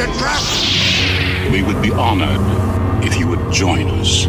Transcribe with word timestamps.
It's 0.00 0.06
a 0.06 0.18
trap! 0.20 1.50
We 1.50 1.60
would 1.64 1.82
be 1.82 1.90
honored 1.90 2.38
if 3.04 3.18
you 3.18 3.26
would 3.26 3.52
join 3.52 3.90
us. 3.98 4.28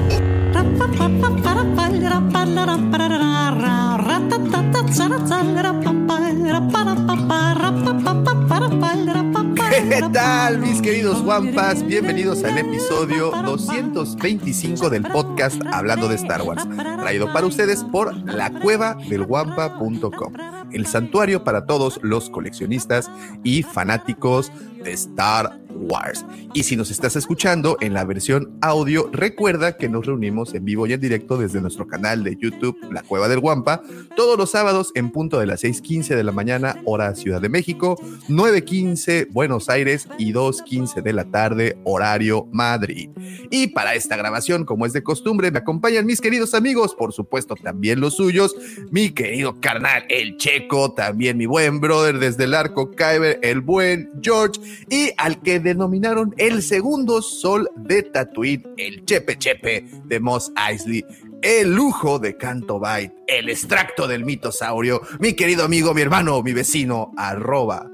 ¿Qué 9.90 10.02
tal, 10.12 10.58
mis 10.58 10.82
queridos 10.82 11.22
Wampas? 11.22 11.86
Bienvenidos 11.86 12.44
al 12.44 12.58
episodio 12.58 13.30
225 13.30 14.90
del 14.90 15.04
podcast 15.04 15.29
Hablando 15.42 16.10
de 16.10 16.16
Star 16.16 16.42
Wars, 16.42 16.68
traído 17.00 17.32
para 17.32 17.46
ustedes 17.46 17.86
por 17.86 18.14
lacuevadelwampa.com, 18.28 20.34
el 20.74 20.86
santuario 20.86 21.46
para 21.46 21.66
todos 21.66 22.02
los 22.04 22.30
coleccionistas 22.30 23.10
y 23.44 23.64
fanáticos 23.64 24.52
de 24.84 24.92
Star 24.92 25.62
Wars. 25.70 26.26
Y 26.54 26.64
si 26.64 26.76
nos 26.76 26.92
estás 26.92 27.16
escuchando 27.16 27.78
en 27.80 27.94
la 27.94 28.04
versión 28.04 28.58
audio, 28.62 29.10
recuerda 29.14 29.78
que 29.78 29.88
nos 29.88 30.06
reunimos 30.06 30.54
en 30.54 30.66
vivo 30.66 30.88
y 30.88 30.94
en 30.94 31.00
directo 31.00 31.38
desde 31.38 31.62
nuestro 31.62 31.88
canal 31.88 32.24
de 32.24 32.36
YouTube, 32.36 32.78
La 32.92 33.04
Cueva 33.04 33.28
del 33.28 33.40
Guampa, 33.40 33.82
todos 34.16 34.38
los 34.38 34.52
sábados 34.52 34.92
en 34.96 35.12
punto 35.12 35.40
de 35.40 35.46
las 35.46 35.64
6:15 35.64 36.16
de 36.16 36.24
la 36.24 36.32
mañana, 36.32 36.82
hora 36.86 37.16
Ciudad 37.16 37.42
de 37.42 37.50
México, 37.50 38.00
9:15 38.28 39.28
Buenos 39.32 39.70
Aires 39.70 40.08
y 40.18 40.34
2:15 40.34 41.02
de 41.02 41.14
la 41.14 41.26
tarde, 41.26 41.78
horario 41.84 42.48
Madrid. 42.52 43.10
Y 43.50 43.68
para 43.68 43.96
esta 43.96 44.18
grabación, 44.18 44.66
como 44.66 44.86
es 44.86 44.94
de 44.94 45.04
costumbre, 45.04 45.29
me 45.34 45.60
acompañan 45.60 46.06
mis 46.06 46.22
queridos 46.22 46.54
amigos, 46.54 46.96
por 46.96 47.14
supuesto 47.14 47.56
también 47.56 48.00
los 48.00 48.16
suyos, 48.16 48.56
mi 48.92 49.12
querido 49.12 49.60
carnal, 49.60 50.06
el 50.10 50.38
Checo, 50.38 50.94
también 50.94 51.38
mi 51.38 51.46
buen 51.46 51.80
brother 51.80 52.20
desde 52.20 52.46
el 52.46 52.54
arco 52.54 52.92
Kyber, 52.92 53.40
el 53.42 53.62
buen 53.62 54.10
George, 54.22 54.60
y 54.90 55.12
al 55.18 55.42
que 55.42 55.60
denominaron 55.60 56.34
el 56.38 56.64
segundo 56.64 57.22
sol 57.22 57.70
de 57.76 58.04
Tatooine, 58.04 58.64
el 58.78 59.06
Chepe 59.06 59.38
Chepe 59.38 59.86
de 60.06 60.20
Moss 60.20 60.52
Eisley, 60.70 61.06
el 61.42 61.74
lujo 61.74 62.20
de 62.20 62.36
Canto 62.36 62.80
Byte, 62.80 63.14
el 63.28 63.50
extracto 63.50 64.08
del 64.08 64.26
mitosaurio, 64.26 65.02
mi 65.20 65.34
querido 65.34 65.64
amigo, 65.64 65.94
mi 65.94 66.02
hermano, 66.02 66.42
mi 66.42 66.54
vecino, 66.54 67.12
arroba 67.18 67.90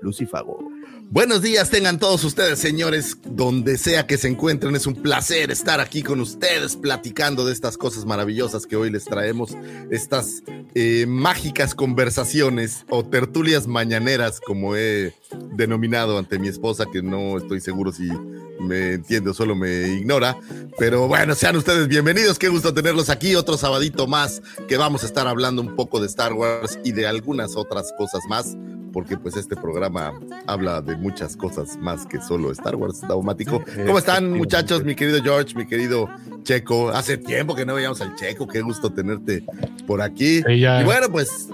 Lucifago. 0.00 0.67
Buenos 1.10 1.40
días, 1.40 1.70
tengan 1.70 1.98
todos 1.98 2.22
ustedes, 2.22 2.58
señores, 2.58 3.16
donde 3.24 3.78
sea 3.78 4.06
que 4.06 4.18
se 4.18 4.28
encuentren. 4.28 4.76
Es 4.76 4.86
un 4.86 4.94
placer 4.94 5.50
estar 5.50 5.80
aquí 5.80 6.02
con 6.02 6.20
ustedes 6.20 6.76
platicando 6.76 7.46
de 7.46 7.54
estas 7.54 7.78
cosas 7.78 8.04
maravillosas 8.04 8.66
que 8.66 8.76
hoy 8.76 8.90
les 8.90 9.06
traemos, 9.06 9.56
estas 9.90 10.42
eh, 10.74 11.06
mágicas 11.08 11.74
conversaciones 11.74 12.84
o 12.90 13.06
tertulias 13.06 13.66
mañaneras, 13.66 14.38
como 14.38 14.76
he 14.76 15.14
denominado 15.54 16.18
ante 16.18 16.38
mi 16.38 16.48
esposa, 16.48 16.84
que 16.92 17.00
no 17.00 17.38
estoy 17.38 17.62
seguro 17.62 17.90
si 17.90 18.06
me 18.60 18.94
entiende 18.94 19.30
o 19.30 19.34
solo 19.34 19.54
me 19.54 19.88
ignora. 19.88 20.36
Pero 20.78 21.08
bueno, 21.08 21.34
sean 21.34 21.56
ustedes 21.56 21.88
bienvenidos, 21.88 22.38
qué 22.38 22.48
gusto 22.48 22.74
tenerlos 22.74 23.10
aquí. 23.10 23.34
Otro 23.34 23.56
sabadito 23.56 24.06
más 24.06 24.42
que 24.68 24.76
vamos 24.76 25.02
a 25.02 25.06
estar 25.06 25.26
hablando 25.26 25.62
un 25.62 25.74
poco 25.76 26.00
de 26.00 26.06
Star 26.06 26.32
Wars 26.32 26.78
y 26.84 26.92
de 26.92 27.06
algunas 27.06 27.56
otras 27.56 27.92
cosas 27.96 28.22
más 28.28 28.56
porque 28.92 29.16
pues 29.16 29.36
este 29.36 29.54
programa 29.54 30.18
habla 30.46 30.80
de 30.80 30.96
muchas 30.96 31.36
cosas 31.36 31.76
más 31.76 32.06
que 32.06 32.20
solo 32.20 32.50
Star 32.50 32.74
Wars 32.74 33.00
daumático. 33.02 33.62
¿Cómo 33.86 33.98
están 33.98 34.32
muchachos? 34.32 34.82
Mi 34.82 34.94
querido 34.94 35.22
George, 35.22 35.54
mi 35.54 35.66
querido 35.66 36.08
Checo. 36.42 36.90
Hace 36.90 37.18
tiempo 37.18 37.54
que 37.54 37.64
no 37.64 37.74
veíamos 37.74 38.00
al 38.00 38.16
Checo, 38.16 38.48
qué 38.48 38.60
gusto 38.60 38.90
tenerte 38.90 39.44
por 39.86 40.02
aquí. 40.02 40.42
Y 40.48 40.84
bueno, 40.84 41.08
pues... 41.10 41.48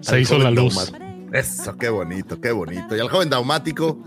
Se 0.00 0.20
hizo 0.20 0.38
la 0.38 0.50
luz. 0.50 0.74
daumático. 0.74 1.12
Eso, 1.32 1.76
qué 1.78 1.88
bonito, 1.88 2.40
qué 2.40 2.52
bonito. 2.52 2.94
Y 2.96 3.00
al 3.00 3.08
joven 3.08 3.30
daumático, 3.30 3.98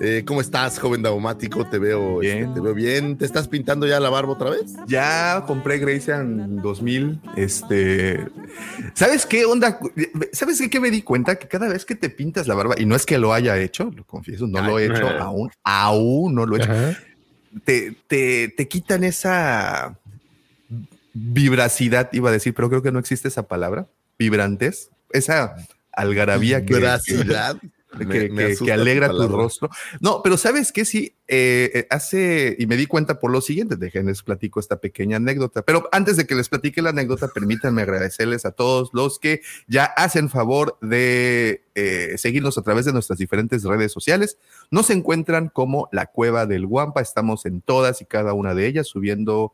eh, 0.00 0.24
¿cómo 0.26 0.40
estás, 0.40 0.78
joven 0.78 1.02
daumático? 1.02 1.66
Te 1.66 1.78
veo 1.78 2.22
este, 2.22 2.34
Bien. 2.34 2.54
te 2.54 2.60
veo 2.60 2.74
bien. 2.74 3.18
¿Te 3.18 3.26
estás 3.26 3.48
pintando 3.48 3.86
ya 3.86 4.00
la 4.00 4.08
barba 4.08 4.32
otra 4.32 4.50
vez? 4.50 4.74
Ya 4.86 5.44
compré 5.46 5.78
Grayson 5.78 6.62
2000. 6.62 7.20
Este, 7.36 8.26
¿sabes 8.94 9.26
qué 9.26 9.44
onda? 9.44 9.78
¿Sabes 10.32 10.58
qué, 10.58 10.70
qué 10.70 10.80
me 10.80 10.90
di 10.90 11.02
cuenta? 11.02 11.36
Que 11.36 11.48
cada 11.48 11.68
vez 11.68 11.84
que 11.84 11.94
te 11.94 12.08
pintas 12.08 12.46
la 12.46 12.54
barba, 12.54 12.76
y 12.78 12.86
no 12.86 12.96
es 12.96 13.04
que 13.04 13.18
lo 13.18 13.34
haya 13.34 13.58
hecho, 13.58 13.92
lo 13.94 14.04
confieso, 14.04 14.46
no 14.46 14.62
lo 14.62 14.78
he 14.78 14.86
hecho 14.86 15.06
aún, 15.20 15.50
aún 15.62 16.34
no 16.34 16.46
lo 16.46 16.56
he 16.56 16.60
hecho. 16.60 16.72
Ajá. 16.72 16.98
Te, 17.64 17.94
te, 18.06 18.48
te 18.56 18.68
quitan 18.68 19.04
esa 19.04 19.98
vibracidad, 21.12 22.08
iba 22.12 22.30
a 22.30 22.32
decir, 22.32 22.54
pero 22.54 22.68
creo 22.68 22.82
que 22.82 22.92
no 22.92 22.98
existe 23.00 23.28
esa 23.28 23.42
palabra, 23.42 23.86
vibrantes, 24.18 24.90
esa 25.12 25.56
algarabía 25.92 26.64
que, 26.64 26.74
que-. 26.74 27.70
Que, 27.98 28.04
Me- 28.06 28.28
me 28.30 28.56
que- 28.56 28.72
alegra 28.72 29.08
tu 29.10 29.28
rostro. 29.28 29.68
No, 30.00 30.22
pero 30.22 30.36
sabes 30.36 30.72
que 30.72 30.84
sí, 30.84 31.16
eh, 31.28 31.70
eh, 31.74 31.86
hace, 31.90 32.56
y 32.58 32.66
me 32.66 32.76
di 32.76 32.86
cuenta 32.86 33.18
por 33.18 33.30
lo 33.30 33.40
siguiente, 33.40 33.76
déjenles 33.76 34.22
platico 34.22 34.60
esta 34.60 34.80
pequeña 34.80 35.16
anécdota, 35.16 35.62
pero 35.62 35.88
antes 35.92 36.16
de 36.16 36.26
que 36.26 36.34
les 36.34 36.48
platique 36.48 36.82
la 36.82 36.90
anécdota, 36.90 37.28
permítanme 37.28 37.82
agradecerles 37.82 38.44
a 38.44 38.52
todos 38.52 38.90
los 38.92 39.18
que 39.18 39.42
ya 39.66 39.84
hacen 39.84 40.28
favor 40.30 40.78
de 40.80 41.64
eh, 41.74 42.14
seguirnos 42.18 42.58
a 42.58 42.62
través 42.62 42.84
de 42.84 42.92
nuestras 42.92 43.18
diferentes 43.18 43.62
redes 43.64 43.92
sociales. 43.92 44.38
Nos 44.70 44.90
encuentran 44.90 45.48
como 45.48 45.88
la 45.92 46.06
Cueva 46.06 46.46
del 46.46 46.66
Guampa, 46.66 47.00
estamos 47.00 47.46
en 47.46 47.60
todas 47.60 48.00
y 48.02 48.04
cada 48.06 48.32
una 48.34 48.54
de 48.54 48.66
ellas 48.66 48.86
subiendo 48.88 49.52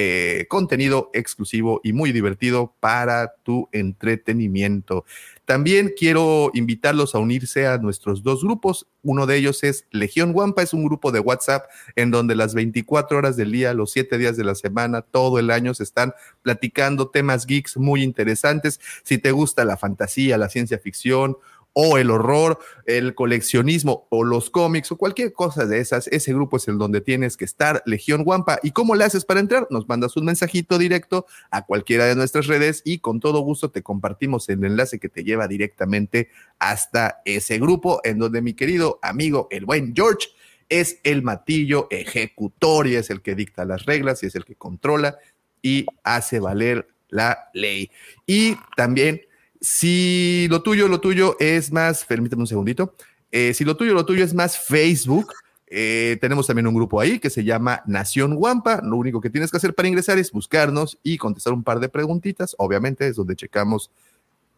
eh, 0.00 0.46
contenido 0.48 1.10
exclusivo 1.12 1.80
y 1.82 1.92
muy 1.92 2.12
divertido 2.12 2.72
para 2.78 3.34
tu 3.42 3.68
entretenimiento. 3.72 5.04
También 5.44 5.92
quiero 5.98 6.52
invitarlos 6.54 7.16
a 7.16 7.18
unirse 7.18 7.66
a 7.66 7.78
nuestros 7.78 8.22
dos 8.22 8.44
grupos. 8.44 8.86
Uno 9.02 9.26
de 9.26 9.34
ellos 9.34 9.64
es 9.64 9.86
Legión 9.90 10.32
Guampa, 10.32 10.62
es 10.62 10.72
un 10.72 10.84
grupo 10.84 11.10
de 11.10 11.18
WhatsApp 11.18 11.64
en 11.96 12.12
donde 12.12 12.36
las 12.36 12.54
24 12.54 13.18
horas 13.18 13.36
del 13.36 13.50
día, 13.50 13.74
los 13.74 13.90
7 13.90 14.18
días 14.18 14.36
de 14.36 14.44
la 14.44 14.54
semana, 14.54 15.02
todo 15.02 15.40
el 15.40 15.50
año 15.50 15.74
se 15.74 15.82
están 15.82 16.14
platicando 16.42 17.08
temas 17.08 17.44
geeks 17.44 17.76
muy 17.76 18.04
interesantes. 18.04 18.78
Si 19.02 19.18
te 19.18 19.32
gusta 19.32 19.64
la 19.64 19.76
fantasía, 19.76 20.38
la 20.38 20.48
ciencia 20.48 20.78
ficción 20.78 21.38
o 21.80 21.96
el 21.96 22.10
horror, 22.10 22.58
el 22.86 23.14
coleccionismo 23.14 24.08
o 24.10 24.24
los 24.24 24.50
cómics 24.50 24.90
o 24.90 24.96
cualquier 24.96 25.32
cosa 25.32 25.64
de 25.64 25.78
esas, 25.78 26.08
ese 26.08 26.34
grupo 26.34 26.56
es 26.56 26.66
el 26.66 26.76
donde 26.76 27.00
tienes 27.00 27.36
que 27.36 27.44
estar, 27.44 27.84
Legión 27.86 28.24
Guampa. 28.24 28.58
¿Y 28.64 28.72
cómo 28.72 28.96
le 28.96 29.04
haces 29.04 29.24
para 29.24 29.38
entrar? 29.38 29.68
Nos 29.70 29.88
mandas 29.88 30.16
un 30.16 30.24
mensajito 30.24 30.76
directo 30.76 31.26
a 31.52 31.66
cualquiera 31.66 32.06
de 32.06 32.16
nuestras 32.16 32.48
redes 32.48 32.82
y 32.84 32.98
con 32.98 33.20
todo 33.20 33.38
gusto 33.42 33.70
te 33.70 33.84
compartimos 33.84 34.48
el 34.48 34.64
enlace 34.64 34.98
que 34.98 35.08
te 35.08 35.22
lleva 35.22 35.46
directamente 35.46 36.30
hasta 36.58 37.22
ese 37.24 37.60
grupo 37.60 38.00
en 38.02 38.18
donde 38.18 38.42
mi 38.42 38.54
querido 38.54 38.98
amigo, 39.00 39.46
el 39.52 39.64
buen 39.64 39.94
George, 39.94 40.30
es 40.68 40.98
el 41.04 41.22
matillo 41.22 41.86
ejecutor 41.92 42.88
y 42.88 42.96
es 42.96 43.08
el 43.08 43.22
que 43.22 43.36
dicta 43.36 43.64
las 43.64 43.86
reglas 43.86 44.24
y 44.24 44.26
es 44.26 44.34
el 44.34 44.44
que 44.44 44.56
controla 44.56 45.18
y 45.62 45.86
hace 46.02 46.40
valer 46.40 46.88
la 47.08 47.50
ley. 47.54 47.92
Y 48.26 48.56
también, 48.76 49.27
si 49.60 50.46
lo 50.50 50.62
tuyo, 50.62 50.88
lo 50.88 51.00
tuyo 51.00 51.36
es 51.40 51.72
más, 51.72 52.04
permíteme 52.04 52.42
un 52.42 52.46
segundito, 52.46 52.94
eh, 53.30 53.52
si 53.54 53.64
lo 53.64 53.76
tuyo, 53.76 53.94
lo 53.94 54.06
tuyo 54.06 54.24
es 54.24 54.34
más 54.34 54.58
Facebook, 54.58 55.32
eh, 55.70 56.16
tenemos 56.20 56.46
también 56.46 56.66
un 56.66 56.74
grupo 56.74 57.00
ahí 57.00 57.18
que 57.18 57.28
se 57.28 57.44
llama 57.44 57.82
Nación 57.86 58.34
Guampa. 58.34 58.80
Lo 58.82 58.96
único 58.96 59.20
que 59.20 59.30
tienes 59.30 59.50
que 59.50 59.58
hacer 59.58 59.74
para 59.74 59.88
ingresar 59.88 60.18
es 60.18 60.32
buscarnos 60.32 60.98
y 61.02 61.18
contestar 61.18 61.52
un 61.52 61.62
par 61.62 61.78
de 61.78 61.88
preguntitas. 61.88 62.54
Obviamente 62.58 63.06
es 63.06 63.16
donde 63.16 63.36
checamos 63.36 63.90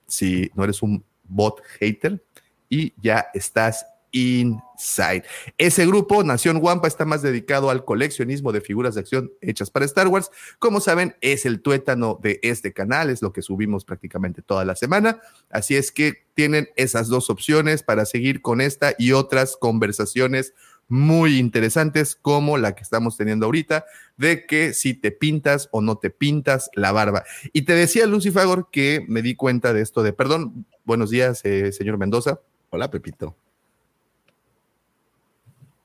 si 0.07 0.51
no 0.55 0.65
eres 0.65 0.83
un 0.83 1.03
bot 1.25 1.63
hater 1.81 2.23
y 2.69 2.93
ya 3.01 3.27
estás 3.35 3.87
inside. 4.13 5.25
Ese 5.59 5.87
grupo, 5.87 6.23
Nación 6.25 6.59
Guampa, 6.59 6.89
está 6.89 7.05
más 7.05 7.23
dedicado 7.23 7.71
al 7.71 7.85
coleccionismo 7.85 8.53
de 8.53 8.61
figuras 8.61 8.95
de 8.95 9.01
acción 9.01 9.33
hechas 9.41 9.71
para 9.71 9.85
Star 9.85 10.09
Wars. 10.09 10.31
Como 10.59 10.81
saben, 10.81 11.17
es 11.21 11.47
el 11.47 11.61
tuétano 11.61 12.19
de 12.23 12.41
este 12.43 12.73
canal, 12.73 13.11
es 13.11 13.23
lo 13.23 13.33
que 13.33 13.43
subimos 13.43 13.85
prácticamente 13.85 14.43
toda 14.43 14.65
la 14.65 14.77
semana. 14.77 15.21
Así 15.51 15.77
es 15.77 15.93
que 15.93 16.25
tienen 16.35 16.69
esas 16.77 17.09
dos 17.09 17.31
opciones 17.31 17.83
para 17.83 18.05
seguir 18.05 18.43
con 18.43 18.61
esta 18.61 18.95
y 18.99 19.13
otras 19.13 19.57
conversaciones 19.57 20.55
muy 20.91 21.39
interesantes 21.39 22.17
como 22.21 22.59
la 22.59 22.75
que 22.75 22.83
estamos 22.83 23.17
teniendo 23.17 23.47
ahorita, 23.47 23.87
de 24.17 24.45
que 24.45 24.75
si 24.75 24.93
te 24.93 25.13
pintas 25.13 25.69
o 25.71 25.81
no 25.81 25.97
te 25.97 26.11
pintas 26.11 26.69
la 26.75 26.91
barba. 26.91 27.25
Y 27.53 27.63
te 27.63 27.75
decía, 27.75 28.07
Lucifagor, 28.07 28.71
que 28.73 29.05
me 29.09 29.23
di 29.23 29.37
cuenta 29.37 29.73
de 29.73 29.83
esto 29.83 30.03
de, 30.03 30.13
perdón, 30.13 30.67
buenos 30.85 31.11
días, 31.11 31.41
eh, 31.45 31.71
señor 31.73 31.97
Mendoza. 31.97 32.41
Hola, 32.71 32.91
Pepito. 32.91 33.37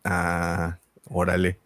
Ah, 0.05 0.77
órale. 1.09 1.59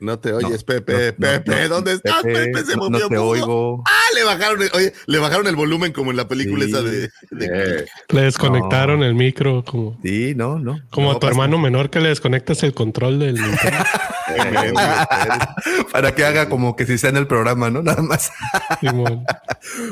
No 0.00 0.18
te 0.18 0.32
oyes, 0.34 0.50
No, 0.60 0.66
Pepe. 0.66 1.14
no, 1.16 1.26
Pepe, 1.28 1.62
no, 1.62 1.76
¿dónde 1.76 1.92
estás? 1.94 2.22
Pepe, 2.22 2.46
Pepe 2.46 2.64
se 2.64 2.76
movió 2.76 2.90
no 2.98 3.08
te 3.08 3.14
mudo. 3.14 3.26
oigo. 3.28 3.82
Ah, 3.86 4.14
le 4.14 4.24
bajaron, 4.24 4.60
el, 4.60 4.68
oye, 4.74 4.92
le 5.06 5.18
bajaron 5.18 5.46
el 5.46 5.56
volumen 5.56 5.92
como 5.92 6.10
en 6.10 6.16
la 6.18 6.28
película 6.28 6.64
Sí. 6.64 6.70
esa 6.72 6.82
de. 6.82 7.00
de- 7.30 7.80
Eh, 7.80 7.86
Le 8.10 8.22
desconectaron 8.22 9.02
el 9.02 9.14
micro, 9.14 9.64
como, 9.64 9.98
Sí, 10.02 10.34
no, 10.34 10.58
no. 10.58 10.80
como 10.90 11.10
No, 11.10 11.16
a 11.16 11.20
tu 11.20 11.26
hermano 11.28 11.56
menor 11.58 11.88
que 11.88 12.00
le 12.00 12.08
desconectas 12.10 12.62
el 12.64 12.74
control 12.74 13.20
del. 13.20 13.36
Para 15.92 16.14
que 16.14 16.24
haga 16.24 16.48
como 16.48 16.76
que 16.76 16.86
si 16.86 16.94
está 16.94 17.08
en 17.08 17.16
el 17.16 17.26
programa, 17.26 17.70
¿no? 17.70 17.82
Nada 17.84 18.02
más. 18.02 18.30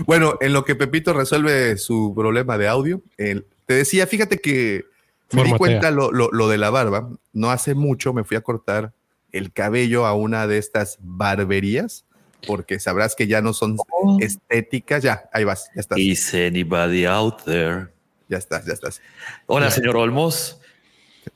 Bueno, 0.06 0.36
en 0.40 0.52
lo 0.52 0.64
que 0.64 0.74
Pepito 0.74 1.12
resuelve 1.12 1.76
su 1.78 2.12
problema 2.14 2.58
de 2.58 2.68
audio, 2.68 3.02
el- 3.18 3.46
te 3.66 3.74
decía, 3.74 4.06
fíjate 4.06 4.38
que 4.38 4.84
me 5.32 5.44
di 5.44 5.52
cuenta 5.58 5.90
lo, 5.90 6.10
lo- 6.12 6.30
lo 6.32 6.48
de 6.48 6.58
la 6.58 6.70
barba. 6.70 7.08
No 7.32 7.50
hace 7.50 7.74
mucho 7.74 8.12
me 8.12 8.24
fui 8.24 8.36
a 8.36 8.40
cortar 8.42 8.92
el 9.32 9.52
cabello 9.52 10.06
a 10.06 10.14
una 10.14 10.46
de 10.46 10.58
estas 10.58 10.98
barberías, 11.00 12.04
porque 12.46 12.78
sabrás 12.80 13.14
que 13.14 13.26
ya 13.26 13.40
no 13.40 13.52
son 13.52 13.76
estéticas. 14.20 15.02
Ya, 15.02 15.28
ahí 15.32 15.44
vas, 15.44 15.70
ya 15.74 15.80
estás, 15.80 15.98
Is 15.98 16.34
anybody 16.34 17.04
out 17.06 17.42
there? 17.44 17.88
ya 18.28 18.38
estás, 18.38 18.64
ya 18.66 18.72
estás. 18.72 19.00
Hola, 19.46 19.70
señor 19.70 19.96
Olmos. 19.96 20.58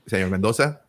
Señor 0.06 0.30
Mendoza, 0.30 0.82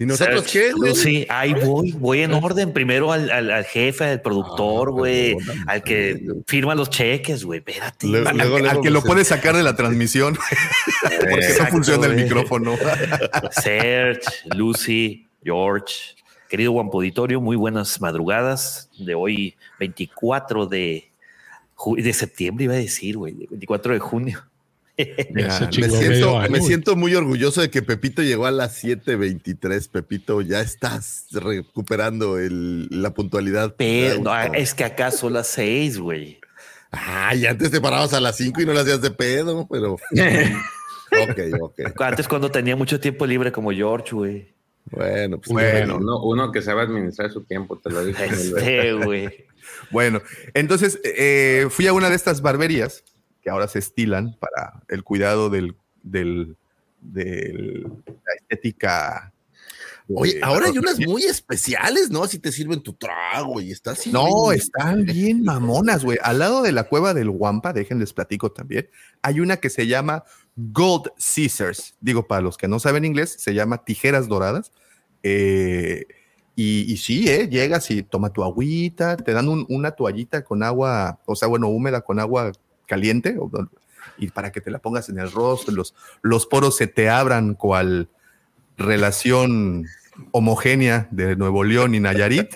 ¿Y 0.00 0.06
nosotros 0.06 0.44
Serge, 0.48 0.68
qué, 0.68 0.72
güey? 0.74 0.94
Sí, 0.94 1.26
ahí 1.28 1.54
voy, 1.54 1.90
voy 1.92 2.20
en 2.22 2.32
orden. 2.32 2.72
Primero 2.72 3.10
al, 3.12 3.30
al- 3.30 3.50
al 3.50 3.64
jefe, 3.64 4.04
al 4.04 4.20
productor, 4.22 4.90
Ah, 4.90 4.92
güey, 4.92 5.36
al 5.66 5.82
que 5.82 6.22
firma 6.46 6.76
los 6.76 6.88
cheques, 6.88 7.44
güey. 7.44 7.58
Espérate. 7.58 8.06
Al, 8.06 8.12
luego- 8.12 8.28
al 8.56 8.62
luego 8.62 8.80
que 8.82 8.90
lo 8.90 9.02
puede 9.02 9.24
sacar 9.24 9.56
de 9.56 9.64
la 9.64 9.74
transmisión, 9.74 10.36
porque 11.02 11.26
no 11.26 11.36
Exacto, 11.36 11.72
funciona 11.72 12.06
el 12.06 12.14
micrófono. 12.14 12.76
Serge, 13.50 14.20
Lucy, 14.54 15.26
George, 15.42 15.94
querido 16.48 16.70
Guampoditorio, 16.72 17.40
muy 17.40 17.56
buenas 17.56 18.00
madrugadas 18.00 18.90
de 18.98 19.14
hoy, 19.16 19.56
24 19.80 20.66
de, 20.66 21.10
de 21.96 22.12
septiembre, 22.12 22.64
iba 22.66 22.74
a 22.74 22.78
decir, 22.78 23.16
güey, 23.16 23.34
24 23.50 23.94
de 23.94 23.98
junio. 23.98 24.44
Ya, 24.98 25.70
Me 25.78 26.60
siento, 26.60 26.94
me 26.94 26.96
muy 26.96 27.14
orgulloso 27.14 27.60
de 27.60 27.70
que 27.70 27.82
Pepito 27.82 28.22
llegó 28.22 28.46
a 28.46 28.50
las 28.50 28.82
7:23. 28.82 29.88
Pepito, 29.88 30.40
ya 30.42 30.60
estás 30.60 31.26
recuperando 31.30 32.38
el- 32.38 32.88
la 32.90 33.14
puntualidad. 33.14 33.74
Pero 33.78 34.20
no, 34.20 34.36
es 34.54 34.74
que 34.74 34.82
acá 34.84 35.12
son 35.12 35.34
las 35.34 35.46
6, 35.48 35.98
güey. 35.98 36.40
Ay, 36.90 37.46
antes 37.46 37.70
te 37.70 37.80
parabas 37.80 38.12
a 38.12 38.20
las 38.20 38.36
5 38.36 38.60
y 38.60 38.66
no 38.66 38.72
las 38.72 38.82
hacías 38.82 39.02
de 39.02 39.10
pedo, 39.12 39.68
pero. 39.70 39.94
ok, 41.12 41.40
ok. 41.60 41.80
Antes 42.00 42.26
cuando 42.26 42.50
tenía 42.50 42.74
mucho 42.74 42.98
tiempo 42.98 43.24
libre 43.26 43.52
como 43.52 43.70
George, 43.70 44.14
güey. 44.14 44.48
Bueno, 44.90 45.36
pues 45.38 45.50
Bueno, 45.50 45.98
uno, 45.98 46.22
uno 46.22 46.50
que 46.50 46.62
sabe 46.62 46.82
administrar 46.82 47.30
su 47.30 47.42
tiempo, 47.44 47.78
te 47.78 47.90
lo 47.90 48.04
veces. 48.04 48.30
Este, 48.56 48.94
güey. 48.94 49.46
Bueno, 49.90 50.22
entonces 50.54 50.98
eh, 51.04 51.66
fui 51.70 51.86
a 51.86 51.92
una 51.92 52.08
de 52.08 52.16
estas 52.16 52.40
barberías 52.40 53.04
que 53.42 53.50
ahora 53.50 53.68
se 53.68 53.78
estilan 53.78 54.36
para 54.38 54.82
el 54.88 55.04
cuidado 55.04 55.50
del, 55.50 55.76
del, 56.02 56.56
del- 57.00 57.82
la 58.06 58.34
estética. 58.40 59.32
Oye, 60.14 60.34
de- 60.36 60.42
ahora 60.42 60.66
hay 60.66 60.78
unas 60.78 60.98
muy 61.00 61.24
especiales, 61.24 62.10
¿no? 62.10 62.24
Así 62.24 62.38
te 62.38 62.50
sirven 62.50 62.82
tu 62.82 62.94
trago 62.94 63.60
y 63.60 63.70
estás. 63.72 64.06
No, 64.06 64.52
están 64.52 65.04
bien 65.04 65.42
mamonas, 65.44 66.04
güey. 66.04 66.18
Al 66.22 66.38
lado 66.38 66.62
de 66.62 66.72
la 66.72 66.84
cueva 66.84 67.12
del 67.14 67.30
Guampa, 67.30 67.72
déjenles 67.72 68.12
platico 68.14 68.50
también, 68.50 68.88
hay 69.22 69.40
una 69.40 69.58
que 69.58 69.68
se 69.70 69.86
llama 69.86 70.24
Gold 70.56 71.12
Scissors. 71.18 71.94
Digo, 72.00 72.26
para 72.26 72.40
los 72.40 72.56
que 72.56 72.68
no 72.68 72.80
saben 72.80 73.04
inglés, 73.04 73.36
se 73.38 73.52
llama 73.54 73.84
tijeras 73.84 74.28
doradas. 74.28 74.72
Eh, 75.22 76.06
y, 76.56 76.90
y 76.92 76.96
sí, 76.96 77.28
eh, 77.28 77.48
llegas 77.48 77.90
y 77.90 78.02
toma 78.02 78.32
tu 78.32 78.42
agüita, 78.42 79.16
te 79.16 79.32
dan 79.32 79.48
un- 79.48 79.66
una 79.68 79.92
toallita 79.92 80.42
con 80.42 80.62
agua, 80.62 81.20
o 81.26 81.36
sea, 81.36 81.46
bueno, 81.48 81.68
húmeda 81.68 82.00
con 82.00 82.18
agua 82.18 82.50
caliente, 82.88 83.36
y 84.16 84.28
para 84.28 84.50
que 84.50 84.60
te 84.60 84.72
la 84.72 84.80
pongas 84.80 85.08
en 85.08 85.18
el 85.20 85.30
rostro, 85.30 85.72
los, 85.72 85.94
los 86.22 86.46
poros 86.46 86.76
se 86.76 86.88
te 86.88 87.08
abran 87.08 87.54
cual 87.54 88.08
relación 88.76 89.86
homogénea 90.32 91.06
de 91.12 91.36
Nuevo 91.36 91.62
León 91.62 91.94
y 91.94 92.00
Nayarit. 92.00 92.50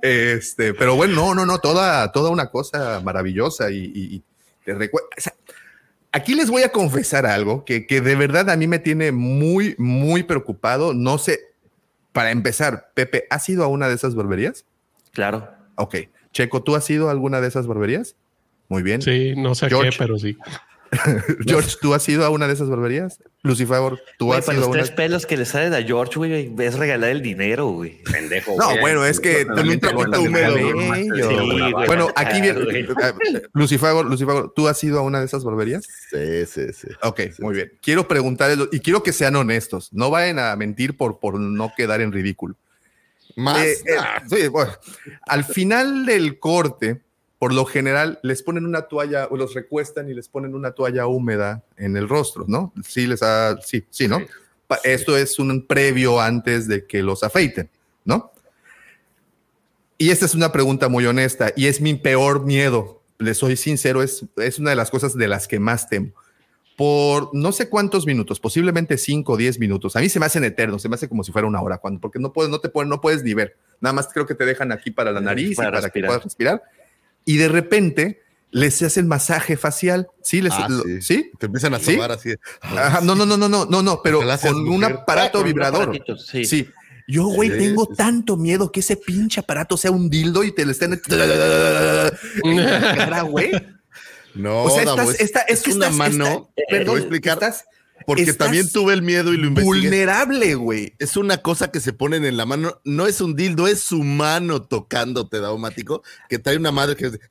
Este, 0.00 0.72
pero 0.72 0.96
bueno, 0.96 1.14
no, 1.14 1.34
no, 1.34 1.44
no, 1.44 1.58
toda, 1.58 2.10
toda 2.12 2.30
una 2.30 2.50
cosa 2.50 3.00
maravillosa 3.04 3.70
y 3.70 4.22
te 4.64 4.72
recuerda. 4.74 5.08
o 5.16 5.20
sea, 5.20 5.34
aquí 6.12 6.34
les 6.34 6.50
voy 6.50 6.62
a 6.62 6.72
confesar 6.72 7.26
algo 7.26 7.64
que, 7.64 7.86
que 7.86 8.00
de 8.00 8.16
verdad 8.16 8.50
a 8.50 8.56
mí 8.56 8.66
me 8.66 8.78
tiene 8.78 9.12
muy, 9.12 9.74
muy 9.78 10.22
preocupado. 10.22 10.94
No 10.94 11.18
sé, 11.18 11.40
para 12.12 12.30
empezar, 12.30 12.90
Pepe, 12.94 13.26
¿has 13.30 13.48
ido 13.48 13.64
a 13.64 13.68
una 13.68 13.88
de 13.88 13.94
esas 13.94 14.14
barberías? 14.14 14.64
Claro. 15.12 15.48
Ok. 15.76 15.96
Checo, 16.32 16.62
¿tú 16.62 16.76
has 16.76 16.88
ido 16.90 17.08
a 17.08 17.10
alguna 17.12 17.40
de 17.40 17.48
esas 17.48 17.66
barberías? 17.66 18.16
Muy 18.68 18.82
bien. 18.82 19.02
Sí, 19.02 19.34
no 19.36 19.54
sé 19.54 19.68
George. 19.68 19.90
qué, 19.90 19.96
pero 19.98 20.18
sí. 20.18 20.36
George, 21.46 21.76
¿tú 21.80 21.94
has 21.94 22.08
ido 22.08 22.24
a 22.24 22.30
una 22.30 22.48
de 22.48 22.54
esas 22.54 22.68
barberías? 22.68 23.18
Lucifer, 23.42 24.02
¿tú 24.18 24.26
Güey, 24.26 24.38
has 24.40 24.46
ido 24.46 24.52
a 24.52 24.56
los 24.56 24.66
una? 24.68 24.78
tres 24.78 24.90
pelos 24.90 25.24
que 25.24 25.36
le 25.36 25.44
salen 25.44 25.72
a 25.72 25.82
George, 25.82 26.16
güey, 26.16 26.52
es 26.58 26.74
regalar 26.78 27.10
el 27.10 27.22
dinero, 27.22 27.68
güey. 27.68 28.02
Pendejo. 28.10 28.56
No, 28.58 28.66
güey. 28.70 28.80
bueno, 28.80 29.04
es 29.04 29.20
que 29.20 29.44
También 29.44 29.78
te 29.78 29.88
el 29.88 29.96
húmedo. 29.96 30.56
Bueno, 31.86 32.08
aquí 32.16 32.40
viene. 32.40 32.60
eh, 32.60 32.84
Lucifago, 33.52 34.02
Lucifago, 34.02 34.50
¿tú 34.50 34.68
has 34.68 34.82
ido 34.82 34.98
a 34.98 35.02
una 35.02 35.20
de 35.20 35.26
esas 35.26 35.44
barberías? 35.44 35.86
Sí, 36.10 36.46
sí, 36.46 36.72
sí. 36.72 36.88
Ok, 37.02 37.20
muy 37.38 37.54
bien. 37.54 37.72
Quiero 37.82 38.08
preguntarles, 38.08 38.68
y 38.72 38.80
quiero 38.80 39.02
que 39.02 39.12
sean 39.12 39.36
honestos. 39.36 39.92
No 39.92 40.10
vayan 40.10 40.38
a 40.38 40.54
mentir 40.56 40.96
por, 40.96 41.18
por 41.20 41.38
no 41.38 41.72
quedar 41.76 42.00
en 42.00 42.12
ridículo. 42.12 42.56
Más. 43.36 43.64
Eh, 43.64 43.78
eh, 43.86 43.96
ah, 43.98 44.22
sí, 44.28 44.48
bueno, 44.48 44.72
al 45.26 45.44
final 45.44 46.06
del 46.06 46.38
corte, 46.38 47.00
por 47.38 47.52
lo 47.52 47.64
general, 47.64 48.18
les 48.22 48.42
ponen 48.42 48.66
una 48.66 48.82
toalla, 48.82 49.26
o 49.30 49.36
los 49.36 49.54
recuestan 49.54 50.08
y 50.08 50.14
les 50.14 50.28
ponen 50.28 50.54
una 50.54 50.72
toalla 50.72 51.06
húmeda 51.06 51.64
en 51.76 51.96
el 51.96 52.08
rostro, 52.08 52.44
¿no? 52.48 52.72
Sí, 52.86 53.06
les 53.06 53.22
ha, 53.22 53.60
sí, 53.62 53.84
sí, 53.90 54.08
¿no? 54.08 54.20
Esto 54.84 55.16
es 55.16 55.38
un 55.38 55.66
previo 55.66 56.20
antes 56.20 56.68
de 56.68 56.86
que 56.86 57.02
los 57.02 57.22
afeiten, 57.22 57.70
¿no? 58.04 58.32
Y 59.98 60.10
esta 60.10 60.24
es 60.26 60.34
una 60.34 60.52
pregunta 60.52 60.88
muy 60.88 61.04
honesta 61.06 61.52
y 61.56 61.66
es 61.66 61.80
mi 61.80 61.94
peor 61.94 62.44
miedo. 62.46 63.02
Les 63.18 63.36
soy 63.36 63.56
sincero, 63.56 64.02
es, 64.02 64.24
es 64.36 64.58
una 64.58 64.70
de 64.70 64.76
las 64.76 64.90
cosas 64.90 65.14
de 65.14 65.28
las 65.28 65.46
que 65.46 65.58
más 65.58 65.88
temo. 65.88 66.12
Por 66.80 67.28
no 67.34 67.52
sé 67.52 67.68
cuántos 67.68 68.06
minutos, 68.06 68.40
posiblemente 68.40 68.96
5 68.96 69.34
o 69.34 69.36
10 69.36 69.58
minutos. 69.58 69.96
A 69.96 70.00
mí 70.00 70.08
se 70.08 70.18
me 70.18 70.24
hacen 70.24 70.44
eternos, 70.44 70.80
se 70.80 70.88
me 70.88 70.94
hace 70.94 71.10
como 71.10 71.22
si 71.22 71.30
fuera 71.30 71.46
una 71.46 71.60
hora, 71.60 71.76
cuando, 71.76 72.00
porque 72.00 72.18
no 72.18 72.32
puedes, 72.32 72.50
no 72.50 72.58
te 72.58 72.70
pueden, 72.70 72.88
no 72.88 73.02
puedes 73.02 73.22
ni 73.22 73.34
ver. 73.34 73.54
Nada 73.82 73.92
más 73.92 74.08
creo 74.10 74.24
que 74.24 74.34
te 74.34 74.46
dejan 74.46 74.72
aquí 74.72 74.90
para 74.90 75.12
la 75.12 75.20
nariz 75.20 75.56
Para 75.58 75.68
y 75.68 75.72
para 75.72 75.80
que 75.80 75.84
respirar. 75.88 76.08
puedas 76.08 76.24
respirar. 76.24 76.62
Y 77.26 77.36
de 77.36 77.48
repente 77.48 78.22
les 78.50 78.80
hacen 78.80 79.06
masaje 79.08 79.58
facial. 79.58 80.08
Sí, 80.22 80.40
les, 80.40 80.54
ah, 80.54 80.68
lo- 80.70 80.82
sí. 80.84 81.02
¿sí? 81.02 81.30
Te 81.38 81.46
empiezan 81.46 81.74
a 81.74 81.80
¿Sí? 81.80 81.98
así. 82.00 82.34
Ajá, 82.62 83.02
no, 83.02 83.14
no, 83.14 83.26
no, 83.26 83.36
no, 83.36 83.46
no, 83.50 83.66
no, 83.66 83.82
no, 83.82 84.00
pero 84.02 84.22
con 84.40 84.56
un 84.56 84.64
mujer. 84.80 84.92
aparato 85.02 85.40
un 85.40 85.44
vibrador. 85.44 85.82
aparatito, 85.82 86.16
sí. 86.16 86.46
Sí. 86.46 86.66
Yo, 87.06 87.26
güey, 87.26 87.50
tengo 87.58 87.88
tanto 87.88 88.38
miedo 88.38 88.72
que 88.72 88.80
ese 88.80 88.96
pinche 88.96 89.40
aparato 89.40 89.76
sea 89.76 89.90
un 89.90 90.08
dildo 90.08 90.44
y 90.44 90.52
te 90.52 90.64
le 90.64 90.72
estén 90.72 90.92
en 91.08 92.56
la 92.56 92.94
cara, 92.96 93.20
güey. 93.22 93.50
No, 94.34 94.64
O 94.64 94.70
sea, 94.70 94.84
Davo, 94.84 95.00
estás, 95.02 95.14
es, 95.16 95.20
esta- 95.20 95.40
es 95.40 95.58
es 95.58 95.62
que 95.64 95.72
una 95.72 95.86
estás- 95.86 95.98
mano. 95.98 96.24
está- 96.26 96.52
te 96.56 96.64
perdón, 96.70 96.86
voy 96.86 96.96
a 96.96 97.00
explicar. 97.00 97.34
estás 97.34 97.64
porque 98.06 98.22
estás 98.22 98.38
también 98.38 98.70
tuve 98.72 98.94
el 98.94 99.02
miedo 99.02 99.32
y 99.34 99.36
lo 99.36 99.48
investigué. 99.48 99.80
vulnerable, 99.88 100.54
güey. 100.54 100.94
Es 100.98 101.16
una 101.18 101.38
cosa 101.38 101.70
que 101.70 101.80
se 101.80 101.92
ponen 101.92 102.24
en 102.24 102.36
la 102.38 102.46
mano. 102.46 102.80
No 102.84 103.06
es 103.06 103.20
un 103.20 103.36
dildo, 103.36 103.68
es 103.68 103.82
su 103.82 104.02
mano 104.02 104.62
tocándote, 104.62 105.38
Daumático, 105.38 106.02
que 106.28 106.38
trae 106.38 106.56
una 106.56 106.72
madre 106.72 106.96
que. 106.96 107.10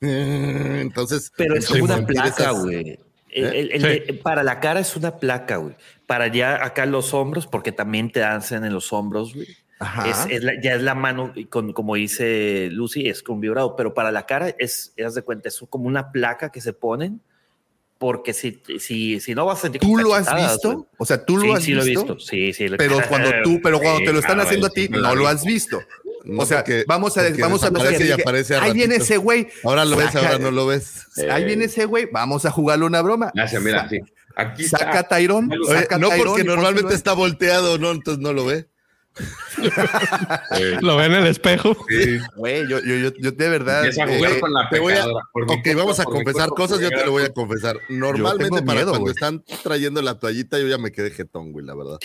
Entonces. 0.80 1.32
Pero 1.36 1.56
es 1.56 1.64
eso 1.64 1.72
como 1.74 1.84
una 1.84 2.06
placa, 2.06 2.50
güey. 2.52 2.98
El- 3.32 3.44
¿Eh? 3.46 3.60
el- 3.60 3.72
el- 3.72 3.82
Sí. 3.82 4.02
el- 4.08 4.18
para 4.20 4.42
la 4.42 4.60
cara 4.60 4.80
es 4.80 4.96
una 4.96 5.16
placa, 5.18 5.56
güey. 5.56 5.76
Para 6.06 6.24
allá, 6.24 6.64
acá 6.64 6.86
los 6.86 7.14
hombros, 7.14 7.46
porque 7.46 7.72
también 7.72 8.10
te 8.10 8.22
hacen 8.24 8.64
en 8.64 8.72
los 8.72 8.92
hombros, 8.92 9.34
güey. 9.34 9.46
Ajá. 9.80 10.08
Es, 10.08 10.26
es 10.36 10.44
la- 10.44 10.60
ya 10.60 10.74
es 10.74 10.82
la 10.82 10.94
mano, 10.94 11.32
con, 11.48 11.72
como 11.72 11.94
dice 11.96 12.68
Lucy, 12.70 13.08
es 13.08 13.22
con 13.22 13.40
vibrado, 13.40 13.74
pero 13.76 13.94
para 13.94 14.12
la 14.12 14.26
cara 14.26 14.54
es, 14.58 14.92
haz 15.04 15.14
de 15.14 15.22
cuenta, 15.22 15.48
es 15.48 15.58
como 15.68 15.86
una 15.88 16.12
placa 16.12 16.52
que 16.52 16.60
se 16.60 16.72
ponen, 16.74 17.20
porque 17.98 18.32
si, 18.32 18.62
si, 18.78 19.20
si 19.20 19.34
no 19.34 19.44
vas 19.46 19.58
a 19.58 19.62
sentir 19.62 19.80
¿Tú 19.80 19.96
lo 19.98 20.14
has 20.14 20.26
visto? 20.34 20.86
O 20.96 21.04
sea, 21.04 21.24
tú 21.24 21.36
lo 21.36 21.42
sí, 21.42 21.50
has 21.50 21.62
sí 21.64 21.72
lo 21.72 21.82
he 21.82 21.86
visto. 21.86 22.14
visto. 22.14 22.18
Sí, 22.30 22.52
sí. 22.52 22.66
Pero 22.78 22.96
cuando 23.08 23.30
tú, 23.42 23.60
pero 23.62 23.78
cuando 23.78 23.98
Sí, 24.00 24.04
te 24.06 24.12
lo 24.12 24.18
están 24.20 24.34
claro, 24.36 24.46
haciendo 24.48 24.66
a 24.68 24.70
sí, 24.70 24.88
ti, 24.88 24.88
no 24.88 25.14
lo 25.14 25.26
has 25.26 25.44
visto. 25.44 25.82
No, 26.24 26.42
o 26.42 26.46
sea, 26.46 26.58
porque- 26.58 26.84
vamos 26.86 27.16
a, 27.18 27.22
vamos 27.38 27.62
a 27.62 27.68
y 27.68 27.96
dije, 27.96 28.12
aparece 28.14 28.56
Ahí 28.56 28.72
viene 28.72 28.96
ese 28.96 29.16
güey. 29.16 29.48
Ahora 29.64 29.84
lo 29.84 29.96
ves, 29.96 30.14
ahora 30.16 30.38
no 30.38 30.50
lo 30.50 30.66
ves. 30.66 31.06
Ahí 31.30 31.44
viene 31.44 31.64
ese 31.66 31.84
güey. 31.86 32.06
Vamos 32.12 32.44
a 32.46 32.50
jugarle 32.50 32.84
una 32.84 33.00
broma. 33.02 33.32
Hace, 33.36 33.60
mira, 33.60 33.88
sí. 33.88 33.98
Aquí 34.36 34.64
Saca 34.64 35.00
a 35.00 35.02
no 35.02 35.08
Tyrone 35.08 35.56
porque 36.22 36.42
y 36.42 36.44
normalmente 36.44 36.94
está 36.94 37.12
volteado, 37.12 37.78
no, 37.78 37.90
entonces 37.90 38.22
no 38.22 38.32
lo 38.32 38.46
ve. 38.46 38.68
Lo 40.80 40.96
ve 40.96 41.06
en 41.06 41.14
el 41.14 41.26
espejo. 41.26 41.76
Sí, 41.88 42.18
güey, 42.36 42.68
yo, 42.68 42.80
yo, 42.80 42.96
yo, 42.96 43.10
yo 43.18 43.32
de 43.32 43.48
verdad. 43.48 43.84
Empieza 43.84 44.04
a 44.04 44.08
jugar 44.08 44.32
eh, 44.32 44.40
con 44.40 44.52
la 44.52 44.68
Te 44.70 44.78
voy 44.78 44.94
a- 44.94 45.06
ok, 45.06 45.12
culpa, 45.32 45.54
vamos 45.74 46.00
a 46.00 46.04
confesar 46.04 46.48
cosas, 46.50 46.80
yo 46.80 46.88
te 46.88 47.04
lo 47.04 47.12
voy 47.12 47.24
a 47.24 47.32
confesar. 47.32 47.78
Normalmente 47.88 48.62
para 48.62 48.80
miedo, 48.80 48.90
cuando 48.90 49.10
están 49.10 49.42
trayendo 49.62 50.00
la 50.02 50.18
toallita, 50.18 50.58
yo 50.58 50.68
ya 50.68 50.78
me 50.78 50.92
quedé 50.92 51.10
jetón, 51.10 51.52
güey, 51.52 51.66
la 51.66 51.74
verdad. 51.74 51.98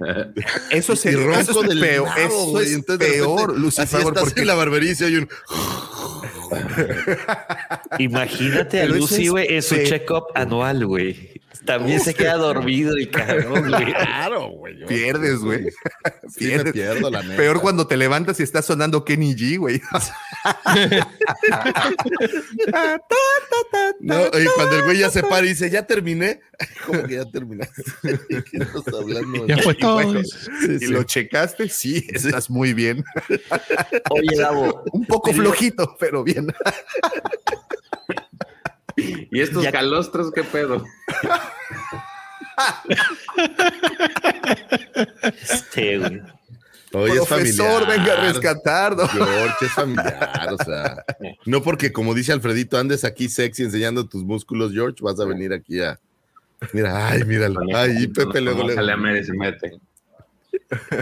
Eso, 0.70 0.94
ronco 0.94 1.62
es 1.62 1.68
del 1.68 1.80
peor, 1.80 2.08
eso 2.18 2.60
es 2.60 2.72
Entonces, 2.72 3.12
peor, 3.12 3.58
Lucifer, 3.58 3.84
así 3.84 3.96
estás 3.96 4.24
porque 4.24 4.40
en 4.40 4.46
la 4.46 4.54
barbería 4.54 4.92
y 4.98 5.04
hay 5.04 5.16
un... 5.16 5.28
Imagínate 7.98 8.80
a 8.80 8.86
Lucy, 8.86 9.24
es 9.24 9.30
güey, 9.30 9.54
en 9.54 9.62
su 9.62 9.76
check-up 9.76 10.26
anual, 10.34 10.86
güey. 10.86 11.41
También 11.64 12.00
se 12.00 12.12
queda 12.14 12.36
dormido 12.36 12.94
el 12.96 13.08
cabrón, 13.10 13.68
güey. 13.68 13.84
Claro, 13.94 14.48
güey. 14.50 14.84
Pierdes, 14.86 15.38
güey. 15.38 15.64
Sí 16.28 16.46
me 16.46 16.48
Pierdes. 16.48 16.72
pierdo, 16.72 17.10
la 17.10 17.22
neta. 17.22 17.36
Peor 17.36 17.60
cuando 17.60 17.86
te 17.86 17.96
levantas 17.96 18.40
y 18.40 18.42
está 18.42 18.62
sonando 18.62 19.04
Kenny 19.04 19.34
G, 19.34 19.58
güey. 19.58 19.80
No, 24.00 24.26
y 24.26 24.46
cuando 24.56 24.76
el 24.76 24.84
güey 24.84 24.98
ya 24.98 25.10
se 25.10 25.22
para 25.22 25.44
y 25.46 25.50
dice, 25.50 25.70
ya 25.70 25.86
terminé, 25.86 26.40
como 26.86 27.02
que 27.04 27.14
ya 27.14 27.24
terminaste. 27.30 27.82
¿Qué 28.28 28.58
estás 28.58 28.82
hablando? 28.94 29.46
Ya 29.46 29.58
fue 29.58 29.74
Y 29.74 29.78
todo. 29.78 29.94
bueno, 29.94 30.20
dice. 30.20 30.78
¿Y 30.80 30.86
lo 30.88 31.02
checaste? 31.04 31.68
Sí, 31.68 32.06
estás 32.12 32.50
muy 32.50 32.74
bien. 32.74 33.04
Oye, 34.10 34.36
Davo, 34.36 34.82
Un 34.92 35.06
poco 35.06 35.32
flojito, 35.32 35.96
pero 35.98 36.24
bien. 36.24 36.48
Y 38.96 39.40
estos 39.40 39.62
Ya- 39.64 39.72
calostros, 39.72 40.30
¿qué 40.32 40.42
pedo? 40.44 40.84
este, 45.42 45.98
güey. 45.98 46.20
Oye, 46.94 47.14
es 47.14 47.26
Profesor, 47.26 47.84
familiar. 47.84 47.98
venga 47.98 48.12
a 48.12 48.32
rescatarnos. 48.32 49.10
George, 49.10 49.64
es 49.64 49.72
familiar, 49.72 50.48
o 50.52 50.62
sea, 50.62 51.02
no 51.46 51.62
porque 51.62 51.90
como 51.90 52.12
dice 52.12 52.32
Alfredito, 52.32 52.76
andes 52.76 53.04
aquí 53.04 53.30
sexy 53.30 53.62
enseñando 53.62 54.06
tus 54.06 54.22
músculos, 54.24 54.72
George, 54.72 54.98
vas 55.00 55.18
a 55.18 55.24
venir 55.24 55.52
aquí 55.54 55.80
a... 55.80 55.98
Mira, 56.74 57.08
ay, 57.08 57.24
míralo, 57.24 57.60
ay, 57.74 57.94
y 58.02 58.06
Pepe 58.08 58.40
y 58.40 59.24
se 59.24 59.32
mete. 59.32 59.78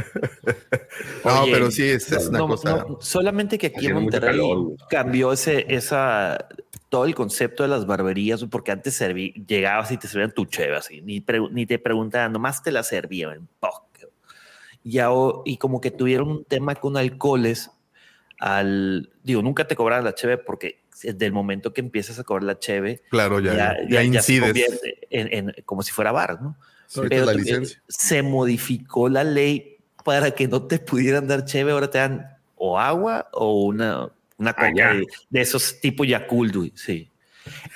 No, 1.25 1.43
Oye, 1.43 1.53
pero 1.53 1.71
sí, 1.71 1.83
es, 1.83 2.11
es 2.13 2.29
una 2.29 2.39
No, 2.39 2.49
cosa. 2.49 2.85
no, 2.89 2.99
solamente 3.01 3.59
que 3.59 3.67
aquí 3.69 3.87
en 3.87 3.95
Monterrey 3.95 4.31
calor, 4.31 4.75
cambió 4.89 5.33
ese, 5.33 5.67
esa, 5.69 6.47
todo 6.91 7.07
el 7.07 7.15
concepto 7.15 7.63
de 7.63 7.69
las 7.71 7.87
barberías, 7.87 8.45
porque 8.51 8.73
antes 8.73 8.95
serví, 8.95 9.33
llegabas 9.47 9.91
y 9.93 9.97
te 9.97 10.09
servían 10.09 10.33
tu 10.33 10.45
cheve 10.45 10.77
así, 10.77 11.01
ni, 11.01 11.25
ni 11.53 11.65
te 11.65 11.79
preguntaban, 11.79 12.33
nomás 12.33 12.63
te 12.63 12.73
la 12.73 12.83
servían. 12.83 13.49
Y, 14.83 14.99
y 15.45 15.57
como 15.57 15.81
que 15.81 15.91
tuvieron 15.91 16.29
un 16.29 16.45
tema 16.45 16.75
con 16.75 16.97
alcoholes, 16.97 17.71
al, 18.39 19.11
digo, 19.23 19.41
nunca 19.41 19.67
te 19.69 19.77
cobraban 19.77 20.05
la 20.05 20.15
cheve 20.15 20.37
porque 20.39 20.83
desde 21.03 21.27
el 21.27 21.33
momento 21.33 21.73
que 21.73 21.81
empiezas 21.81 22.19
a 22.19 22.25
cobrar 22.25 22.43
la 22.45 22.59
cheve, 22.59 23.03
Claro, 23.11 23.39
ya, 23.41 23.53
ya, 23.55 23.77
ya, 23.89 24.03
ya- 24.03 24.23
se 24.23 24.35
incides. 24.35 24.41
convierte 24.43 24.99
en, 25.11 25.49
en- 25.51 25.55
como 25.65 25.83
si 25.83 25.93
fuera 25.93 26.13
bar, 26.13 26.43
¿no? 26.43 26.57
Pero 27.09 27.25
la 27.25 27.35
licencia. 27.35 27.81
se 27.89 28.23
modificó 28.23 29.09
la 29.09 29.23
ley 29.23 29.77
para 30.05 30.33
que 30.33 30.49
no 30.49 30.67
te 30.67 30.79
pudieran 30.81 31.29
dar 31.29 31.45
cheve, 31.45 31.71
ahora 31.71 31.89
te 31.89 31.99
dan 31.99 32.37
o 32.57 32.79
agua 32.79 33.29
o 33.33 33.63
una, 33.65 34.11
una 34.41 34.53
coca 34.55 34.91
Ah, 34.91 34.95
de, 34.95 35.07
de 35.29 35.41
esos 35.41 35.81
tipo 35.81 36.05
Yakult, 36.05 36.77
sí. 36.77 37.09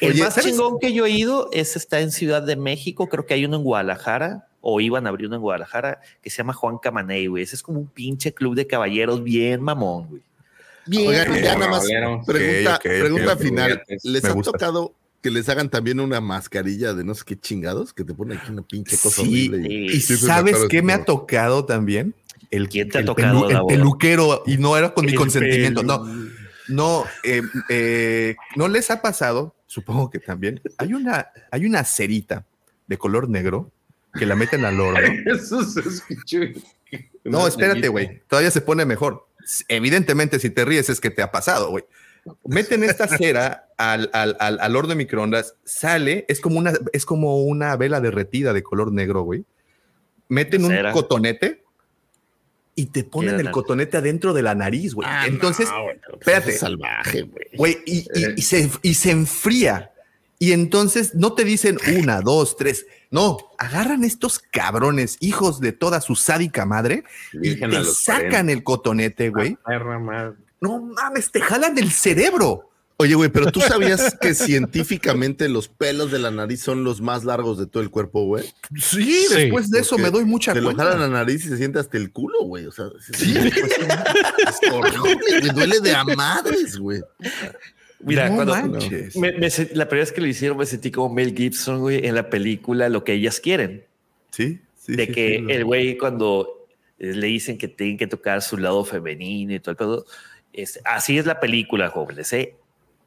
El 0.01 0.13
Oye, 0.13 0.23
más 0.23 0.35
¿sabes? 0.35 0.51
chingón 0.51 0.79
que 0.79 0.93
yo 0.93 1.07
he 1.07 1.11
ido 1.11 1.49
es 1.53 1.77
está 1.77 2.01
en 2.01 2.11
Ciudad 2.11 2.43
de 2.43 2.57
México, 2.57 3.09
creo 3.09 3.25
que 3.27 3.35
hay 3.35 3.45
uno 3.45 3.57
en 3.57 3.63
Guadalajara, 3.63 4.47
o 4.61 4.81
iban 4.81 5.07
a 5.07 5.11
abrir 5.11 5.27
uno 5.27 5.37
en 5.37 5.43
Guadalajara, 5.43 6.01
que 6.23 6.31
se 6.31 6.39
llama 6.39 6.53
Juan 6.55 6.79
Camaney, 6.83 7.27
güey. 7.27 7.43
Ese 7.43 7.57
es 7.57 7.63
como 7.63 7.81
un 7.81 7.87
pinche 7.87 8.33
club 8.33 8.55
de 8.55 8.67
caballeros 8.67 9.23
bien 9.23 9.61
mamón, 9.63 10.09
güey. 10.09 10.23
Bien, 10.87 11.09
Oigan, 11.09 11.43
ya 11.43 11.55
nada 11.55 11.69
más, 11.71 11.87
pregunta, 12.27 12.79
pregunta 12.83 13.37
final, 13.37 13.83
¿les 14.03 14.25
ha 14.25 14.35
tocado 14.35 14.95
que 15.23 15.31
les 15.31 15.49
hagan 15.49 15.71
también 15.71 15.99
una 16.01 16.21
mascarilla 16.21 16.93
de 16.93 17.05
no 17.05 17.15
sé 17.15 17.25
qué 17.27 17.37
chingados? 17.41 17.95
Que 17.95 18.05
te 18.05 18.13
ponen 18.13 18.37
aquí 18.39 18.53
una 18.53 18.63
pinche 18.63 18.97
cosa 18.99 19.23
Sí, 19.23 19.49
horrible. 19.49 19.73
y 19.73 20.01
Sí, 20.01 20.17
¿sabes 20.19 20.59
qué 20.69 20.83
me 20.83 20.93
ha 20.93 21.05
tocado 21.05 21.65
también? 21.65 22.15
El, 22.51 22.69
¿Quién 22.69 22.91
te 22.91 22.99
ha 22.99 23.01
el 23.01 23.07
tocado, 23.07 23.49
el 23.49 23.55
Davo? 23.55 23.67
peluquero, 23.69 24.43
y 24.47 24.59
no 24.59 24.77
era 24.77 24.93
con 24.93 25.07
mi 25.07 25.13
El 25.13 25.19
consentimiento, 25.19 25.83
pelu- 25.83 25.87
no. 25.87 26.34
No, 26.69 27.05
eh, 27.23 27.43
eh, 27.69 28.37
no 28.57 28.69
les 28.69 28.91
ha 28.91 29.03
pasado, 29.03 29.55
supongo 29.67 30.11
que 30.11 30.19
también. 30.19 30.61
Hay 30.79 30.95
una, 30.95 31.31
hay 31.51 31.67
una 31.67 31.85
cerita 31.85 32.47
de 32.87 32.99
color 32.99 33.29
negro 33.29 33.71
que 34.15 34.27
la 34.27 34.37
meten 34.37 34.65
al 34.65 34.81
horno. 34.81 35.01
Eso 35.27 35.63
se 35.65 35.81
escuchó. 35.81 36.39
No, 37.25 37.47
espérate, 37.47 37.89
güey. 37.89 38.23
Todavía 38.29 38.51
se 38.51 38.61
pone 38.61 38.85
mejor. 38.85 39.27
Evidentemente, 39.69 40.39
si 40.39 40.51
te 40.51 40.65
ríes 40.65 40.89
es 40.89 41.01
que 41.01 41.11
te 41.11 41.23
ha 41.23 41.31
pasado, 41.31 41.71
güey. 41.71 41.85
Meten 42.47 42.85
esta 42.85 43.07
cera 43.07 43.69
al, 43.77 44.09
al, 44.15 44.37
al, 44.41 44.59
al 44.59 44.77
horno 44.77 44.91
de 44.91 44.95
microondas, 44.95 45.57
sale, 45.65 46.25
es 46.29 46.41
como 46.41 46.59
una, 46.59 46.73
es 46.95 47.05
como 47.05 47.43
una 47.43 47.77
vela 47.77 48.01
derretida 48.01 48.55
de 48.55 48.63
color 48.63 48.93
negro, 48.93 49.23
güey. 49.23 49.45
Meten 50.29 50.65
un 50.65 50.75
cotonete 50.93 51.64
y 52.77 52.87
te 52.87 53.05
ponen 53.05 53.39
el 53.41 53.51
cotonete 53.51 53.97
adentro 53.99 54.33
de 54.33 54.43
la 54.43 54.55
nariz, 54.55 54.95
güey. 54.95 55.07
Ah, 55.11 55.27
Entonces, 55.27 55.69
no, 55.71 55.87
pero 56.03 56.19
espérate. 56.19 56.51
es 56.51 56.59
salvaje, 56.59 57.23
güey. 57.23 57.45
güey, 57.57 57.79
y, 57.87 57.99
y- 58.15 58.35
y 58.37 58.43
se, 58.43 58.71
y 58.83 58.95
se 58.95 59.11
enfría. 59.13 59.91
Y 60.41 60.53
entonces 60.53 61.15
no 61.15 61.33
te 61.35 61.45
dicen 61.45 61.79
una, 61.97 62.21
dos, 62.21 62.57
tres. 62.57 62.87
No, 63.11 63.39
agarran 63.59 64.03
estos 64.03 64.41
cabrones, 64.41 65.17
hijos 65.21 65.61
de 65.61 65.71
toda 65.73 66.01
su 66.01 66.17
sádica 66.17 66.67
madre, 66.67 67.05
y 67.33 67.39
Virgen 67.39 67.71
te 67.71 67.85
sacan 67.85 68.31
40. 68.47 68.53
el 68.53 68.65
cotonete, 68.65 69.31
güey. 69.31 69.57
Madre. 69.65 70.33
No 70.61 70.81
mames, 70.81 71.31
te 71.31 71.41
jalan 71.41 71.79
el 71.79 71.93
cerebro. 71.93 72.71
Oye, 73.05 73.15
güey, 73.15 73.29
pero 73.31 73.53
tú 73.53 73.61
sabías 73.61 74.17
que 74.21 74.35
científicamente 74.35 75.49
los 75.49 75.69
pelos 75.69 76.11
de 76.11 76.19
la 76.19 76.31
nariz 76.31 76.61
son 76.63 76.85
los 76.85 77.01
más 77.01 77.25
largos 77.25 77.59
de 77.59 77.67
todo 77.67 77.83
el 77.83 77.91
cuerpo, 77.91 78.25
güey. 78.25 78.45
Sí, 78.77 79.03
Sí, 79.29 79.35
después 79.35 79.71
de 79.71 79.81
eso 79.81 79.99
me 79.99 80.11
doy 80.11 80.25
mucha 80.25 80.53
Te 80.53 80.61
lo 80.61 80.67
cuenta. 80.67 80.85
jalan 80.85 81.01
la 81.01 81.09
nariz 81.19 81.45
y 81.45 81.49
se 81.49 81.57
siente 81.57 81.79
hasta 81.79 81.97
el 81.97 82.11
culo, 82.13 82.45
güey. 82.45 82.67
O 82.67 82.73
sea, 82.73 82.87
sí. 83.13 83.35
es 83.37 84.73
horrible, 84.73 85.41
güey. 85.41 85.51
Duele 85.55 85.81
de 85.81 85.95
a 85.95 86.05
madres, 86.05 86.79
güey. 86.79 87.01
Mira, 88.01 88.29
No 88.29 88.35
cuando 88.37 88.55
manches. 88.57 89.17
me- 89.17 89.33
me 89.33 89.49
la 89.49 89.89
primera 89.89 90.05
vez 90.05 90.13
que 90.13 90.21
lo 90.21 90.27
hicieron 90.27 90.59
me 90.59 90.67
sentí 90.67 90.91
como 90.91 91.15
Mel 91.15 91.35
Gibson, 91.37 91.81
güey, 91.81 92.07
en 92.07 92.15
la 92.15 92.29
película 92.29 92.89
Lo 92.89 93.03
que 93.05 93.15
ellas 93.15 93.41
quieren. 93.41 93.85
Sí, 94.31 94.61
sí. 94.77 94.95
de 94.97 95.07
sí, 95.07 95.13
que 95.13 95.29
sí, 95.37 95.39
lo- 95.43 95.51
el 95.51 95.65
güey 95.65 95.97
cuando 95.99 96.67
eh, 96.99 97.13
le 97.15 97.27
dicen 97.29 97.57
que 97.59 97.69
tienen 97.69 97.97
que 97.97 98.07
tocar 98.07 98.43
su 98.43 98.57
lado 98.59 98.85
femenino 98.85 99.55
y 99.55 99.61
todo 99.61 99.71
el 99.73 99.77
pedo, 99.77 100.07
es, 100.53 100.81
así 100.85 101.19
es 101.19 101.27
la 101.27 101.41
película, 101.41 101.89
jóvenes, 101.89 102.33
¿eh? 102.33 102.55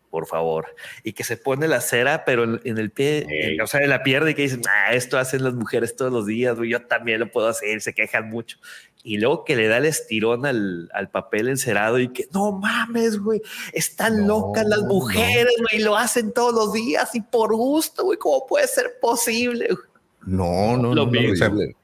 Por 0.09 0.25
favor. 0.25 0.67
Y 1.03 1.13
que 1.13 1.23
se 1.23 1.35
pone 1.37 1.67
la 1.67 1.81
cera, 1.81 2.23
pero 2.25 2.43
en, 2.45 2.61
en 2.63 2.77
el 2.77 2.91
pie, 2.91 3.25
Ey. 3.29 3.55
en- 3.55 3.61
o 3.61 3.67
sea, 3.67 3.81
en 3.81 3.89
la 3.89 4.03
pierna 4.03 4.29
y 4.31 4.35
que 4.35 4.43
dicen, 4.43 4.61
ah, 4.69 4.93
esto 4.93 5.17
hacen 5.17 5.43
las 5.43 5.53
mujeres 5.53 5.95
todos 5.95 6.11
los 6.13 6.25
días, 6.25 6.57
yo 6.65 6.81
también 6.87 7.19
lo 7.19 7.29
puedo 7.31 7.47
hacer, 7.47 7.81
se 7.81 7.93
quejan 7.93 8.29
mucho. 8.29 8.57
Y 9.03 9.17
luego 9.19 9.43
que 9.45 9.55
le 9.55 9.67
da 9.67 9.77
el 9.77 9.85
estirón 9.85 10.45
al, 10.45 10.89
al 10.93 11.09
papel 11.09 11.47
encerado 11.49 11.99
y 11.99 12.09
que, 12.09 12.27
no 12.33 12.51
mames, 12.53 13.19
güey, 13.19 13.41
están 13.73 14.21
No, 14.25 14.47
locas 14.47 14.65
las 14.65 14.81
no. 14.81 14.87
mujeres, 14.87 15.53
güey, 15.69 15.81
lo 15.83 15.95
hacen 15.95 16.31
todos 16.33 16.53
los 16.53 16.73
días 16.73 17.13
y 17.15 17.21
por 17.21 17.55
gusto, 17.55 18.03
güey, 18.05 18.17
¿cómo 18.17 18.45
puede 18.47 18.67
ser 18.67 18.95
posible? 19.01 19.67
güey? 19.67 19.77
No, 20.25 20.75
no, 20.77 20.93
Lo 20.95 21.05
no. 21.05 21.11
no, 21.11 21.31
o 21.31 21.35
sea, 21.35 21.47
Horrible. 21.47 21.75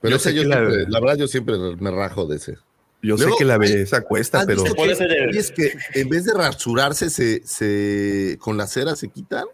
Pero 0.00 0.10
yo 0.10 0.16
ese 0.16 0.30
sé 0.30 0.34
yo 0.36 0.44
la- 0.44 0.56
siempre- 0.56 0.84
la 0.88 1.00
verdad, 1.00 1.16
yo 1.16 1.26
siempre 1.28 1.56
me 1.78 1.90
rajo 1.90 2.26
de 2.26 2.36
ese. 2.36 2.56
Yo 3.02 3.16
Luego, 3.16 3.32
sé 3.32 3.38
que 3.38 3.44
la 3.44 3.58
belleza 3.58 4.02
cuesta, 4.02 4.40
¿Has 4.40 4.46
pero 4.46 4.62
que- 4.64 5.28
y 5.32 5.38
es 5.38 5.50
que 5.50 5.72
en 5.94 6.08
vez 6.08 6.24
de 6.24 6.34
rasurarse, 6.34 7.08
se, 7.10 7.42
se 7.46 8.36
con 8.40 8.56
la 8.56 8.66
cera 8.66 8.94
se 8.96 9.08
quitan? 9.08 9.44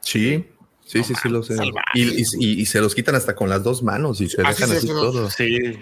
sí, 0.00 0.46
sí, 0.84 1.04
sí, 1.04 1.14
sí 1.22 1.28
lo 1.28 1.42
sé. 1.42 1.54
salvaje, 1.56 1.86
Y, 1.94 2.02
y- 2.02 2.24
y- 2.40 2.60
y 2.62 2.66
se 2.66 2.80
los 2.80 2.94
quitan 2.94 3.14
hasta 3.14 3.34
con 3.34 3.48
las 3.48 3.62
dos 3.62 3.82
manos 3.82 4.20
y 4.20 4.28
se 4.28 4.42
Así 4.42 4.60
dejan 4.62 4.68
se- 4.70 4.76
así 4.78 4.86
todo. 4.88 5.30
Sí. 5.30 5.78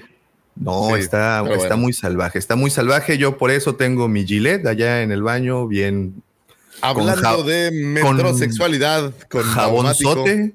No, 0.56 0.88
Sí, 0.88 1.00
está, 1.00 1.38
está 1.40 1.56
bueno. 1.56 1.76
muy 1.78 1.92
salvaje, 1.94 2.38
está 2.38 2.54
muy 2.56 2.70
salvaje. 2.70 3.16
Yo 3.16 3.38
por 3.38 3.50
eso 3.50 3.76
tengo 3.76 4.08
mi 4.08 4.26
gilet 4.26 4.66
allá 4.66 5.02
en 5.02 5.10
el 5.12 5.22
baño, 5.22 5.66
bien 5.68 6.22
Hablando 6.82 7.42
de 7.44 7.70
metrosexualidad 7.72 9.14
con 9.30 9.42
jabonzote. 9.42 10.54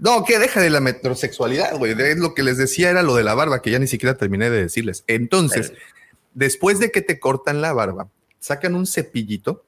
No, 0.00 0.24
que 0.24 0.38
deja 0.38 0.60
de 0.60 0.70
la 0.70 0.80
metrosexualidad, 0.80 1.76
güey. 1.78 1.92
Es 1.92 2.18
lo 2.18 2.34
que 2.34 2.42
les 2.42 2.56
decía 2.58 2.90
era 2.90 3.02
lo 3.02 3.14
de 3.14 3.24
la 3.24 3.34
barba, 3.34 3.62
que 3.62 3.70
ya 3.70 3.78
ni 3.78 3.86
siquiera 3.86 4.16
terminé 4.16 4.50
de 4.50 4.62
decirles. 4.62 5.04
Entonces, 5.06 5.72
después 6.34 6.78
de 6.78 6.90
que 6.90 7.00
te 7.02 7.18
cortan 7.18 7.60
la 7.60 7.72
barba, 7.72 8.08
sacan 8.40 8.74
un 8.74 8.86
cepillito 8.86 9.64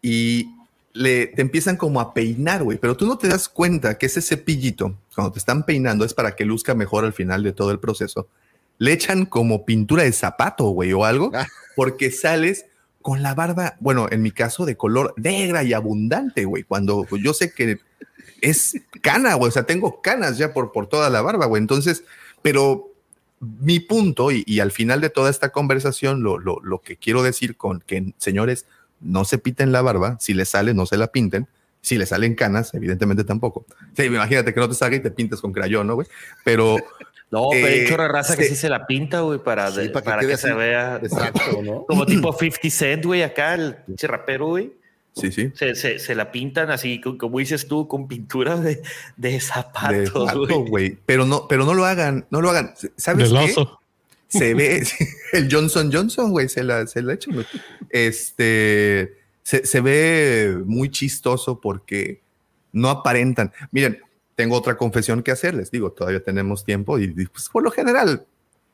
y 0.00 0.50
le, 0.92 1.28
te 1.28 1.42
empiezan 1.42 1.76
como 1.76 2.00
a 2.00 2.12
peinar, 2.14 2.62
güey. 2.64 2.78
Pero 2.78 2.96
tú 2.96 3.06
no 3.06 3.18
te 3.18 3.28
das 3.28 3.48
cuenta 3.48 3.98
que 3.98 4.06
ese 4.06 4.20
cepillito, 4.22 4.96
cuando 5.14 5.32
te 5.32 5.38
están 5.38 5.64
peinando, 5.64 6.04
es 6.04 6.14
para 6.14 6.34
que 6.36 6.44
luzca 6.44 6.74
mejor 6.74 7.04
al 7.04 7.12
final 7.12 7.42
de 7.42 7.52
todo 7.52 7.70
el 7.70 7.78
proceso. 7.78 8.28
Le 8.78 8.92
echan 8.92 9.26
como 9.26 9.64
pintura 9.64 10.02
de 10.02 10.12
zapato, 10.12 10.64
güey, 10.70 10.92
o 10.92 11.04
algo, 11.04 11.30
Ah. 11.34 11.46
porque 11.76 12.10
sales 12.10 12.66
con 13.00 13.22
la 13.22 13.34
barba, 13.34 13.76
bueno, 13.80 14.06
en 14.10 14.22
mi 14.22 14.30
caso, 14.30 14.64
de 14.64 14.76
color 14.76 15.14
negra 15.16 15.62
y 15.64 15.72
abundante, 15.72 16.44
güey. 16.44 16.62
Cuando 16.62 17.06
yo 17.16 17.34
sé 17.34 17.52
que 17.52 17.78
es 18.42 18.74
cana, 19.00 19.34
güey. 19.34 19.48
O 19.48 19.52
sea, 19.52 19.62
tengo 19.64 20.02
canas 20.02 20.36
ya 20.36 20.52
por, 20.52 20.70
por 20.72 20.86
toda 20.88 21.08
la 21.08 21.22
barba, 21.22 21.46
güey. 21.46 21.60
Entonces, 21.62 22.04
pero 22.42 22.90
mi 23.40 23.80
punto, 23.80 24.30
y, 24.30 24.44
y 24.46 24.60
al 24.60 24.70
final 24.70 25.00
de 25.00 25.08
toda 25.10 25.30
esta 25.30 25.48
conversación, 25.50 26.22
lo, 26.22 26.38
lo, 26.38 26.60
lo 26.62 26.80
que 26.80 26.96
quiero 26.96 27.22
decir 27.22 27.56
con 27.56 27.80
que, 27.80 28.12
señores, 28.18 28.66
no 29.00 29.24
se 29.24 29.38
pinten 29.38 29.72
la 29.72 29.82
barba, 29.82 30.16
si 30.20 30.34
les 30.34 30.50
sale, 30.50 30.74
no 30.74 30.84
se 30.86 30.96
la 30.98 31.06
pinten. 31.08 31.48
Si 31.80 31.98
le 31.98 32.06
salen 32.06 32.36
canas, 32.36 32.72
evidentemente 32.74 33.24
tampoco. 33.24 33.64
Sí, 33.96 34.04
imagínate 34.04 34.54
que 34.54 34.60
no 34.60 34.68
te 34.68 34.74
salga 34.76 34.96
y 34.96 35.00
te 35.00 35.10
pintes 35.10 35.40
con 35.40 35.52
crayón, 35.52 35.86
¿no, 35.88 35.94
güey? 35.96 36.06
Pero 36.44 36.76
No, 37.32 37.48
pero 37.50 37.66
hay 37.66 37.78
Eh, 37.80 37.86
chorra 37.88 38.02
de 38.04 38.08
raza 38.10 38.36
que 38.36 38.42
se- 38.44 38.50
sí 38.50 38.56
se 38.56 38.68
la 38.68 38.86
pinta, 38.86 39.20
güey, 39.22 39.38
para, 39.42 39.70
Sí, 39.72 39.78
de- 39.80 39.88
para 39.88 40.02
que 40.04 40.10
para 40.10 40.26
que, 40.26 40.36
se 40.36 40.52
vea 40.52 41.00
Exacto, 41.02 41.62
¿no? 41.62 41.84
como 41.88 42.04
tipo 42.06 42.30
50 42.32 42.70
Cent, 42.70 43.04
güey, 43.06 43.22
acá, 43.22 43.54
el 43.54 43.74
pinche 43.86 44.06
rapero, 44.06 44.48
güey. 44.48 44.72
Sí, 45.14 45.30
sí. 45.32 45.52
Se, 45.54 45.74
se, 45.74 45.98
se 45.98 46.14
la 46.14 46.32
pintan 46.32 46.70
así, 46.70 47.00
co- 47.00 47.18
como 47.18 47.38
dices 47.38 47.66
tú, 47.68 47.86
con 47.88 48.08
pintura 48.08 48.56
de, 48.56 48.82
de 49.16 49.40
zapatos, 49.40 50.26
pato, 50.32 50.64
güey. 50.64 50.98
Pero 51.06 51.26
no, 51.26 51.46
pero 51.48 51.64
no 51.64 51.74
lo 51.74 51.84
hagan, 51.84 52.26
no 52.30 52.40
lo 52.40 52.50
hagan. 52.50 52.74
¿Sabes 52.96 53.30
Del 53.30 53.38
qué? 53.44 53.50
oso. 53.52 53.80
se 54.28 54.54
ve 54.54 54.82
el 55.32 55.48
Johnson 55.52 55.90
Johnson, 55.92 56.30
güey, 56.30 56.48
se 56.48 56.62
la, 56.64 56.86
se 56.86 57.02
la 57.02 57.14
echan. 57.14 57.44
Este 57.90 59.18
se, 59.42 59.66
se 59.66 59.80
ve 59.80 60.56
muy 60.64 60.90
chistoso 60.90 61.60
porque 61.60 62.20
no 62.72 62.88
aparentan. 62.90 63.52
Miren, 63.70 64.00
tengo 64.34 64.56
otra 64.56 64.76
confesión 64.76 65.22
que 65.22 65.30
hacerles. 65.32 65.70
Digo, 65.70 65.92
todavía 65.92 66.22
tenemos 66.22 66.64
tiempo 66.64 66.98
y 66.98 67.04
y, 67.04 67.26
pues, 67.26 67.48
por 67.48 67.62
lo 67.62 67.70
general 67.70 68.24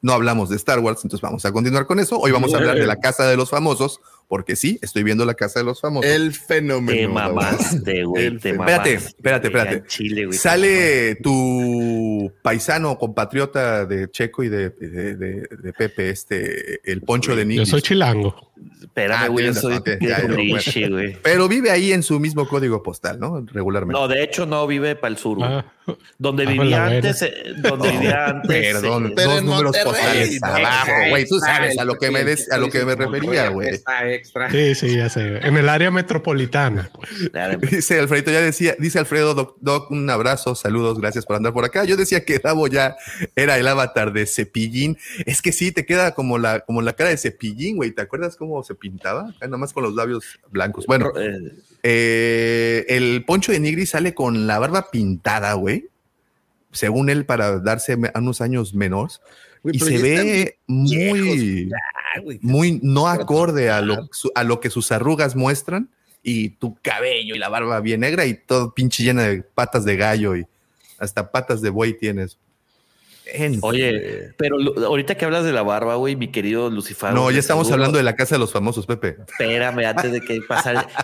no 0.01 0.13
hablamos 0.13 0.49
de 0.51 0.57
Star 0.57 0.79
Wars, 0.79 1.01
entonces 1.03 1.21
vamos 1.23 1.45
a 1.45 1.51
continuar 1.53 1.87
con 1.87 1.99
eso. 1.99 2.19
Hoy 2.21 2.31
vamos 2.31 2.55
a 2.55 2.59
hablar 2.59 2.79
de 2.79 2.87
la 2.87 3.01
casa 3.01 3.27
de 3.29 3.37
los 3.37 3.51
famosos, 3.51 4.01
porque 4.29 4.55
sí, 4.57 4.79
estoy 4.83 5.03
viendo 5.03 5.25
la 5.25 5.35
casa 5.35 5.61
de 5.61 5.65
los 5.65 5.81
famosos. 5.81 6.11
El 6.11 6.33
fenómeno. 6.35 6.99
Te 7.01 7.09
mamaste, 7.09 8.05
güey. 8.05 8.27
El 8.27 8.41
Te 8.41 8.53
mamaste. 8.53 8.93
Espérate, 8.95 9.07
espérate, 9.17 9.47
espérate. 9.49 9.89
Chile, 9.89 10.27
güey. 10.27 10.39
Sale 10.39 11.15
tu 11.17 12.33
paisano 12.43 12.99
compatriota 12.99 13.87
de 13.87 14.11
Checo 14.11 14.43
y 14.45 14.49
de, 14.49 14.71
de, 14.71 15.15
de- 15.17 15.49
de 15.51 15.73
Pepe, 15.73 16.11
este, 16.11 16.81
el 16.91 17.01
Poncho 17.03 17.35
de 17.35 17.43
Yo 17.43 17.49
Nigris. 17.49 17.69
soy 17.71 17.83
chilango. 17.83 18.53
Espérame, 18.81 19.19
Ah, 19.25 19.29
güey. 19.29 19.47
Yo 19.47 19.55
soy 19.55 19.81
ya, 20.01 20.21
güey. 20.89 21.17
Pero 21.23 21.49
vive 21.49 21.71
ahí 21.71 21.93
en 21.93 22.03
su 22.03 22.19
mismo 22.21 22.47
código 22.49 22.83
postal, 22.83 23.19
¿no? 23.21 23.45
Regularmente. 23.47 23.99
No, 23.99 24.09
de 24.09 24.23
hecho, 24.23 24.47
no 24.47 24.67
vive 24.67 24.97
para 24.97 25.13
el 25.13 25.17
sur, 25.19 25.39
güey. 25.39 25.49
Ah, 25.51 25.65
Donde 26.19 26.45
Ah, 26.45 26.51
vivía 26.51 26.65
la 26.65 26.85
vera. 26.85 26.97
antes, 26.97 27.23
eh, 27.23 27.33
donde 27.59 27.91
vivía 27.93 28.27
antes. 28.29 28.73
Perdón, 28.75 29.07
eh, 29.07 29.13
Pero 29.17 29.31
dos 29.31 29.43
números 29.45 29.77
Monterrey, 29.85 29.85
postales 29.85 30.43
abajo, 30.43 30.93
güey. 31.11 31.27
Tú 31.27 31.39
sabes 31.39 31.79
a 31.79 31.85
lo 31.85 31.95
que 31.95 32.11
me 32.11 32.25
des, 32.25 32.51
a 32.51 32.59
lo 32.59 32.69
que 32.69 32.85
me 32.85 32.95
refería, 32.95 33.49
güey. 33.49 33.71
Extra. 34.19 34.51
sí, 34.51 34.75
sí, 34.75 34.97
ya 34.97 35.09
sé. 35.09 35.39
En 35.47 35.57
el 35.57 35.69
área 35.69 35.91
metropolitana. 35.91 36.91
pues. 36.93 37.71
Dice 37.71 38.01
Alfredo, 38.01 38.33
ya 38.33 38.41
decía, 38.41 38.75
dice 38.79 38.99
Alfredo, 38.99 39.35
Doc, 39.35 39.57
Doc, 39.61 39.91
un 39.91 40.11
abrazo, 40.11 40.55
saludos, 40.55 40.99
gracias 41.01 41.25
por 41.25 41.37
andar 41.37 41.53
por 41.53 41.65
acá. 41.65 41.85
Yo 41.85 41.97
decía 41.97 42.25
que 42.25 42.39
Davo 42.39 42.67
ya 42.67 42.97
era 43.37 43.59
el 43.59 43.69
avatar 43.69 44.13
de 44.13 44.27
Cepillín. 44.27 44.99
Es 45.25 45.41
que 45.41 45.53
sí, 45.53 45.71
te 45.71 45.87
queda 45.87 46.15
como 46.15 46.39
la, 46.39 46.61
como 46.61 46.83
la 46.83 46.95
cara 46.95 47.11
de 47.11 47.17
Cepillín, 47.17 47.77
güey. 47.77 47.93
¿Te 47.93 48.03
acuerdas 48.03 48.37
cómo 48.37 48.63
se 48.65 48.75
pintaba? 48.75 49.33
Nada 49.41 49.57
más 49.57 49.73
con 49.73 49.85
los 49.85 49.95
labios 49.95 50.25
blancos. 50.51 50.87
Bueno, 50.87 51.13
eh, 51.17 51.53
eh, 51.83 52.87
el 52.89 53.25
Poncho 53.25 53.53
de 53.53 53.61
Nigri 53.61 53.87
sale 53.87 54.15
con 54.15 54.47
la 54.47 54.59
barba 54.59 54.91
pintada, 54.91 55.53
güey. 55.53 55.89
Según 56.73 57.09
él, 57.09 57.25
para 57.25 57.61
darse 57.61 57.97
a 58.13 58.19
unos 58.19 58.41
años 58.41 58.75
menores. 58.75 59.21
Y 59.65 59.79
se 59.79 59.99
ve 59.99 60.59
muy, 60.67 61.71
muy 62.41 62.81
no 62.83 63.09
acorde 63.09 63.71
a 63.71 63.81
lo, 63.81 64.09
a 64.35 64.45
lo 64.45 64.61
que 64.61 64.71
sus 64.71 64.93
arrugas 64.93 65.37
muestran 65.37 65.91
y 66.23 66.51
tu 66.51 66.77
cabello 66.83 67.35
y 67.35 67.39
la 67.39 67.49
barba 67.49 67.81
bien 67.81 68.01
negra 68.01 68.27
y 68.27 68.35
todo 68.35 68.75
pinche 68.75 69.03
llena 69.03 69.23
de 69.23 69.43
patas 69.43 69.85
de 69.85 69.97
gallo 69.97 70.37
y 70.37 70.47
hasta 70.99 71.31
patas 71.31 71.61
de 71.63 71.71
buey 71.71 71.95
tienes. 71.97 72.39
Oye, 73.63 74.33
pero 74.37 74.57
ahorita 74.87 75.17
que 75.17 75.25
hablas 75.25 75.45
de 75.45 75.53
la 75.53 75.63
barba, 75.63 75.97
güey, 75.97 76.17
mi 76.17 76.29
querido 76.29 76.71
Lucifer. 76.71 77.13
no, 77.13 77.31
ya 77.31 77.39
estamos 77.39 77.67
seguro- 77.67 77.83
hablando 77.83 77.99
de 77.99 78.05
la 78.05 78.17
casa 78.17 78.35
de 78.37 78.39
los 78.39 78.53
famosos, 78.53 78.87
Pepe. 78.87 79.17
Espérame, 79.29 79.85
antes 79.87 80.13
de 80.13 80.21
que 80.21 80.41
pasara. 80.47 80.87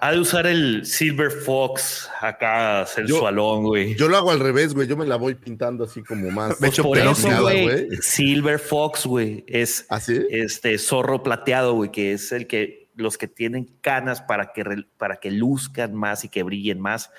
Ha 0.00 0.12
de 0.12 0.18
usar 0.18 0.46
el 0.46 0.84
Silver 0.84 1.30
Fox 1.30 2.10
acá 2.20 2.84
sensualón, 2.84 3.62
güey. 3.62 3.94
Yo 3.96 4.08
lo 4.08 4.16
hago 4.18 4.30
al 4.30 4.40
revés, 4.40 4.74
güey. 4.74 4.86
Yo 4.86 4.96
me 4.98 5.06
la 5.06 5.16
voy 5.16 5.34
pintando 5.34 5.84
así 5.84 6.02
como 6.02 6.30
más. 6.30 6.60
Me 6.60 6.68
echo 6.68 6.82
Por 6.82 6.98
eso, 6.98 7.40
güey, 7.40 7.88
Silver 8.02 8.58
Fox, 8.58 9.06
güey, 9.06 9.44
es 9.46 9.86
¿Ah, 9.88 9.98
sí? 10.00 10.20
este 10.30 10.76
zorro 10.78 11.22
plateado, 11.22 11.72
güey, 11.74 11.90
que 11.90 12.12
es 12.12 12.32
el 12.32 12.46
que 12.46 12.88
los 12.96 13.16
que 13.16 13.28
tienen 13.28 13.64
canas 13.80 14.20
para 14.20 14.52
que 14.52 14.64
para 14.98 15.16
que 15.16 15.30
luzcan 15.30 15.94
más 15.94 16.22
y 16.24 16.28
que 16.28 16.42
brillen 16.42 16.80
más. 16.80 17.10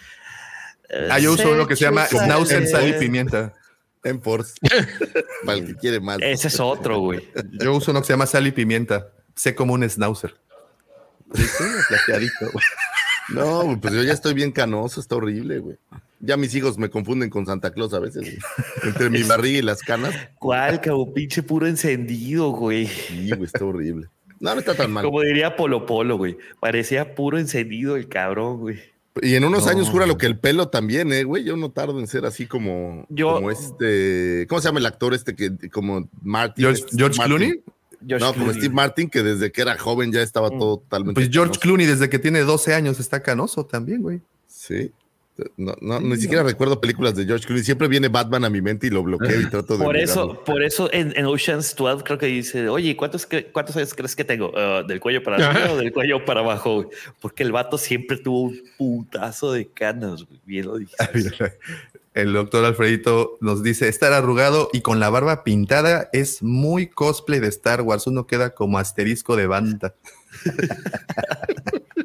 Ah, 1.10 1.18
yo 1.20 1.34
uso 1.34 1.56
lo 1.56 1.68
que 1.68 1.76
se 1.76 1.86
llama 1.86 2.06
Schnauzer, 2.08 2.68
sal 2.68 2.88
y 2.88 2.94
pimienta. 2.94 3.54
En 4.04 4.22
Force. 4.22 4.54
Para 5.46 5.58
el 5.58 5.68
que 5.68 5.76
quiere 5.76 6.00
más. 6.00 6.20
Ese 6.22 6.48
es 6.48 6.60
otro, 6.60 7.00
güey. 7.00 7.28
Yo 7.60 7.76
uso 7.76 7.92
uno 7.92 8.02
que 8.02 8.08
se 8.08 8.14
llama 8.14 8.26
sal 8.26 8.48
y 8.48 8.52
pimienta. 8.52 9.08
Sé 9.36 9.56
como 9.56 9.74
un 9.74 9.88
schnauzer. 9.88 10.36
¿Viste? 11.26 11.64
Plateadito, 11.88 12.52
güey. 12.52 12.66
No, 13.30 13.64
güey, 13.64 13.76
pues 13.78 13.94
yo 13.94 14.04
ya 14.04 14.14
estoy 14.14 14.34
bien 14.34 14.52
canoso, 14.52 15.00
está 15.00 15.16
horrible, 15.16 15.60
güey. 15.60 15.78
Ya 16.20 16.36
mis 16.36 16.54
hijos 16.56 16.78
me 16.78 16.90
confunden 16.90 17.30
con 17.30 17.46
Santa 17.46 17.72
Claus 17.72 17.94
a 17.94 18.00
veces, 18.00 18.24
güey. 18.24 18.38
Entre 18.84 19.10
mi 19.10 19.24
barriga 19.24 19.60
y 19.60 19.62
las 19.62 19.82
canas. 19.82 20.16
¿Cuál, 20.40 20.82
cabrón? 20.82 21.14
Pinche 21.14 21.44
puro 21.44 21.68
encendido, 21.68 22.50
güey. 22.50 22.88
Sí, 22.88 23.30
güey, 23.30 23.44
está 23.44 23.64
horrible. 23.64 24.08
No, 24.40 24.54
no 24.54 24.60
está 24.60 24.74
tan 24.74 24.92
mal. 24.92 25.04
Como 25.04 25.22
diría 25.22 25.56
Polo 25.56 25.86
Polo, 25.86 26.18
güey. 26.18 26.38
Parecía 26.60 27.14
puro 27.14 27.38
encendido 27.38 27.96
el 27.96 28.08
cabrón, 28.08 28.58
güey. 28.60 28.80
Y 29.22 29.36
en 29.36 29.44
unos 29.44 29.66
No. 29.66 29.72
años 29.72 29.90
jura 29.90 30.06
lo 30.06 30.18
que 30.18 30.26
el 30.28 30.38
pelo 30.40 30.70
también, 30.70 31.12
eh, 31.12 31.24
güey. 31.24 31.44
Yo 31.44 31.58
no 31.58 31.72
tardo 31.72 32.00
en 32.00 32.08
ser 32.08 32.26
así 32.26 32.46
como, 32.46 33.06
Yo- 33.10 33.34
como 33.36 33.52
este. 33.52 34.46
¿Cómo 34.48 34.62
se 34.62 34.68
llama 34.68 34.80
el 34.80 34.86
actor 34.86 35.14
este 35.14 35.36
que 35.36 35.52
como 35.70 36.08
Martin? 36.22 36.64
George, 36.66 36.82
Steve 36.84 36.98
George 36.98 37.18
Martin? 37.18 37.38
Clooney. 37.38 37.64
George 38.08 38.26
no, 38.26 38.34
como. 38.34 38.54
Steve 38.54 38.70
Martin, 38.74 39.10
que 39.10 39.24
desde 39.24 39.52
que 39.52 39.62
era 39.62 39.78
joven 39.78 40.12
ya 40.12 40.22
estaba 40.22 40.50
todo 40.50 40.78
totalmente. 40.78 41.16
Pues 41.20 41.30
George 41.32 41.50
canoso. 41.52 41.60
Clooney 41.62 41.86
desde 41.86 42.10
que 42.10 42.20
tiene 42.20 42.42
12 42.42 42.74
años 42.74 43.00
está 43.00 43.22
canoso 43.22 43.66
también, 43.66 44.02
güey. 44.02 44.22
Sí. 44.48 44.92
No, 45.58 45.76
no, 45.82 46.00
ni 46.00 46.18
siquiera 46.18 46.44
recuerdo 46.44 46.80
películas 46.82 47.16
de 47.16 47.26
George 47.26 47.46
Clooney. 47.46 47.64
Siempre 47.64 47.88
viene 47.88 48.08
Batman 48.08 48.46
a 48.46 48.50
mi 48.50 48.62
mente 48.62 48.88
y 48.88 48.90
lo 48.90 49.04
bloqueo 49.04 49.40
y 49.42 49.50
trato 49.50 49.78
de. 49.78 49.84
Por 49.84 49.98
eso, 49.98 50.44
por 50.46 50.64
eso 50.64 50.90
en, 50.94 51.14
en 51.16 51.26
Ocean's 51.26 51.76
12 51.76 52.04
creo 52.04 52.18
que 52.18 52.26
dice, 52.28 52.70
oye, 52.70 52.96
¿cuántos, 52.96 53.28
cre- 53.30 53.52
cuántos 53.52 53.76
años 53.78 53.94
crees 53.94 54.16
que 54.16 54.24
tengo? 54.24 54.52
Ah, 54.56 54.84
¿Del 54.88 55.00
cuello 55.00 55.24
para 55.24 55.38
arriba 55.50 55.74
o 55.74 55.78
del 55.78 55.92
cuello 55.92 56.24
para 56.26 56.40
abajo? 56.42 56.84
güey? 56.84 56.88
Porque 57.22 57.44
el 57.44 57.52
vato 57.52 57.78
siempre 57.78 58.18
tuvo 58.18 58.44
un 58.44 58.62
putazo 58.78 59.52
de 59.54 59.68
canas, 59.68 60.24
güey. 60.24 60.40
Bien 60.46 60.66
lo 60.66 60.78
dijiste. 60.78 61.54
El 62.16 62.34
doctor 62.34 62.66
Alfredito 62.66 63.38
nos 63.40 63.62
dice, 63.64 63.88
estar 63.88 64.12
arrugado 64.14 64.70
y 64.74 64.82
con 64.82 65.00
la 65.00 65.10
barba 65.12 65.44
pintada 65.44 66.10
es 66.12 66.42
muy 66.42 66.88
cosplay 66.88 67.40
de 67.40 67.48
Star 67.48 67.82
Wars. 67.82 68.08
Uno 68.08 68.26
queda 68.26 68.50
como 68.56 68.78
asterisco 68.80 69.36
de 69.36 69.46
banda. 69.48 69.94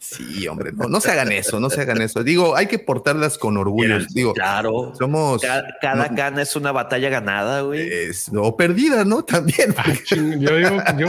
sí, 0.00 0.48
hombre, 0.48 0.72
no, 0.72 0.88
no 0.88 1.00
se 1.00 1.10
hagan 1.12 1.30
eso, 1.30 1.60
no 1.60 1.70
se 1.70 1.82
hagan 1.82 2.00
eso. 2.02 2.24
Digo, 2.24 2.56
hay 2.56 2.66
que 2.66 2.78
portarlas 2.80 3.38
con 3.38 3.56
orgullo. 3.56 3.96
Mira, 3.98 4.06
Digo, 4.10 4.32
claro. 4.32 4.92
somos... 4.98 5.40
Cada, 5.42 5.76
cada 5.80 6.08
no- 6.08 6.16
cana 6.16 6.42
es 6.42 6.56
una 6.56 6.72
batalla 6.72 7.08
ganada, 7.10 7.60
güey. 7.60 7.88
es- 7.92 8.30
o 8.34 8.56
perdida, 8.56 9.04
¿no? 9.04 9.22
También. 9.24 9.74
Ah, 9.76 9.92
yo, 10.06 10.16
digo, 10.16 10.50
yo, 10.98 11.08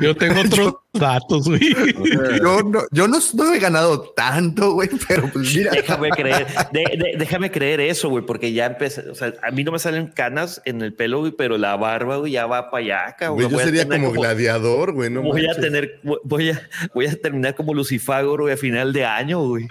yo 0.00 0.14
tengo 0.16 0.40
otros 0.40 0.74
datos, 0.92 1.46
güey. 1.48 1.60
Yo 2.42 2.62
no, 2.62 2.80
yo 2.90 3.06
no, 3.06 3.18
no 3.34 3.54
he 3.54 3.58
ganado 3.58 4.00
tanto, 4.16 4.72
güey, 4.72 4.88
pero 5.06 5.28
pues 5.32 5.54
mira. 5.56 5.70
Déjame 5.70 6.10
creer, 6.10 6.46
de- 6.72 6.80
de- 6.96 7.14
déjame 7.18 7.50
creer 7.50 7.80
eso, 7.80 8.08
güey, 8.08 8.24
porque 8.24 8.52
ya 8.52 8.66
empecé, 8.66 9.08
o 9.08 9.14
sea, 9.14 9.34
a 9.42 9.50
mí 9.50 9.62
no 9.64 9.70
me 9.72 9.78
salen 9.78 10.08
canas 10.08 10.60
en 10.64 10.82
el 10.82 10.92
pelo, 10.94 11.20
güey, 11.20 11.32
pero 11.32 11.56
la 11.58 11.76
barba, 11.76 12.16
güey, 12.16 12.32
ya 12.32 12.46
va 12.46 12.70
para 12.70 12.82
allá, 12.84 13.16
cabrón. 13.16 13.36
Güey, 13.36 13.48
yo 13.50 13.58
sería 13.58 13.86
como, 13.86 14.10
gladiador, 14.12 14.92
güey. 14.92 15.10
No 15.10 15.22
voy 15.22 15.46
a 15.46 15.54
tener, 15.54 16.00
voy 16.24 16.50
a, 16.50 16.68
voy 16.94 17.06
a 17.06 17.14
terminar 17.20 17.54
como 17.54 17.74
Lucifagor, 17.74 18.40
güey, 18.42 18.54
a 18.54 18.56
final 18.56 18.92
de 18.92 19.04
año, 19.04 19.46
güey. 19.46 19.68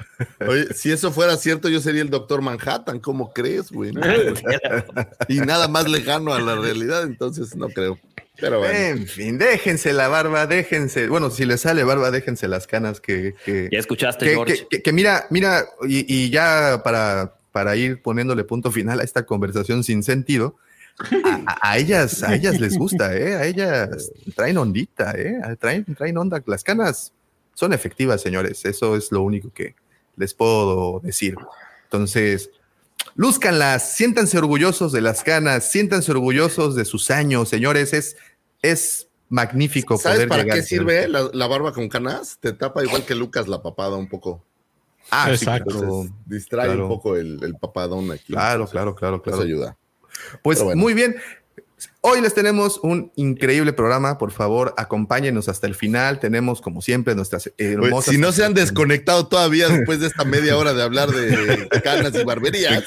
Oye, 0.47 0.73
si 0.73 0.91
eso 0.91 1.12
fuera 1.12 1.36
cierto, 1.36 1.67
yo 1.67 1.80
sería 1.82 2.01
el 2.01 2.10
doctor 2.10 2.41
Manhattan. 2.41 2.99
¿Cómo 2.99 3.34
crees, 3.34 3.71
güey? 3.71 3.91
No, 3.91 4.01
y 5.27 5.39
nada 5.39 5.67
más 5.67 5.89
lejano 5.89 6.34
a 6.34 6.39
la 6.39 6.56
realidad, 6.56 7.03
entonces 7.03 7.56
no 7.56 7.67
creo. 7.69 7.99
Pero 8.39 8.60
bueno. 8.60 8.73
En 8.78 9.08
fin, 9.08 9.38
déjense 9.38 9.93
la 9.93 10.08
barba, 10.08 10.45
déjense. 10.47 11.08
Bueno, 11.08 11.30
si 11.32 11.45
les 11.45 11.62
sale 11.62 11.84
barba, 11.84 12.12
déjense 12.12 12.47
las 12.47 12.67
canas 12.67 13.02
que. 13.02 13.34
que 13.45 13.69
Ya 13.71 13.80
escuchaste, 13.80 14.26
que, 14.26 14.32
George. 14.34 14.56
que- 14.58 14.67
que- 14.78 14.82
que 14.84 14.93
mira, 14.93 15.26
mira, 15.32 15.65
y, 15.88 16.06
y 16.13 16.30
ya 16.30 16.82
para, 16.84 17.34
para 17.52 17.76
ir 17.76 18.02
poniéndole 18.02 18.43
punto 18.43 18.71
final 18.71 19.00
a 19.00 19.04
esta 19.04 19.26
conversación 19.26 19.84
sin 19.84 20.04
sentido, 20.04 20.56
a, 21.23 21.43
a- 21.47 21.71
a 21.71 21.78
ellas, 21.78 22.21
a 22.23 22.36
ellas 22.36 22.60
les 22.60 22.78
gusta, 22.78 23.15
¿eh? 23.17 23.36
A 23.36 23.45
ellas 23.45 24.12
traen 24.36 24.58
ondita, 24.58 25.13
¿eh? 25.17 25.36
Traen, 25.60 25.86
traen 25.95 26.17
onda. 26.17 26.43
Las 26.45 26.63
canas 26.63 27.13
son 27.56 27.73
efectivas, 27.73 28.21
señores. 28.21 28.65
Eso 28.65 28.95
es 28.95 29.12
lo 29.12 29.21
único 29.23 29.52
que 29.52 29.73
les 30.15 30.34
puedo 30.36 31.00
decir. 31.04 31.36
Entonces, 31.86 32.52
lúzcanlas, 33.15 33.93
siéntanse 33.95 34.38
orgullosos 34.38 34.91
de 34.91 35.02
las 35.02 35.23
canas, 35.23 35.69
siéntanse 35.71 36.12
orgullosos 36.12 36.76
de 36.76 36.86
sus 36.86 37.10
años, 37.12 37.50
señores. 37.50 37.93
Es, 37.93 38.17
es 38.61 39.09
magnífico 39.29 39.97
¿Sabes 39.97 40.17
poder 40.17 40.29
para 40.29 40.43
llegar 40.43 40.57
qué 40.57 40.63
sirve 40.63 41.07
la, 41.07 41.29
la 41.33 41.47
barba 41.47 41.73
con 41.73 41.89
canas? 41.89 42.37
Te 42.39 42.53
tapa 42.53 42.83
igual 42.83 43.05
que 43.05 43.15
Lucas 43.15 43.47
la 43.47 43.61
papada 43.61 43.97
un 43.97 44.07
poco. 44.07 44.43
Ah, 45.09 45.27
sí, 45.27 45.33
Exacto. 45.33 45.71
claro. 45.71 45.85
Entonces, 45.85 46.13
distrae 46.25 46.65
claro. 46.67 46.83
un 46.83 46.89
poco 46.89 47.15
el, 47.15 47.43
el 47.43 47.55
papadón 47.55 48.11
aquí. 48.11 48.33
Claro, 48.33 48.53
Entonces, 48.63 48.71
claro, 48.71 48.95
claro, 48.95 49.15
Eso 49.17 49.23
claro. 49.23 49.41
ayuda. 49.43 49.77
Pues 50.41 50.61
bueno. 50.61 50.81
muy 50.81 50.93
bien. 50.93 51.15
Hoy 52.01 52.21
les 52.21 52.33
tenemos 52.33 52.79
un 52.81 53.11
increíble 53.15 53.71
programa. 53.73 54.17
Por 54.17 54.31
favor, 54.31 54.73
acompáñenos 54.77 55.47
hasta 55.49 55.67
el 55.67 55.75
final. 55.75 56.19
Tenemos, 56.19 56.59
como 56.61 56.81
siempre, 56.81 57.13
nuestras 57.15 57.51
hermosas. 57.57 58.13
si 58.15 58.19
no 58.19 58.31
se 58.31 58.43
han 58.45 58.53
desconectado 58.55 59.27
todavía 59.27 59.67
después 59.69 59.99
de 59.99 60.07
esta 60.07 60.23
media 60.23 60.57
hora 60.57 60.73
de 60.73 60.81
hablar 60.81 61.09
de 61.09 61.67
canas 61.83 62.13
y 62.15 62.23
barberías. 62.23 62.83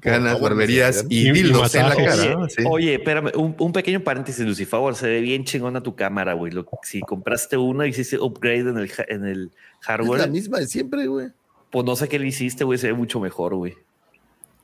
favor, 0.00 0.40
barberías 0.40 1.04
y 1.10 1.28
Y- 1.28 1.32
en 1.74 1.88
la 1.88 1.96
cara. 1.96 2.36
Oye, 2.38 2.50
Sí. 2.56 2.62
oye, 2.66 2.94
espérame, 2.94 3.30
un, 3.34 3.54
un 3.58 3.72
pequeño 3.72 4.00
paréntesis, 4.00 4.44
Lucy, 4.46 4.64
favor, 4.64 4.94
se 4.94 5.06
ve 5.08 5.20
bien 5.20 5.44
chingona 5.44 5.82
tu 5.82 5.94
cámara, 5.94 6.32
güey. 6.34 6.52
Lo- 6.52 6.66
Si 6.82 7.00
compraste 7.00 7.56
una 7.56 7.86
y 7.86 7.90
hiciste 7.90 8.18
upgrade 8.18 8.60
en 8.70 8.78
el, 8.78 8.90
en 9.08 9.24
el 9.26 9.42
Es 9.46 9.50
la 9.52 9.86
hardware, 9.86 10.30
misma 10.30 10.60
de 10.60 10.66
siempre, 10.66 11.06
güey. 11.08 11.28
pues 11.70 11.84
no 11.84 11.96
sé 11.96 12.08
qué 12.08 12.18
le 12.18 12.28
hiciste, 12.28 12.64
güey, 12.64 12.78
se 12.78 12.86
ve 12.86 12.94
mucho 12.94 13.20
mejor, 13.20 13.54
güey. 13.54 13.74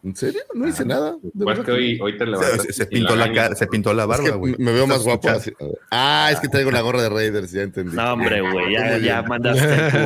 ¿En 0.02 0.16
serio? 0.16 0.40
No 0.54 0.66
hice 0.66 0.84
nada. 0.86 1.14
De 1.22 1.44
Pues 1.44 1.60
que 1.60 1.70
hoy, 1.72 1.98
hoy 2.00 2.12
te 2.12 2.24
Se, 2.24 2.26
levantas. 2.30 2.62
se- 2.62 2.72
se 2.72 2.86
pintó 2.86 3.16
la 3.16 3.54
se 3.54 3.66
pintó 3.66 3.92
la 3.92 4.02
Es 4.04 4.08
barba, 4.08 4.24
que 4.24 4.30
güey. 4.30 4.54
me 4.58 4.72
veo 4.72 4.86
más 4.86 5.02
guapo. 5.02 5.28
así. 5.28 5.52
Ah, 5.90 6.30
es 6.32 6.40
que 6.40 6.48
traigo 6.48 6.70
la 6.70 6.80
gorra 6.80 7.02
de 7.02 7.10
Raiders, 7.10 7.50
ya 7.52 7.62
entendí. 7.62 7.94
No, 7.94 8.14
hombre, 8.14 8.40
güey, 8.40 8.72
ya, 9.04 9.22
mandaste 9.22 9.64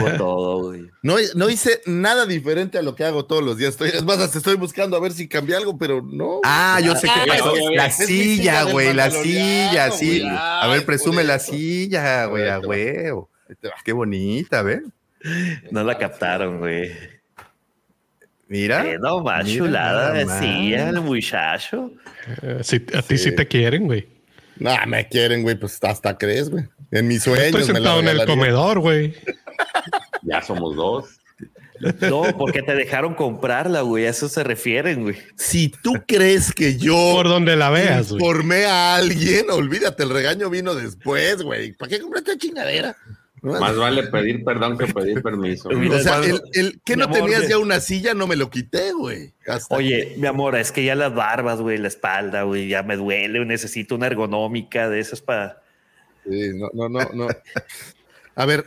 el 0.09 0.17
todo, 0.19 0.63
güey. 0.71 0.91
No, 1.03 1.17
no 1.37 1.49
hice 1.49 1.81
nada 1.87 2.27
diferente 2.27 2.77
a 2.79 2.83
lo 2.83 2.95
que 2.97 3.05
hago 3.05 3.25
todos 3.27 3.45
los 3.45 3.57
días. 3.57 3.71
Estoy, 3.71 3.91
es 3.91 4.03
más, 4.05 4.19
hasta 4.19 4.39
estoy 4.39 4.57
buscando 4.57 4.97
a 4.97 5.01
ver 5.01 5.13
si 5.13 5.29
cambié 5.29 5.55
algo, 5.55 5.79
pero 5.79 6.03
no. 6.03 6.41
Ah, 6.45 6.81
yo 6.83 6.97
sé 6.97 7.07
Ah, 7.09 7.21
qué 7.25 7.29
pasó. 7.31 7.53
La 7.75 7.91
silla 7.91 8.63
güey, 8.65 8.95
la 8.95 9.11
silla, 9.11 9.91
sí. 9.93 10.25
A 10.27 10.67
ver, 10.73 10.85
presume 10.85 11.23
la 11.23 11.39
silla, 11.39 12.25
güey, 12.27 12.49
a 12.49 12.59
huevo. 12.59 13.31
Qué 13.85 13.93
bonita, 13.93 14.63
¿ves? 14.63 14.83
No 15.71 15.85
la 15.85 15.97
captaron, 15.99 16.59
güey. 16.59 16.91
Mira. 18.55 18.87
Eh, 18.87 18.99
no, 19.01 19.21
más 19.21 19.45
Mira 19.45 19.57
chulada 19.59 20.13
decía 20.13 20.89
el 20.89 21.01
muchacho. 21.01 21.91
Eh, 22.41 22.61
si- 22.63 22.87
a 22.95 23.03
ti 23.03 23.19
sí. 23.19 23.35
te 23.35 23.49
quieren, 23.49 23.87
güey. 23.87 24.07
No, 24.61 24.71
me 24.87 25.09
quieren, 25.09 25.43
güey, 25.43 25.57
pues 25.57 25.79
hasta 25.83 26.17
crees, 26.17 26.51
güey. 26.51 26.65
En 26.93 27.09
mis 27.09 27.25
sueños. 27.25 27.47
Estoy 27.47 27.63
me 27.63 27.67
la 27.67 27.75
sentado 27.75 27.99
en 28.01 28.07
el 28.09 28.25
comedor, 28.27 28.79
güey. 28.79 29.13
Ya 30.23 30.41
somos 30.41 30.77
dos. 30.77 31.07
No, 32.01 32.23
porque 32.39 32.63
te 32.63 32.77
dejaron 32.77 33.15
comprarla, 33.15 33.81
güey. 33.81 34.07
A 34.07 34.11
eso 34.11 34.29
se 34.29 34.45
refieren, 34.45 35.03
güey. 35.03 35.17
Si 35.37 35.69
tú 35.83 35.95
crees 36.07 36.53
que 36.55 36.79
yo 36.79 36.95
Por 37.17 37.29
donde 37.29 37.57
la 37.57 37.71
veas, 37.71 38.11
güey. 38.11 38.23
informé 38.23 38.67
a 38.67 38.95
alguien, 38.95 39.47
olvídate, 39.51 40.05
el 40.05 40.11
regaño 40.11 40.49
vino 40.49 40.77
después, 40.77 41.43
güey. 41.43 41.73
¿Para 41.73 41.89
qué 41.91 41.99
compraste 41.99 42.39
chingadera? 42.39 42.97
Más 43.45 43.77
vale 43.77 44.05
pedir 44.05 44.43
perdón 44.43 44.79
que 44.79 44.87
pedir 44.87 45.23
permiso. 45.23 45.69
Mira, 45.71 45.97
o 45.97 46.01
sea, 46.01 46.19
el, 46.19 46.41
el 46.55 46.81
que 46.83 46.97
no 46.97 47.05
amor, 47.05 47.19
tenías 47.19 47.47
ya 47.47 47.59
una 47.59 47.79
silla, 47.81 48.15
no 48.15 48.27
me 48.27 48.37
lo 48.37 48.49
quité, 48.49 48.93
güey. 48.93 49.35
Hasta 49.47 49.77
Oye, 49.77 50.15
mi 50.17 50.27
amor, 50.27 50.57
es 50.57 50.73
que 50.73 50.83
ya 50.83 50.95
las 50.95 51.15
barbas, 51.15 51.61
güey, 51.61 51.77
la 51.77 51.89
espalda, 51.89 52.45
güey, 52.45 52.69
ya 52.69 52.83
me 52.83 52.97
duele, 52.97 53.45
necesito 53.45 53.97
una 53.97 54.07
ergonómica 54.07 54.89
de 54.89 55.01
esas 55.01 55.21
para. 55.21 55.63
Sí, 56.27 56.53
no, 56.55 56.71
no, 56.73 56.89
no, 56.89 57.11
no. 57.13 57.29
A 58.35 58.47
ver, 58.47 58.65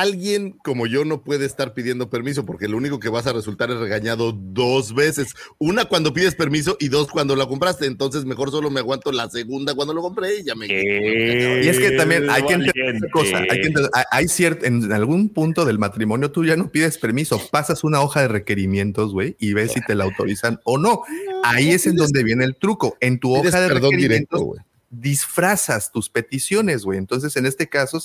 alguien 0.00 0.52
como 0.64 0.86
yo 0.86 1.04
no 1.04 1.22
puede 1.22 1.44
estar 1.44 1.74
pidiendo 1.74 2.08
permiso 2.08 2.46
porque 2.46 2.66
lo 2.66 2.78
único 2.78 2.98
que 2.98 3.10
vas 3.10 3.26
a 3.26 3.32
resultar 3.32 3.70
es 3.70 3.78
regañado 3.78 4.32
dos 4.32 4.94
veces. 4.94 5.34
Una 5.58 5.84
cuando 5.84 6.14
pides 6.14 6.34
permiso 6.34 6.76
y 6.80 6.88
dos 6.88 7.08
cuando 7.08 7.36
la 7.36 7.46
compraste. 7.46 7.84
Entonces 7.86 8.24
mejor 8.24 8.50
solo 8.50 8.70
me 8.70 8.80
aguanto 8.80 9.12
la 9.12 9.28
segunda 9.28 9.74
cuando 9.74 9.92
lo 9.92 10.00
compré 10.00 10.40
y 10.40 10.44
ya 10.44 10.54
me... 10.54 10.66
Y 10.66 11.68
es 11.68 11.78
que 11.78 11.90
también 11.92 12.30
hay 12.30 12.42
que 12.42 12.54
entender 12.54 12.94
una 12.96 13.10
cosa, 13.10 13.38
hay 13.38 13.60
que 13.60 13.66
entender- 13.68 13.90
hay- 14.10 14.28
cierto, 14.28 14.64
en 14.64 14.90
algún 14.92 15.28
punto 15.28 15.64
del 15.66 15.78
matrimonio 15.78 16.30
tú 16.30 16.44
ya 16.44 16.56
no 16.56 16.70
pides 16.70 16.96
permiso, 16.96 17.38
pasas 17.50 17.84
una 17.84 18.00
hoja 18.00 18.22
de 18.22 18.28
requerimientos, 18.28 19.12
güey, 19.12 19.36
y 19.38 19.52
ves 19.52 19.72
si 19.72 19.80
te 19.82 19.94
la 19.94 20.04
autorizan 20.04 20.58
o 20.64 20.78
no. 20.78 21.02
Ahí 21.44 21.70
es 21.70 21.86
en 21.86 21.96
donde 21.96 22.24
viene 22.24 22.44
el 22.44 22.56
truco. 22.56 22.96
En 23.00 23.18
tu 23.20 23.34
hoja 23.34 23.60
de 23.60 23.68
perdón 23.68 23.90
requerimientos 23.92 24.00
directo, 24.00 24.38
güey. 24.40 24.60
Disfrazas 24.92 25.90
tus 25.90 26.10
peticiones, 26.10 26.84
güey. 26.84 26.98
Entonces, 26.98 27.34
en 27.36 27.46
este 27.46 27.68
caso 27.68 27.98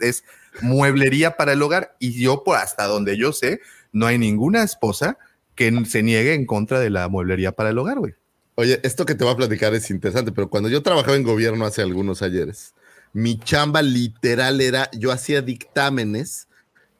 es 0.00 0.24
mueblería 0.60 1.36
para 1.36 1.52
el 1.52 1.62
hogar 1.62 1.96
y 2.00 2.20
yo, 2.20 2.44
por 2.44 2.56
hasta 2.56 2.86
donde 2.86 3.16
yo 3.16 3.32
sé, 3.32 3.60
no 3.92 4.06
hay 4.06 4.18
ninguna 4.18 4.62
esposa 4.62 5.16
que 5.54 5.72
se 5.86 6.02
niegue 6.02 6.34
en 6.34 6.44
contra 6.44 6.80
de 6.80 6.90
la 6.90 7.08
mueblería 7.08 7.52
para 7.52 7.70
el 7.70 7.78
hogar, 7.78 8.00
güey. 8.00 8.14
Oye, 8.56 8.80
esto 8.82 9.06
que 9.06 9.14
te 9.14 9.24
voy 9.24 9.32
a 9.32 9.36
platicar 9.36 9.74
es 9.74 9.90
interesante, 9.90 10.32
pero 10.32 10.50
cuando 10.50 10.68
yo 10.68 10.82
trabajaba 10.82 11.16
en 11.16 11.22
gobierno 11.22 11.64
hace 11.64 11.82
algunos 11.82 12.22
ayeres, 12.22 12.74
mi 13.12 13.38
chamba 13.38 13.82
literal 13.82 14.60
era, 14.60 14.90
yo 14.92 15.12
hacía 15.12 15.40
dictámenes 15.40 16.48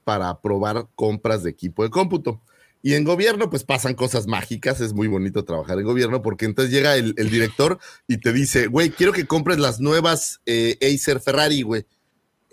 para 0.05 0.29
aprobar 0.29 0.87
compras 0.95 1.43
de 1.43 1.51
equipo 1.51 1.83
de 1.83 1.91
cómputo. 1.91 2.41
Y 2.87 2.93
en 2.93 3.05
gobierno, 3.05 3.49
pues 3.49 3.65
pasan 3.65 3.95
cosas 3.95 4.27
mágicas, 4.27 4.83
es 4.83 4.93
muy 4.93 5.09
bonito 5.09 5.43
trabajar 5.47 5.79
en 5.79 5.87
gobierno, 5.87 6.21
porque 6.21 6.45
entonces 6.45 6.71
llega 6.71 6.97
el, 6.97 7.15
director 7.15 7.79
y 8.07 8.19
te 8.19 8.31
dice, 8.31 8.67
güey, 8.67 8.91
quiero 8.91 9.15
que 9.15 9.27
compres 9.27 9.59
las 9.59 9.81
nuevas 9.81 10.43
eh, 10.45 10.77
Acer 10.83 11.19
Ferrari, 11.21 11.63
güey. 11.63 11.87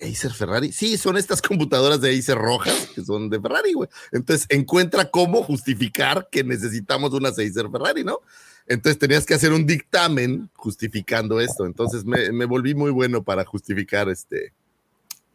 Acer 0.02 0.32
Ferrari, 0.32 0.72
sí, 0.72 0.98
son 0.98 1.18
estas 1.18 1.42
computadoras 1.42 2.00
de 2.00 2.18
Acer 2.18 2.38
rojas 2.38 2.88
que 2.96 3.04
son 3.04 3.30
de 3.30 3.42
Ferrari, 3.42 3.74
güey. 3.74 3.90
Entonces 4.14 4.48
encuentra 4.48 5.12
cómo 5.12 5.44
justificar 5.44 6.30
que 6.32 6.46
necesitamos 6.46 7.12
unas 7.12 7.34
Acer 7.34 7.70
Ferrari, 7.70 8.06
¿no? 8.06 8.22
Entonces 8.68 9.00
tenías 9.00 9.26
que 9.26 9.34
hacer 9.34 9.52
un 9.52 9.66
dictamen 9.66 10.50
justificando 10.54 11.42
esto. 11.42 11.66
Entonces 11.66 12.06
me, 12.06 12.32
me 12.32 12.46
volví 12.46 12.74
muy 12.74 12.92
bueno 12.92 13.22
para 13.22 13.44
justificar 13.44 14.08
este 14.08 14.54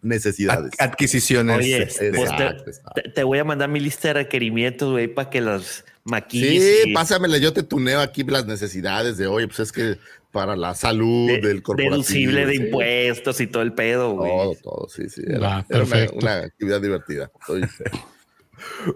necesidades. 0.07 0.73
Ad- 0.79 0.91
adquisiciones. 0.91 1.59
Oye, 1.59 1.83
este, 1.83 2.11
pues 2.13 2.29
te, 2.31 2.35
exacto, 2.45 2.71
exacto. 2.71 3.27
voy 3.27 3.39
a 3.39 3.45
mandar 3.45 3.69
mi 3.69 3.81
lista 3.81 4.09
de 4.09 4.15
requerimientos, 4.15 4.91
güey, 4.93 5.09
para 5.09 5.29
que 5.31 5.41
las 5.41 5.85
maquilles. 6.05 6.63
Sí, 6.85 6.91
y- 6.91 6.95
pásamela, 6.95 7.39
yo 7.39 7.53
te 7.53 7.63
tuneo 7.63 8.01
aquí 8.01 8.23
las 8.25 8.47
necesidades 8.47 9.17
de, 9.19 9.27
oye, 9.27 9.47
pues 9.49 9.61
es 9.61 9.73
que 9.73 9.97
para 10.33 10.55
la 10.57 10.75
salud 10.75 11.29
de- 11.29 11.41
del 11.41 11.63
corporativo. 11.63 11.97
deducible 11.97 12.47
de 12.47 12.53
sí. 12.53 12.59
impuestos 12.63 13.41
y 13.41 13.47
todo 13.47 13.63
el 13.63 13.73
pedo, 13.73 14.13
güey. 14.13 14.31
Todo, 14.31 14.55
todo, 14.63 14.89
sí, 14.89 15.09
sí. 15.09 15.23
Era, 15.27 15.37
era 15.37 15.45
una, 15.49 15.65
perfecto. 15.67 16.17
una 16.17 16.37
actividad 16.39 16.81
divertida. 16.81 17.31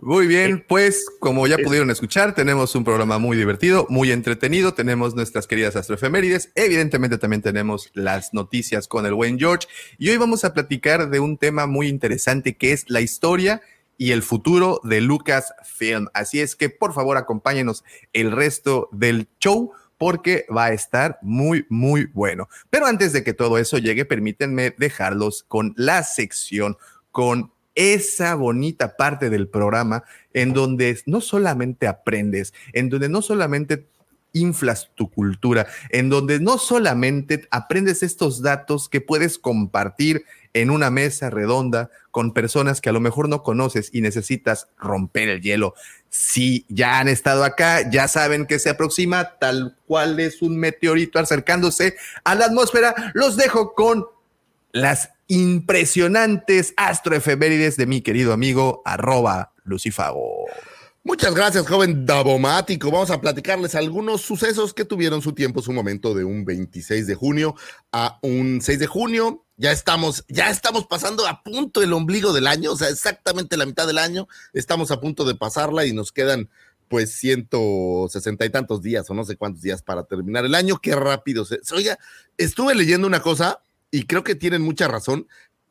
Muy 0.01 0.27
bien, 0.27 0.65
pues 0.67 1.07
como 1.21 1.47
ya 1.47 1.59
pudieron 1.59 1.91
escuchar, 1.91 2.35
tenemos 2.35 2.75
un 2.75 2.85
programa 2.85 3.19
muy 3.19 3.37
divertido, 3.37 3.87
muy 3.89 4.11
entretenido, 4.11 4.75
tenemos 4.75 5.15
nuestras 5.15 5.47
queridas 5.47 5.77
astroefemérides, 5.77 6.51
evidentemente 6.55 7.19
también 7.19 7.43
tenemos 7.43 7.91
las 7.95 8.33
noticias 8.33 8.89
con 8.89 9.07
el 9.07 9.15
buen 9.15 9.39
George 9.39 9.69
y 9.99 10.11
hoy 10.11 10.17
vamos 10.17 10.45
a 10.45 10.55
platicar 10.55 11.11
de 11.11 11.21
un 11.21 11.37
tema 11.37 11.67
muy 11.67 11.89
interesante 11.89 12.57
que 12.57 12.73
es 12.73 12.89
la 12.89 13.01
historia 13.01 13.61
y 13.97 14.13
el 14.13 14.23
futuro 14.23 14.81
de 14.83 15.03
Lucasfilm. 15.03 16.09
Así 16.15 16.41
es 16.41 16.57
que 16.57 16.71
por 16.71 16.95
favor 16.95 17.19
acompáñenos 17.19 17.85
el 18.15 18.33
resto 18.33 18.89
del 18.93 19.29
show 19.41 19.73
porque 19.99 20.47
va 20.55 20.65
a 20.65 20.73
estar 20.73 21.19
muy, 21.21 21.67
muy 21.69 22.07
bueno. 22.07 22.49
Pero 22.71 22.87
antes 22.87 23.13
de 23.13 23.23
que 23.23 23.35
todo 23.35 23.59
eso 23.59 23.77
llegue, 23.77 24.07
permítanme 24.07 24.75
dejarlos 24.79 25.45
con 25.47 25.75
la 25.77 26.03
sección, 26.03 26.79
con 27.11 27.53
esa 27.75 28.35
bonita 28.35 28.97
parte 28.97 29.31
del 29.31 29.49
programa 29.49 30.05
en 30.33 30.53
donde 30.53 31.01
no 31.07 31.21
solamente 31.21 31.87
aprendes, 31.87 32.53
en 32.73 32.89
donde 32.89 33.09
no 33.09 33.23
solamente 33.23 33.87
inflas 34.33 34.91
tu 34.95 35.11
cultura, 35.11 35.67
en 35.91 36.09
donde 36.09 36.41
no 36.41 36.59
solamente 36.59 37.49
aprendes 37.51 38.03
estos 38.03 38.43
datos 38.43 38.89
que 38.89 39.01
puedes 39.01 39.39
compartir 39.39 40.25
en 40.53 40.71
una 40.71 40.91
mesa 40.91 41.31
redonda 41.31 41.91
con 42.11 42.33
personas 42.33 42.81
que 42.81 42.89
a 42.89 42.93
lo 42.93 43.01
mejor 43.01 43.29
no 43.29 43.43
conoces 43.43 43.91
y 43.93 44.01
necesitas 44.01 44.69
romper 44.79 45.29
el 45.29 45.43
hielo. 45.43 45.75
Si 46.09 46.67
ya 46.69 46.99
han 46.99 47.09
estado 47.09 47.45
acá, 47.45 47.89
ya 47.89 48.09
saben 48.09 48.47
que 48.47 48.59
se 48.59 48.71
aproxima 48.71 49.39
tal 49.39 49.77
cual 49.87 50.19
es 50.19 50.43
un 50.43 50.57
meteorito 50.57 51.19
acercándose 51.19 51.95
a 52.25 52.35
la 52.35 52.47
atmósfera. 52.47 53.13
Los 53.15 53.37
dejo 53.37 53.75
con 53.75 54.07
las 54.73 55.11
impresionantes 55.31 56.75
astroefemérides 56.77 57.77
de 57.77 57.87
mi 57.87 58.01
querido 58.01 58.33
amigo 58.33 58.83
arroba 58.85 59.53
Lucifago. 59.63 60.47
Muchas 61.05 61.37
gracias, 61.37 61.69
joven 61.69 62.05
Davomático. 62.05 62.91
Vamos 62.91 63.13
a 63.13 63.21
platicarles 63.21 63.77
algunos 63.77 64.23
sucesos 64.23 64.75
que 64.75 64.85
tuvieron 64.85 65.23
su 65.23 65.33
tiempo, 65.33 65.63
su 65.63 65.73
momento 65.73 66.15
de 66.15 66.25
un 66.25 66.45
26 66.45 67.07
de 67.07 67.15
junio 67.15 67.55
a 67.93 68.19
un 68.23 68.61
6 68.61 68.81
de 68.81 68.87
junio. 68.89 69.47
Ya 69.57 69.71
estamos, 69.71 70.25
ya 70.29 70.51
estamos 70.51 70.89
pasando 70.89 71.25
a 71.29 71.45
punto 71.45 71.81
el 71.81 71.93
ombligo 71.93 72.33
del 72.33 72.49
año, 72.49 72.73
o 72.73 72.77
sea, 72.77 72.89
exactamente 72.89 73.57
la 73.57 73.67
mitad 73.67 73.87
del 73.87 73.99
año. 73.99 74.27
Estamos 74.53 74.91
a 74.91 75.01
punto 75.01 75.25
de 75.25 75.37
pasarla 75.37 75.87
y 75.87 75.93
nos 75.93 76.11
quedan 76.11 76.51
pues 76.89 77.13
160 77.13 78.45
y 78.45 78.51
tantos 78.51 78.83
días 78.83 79.09
o 79.09 79.15
no 79.15 79.23
sé 79.23 79.37
cuántos 79.37 79.63
días 79.63 79.81
para 79.81 80.03
terminar 80.03 80.45
el 80.45 80.57
año. 80.57 80.81
Qué 80.83 80.97
rápido 80.97 81.45
se. 81.45 81.61
Oiga, 81.73 82.01
estuve 82.37 82.75
leyendo 82.75 83.07
una 83.07 83.21
cosa 83.21 83.63
y 83.91 84.05
creo 84.05 84.25
que 84.25 84.35
tienen 84.35 84.63
mucha 84.63 84.89
razón. 84.89 85.27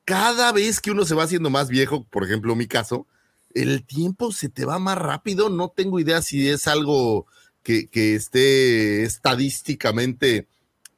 Cada 0.05 0.51
vez 0.51 0.81
que 0.81 0.91
uno 0.91 1.05
se 1.05 1.15
va 1.15 1.23
haciendo 1.23 1.49
más 1.49 1.69
viejo, 1.69 2.05
por 2.05 2.23
ejemplo, 2.23 2.55
mi 2.55 2.67
caso, 2.67 3.07
el 3.53 3.85
tiempo 3.85 4.31
se 4.31 4.49
te 4.49 4.65
va 4.65 4.79
más 4.79 4.97
rápido. 4.97 5.49
No 5.49 5.69
tengo 5.69 5.99
idea 5.99 6.21
si 6.21 6.49
es 6.49 6.67
algo 6.67 7.27
que, 7.63 8.15
esté 8.15 9.03
estadísticamente 9.03 10.47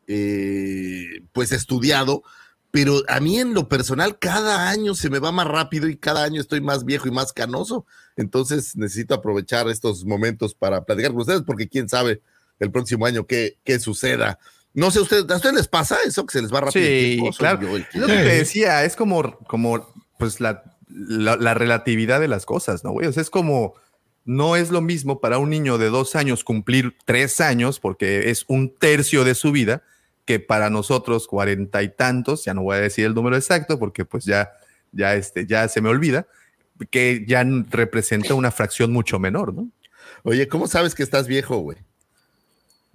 eh, 0.07 1.23
pues 1.34 1.51
estudiado, 1.51 2.23
pero 2.71 3.01
a 3.07 3.19
mí 3.19 3.39
en 3.39 3.53
lo 3.53 3.67
personal 3.67 4.17
cada 4.19 4.69
año 4.69 4.95
se 4.95 5.10
me 5.10 5.19
va 5.19 5.31
más 5.31 5.47
rápido 5.47 5.89
y 5.89 5.97
cada 5.97 6.23
año 6.23 6.39
estoy 6.39 6.62
más 6.62 6.86
viejo 6.86 7.07
y 7.07 7.12
más 7.12 7.34
canoso. 7.34 7.86
Entonces 8.15 8.75
necesito 8.77 9.13
aprovechar 9.13 9.67
estos 9.69 10.05
momentos 10.05 10.53
para 10.55 10.86
platicar 10.86 11.12
con 11.12 11.21
ustedes 11.21 11.41
porque 11.41 11.67
quién 11.67 11.89
sabe 11.89 12.21
el 12.60 12.71
próximo 12.71 13.05
año 13.05 13.25
qué, 13.25 13.57
qué 13.63 13.79
suceda. 13.79 14.39
No 14.73 14.89
sé, 14.91 14.99
¿usted, 15.01 15.29
¿a 15.29 15.36
ustedes 15.36 15.55
les 15.55 15.67
pasa 15.67 15.97
eso 16.05 16.25
que 16.25 16.34
se 16.34 16.41
les 16.41 16.53
va 16.53 16.62
rápido? 16.62 16.86
Sí, 16.86 17.19
claro. 17.38 17.62
yo 17.62 17.75
el 17.75 17.88
que- 17.88 17.97
Es 17.97 18.01
lo 18.01 18.07
que 18.07 18.13
te 18.13 18.36
decía, 18.38 18.84
es 18.86 18.95
como, 18.95 19.38
como 19.47 19.93
pues 20.17 20.39
la, 20.39 20.63
la, 20.88 21.36
la 21.36 21.53
relatividad 21.53 22.19
de 22.19 22.27
las 22.27 22.45
cosas, 22.45 22.84
¿no, 22.84 22.91
güey? 22.91 23.07
O 23.07 23.12
sea, 23.13 23.21
es 23.21 23.29
como, 23.29 23.73
no 24.23 24.55
es 24.55 24.69
lo 24.71 24.81
mismo 24.81 25.19
para 25.19 25.39
un 25.39 25.49
niño 25.49 25.77
de 25.77 25.89
dos 25.89 26.15
años 26.15 26.43
cumplir 26.43 26.95
tres 27.05 27.41
años, 27.41 27.79
porque 27.79 28.29
es 28.29 28.45
un 28.47 28.73
tercio 28.73 29.23
de 29.25 29.36
su 29.36 29.51
vida, 29.51 29.84
que 30.25 30.39
para 30.39 30.69
nosotros 30.69 31.27
cuarenta 31.27 31.81
y 31.84 31.89
tantos, 31.89 32.45
ya 32.45 32.53
no 32.53 32.62
voy 32.62 32.77
a 32.77 32.79
decir 32.79 33.05
el 33.05 33.13
número 33.15 33.36
exacto, 33.36 33.77
porque 33.79 34.05
pues 34.05 34.23
ya, 34.23 34.51
ya, 34.93 35.15
este, 35.15 35.45
ya 35.47 35.67
se 35.67 35.81
me 35.81 35.89
olvida, 35.89 36.27
que 36.91 37.25
ya 37.27 37.43
representa 37.69 38.36
una 38.36 38.51
fracción 38.51 38.93
mucho 38.93 39.19
menor, 39.19 39.53
¿no? 39.53 39.67
Oye, 40.23 40.47
¿cómo 40.47 40.67
sabes 40.67 40.93
que 40.95 41.03
estás 41.03 41.27
viejo, 41.27 41.57
güey? 41.57 41.77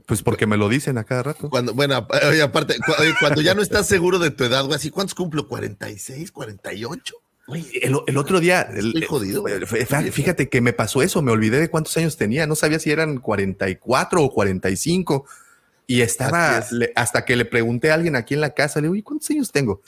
Pues 0.07 0.23
porque 0.23 0.47
me 0.47 0.57
lo 0.57 0.69
dicen 0.69 0.99
a 0.99 1.05
cada 1.05 1.23
rato. 1.25 1.51
Cuando, 1.51 1.75
bueno, 1.75 2.07
oye, 2.29 2.41
aparte, 2.43 2.77
cu- 2.79 2.93
oye, 3.01 3.13
cuando 3.19 3.41
ya 3.43 3.55
no 3.55 3.63
estás 3.63 3.87
seguro 3.89 4.19
de 4.21 4.31
tu 4.31 4.45
edad, 4.45 4.65
güey, 4.65 4.77
así, 4.77 4.91
¿cuántos 4.91 5.15
cumplo? 5.15 5.49
¿46, 5.49 6.31
48? 6.31 7.15
Oye, 7.49 7.65
El, 7.83 7.97
el 8.07 8.17
otro 8.17 8.41
día, 8.41 8.63
el- 8.63 8.87
Estoy 8.89 9.03
jodido. 9.03 9.45
fí- 9.45 10.11
fíjate 10.13 10.49
que 10.49 10.61
me 10.61 10.73
pasó 10.73 11.03
eso, 11.03 11.23
me 11.23 11.33
olvidé 11.33 11.61
de 11.61 11.69
cuántos 11.71 11.97
años 11.97 12.17
tenía, 12.17 12.47
no 12.47 12.55
sabía 12.55 12.79
si 12.79 12.91
eran 12.91 13.19
44 13.19 14.23
o 14.23 14.33
45 14.33 15.27
y 15.89 16.01
estaba, 16.01 16.59
es. 16.59 16.73
le- 16.73 16.93
hasta 16.97 17.25
que 17.25 17.37
le 17.37 17.45
pregunté 17.45 17.91
a 17.91 17.95
alguien 17.95 18.17
aquí 18.17 18.35
en 18.35 18.41
la 18.41 18.51
casa, 18.51 18.81
le 18.81 18.87
digo, 18.87 18.97
¿y 18.97 19.03
cuántos 19.03 19.31
años 19.31 19.51
tengo? 19.53 19.81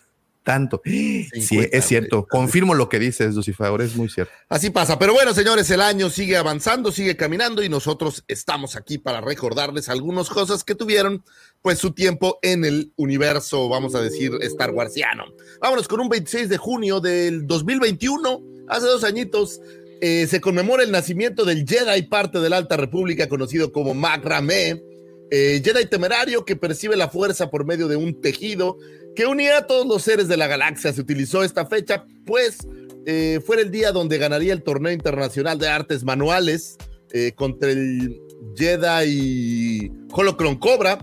Tanto. 0.49 0.81
Sí, 0.83 1.29
50, 1.31 1.77
es 1.77 1.85
cierto, 1.85 2.27
confirmo 2.27 2.73
lo 2.73 2.89
que 2.89 2.99
dices, 2.99 3.35
Lucifer, 3.35 3.69
es 3.83 3.95
muy 3.97 4.09
cierto. 4.09 4.33
Así 4.49 4.71
pasa. 4.71 4.99
Pero 4.99 5.13
bueno, 5.13 5.35
señores, 5.35 5.69
el 5.69 5.83
año 5.83 6.09
sigue 6.09 6.39
avanzando, 6.39 6.91
sigue 6.91 7.19
caminando 7.19 7.63
y 7.63 7.69
nosotros 7.69 8.25
estamos 8.29 8.75
aquí 8.75 8.97
para 8.97 9.21
recordarles 9.21 9.91
algunas 9.91 10.31
cosas 10.31 10.65
que 10.65 10.75
tuvieron 10.75 11.23
pues 11.61 11.79
su 11.79 11.93
tiempo 11.93 12.39
en 12.41 12.65
el 12.65 12.95
universo, 12.97 13.69
vamos 13.69 13.95
a 13.95 14.01
decir, 14.01 14.33
Star 14.41 14.71
Warsiano. 14.71 15.25
Vámonos 15.61 15.87
con 15.87 16.01
un 16.01 16.09
26 16.09 16.49
de 16.49 16.57
junio 16.57 17.01
del 17.01 17.47
2021, 17.47 18.41
hace 18.71 18.87
dos 18.87 19.05
añitos, 19.05 19.61
eh, 20.01 20.27
se 20.31 20.41
conmemora 20.41 20.83
el 20.83 20.91
nacimiento 20.91 21.45
del 21.45 21.67
Jedi, 21.69 22.05
parte 22.05 22.41
de 22.41 22.49
la 22.49 22.57
Alta 22.57 22.79
República, 22.79 23.29
conocido 23.29 23.71
como 23.71 23.93
Macramé. 23.93 24.83
Eh, 25.31 25.61
Jedi 25.65 25.87
temerario 25.87 26.45
que 26.45 26.57
percibe 26.57 26.97
la 26.97 27.09
fuerza 27.09 27.51
por 27.51 27.65
medio 27.65 27.89
de 27.89 27.97
un 27.97 28.21
tejido 28.21 28.79
que 29.15 29.27
unía 29.27 29.59
a 29.59 29.67
todos 29.67 29.87
los 29.87 30.03
seres 30.03 30.29
de 30.29 30.37
la 30.37 30.47
galaxia. 30.47 30.93
Se 30.93 31.01
utilizó 31.01 31.43
esta 31.43 31.67
fecha, 31.67 32.05
pues 32.25 32.59
eh, 33.07 33.41
fue 33.45 33.61
el 33.61 33.71
día 33.71 33.93
donde 33.93 34.19
ganaría 34.19 34.53
el 34.53 34.63
torneo 34.63 34.93
internacional 34.93 35.59
de 35.59 35.69
artes 35.69 36.05
manuales 36.05 36.77
eh, 37.13 37.33
contra 37.35 37.71
el 37.71 38.21
Jedi 38.57 39.91
Holocron 40.13 40.57
Cobra. 40.57 40.99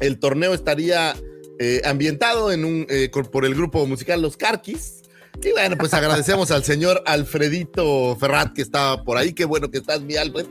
El 0.00 0.18
torneo 0.18 0.54
estaría 0.54 1.14
eh, 1.58 1.80
ambientado 1.84 2.50
en 2.50 2.64
un, 2.64 2.86
eh, 2.88 3.10
por 3.30 3.44
el 3.44 3.54
grupo 3.54 3.86
musical 3.86 4.22
Los 4.22 4.36
Carquis. 4.36 5.02
Y 5.42 5.52
bueno, 5.52 5.76
pues 5.76 5.94
agradecemos 5.94 6.50
al 6.50 6.64
señor 6.64 7.02
Alfredito 7.06 8.16
Ferrat 8.16 8.52
que 8.52 8.62
estaba 8.62 9.04
por 9.04 9.16
ahí. 9.16 9.32
Qué 9.32 9.44
bueno 9.44 9.70
que 9.70 9.78
estás, 9.78 10.00
mi 10.00 10.16
Alfred, 10.16 10.46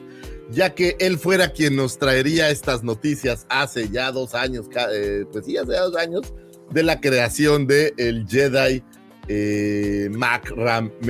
ya 0.51 0.73
que 0.75 0.95
él 0.99 1.17
fuera 1.17 1.53
quien 1.53 1.75
nos 1.75 1.97
traería 1.97 2.49
estas 2.49 2.83
noticias 2.83 3.45
hace 3.49 3.89
ya 3.89 4.11
dos 4.11 4.33
años, 4.35 4.67
eh, 4.93 5.25
pues 5.31 5.45
sí, 5.45 5.57
hace 5.57 5.73
dos 5.73 5.95
años, 5.95 6.33
de 6.71 6.83
la 6.83 6.99
creación 7.01 7.67
de 7.67 7.93
el 7.97 8.25
Jedi 8.27 8.83
eh. 9.27 10.09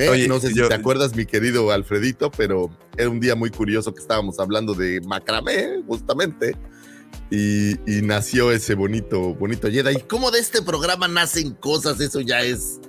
Oye, 0.10 0.28
no 0.28 0.40
sé 0.40 0.50
si 0.50 0.56
yo- 0.56 0.68
te 0.68 0.76
acuerdas, 0.76 1.16
mi 1.16 1.26
querido 1.26 1.72
Alfredito, 1.72 2.30
pero 2.32 2.70
era 2.98 3.10
un 3.10 3.20
día 3.20 3.36
muy 3.36 3.50
curioso 3.50 3.94
que 3.94 4.02
estábamos 4.02 4.40
hablando 4.40 4.74
de 4.74 5.02
Macramé, 5.02 5.82
justamente. 5.88 6.56
Y, 7.30 7.72
y 7.90 8.02
nació 8.02 8.52
ese 8.52 8.76
bonito, 8.76 9.34
bonito 9.36 9.70
Jedi. 9.72 10.02
Cómo 10.02 10.32
de 10.32 10.40
este 10.40 10.62
programa 10.62 11.08
nacen 11.08 11.52
cosas, 11.54 12.00
eso 12.02 12.20
ya 12.20 12.42
es, 12.42 12.80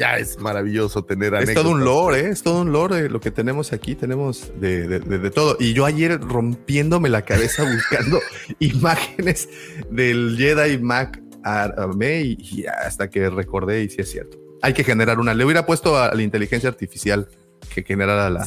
ya 0.00 0.16
es 0.16 0.38
maravilloso 0.40 1.04
tener 1.04 1.34
Es 1.34 1.52
todo 1.54 1.68
un 1.70 1.76
anécdotas. 1.82 1.84
lore, 1.84 2.20
¿eh? 2.20 2.28
es 2.30 2.42
todo 2.42 2.62
un 2.62 2.72
lore 2.72 3.08
lo 3.10 3.20
que 3.20 3.30
tenemos 3.30 3.72
aquí, 3.74 3.94
tenemos 3.94 4.50
de, 4.58 4.88
de- 4.88 4.98
de- 5.00 5.18
de 5.18 5.30
todo. 5.30 5.56
Y 5.60 5.74
yo 5.74 5.84
ayer 5.84 6.18
rompiéndome 6.20 7.08
la 7.10 7.22
cabeza 7.22 7.62
buscando 7.72 8.18
imágenes 8.58 9.48
del 9.90 10.36
Jedi 10.38 10.78
Mac 10.78 11.20
Arame 11.44 12.22
y, 12.22 12.36
y 12.40 12.64
hasta 12.66 13.08
que 13.10 13.28
recordé 13.30 13.82
y 13.84 13.90
sí 13.90 13.96
es 14.00 14.10
cierto. 14.10 14.38
Hay 14.62 14.72
que 14.72 14.84
generar 14.84 15.18
una, 15.20 15.34
le 15.34 15.44
hubiera 15.44 15.64
puesto 15.66 15.96
a 15.98 16.14
la 16.14 16.22
inteligencia 16.22 16.68
artificial 16.68 17.28
que 17.74 17.82
generara 17.82 18.28
la... 18.30 18.46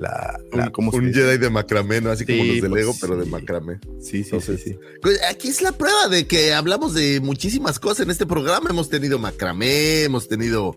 la, 0.00 0.38
la- 0.52 0.64
Un, 0.64 0.70
¿cómo 0.70 0.90
se 0.90 0.98
un 0.98 1.06
dice? 1.08 1.20
Jedi 1.20 1.38
de 1.38 1.50
macramé, 1.50 2.00
¿no? 2.00 2.10
Así 2.10 2.24
como 2.24 2.42
los 2.42 2.54
de 2.62 2.68
pues, 2.68 2.72
Lego, 2.72 2.94
pero 3.00 3.16
de 3.16 3.26
macramé. 3.26 3.78
Sí, 4.00 4.10
sí, 4.24 4.30
Entonces, 4.32 4.62
sí, 4.62 4.70
sí. 4.70 4.78
Pues, 5.02 5.20
Aquí 5.30 5.48
es 5.48 5.60
la 5.62 5.72
prueba 5.72 6.08
de 6.08 6.26
que 6.26 6.52
hablamos 6.54 6.94
de 6.94 7.20
muchísimas 7.20 7.78
cosas 7.78 8.00
en 8.06 8.10
este 8.10 8.26
programa. 8.26 8.70
Hemos 8.70 8.88
tenido 8.88 9.18
macramé, 9.18 10.02
hemos 10.04 10.26
tenido 10.28 10.76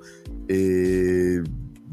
eh, 0.49 1.41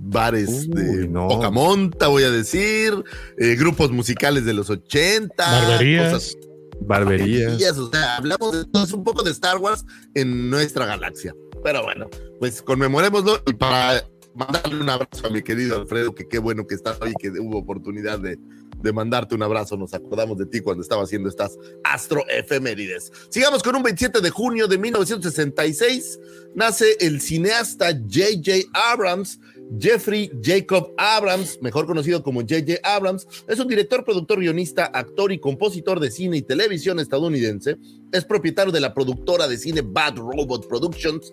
bares 0.02 0.48
Uy, 0.48 0.68
de 0.68 1.08
no. 1.08 1.28
poca 1.28 1.50
monta, 1.50 2.08
voy 2.08 2.24
a 2.24 2.30
decir, 2.30 2.92
eh, 3.38 3.54
grupos 3.56 3.90
musicales 3.92 4.44
de 4.44 4.54
los 4.54 4.68
80, 4.70 5.34
Barberías. 5.68 6.12
cosas- 6.12 6.36
Barberías. 6.82 7.50
barberías, 7.50 7.78
o 7.78 7.90
sea, 7.90 8.16
hablamos 8.16 8.52
de 8.52 8.94
un 8.94 9.04
poco 9.04 9.22
de 9.22 9.30
Star 9.32 9.58
Wars 9.58 9.84
en 10.14 10.48
nuestra 10.50 10.86
galaxia. 10.86 11.34
Pero 11.62 11.82
bueno, 11.82 12.08
pues 12.38 12.62
conmemorémoslo 12.62 13.42
y 13.46 13.52
para 13.52 14.02
mandarle 14.40 14.80
un 14.80 14.88
abrazo 14.88 15.26
a 15.26 15.30
mi 15.30 15.42
querido 15.42 15.76
Alfredo, 15.76 16.14
que 16.14 16.26
qué 16.26 16.38
bueno 16.38 16.66
que 16.66 16.74
está 16.74 16.96
hoy, 17.00 17.12
que 17.20 17.28
hubo 17.30 17.58
oportunidad 17.58 18.18
de, 18.18 18.38
de 18.82 18.92
mandarte 18.92 19.34
un 19.34 19.42
abrazo. 19.42 19.76
Nos 19.76 19.92
acordamos 19.92 20.38
de 20.38 20.46
ti 20.46 20.60
cuando 20.60 20.82
estaba 20.82 21.02
haciendo 21.02 21.28
estas 21.28 21.58
astroefemérides. 21.84 23.12
Sigamos 23.28 23.62
con 23.62 23.76
un 23.76 23.82
27 23.82 24.20
de 24.20 24.30
junio 24.30 24.66
de 24.66 24.78
1966. 24.78 26.18
Nace 26.54 26.96
el 27.00 27.20
cineasta 27.20 27.92
J.J. 27.92 28.68
Abrams. 28.72 29.38
Jeffrey 29.78 30.30
Jacob 30.42 30.92
Abrams, 30.96 31.58
mejor 31.60 31.86
conocido 31.86 32.22
como 32.22 32.40
J.J. 32.40 32.80
Abrams, 32.82 33.26
es 33.46 33.58
un 33.58 33.68
director, 33.68 34.04
productor, 34.04 34.40
guionista, 34.40 34.86
actor 34.86 35.32
y 35.32 35.38
compositor 35.38 36.00
de 36.00 36.10
cine 36.10 36.38
y 36.38 36.42
televisión 36.42 36.98
estadounidense. 36.98 37.76
Es 38.12 38.24
propietario 38.24 38.72
de 38.72 38.80
la 38.80 38.94
productora 38.94 39.46
de 39.46 39.58
cine 39.58 39.82
Bad 39.82 40.16
Robot 40.16 40.68
Productions 40.68 41.32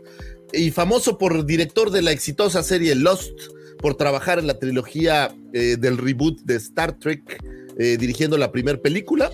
y 0.54 0.72
famoso 0.72 1.18
por 1.18 1.46
director 1.46 1.90
de 1.92 2.02
la 2.02 2.12
exitosa 2.12 2.64
serie 2.64 2.96
Lost, 2.96 3.34
por 3.80 3.96
trabajar 3.96 4.40
en 4.40 4.48
la 4.48 4.60
trilogía 4.60 5.36
eh, 5.54 5.78
del 5.78 5.98
reboot 5.98 6.42
de 6.42 6.56
Star 6.56 6.98
Trek, 6.98 7.42
eh, 7.78 7.98
dirigiendo 7.98 8.38
la 8.38 8.52
primera 8.52 8.80
película, 8.80 9.32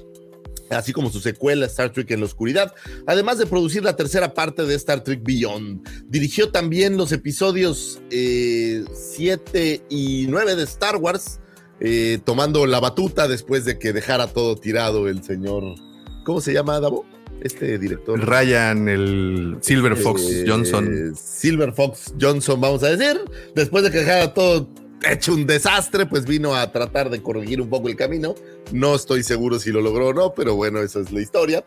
así 0.73 0.93
como 0.93 1.09
su 1.09 1.19
secuela 1.19 1.65
Star 1.65 1.91
Trek 1.91 2.09
en 2.11 2.19
la 2.21 2.25
oscuridad, 2.25 2.73
además 3.07 3.37
de 3.37 3.45
producir 3.45 3.83
la 3.83 3.95
tercera 3.95 4.33
parte 4.33 4.63
de 4.65 4.75
Star 4.75 5.03
Trek 5.03 5.21
Beyond. 5.23 5.87
Dirigió 6.09 6.49
también 6.49 6.97
los 6.97 7.11
episodios 7.11 8.01
7 8.09 9.85
y 9.89 10.25
9 10.29 10.55
de 10.55 10.63
Star 10.63 10.97
Wars, 10.97 11.39
eh, 11.79 12.19
tomando 12.25 12.65
la 12.65 12.79
batuta 12.79 13.27
después 13.27 13.65
de 13.65 13.77
que 13.79 13.93
dejara 13.93 14.27
todo 14.27 14.55
tirado 14.55 15.07
el 15.07 15.23
señor, 15.23 15.63
¿cómo 16.25 16.41
se 16.41 16.53
llama, 16.53 16.79
Davo? 16.79 17.05
Este 17.41 17.77
director. 17.77 18.19
Ryan, 18.25 18.87
el 18.87 19.57
Silver 19.59 19.97
Fox 19.97 20.21
Eh, 20.21 20.45
Johnson. 20.47 21.13
Silver 21.15 21.73
Fox 21.73 22.13
Johnson, 22.19 22.61
vamos 22.61 22.83
a 22.83 22.95
decir. 22.95 23.19
Después 23.53 23.83
de 23.83 23.91
que 23.91 23.97
dejara 23.97 24.33
todo 24.33 24.69
hecho 25.11 25.33
un 25.33 25.45
desastre, 25.45 26.05
pues 26.05 26.25
vino 26.25 26.55
a 26.55 26.71
tratar 26.71 27.09
de 27.09 27.21
corregir 27.21 27.61
un 27.61 27.69
poco 27.69 27.89
el 27.89 27.95
camino. 27.95 28.35
No 28.71 28.95
estoy 28.95 29.23
seguro 29.23 29.59
si 29.59 29.71
lo 29.71 29.81
logró 29.81 30.07
o 30.07 30.13
no, 30.13 30.33
pero 30.33 30.55
bueno, 30.55 30.79
esa 30.79 30.99
es 30.99 31.11
la 31.11 31.21
historia. 31.21 31.63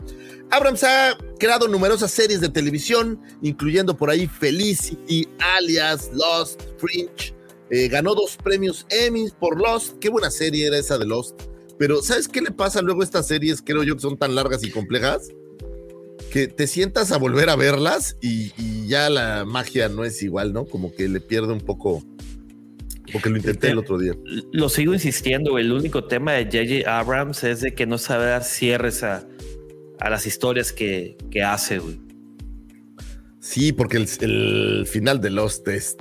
Abrams 0.51 0.85
ha 0.85 1.17
creado 1.39 1.69
numerosas 1.69 2.11
series 2.11 2.41
de 2.41 2.49
televisión, 2.49 3.21
incluyendo 3.43 3.97
por 3.97 4.11
ahí 4.11 4.27
Felicity, 4.27 5.29
Alias, 5.57 6.11
Lost, 6.13 6.63
Fringe. 6.79 7.35
Eh, 7.71 7.89
ganó 7.89 8.15
dos 8.15 8.37
premios 8.37 8.87
Emmy 8.91 9.29
por 9.39 9.61
Lost. 9.61 9.99
Qué 9.99 10.09
buena 10.09 10.31
serie 10.31 10.67
era 10.67 10.79
esa 10.79 10.99
de 10.99 11.07
Lost. 11.07 11.41
Pero 11.79 12.03
¿sabes 12.03 12.29
qué 12.29 12.41
le 12.41 12.53
pasa 12.53 12.81
luego 12.81 13.03
a 13.03 13.05
estas 13.05 13.27
series? 13.27 13.61
Creo 13.61 13.83
yo 13.83 13.97
que 13.97 14.01
son 14.01 14.17
tan 14.17 14.35
largas 14.35 14.65
y 14.65 14.71
complejas 14.71 15.29
que 16.31 16.49
te 16.49 16.67
sientas 16.67 17.13
a 17.13 17.19
volver 17.19 17.49
a 17.49 17.57
verlas 17.57 18.17
y, 18.21 18.53
y 18.59 18.87
ya 18.89 19.09
la 19.11 19.45
magia 19.45 19.89
no 19.89 20.05
es 20.05 20.23
igual, 20.23 20.53
¿no? 20.53 20.67
Como 20.67 20.93
que 20.93 21.09
le 21.09 21.21
pierde 21.21 21.53
un 21.53 21.61
poco, 21.61 22.03
porque 23.13 23.31
lo 23.31 23.37
intenté 23.37 23.71
el 23.71 23.79
otro 23.79 23.99
día. 23.99 24.13
Lo 24.53 24.69
sigo 24.69 24.93
insistiendo. 24.93 25.59
El 25.59 25.73
único 25.73 26.05
tema 26.05 26.33
de 26.33 26.45
J.J. 26.45 26.99
Abrams 26.99 27.45
es 27.45 27.61
de 27.61 27.75
que 27.75 27.87
no 27.87 27.99
sabe 27.99 28.27
dar 28.27 28.45
cierres 28.45 29.03
a, 29.03 29.27
a 30.01 30.11
las 30.11 30.27
historias 30.27 30.73
que, 30.73 31.17
que 31.31 31.43
hace, 31.43 31.79
güey. 31.79 32.01
Sí, 33.41 33.73
porque 33.73 33.97
el, 33.99 34.09
el 34.21 34.87
final 34.89 35.21
de 35.21 35.31
Lost 35.31 35.69
es 35.69 35.97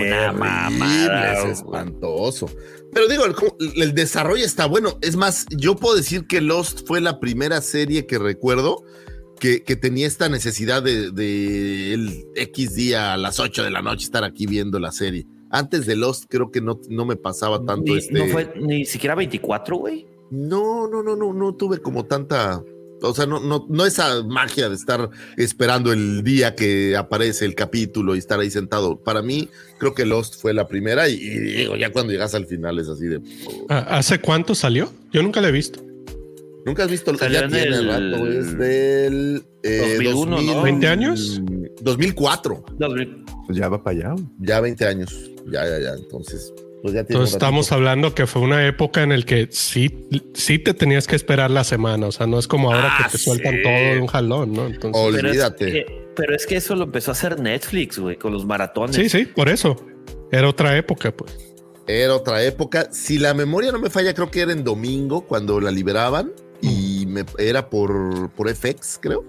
Una 0.00 0.32
mamada, 0.32 1.32
terrible, 1.32 1.50
es 1.50 1.58
espantoso. 1.58 2.48
Pero 2.92 3.08
digo, 3.08 3.24
el, 3.24 3.82
el 3.82 3.94
desarrollo 3.94 4.44
está 4.44 4.66
bueno. 4.66 4.98
Es 5.02 5.16
más, 5.16 5.46
yo 5.50 5.74
puedo 5.74 5.96
decir 5.96 6.28
que 6.28 6.40
Lost 6.40 6.86
fue 6.86 7.00
la 7.00 7.18
primera 7.18 7.60
serie 7.62 8.06
que 8.06 8.18
recuerdo 8.18 8.84
que, 9.40 9.64
que 9.64 9.74
tenía 9.74 10.06
esta 10.06 10.28
necesidad 10.28 10.84
de, 10.84 11.10
de 11.10 11.94
el 11.94 12.26
X 12.36 12.76
día 12.76 13.12
a 13.12 13.16
las 13.16 13.40
8 13.40 13.64
de 13.64 13.70
la 13.70 13.82
noche 13.82 14.04
estar 14.04 14.22
aquí 14.22 14.46
viendo 14.46 14.78
la 14.78 14.92
serie. 14.92 15.26
Antes 15.56 15.86
de 15.86 15.94
Lost 15.94 16.24
creo 16.28 16.50
que 16.50 16.60
no, 16.60 16.80
no 16.88 17.04
me 17.06 17.14
pasaba 17.16 17.58
tanto 17.64 17.92
Ni, 17.92 17.98
este... 17.98 18.12
No 18.14 18.26
fue 18.26 18.52
ni 18.60 18.84
siquiera 18.84 19.14
24, 19.14 19.76
güey. 19.76 20.06
No, 20.30 20.88
no, 20.88 21.02
no, 21.02 21.14
no, 21.14 21.32
no 21.32 21.54
tuve 21.54 21.78
como 21.78 22.06
tanta. 22.06 22.60
O 23.02 23.14
sea, 23.14 23.26
no, 23.26 23.38
no, 23.38 23.66
no 23.68 23.86
esa 23.86 24.22
magia 24.24 24.68
de 24.68 24.74
estar 24.74 25.10
esperando 25.36 25.92
el 25.92 26.22
día 26.24 26.54
que 26.54 26.96
aparece 26.96 27.44
el 27.44 27.54
capítulo 27.54 28.14
y 28.14 28.18
estar 28.18 28.40
ahí 28.40 28.50
sentado. 28.50 28.96
Para 28.98 29.22
mí, 29.22 29.48
creo 29.78 29.94
que 29.94 30.04
Lost 30.06 30.40
fue 30.40 30.54
la 30.54 30.66
primera 30.66 31.08
y, 31.08 31.14
y 31.14 31.38
digo, 31.38 31.76
ya 31.76 31.92
cuando 31.92 32.12
llegas 32.12 32.34
al 32.34 32.46
final 32.46 32.78
es 32.78 32.88
así 32.88 33.04
de. 33.06 33.20
Ah, 33.68 33.86
¿Hace 33.98 34.18
cuánto 34.20 34.54
salió? 34.54 34.90
Yo 35.12 35.22
nunca 35.22 35.40
la 35.40 35.48
he 35.48 35.52
visto. 35.52 35.80
Nunca 36.64 36.84
has 36.84 36.90
visto 36.90 37.14
Salió 37.16 37.40
ya 37.40 37.44
en 37.44 37.52
tiene 37.52 37.76
el- 37.76 37.86
rato, 37.88 38.26
es 38.26 38.58
del 38.58 39.44
eh, 39.62 39.98
2001, 40.02 40.40
¿no? 40.42 40.62
¿20 40.64 40.86
años? 40.88 41.42
2004. 41.82 42.64
Pues 43.46 43.58
ya 43.58 43.68
va 43.68 43.82
para 43.84 43.96
allá. 43.98 44.14
Ya 44.40 44.60
20 44.60 44.86
años. 44.86 45.30
Ya, 45.46 45.64
ya, 45.68 45.78
ya. 45.78 45.92
Entonces, 45.92 46.52
pues 46.82 46.94
ya. 46.94 47.00
Entonces 47.00 47.34
estamos 47.34 47.70
hablando 47.72 48.14
que 48.14 48.26
fue 48.26 48.42
una 48.42 48.66
época 48.66 49.02
en 49.02 49.12
el 49.12 49.24
que 49.24 49.48
sí, 49.50 50.06
sí 50.34 50.58
te 50.58 50.74
tenías 50.74 51.06
que 51.06 51.16
esperar 51.16 51.50
la 51.50 51.64
semana. 51.64 52.06
O 52.08 52.12
sea, 52.12 52.26
no 52.26 52.38
es 52.38 52.46
como 52.48 52.72
ahora 52.72 52.88
Ah, 52.98 53.04
que 53.04 53.12
te 53.12 53.18
sueltan 53.18 53.54
sí. 53.56 53.62
todo 53.62 53.72
de 53.72 53.98
un 54.00 54.06
jalón, 54.06 54.52
¿no? 54.52 54.66
Entonces, 54.66 55.02
Pero 55.14 55.18
es, 55.18 55.24
Olvídate. 55.24 55.66
que, 55.72 56.08
pero 56.16 56.34
es 56.34 56.46
que 56.46 56.56
eso 56.56 56.74
lo 56.74 56.84
empezó 56.84 57.10
a 57.10 57.12
hacer 57.12 57.40
Netflix, 57.40 57.98
güey, 57.98 58.16
con 58.16 58.32
los 58.32 58.44
maratones. 58.46 58.96
sí, 58.96 59.08
sí, 59.08 59.26
por 59.26 59.48
eso. 59.48 59.76
Era 60.32 60.48
otra 60.48 60.76
época, 60.76 61.10
pues. 61.14 61.36
Era 61.86 62.14
otra 62.14 62.42
época. 62.42 62.88
Si 62.92 63.18
la 63.18 63.34
memoria 63.34 63.70
no 63.70 63.78
me 63.78 63.90
falla, 63.90 64.14
creo 64.14 64.30
que 64.30 64.40
era 64.40 64.52
en 64.52 64.64
domingo 64.64 65.26
cuando 65.26 65.60
la 65.60 65.70
liberaban 65.70 66.32
y 66.62 67.04
me, 67.06 67.24
era 67.38 67.68
por, 67.68 68.30
por 68.30 68.48
FX, 68.54 68.98
creo. 69.02 69.22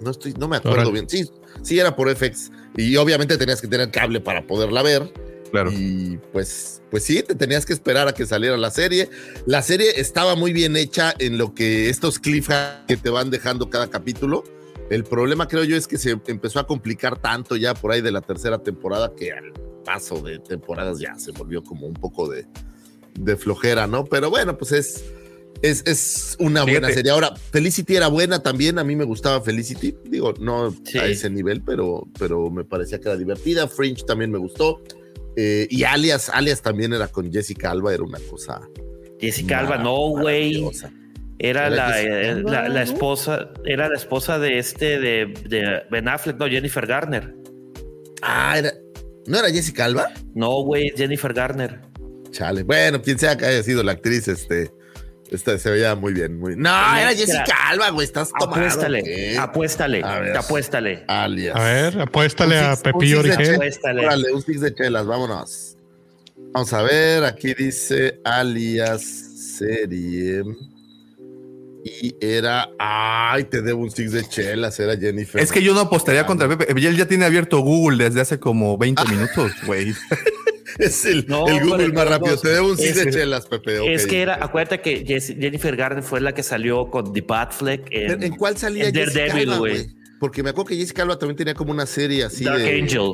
No 0.00 0.10
estoy, 0.10 0.32
no 0.32 0.48
me 0.48 0.56
acuerdo 0.56 0.90
bien. 0.90 1.08
Sí, 1.08 1.24
sí 1.62 1.78
era 1.78 1.94
por 1.94 2.08
FX. 2.16 2.50
Y 2.76 2.96
obviamente 2.96 3.36
tenías 3.36 3.60
que 3.60 3.68
tener 3.68 3.90
cable 3.90 4.20
para 4.20 4.46
poderla 4.46 4.82
ver. 4.82 5.12
Claro. 5.52 5.70
Y 5.70 6.18
pues, 6.32 6.82
pues 6.90 7.04
sí, 7.04 7.22
te 7.22 7.34
tenías 7.36 7.64
que 7.66 7.72
esperar 7.74 8.08
a 8.08 8.12
que 8.14 8.26
saliera 8.26 8.56
la 8.56 8.70
serie. 8.70 9.08
La 9.46 9.62
serie 9.62 10.00
estaba 10.00 10.34
muy 10.34 10.52
bien 10.52 10.76
hecha 10.76 11.14
en 11.18 11.38
lo 11.38 11.54
que 11.54 11.88
estos 11.90 12.18
cliffhangers 12.18 12.86
que 12.88 12.96
te 12.96 13.10
van 13.10 13.30
dejando 13.30 13.70
cada 13.70 13.88
capítulo. 13.90 14.42
El 14.90 15.04
problema 15.04 15.46
creo 15.48 15.62
yo 15.64 15.76
es 15.76 15.86
que 15.86 15.98
se 15.98 16.18
empezó 16.26 16.58
a 16.58 16.66
complicar 16.66 17.18
tanto 17.20 17.54
ya 17.56 17.74
por 17.74 17.92
ahí 17.92 18.00
de 18.00 18.10
la 18.10 18.20
tercera 18.22 18.58
temporada 18.62 19.12
que 19.16 19.30
al 19.32 19.52
paso 19.84 20.20
de 20.22 20.38
temporadas 20.38 20.98
ya 20.98 21.18
se 21.18 21.30
volvió 21.32 21.62
como 21.62 21.86
un 21.86 21.94
poco 21.94 22.28
de, 22.28 22.46
de 23.18 23.36
flojera, 23.36 23.86
¿no? 23.86 24.04
Pero 24.04 24.30
bueno, 24.30 24.56
pues 24.58 24.72
es, 24.72 25.04
es, 25.62 25.82
es 25.86 26.36
una 26.40 26.62
buena 26.62 26.78
Fíjate. 26.88 26.94
serie. 26.94 27.10
Ahora, 27.12 27.34
Felicity 27.36 27.96
era 27.96 28.08
buena 28.08 28.42
también, 28.42 28.78
a 28.78 28.84
mí 28.84 28.96
me 28.96 29.04
gustaba 29.04 29.40
Felicity, 29.40 29.96
digo, 30.04 30.34
no 30.40 30.74
Sí. 30.84 30.98
a 30.98 31.06
ese 31.06 31.28
nivel, 31.30 31.62
pero, 31.62 32.06
pero 32.18 32.50
me 32.50 32.64
parecía 32.64 32.98
que 33.00 33.08
era 33.08 33.16
divertida. 33.18 33.68
Fringe 33.68 34.04
también 34.04 34.30
me 34.30 34.38
gustó. 34.38 34.82
Eh, 35.36 35.66
y 35.70 35.84
Alias, 35.84 36.28
Alias 36.28 36.62
también 36.62 36.92
era 36.92 37.08
con 37.08 37.32
Jessica 37.32 37.70
Alba, 37.70 37.94
era 37.94 38.02
una 38.02 38.18
cosa. 38.30 38.60
Jessica 39.20 39.60
Alba, 39.60 39.78
no, 39.78 40.08
güey. 40.08 40.64
Era 41.38 41.66
Era 41.66 41.70
la, 41.70 42.00
eh, 42.00 42.42
la, 42.42 42.82
esposa, 42.82 43.50
era 43.64 43.88
la 43.88 43.96
esposa 43.96 44.38
de 44.38 44.58
este 44.58 45.00
de, 45.00 45.34
de 45.48 45.82
Ben 45.90 46.08
Affleck, 46.08 46.38
no, 46.38 46.46
Jennifer 46.46 46.86
Garner. 46.86 47.34
Ah, 48.22 48.58
era, 48.58 48.72
¿no 49.26 49.38
era 49.38 49.50
Jessica 49.50 49.86
Alba? 49.86 50.10
No, 50.34 50.62
güey, 50.62 50.92
Jennifer 50.96 51.32
Garner. 51.32 51.80
Chale. 52.30 52.62
Bueno, 52.62 53.02
quien 53.02 53.18
sea 53.18 53.36
que 53.36 53.46
haya 53.46 53.62
sido 53.62 53.82
la 53.82 53.92
actriz, 53.92 54.28
este, 54.28 54.70
este 55.32 55.58
se 55.58 55.70
veía 55.70 55.94
muy 55.94 56.12
bien. 56.12 56.38
Muy... 56.38 56.56
No, 56.56 56.68
era 56.96 57.10
Jessica 57.10 57.68
Alba, 57.68 57.90
güey. 57.90 58.04
Estás 58.04 58.30
tomado. 58.38 58.52
Apuéstale, 58.60 59.02
¿qué? 59.02 59.38
apuéstale, 59.38 60.02
A 60.04 60.18
ver. 60.20 60.36
apuéstale. 60.36 61.04
Alias. 61.08 61.56
A 61.56 61.64
ver, 61.64 62.00
apuéstale 62.00 62.58
Un 62.58 62.64
a 62.64 62.76
six- 62.76 62.86
un 62.86 62.92
Pepillo 62.92 63.20
Origel. 63.20 63.60
Órale, 64.04 64.32
un 64.32 64.42
six 64.42 64.60
de 64.60 64.74
chelas, 64.74 65.06
vámonos. 65.06 65.76
Vamos 66.52 66.72
a 66.72 66.82
ver, 66.82 67.24
aquí 67.24 67.54
dice 67.54 68.20
alias 68.24 69.02
serie. 69.58 70.42
Y 71.84 72.14
era, 72.20 72.68
ay, 72.78 73.42
te 73.44 73.60
debo 73.60 73.82
un 73.82 73.90
six 73.90 74.12
de 74.12 74.24
chelas, 74.28 74.78
era 74.78 74.96
Jennifer. 74.96 75.40
Es 75.42 75.50
que 75.50 75.62
yo 75.62 75.74
no 75.74 75.80
apostaría 75.80 76.24
contra 76.26 76.48
Pepe. 76.48 76.70
Él 76.70 76.96
ya 76.96 77.06
tiene 77.06 77.24
abierto 77.24 77.58
Google 77.60 78.04
desde 78.04 78.20
hace 78.20 78.38
como 78.38 78.78
20 78.78 79.02
minutos, 79.10 79.50
güey. 79.66 79.92
es 80.78 81.04
el, 81.04 81.26
No, 81.28 81.46
el 81.48 81.60
Google 81.64 81.84
pero- 81.84 81.94
más 81.94 82.08
rápido. 82.08 82.36
te 82.38 82.48
debo 82.48 82.68
un 82.72 82.78
es- 82.80 82.94
de 83.04 83.10
chelas, 83.10 83.46
Pepe. 83.46 83.92
Es 83.94 84.06
que 84.06 84.22
era, 84.22 84.42
acuérdate 84.42 84.80
que 84.80 85.04
Jennifer 85.20 85.76
Garner 85.76 86.02
fue 86.02 86.20
la 86.20 86.32
que 86.32 86.42
salió 86.42 86.90
con 86.90 87.12
The 87.12 87.20
Batfleck 87.22 87.86
en, 87.90 88.22
¿En 88.22 88.36
cuál 88.36 88.56
salía 88.56 88.88
en 88.88 88.94
Daredevil, 88.94 89.58
güey. 89.58 89.86
Porque 90.20 90.42
me 90.42 90.50
acuerdo 90.50 90.68
que 90.68 90.76
Jessica 90.76 91.02
Alba 91.02 91.18
también 91.18 91.36
tenía 91.36 91.54
como 91.54 91.72
una 91.72 91.84
serie 91.86 92.22
así 92.24 92.44
Dark 92.44 92.60
de... 92.60 92.80
Angel. 92.80 93.12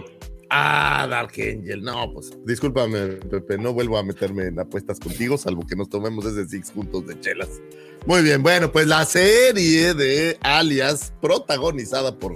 Ah, 0.51 1.07
Dark 1.11 1.33
Angel. 1.39 1.83
No, 1.83 2.13
pues 2.13 2.31
discúlpame, 2.45 2.99
Pepe, 3.31 3.57
no 3.59 3.73
vuelvo 3.73 3.97
a 3.99 4.03
meterme 4.03 4.45
en 4.47 4.59
apuestas 4.61 4.99
contigo, 5.01 5.39
salvo 5.39 5.67
que 5.67 5.75
nos 5.77 5.89
tomemos 5.89 6.25
ese 6.27 6.47
six 6.49 6.71
juntos 6.71 7.07
de 7.07 7.19
chelas. 7.21 7.49
Muy 8.07 8.23
bien, 8.23 8.43
bueno, 8.43 8.71
pues 8.73 8.87
la 8.87 9.05
serie 9.05 9.93
de 9.95 10.37
Alias, 10.41 11.13
protagonizada 11.21 12.19
por 12.19 12.35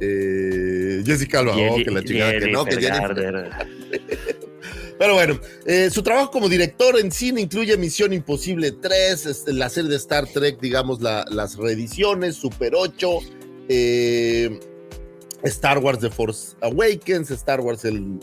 eh, 0.00 1.02
Jessica 1.04 1.40
Alba. 1.40 1.54
Oh, 1.56 1.76
que 1.76 1.90
la 1.90 2.02
chingada, 2.04 2.38
que 2.38 2.46
no, 2.50 2.64
que 2.64 2.76
Jennifer. 2.80 3.50
Pero 4.98 5.14
bueno, 5.14 5.38
eh, 5.66 5.90
su 5.90 6.02
trabajo 6.02 6.30
como 6.32 6.48
director 6.48 6.98
en 6.98 7.12
cine 7.12 7.40
incluye 7.42 7.76
Misión 7.76 8.12
Imposible 8.12 8.72
3, 8.72 9.26
este, 9.26 9.52
la 9.52 9.68
serie 9.68 9.90
de 9.90 9.96
Star 9.96 10.26
Trek, 10.26 10.58
digamos, 10.60 11.00
la- 11.00 11.24
las 11.30 11.56
reediciones, 11.56 12.34
Super 12.36 12.72
8, 12.74 13.20
eh, 13.68 14.58
Star 15.44 15.78
Wars 15.78 16.00
The 16.00 16.10
Force 16.10 16.56
Awakens, 16.62 17.30
Star 17.30 17.60
Wars 17.60 17.84
el 17.84 18.18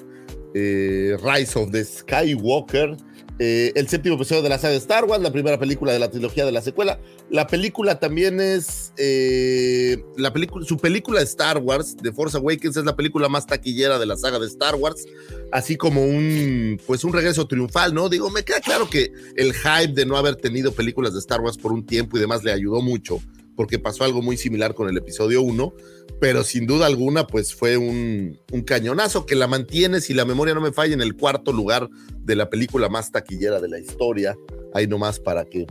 eh, 0.54 1.18
Rise 1.24 1.58
of 1.60 1.72
the 1.72 1.84
Skywalker, 1.86 2.98
eh, 3.38 3.74
el 3.76 3.88
séptimo 3.90 4.16
episodio 4.16 4.42
de 4.42 4.50
la 4.50 4.58
saga 4.58 4.72
de 4.72 4.78
Star 4.78 5.04
Wars, 5.06 5.22
la 5.22 5.32
primera 5.32 5.60
película 5.60 5.92
de 5.92 6.00
la 6.00 6.10
trilogía 6.10 6.46
de 6.46 6.54
la 6.54 6.62
secuela. 6.62 7.00
La 7.30 7.48
película 7.48 8.00
también 8.00 8.40
es 8.40 8.94
eh, 8.98 10.04
la 10.16 10.32
película, 10.32 10.66
su 10.66 10.78
película 10.78 11.22
Star 11.22 11.58
Wars, 11.58 11.98
The 12.02 12.14
Force 12.14 12.38
Awakens, 12.38 12.78
es 12.78 12.86
la 12.86 12.96
película 12.96 13.28
más 13.28 13.46
taquillera 13.46 14.00
de 14.00 14.06
la 14.06 14.16
saga 14.16 14.40
de 14.40 14.48
Star 14.48 14.76
Wars, 14.76 15.06
así 15.52 15.76
como 15.76 16.04
un 16.04 16.80
pues 16.88 17.04
un 17.04 17.12
regreso 17.12 17.46
triunfal, 17.46 17.94
¿no? 17.94 18.08
Digo, 18.08 18.30
me 18.30 18.44
queda 18.44 18.62
claro 18.62 18.90
que 18.90 19.12
el 19.36 19.54
hype 19.54 19.94
de 19.94 20.06
no 20.06 20.16
haber 20.16 20.38
tenido 20.38 20.72
películas 20.72 21.14
de 21.14 21.20
Star 21.20 21.42
Wars 21.42 21.58
por 21.58 21.74
un 21.74 21.86
tiempo 21.86 22.18
y 22.18 22.22
demás 22.22 22.44
le 22.44 22.54
ayudó 22.54 22.82
mucho, 22.82 23.20
porque 23.56 23.80
pasó 23.80 24.04
algo 24.04 24.22
muy 24.22 24.38
similar 24.38 24.74
con 24.74 24.90
el 24.90 24.98
episodio 24.98 25.42
1, 25.42 25.74
pero 26.20 26.44
sin 26.44 26.66
duda 26.66 26.86
alguna, 26.86 27.28
pues 27.28 27.54
fue 27.54 27.78
un, 27.78 28.40
un 28.52 28.62
cañonazo 28.62 29.26
que 29.26 29.36
la 29.36 29.48
mantiene, 29.48 30.02
si 30.02 30.14
la 30.14 30.26
memoria 30.26 30.54
no 30.54 30.62
me 30.62 30.72
falla, 30.72 30.94
en 30.94 31.02
el 31.02 31.16
cuarto 31.16 31.52
lugar 31.52 31.90
de 32.20 32.36
la 32.36 32.50
película 32.50 32.90
más 32.90 33.12
taquillera 33.12 33.60
de 33.60 33.70
la 33.70 33.80
historia. 33.80 34.36
Ahí 34.74 34.88
nomás 34.88 35.20
para 35.20 35.46
que, 35.46 35.66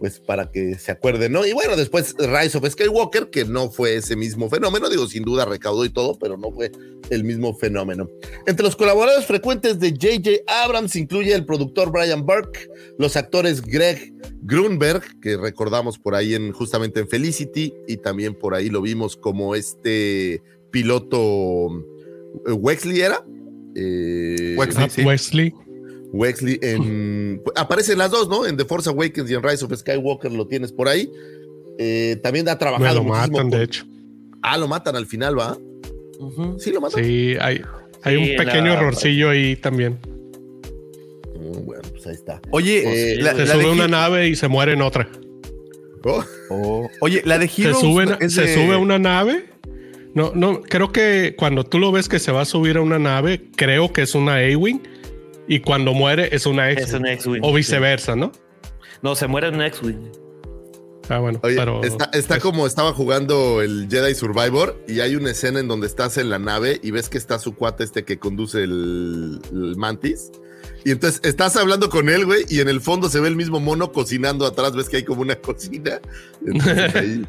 pues 0.00 0.18
para 0.18 0.50
que 0.50 0.76
se 0.76 0.90
acuerden, 0.90 1.32
¿no? 1.32 1.46
Y 1.46 1.52
bueno, 1.52 1.76
después 1.76 2.16
Rise 2.18 2.56
of 2.56 2.66
Skywalker, 2.66 3.28
que 3.28 3.44
no 3.44 3.70
fue 3.70 3.96
ese 3.96 4.16
mismo 4.16 4.48
fenómeno, 4.48 4.88
digo, 4.88 5.06
sin 5.06 5.22
duda 5.24 5.44
recaudó 5.44 5.84
y 5.84 5.90
todo, 5.90 6.18
pero 6.18 6.38
no 6.38 6.50
fue 6.50 6.72
el 7.10 7.22
mismo 7.22 7.54
fenómeno. 7.54 8.08
Entre 8.46 8.64
los 8.64 8.76
colaboradores 8.76 9.26
frecuentes 9.26 9.78
de 9.78 9.90
J.J. 9.90 10.30
Abrams 10.64 10.96
incluye 10.96 11.34
el 11.34 11.44
productor 11.44 11.92
Brian 11.92 12.24
Burke, 12.24 12.66
los 12.98 13.14
actores 13.14 13.60
Greg 13.60 14.14
Grunberg, 14.42 15.02
que 15.20 15.36
recordamos 15.36 15.98
por 15.98 16.14
ahí 16.14 16.34
en 16.34 16.52
justamente 16.52 17.00
en 17.00 17.08
Felicity, 17.08 17.74
y 17.86 17.98
también 17.98 18.34
por 18.34 18.54
ahí 18.54 18.70
lo 18.70 18.80
vimos 18.80 19.16
como 19.16 19.54
este 19.54 20.42
piloto 20.70 21.68
eh, 22.46 22.52
Wexley 22.52 23.02
era. 23.02 23.22
Eh, 23.74 24.54
Wexley, 24.58 24.86
Ah, 24.86 25.06
Wesley. 25.06 25.54
Wexley 26.12 26.58
en. 26.62 27.42
Aparecen 27.56 27.98
las 27.98 28.10
dos, 28.10 28.28
¿no? 28.28 28.46
En 28.46 28.56
The 28.56 28.64
Force 28.64 28.88
Awakens 28.90 29.30
y 29.30 29.34
en 29.34 29.42
Rise 29.42 29.64
of 29.64 29.72
Skywalker 29.76 30.32
lo 30.32 30.46
tienes 30.46 30.72
por 30.72 30.88
ahí. 30.88 31.10
Eh, 31.78 32.18
también 32.22 32.48
ha 32.48 32.52
Me 32.52 32.58
trabajado 32.58 32.96
lo 32.96 33.04
muchísimo 33.04 33.38
matan, 33.38 33.50
con- 33.50 33.58
de 33.58 33.64
hecho. 33.64 33.84
Ah, 34.42 34.58
lo 34.58 34.68
matan 34.68 34.96
al 34.96 35.06
final, 35.06 35.38
¿va? 35.38 35.56
Sí, 36.58 36.70
lo 36.72 36.80
matan. 36.80 37.02
Sí, 37.04 37.34
hay, 37.40 37.62
hay 38.02 38.16
Sí, 38.24 38.30
un 38.32 38.36
pequeño 38.36 38.66
la- 38.66 38.74
errorcillo 38.74 39.30
ahí 39.30 39.56
también. 39.56 39.98
Mm, 41.36 41.64
Bueno, 41.64 41.82
pues 41.92 42.06
ahí 42.06 42.14
está. 42.14 42.40
Oye, 42.50 43.14
Eh, 43.14 43.16
la, 43.22 43.34
Se 43.34 43.46
la 43.46 43.54
sube 43.54 43.64
de 43.64 43.70
una 43.70 43.88
nave 43.88 44.28
y 44.28 44.36
se 44.36 44.48
muere 44.48 44.72
en 44.72 44.82
otra. 44.82 45.08
Oh, 46.04 46.24
Oh, 46.50 46.88
Oye, 47.00 47.22
la 47.24 47.38
de 47.38 47.46
Se 47.48 47.62
Heroes 47.62 47.78
sube, 47.80 48.04
es 48.20 48.34
se 48.34 48.42
de- 48.42 48.54
sube 48.54 48.74
a 48.74 48.78
una 48.78 48.98
nave. 48.98 49.44
No, 50.14 50.32
no, 50.34 50.60
creo 50.62 50.90
que 50.90 51.34
cuando 51.38 51.62
tú 51.64 51.78
lo 51.78 51.92
ves 51.92 52.08
que 52.08 52.18
se 52.18 52.32
va 52.32 52.40
a 52.40 52.44
subir 52.44 52.76
a 52.76 52.80
una 52.80 52.98
nave, 52.98 53.42
creo 53.56 53.92
que 53.92 54.02
es 54.02 54.14
una 54.14 54.36
A-Wing. 54.36 54.80
Y 55.50 55.60
cuando 55.60 55.92
muere 55.94 56.28
es 56.34 56.46
una 56.46 56.70
Es 56.70 56.92
un 56.92 57.06
X-Wing. 57.06 57.12
X-Wing. 57.14 57.40
O 57.42 57.52
viceversa, 57.52 58.14
¿no? 58.14 58.30
No, 59.02 59.16
se 59.16 59.26
muere 59.26 59.48
en 59.48 59.56
un 59.56 59.62
X-Wing. 59.62 60.12
Ah, 61.08 61.18
bueno, 61.18 61.40
Oye, 61.42 61.56
pero. 61.56 61.82
está, 61.82 62.08
está 62.12 62.36
es- 62.36 62.42
como 62.42 62.68
estaba 62.68 62.92
jugando 62.92 63.60
el 63.62 63.88
Jedi 63.90 64.14
Survivor 64.14 64.80
y 64.86 65.00
hay 65.00 65.16
una 65.16 65.32
escena 65.32 65.58
en 65.58 65.66
donde 65.66 65.88
estás 65.88 66.18
en 66.18 66.30
la 66.30 66.38
nave 66.38 66.78
y 66.84 66.92
ves 66.92 67.08
que 67.08 67.18
está 67.18 67.40
su 67.40 67.56
cuate 67.56 67.82
este 67.82 68.04
que 68.04 68.20
conduce 68.20 68.62
el, 68.62 69.40
el 69.50 69.76
mantis. 69.76 70.30
Y 70.84 70.92
entonces 70.92 71.20
estás 71.24 71.56
hablando 71.56 71.90
con 71.90 72.08
él, 72.08 72.26
güey, 72.26 72.44
y 72.48 72.60
en 72.60 72.68
el 72.68 72.80
fondo 72.80 73.08
se 73.08 73.18
ve 73.18 73.26
el 73.26 73.34
mismo 73.34 73.58
mono 73.58 73.90
cocinando 73.90 74.46
atrás, 74.46 74.76
ves 74.76 74.88
que 74.88 74.98
hay 74.98 75.04
como 75.04 75.22
una 75.22 75.34
cocina. 75.34 76.00
Entonces 76.46 76.94
ahí, 76.94 77.26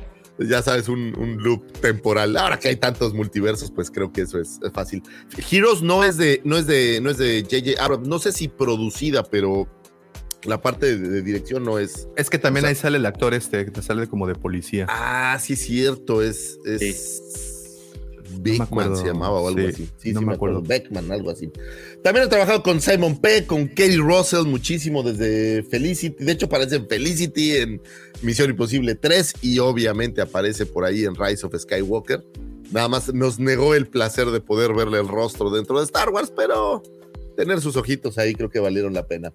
ya 0.49 0.61
sabes, 0.61 0.87
un, 0.89 1.13
un 1.17 1.37
loop 1.43 1.71
temporal. 1.81 2.35
Ahora 2.37 2.57
que 2.59 2.67
hay 2.69 2.75
tantos 2.75 3.13
multiversos, 3.13 3.71
pues 3.71 3.89
creo 3.91 4.11
que 4.11 4.21
eso 4.21 4.39
es, 4.39 4.59
es 4.63 4.71
fácil. 4.73 5.01
Heroes 5.51 5.81
no 5.81 6.03
es 6.03 6.17
de, 6.17 6.41
no 6.45 6.57
es 6.57 6.67
de, 6.67 6.99
no 7.01 7.09
es 7.09 7.17
de 7.17 7.43
JJ 7.43 7.79
Abrams, 7.79 8.07
no 8.07 8.19
sé 8.19 8.31
si 8.31 8.47
producida, 8.47 9.23
pero 9.23 9.67
La 10.45 10.59
parte 10.59 10.97
de, 10.97 11.07
de 11.09 11.21
dirección 11.21 11.63
no 11.63 11.77
es. 11.77 12.07
Es 12.17 12.29
que 12.31 12.39
también 12.39 12.63
O 12.63 12.67
sea- 12.67 12.69
ahí 12.69 12.75
sale 12.75 12.97
el 12.97 13.05
actor 13.05 13.33
este, 13.35 13.63
que 13.63 13.69
te 13.71 13.81
sale 13.83 14.07
como 14.07 14.25
de 14.25 14.33
policía. 14.33 14.87
Ah, 14.89 15.37
sí, 15.39 15.53
es 15.53 15.61
cierto. 15.65 16.23
Es. 16.23 16.57
es 16.65 17.50
Beckman 18.39 18.61
acuerdo. 18.61 18.95
se 18.95 19.05
llamaba 19.07 19.39
o 19.41 19.47
algo 19.47 19.59
Sí, 19.59 19.65
así. 19.67 19.89
Sí, 19.97 20.13
no 20.13 20.19
sí, 20.19 20.25
me 20.25 20.29
me 20.31 20.35
acuerdo. 20.35 20.57
acuerdo. 20.59 20.61
Beckman, 20.83 21.11
algo 21.11 21.29
así. 21.31 21.51
También 22.03 22.25
ha 22.25 22.29
trabajado 22.29 22.63
con 22.63 22.79
Simon 22.81 23.17
Peck, 23.19 23.45
con 23.47 23.67
Katie 23.67 23.97
Russell, 23.97 24.45
muchísimo 24.45 25.03
desde 25.03 25.63
Felicity. 25.63 26.23
De 26.23 26.31
hecho, 26.31 26.45
aparece 26.47 26.75
en 26.77 26.87
Felicity, 26.87 27.51
en 27.57 27.81
Misión 28.21 28.49
Imposible 28.49 28.95
3 28.95 29.33
y 29.41 29.59
obviamente 29.59 30.21
aparece 30.21 30.65
por 30.65 30.85
ahí 30.85 31.05
en 31.05 31.15
Rise 31.15 31.45
of 31.45 31.55
Skywalker. 31.57 32.23
Nada 32.71 32.87
más 32.87 33.13
nos 33.13 33.37
negó 33.39 33.75
el 33.75 33.87
placer 33.87 34.27
de 34.31 34.39
poder 34.39 34.73
verle 34.73 34.99
el 34.99 35.07
rostro 35.07 35.49
dentro 35.49 35.77
de 35.79 35.85
Star 35.85 36.09
Wars, 36.09 36.31
pero 36.35 36.81
tener 37.35 37.59
sus 37.61 37.75
ojitos 37.75 38.17
ahí 38.17 38.33
creo 38.33 38.49
que 38.49 38.59
valieron 38.59 38.93
la 38.93 39.05
pena. 39.07 39.33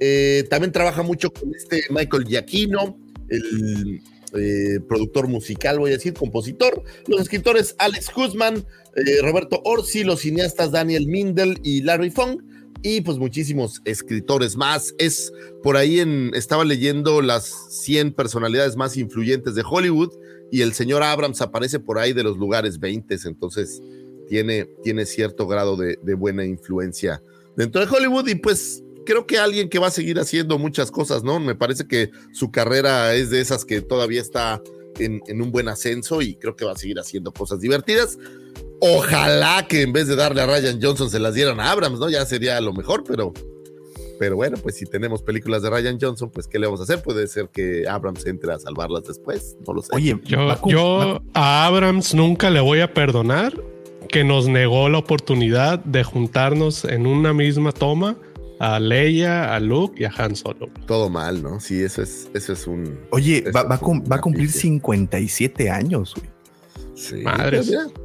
Eh, 0.00 0.46
también 0.48 0.72
trabaja 0.72 1.02
mucho 1.02 1.30
con 1.32 1.54
este 1.54 1.82
Michael 1.90 2.24
Giacchino, 2.26 2.98
el 3.28 4.00
eh, 4.34 4.80
productor 4.88 5.28
musical, 5.28 5.78
voy 5.78 5.90
a 5.90 5.94
decir, 5.94 6.14
compositor. 6.14 6.82
Los 7.06 7.20
escritores 7.22 7.74
Alex 7.78 8.10
Guzman, 8.14 8.64
eh, 8.96 9.22
Roberto 9.22 9.60
Orsi, 9.64 10.04
los 10.04 10.20
cineastas 10.20 10.70
Daniel 10.70 11.06
Mindel 11.06 11.58
y 11.62 11.82
Larry 11.82 12.10
Fong. 12.10 12.40
Y 12.82 13.02
pues 13.02 13.18
muchísimos 13.18 13.80
escritores 13.84 14.56
más. 14.56 14.94
Es 14.98 15.32
por 15.62 15.76
ahí 15.76 16.00
en, 16.00 16.32
estaba 16.34 16.64
leyendo 16.64 17.22
las 17.22 17.44
100 17.82 18.12
personalidades 18.12 18.76
más 18.76 18.96
influyentes 18.96 19.54
de 19.54 19.62
Hollywood 19.68 20.12
y 20.50 20.62
el 20.62 20.72
señor 20.74 21.02
Abrams 21.02 21.40
aparece 21.40 21.78
por 21.78 21.98
ahí 21.98 22.12
de 22.12 22.24
los 22.24 22.36
lugares 22.36 22.78
20, 22.78 23.16
entonces 23.24 23.80
tiene, 24.28 24.66
tiene 24.82 25.06
cierto 25.06 25.46
grado 25.46 25.76
de, 25.76 25.98
de 26.02 26.14
buena 26.14 26.44
influencia 26.44 27.22
dentro 27.56 27.80
de 27.80 27.90
Hollywood 27.90 28.28
y 28.28 28.34
pues 28.34 28.81
creo 29.04 29.26
que 29.26 29.38
alguien 29.38 29.68
que 29.68 29.78
va 29.78 29.88
a 29.88 29.90
seguir 29.90 30.18
haciendo 30.18 30.58
muchas 30.58 30.90
cosas, 30.90 31.22
¿no? 31.24 31.40
Me 31.40 31.54
parece 31.54 31.86
que 31.86 32.10
su 32.32 32.50
carrera 32.50 33.14
es 33.14 33.30
de 33.30 33.40
esas 33.40 33.64
que 33.64 33.80
todavía 33.80 34.20
está 34.20 34.62
en, 34.98 35.20
en 35.26 35.42
un 35.42 35.50
buen 35.50 35.68
ascenso 35.68 36.22
y 36.22 36.34
creo 36.36 36.56
que 36.56 36.64
va 36.64 36.72
a 36.72 36.76
seguir 36.76 36.98
haciendo 36.98 37.32
cosas 37.32 37.60
divertidas. 37.60 38.18
Ojalá 38.80 39.66
que 39.68 39.82
en 39.82 39.92
vez 39.92 40.08
de 40.08 40.16
darle 40.16 40.42
a 40.42 40.46
Ryan 40.46 40.80
Johnson 40.82 41.08
se 41.08 41.20
las 41.20 41.34
dieran 41.34 41.60
a 41.60 41.70
Abrams, 41.70 42.00
¿no? 42.00 42.10
Ya 42.10 42.26
sería 42.26 42.60
lo 42.60 42.72
mejor, 42.72 43.04
pero, 43.06 43.32
pero 44.18 44.34
bueno, 44.34 44.56
pues 44.60 44.76
si 44.76 44.86
tenemos 44.86 45.22
películas 45.22 45.62
de 45.62 45.70
Ryan 45.70 45.98
Johnson, 46.00 46.30
pues 46.30 46.48
¿qué 46.48 46.58
le 46.58 46.66
vamos 46.66 46.80
a 46.80 46.82
hacer? 46.82 47.00
Puede 47.00 47.28
ser 47.28 47.48
que 47.48 47.86
Abrams 47.88 48.26
entre 48.26 48.52
a 48.52 48.58
salvarlas 48.58 49.04
después, 49.04 49.56
no 49.66 49.74
lo 49.74 49.82
sé. 49.82 49.90
Oye, 49.94 50.20
Yo, 50.24 50.58
yo 50.66 51.22
a 51.32 51.66
Abrams 51.66 52.12
nunca 52.14 52.50
le 52.50 52.60
voy 52.60 52.80
a 52.80 52.92
perdonar 52.92 53.54
que 54.08 54.24
nos 54.24 54.48
negó 54.48 54.88
la 54.88 54.98
oportunidad 54.98 55.78
de 55.78 56.02
juntarnos 56.02 56.84
en 56.84 57.06
una 57.06 57.32
misma 57.32 57.70
toma 57.70 58.16
a 58.64 58.78
Leia, 58.78 59.54
a 59.54 59.58
Luke 59.60 60.00
y 60.00 60.04
a 60.04 60.12
Han 60.16 60.36
Solo. 60.36 60.68
todo 60.86 61.10
mal, 61.10 61.42
¿no? 61.42 61.58
Sí, 61.58 61.82
eso 61.82 62.00
es, 62.02 62.28
eso 62.32 62.52
es 62.52 62.66
un... 62.68 62.98
Oye, 63.10 63.38
eso 63.38 63.50
va, 63.52 63.64
va 63.64 63.78
un 63.82 64.04
va 64.10 64.16
a 64.16 64.20
cumplir 64.20 64.46
capricho. 64.46 64.60
57 64.60 65.68
años, 65.70 66.14
güey. 66.14 66.30
Sí, 66.94 67.24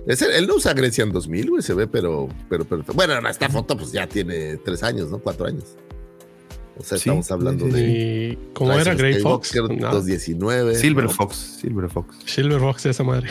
ese- 0.08 0.38
él 0.38 0.48
no 0.48 0.56
usa 0.56 0.74
Grecian 0.74 1.12
2000, 1.12 1.50
güey, 1.52 1.62
se 1.62 1.74
ve, 1.76 1.86
pero, 1.88 2.28
pero, 2.50 2.66
pero, 2.66 2.84
bueno, 2.96 3.14
en 3.18 3.26
esta 3.28 3.48
foto 3.50 3.78
pues 3.78 3.92
ya 3.92 4.08
tiene 4.08 4.58
tres 4.58 4.82
años, 4.82 5.12
¿no? 5.12 5.20
Cuatro 5.20 5.46
años. 5.46 5.76
O 6.80 6.84
sea, 6.84 6.98
Sí, 6.98 7.10
estamos 7.10 7.30
hablando 7.32 7.66
sí, 7.66 7.72
sí. 7.72 7.78
de... 7.78 7.88
¿Y 7.90 8.38
cómo 8.54 8.72
Rise 8.72 8.82
era 8.82 8.96
Grey 8.96 9.20
Fox? 9.20 9.54
No, 9.56 9.68
219. 9.92 10.76
Silver 10.76 11.04
¿no? 11.06 11.10
Fox, 11.12 11.36
Silver 11.62 11.90
Fox. 11.90 12.16
Silver 12.26 12.60
Fox, 12.60 12.86
esa 12.88 13.04
madre. 13.04 13.30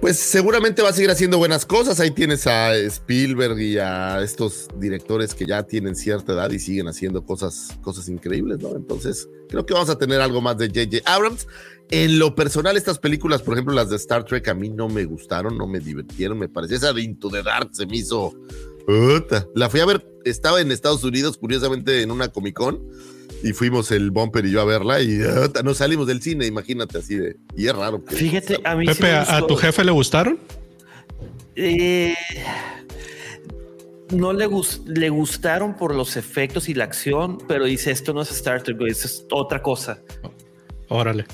Pues 0.00 0.18
seguramente 0.18 0.82
va 0.82 0.90
a 0.90 0.92
seguir 0.92 1.10
haciendo 1.10 1.38
buenas 1.38 1.64
cosas. 1.64 1.98
Ahí 2.00 2.10
tienes 2.10 2.46
a 2.46 2.76
Spielberg 2.76 3.58
y 3.58 3.78
a 3.78 4.22
estos 4.22 4.68
directores 4.78 5.34
que 5.34 5.46
ya 5.46 5.62
tienen 5.62 5.96
cierta 5.96 6.34
edad 6.34 6.50
y 6.50 6.58
siguen 6.58 6.86
haciendo 6.86 7.24
cosas, 7.24 7.76
cosas 7.82 8.08
increíbles, 8.08 8.58
¿no? 8.60 8.76
Entonces, 8.76 9.28
creo 9.48 9.64
que 9.64 9.74
vamos 9.74 9.88
a 9.88 9.98
tener 9.98 10.20
algo 10.20 10.40
más 10.40 10.58
de 10.58 10.68
J.J. 10.68 11.10
Abrams. 11.10 11.46
En 11.90 12.18
lo 12.18 12.34
personal, 12.34 12.76
estas 12.76 12.98
películas, 12.98 13.42
por 13.42 13.54
ejemplo, 13.54 13.74
las 13.74 13.90
de 13.90 13.96
Star 13.96 14.24
Trek, 14.24 14.46
a 14.48 14.54
mí 14.54 14.68
no 14.68 14.88
me 14.88 15.04
gustaron, 15.04 15.56
no 15.56 15.66
me 15.66 15.80
divirtieron, 15.80 16.38
me 16.38 16.48
pareció 16.48 16.76
esa 16.76 16.92
de 16.92 17.02
Into 17.02 17.30
the 17.30 17.42
Dark 17.42 17.70
se 17.72 17.86
me 17.86 17.96
hizo. 17.96 18.34
La 19.54 19.70
fui 19.70 19.80
a 19.80 19.86
ver, 19.86 20.06
estaba 20.24 20.60
en 20.60 20.70
Estados 20.72 21.04
Unidos, 21.04 21.38
curiosamente, 21.38 22.02
en 22.02 22.10
una 22.10 22.28
Comic 22.28 22.54
Con. 22.54 22.82
Y 23.42 23.52
fuimos 23.52 23.90
el 23.92 24.10
Bumper 24.10 24.44
y 24.46 24.50
yo 24.50 24.60
a 24.60 24.64
verla 24.64 25.00
y 25.00 25.18
puta, 25.42 25.62
no 25.62 25.74
salimos 25.74 26.06
del 26.06 26.22
cine, 26.22 26.46
imagínate 26.46 26.98
así 26.98 27.16
de. 27.16 27.36
Y 27.56 27.66
es 27.66 27.76
raro. 27.76 28.04
que- 28.04 28.14
Fíjate, 28.16 28.60
a 28.64 28.74
mí 28.76 28.86
sí 28.86 28.94
Pepe, 28.94 29.02
me 29.12 29.16
¿a, 29.18 29.46
tu 29.46 29.56
jefe 29.56 29.84
le 29.84 29.92
gustaron? 29.92 30.38
Eh, 31.54 32.14
no 34.10 34.32
le, 34.32 34.46
gus- 34.46 34.82
le 34.86 35.08
gustaron 35.10 35.74
por 35.76 35.94
los 35.94 36.16
efectos 36.16 36.68
y 36.68 36.74
la 36.74 36.84
acción, 36.84 37.38
pero 37.48 37.64
dice 37.64 37.90
esto 37.90 38.12
no 38.12 38.22
es 38.22 38.30
Star 38.30 38.62
Trek, 38.62 38.76
esto 38.88 39.06
es 39.06 39.26
otra 39.30 39.62
cosa. 39.62 39.98
Órale. 40.88 41.24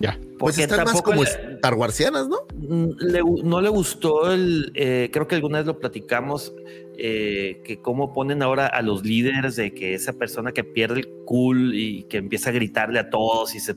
Ya. 0.00 0.18
Pues 0.38 0.56
Porque 0.56 0.62
están 0.64 0.84
más 0.84 1.00
como 1.02 1.22
le- 1.22 1.30
Star 1.56 1.74
Warsianas, 1.74 2.28
¿no? 2.28 2.38
Mm, 2.54 2.90
le 2.98 3.20
no 3.44 3.60
le 3.60 3.68
gustó 3.68 4.32
el, 4.32 4.72
eh, 4.74 5.10
creo 5.12 5.26
que 5.26 5.34
alguna 5.34 5.58
vez 5.58 5.66
lo 5.66 5.78
platicamos, 5.78 6.54
eh, 6.98 7.60
que 7.62 7.82
cómo 7.82 8.14
ponen 8.14 8.42
ahora 8.42 8.66
a 8.66 8.80
los 8.80 9.04
líderes 9.04 9.56
de 9.56 9.74
que 9.74 9.92
esa 9.92 10.14
persona 10.14 10.52
que 10.52 10.64
pierde 10.64 11.00
el 11.00 11.08
cool 11.26 11.74
y 11.74 12.04
que 12.04 12.16
empieza 12.16 12.48
a 12.48 12.54
gritarle 12.54 12.98
a 12.98 13.10
todos 13.10 13.54
y 13.54 13.60
se, 13.60 13.76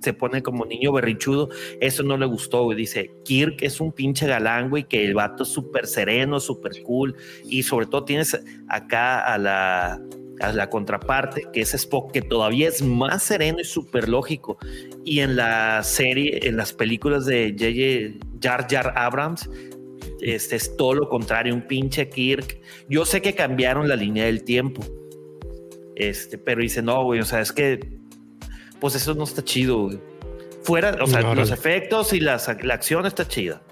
se 0.00 0.12
pone 0.12 0.42
como 0.42 0.66
niño 0.66 0.92
berrinchudo, 0.92 1.48
eso 1.80 2.02
no 2.02 2.18
le 2.18 2.26
gustó, 2.26 2.64
güey. 2.64 2.76
Dice, 2.76 3.10
Kirk 3.24 3.62
es 3.62 3.80
un 3.80 3.92
pinche 3.92 4.26
galán, 4.26 4.68
güey, 4.68 4.84
que 4.84 5.02
el 5.02 5.14
vato 5.14 5.44
es 5.44 5.48
súper 5.48 5.86
sereno, 5.86 6.40
súper 6.40 6.82
cool 6.82 7.16
y 7.44 7.62
sobre 7.62 7.86
todo 7.86 8.04
tienes 8.04 8.38
acá 8.68 9.20
a 9.20 9.38
la... 9.38 10.02
A 10.40 10.52
la 10.52 10.70
contraparte, 10.70 11.46
que 11.52 11.62
es 11.62 11.74
Spock, 11.74 12.12
que 12.12 12.22
todavía 12.22 12.68
es 12.68 12.82
más 12.82 13.22
sereno 13.24 13.60
y 13.60 13.64
súper 13.64 14.08
lógico. 14.08 14.56
Y 15.04 15.20
en 15.20 15.34
la 15.36 15.82
serie, 15.82 16.46
en 16.46 16.56
las 16.56 16.72
películas 16.72 17.26
de 17.26 17.54
J.J. 17.58 18.26
Jar 18.40 18.66
Jar 18.70 18.92
Abrams, 18.96 19.50
este 20.20 20.56
es 20.56 20.76
todo 20.76 20.94
lo 20.94 21.08
contrario, 21.08 21.54
un 21.54 21.62
pinche 21.66 22.08
Kirk. 22.08 22.60
Yo 22.88 23.04
sé 23.04 23.20
que 23.20 23.34
cambiaron 23.34 23.88
la 23.88 23.96
línea 23.96 24.26
del 24.26 24.44
tiempo, 24.44 24.84
este, 25.96 26.38
pero 26.38 26.60
dice, 26.62 26.82
no, 26.82 27.02
güey, 27.04 27.20
o 27.20 27.24
sea, 27.24 27.40
es 27.40 27.52
que, 27.52 27.98
pues 28.80 28.94
eso 28.94 29.14
no 29.14 29.24
está 29.24 29.42
chido, 29.42 29.84
güey. 29.86 29.98
Fuera, 30.62 30.96
o 31.02 31.06
sea, 31.06 31.20
Órale. 31.20 31.40
los 31.40 31.50
efectos 31.50 32.12
y 32.12 32.20
las- 32.20 32.48
la 32.62 32.74
acción 32.74 33.06
está 33.06 33.26
chida. 33.26 33.62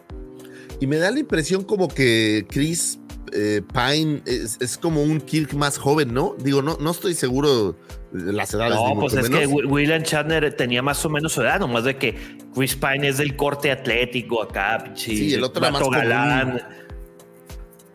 Y 0.80 0.86
me 0.86 0.96
da 0.96 1.10
la 1.10 1.18
impresión 1.20 1.62
como 1.64 1.88
que 1.88 2.44
Chris 2.48 2.98
eh, 3.32 3.62
Pine 3.72 4.22
es, 4.26 4.58
es 4.60 4.76
como 4.78 5.02
un 5.02 5.20
Kirk 5.20 5.54
más 5.54 5.78
joven, 5.78 6.12
¿no? 6.14 6.34
Digo, 6.38 6.62
no, 6.62 6.76
no 6.80 6.90
estoy 6.90 7.14
seguro 7.14 7.76
de 8.12 8.32
las 8.32 8.52
edades. 8.54 8.74
No, 8.76 9.00
pues 9.00 9.14
es 9.14 9.28
que 9.28 9.46
menos. 9.46 9.70
William 9.70 10.02
Shatner 10.02 10.54
tenía 10.54 10.82
más 10.82 11.04
o 11.04 11.08
menos 11.10 11.32
su 11.32 11.42
edad, 11.42 11.60
nomás 11.60 11.84
de 11.84 11.96
que 11.96 12.14
Chris 12.54 12.76
Pine 12.76 13.08
es 13.08 13.18
del 13.18 13.36
corte 13.36 13.70
atlético 13.70 14.42
acá, 14.42 14.80
pinche. 14.84 15.10
Sí, 15.16 15.34
el 15.34 15.44
otro 15.44 15.62
era 15.62 15.72
más 15.72 15.82
un- 15.82 15.90
galán. 15.90 16.62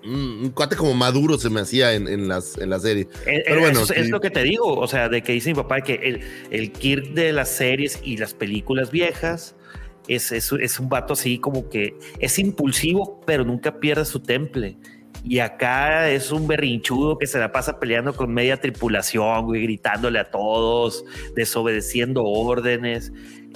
Mm, 0.04 0.46
un 0.46 0.50
cuate 0.50 0.76
como 0.76 0.96
maduro 0.96 1.38
se 1.38 1.50
me 1.52 1.62
hacía 1.62 1.94
en, 1.94 2.08
en 2.08 2.28
las, 2.28 2.58
en 2.58 2.72
la 2.72 2.80
serie. 2.80 3.08
Eh, 3.28 3.44
Pero 3.46 3.58
eh, 3.58 3.60
bueno, 3.62 3.82
es, 3.82 3.88
sí. 3.90 4.08
lo 4.10 4.20
que 4.20 4.32
te 4.32 4.42
digo, 4.44 4.76
o 4.80 4.88
sea, 4.88 5.10
de 5.10 5.22
que 5.22 5.32
dice 5.34 5.50
mi 5.50 5.56
papá 5.56 5.82
que 5.82 5.94
el, 5.94 6.22
el 6.50 6.72
Kirk 6.72 7.14
de 7.14 7.32
las 7.34 7.50
series 7.50 8.00
y 8.04 8.18
las 8.18 8.34
películas 8.34 8.90
viejas 8.90 9.56
es, 10.08 10.32
es, 10.32 10.52
es 10.54 10.80
un 10.80 10.90
vato 10.90 11.14
así 11.14 11.38
como 11.38 11.70
que 11.70 11.94
es 12.18 12.40
impulsivo, 12.40 13.22
pero 13.28 13.44
nunca 13.46 13.80
pierde 13.80 14.06
su 14.06 14.20
temple. 14.22 14.78
Y 15.24 15.40
acá 15.40 16.10
es 16.10 16.32
un 16.32 16.48
berrinchudo 16.48 17.18
que 17.18 17.28
se 17.28 17.38
la 17.40 17.52
pasa 17.52 17.80
peleando 17.80 18.16
con 18.16 18.34
media 18.34 18.58
tripulación, 18.58 19.46
güey, 19.46 19.62
gritándole 19.64 20.20
a 20.20 20.32
todos, 20.32 21.06
desobedeciendo 21.36 22.24
órdenes. 22.24 23.12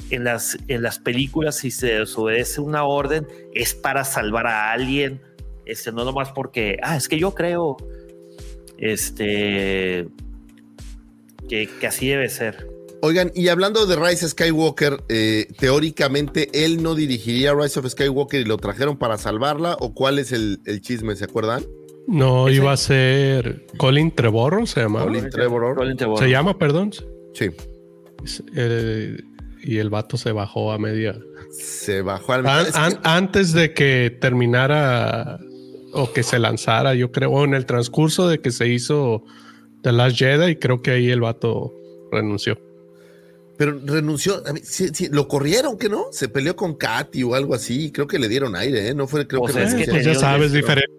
En 0.10 0.26
las, 0.26 0.58
en 0.68 0.84
las 0.84 1.00
películas, 1.00 1.56
si 1.56 1.72
se 1.72 2.00
desobedece 2.00 2.62
una 2.62 2.84
orden, 2.84 3.28
es 3.54 3.74
para 3.74 4.04
salvar 4.04 4.46
a 4.46 4.72
alguien. 4.72 5.22
Este, 5.66 5.92
no 5.92 6.06
nomás 6.06 6.32
porque, 6.32 6.78
ah, 6.84 6.96
es 6.96 7.08
que 7.08 7.18
yo 7.18 7.34
creo, 7.34 7.78
este, 8.78 10.08
que, 11.50 11.68
que 11.80 11.88
así 11.88 12.08
debe 12.08 12.30
ser. 12.30 12.75
Oigan, 13.06 13.32
y 13.36 13.50
hablando 13.50 13.86
de 13.86 13.96
Rise 13.96 14.28
Skywalker, 14.30 15.04
eh, 15.10 15.48
teóricamente 15.60 16.50
él 16.66 16.82
no 16.82 16.96
dirigiría 16.96 17.54
Rise 17.54 17.80
of 17.80 17.88
Skywalker 17.88 18.42
y 18.42 18.46
lo 18.46 18.58
trajeron 18.58 18.98
para 18.98 19.18
salvarla, 19.20 19.78
o 19.80 19.94
cuál 19.94 20.18
es 20.18 20.32
el, 20.32 20.60
el 20.66 20.82
chisme, 20.82 21.16
¿se 21.16 21.26
acuerdan? 21.26 21.64
No, 22.08 22.50
iba 22.50 22.72
a 22.72 22.78
ser 22.78 23.66
Colin 23.78 24.10
Trevorrow, 24.14 24.66
se 24.66 24.82
llamaba. 24.82 25.06
Colin 25.06 25.30
Trevorrow. 25.30 25.76
Colin 25.76 25.98
Trevorrow. 25.98 26.24
Se 26.24 26.30
llama, 26.32 26.58
perdón. 26.58 26.92
Sí. 27.36 27.50
Eh, 28.56 29.18
y 29.64 29.78
el 29.78 29.90
vato 29.90 30.18
se 30.18 30.32
bajó 30.32 30.72
a 30.72 30.78
media. 30.80 31.16
Se 31.52 32.02
bajó 32.02 32.34
al 32.34 32.46
An- 32.48 32.66
que- 32.94 32.98
antes 33.04 33.54
de 33.54 33.74
que 33.74 34.16
terminara 34.20 35.40
o 35.94 36.12
que 36.12 36.24
se 36.24 36.40
lanzara, 36.40 36.94
yo 36.96 37.12
creo, 37.12 37.32
o 37.32 37.44
en 37.46 37.54
el 37.54 37.66
transcurso 37.66 38.28
de 38.28 38.40
que 38.40 38.52
se 38.52 38.68
hizo 38.68 39.24
The 39.84 39.92
Last 39.92 40.18
Jedi, 40.18 40.56
creo 40.58 40.82
que 40.82 40.92
ahí 40.92 41.10
el 41.12 41.22
vato 41.22 41.72
renunció. 42.12 42.60
Pero 43.58 43.80
renunció. 43.84 44.44
a 44.48 44.54
mí, 44.54 44.60
sí, 44.64 44.90
sí, 44.94 45.08
lo 45.12 45.28
corrieron, 45.28 45.78
¿que 45.78 45.90
no? 45.90 46.06
Se 46.12 46.28
peleó 46.30 46.56
con 46.56 46.76
Katy 46.76 47.24
o 47.24 47.36
algo 47.36 47.56
así. 47.56 47.92
Creo 47.92 48.08
que 48.08 48.20
le 48.20 48.28
dieron 48.28 48.56
aire, 48.56 48.90
¿eh? 48.90 48.94
No 48.94 49.08
fue, 49.08 49.26
creo 49.28 49.42
O 49.42 49.46
que 49.48 49.54
sea, 49.54 49.64
es 49.64 49.74
que 49.76 49.86
renunció. 49.86 49.94
Pues 49.94 50.06
ya 50.06 50.20
sabes, 50.20 50.52
diferentes 50.52 50.96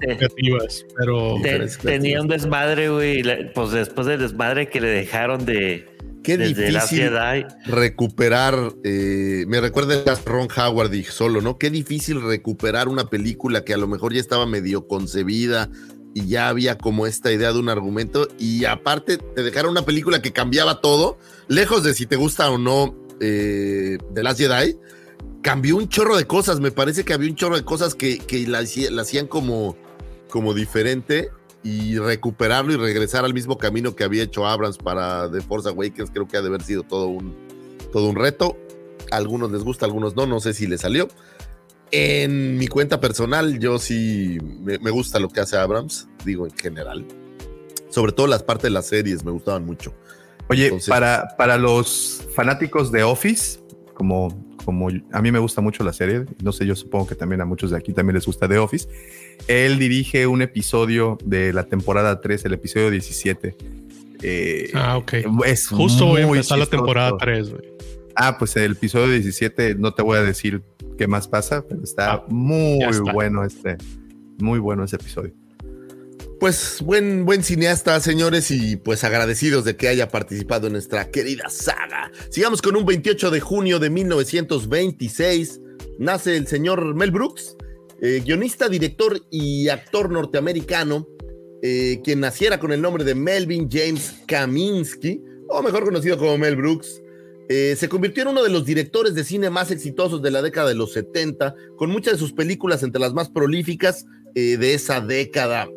pero 0.96 1.34
Te- 1.34 1.48
Diferentes 1.48 1.78
tenía 1.78 2.20
un 2.20 2.28
desmadre, 2.28 2.88
güey. 2.88 3.22
Pues 3.54 3.70
después 3.70 4.06
del 4.06 4.20
desmadre 4.20 4.68
que 4.68 4.80
le 4.80 4.88
dejaron 4.88 5.44
de. 5.44 5.86
Qué 6.22 6.36
desde 6.36 6.66
difícil 6.66 7.08
recuperar. 7.66 8.72
eh, 8.82 9.44
me 9.46 9.60
recuerda 9.60 10.02
a 10.12 10.14
Ron 10.28 10.48
Howard 10.56 10.92
y 10.92 11.04
solo, 11.04 11.40
¿no? 11.40 11.56
Qué 11.56 11.70
difícil 11.70 12.20
recuperar 12.20 12.88
una 12.88 13.08
película 13.08 13.64
que 13.64 13.74
a 13.74 13.76
lo 13.76 13.86
mejor 13.86 14.12
ya 14.12 14.20
estaba 14.20 14.44
medio 14.44 14.88
concebida 14.88 15.70
y 16.16 16.28
ya 16.28 16.48
había 16.48 16.78
como 16.78 17.06
esta 17.06 17.30
idea 17.30 17.52
de 17.52 17.58
un 17.58 17.68
argumento. 17.68 18.26
Y 18.38 18.64
aparte, 18.64 19.18
te 19.18 19.42
dejaron 19.42 19.72
una 19.72 19.82
película 19.84 20.22
que 20.22 20.32
cambiaba 20.32 20.80
todo, 20.80 21.18
lejos 21.46 21.84
de 21.84 21.92
si 21.92 22.06
te 22.06 22.16
gusta 22.16 22.50
o 22.50 22.56
no 22.56 22.94
eh, 23.20 23.98
The 24.14 24.22
Last 24.22 24.40
Jedi. 24.40 24.78
Cambió 25.42 25.76
un 25.76 25.90
chorro 25.90 26.16
de 26.16 26.26
cosas. 26.26 26.58
Me 26.58 26.70
parece 26.70 27.04
que 27.04 27.12
había 27.12 27.28
un 27.28 27.36
chorro 27.36 27.56
de 27.56 27.64
cosas 27.66 27.94
que, 27.94 28.16
que 28.16 28.46
la, 28.48 28.60
hacía- 28.60 28.90
la 28.90 29.02
hacían 29.02 29.26
como, 29.26 29.76
como 30.30 30.54
diferente 30.54 31.28
y 31.62 31.98
recuperarlo 31.98 32.72
y 32.72 32.76
regresar 32.76 33.26
al 33.26 33.34
mismo 33.34 33.58
camino 33.58 33.94
que 33.94 34.04
había 34.04 34.22
hecho 34.22 34.46
Abrams 34.46 34.78
para 34.78 35.30
The 35.30 35.42
Force 35.42 35.68
Awakens, 35.68 36.10
creo 36.12 36.26
que 36.26 36.38
ha 36.38 36.40
de 36.40 36.48
haber 36.48 36.62
sido 36.62 36.82
todo 36.82 37.08
un, 37.08 37.36
todo 37.92 38.08
un 38.08 38.16
reto. 38.16 38.56
Algunos 39.10 39.52
les 39.52 39.62
gusta, 39.64 39.84
algunos 39.84 40.16
no, 40.16 40.24
no 40.24 40.40
sé 40.40 40.54
si 40.54 40.66
le 40.66 40.78
salió. 40.78 41.08
En 41.92 42.58
mi 42.58 42.66
cuenta 42.66 43.00
personal, 43.00 43.58
yo 43.58 43.78
sí 43.78 44.38
me, 44.62 44.78
me 44.78 44.90
gusta 44.90 45.18
lo 45.20 45.28
que 45.28 45.40
hace 45.40 45.56
Abrams, 45.56 46.08
digo 46.24 46.46
en 46.46 46.52
general. 46.56 47.04
Sobre 47.90 48.12
todo 48.12 48.26
las 48.26 48.42
partes 48.42 48.64
de 48.64 48.70
las 48.70 48.86
series 48.86 49.24
me 49.24 49.30
gustaban 49.30 49.64
mucho. 49.64 49.94
Oye, 50.48 50.64
Entonces- 50.64 50.88
para, 50.88 51.28
para 51.38 51.56
los 51.56 52.22
fanáticos 52.34 52.90
de 52.92 53.02
Office, 53.04 53.60
como, 53.94 54.56
como 54.64 54.88
a 55.12 55.22
mí 55.22 55.30
me 55.32 55.38
gusta 55.38 55.60
mucho 55.60 55.84
la 55.84 55.92
serie, 55.92 56.24
no 56.42 56.52
sé, 56.52 56.66
yo 56.66 56.74
supongo 56.74 57.06
que 57.06 57.14
también 57.14 57.40
a 57.40 57.44
muchos 57.44 57.70
de 57.70 57.76
aquí 57.76 57.92
también 57.92 58.14
les 58.14 58.26
gusta 58.26 58.48
The 58.48 58.58
Office, 58.58 58.88
él 59.48 59.78
dirige 59.78 60.26
un 60.26 60.42
episodio 60.42 61.18
de 61.24 61.52
la 61.52 61.64
temporada 61.64 62.20
3, 62.20 62.44
el 62.44 62.54
episodio 62.54 62.90
17. 62.90 63.56
Eh, 64.22 64.70
Ah, 64.74 64.96
ok. 64.96 65.12
Es 65.46 65.68
justo 65.68 66.06
voy 66.06 66.22
a 66.22 66.56
la 66.56 66.66
temporada 66.66 67.16
3, 67.18 67.50
güey. 67.50 67.62
Ah, 68.14 68.38
pues 68.38 68.56
el 68.56 68.72
episodio 68.72 69.08
17, 69.12 69.74
no 69.76 69.92
te 69.94 70.02
voy 70.02 70.16
a 70.16 70.22
decir 70.22 70.62
qué 70.96 71.06
más 71.06 71.28
pasa, 71.28 71.64
pero 71.66 71.82
está 71.82 72.12
Ah, 72.14 72.24
muy 72.28 72.82
está. 72.84 73.12
bueno 73.12 73.44
este, 73.44 73.76
muy 74.38 74.58
bueno 74.58 74.84
ese 74.84 74.96
episodio. 74.96 75.32
Pues 76.40 76.82
buen, 76.84 77.24
buen 77.24 77.42
cineasta, 77.42 77.98
señores, 78.00 78.50
y 78.50 78.76
pues 78.76 79.04
agradecidos 79.04 79.64
de 79.64 79.76
que 79.76 79.88
haya 79.88 80.08
participado 80.08 80.66
en 80.66 80.74
nuestra 80.74 81.10
querida 81.10 81.48
saga. 81.48 82.10
Sigamos 82.30 82.60
con 82.60 82.76
un 82.76 82.84
28 82.84 83.30
de 83.30 83.40
junio 83.40 83.78
de 83.78 83.88
1926. 83.90 85.60
Nace 85.98 86.36
el 86.36 86.46
señor 86.46 86.94
Mel 86.94 87.10
Brooks, 87.10 87.56
eh, 88.02 88.22
guionista, 88.24 88.68
director 88.68 89.18
y 89.30 89.68
actor 89.70 90.10
norteamericano, 90.10 91.08
eh, 91.62 92.00
quien 92.04 92.20
naciera 92.20 92.60
con 92.60 92.70
el 92.70 92.82
nombre 92.82 93.02
de 93.04 93.14
Melvin 93.14 93.68
James 93.70 94.16
Kaminsky, 94.26 95.22
o 95.48 95.62
mejor 95.62 95.84
conocido 95.84 96.18
como 96.18 96.36
Mel 96.36 96.56
Brooks. 96.56 97.00
Eh, 97.48 97.76
se 97.78 97.88
convirtió 97.88 98.22
en 98.22 98.30
uno 98.30 98.42
de 98.42 98.50
los 98.50 98.64
directores 98.64 99.14
de 99.14 99.22
cine 99.22 99.50
más 99.50 99.70
exitosos 99.70 100.20
de 100.20 100.30
la 100.30 100.42
década 100.42 100.68
de 100.68 100.74
los 100.74 100.92
70, 100.92 101.54
con 101.76 101.90
muchas 101.90 102.14
de 102.14 102.18
sus 102.18 102.32
películas 102.32 102.82
entre 102.82 103.00
las 103.00 103.14
más 103.14 103.28
prolíficas 103.28 104.06
eh, 104.34 104.56
de 104.56 104.74
esa 104.74 105.00
década. 105.00 105.68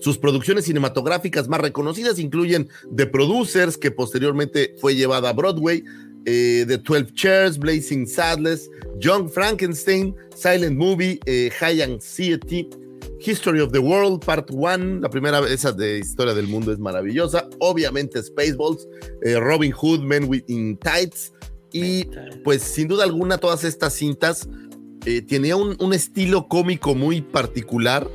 Sus 0.00 0.18
producciones 0.18 0.66
cinematográficas 0.66 1.48
más 1.48 1.60
reconocidas 1.60 2.18
incluyen 2.18 2.68
The 2.94 3.06
Producers, 3.06 3.78
que 3.78 3.90
posteriormente 3.90 4.74
fue 4.78 4.94
llevada 4.94 5.30
a 5.30 5.32
Broadway, 5.32 5.82
eh, 6.26 6.64
The 6.68 6.78
12 6.78 7.14
Chairs, 7.14 7.58
Blazing 7.58 8.06
Saddles, 8.06 8.70
Young 8.98 9.28
Frankenstein, 9.30 10.14
Silent 10.36 10.76
Movie, 10.76 11.18
High 11.58 11.82
Anxiety, 11.82 12.68
History 13.20 13.60
of 13.60 13.72
the 13.72 13.78
World, 13.78 14.24
Part 14.24 14.50
1, 14.50 15.00
la 15.00 15.10
primera, 15.10 15.40
esa 15.48 15.72
de 15.72 15.98
Historia 15.98 16.34
del 16.34 16.46
Mundo 16.46 16.72
es 16.72 16.78
maravillosa, 16.78 17.48
obviamente 17.58 18.22
Spaceballs, 18.22 18.86
eh, 19.22 19.38
Robin 19.40 19.72
Hood, 19.72 20.00
Men 20.00 20.24
with 20.28 20.42
in 20.48 20.76
Tights, 20.78 21.32
y 21.72 22.04
pues 22.44 22.62
sin 22.62 22.88
duda 22.88 23.04
alguna 23.04 23.38
todas 23.38 23.64
estas 23.64 23.92
cintas 23.94 24.48
eh, 25.04 25.20
tenía 25.22 25.56
un, 25.56 25.76
un 25.80 25.92
estilo 25.92 26.48
cómico 26.48 26.94
muy 26.94 27.20
particular. 27.20 28.08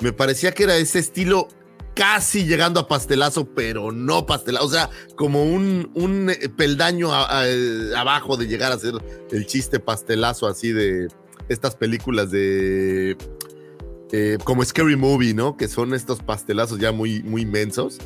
Me 0.00 0.12
parecía 0.12 0.52
que 0.52 0.64
era 0.64 0.76
ese 0.76 0.98
estilo 0.98 1.48
casi 1.94 2.44
llegando 2.44 2.80
a 2.80 2.88
pastelazo, 2.88 3.46
pero 3.54 3.92
no 3.92 4.26
pastelazo. 4.26 4.66
O 4.66 4.68
sea, 4.68 4.90
como 5.16 5.44
un, 5.44 5.90
un 5.94 6.30
eh, 6.30 6.48
peldaño 6.48 7.12
a- 7.12 7.40
a- 7.40 7.48
eh, 7.48 7.92
abajo 7.96 8.36
de 8.36 8.46
llegar 8.48 8.72
a 8.72 8.78
ser 8.78 8.94
el 9.30 9.46
chiste 9.46 9.78
pastelazo 9.80 10.46
así 10.46 10.72
de 10.72 11.08
estas 11.48 11.74
películas 11.76 12.30
de... 12.30 13.16
eh, 14.12 14.38
como 14.44 14.64
Scary 14.64 14.96
Movie, 14.96 15.34
¿no? 15.34 15.56
Que 15.56 15.68
son 15.68 15.94
estos 15.94 16.22
pastelazos 16.22 16.78
ya 16.78 16.92
muy, 16.92 17.22
muy 17.22 17.42
inmensos. 17.42 17.98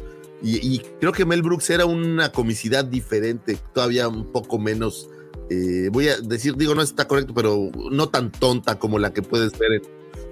Y, 0.43 0.57
y 0.67 0.79
creo 1.01 1.13
que 1.13 1.25
Mel 1.25 1.43
Brooks 1.43 1.69
era 1.71 1.85
una 1.85 2.33
comicidad 2.33 2.85
diferente, 2.85 3.59
todavía 3.75 4.09
un 4.09 4.33
poco 4.33 4.59
menos, 4.59 5.11
eh, 5.51 5.91
voy 5.93 6.09
a 6.09 6.19
decir, 6.19 6.57
digo, 6.57 6.75
no 6.75 6.81
está 6.81 7.07
correcto, 7.07 7.35
pero 7.35 7.71
no 7.91 8.09
tan 8.09 8.33
tonta 8.33 8.79
como 8.79 8.99
la 8.99 9.13
que 9.13 9.21
puedes 9.21 9.59
ver 9.59 9.73
en, 9.75 9.83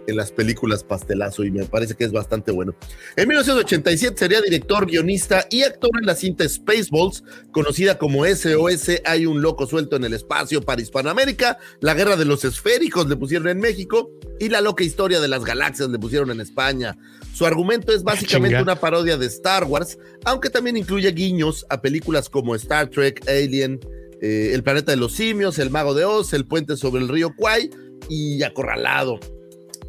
en 0.08 0.16
las 0.16 0.32
películas 0.32 0.82
pastelazo 0.82 1.44
y 1.44 1.50
me 1.50 1.64
parece 1.66 1.94
que 1.94 2.04
es 2.04 2.12
bastante 2.12 2.50
bueno. 2.50 2.74
En 3.16 3.28
1987 3.28 4.16
sería 4.18 4.40
director, 4.40 4.86
guionista 4.86 5.46
y 5.50 5.62
actor 5.62 5.90
en 6.00 6.06
la 6.06 6.14
cinta 6.14 6.48
Spaceballs, 6.48 7.22
conocida 7.52 7.98
como 7.98 8.24
SOS, 8.24 9.02
hay 9.04 9.26
un 9.26 9.42
loco 9.42 9.66
suelto 9.66 9.96
en 9.96 10.04
el 10.04 10.14
espacio 10.14 10.62
para 10.62 10.80
Hispanoamérica, 10.80 11.58
la 11.80 11.94
guerra 11.94 12.16
de 12.16 12.24
los 12.24 12.44
esféricos 12.44 13.08
le 13.08 13.16
pusieron 13.16 13.48
en 13.48 13.58
México 13.58 14.10
y 14.40 14.48
la 14.48 14.62
loca 14.62 14.82
historia 14.82 15.20
de 15.20 15.28
las 15.28 15.44
galaxias 15.44 15.90
le 15.90 15.98
pusieron 15.98 16.30
en 16.30 16.40
España. 16.40 16.96
Su 17.34 17.44
argumento 17.44 17.92
es 17.92 18.02
básicamente 18.02 18.56
Chinga. 18.56 18.62
una 18.62 18.80
parodia 18.80 19.18
de 19.18 19.26
Star 19.26 19.64
Wars, 19.64 19.98
aunque 20.24 20.48
también 20.48 20.76
incluye 20.76 21.10
guiños 21.12 21.66
a 21.68 21.80
películas 21.82 22.30
como 22.30 22.54
Star 22.54 22.88
Trek, 22.88 23.28
Alien, 23.28 23.78
eh, 24.22 24.52
El 24.54 24.62
planeta 24.62 24.92
de 24.92 24.96
los 24.96 25.12
simios, 25.12 25.58
El 25.58 25.70
mago 25.70 25.94
de 25.94 26.04
Oz, 26.04 26.32
El 26.32 26.46
puente 26.46 26.76
sobre 26.76 27.02
el 27.02 27.08
río 27.08 27.34
Kwai 27.36 27.70
y 28.08 28.42
Acorralado. 28.42 29.20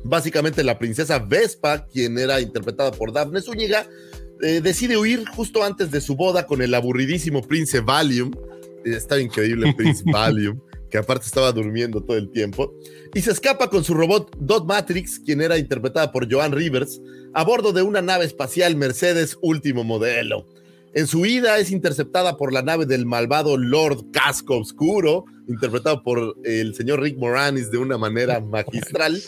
Básicamente 0.03 0.63
la 0.63 0.79
princesa 0.79 1.19
Vespa, 1.19 1.85
quien 1.85 2.17
era 2.17 2.39
interpretada 2.41 2.91
por 2.91 3.11
Daphne 3.11 3.41
Zúñiga, 3.41 3.87
eh, 4.41 4.61
decide 4.61 4.97
huir 4.97 5.25
justo 5.35 5.63
antes 5.63 5.91
de 5.91 5.99
su 5.99 6.15
boda 6.15 6.45
con 6.45 6.61
el 6.61 6.73
aburridísimo 6.73 7.41
Prince 7.41 7.81
Valium. 7.81 8.31
Está 8.85 9.19
increíble 9.19 9.73
Prince 9.75 10.03
Valium, 10.11 10.59
que 10.89 10.97
aparte 10.97 11.25
estaba 11.25 11.51
durmiendo 11.51 12.01
todo 12.01 12.17
el 12.17 12.31
tiempo. 12.31 12.73
Y 13.13 13.21
se 13.21 13.31
escapa 13.31 13.69
con 13.69 13.83
su 13.83 13.93
robot 13.93 14.37
Dot 14.39 14.65
Matrix, 14.65 15.19
quien 15.19 15.41
era 15.41 15.57
interpretada 15.57 16.11
por 16.11 16.31
Joan 16.31 16.53
Rivers, 16.53 17.01
a 17.33 17.43
bordo 17.43 17.73
de 17.73 17.81
una 17.81 18.01
nave 18.01 18.25
espacial 18.25 18.75
Mercedes 18.77 19.37
último 19.41 19.83
modelo. 19.83 20.45
En 20.93 21.05
su 21.05 21.25
ida 21.25 21.59
es 21.59 21.71
interceptada 21.71 22.35
por 22.37 22.51
la 22.51 22.63
nave 22.63 22.85
del 22.85 23.05
malvado 23.05 23.57
Lord 23.57 24.09
Casco 24.11 24.57
Oscuro, 24.57 25.25
interpretado 25.47 26.01
por 26.01 26.35
el 26.43 26.73
señor 26.73 27.01
Rick 27.01 27.17
Moranis 27.17 27.69
de 27.69 27.77
una 27.77 27.97
manera 27.97 28.39
magistral, 28.41 29.21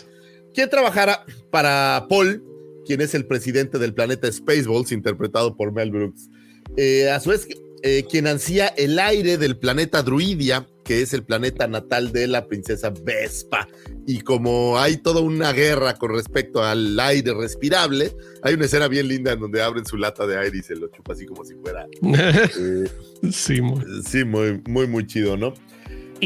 quien 0.54 0.68
trabajará 0.70 1.24
para 1.50 2.06
Paul, 2.08 2.44
quien 2.86 3.00
es 3.00 3.14
el 3.14 3.26
presidente 3.26 3.78
del 3.78 3.94
planeta 3.94 4.30
Spaceballs, 4.30 4.92
interpretado 4.92 5.56
por 5.56 5.72
Mel 5.72 5.90
Brooks. 5.90 6.28
Eh, 6.76 7.10
a 7.10 7.20
su 7.20 7.30
vez, 7.30 7.46
eh, 7.82 8.04
quien 8.08 8.26
ansía 8.26 8.68
el 8.68 8.98
aire 8.98 9.38
del 9.38 9.56
planeta 9.56 10.02
Druidia, 10.02 10.66
que 10.84 11.02
es 11.02 11.12
el 11.12 11.24
planeta 11.24 11.66
natal 11.66 12.12
de 12.12 12.26
la 12.26 12.46
princesa 12.46 12.90
Vespa. 12.90 13.68
Y 14.06 14.20
como 14.20 14.78
hay 14.78 14.96
toda 14.96 15.20
una 15.20 15.52
guerra 15.52 15.94
con 15.94 16.12
respecto 16.12 16.62
al 16.62 16.98
aire 16.98 17.34
respirable, 17.34 18.14
hay 18.42 18.54
una 18.54 18.66
escena 18.66 18.88
bien 18.88 19.08
linda 19.08 19.32
en 19.32 19.40
donde 19.40 19.62
abren 19.62 19.84
su 19.84 19.96
lata 19.96 20.26
de 20.26 20.38
aire 20.38 20.58
y 20.58 20.62
se 20.62 20.76
lo 20.76 20.88
chupa 20.88 21.12
así 21.12 21.26
como 21.26 21.44
si 21.44 21.54
fuera. 21.54 21.86
eh, 22.02 22.88
sí, 23.32 23.60
muy. 23.60 23.84
sí, 24.04 24.24
muy, 24.24 24.62
muy, 24.66 24.86
muy 24.86 25.06
chido, 25.06 25.36
¿no? 25.36 25.54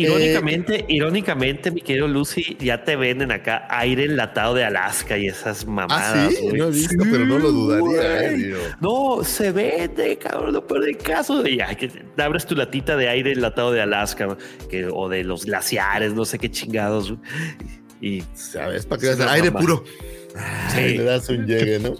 Irónicamente, 0.00 0.84
irónicamente, 0.88 1.70
mi 1.70 1.80
querido 1.80 2.06
Lucy, 2.06 2.56
ya 2.60 2.84
te 2.84 2.96
venden 2.96 3.32
acá 3.32 3.66
aire 3.70 4.04
enlatado 4.04 4.54
de 4.54 4.62
Alaska 4.64 5.16
y 5.16 5.26
esas 5.26 5.62
Ah, 5.64 5.70
mamadas. 5.70 6.34
sí, 6.34 6.42
güey. 6.42 6.56
no 6.60 6.66
he 6.66 6.70
visto, 6.70 7.04
pero 7.10 7.24
no 7.24 7.38
lo 7.38 7.50
dudaría. 7.50 8.30
eh. 8.32 8.54
No, 8.80 9.24
se 9.24 9.52
vende, 9.52 10.18
cabrón, 10.18 10.52
lo 10.52 10.66
peor 10.66 10.84
del 10.84 10.96
caso. 10.98 11.46
Y, 11.48 11.60
ay, 11.60 11.76
que 11.76 11.88
te 11.88 12.22
abres 12.22 12.44
tu 12.46 12.54
latita 12.54 12.96
de 12.96 13.08
aire 13.08 13.32
enlatado 13.32 13.72
de 13.72 13.80
Alaska 13.80 14.26
¿no? 14.26 14.36
que, 14.68 14.86
o 14.92 15.08
de 15.08 15.24
los 15.24 15.46
glaciares, 15.46 16.12
no 16.12 16.24
sé 16.24 16.38
qué 16.38 16.50
chingados. 16.50 17.14
Y 18.00 18.22
¿Sabes? 18.34 18.84
Para 18.84 19.00
que 19.00 19.06
Sí, 19.06 19.12
veas, 19.16 19.18
no, 19.26 19.30
aire 19.32 19.50
mamá. 19.50 19.60
puro. 19.60 19.84
Sí. 20.68 20.76
Ay, 20.78 20.98
le 20.98 21.04
das 21.04 21.28
un 21.30 21.46
llegue, 21.46 21.78
¿no? 21.78 21.94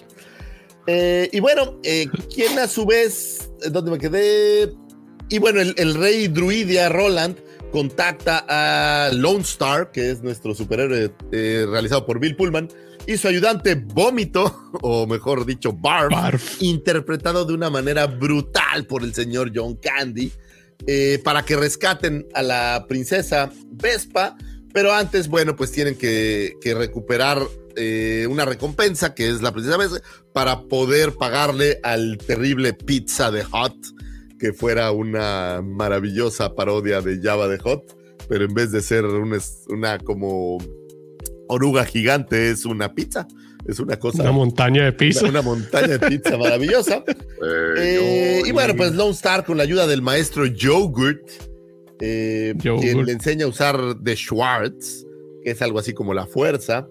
Eh, 0.87 1.29
y 1.33 1.41
bueno, 1.41 1.81
eh, 1.83 2.07
quien 2.35 2.59
a 2.59 2.69
su 2.69 2.85
vez, 2.85 3.51
eh, 3.65 3.71
¿dónde 3.71 3.91
me 3.91 3.99
quedé? 3.99 4.73
Y 5.31 5.39
bueno, 5.39 5.61
el, 5.61 5.75
el 5.79 5.95
rey 5.95 6.29
druidia 6.29 6.89
Roland 6.91 7.37
contacta 7.71 8.45
a 8.49 9.11
Lone 9.13 9.43
Star, 9.43 9.91
que 9.91 10.11
es 10.11 10.23
nuestro 10.23 10.55
superhéroe 10.55 11.13
eh, 11.33 11.67
realizado 11.69 12.07
por 12.07 12.19
Bill 12.21 12.37
Pullman, 12.37 12.69
y 13.07 13.17
su 13.17 13.29
ayudante 13.29 13.75
Vómito, 13.75 14.71
o 14.83 15.07
mejor 15.07 15.47
dicho, 15.47 15.73
Barf, 15.73 16.11
Barf. 16.11 16.63
interpretado 16.63 17.45
de 17.45 17.55
una 17.55 17.71
manera 17.71 18.07
brutal 18.07 18.87
por 18.87 19.03
el 19.03 19.15
señor 19.15 19.53
John 19.55 19.77
Candy. 19.77 20.33
eh, 20.87 21.21
para 21.25 21.43
que 21.43 21.57
rescaten 21.57 22.27
a 22.35 22.43
la 22.43 22.85
princesa 22.87 23.51
Vespa, 23.71 24.37
pero 24.75 24.93
antes, 24.93 25.29
bueno, 25.29 25.57
pues 25.57 25.73
tienen 25.73 25.97
que, 25.97 26.55
que 26.61 26.75
recuperar 26.75 27.41
eh, 27.77 28.27
una 28.29 28.45
recompensa 28.45 29.15
que 29.15 29.29
es 29.31 29.41
la 29.41 29.53
princesa 29.53 29.79
Vespa 29.79 30.01
para 30.33 30.63
poder 30.65 31.13
pagarle 31.15 31.81
al 31.83 32.19
terrible 32.19 32.75
Pizza 32.75 33.31
de 33.31 33.43
Hot, 33.45 33.75
que 34.39 34.53
fuera 34.53 34.91
una 34.93 35.63
maravillosa 35.63 36.55
parodia 36.55 37.01
de 37.01 37.21
Java 37.23 37.49
de 37.49 37.59
Hot, 37.59 37.97
pero 38.29 38.45
en 38.45 38.55
vez 38.55 38.73
de 38.73 38.81
ser 38.81 39.05
una, 39.05 39.39
una 39.69 39.99
como 39.99 40.59
oruga 41.49 41.85
gigante, 41.85 42.51
es 42.51 42.65
una 42.65 42.95
pizza. 42.95 43.27
Es 43.67 43.81
una 43.81 43.99
cosa. 43.99 44.23
Una 44.23 44.33
montaña 44.33 44.85
de 44.85 44.93
pizza. 44.93 45.23
Una, 45.23 45.41
una 45.41 45.43
montaña 45.43 45.99
de 45.99 46.09
pizza 46.09 46.37
maravillosa. 46.39 47.03
Eh, 47.77 48.43
y 48.45 48.53
bueno, 48.53 48.75
pues 48.77 48.95
Lone 48.95 49.11
Star 49.11 49.45
con 49.45 49.57
la 49.57 49.65
ayuda 49.65 49.87
del 49.87 50.03
maestro 50.03 50.47
Yogurt, 50.47 51.29
eh, 52.01 52.55
quien 52.61 53.05
le 53.05 53.13
enseña 53.13 53.47
a 53.47 53.49
usar 53.49 53.97
de 53.97 54.15
Schwartz, 54.15 55.05
que 55.43 55.51
es 55.51 55.63
algo 55.63 55.79
así 55.79 55.95
como 55.95 56.15
la 56.15 56.27
fuerza, 56.27 56.89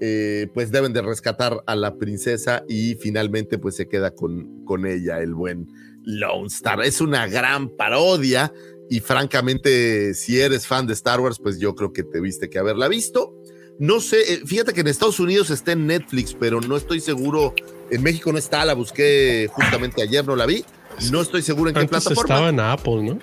eh, 0.00 0.48
pues 0.54 0.70
deben 0.70 0.92
de 0.92 1.02
rescatar 1.02 1.62
a 1.66 1.76
la 1.76 1.96
princesa 1.96 2.64
y 2.68 2.94
finalmente 2.96 3.58
pues 3.58 3.76
se 3.76 3.86
queda 3.86 4.14
con, 4.14 4.64
con 4.64 4.86
ella 4.86 5.20
el 5.20 5.34
buen 5.34 5.68
Lone 6.04 6.46
Star. 6.48 6.82
Es 6.82 7.00
una 7.00 7.26
gran 7.26 7.68
parodia 7.70 8.52
y 8.90 9.00
francamente 9.00 10.14
si 10.14 10.40
eres 10.40 10.66
fan 10.66 10.86
de 10.86 10.92
Star 10.92 11.20
Wars 11.20 11.38
pues 11.42 11.58
yo 11.58 11.74
creo 11.74 11.92
que 11.92 12.02
te 12.04 12.20
viste 12.20 12.48
que 12.50 12.58
haberla 12.58 12.88
visto. 12.88 13.34
No 13.78 14.00
sé, 14.00 14.34
eh, 14.34 14.40
fíjate 14.46 14.72
que 14.72 14.82
en 14.82 14.86
Estados 14.86 15.18
Unidos 15.18 15.50
está 15.50 15.72
en 15.72 15.86
Netflix, 15.86 16.36
pero 16.38 16.60
no 16.60 16.76
estoy 16.76 17.00
seguro. 17.00 17.54
En 17.90 18.02
México 18.02 18.30
no 18.30 18.38
está, 18.38 18.64
la 18.64 18.74
busqué 18.74 19.48
justamente 19.50 20.00
ayer, 20.02 20.24
no 20.24 20.36
la 20.36 20.46
vi. 20.46 20.64
No 21.10 21.20
estoy 21.20 21.42
seguro 21.42 21.70
en 21.70 21.74
qué 21.74 21.80
Antes 21.80 22.04
plataforma. 22.04 22.34
estaba 22.34 22.48
en 22.50 22.60
Apple, 22.60 23.02
¿no? 23.02 23.18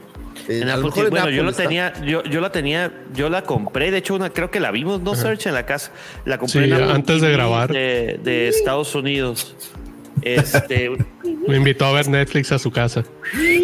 Eh, 0.50 0.60
En 0.62 0.68
lo 0.68 0.74
Apple 0.90 1.04
en 1.04 1.10
bueno, 1.10 1.26
yo 1.30 1.32
Apple 1.36 1.44
lo 1.44 1.50
está. 1.52 1.64
tenía, 1.64 1.94
yo, 2.06 2.24
yo 2.24 2.42
la 2.42 2.52
tenía, 2.52 3.06
yo 3.14 3.30
la 3.30 3.44
compré, 3.44 3.92
de 3.92 3.98
hecho 4.00 4.14
una 4.16 4.30
creo 4.32 4.52
que 4.52 4.60
la 4.60 4.72
vimos, 4.72 5.00
no 5.02 5.16
search 5.16 5.46
en 5.46 5.54
la 5.54 5.66
casa, 5.66 5.94
la 6.26 6.38
compré 6.38 6.66
Sí, 6.66 6.72
en 6.72 6.82
antes 6.84 7.22
de 7.22 7.32
grabar. 7.32 7.72
de, 7.72 8.20
de 8.22 8.50
Estados 8.50 8.94
Unidos. 8.94 9.56
Este 10.22 10.92
Me 11.48 11.58
invitó 11.58 11.86
a 11.86 11.94
ver 11.94 12.08
Netflix 12.08 12.52
a 12.52 12.60
su 12.60 12.70
casa. 12.72 13.04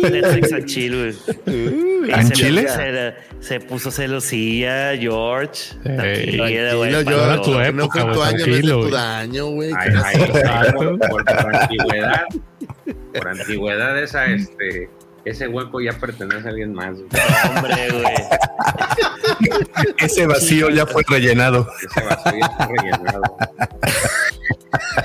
Netflix 0.01 0.53
al 0.53 0.65
chile, 0.65 1.13
güey. 1.45 1.77
Y 2.07 2.11
¿En 2.11 2.27
se 2.27 2.33
Chile? 2.33 2.63
puso 2.63 2.77
celo- 2.79 3.13
Se 3.41 3.59
puso 3.59 3.91
celosilla, 3.91 4.95
George. 4.97 5.73
Ey, 5.85 6.37
Tranquilo, 6.37 7.03
para 7.05 7.41
tu 7.41 7.51
no 7.51 7.63
época, 7.63 8.01
fue 8.05 8.13
tu 8.13 8.21
año, 8.23 8.37
no 8.37 8.43
tranquilo, 8.43 8.73
tu 8.75 8.79
güey. 8.81 8.91
daño, 8.91 9.45
güey. 9.47 9.71
Ay, 9.77 9.89
¿qué 9.91 9.97
ay, 10.03 10.21
Exacto. 10.23 10.97
por, 10.99 11.25
por 11.25 11.55
antigüedad, 11.55 12.23
por 13.13 13.27
antigüedad 13.39 14.01
esa, 14.01 14.25
este, 14.25 14.89
ese 15.25 15.47
hueco 15.47 15.81
ya 15.81 15.93
pertenece 15.93 16.47
a 16.47 16.49
alguien 16.51 16.73
más. 16.73 16.95
güey. 16.95 17.07
Hombre, 17.55 17.89
güey. 17.91 18.15
Ese 19.99 20.25
vacío 20.25 20.69
ya 20.69 20.85
fue 20.85 21.03
rellenado. 21.07 21.67
Ese 21.83 22.05
vacío 22.05 22.39
ya 22.39 22.45
está 22.47 22.67
rellenado. 22.67 23.21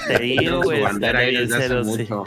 Te 0.07 0.19
digo, 0.23 0.63
güey. 0.63 0.79
su 0.79 0.85
bandera 0.85 1.11
está 1.11 1.19
ahí 1.21 1.31
bien 1.31 1.43
desde 1.49 1.57
hace 1.57 1.69
celoso. 1.69 1.91
mucho. 1.91 2.25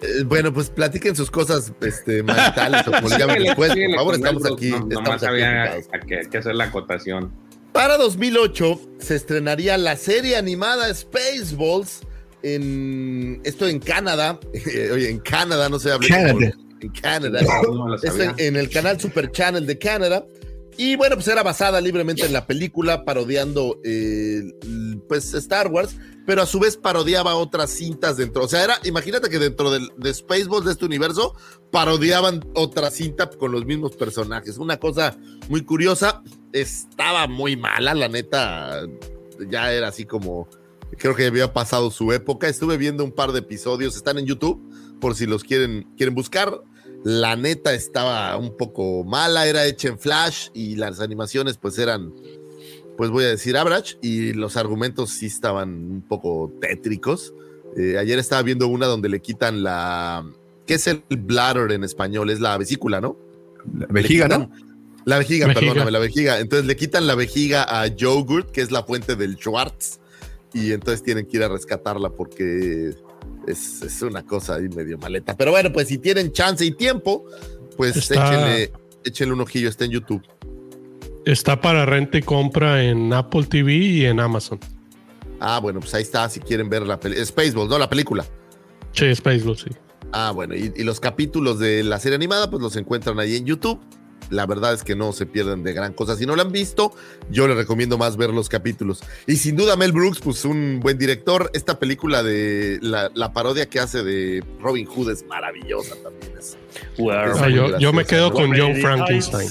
Eh, 0.00 0.22
bueno, 0.24 0.52
pues 0.52 0.70
platiquen 0.70 1.16
sus 1.16 1.30
cosas 1.30 1.72
este, 1.80 2.22
maritales 2.22 2.86
o 2.86 2.90
poligámicas 3.02 3.44
después. 3.44 3.72
Por 3.74 3.94
favor, 3.96 4.14
estamos 4.14 4.46
aquí. 4.46 4.70
No- 4.70 4.76
estamos 4.88 5.08
aquí 5.10 5.26
había 5.26 5.80
que, 6.06 6.20
que 6.30 6.38
hacer 6.38 6.54
la 6.54 6.64
acotación. 6.64 7.32
Para 7.72 7.96
2008 7.98 8.80
se 8.98 9.14
estrenaría 9.16 9.76
la 9.76 9.96
serie 9.96 10.36
animada 10.36 10.92
Spaceballs 10.94 12.00
en 12.42 13.40
esto 13.44 13.66
en 13.68 13.78
Canadá. 13.80 14.38
Oye, 14.92 15.10
en 15.10 15.18
Canadá 15.18 15.68
no 15.68 15.78
se 15.78 15.90
habla 15.92 16.08
Canadá. 16.08 16.52
en 16.80 16.88
Canadá. 16.90 17.40
No 17.42 17.98
sabía. 17.98 18.34
en, 18.38 18.40
en 18.40 18.56
el 18.56 18.70
canal 18.70 19.00
Super 19.00 19.30
Channel 19.32 19.66
de 19.66 19.78
Canadá. 19.78 20.24
Y 20.80 20.94
bueno, 20.94 21.16
pues 21.16 21.26
era 21.26 21.42
basada 21.42 21.80
libremente 21.80 22.24
en 22.24 22.32
la 22.32 22.46
película, 22.46 23.04
parodiando 23.04 23.80
eh, 23.82 24.42
pues 25.08 25.34
Star 25.34 25.66
Wars, 25.66 25.96
pero 26.24 26.40
a 26.40 26.46
su 26.46 26.60
vez 26.60 26.76
parodiaba 26.76 27.34
otras 27.34 27.70
cintas 27.70 28.16
dentro. 28.16 28.44
O 28.44 28.48
sea, 28.48 28.62
era, 28.62 28.78
imagínate 28.84 29.28
que 29.28 29.40
dentro 29.40 29.72
del, 29.72 29.90
de 29.96 30.14
Spaceballs 30.14 30.66
de 30.66 30.70
este 30.70 30.84
universo, 30.84 31.34
parodiaban 31.72 32.44
otra 32.54 32.92
cinta 32.92 33.28
con 33.28 33.50
los 33.50 33.64
mismos 33.66 33.96
personajes. 33.96 34.56
Una 34.56 34.78
cosa 34.78 35.18
muy 35.48 35.64
curiosa. 35.64 36.22
Estaba 36.52 37.26
muy 37.26 37.56
mala, 37.56 37.92
la 37.94 38.06
neta. 38.06 38.82
Ya 39.50 39.72
era 39.72 39.88
así 39.88 40.04
como. 40.04 40.48
Creo 40.96 41.16
que 41.16 41.26
había 41.26 41.52
pasado 41.52 41.90
su 41.90 42.12
época. 42.12 42.48
Estuve 42.48 42.76
viendo 42.76 43.02
un 43.02 43.10
par 43.10 43.32
de 43.32 43.40
episodios. 43.40 43.96
Están 43.96 44.18
en 44.18 44.26
YouTube, 44.26 44.62
por 45.00 45.16
si 45.16 45.26
los 45.26 45.42
quieren, 45.42 45.88
quieren 45.96 46.14
buscar. 46.14 46.60
La 47.08 47.36
neta 47.36 47.72
estaba 47.72 48.36
un 48.36 48.54
poco 48.54 49.02
mala, 49.02 49.46
era 49.46 49.64
hecha 49.64 49.88
en 49.88 49.98
Flash 49.98 50.50
y 50.52 50.76
las 50.76 51.00
animaciones 51.00 51.56
pues 51.56 51.78
eran, 51.78 52.12
pues 52.98 53.08
voy 53.08 53.24
a 53.24 53.28
decir 53.28 53.56
average 53.56 53.96
y 54.02 54.34
los 54.34 54.58
argumentos 54.58 55.08
sí 55.08 55.24
estaban 55.24 55.70
un 55.90 56.02
poco 56.02 56.52
tétricos. 56.60 57.32
Eh, 57.78 57.96
ayer 57.96 58.18
estaba 58.18 58.42
viendo 58.42 58.68
una 58.68 58.84
donde 58.84 59.08
le 59.08 59.22
quitan 59.22 59.62
la, 59.62 60.22
¿qué 60.66 60.74
es 60.74 60.86
el 60.86 61.02
bladder 61.08 61.72
en 61.72 61.82
español? 61.82 62.28
Es 62.28 62.40
la 62.40 62.58
vesícula, 62.58 63.00
¿no? 63.00 63.16
La 63.74 63.86
vejiga, 63.86 64.28
¿no? 64.28 64.50
La 65.06 65.16
vejiga, 65.16 65.46
Vejiga. 65.46 65.60
perdóname, 65.62 65.90
la 65.90 66.00
vejiga. 66.00 66.40
Entonces 66.40 66.66
le 66.66 66.76
quitan 66.76 67.06
la 67.06 67.14
vejiga 67.14 67.64
a 67.80 67.86
Yogurt, 67.86 68.50
que 68.50 68.60
es 68.60 68.70
la 68.70 68.82
fuente 68.82 69.16
del 69.16 69.36
Schwartz, 69.38 69.98
y 70.52 70.72
entonces 70.72 71.02
tienen 71.02 71.24
que 71.24 71.38
ir 71.38 71.42
a 71.42 71.48
rescatarla 71.48 72.10
porque 72.10 72.92
es, 73.50 73.82
es 73.82 74.02
una 74.02 74.22
cosa 74.24 74.56
ahí 74.56 74.68
medio 74.68 74.98
maleta. 74.98 75.36
Pero 75.36 75.50
bueno, 75.50 75.72
pues 75.72 75.88
si 75.88 75.98
tienen 75.98 76.32
chance 76.32 76.64
y 76.64 76.70
tiempo, 76.72 77.24
pues 77.76 77.96
Está- 77.96 78.26
échenle, 78.28 78.72
échenle 79.04 79.34
un 79.34 79.40
ojillo, 79.40 79.68
está 79.68 79.84
en 79.84 79.90
YouTube. 79.92 80.22
Está 81.24 81.60
para 81.60 81.84
renta 81.84 82.18
y 82.18 82.22
compra 82.22 82.82
en 82.82 83.12
Apple 83.12 83.44
TV 83.44 83.74
y 83.74 84.04
en 84.06 84.18
Amazon. 84.20 84.58
Ah, 85.40 85.58
bueno, 85.60 85.80
pues 85.80 85.92
ahí 85.94 86.02
está, 86.02 86.28
si 86.28 86.40
quieren 86.40 86.68
ver 86.70 86.82
la 86.86 86.98
película. 86.98 87.26
Spaceballs, 87.26 87.68
¿no? 87.70 87.78
La 87.78 87.88
película. 87.88 88.24
Sí, 88.92 89.14
Spaceballs, 89.14 89.60
sí. 89.60 89.70
Ah, 90.12 90.32
bueno, 90.34 90.54
y, 90.54 90.72
y 90.74 90.84
los 90.84 91.00
capítulos 91.00 91.58
de 91.58 91.82
la 91.84 91.98
serie 92.00 92.16
animada, 92.16 92.48
pues 92.50 92.62
los 92.62 92.74
encuentran 92.76 93.18
ahí 93.20 93.36
en 93.36 93.44
YouTube. 93.44 93.78
La 94.30 94.46
verdad 94.46 94.74
es 94.74 94.82
que 94.84 94.94
no 94.96 95.12
se 95.12 95.26
pierden 95.26 95.62
de 95.62 95.72
gran 95.72 95.92
cosa. 95.92 96.16
Si 96.16 96.26
no 96.26 96.36
lo 96.36 96.42
han 96.42 96.52
visto, 96.52 96.92
yo 97.30 97.46
les 97.48 97.56
recomiendo 97.56 97.96
más 97.98 98.16
ver 98.16 98.30
los 98.30 98.48
capítulos. 98.48 99.00
Y 99.26 99.36
sin 99.36 99.56
duda, 99.56 99.76
Mel 99.76 99.92
Brooks, 99.92 100.20
pues 100.20 100.44
un 100.44 100.80
buen 100.80 100.98
director. 100.98 101.50
Esta 101.54 101.78
película 101.78 102.22
de 102.22 102.78
la, 102.82 103.10
la 103.14 103.32
parodia 103.32 103.68
que 103.68 103.80
hace 103.80 104.02
de 104.02 104.44
Robin 104.60 104.86
Hood 104.86 105.10
es 105.12 105.24
maravillosa 105.26 105.94
también. 106.02 106.32
Es. 106.38 106.56
Es 106.96 107.38
Ah, 107.40 107.48
yo, 107.48 107.78
yo 107.78 107.92
me 107.92 108.04
quedo 108.04 108.32
con 108.32 108.56
John 108.56 108.76
Frankenstein. 108.76 109.48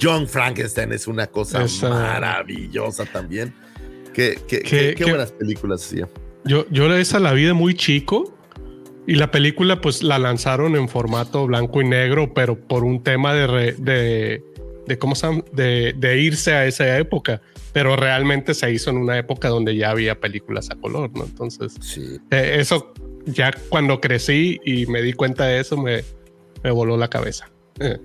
John 0.00 0.26
Frankenstein 0.28 0.92
es 0.92 1.06
una 1.06 1.26
cosa 1.26 1.62
Esa- 1.64 1.88
maravillosa 1.90 3.04
también. 3.06 3.54
Qué, 4.12 4.38
qué, 4.46 4.58
¿Qué- 4.60 4.62
qué- 4.62 4.94
qué 4.94 4.94
qué- 4.96 5.10
buenas 5.10 5.32
películas 5.32 5.84
hacía. 5.84 6.08
Yo, 6.44 6.66
yo 6.70 6.92
esa 6.96 7.20
la 7.20 7.32
vi 7.32 7.44
de 7.44 7.52
muy 7.52 7.74
chico 7.74 8.36
y 9.06 9.14
la 9.16 9.30
película 9.30 9.80
pues 9.80 10.02
la 10.02 10.18
lanzaron 10.18 10.76
en 10.76 10.88
formato 10.88 11.46
blanco 11.46 11.82
y 11.82 11.86
negro, 11.88 12.32
pero 12.34 12.58
por 12.58 12.84
un 12.84 13.02
tema 13.02 13.34
de, 13.34 13.46
re- 13.46 13.72
de, 13.78 14.42
de 14.86 14.98
cómo 14.98 15.14
se 15.14 15.42
de, 15.52 15.94
de 15.96 16.18
irse 16.20 16.52
a 16.54 16.66
esa 16.66 16.98
época. 16.98 17.40
Pero 17.72 17.96
realmente 17.96 18.52
se 18.52 18.70
hizo 18.70 18.90
en 18.90 18.98
una 18.98 19.16
época 19.18 19.48
donde 19.48 19.74
ya 19.74 19.90
había 19.90 20.20
películas 20.20 20.68
a 20.70 20.74
color, 20.76 21.10
¿no? 21.14 21.24
Entonces, 21.24 21.74
Sí. 21.80 22.18
eh, 22.30 22.56
eso 22.58 22.92
ya 23.24 23.50
cuando 23.70 23.98
crecí 24.00 24.60
y 24.64 24.84
me 24.86 25.00
di 25.00 25.14
cuenta 25.14 25.46
de 25.46 25.60
eso, 25.60 25.76
me, 25.78 26.02
me 26.62 26.70
voló 26.70 26.96
la 26.98 27.08
cabeza. 27.08 27.50
Eh. 27.80 27.98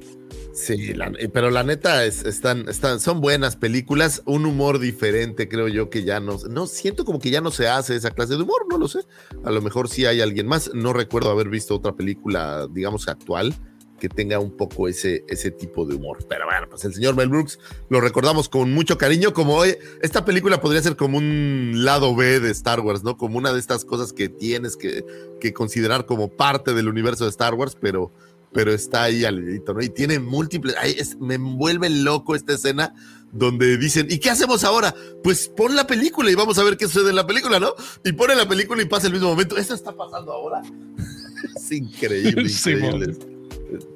Sí, 0.58 0.94
la- 0.96 1.12
pero 1.32 1.52
la 1.52 1.64
neta 1.64 2.04
es- 2.04 2.26
están, 2.26 2.68
están, 2.68 3.00
son 3.00 3.22
buenas 3.22 3.56
películas, 3.56 4.24
un 4.26 4.46
humor 4.48 4.80
diferente, 4.80 5.48
creo 5.48 5.68
yo 5.68 5.92
que 5.92 6.04
ya 6.04 6.20
no, 6.20 6.40
no 6.50 6.66
siento 6.66 7.06
como 7.06 7.20
que 7.20 7.30
ya 7.30 7.42
no 7.42 7.52
se 7.52 7.68
hace 7.68 7.96
esa 7.96 8.10
clase 8.10 8.36
de 8.36 8.42
humor, 8.42 8.66
no 8.68 8.80
lo 8.80 8.88
sé. 8.88 9.02
A 9.44 9.52
lo 9.52 9.62
mejor 9.62 9.88
sí 9.88 10.06
hay 10.08 10.20
alguien 10.20 10.48
más. 10.48 10.72
No 10.74 10.94
recuerdo 10.94 11.30
haber 11.30 11.50
visto 11.50 11.76
otra 11.76 11.94
película, 11.96 12.68
digamos, 12.72 13.08
actual 13.08 13.54
que 14.00 14.10
tenga 14.10 14.38
un 14.40 14.56
poco 14.56 14.88
ese, 14.88 15.26
ese 15.28 15.50
tipo 15.52 15.86
de 15.86 15.96
humor. 15.96 16.20
Pero 16.30 16.46
bueno, 16.46 16.68
pues 16.70 16.86
el 16.86 16.94
señor 16.94 17.16
Mel 17.16 17.30
Brooks 17.30 17.58
lo 17.90 18.00
recordamos 18.02 18.48
con 18.50 18.72
mucho 18.72 18.98
cariño, 18.98 19.34
como 19.34 19.56
hoy, 19.56 19.76
esta 20.02 20.24
película 20.26 20.60
podría 20.62 20.82
ser 20.84 20.96
como 20.96 21.18
un 21.20 21.72
lado 21.84 22.16
B 22.16 22.40
de 22.40 22.52
Star 22.52 22.80
Wars, 22.80 23.04
¿no? 23.04 23.18
Como 23.18 23.38
una 23.40 23.54
de 23.54 23.60
estas 23.60 23.86
cosas 23.86 24.14
que 24.14 24.30
tienes 24.30 24.76
que, 24.78 25.04
que 25.40 25.52
considerar 25.54 26.06
como 26.08 26.30
parte 26.30 26.74
del 26.76 26.88
universo 26.90 27.24
de 27.24 27.32
Star 27.32 27.54
Wars, 27.56 27.76
pero 27.80 28.12
pero 28.58 28.74
está 28.74 29.04
ahí 29.04 29.24
al 29.24 29.46
dedito, 29.46 29.72
¿no? 29.76 29.84
Y 29.84 29.90
tiene 29.90 30.18
múltiples. 30.18 30.74
ay, 30.80 30.96
es- 30.98 31.16
me 31.20 31.36
envuelve 31.36 31.92
loco 31.92 32.34
esta 32.36 32.54
escena 32.56 32.96
donde 33.32 33.78
dicen, 33.78 34.08
¿y 34.10 34.18
qué 34.18 34.32
hacemos 34.32 34.64
ahora? 34.64 34.96
Pues 35.24 35.48
pon 35.48 35.76
la 35.76 35.86
película 35.86 36.32
y 36.32 36.34
vamos 36.34 36.58
a 36.58 36.64
ver 36.64 36.76
qué 36.76 36.88
sucede 36.88 37.12
en 37.12 37.18
la 37.18 37.28
película, 37.28 37.60
¿no? 37.60 37.76
Y 38.04 38.14
pone 38.14 38.36
la 38.36 38.48
película 38.50 38.82
y 38.82 38.86
pasa 38.86 39.06
el 39.06 39.14
mismo 39.14 39.30
momento. 39.30 39.58
¿Esto 39.58 39.76
está 39.76 39.92
pasando 39.92 40.32
ahora? 40.32 40.64
es 41.56 41.72
increíble, 41.72 42.50
Sí, 42.50 42.72
increíble. 42.72 43.16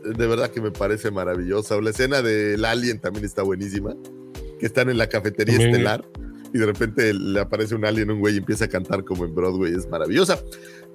de 0.05 0.27
verdad 0.27 0.51
que 0.51 0.61
me 0.61 0.69
parece 0.69 1.09
maravillosa. 1.09 1.81
La 1.81 1.89
escena 1.89 2.21
del 2.21 2.63
Alien 2.63 2.99
también 2.99 3.25
está 3.25 3.41
buenísima. 3.41 3.95
Que 4.59 4.67
están 4.67 4.91
en 4.91 4.99
la 4.99 5.09
cafetería 5.09 5.55
También. 5.55 5.71
estelar 5.73 6.05
y 6.53 6.59
de 6.59 6.65
repente 6.67 7.13
le 7.15 7.39
aparece 7.39 7.73
un 7.73 7.83
alien, 7.83 8.11
un 8.11 8.19
güey 8.19 8.35
y 8.35 8.37
empieza 8.37 8.65
a 8.65 8.67
cantar 8.67 9.03
como 9.05 9.25
en 9.25 9.33
Broadway. 9.33 9.73
Es 9.73 9.89
maravillosa. 9.89 10.39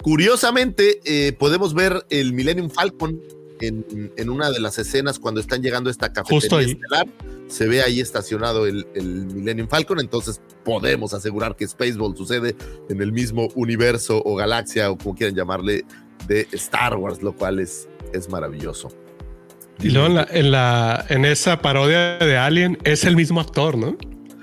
Curiosamente, 0.04 1.00
eh, 1.04 1.32
podemos 1.32 1.74
ver 1.74 2.06
el 2.10 2.32
Millennium 2.32 2.70
Falcon 2.70 3.20
en, 3.60 4.12
en 4.16 4.30
una 4.30 4.50
de 4.50 4.60
las 4.60 4.78
escenas 4.78 5.18
cuando 5.18 5.40
están 5.40 5.62
llegando 5.62 5.88
a 5.88 5.92
esta 5.92 6.08
Justo 6.08 6.56
cafetería 6.56 6.58
ahí. 6.58 6.72
estelar, 6.72 7.06
se 7.48 7.66
ve 7.66 7.82
ahí 7.82 8.00
estacionado 8.00 8.66
el, 8.66 8.86
el 8.94 9.26
Millennium 9.26 9.68
Falcon, 9.68 10.00
entonces 10.00 10.40
podemos 10.64 11.14
asegurar 11.14 11.56
que 11.56 11.66
Spaceball 11.66 12.16
sucede 12.16 12.56
en 12.88 13.00
el 13.00 13.12
mismo 13.12 13.48
universo 13.54 14.22
o 14.24 14.34
galaxia 14.36 14.90
o 14.90 14.98
como 14.98 15.14
quieran 15.14 15.34
llamarle 15.36 15.84
de 16.26 16.48
Star 16.52 16.96
Wars, 16.96 17.22
lo 17.22 17.32
cual 17.34 17.60
es, 17.60 17.88
es 18.12 18.28
maravilloso. 18.28 18.88
Y 19.82 19.90
luego 19.90 20.06
en, 20.08 20.14
la, 20.14 20.26
en, 20.30 20.50
la, 20.50 21.06
en 21.08 21.24
esa 21.24 21.60
parodia 21.60 22.16
de 22.18 22.36
Alien 22.38 22.78
es 22.84 23.04
el 23.04 23.14
mismo 23.14 23.40
actor, 23.40 23.76
¿no? 23.76 23.96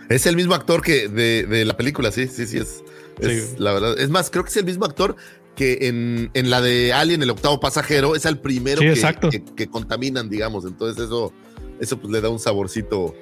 Es 0.09 0.27
el 0.27 0.35
mismo 0.35 0.53
actor 0.53 0.81
que 0.83 1.07
de, 1.07 1.45
de 1.45 1.65
la 1.65 1.75
película, 1.75 2.11
sí, 2.11 2.27
sí, 2.27 2.45
sí, 2.45 2.57
es, 2.59 2.83
es 3.19 3.49
Sí. 3.49 3.55
la 3.57 3.73
verdad. 3.73 3.99
Es 3.99 4.09
más, 4.09 4.29
creo 4.29 4.43
que 4.43 4.49
es 4.51 4.57
el 4.57 4.65
mismo 4.65 4.85
actor 4.85 5.15
que 5.55 5.79
en, 5.87 6.31
en 6.33 6.49
la 6.49 6.61
de 6.61 6.93
Alien, 6.93 7.21
el 7.21 7.29
octavo 7.29 7.59
pasajero, 7.59 8.15
es 8.15 8.25
el 8.25 8.39
primero 8.39 8.81
Sí, 8.81 9.01
que, 9.21 9.29
que- 9.29 9.45
que 9.55 9.67
contaminan, 9.67 10.29
digamos. 10.29 10.65
Entonces 10.65 11.05
eso, 11.05 11.31
eso 11.79 11.97
pues 11.99 12.11
le 12.11 12.21
da 12.21 12.29
un 12.29 12.39
saborcito 12.39 13.13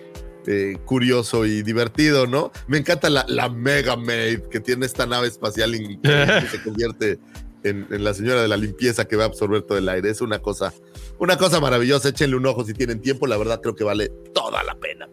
eh, 0.48 0.78
curioso 0.86 1.46
y 1.46 1.62
divertido, 1.62 2.28
¿no? 2.28 2.52
Me 2.68 2.78
encanta 2.78 3.10
la, 3.10 3.26
la 3.28 3.50
Mega 3.50 3.96
Maid 3.96 4.40
que 4.50 4.60
tiene 4.60 4.86
esta 4.86 5.06
nave 5.06 5.28
espacial 5.28 5.76
y 5.76 5.98
que 5.98 6.10
se 6.52 6.64
convierte 6.64 7.20
en, 7.64 7.86
en 7.92 8.04
la 8.04 8.14
señora 8.14 8.42
de 8.42 8.48
la 8.48 8.58
limpieza 8.58 9.06
que 9.06 9.16
va 9.18 9.24
a 9.26 9.28
absorber 9.28 9.62
todo 9.64 9.78
el 9.78 9.88
aire. 9.90 10.10
Es 10.10 10.22
una 10.22 10.40
cosa, 10.40 10.74
una 11.20 11.38
cosa 11.38 11.60
maravillosa. 11.60 12.10
Échenle 12.10 12.38
un 12.38 12.46
ojo 12.48 12.64
si 12.66 12.74
tienen 12.74 13.02
tiempo. 13.02 13.28
La 13.28 13.38
verdad 13.38 13.60
creo 13.62 13.76
que 13.76 13.84
vale 13.84 14.10
toda 14.34 14.64
la 14.64 14.74
pena. 14.80 15.08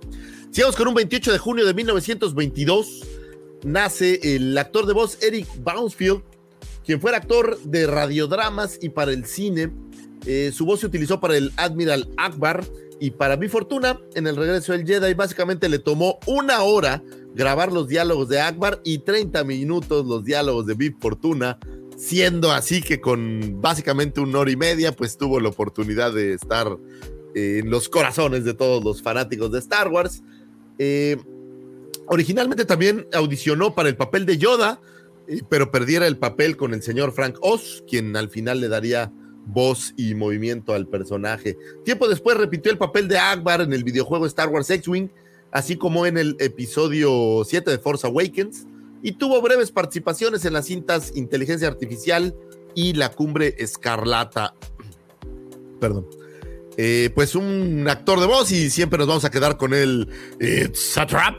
Sigamos 0.50 0.76
con 0.76 0.88
un 0.88 0.94
28 0.94 1.32
de 1.32 1.38
junio 1.38 1.66
de 1.66 1.74
1922. 1.74 3.04
Nace 3.64 4.20
el 4.36 4.56
actor 4.56 4.86
de 4.86 4.92
voz 4.94 5.18
Eric 5.22 5.46
Bouncefield, 5.62 6.22
quien 6.88 7.02
fuera 7.02 7.18
actor 7.18 7.58
de 7.64 7.86
radiodramas 7.86 8.78
y 8.80 8.88
para 8.88 9.12
el 9.12 9.26
cine. 9.26 9.70
Eh, 10.24 10.52
su 10.54 10.64
voz 10.64 10.80
se 10.80 10.86
utilizó 10.86 11.20
para 11.20 11.36
el 11.36 11.52
Admiral 11.58 12.08
Akbar 12.16 12.64
y 12.98 13.10
para 13.10 13.36
Mi 13.36 13.46
Fortuna 13.48 14.00
en 14.14 14.26
el 14.26 14.36
regreso 14.36 14.72
del 14.72 14.86
Jedi. 14.86 15.12
Básicamente 15.12 15.68
le 15.68 15.80
tomó 15.80 16.18
una 16.24 16.62
hora 16.62 17.02
grabar 17.34 17.72
los 17.72 17.88
diálogos 17.88 18.30
de 18.30 18.40
Akbar 18.40 18.80
y 18.84 19.00
30 19.00 19.44
minutos 19.44 20.06
los 20.06 20.24
diálogos 20.24 20.64
de 20.64 20.72
Bib 20.72 20.96
Fortuna, 20.98 21.58
siendo 21.98 22.52
así 22.52 22.80
que 22.80 23.02
con 23.02 23.60
básicamente 23.60 24.22
una 24.22 24.38
hora 24.38 24.50
y 24.50 24.56
media, 24.56 24.92
pues 24.92 25.18
tuvo 25.18 25.40
la 25.40 25.50
oportunidad 25.50 26.14
de 26.14 26.32
estar 26.32 26.74
eh, 27.34 27.58
en 27.62 27.68
los 27.68 27.90
corazones 27.90 28.46
de 28.46 28.54
todos 28.54 28.82
los 28.82 29.02
fanáticos 29.02 29.52
de 29.52 29.58
Star 29.58 29.88
Wars. 29.88 30.22
Eh, 30.78 31.18
originalmente 32.06 32.64
también 32.64 33.06
audicionó 33.12 33.74
para 33.74 33.90
el 33.90 33.96
papel 33.98 34.24
de 34.24 34.38
Yoda, 34.38 34.80
pero 35.48 35.70
perdiera 35.70 36.06
el 36.06 36.18
papel 36.18 36.56
con 36.56 36.74
el 36.74 36.82
señor 36.82 37.12
Frank 37.12 37.38
Oz, 37.40 37.84
quien 37.88 38.16
al 38.16 38.30
final 38.30 38.60
le 38.60 38.68
daría 38.68 39.12
voz 39.46 39.94
y 39.96 40.14
movimiento 40.14 40.74
al 40.74 40.86
personaje. 40.86 41.56
Tiempo 41.84 42.08
después 42.08 42.36
repitió 42.36 42.70
el 42.70 42.78
papel 42.78 43.08
de 43.08 43.18
Akbar 43.18 43.60
en 43.62 43.72
el 43.72 43.84
videojuego 43.84 44.26
Star 44.26 44.48
Wars 44.48 44.70
X-Wing, 44.70 45.08
así 45.50 45.76
como 45.76 46.06
en 46.06 46.18
el 46.18 46.36
episodio 46.38 47.42
7 47.44 47.70
de 47.70 47.78
Force 47.78 48.06
Awakens, 48.06 48.66
y 49.02 49.12
tuvo 49.12 49.40
breves 49.40 49.70
participaciones 49.70 50.44
en 50.44 50.52
las 50.52 50.66
cintas 50.66 51.12
Inteligencia 51.14 51.68
Artificial 51.68 52.34
y 52.74 52.94
La 52.94 53.10
Cumbre 53.10 53.54
Escarlata. 53.58 54.54
Perdón. 55.80 56.06
Eh, 56.76 57.10
pues 57.12 57.34
un 57.34 57.86
actor 57.88 58.20
de 58.20 58.26
voz 58.26 58.52
y 58.52 58.70
siempre 58.70 58.98
nos 58.98 59.08
vamos 59.08 59.24
a 59.24 59.30
quedar 59.30 59.56
con 59.56 59.74
el 59.74 60.08
It's 60.40 60.96
a 60.96 61.06
Trap, 61.06 61.36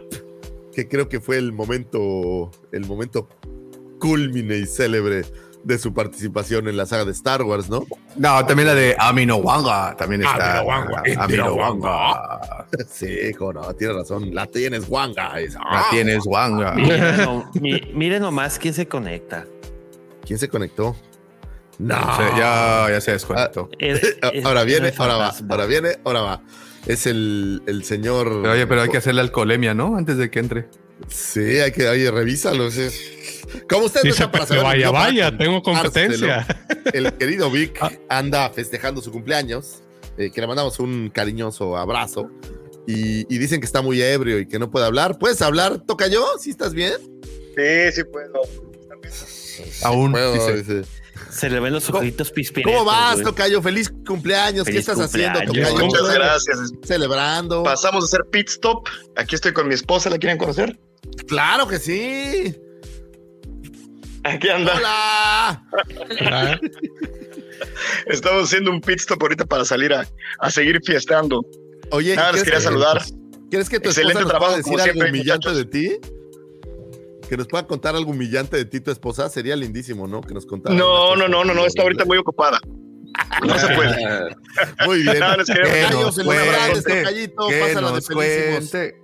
que 0.73 0.87
creo 0.89 1.07
que 1.07 1.21
fue 1.21 1.37
el 1.37 1.53
momento, 1.53 2.51
el 2.73 2.85
momento 2.85 3.29
culmine 3.99 4.57
y 4.57 4.65
célebre 4.65 5.23
de 5.63 5.77
su 5.77 5.93
participación 5.93 6.67
en 6.69 6.77
la 6.77 6.85
saga 6.85 7.03
de 7.05 7.11
Star 7.11 7.43
Wars, 7.43 7.69
¿no? 7.69 7.85
No, 8.15 8.45
también 8.45 8.67
la 8.67 8.75
de 8.75 8.95
Amino 8.97 9.35
Wanga. 9.37 9.95
También 9.97 10.21
está. 10.23 10.59
Amino 10.59 10.69
Wanga, 10.69 11.03
Amino 11.17 11.53
Wanga. 11.53 11.89
Wanga. 11.89 12.65
Sí, 12.89 13.31
no, 13.39 13.73
tienes 13.73 13.95
razón. 13.97 14.33
La 14.33 14.45
tienes, 14.45 14.85
Wanga. 14.87 15.39
Es- 15.39 15.55
La 15.55 15.61
¡Ah! 15.65 15.87
tienes 15.91 16.25
Wanga. 16.25 16.71
Miren, 16.75 17.17
no- 17.17 17.51
mi- 17.59 17.81
miren 17.93 18.21
nomás 18.21 18.57
quién 18.59 18.73
se 18.73 18.87
conecta. 18.87 19.45
¿Quién 20.25 20.37
se 20.39 20.47
conectó? 20.47 20.95
No. 21.79 21.95
O 21.95 22.15
sea, 22.15 22.37
ya, 22.37 22.93
ya 22.93 23.01
se 23.01 23.11
desconectó. 23.11 23.69
Es- 23.79 24.01
es- 24.33 24.45
ahora 24.45 24.63
viene, 24.63 24.93
ahora 24.97 25.15
va. 25.17 25.33
Ahora 25.49 25.65
viene, 25.65 25.97
ahora 26.05 26.21
va. 26.21 26.41
Es 26.85 27.05
el, 27.05 27.63
el 27.67 27.83
señor. 27.83 28.27
Pero 28.41 28.53
oye, 28.53 28.65
pero 28.67 28.81
hay 28.83 28.89
que 28.89 28.97
hacer 28.97 29.13
la 29.15 29.21
alcoholemia, 29.23 29.73
¿no? 29.73 29.95
Antes 29.97 30.17
de 30.17 30.29
que 30.29 30.39
entre. 30.39 30.67
Sí, 31.07 31.59
hay 31.59 31.71
que, 31.71 31.87
oye, 31.87 32.09
revísalo. 32.11 32.69
sí. 32.71 32.87
Como 33.69 33.85
usted 33.85 34.01
no 34.03 34.11
Dice, 34.11 34.23
está 34.23 34.31
para 34.31 34.63
vaya, 34.63 34.91
vaya, 34.91 35.37
tengo 35.37 35.61
competencia. 35.61 36.45
El 36.93 37.13
querido 37.13 37.49
Vic 37.49 37.79
anda 38.09 38.49
festejando 38.49 39.01
su 39.01 39.11
cumpleaños, 39.11 39.83
eh, 40.17 40.31
que 40.31 40.41
le 40.41 40.47
mandamos 40.47 40.79
un 40.79 41.09
cariñoso 41.09 41.77
abrazo. 41.77 42.29
Y, 42.87 43.33
y 43.33 43.37
dicen 43.37 43.59
que 43.59 43.65
está 43.65 43.81
muy 43.81 44.01
ebrio 44.01 44.39
y 44.39 44.47
que 44.47 44.57
no 44.57 44.71
puede 44.71 44.85
hablar. 44.85 45.19
¿Puedes 45.19 45.41
hablar? 45.41 45.79
¿Toca 45.79 46.07
yo? 46.07 46.25
¿Sí 46.39 46.49
estás 46.49 46.73
bien? 46.73 46.93
Sí, 47.55 47.91
sí 47.93 48.03
puedo. 48.03 48.41
Aún. 49.83 50.11
Puedo, 50.11 50.33
dice. 50.33 50.55
dice. 50.55 50.99
Se 51.29 51.49
le 51.49 51.59
ven 51.59 51.73
los 51.73 51.89
ojitos 51.89 52.31
pispiretos. 52.31 52.73
¿Cómo 52.73 52.85
vas. 52.85 53.21
Tocayo? 53.21 53.61
Feliz 53.61 53.91
cumpleaños. 54.05 54.65
Feliz 54.65 54.85
¿Qué 54.85 54.91
estás 54.91 55.05
haciendo. 55.05 55.39
Tocayo? 55.41 55.85
Muchas 55.85 56.13
gracias. 56.13 56.59
Celebrando. 56.83 57.63
Pasamos 57.63 58.03
a 58.03 58.05
hacer 58.05 58.21
pit 58.31 58.49
stop. 58.49 58.87
Aquí 59.15 59.35
estoy 59.35 59.53
con 59.53 59.67
mi 59.67 59.75
esposa. 59.75 60.09
¿La 60.09 60.17
quieren 60.17 60.37
conocer? 60.37 60.79
Claro 61.27 61.67
que 61.67 61.79
sí. 61.79 62.55
Aquí 64.23 64.49
anda. 64.49 64.75
Hola. 64.75 65.63
Ah, 66.21 66.59
Estamos 68.07 68.43
haciendo 68.45 68.71
un 68.71 68.81
pit 68.81 68.99
stop 68.99 69.21
ahorita 69.21 69.45
para 69.45 69.65
salir 69.65 69.93
a, 69.93 70.07
a 70.39 70.51
seguir 70.51 70.79
fiestando. 70.83 71.45
Oye, 71.91 72.15
Nada, 72.15 72.31
les 72.31 72.43
¿quieres 72.43 72.43
quería 72.43 72.57
que- 72.57 72.63
saludar. 72.63 73.03
¿Quieres 73.49 73.69
que 73.69 73.79
tu 73.79 73.89
Excelente 73.89 74.19
esposa 74.21 74.33
nos 74.33 74.39
pueda 74.39 74.51
como 74.51 74.57
decir 74.57 74.73
algo 74.73 74.83
siempre, 74.93 75.09
humillante 75.09 75.51
de 75.53 75.65
ti? 75.65 75.97
Que 77.27 77.37
nos 77.37 77.47
pueda 77.47 77.65
contar 77.65 77.95
algo 77.95 78.11
humillante 78.11 78.57
de 78.57 78.65
ti, 78.65 78.79
tu 78.79 78.91
esposa. 78.91 79.27
Sería 79.29 79.55
lindísimo, 79.55 80.07
¿no? 80.07 80.21
Que 80.21 80.33
nos 80.33 80.45
contara. 80.45 80.75
No, 80.75 81.15
no, 81.15 81.27
no, 81.27 81.43
no, 81.43 81.53
no. 81.53 81.65
Está 81.65 81.81
ahorita 81.83 82.05
muy 82.05 82.17
ocupada. 82.19 82.59
No 83.45 83.57
se 83.57 83.67
puede. 83.73 84.35
Muy 84.85 85.01
bien. 85.03 85.19
No, 85.19 85.35
les 85.37 85.47
quería- 85.47 85.63
Que 85.89 85.93
nos 85.95 86.15
cuente, 86.15 86.83
que 86.83 87.59
pásala 87.59 87.87
de 87.87 87.93
nos 87.93 88.07
cuente. 88.07 88.95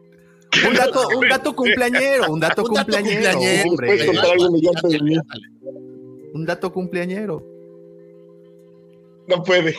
Un 0.64 0.74
dato, 0.74 1.08
un 1.18 1.30
dato 1.30 1.56
cumpleañero, 1.56 2.32
un 2.32 2.40
dato 2.40 2.64
Un 2.64 2.74
dato 2.74 2.94
cumpleañero, 2.94 3.32
cumpleañero, 3.34 3.70
hombre. 3.70 3.88
¿Puedes 3.88 4.06
contar 4.06 4.32
algo 4.32 4.48
humillante 4.48 4.88
de 4.88 5.02
mí? 5.02 5.18
Un 6.34 6.46
dato 6.46 6.72
cumpleañero. 6.72 7.44
No 9.28 9.44
puede. 9.44 9.76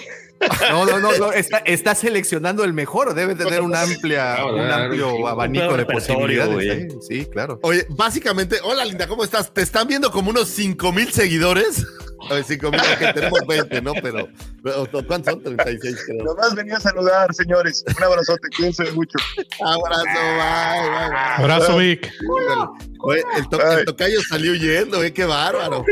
No, 0.70 0.84
no, 0.84 0.98
no, 1.00 1.16
no, 1.16 1.32
está, 1.32 1.58
está 1.58 1.94
seleccionando 1.94 2.64
el 2.64 2.72
mejor, 2.72 3.14
debe 3.14 3.34
tener 3.34 3.60
un 3.62 3.74
amplia, 3.74 4.34
Claro, 4.36 4.54
un 4.56 4.62
claro, 4.66 4.84
amplio 4.84 5.28
abanico 5.28 5.76
de 5.76 5.86
posibilidades. 5.86 6.66
¿eh? 6.66 6.88
Sí, 7.08 7.26
claro. 7.26 7.58
Oye, 7.62 7.86
básicamente, 7.90 8.58
hola 8.62 8.84
Linda, 8.84 9.06
¿cómo 9.06 9.24
estás? 9.24 9.52
¿Te 9.52 9.62
están 9.62 9.86
viendo 9.88 10.10
como 10.10 10.30
unos 10.30 10.48
5 10.48 10.92
mil 10.92 11.12
seguidores? 11.12 11.86
A 12.28 12.34
ver, 12.34 12.44
5 12.44 12.70
mil, 12.70 12.80
ok, 12.80 13.14
tenemos 13.14 13.40
20, 13.46 13.82
¿no? 13.82 13.92
Pero, 14.02 14.28
pero, 14.62 14.86
¿cuántos 15.06 15.34
son? 15.34 15.42
36, 15.42 15.96
creo. 16.06 16.24
Nomás 16.24 16.54
venía 16.54 16.76
a 16.76 16.80
saludar, 16.80 17.32
señores. 17.32 17.84
Un 17.96 18.02
abrazote. 18.04 18.48
Cuídense 18.56 18.90
mucho. 18.92 19.18
Abrazo, 19.64 20.04
bye, 20.04 20.90
bye, 20.90 21.08
bye. 21.08 21.18
abrazo, 21.44 21.76
Vic. 21.76 22.10
Oye, 23.00 23.22
el, 23.36 23.48
to- 23.48 23.70
el 23.78 23.84
tocayo 23.84 24.20
salió 24.28 24.52
huyendo, 24.52 25.02
¿eh? 25.04 25.12
Qué 25.12 25.24
bárbaro. 25.24 25.84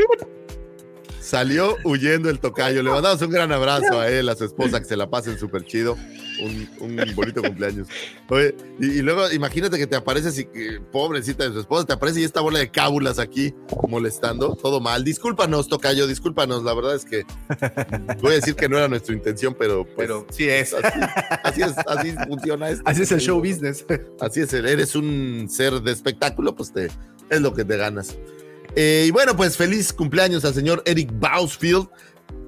Salió 1.25 1.75
huyendo 1.83 2.29
el 2.29 2.39
tocayo. 2.39 2.83
Le 2.83 2.91
mandamos 2.91 3.19
un 3.23 3.31
gran 3.31 3.51
abrazo 3.51 3.99
a 3.99 4.07
él, 4.09 4.29
a 4.29 4.35
su 4.35 4.45
esposa, 4.45 4.79
que 4.79 4.85
se 4.85 4.95
la 4.95 5.09
pasen 5.09 5.39
súper 5.39 5.65
chido. 5.65 5.97
Un, 6.39 6.69
un 6.79 7.15
bonito 7.15 7.41
cumpleaños. 7.41 7.87
Oye, 8.29 8.53
y, 8.79 8.99
y 8.99 9.01
luego 9.01 9.31
imagínate 9.31 9.79
que 9.79 9.87
te 9.87 9.95
apareces 9.95 10.37
y 10.37 10.45
que, 10.45 10.79
pobrecita 10.91 11.45
de 11.45 11.53
su 11.53 11.61
esposa, 11.61 11.85
te 11.87 11.93
aparece 11.93 12.21
y 12.21 12.25
esta 12.25 12.41
bola 12.41 12.59
de 12.59 12.69
cábulas 12.69 13.17
aquí 13.17 13.55
molestando. 13.87 14.55
Todo 14.55 14.79
mal. 14.79 15.03
Discúlpanos, 15.03 15.67
tocayo, 15.67 16.05
discúlpanos. 16.05 16.63
La 16.63 16.75
verdad 16.75 16.93
es 16.93 17.05
que 17.05 17.25
voy 18.21 18.33
a 18.33 18.35
decir 18.35 18.53
que 18.55 18.69
no 18.69 18.77
era 18.77 18.87
nuestra 18.87 19.15
intención, 19.15 19.55
pero, 19.57 19.83
pues, 19.83 19.95
Pero 19.97 20.27
sí 20.29 20.47
es. 20.47 20.75
así, 20.75 20.99
así 21.43 21.61
es, 21.63 21.73
así 21.87 22.15
funciona 22.27 22.69
esto. 22.69 22.83
Así 22.85 23.01
es 23.01 23.11
el 23.11 23.19
show 23.19 23.39
business. 23.39 23.83
Así 24.19 24.41
es, 24.41 24.53
eres 24.53 24.95
un 24.95 25.47
ser 25.49 25.81
de 25.81 25.91
espectáculo, 25.91 26.55
pues 26.55 26.71
te, 26.71 26.89
es 27.31 27.41
lo 27.41 27.51
que 27.55 27.65
te 27.65 27.77
ganas. 27.77 28.15
Eh, 28.75 29.05
y 29.07 29.11
bueno, 29.11 29.37
pues 29.37 29.55
feliz 29.55 29.93
cumpleaños 29.93 30.43
al 30.43 30.53
señor 30.53 30.83
Eric 30.85 31.09
Bausfield, 31.13 31.87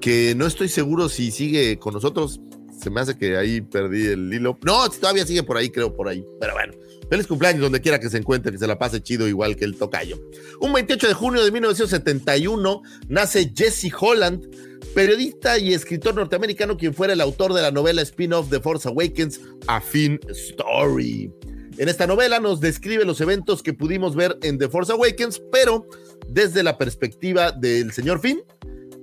que 0.00 0.34
no 0.36 0.46
estoy 0.46 0.68
seguro 0.68 1.08
si 1.08 1.30
sigue 1.30 1.78
con 1.78 1.94
nosotros. 1.94 2.40
Se 2.78 2.90
me 2.90 3.00
hace 3.00 3.16
que 3.16 3.36
ahí 3.36 3.60
perdí 3.60 4.06
el 4.06 4.32
hilo. 4.32 4.58
No, 4.62 4.88
todavía 4.90 5.26
sigue 5.26 5.42
por 5.42 5.56
ahí, 5.56 5.70
creo, 5.70 5.96
por 5.96 6.06
ahí. 6.06 6.24
Pero 6.38 6.52
bueno, 6.52 6.74
feliz 7.10 7.26
cumpleaños 7.26 7.62
donde 7.62 7.80
quiera 7.80 7.98
que 7.98 8.10
se 8.10 8.18
encuentre, 8.18 8.52
que 8.52 8.58
se 8.58 8.66
la 8.66 8.78
pase 8.78 9.02
chido 9.02 9.26
igual 9.26 9.56
que 9.56 9.64
el 9.64 9.76
tocayo. 9.76 10.20
Un 10.60 10.72
28 10.74 11.08
de 11.08 11.14
junio 11.14 11.44
de 11.44 11.50
1971 11.50 12.82
nace 13.08 13.50
Jesse 13.56 13.90
Holland, 13.98 14.46
periodista 14.94 15.58
y 15.58 15.72
escritor 15.72 16.14
norteamericano, 16.14 16.76
quien 16.76 16.94
fuera 16.94 17.14
el 17.14 17.20
autor 17.20 17.54
de 17.54 17.62
la 17.62 17.72
novela 17.72 18.02
spin-off 18.02 18.50
The 18.50 18.60
Force 18.60 18.86
Awakens, 18.86 19.40
A 19.66 19.80
Fin 19.80 20.20
Story. 20.28 21.32
En 21.78 21.88
esta 21.88 22.06
novela 22.06 22.40
nos 22.40 22.60
describe 22.60 23.04
los 23.04 23.20
eventos 23.20 23.62
que 23.62 23.72
pudimos 23.72 24.16
ver 24.16 24.36
en 24.42 24.58
The 24.58 24.68
Force 24.68 24.92
Awakens, 24.92 25.40
pero 25.50 25.86
desde 26.28 26.62
la 26.62 26.76
perspectiva 26.78 27.50
del 27.52 27.92
señor 27.92 28.20
Finn, 28.20 28.40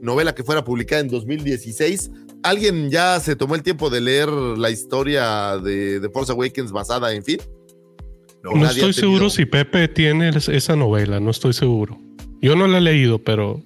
novela 0.02 0.34
que 0.36 0.44
fuera 0.44 0.64
publicada 0.64 1.02
en 1.02 1.08
2016, 1.10 2.12
¿Alguien 2.44 2.92
ya 2.92 3.20
se 3.20 3.36
tomó 3.36 3.56
el 3.56 3.64
tiempo 3.64 3.90
de 3.90 4.02
leer 4.02 4.30
la 4.30 4.70
historia 4.70 5.58
de, 5.58 6.00
de 6.00 6.10
Force 6.10 6.32
Awakens 6.32 6.72
basada 6.72 7.12
en 7.12 7.24
Finn? 7.24 7.40
No, 8.44 8.52
estoy 8.52 8.68
tenido- 8.82 8.94
seguro 8.94 9.30
si 9.32 9.48
Pepe 9.48 9.88
tiene 9.88 10.30
es- 10.30 10.48
esa 10.50 10.76
novela, 10.76 11.20
no 11.20 11.32
estoy 11.32 11.54
seguro. 11.54 12.00
Yo 12.44 12.56
no 12.56 12.68
la 12.68 12.78
he 12.78 12.82
leído, 12.82 13.18
pero 13.18 13.64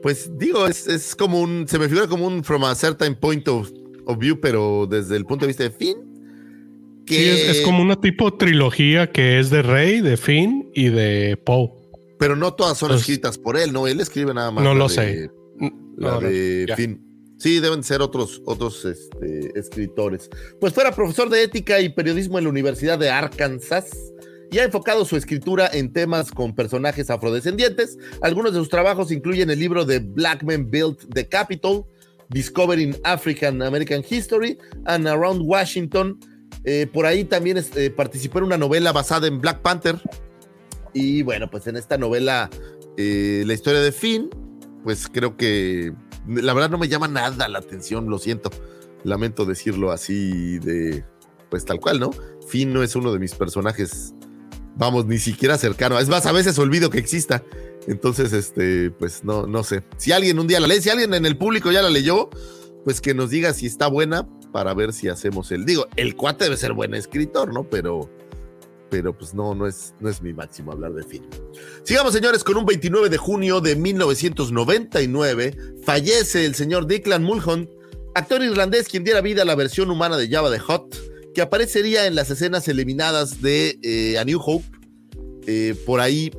Pues 0.00 0.30
digo, 0.38 0.68
es, 0.68 0.86
es 0.86 1.16
como 1.16 1.40
un, 1.40 1.66
se 1.66 1.78
me 1.80 1.88
figura 1.88 2.06
como 2.06 2.24
un 2.26 2.44
from 2.44 2.62
a 2.64 2.74
certain 2.76 3.16
point 3.16 3.48
of, 3.48 3.68
of 4.06 4.16
view, 4.18 4.38
pero 4.40 4.86
desde 4.88 5.16
el 5.16 5.24
punto 5.24 5.44
de 5.44 5.48
vista 5.48 5.64
de 5.64 5.70
Finn. 5.70 5.96
Que 7.04 7.14
sí, 7.16 7.24
es, 7.50 7.56
es 7.58 7.60
como 7.62 7.82
una 7.82 8.00
tipo 8.00 8.32
trilogía 8.34 9.10
que 9.10 9.40
es 9.40 9.50
de 9.50 9.62
Rey, 9.62 10.00
de 10.02 10.16
Finn 10.16 10.70
y 10.72 10.88
de 10.90 11.36
Poe. 11.44 11.70
Pero 12.18 12.36
no 12.36 12.54
todas 12.54 12.76
son 12.78 12.88
Pues- 12.88 13.00
escritas 13.00 13.38
por 13.38 13.56
él, 13.56 13.72
¿no? 13.72 13.86
Él 13.86 14.00
escribe 14.00 14.34
nada 14.34 14.50
más. 14.50 14.64
No 14.64 14.74
lo 14.74 14.88
de- 14.88 14.94
sé. 14.94 15.30
La 15.96 16.12
No, 16.12 16.20
de. 16.20 16.72
Finn. 16.76 17.04
Sí, 17.38 17.60
deben 17.60 17.84
ser 17.84 18.02
otros, 18.02 18.42
otros 18.46 18.84
este, 18.84 19.56
escritores. 19.58 20.28
Pues 20.60 20.72
fuera 20.74 20.92
profesor 20.92 21.30
de 21.30 21.42
ética 21.44 21.80
y 21.80 21.88
periodismo 21.88 22.38
en 22.38 22.44
la 22.44 22.50
Universidad 22.50 22.98
de 22.98 23.10
Arkansas 23.10 23.90
y 24.50 24.58
ha 24.58 24.64
enfocado 24.64 25.04
su 25.04 25.16
escritura 25.16 25.68
en 25.72 25.92
temas 25.92 26.32
con 26.32 26.54
personajes 26.54 27.10
afrodescendientes. 27.10 27.96
Algunos 28.22 28.52
de 28.52 28.58
sus 28.58 28.68
trabajos 28.68 29.12
incluyen 29.12 29.50
el 29.50 29.58
libro 29.60 29.84
de 29.84 30.00
Black 30.00 30.42
Men 30.42 30.68
Built 30.68 31.12
the 31.14 31.28
Capitol, 31.28 31.84
Discovering 32.30 32.96
African 33.04 33.62
American 33.62 34.02
History 34.08 34.58
and 34.86 35.06
Around 35.06 35.42
Washington. 35.44 36.18
Eh, 36.64 36.88
por 36.92 37.06
ahí 37.06 37.24
también 37.24 37.56
este, 37.56 37.90
participó 37.90 38.38
en 38.38 38.44
una 38.44 38.58
novela 38.58 38.90
basada 38.92 39.28
en 39.28 39.40
Black 39.40 39.62
Panther. 39.62 39.96
Y 40.92 41.22
bueno, 41.22 41.50
pues 41.50 41.66
en 41.66 41.76
esta 41.76 41.98
novela, 41.98 42.50
eh, 42.96 43.42
la 43.46 43.54
historia 43.54 43.80
de 43.80 43.92
Finn, 43.92 44.30
pues 44.84 45.08
creo 45.08 45.36
que 45.36 45.92
la 46.26 46.52
verdad 46.54 46.70
no 46.70 46.78
me 46.78 46.88
llama 46.88 47.08
nada 47.08 47.48
la 47.48 47.58
atención, 47.58 48.08
lo 48.08 48.18
siento. 48.18 48.50
Lamento 49.04 49.44
decirlo 49.44 49.92
así 49.92 50.58
de, 50.58 51.04
pues 51.50 51.64
tal 51.64 51.80
cual, 51.80 52.00
¿no? 52.00 52.10
Finn 52.48 52.72
no 52.72 52.82
es 52.82 52.96
uno 52.96 53.12
de 53.12 53.18
mis 53.18 53.34
personajes, 53.34 54.14
vamos, 54.76 55.06
ni 55.06 55.18
siquiera 55.18 55.58
cercano. 55.58 55.98
Es 55.98 56.08
más, 56.08 56.26
a 56.26 56.32
veces 56.32 56.58
olvido 56.58 56.90
que 56.90 56.98
exista. 56.98 57.44
Entonces, 57.86 58.32
este, 58.32 58.90
pues 58.90 59.24
no, 59.24 59.46
no 59.46 59.62
sé. 59.64 59.82
Si 59.96 60.12
alguien 60.12 60.38
un 60.38 60.46
día 60.46 60.60
la 60.60 60.66
lee, 60.66 60.80
si 60.80 60.90
alguien 60.90 61.14
en 61.14 61.24
el 61.24 61.38
público 61.38 61.70
ya 61.70 61.80
la 61.80 61.90
leyó, 61.90 62.28
pues 62.84 63.00
que 63.00 63.14
nos 63.14 63.30
diga 63.30 63.52
si 63.54 63.66
está 63.66 63.86
buena 63.86 64.28
para 64.52 64.74
ver 64.74 64.92
si 64.92 65.08
hacemos 65.08 65.50
el. 65.52 65.64
Digo, 65.64 65.86
el 65.96 66.16
cuate 66.16 66.44
debe 66.44 66.56
ser 66.56 66.72
buen 66.72 66.94
escritor, 66.94 67.52
¿no? 67.52 67.64
Pero, 67.64 68.10
pero 68.90 69.16
pues 69.16 69.34
no, 69.34 69.54
no 69.54 69.66
es, 69.66 69.94
no 70.00 70.08
es 70.08 70.22
mi 70.22 70.32
máximo 70.32 70.72
hablar 70.72 70.92
de 70.94 71.02
Finn. 71.02 71.26
Sigamos, 71.84 72.12
señores, 72.12 72.44
con 72.44 72.56
un 72.56 72.66
29 72.66 73.08
de 73.08 73.16
junio 73.16 73.60
de 73.60 73.76
1999 73.76 75.56
fallece 75.84 76.44
el 76.44 76.54
señor 76.54 76.86
Declan 76.86 77.22
Mulholland, 77.22 77.68
actor 78.14 78.42
irlandés 78.42 78.88
quien 78.88 79.04
diera 79.04 79.20
vida 79.20 79.42
a 79.42 79.44
la 79.44 79.54
versión 79.54 79.90
humana 79.90 80.16
de 80.16 80.28
Java 80.28 80.50
de 80.50 80.58
Hot, 80.58 80.94
que 81.34 81.42
aparecería 81.42 82.06
en 82.06 82.14
las 82.14 82.30
escenas 82.30 82.66
eliminadas 82.68 83.42
de 83.42 83.78
eh, 83.82 84.18
A 84.18 84.24
New 84.24 84.40
Hope. 84.44 84.66
Eh, 85.46 85.74
por 85.86 86.00
ahí, 86.00 86.30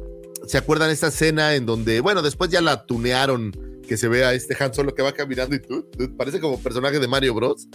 ¿se 0.46 0.58
acuerdan 0.58 0.90
esta 0.92 1.08
escena 1.08 1.56
en 1.56 1.66
donde, 1.66 2.00
bueno, 2.02 2.22
después 2.22 2.50
ya 2.50 2.62
la 2.62 2.86
tunearon, 2.86 3.52
que 3.88 3.98
se 3.98 4.08
ve 4.08 4.24
a 4.24 4.34
este 4.34 4.56
Han 4.64 4.74
Solo 4.74 4.94
que 4.94 5.02
va 5.02 5.14
caminando 5.14 5.56
y 5.56 5.60
tú, 5.60 5.90
parece 6.16 6.40
como 6.40 6.62
personaje 6.62 7.00
de 7.00 7.08
Mario 7.08 7.34
Bros. 7.34 7.68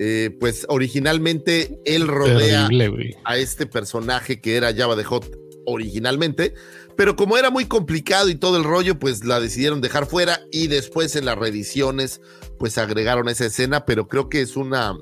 Eh, 0.00 0.36
pues 0.38 0.64
originalmente 0.68 1.80
él 1.84 2.06
rodea 2.06 2.68
Terrible, 2.68 3.16
a 3.24 3.36
este 3.36 3.66
personaje 3.66 4.40
que 4.40 4.56
era 4.56 4.72
Java 4.72 4.94
de 4.94 5.02
Hot 5.02 5.36
originalmente, 5.66 6.54
pero 6.96 7.16
como 7.16 7.36
era 7.36 7.50
muy 7.50 7.64
complicado 7.64 8.28
y 8.28 8.36
todo 8.36 8.56
el 8.56 8.64
rollo, 8.64 8.98
pues 8.98 9.24
la 9.24 9.40
decidieron 9.40 9.80
dejar 9.80 10.06
fuera 10.06 10.40
y 10.52 10.68
después 10.68 11.16
en 11.16 11.24
las 11.24 11.36
reediciones 11.36 12.20
pues 12.58 12.78
agregaron 12.78 13.28
esa 13.28 13.46
escena, 13.46 13.84
pero 13.84 14.08
creo 14.08 14.28
que 14.28 14.40
es 14.40 14.56
una 14.56 14.96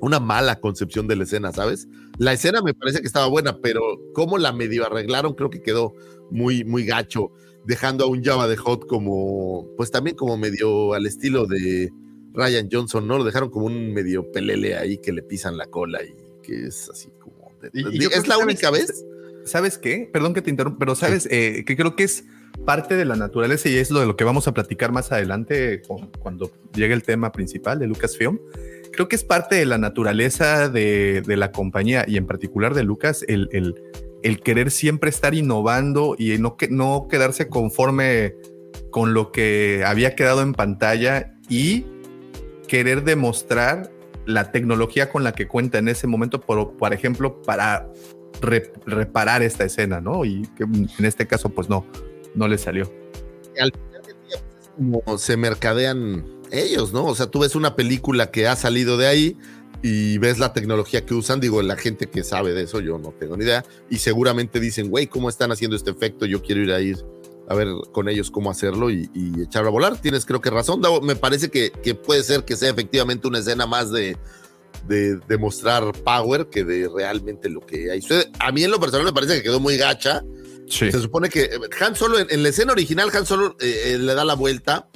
una 0.00 0.18
mala 0.18 0.60
concepción 0.60 1.06
de 1.06 1.16
la 1.16 1.24
escena, 1.24 1.52
¿sabes? 1.52 1.86
La 2.18 2.32
escena 2.32 2.62
me 2.62 2.72
parece 2.72 3.00
que 3.00 3.06
estaba 3.06 3.26
buena, 3.26 3.58
pero 3.60 3.80
como 4.14 4.38
la 4.38 4.52
medio 4.52 4.86
arreglaron, 4.86 5.34
creo 5.34 5.50
que 5.50 5.60
quedó 5.60 5.92
muy 6.30 6.64
muy 6.64 6.86
gacho, 6.86 7.32
dejando 7.64 8.04
a 8.04 8.06
un 8.06 8.24
Java 8.24 8.48
de 8.48 8.56
Hot 8.56 8.86
como 8.86 9.66
pues 9.76 9.90
también 9.90 10.16
como 10.16 10.36
medio 10.36 10.94
al 10.94 11.06
estilo 11.06 11.46
de 11.46 11.90
Ryan 12.32 12.68
Johnson, 12.70 13.06
¿no? 13.06 13.18
Lo 13.18 13.24
dejaron 13.24 13.50
como 13.50 13.66
un 13.66 13.92
medio 13.92 14.30
pelele 14.30 14.76
ahí 14.76 14.98
que 14.98 15.12
le 15.12 15.22
pisan 15.22 15.56
la 15.56 15.66
cola 15.66 16.00
y 16.02 16.14
que 16.42 16.66
es 16.66 16.88
así 16.90 17.08
como... 17.18 17.52
de- 17.60 17.70
Y- 17.74 18.02
y 18.02 18.06
es 18.06 18.26
la 18.28 18.34
sabes- 18.36 18.44
única 18.44 18.70
vez. 18.70 19.04
¿Sabes 19.44 19.78
qué? 19.78 20.08
Perdón 20.12 20.34
que 20.34 20.42
te 20.42 20.50
interrumpa, 20.50 20.78
pero 20.78 20.94
sabes 20.94 21.26
Eh, 21.30 21.64
que 21.66 21.74
creo 21.76 21.96
que 21.96 22.04
es 22.04 22.24
parte 22.66 22.94
de 22.94 23.04
la 23.06 23.16
naturaleza 23.16 23.68
y 23.68 23.76
es 23.76 23.90
lo 23.90 24.00
de 24.00 24.06
lo 24.06 24.14
que 24.16 24.24
vamos 24.24 24.46
a 24.48 24.52
platicar 24.52 24.92
más 24.92 25.12
adelante 25.12 25.80
cu- 25.86 26.10
cuando 26.18 26.50
llegue 26.74 26.92
el 26.92 27.02
tema 27.02 27.32
principal 27.32 27.78
de 27.78 27.86
Lucasfilm. 27.86 28.38
Creo 28.92 29.08
que 29.08 29.16
es 29.16 29.24
parte 29.24 29.56
de 29.56 29.64
la 29.66 29.78
naturaleza 29.78 30.68
de, 30.68 31.22
de 31.26 31.36
la 31.36 31.52
compañía 31.52 32.04
y 32.06 32.16
en 32.18 32.26
particular 32.26 32.74
de 32.74 32.82
Lucas 32.82 33.24
el, 33.28 33.48
el- 33.52 33.74
el 34.22 34.40
querer 34.42 34.70
siempre 34.70 35.08
estar 35.08 35.34
innovando 35.34 36.14
y 36.18 36.36
no, 36.38 36.56
no 36.68 37.06
quedarse 37.08 37.48
conforme 37.48 38.34
con 38.90 39.14
lo 39.14 39.32
que 39.32 39.82
había 39.86 40.14
quedado 40.14 40.42
en 40.42 40.52
pantalla 40.52 41.34
y 41.48 41.86
querer 42.70 43.02
demostrar 43.02 43.90
la 44.26 44.52
tecnología 44.52 45.10
con 45.10 45.24
la 45.24 45.32
que 45.32 45.48
cuenta 45.48 45.78
en 45.78 45.88
ese 45.88 46.06
momento, 46.06 46.40
por, 46.40 46.76
por 46.76 46.94
ejemplo, 46.94 47.42
para 47.42 47.88
re- 48.40 48.72
reparar 48.86 49.42
esta 49.42 49.64
escena, 49.64 50.00
¿no? 50.00 50.24
Y 50.24 50.42
que 50.56 50.62
en 50.62 51.04
este 51.04 51.26
caso, 51.26 51.48
pues 51.48 51.68
no, 51.68 51.84
no 52.36 52.46
le 52.46 52.56
salió. 52.58 52.84
al 53.58 53.72
final 53.72 54.02
del 54.06 54.16
día, 54.28 54.38
pues, 54.48 54.62
es 54.62 54.68
como 54.76 55.18
se 55.18 55.36
mercadean 55.36 56.24
ellos, 56.52 56.92
¿no? 56.92 57.06
O 57.06 57.14
sea, 57.16 57.26
tú 57.26 57.40
ves 57.40 57.56
una 57.56 57.74
película 57.74 58.30
que 58.30 58.46
ha 58.46 58.54
salido 58.54 58.96
de 58.96 59.08
ahí 59.08 59.36
y 59.82 60.18
ves 60.18 60.38
la 60.38 60.52
tecnología 60.52 61.04
que 61.04 61.14
usan, 61.14 61.40
digo, 61.40 61.60
la 61.62 61.76
gente 61.76 62.06
que 62.06 62.22
sabe 62.22 62.52
de 62.52 62.62
eso, 62.62 62.78
yo 62.78 62.98
no 62.98 63.12
tengo 63.18 63.36
ni 63.36 63.46
idea, 63.46 63.64
y 63.88 63.96
seguramente 63.98 64.60
dicen, 64.60 64.90
güey, 64.90 65.08
¿cómo 65.08 65.28
están 65.28 65.50
haciendo 65.50 65.76
este 65.76 65.90
efecto? 65.90 66.24
Yo 66.24 66.40
quiero 66.40 66.62
ir 66.62 66.70
a 66.70 66.80
ir 66.80 67.04
a 67.50 67.54
ver 67.56 67.66
con 67.92 68.08
ellos 68.08 68.30
cómo 68.30 68.48
hacerlo 68.48 68.90
y, 68.90 69.10
y 69.12 69.42
echarlo 69.42 69.68
a 69.68 69.72
volar. 69.72 70.00
Tienes 70.00 70.24
creo 70.24 70.40
que 70.40 70.50
razón, 70.50 70.80
Davo, 70.80 71.00
me 71.00 71.16
parece 71.16 71.50
que, 71.50 71.72
que 71.72 71.96
puede 71.96 72.22
ser 72.22 72.44
que 72.44 72.54
sea 72.54 72.70
efectivamente 72.70 73.26
una 73.26 73.40
escena 73.40 73.66
más 73.66 73.90
de, 73.90 74.16
de, 74.86 75.16
de 75.16 75.36
mostrar 75.36 75.92
power 76.04 76.46
que 76.48 76.62
de 76.62 76.88
realmente 76.88 77.48
lo 77.50 77.60
que 77.60 77.90
hay. 77.90 78.00
A 78.38 78.52
mí 78.52 78.62
en 78.62 78.70
lo 78.70 78.78
personal 78.78 79.04
me 79.04 79.12
parece 79.12 79.34
que 79.34 79.42
quedó 79.42 79.58
muy 79.58 79.76
gacha, 79.76 80.22
Sí. 80.68 80.92
se 80.92 81.00
supone 81.00 81.28
que 81.28 81.42
eh, 81.42 81.58
Han 81.80 81.96
Solo, 81.96 82.20
en, 82.20 82.28
en 82.30 82.44
la 82.44 82.50
escena 82.50 82.70
original, 82.70 83.10
Han 83.12 83.26
Solo 83.26 83.56
eh, 83.58 83.94
eh, 83.94 83.98
le 83.98 84.14
da 84.14 84.24
la 84.24 84.34
vuelta, 84.34 84.88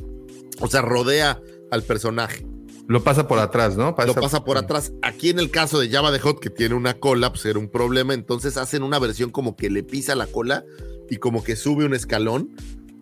o 0.61 0.69
sea, 0.69 0.81
rodea 0.81 1.41
al 1.73 1.83
personaje, 1.83 2.47
Lo 2.87 3.03
pasa 3.03 3.27
por 3.27 3.41
atrás, 3.41 3.77
¿no? 3.77 3.97
lo 4.07 4.15
pasa 4.15 4.45
por 4.45 4.59
atrás. 4.59 4.93
Aquí 5.03 5.31
en 5.31 5.41
el 5.41 5.51
caso 5.51 5.81
de 5.81 5.91
Java 5.91 6.13
de 6.13 6.21
Hot, 6.21 6.39
que 6.39 6.51
tiene 6.51 6.77
una 6.77 6.95
cola, 7.01 7.31
pues 7.33 7.45
era 7.47 7.59
un 7.59 7.69
problema, 7.69 8.15
entonces 8.15 8.57
hacen 8.57 8.85
una 8.85 9.01
versión 9.01 9.31
como 9.31 9.57
que 9.57 9.69
le 9.71 9.83
pisa 9.83 10.15
la 10.15 10.29
cola 10.29 10.65
y 11.11 11.17
como 11.17 11.43
que 11.45 11.57
sube 11.57 11.85
un 11.85 11.95
escalón, 11.95 12.51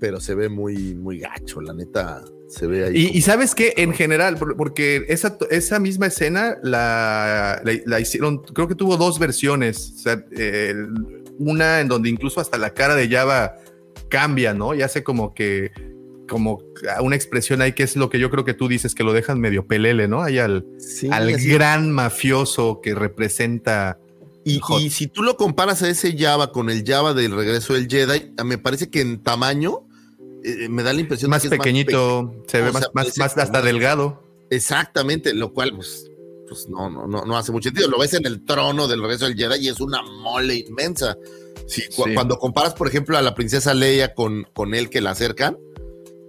pero 0.01 0.21
se 0.21 0.35
ve 0.35 0.49
muy, 0.49 0.95
muy 0.95 1.19
gacho, 1.21 1.61
la 1.61 1.73
neta, 1.75 2.23
se 2.49 2.67
ve 2.67 2.85
ahí. 2.87 2.97
Y, 3.13 3.19
y 3.19 3.21
sabes 3.23 3.55
que 3.55 3.73
en 3.77 3.93
general, 3.93 4.37
por- 4.37 4.57
porque 4.57 5.05
esa, 5.09 5.37
esa 5.51 5.79
misma 5.79 6.07
escena 6.07 6.57
la, 6.63 7.61
la, 7.65 7.73
la 7.87 8.01
hicieron, 8.01 8.39
creo 8.43 8.67
que 8.69 8.75
tuvo 8.75 8.97
dos 8.97 9.19
versiones. 9.19 9.93
O 9.97 9.99
sea, 9.99 10.25
eh, 10.37 10.75
una 11.39 11.81
en 11.81 11.89
donde 11.89 12.09
incluso 12.11 12.41
hasta 12.41 12.59
la 12.59 12.71
cara 12.75 12.95
de 12.97 13.09
Java 13.09 13.55
cambia, 14.09 14.53
¿no? 14.55 14.75
Y 14.75 14.83
hace 14.83 15.03
como 15.05 15.33
que, 15.35 15.71
como 16.29 16.59
una 17.01 17.15
expresión 17.17 17.63
ahí 17.63 17.73
que 17.73 17.83
es 17.85 17.95
lo 17.97 18.11
que 18.11 18.19
yo 18.19 18.31
creo 18.31 18.45
que 18.45 18.55
tú 18.55 18.67
dices, 18.69 18.95
que 18.95 19.05
lo 19.05 19.13
dejan 19.13 19.41
medio 19.41 19.67
pelele, 19.67 20.09
¿no? 20.09 20.23
Ahí 20.23 20.39
al, 20.39 20.67
Sí, 20.79 21.09
al 21.13 21.33
gran 21.47 21.91
mafioso 21.93 22.81
que 22.83 22.95
representa. 22.95 23.99
Y, 24.45 24.91
si 24.91 25.07
tú 25.07 25.23
lo 25.23 25.37
comparas 25.37 25.83
a 25.83 25.89
ese 25.89 26.17
Java 26.19 26.51
con 26.51 26.69
el 26.69 26.85
Java 26.85 27.15
del 27.15 27.33
regreso 27.35 27.75
del 27.75 27.89
Jedi, 27.89 28.33
me 28.45 28.59
parece 28.59 28.91
que 28.91 29.01
en 29.01 29.23
tamaño 29.23 29.87
eh, 30.45 30.69
me 30.69 30.83
da 30.83 30.93
la 30.93 31.01
impresión 31.01 31.31
Más 31.31 31.43
de 31.43 31.49
que 31.49 31.55
es 31.55 31.59
pequeñito, 31.61 32.35
se 32.49 32.61
o 32.61 32.65
ve 32.65 32.71
sea, 32.71 32.73
más, 32.73 32.83
más, 32.83 32.91
parece 32.93 33.21
más 33.21 33.39
hasta 33.39 33.63
delgado. 33.63 34.23
Exactamente, 34.51 35.33
lo 35.33 35.53
cual, 35.53 35.73
pues, 35.77 36.11
pues 36.49 36.69
no, 36.69 36.91
no, 36.91 37.07
no, 37.07 37.25
no 37.25 37.37
hace 37.39 37.53
mucho 37.53 37.69
sentido. 37.69 37.89
Lo 37.89 37.99
ves 37.99 38.15
en 38.15 38.27
el 38.27 38.45
trono 38.45 38.89
del 38.89 39.01
regreso 39.01 39.27
del 39.27 39.37
Jedi 39.37 39.65
y 39.65 39.69
es 39.69 39.81
una 39.81 40.03
mole 40.03 40.57
inmensa. 40.57 41.15
Cu- 41.15 41.23
Sí. 41.67 41.83
Cuando 42.15 42.39
comparas, 42.39 42.75
por 42.75 42.89
ejemplo, 42.89 43.17
a 43.17 43.23
la 43.23 43.35
princesa 43.37 43.73
Leia 43.73 44.15
con, 44.15 44.49
con 44.53 44.75
él 44.75 44.91
que 44.91 45.01
la 45.01 45.13
acercan, 45.13 45.57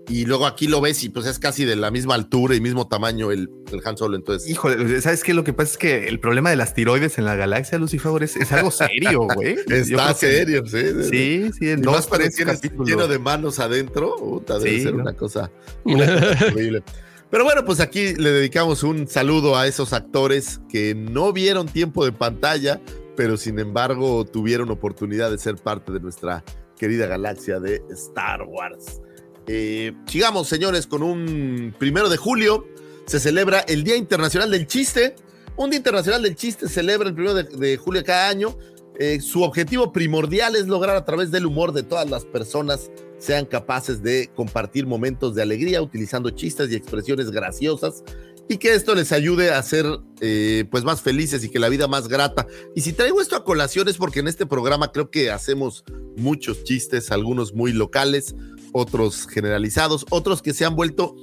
y 0.09 0.25
luego 0.25 0.45
aquí 0.45 0.67
lo 0.67 0.81
ves 0.81 1.03
y 1.03 1.09
pues 1.09 1.25
es 1.25 1.39
casi 1.39 1.63
de 1.65 1.75
la 1.77 1.89
misma 1.89 2.15
altura 2.15 2.55
y 2.55 2.61
mismo 2.61 2.87
tamaño 2.87 3.31
el, 3.31 3.49
el 3.71 3.81
Han 3.85 3.97
Solo. 3.97 4.15
Entonces, 4.17 4.49
Híjole, 4.49 4.99
¿sabes 5.01 5.23
qué? 5.23 5.33
Lo 5.33 5.43
que 5.43 5.53
pasa 5.53 5.71
es 5.71 5.77
que 5.77 6.07
el 6.09 6.19
problema 6.19 6.49
de 6.49 6.57
las 6.57 6.73
tiroides 6.73 7.17
en 7.17 7.25
la 7.25 7.35
galaxia, 7.35 7.77
Lucifer, 7.79 8.21
es, 8.21 8.35
es 8.35 8.51
algo 8.51 8.69
serio, 8.71 9.21
güey. 9.35 9.55
Está 9.69 10.13
serio, 10.13 10.65
sí. 10.65 10.81
sí, 11.09 11.51
sí. 11.57 11.69
En 11.69 11.79
Y 11.79 11.81
dos, 11.83 11.95
más 11.95 12.07
capítulos. 12.07 12.87
lleno 12.89 13.07
de 13.07 13.17
manos 13.19 13.59
adentro, 13.59 14.15
puta, 14.17 14.59
debe 14.59 14.77
Sí, 14.77 14.83
ser 14.83 14.93
¿no? 14.95 15.03
una 15.03 15.13
cosa 15.13 15.49
horrible. 15.85 16.83
Pero 17.29 17.45
bueno, 17.45 17.65
pues 17.65 17.79
aquí 17.79 18.13
le 18.13 18.31
dedicamos 18.31 18.83
un 18.83 19.07
saludo 19.07 19.57
a 19.57 19.65
esos 19.67 19.93
actores 19.93 20.59
que 20.69 20.93
no 20.93 21.33
vieron 21.33 21.67
tiempo 21.67 22.05
de 22.05 22.11
pantalla, 22.11 22.79
pero 23.15 23.37
sin 23.37 23.57
embargo 23.57 24.25
tuvieron 24.25 24.69
oportunidad 24.69 25.31
de 25.31 25.37
ser 25.39 25.55
parte 25.55 25.91
de 25.91 25.99
nuestra 25.99 26.43
querida 26.77 27.07
galaxia 27.07 27.59
de 27.59 27.81
Star 27.91 28.43
Wars. 28.43 29.01
Eh, 29.47 29.93
sigamos, 30.07 30.47
señores, 30.47 30.87
con 30.87 31.03
un 31.03 31.73
primero 31.77 32.09
de 32.09 32.17
julio. 32.17 32.67
Se 33.05 33.19
celebra 33.19 33.59
el 33.61 33.83
Día 33.83 33.95
Internacional 33.95 34.51
del 34.51 34.67
Chiste. 34.67 35.15
Un 35.57 35.69
Día 35.69 35.77
Internacional 35.77 36.21
del 36.21 36.35
Chiste 36.35 36.67
celebra 36.67 37.09
el 37.09 37.15
primero 37.15 37.33
de, 37.33 37.43
de 37.43 37.77
julio 37.77 38.03
cada 38.03 38.29
año. 38.29 38.57
Eh, 38.99 39.19
su 39.21 39.41
objetivo 39.41 39.91
primordial 39.91 40.55
es 40.55 40.67
lograr 40.67 40.95
a 40.95 41.03
través 41.03 41.31
del 41.31 41.47
humor 41.47 41.73
de 41.73 41.81
todas 41.81 42.07
las 42.09 42.25
personas 42.25 42.91
sean 43.17 43.45
capaces 43.45 44.03
de 44.03 44.29
compartir 44.35 44.85
momentos 44.85 45.33
de 45.33 45.41
alegría 45.41 45.81
utilizando 45.81 46.29
chistes 46.29 46.69
y 46.69 46.75
expresiones 46.75 47.31
graciosas 47.31 48.03
y 48.49 48.57
que 48.57 48.73
esto 48.73 48.93
les 48.93 49.13
ayude 49.13 49.51
a 49.51 49.63
ser 49.63 49.85
eh, 50.19 50.65
pues 50.69 50.83
más 50.83 51.01
felices 51.01 51.43
y 51.43 51.49
que 51.49 51.59
la 51.59 51.69
vida 51.69 51.87
más 51.87 52.09
grata. 52.09 52.45
Y 52.75 52.81
si 52.81 52.91
traigo 52.91 53.21
esto 53.21 53.37
a 53.37 53.45
colación 53.45 53.87
es 53.87 53.97
porque 53.97 54.19
en 54.19 54.27
este 54.27 54.45
programa 54.45 54.91
creo 54.91 55.09
que 55.09 55.31
hacemos 55.31 55.85
muchos 56.17 56.63
chistes, 56.65 57.11
algunos 57.11 57.53
muy 57.53 57.71
locales, 57.71 58.35
otros 58.74 59.28
generalizados, 59.28 60.05
otros 60.09 60.41
que 60.41 60.53
se 60.53 60.65
han 60.65 60.76
vuelto 60.76 61.15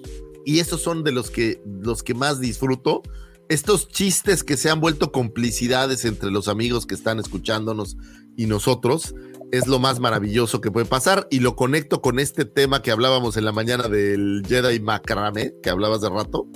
y 0.46 0.60
estos 0.60 0.80
son 0.82 1.04
de 1.04 1.12
los 1.12 1.30
que 1.30 1.62
los 1.66 2.02
que 2.02 2.14
más 2.14 2.40
disfruto. 2.40 3.02
Estos 3.48 3.88
chistes 3.88 4.44
que 4.44 4.56
se 4.56 4.70
han 4.70 4.80
vuelto 4.80 5.10
complicidades 5.10 6.04
entre 6.04 6.30
los 6.30 6.48
amigos 6.48 6.86
que 6.86 6.94
están 6.94 7.18
escuchándonos 7.18 7.96
y 8.36 8.46
nosotros 8.46 9.14
es 9.50 9.66
lo 9.66 9.80
más 9.80 9.98
maravilloso 9.98 10.60
que 10.60 10.70
puede 10.70 10.86
pasar 10.86 11.26
y 11.30 11.40
lo 11.40 11.56
conecto 11.56 12.00
con 12.00 12.20
este 12.20 12.44
tema 12.44 12.82
que 12.82 12.92
hablábamos 12.92 13.36
en 13.36 13.44
la 13.44 13.52
mañana 13.52 13.88
del 13.88 14.42
Jedi 14.46 14.78
Macrame, 14.78 15.54
que 15.62 15.70
hablabas 15.70 16.00
de 16.00 16.08
rato, 16.08 16.46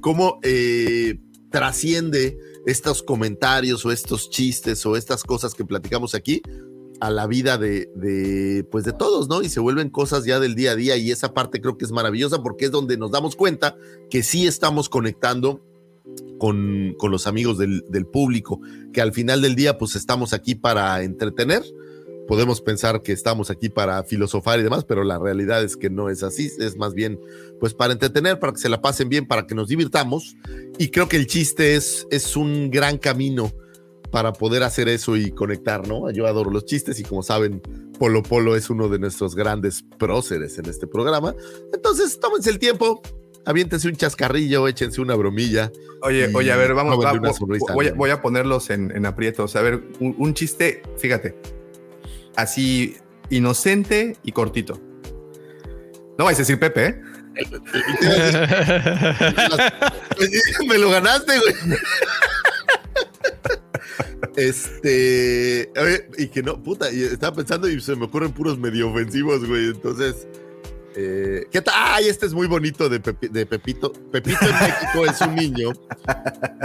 cómo 0.00 0.40
eh, 0.42 1.20
trasciende 1.50 2.36
estos 2.66 3.04
comentarios 3.04 3.86
o 3.86 3.92
estos 3.92 4.30
chistes 4.30 4.84
o 4.84 4.96
estas 4.96 5.22
cosas 5.22 5.54
que 5.54 5.64
platicamos 5.64 6.14
aquí 6.16 6.42
a 7.00 7.10
la 7.10 7.26
vida 7.26 7.58
de, 7.58 7.90
de, 7.94 8.64
pues 8.70 8.84
de 8.84 8.92
todos, 8.92 9.28
¿no? 9.28 9.42
Y 9.42 9.48
se 9.48 9.60
vuelven 9.60 9.88
cosas 9.88 10.24
ya 10.24 10.38
del 10.38 10.54
día 10.54 10.72
a 10.72 10.76
día 10.76 10.96
y 10.96 11.10
esa 11.10 11.32
parte 11.32 11.60
creo 11.60 11.78
que 11.78 11.84
es 11.84 11.92
maravillosa 11.92 12.42
porque 12.42 12.66
es 12.66 12.70
donde 12.70 12.96
nos 12.96 13.10
damos 13.10 13.36
cuenta 13.36 13.76
que 14.10 14.22
sí 14.22 14.46
estamos 14.46 14.88
conectando 14.88 15.64
con, 16.38 16.94
con 16.98 17.10
los 17.10 17.26
amigos 17.26 17.58
del, 17.58 17.84
del 17.88 18.06
público, 18.06 18.60
que 18.92 19.00
al 19.00 19.12
final 19.12 19.42
del 19.42 19.54
día 19.54 19.78
pues 19.78 19.96
estamos 19.96 20.32
aquí 20.32 20.54
para 20.54 21.02
entretener, 21.02 21.62
podemos 22.30 22.60
pensar 22.60 23.02
que 23.02 23.12
estamos 23.12 23.50
aquí 23.50 23.70
para 23.70 24.02
filosofar 24.04 24.60
y 24.60 24.62
demás, 24.62 24.84
pero 24.84 25.02
la 25.02 25.18
realidad 25.18 25.64
es 25.64 25.76
que 25.76 25.90
no 25.90 26.10
es 26.10 26.22
así, 26.22 26.50
es 26.58 26.76
más 26.76 26.94
bien 26.94 27.18
pues 27.58 27.74
para 27.74 27.92
entretener, 27.92 28.38
para 28.38 28.52
que 28.52 28.60
se 28.60 28.68
la 28.68 28.80
pasen 28.80 29.08
bien, 29.08 29.26
para 29.26 29.46
que 29.46 29.54
nos 29.54 29.68
divirtamos. 29.68 30.36
Y 30.78 30.88
creo 30.88 31.08
que 31.08 31.16
el 31.16 31.26
chiste 31.26 31.74
es, 31.74 32.06
es 32.10 32.36
un 32.36 32.70
gran 32.70 32.98
camino 32.98 33.52
para 34.10 34.32
poder 34.32 34.62
hacer 34.62 34.88
eso 34.88 35.16
y 35.16 35.30
conectar, 35.30 35.86
¿no? 35.86 36.10
Yo 36.10 36.26
adoro 36.26 36.50
los 36.50 36.64
chistes 36.64 36.98
y 37.00 37.04
como 37.04 37.22
saben, 37.22 37.60
Polo 37.98 38.22
Polo 38.22 38.56
es 38.56 38.70
uno 38.70 38.88
de 38.88 38.98
nuestros 38.98 39.34
grandes 39.36 39.84
próceres 39.98 40.58
en 40.58 40.66
este 40.66 40.86
programa. 40.86 41.34
Entonces, 41.72 42.18
tómense 42.18 42.50
el 42.50 42.58
tiempo, 42.58 43.02
aviéntense 43.44 43.88
un 43.88 43.96
chascarrillo, 43.96 44.66
échense 44.68 45.00
una 45.00 45.14
bromilla. 45.14 45.70
Oye, 46.02 46.30
oye, 46.34 46.50
a 46.50 46.56
ver, 46.56 46.74
vamos, 46.74 46.98
va- 47.04 47.12
una 47.12 47.32
sonrisa, 47.32 47.74
voy, 47.74 47.88
a, 47.88 47.90
¿no? 47.90 47.96
voy 47.96 48.10
a 48.10 48.20
ponerlos 48.22 48.70
en, 48.70 48.90
en 48.96 49.06
aprietos. 49.06 49.54
A 49.56 49.62
ver, 49.62 49.82
un, 50.00 50.14
un 50.18 50.34
chiste, 50.34 50.82
fíjate, 50.98 51.36
así 52.36 52.96
inocente 53.28 54.16
y 54.24 54.32
cortito. 54.32 54.80
No 56.18 56.24
vais 56.24 56.38
a 56.38 56.42
decir 56.42 56.58
Pepe, 56.58 56.86
¿eh? 56.86 57.00
Me 60.68 60.78
lo 60.78 60.90
ganaste, 60.90 61.32
güey. 61.38 61.54
Este, 64.36 65.70
y 66.18 66.28
que 66.28 66.42
no, 66.42 66.62
puta, 66.62 66.92
y 66.92 67.02
estaba 67.02 67.36
pensando 67.36 67.68
y 67.68 67.80
se 67.80 67.96
me 67.96 68.04
ocurren 68.06 68.32
puros 68.32 68.58
medio 68.58 68.90
ofensivos, 68.90 69.46
güey. 69.46 69.66
Entonces, 69.66 70.26
eh, 70.96 71.44
¿qué 71.50 71.60
tal? 71.60 71.74
Ay, 71.76 72.08
este 72.08 72.26
es 72.26 72.32
muy 72.32 72.46
bonito 72.46 72.88
de, 72.88 73.00
Pepi- 73.02 73.30
de 73.30 73.46
Pepito. 73.46 73.92
Pepito 74.12 74.38
en 74.42 74.52
México 74.54 75.06
es 75.06 75.20
un 75.20 75.34
niño, 75.34 75.72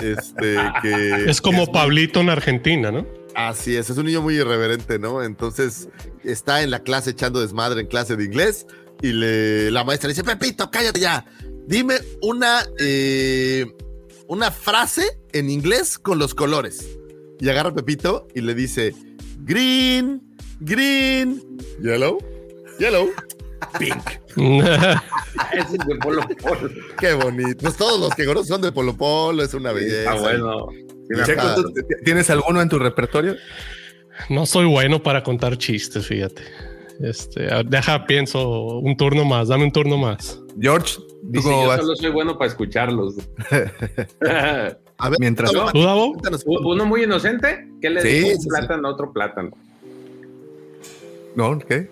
este, 0.02 0.58
que 0.82 1.26
Es 1.30 1.42
como 1.42 1.72
Pablito 1.72 2.22
en 2.22 2.30
Argentina, 2.30 2.92
¿no? 2.92 3.06
Así 3.36 3.76
es, 3.76 3.90
es 3.90 3.98
un 3.98 4.06
niño 4.06 4.22
muy 4.22 4.36
irreverente, 4.36 4.98
¿no? 4.98 5.22
Entonces 5.22 5.90
está 6.24 6.64
en 6.64 6.72
la 6.72 6.80
clase 6.84 7.10
echando 7.12 7.42
desmadre 7.42 7.82
en 7.82 7.88
clase 7.88 8.16
de 8.16 8.24
inglés 8.24 8.66
y 9.02 9.12
le, 9.12 9.72
la 9.72 9.84
maestra 9.84 10.08
le 10.08 10.14
dice, 10.14 10.24
Pepito, 10.24 10.72
cállate 10.72 11.02
ya, 11.02 11.26
dime 11.68 11.96
una, 12.22 12.66
eh, 12.80 13.66
una 14.30 14.52
frase 14.52 15.20
en 15.34 15.50
inglés 15.50 16.00
con 16.00 16.18
los 16.18 16.34
colores. 16.34 16.98
Y 17.40 17.50
agarra 17.50 17.70
a 17.70 17.74
Pepito 17.74 18.28
y 18.34 18.42
le 18.42 18.54
dice, 18.54 18.94
green, 19.40 20.22
green, 20.60 21.42
yellow, 21.82 22.18
yellow, 22.80 23.10
pink. 23.80 24.02
Ese 25.54 25.76
es 25.78 25.86
de 25.88 25.96
Polo 26.02 26.22
Polo. 26.42 26.70
Qué 27.00 27.14
bonito. 27.14 27.58
Pues 27.62 27.76
todos 27.78 28.00
los 28.00 28.14
que 28.16 28.26
conozco 28.26 28.48
son 28.48 28.62
de 28.62 28.72
Polo 28.72 28.96
Polo, 28.96 29.44
es 29.44 29.54
una 29.54 29.72
belleza. 29.72 30.14
Está 30.14 30.16
bueno. 30.16 30.68
Sí 30.72 30.86
me 31.10 31.24
Checo, 31.24 31.42
acuerdo. 31.42 31.64
¿tú 31.64 31.74
t- 31.74 31.96
¿tienes 32.04 32.30
alguno 32.30 32.62
en 32.62 32.70
tu 32.70 32.80
repertorio? 32.80 33.36
No 34.30 34.46
soy 34.46 34.66
bueno 34.66 35.04
para 35.04 35.24
contar 35.24 35.58
chistes, 35.58 36.08
fíjate. 36.08 36.42
Este, 37.02 37.48
deja, 37.66 38.06
pienso 38.08 38.78
un 38.80 38.96
turno 38.96 39.26
más, 39.26 39.50
dame 39.50 39.66
un 39.66 39.72
turno 39.74 39.98
más. 39.98 40.40
George, 40.60 40.96
¿tú 40.96 41.04
Dice, 41.24 41.44
cómo 41.50 41.64
yo 41.64 41.68
vas? 41.68 41.82
solo 41.82 41.96
soy 41.98 42.12
bueno 42.12 42.38
para 42.38 42.50
escucharlos. 42.50 43.16
A 44.98 45.10
ver, 45.10 45.20
Mientras- 45.20 45.52
¿Tú, 45.52 45.60
cuéntanos. 45.72 46.44
Uno 46.46 46.86
muy 46.86 47.04
inocente, 47.04 47.68
¿qué 47.82 47.90
le 47.90 48.02
Sí, 48.02 48.08
dijo 48.08 48.28
un 48.30 48.42
sí. 48.42 48.48
plátano 48.50 48.88
a 48.88 48.92
otro 48.92 49.12
plátano? 49.12 49.52
¿No? 51.36 51.60
¿Qué? 51.60 51.90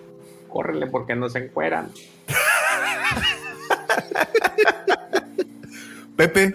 Córrele 0.48 0.86
porque 0.86 1.14
no 1.14 1.28
se 1.28 1.40
encueran. 1.40 1.90
Pepe, 6.16 6.54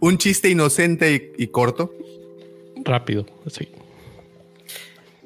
un 0.00 0.18
chiste 0.18 0.48
inocente 0.50 1.32
y, 1.38 1.44
y 1.44 1.46
corto. 1.48 1.92
Rápido, 2.84 3.26
así. 3.46 3.68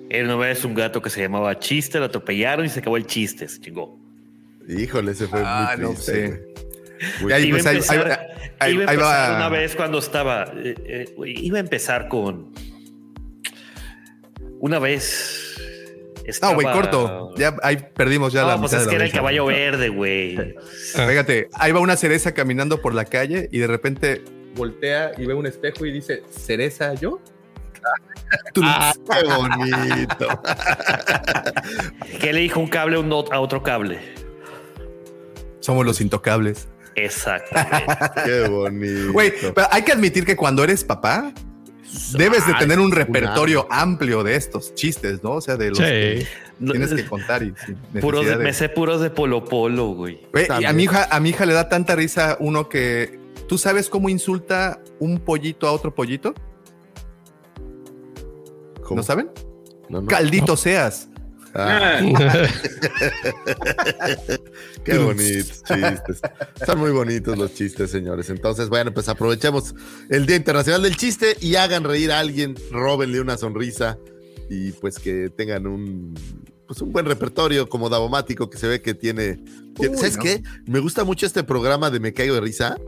Era 0.09 0.25
una 0.27 0.37
vez 0.37 0.65
un 0.65 0.75
gato 0.75 1.01
que 1.03 1.11
se 1.11 1.21
llamaba 1.21 1.59
Chiste, 1.59 1.99
lo 1.99 2.05
atropellaron 2.07 2.67
y 2.67 2.69
se 2.69 2.81
acabó 2.81 2.97
el 2.97 3.07
chiste, 3.07 3.49
se 3.49 3.61
chingó. 3.61 3.99
Híjole, 4.69 5.13
ese 5.13 5.27
fue 5.27 5.43
Ah, 5.45 5.73
muy 5.77 5.85
no 5.85 5.91
triste. 5.93 6.13
sé. 6.29 6.52
Iba 7.21 7.29
pues, 7.29 7.33
a 7.33 7.37
ahí- 7.71 7.77
empezar, 7.77 8.07
ahí- 8.11 8.19
ahí- 8.59 8.73
iba 8.75 8.85
a 8.85 8.89
ahí 8.89 8.95
empezar 8.97 9.31
va. 9.33 9.37
una 9.37 9.49
vez 9.49 9.77
cuando 9.77 9.99
estaba. 9.99 10.53
eh, 10.57 10.75
eh, 10.85 11.15
iba 11.25 11.57
a 11.59 11.61
empezar 11.61 12.09
con. 12.09 12.53
Una 14.61 14.79
vez. 14.79 15.39
No, 16.17 16.23
estaba- 16.31 16.55
güey, 16.55 16.67
corto. 16.73 17.35
Ya 17.37 17.57
ahí 17.63 17.79
perdimos 17.95 18.33
ya 18.33 18.43
No, 18.43 18.49
la 18.49 18.59
pues 18.59 18.71
mitad 18.73 18.83
es 18.83 18.89
que 18.89 18.95
era 18.95 19.05
el 19.05 19.13
caballo 19.13 19.47
verde, 19.47 19.89
güey. 19.89 20.37
Fíjate, 20.95 21.49
ahí 21.55 21.73
va 21.73 21.81
una 21.81 21.97
cereza 21.97 22.33
caminando 22.33 22.81
por 22.81 22.95
la 22.95 23.05
calle 23.05 23.49
y 23.51 23.59
de 23.59 23.67
repente 23.67 24.23
voltea 24.55 25.13
y 25.19 25.27
ve 25.27 25.35
un 25.35 25.47
espejo 25.47 25.85
y 25.85 25.91
dice, 25.93 26.23
¿cereza 26.31 26.95
yo? 26.95 27.21
Ah, 28.63 28.95
qué 29.11 29.25
bonito. 29.27 30.43
¿Qué 32.19 32.33
le 32.33 32.41
dijo 32.41 32.61
un 32.61 32.69
cable 32.69 32.97
a 33.31 33.41
otro 33.41 33.63
cable? 33.63 33.99
Somos 35.61 35.85
los 35.85 36.01
intocables. 36.01 36.69
Exactamente. 36.95 37.87
Qué 38.25 38.49
bonito. 38.49 39.13
Güey, 39.13 39.33
pero 39.55 39.67
hay 39.71 39.83
que 39.83 39.93
admitir 39.93 40.25
que 40.25 40.37
cuando 40.37 40.63
eres 40.65 40.85
papá, 40.85 41.33
debes 42.17 42.47
de 42.47 42.55
tener 42.55 42.79
un 42.81 42.91
repertorio 42.93 43.67
amplio 43.71 44.23
de 44.23 44.37
estos 44.37 44.75
chistes, 44.75 45.23
¿no? 45.23 45.33
O 45.33 45.41
sea, 45.41 45.57
de 45.57 45.71
los 45.71 45.79
que 45.79 46.27
tienes 46.59 46.93
que 46.95 47.07
contar 47.07 47.43
y 47.43 47.53
Puros 48.01 48.25
de- 48.27 48.37
Me 48.37 48.53
sé 48.53 48.69
puros 48.69 49.01
de 49.01 49.11
Polo 49.11 49.45
Polo, 49.45 49.89
güey. 49.89 50.21
Güey, 50.33 50.47
y 50.61 50.65
a 50.65 50.73
mi 50.73 50.85
hija, 50.85 51.09
a 51.11 51.21
mi 51.21 51.31
hija 51.31 51.45
le 51.47 51.53
da 51.55 51.69
tanta 51.69 51.95
risa 51.97 52.37
uno 52.41 52.69
que 52.69 53.19
¿tú 53.49 53.59
sabes 53.59 53.89
cómo 53.89 54.09
insulta 54.09 54.81
un 55.01 55.19
pollito 55.19 55.67
a 55.67 55.73
otro 55.73 55.95
pollito? 55.95 56.35
¿Cómo? 58.83 58.97
¿No 58.97 59.03
saben? 59.03 59.31
No, 59.89 60.01
no. 60.01 60.07
Caldito 60.07 60.57
seas. 60.57 61.09
Ah, 61.55 62.01
qué 64.85 64.99
bonitos 64.99 65.63
chistes. 65.65 66.21
Son 66.65 66.79
muy 66.79 66.91
bonitos 66.91 67.37
los 67.37 67.55
chistes, 67.55 67.91
señores. 67.91 68.31
Entonces, 68.31 68.69
bueno, 68.69 68.93
pues 68.95 69.09
aprovechemos 69.09 69.75
el 70.09 70.27
Día 70.27 70.37
Internacional 70.37 70.83
del 70.83 70.97
Chiste 70.97 71.37
y 71.41 71.57
hagan 71.57 71.85
reír 71.85 72.11
a 72.13 72.21
alguien, 72.21 72.57
róbenle 72.71 73.21
una 73.21 73.37
sonrisa 73.37 73.99
y 74.49 74.73
pues 74.73 74.99
que 74.99 75.31
tengan 75.31 75.67
un 75.67 76.15
pues 76.67 76.81
un 76.81 76.91
buen 76.91 77.05
repertorio 77.05 77.69
como 77.69 77.91
Davomático 77.91 78.49
que 78.49 78.57
se 78.57 78.67
ve 78.67 78.81
que 78.81 78.95
tiene. 78.95 79.45
Uy, 79.79 79.91
¿Sabes 79.95 80.17
no. 80.17 80.23
qué? 80.23 80.43
Me 80.67 80.81
gusta 80.81 81.05
mucho 81.05 81.27
este 81.27 81.45
programa 81.45 81.91
de 81.91 82.01
Me 82.01 82.15
Caigo 82.15 82.35
de 82.35 82.41
Risa. 82.41 82.79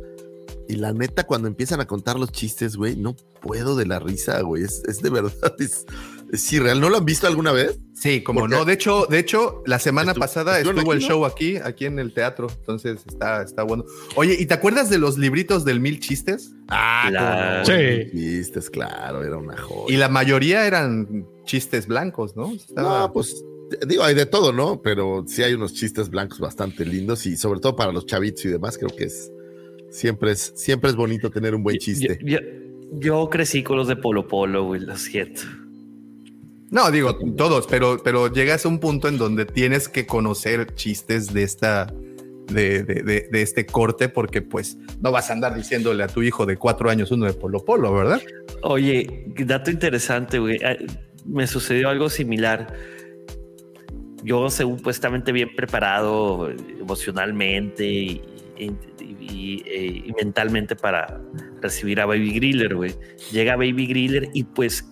Y 0.67 0.77
la 0.77 0.95
neta, 0.95 1.25
cuando 1.25 1.49
empiezan 1.49 1.81
a 1.83 1.87
contar 1.87 2.19
los 2.19 2.33
chistes, 2.33 2.77
güey, 2.77 2.97
no 2.97 3.15
puedo 3.43 3.77
de 3.77 3.85
la 3.85 3.99
risa, 3.99 4.41
güey. 4.41 4.65
Es, 4.65 4.83
es 4.89 5.03
de 5.03 5.11
verdad, 5.11 5.55
es, 5.59 5.85
es 6.33 6.53
irreal. 6.53 6.81
¿No 6.81 6.89
lo 6.91 6.97
han 6.99 7.05
visto 7.05 7.27
alguna 7.27 7.53
vez? 7.53 7.79
Sí, 7.95 8.23
como 8.23 8.41
Porque- 8.41 8.57
no. 8.57 8.65
De 8.65 8.73
hecho, 8.73 9.07
de 9.09 9.19
hecho, 9.19 9.63
la 9.67 9.79
semana 9.79 10.15
pasada 10.15 10.59
¿estuvieron 10.59 10.79
estuvo 10.79 10.93
el 10.93 10.99
aquí, 10.99 11.07
no? 11.07 11.15
show 11.15 11.25
aquí, 11.25 11.57
aquí 11.57 11.85
en 11.87 11.99
el 11.99 12.13
teatro. 12.13 12.49
Entonces 12.61 13.01
está, 13.07 13.43
está 13.43 13.63
bueno. 13.63 13.85
Oye, 14.17 14.37
¿y 14.39 14.47
te 14.47 14.55
acuerdas 14.55 14.91
de 14.91 14.99
los 14.99 15.17
libritos 15.19 15.65
del 15.65 15.81
mil 15.81 16.01
chistes? 16.01 16.53
Ah, 16.69 17.07
Claro. 17.11 17.65
Sí. 17.67 18.11
Chistes, 18.11 18.71
claro, 18.71 19.23
era 19.25 19.37
una 19.37 19.57
joya. 19.57 19.95
Y 19.95 19.97
la 19.99 20.09
mayoría 20.09 20.67
eran 20.67 21.27
chistes 21.45 21.87
blancos, 21.87 22.35
¿no? 22.37 22.53
Estaba- 22.53 23.01
No, 23.01 23.13
pues 23.13 23.45
digo, 23.87 24.03
hay 24.03 24.15
de 24.15 24.27
todo, 24.27 24.53
¿no? 24.53 24.83
Pero 24.83 25.25
sí 25.27 25.43
hay 25.43 25.55
unos 25.55 25.75
chistes 25.75 26.09
blancos 26.11 26.39
bastante 26.41 26.85
lindos 26.85 27.27
y 27.27 27.37
sobre 27.37 27.61
todo 27.61 27.77
para 27.77 27.93
los 27.93 28.07
chavitos 28.07 28.45
y 28.45 28.49
demás, 28.49 28.77
creo 28.79 28.91
que 28.95 29.05
es 29.05 29.31
siempre 29.91 30.33
es, 30.33 30.53
siempre 30.57 30.91
es 30.91 30.97
bonito 30.97 31.31
tener 31.31 31.55
un 31.55 31.63
buen 31.63 31.79
chiste. 31.79 32.19
Yo, 32.25 32.39
yo 32.99 33.29
crecí 33.31 33.63
con 33.63 33.77
los 33.77 33.87
de 33.87 33.95
Polo 33.97 34.27
Polo, 34.27 34.65
güey, 34.65 34.81
lo 34.81 34.97
siento. 34.97 35.43
No, 36.71 36.91
digo 36.91 37.17
todos, 37.37 37.67
pero, 37.67 37.99
pero 38.03 38.33
llegas 38.33 38.65
a 38.65 38.69
un 38.69 38.81
punto 38.81 39.09
en 39.09 39.19
donde 39.19 39.45
tienes 39.47 39.89
que 39.89 40.07
conocer 40.07 40.75
chistes 40.75 41.33
de 41.33 41.43
esta, 41.45 41.87
de, 42.49 42.83
de, 42.83 43.29
de, 43.31 43.43
este 43.43 43.65
corte, 43.67 44.09
porque 44.09 44.43
pues 44.43 44.77
no 45.01 45.13
vas 45.13 45.31
a 45.31 45.35
andar 45.35 45.55
diciéndole 45.55 46.03
a 46.03 46.09
tu 46.09 46.23
hijo 46.23 46.47
de 46.47 46.57
cuatro 46.57 46.91
años 46.91 47.11
uno 47.11 47.27
de 47.27 47.33
Polo 47.35 47.65
Polo, 47.65 47.93
¿verdad? 47.93 48.21
Oye, 48.63 49.27
dato 49.47 49.71
interesante, 49.71 50.39
güey. 50.39 50.59
Ah, 50.65 50.77
Me 51.25 51.47
sucedió 51.47 51.89
algo 51.89 52.11
similar. 52.11 52.75
Yo, 54.25 54.49
supuestamente 54.51 55.33
bien 55.33 55.55
preparado 55.55 56.51
emocionalmente 56.81 57.87
y- 57.87 58.23
eh, 59.67 60.03
y 60.07 60.13
mentalmente 60.23 60.77
para 60.77 61.21
recibir 61.61 62.01
a 62.01 62.07
Baby 62.07 62.33
Griller, 62.35 62.75
güey. 62.75 62.95
Llega 63.33 63.57
Baby 63.57 63.87
Griller 63.87 64.29
y 64.33 64.45
pues 64.45 64.85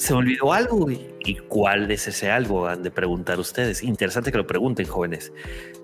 se 0.00 0.14
me 0.14 0.20
olvidó 0.20 0.52
algo, 0.54 0.76
güey. 0.78 0.98
¿Y 1.20 1.34
cuál 1.36 1.90
es 1.90 2.08
ese 2.08 2.30
algo? 2.30 2.66
Han 2.66 2.82
de 2.82 2.90
preguntar 2.90 3.38
ustedes. 3.38 3.82
Interesante 3.82 4.32
que 4.32 4.38
lo 4.38 4.46
pregunten, 4.46 4.86
jóvenes. 4.86 5.30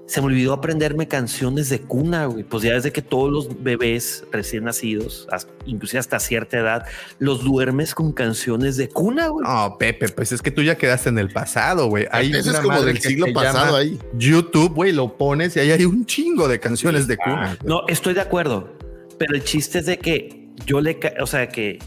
Se 0.07 0.23
me 0.23 0.29
olvidó 0.29 0.55
aprenderme 0.55 1.07
canciones 1.07 1.69
de 1.69 1.81
cuna, 1.83 2.25
güey. 2.25 2.43
Pues 2.43 2.63
ya 2.63 2.73
desde 2.73 2.93
que 2.93 3.03
todos 3.03 3.31
los 3.31 3.63
bebés 3.63 4.25
recién 4.33 4.65
nacidos, 4.65 5.29
as- 5.31 5.49
inclusive 5.67 5.99
hasta 5.99 6.19
cierta 6.19 6.59
edad, 6.59 6.87
los 7.19 7.45
duermes 7.45 7.95
con 7.95 8.13
canciones 8.15 8.79
de 8.79 8.89
cuna, 8.89 9.29
güey. 9.29 9.47
No, 9.47 9.77
Pepe, 9.79 10.09
pues 10.09 10.33
es 10.33 10.41
que 10.41 10.51
tú 10.51 10.63
ya 10.63 10.77
quedaste 10.77 11.11
en 11.11 11.19
el 11.19 11.29
pasado, 11.31 11.89
güey. 11.89 12.07
Hay 12.11 12.31
Eso 12.31 12.39
es 12.39 12.47
una 12.47 12.63
como 12.63 12.69
madre 12.79 12.95
del 12.95 13.03
siglo 13.03 13.27
pasado 13.35 13.77
ahí. 13.77 13.99
YouTube, 14.17 14.73
güey, 14.75 14.93
lo 14.93 15.19
pones 15.19 15.55
y 15.57 15.61
ahí 15.61 15.73
hay 15.73 15.85
un 15.85 16.07
chingo 16.07 16.49
de 16.49 16.59
canciones 16.59 17.07
de 17.07 17.19
cuna. 17.19 17.59
No, 17.67 17.83
estoy 17.87 18.15
de 18.15 18.23
acuerdo. 18.23 18.73
Pero 19.19 19.35
el 19.35 19.45
chiste 19.45 19.81
es 19.81 19.87
de 19.87 19.99
que 19.99 20.49
yo 20.65 20.81
le, 20.81 20.99
o 21.21 21.27
sea, 21.27 21.49
que 21.49 21.81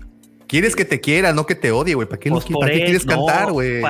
Quieres 0.50 0.76
que 0.76 0.84
te 0.84 1.00
quiera, 1.00 1.32
no 1.32 1.46
que 1.46 1.54
te 1.56 1.72
odie, 1.72 1.94
güey. 1.94 2.08
¿Para 2.08 2.20
qué, 2.20 2.32
pues, 2.32 2.50
no, 2.50 2.60
¿para 2.60 2.74
qué 2.74 2.84
quieres 2.84 3.06
no, 3.06 3.28
cantar, 3.28 3.52
güey? 3.52 3.82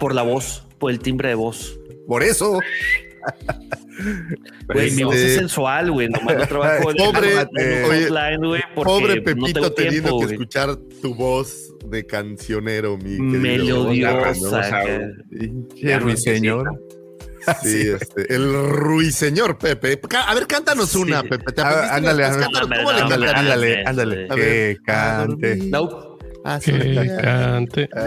Por 0.00 0.14
la 0.14 0.22
voz, 0.22 0.66
por 0.78 0.90
el 0.90 0.98
timbre 0.98 1.28
de 1.28 1.34
voz. 1.34 1.78
Por 2.08 2.22
eso. 2.22 2.58
Güey, 4.68 4.90
mi 4.90 5.04
voz 5.04 5.14
Este- 5.14 5.28
es 5.28 5.38
sensual, 5.38 5.90
güey. 5.90 6.08
Nomás 6.08 6.36
no 6.36 6.46
trabajo 6.48 6.90
en 6.90 6.96
Pobre, 6.96 7.32
eh, 7.58 8.38
güey, 8.38 8.62
Pobre 8.74 9.16
no 9.16 9.22
Pepito 9.24 9.52
tengo 9.52 9.72
teniendo 9.72 10.08
tiempo, 10.10 10.26
que 10.26 10.34
escuchar 10.34 10.76
tu 11.00 11.14
voz 11.14 11.72
de 11.86 12.04
cancionero, 12.04 12.98
mi. 12.98 13.18
Melodiosa. 13.18 14.82
ruiseñor. 15.98 16.78
Sí, 17.62 17.88
este, 17.88 18.34
el 18.34 18.52
ruiseñor 18.70 19.56
Pepe. 19.56 20.00
A 20.26 20.34
ver, 20.34 20.46
cántanos 20.46 20.94
una, 20.96 21.22
Pepe. 21.22 21.52
¿Te 21.52 21.62
Ah, 21.62 21.94
ándale, 21.94 22.24
ándale, 22.24 22.44
cántanos, 22.52 22.78
¿Cómo 22.78 22.92
le 22.92 23.00
ándale, 23.00 23.30
ándale, 23.30 23.84
ándale. 23.86 24.26
A 24.28 24.34
Que 24.34 24.76
Ah, 26.48 26.60
Que 26.62 26.70
soñar. 26.70 27.20
cante. 27.22 27.88
Ah, 27.94 28.04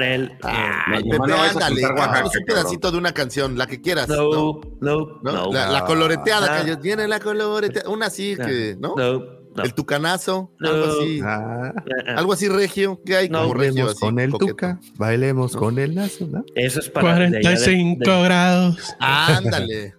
eh, 0.00 0.28
Pepe, 0.38 1.18
no 1.18 1.42
ándale, 1.42 1.82
cántanos 1.82 2.36
un 2.36 2.44
pedacito 2.46 2.90
de 2.92 2.98
una 2.98 3.12
canción, 3.12 3.58
la 3.58 3.66
que 3.66 3.80
quieras. 3.80 4.08
¿no? 4.08 4.60
no, 4.80 5.18
no, 5.22 5.52
la, 5.52 5.68
la 5.70 5.84
coloreteada, 5.84 6.60
Ah. 6.60 6.64
que 6.64 6.76
tiene 6.76 7.06
la 7.08 7.20
coloreteada. 7.20 7.88
Una 7.90 8.06
así 8.06 8.36
que, 8.36 8.76
¿no? 8.80 8.94
no, 8.96 9.18
no. 9.54 9.62
El 9.64 9.74
tucanazo, 9.74 10.52
No. 10.60 10.68
algo 10.70 10.86
así. 11.00 11.20
Ah. 11.24 11.72
Algo 12.16 12.32
así 12.32 12.48
regio. 12.48 13.00
¿Qué 13.04 13.16
hay 13.16 13.28
No, 13.28 13.42
como 13.42 13.54
regio 13.54 13.86
así? 13.90 13.98
con 14.00 14.18
el 14.20 14.30
coqueto? 14.30 14.50
tuca, 14.52 14.80
bailemos 14.96 15.56
con 15.56 15.78
el 15.80 15.96
lazo, 15.96 16.26
¿no? 16.30 16.44
Eso 16.54 16.78
es 16.80 16.88
para 16.88 17.14
de 17.14 17.24
allá 17.24 17.30
de- 17.38 17.42
45 17.42 18.10
de- 18.10 18.22
grados. 18.22 18.96
Ándale. 19.00 19.94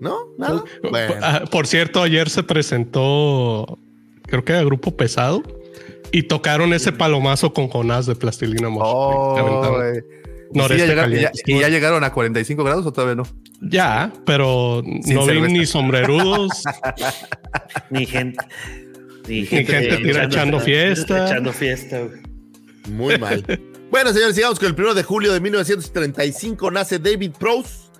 ¿No? 0.00 0.16
¿Nada? 0.38 0.64
Bueno. 0.90 1.14
Ah, 1.22 1.42
Por 1.50 1.66
cierto, 1.66 2.02
ayer 2.02 2.30
se 2.30 2.42
presentó, 2.42 3.78
creo 4.26 4.42
que 4.44 4.52
era 4.52 4.62
Grupo 4.64 4.96
Pesado, 4.96 5.42
y 6.12 6.22
tocaron 6.24 6.72
ese 6.72 6.92
palomazo 6.92 7.52
con 7.52 7.68
Jonás 7.68 8.06
de 8.06 8.14
Plastilina. 8.14 8.68
Oh, 8.70 9.34
Que 9.34 9.40
aventaban. 9.40 9.72
güey. 9.92 10.02
¿Y, 10.52 10.58
Noreste 10.58 10.74
sí 10.74 10.80
ya 10.80 10.86
llegaron, 10.88 11.12
ya- 11.12 11.32
y 11.46 11.60
ya 11.60 11.68
llegaron 11.68 12.02
a 12.04 12.12
45 12.12 12.64
grados 12.64 12.84
o 12.84 12.92
todavía 12.92 13.14
no? 13.14 13.22
Ya, 13.62 14.12
pero 14.26 14.82
no 14.84 15.26
vi 15.26 15.40
ni 15.52 15.66
sombrerudos. 15.66 16.64
Ni 17.90 18.04
gente. 18.06 18.44
Ni 19.28 19.46
gente 19.46 19.96
tira 19.98 20.24
echando 20.24 20.58
fiesta. 20.58 21.26
Echando 21.26 21.52
fiesta, 21.52 22.00
güey. 22.00 22.20
Muy 22.88 23.16
mal. 23.18 23.44
bueno, 23.90 24.12
señores, 24.12 24.34
sigamos 24.34 24.58
con 24.58 24.68
el 24.68 24.74
primero 24.74 24.94
de 24.94 25.02
julio 25.04 25.32
de 25.32 25.40
1935 25.40 26.70
nace 26.70 26.98
David 26.98 27.32
Prowse. 27.38 27.90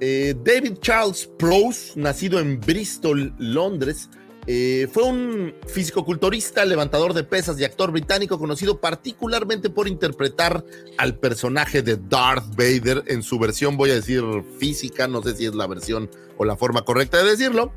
Eh, 0.00 0.34
David 0.44 0.74
Charles 0.80 1.28
Prowse, 1.38 1.92
nacido 1.98 2.38
en 2.38 2.60
Bristol, 2.60 3.32
Londres, 3.38 4.10
eh, 4.50 4.88
fue 4.90 5.02
un 5.02 5.54
fisicoculturista, 5.66 6.64
levantador 6.64 7.12
de 7.12 7.22
pesas 7.22 7.60
y 7.60 7.64
actor 7.64 7.92
británico 7.92 8.38
conocido 8.38 8.80
particularmente 8.80 9.68
por 9.68 9.86
interpretar 9.86 10.64
al 10.96 11.18
personaje 11.18 11.82
de 11.82 11.98
Darth 11.98 12.56
Vader 12.56 13.04
en 13.08 13.22
su 13.22 13.38
versión, 13.38 13.76
voy 13.76 13.90
a 13.90 13.96
decir 13.96 14.24
física, 14.58 15.06
no 15.06 15.22
sé 15.22 15.36
si 15.36 15.44
es 15.44 15.54
la 15.54 15.66
versión 15.66 16.08
o 16.38 16.46
la 16.46 16.56
forma 16.56 16.80
correcta 16.80 17.22
de 17.22 17.30
decirlo. 17.30 17.74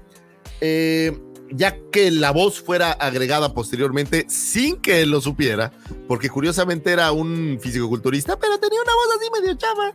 Eh, 0.61 1.19
ya 1.51 1.77
que 1.91 2.09
la 2.09 2.31
voz 2.31 2.61
fuera 2.61 2.93
agregada 2.93 3.53
posteriormente 3.53 4.25
sin 4.29 4.77
que 4.77 5.01
él 5.01 5.11
lo 5.11 5.19
supiera, 5.19 5.73
porque 6.07 6.29
curiosamente 6.29 6.93
era 6.93 7.11
un 7.11 7.59
fisicoculturista, 7.61 8.39
pero 8.39 8.57
tenía 8.59 8.79
una 8.81 8.93
voz 8.93 9.07
así 9.17 9.41
medio 9.41 9.57
chava. 9.57 9.93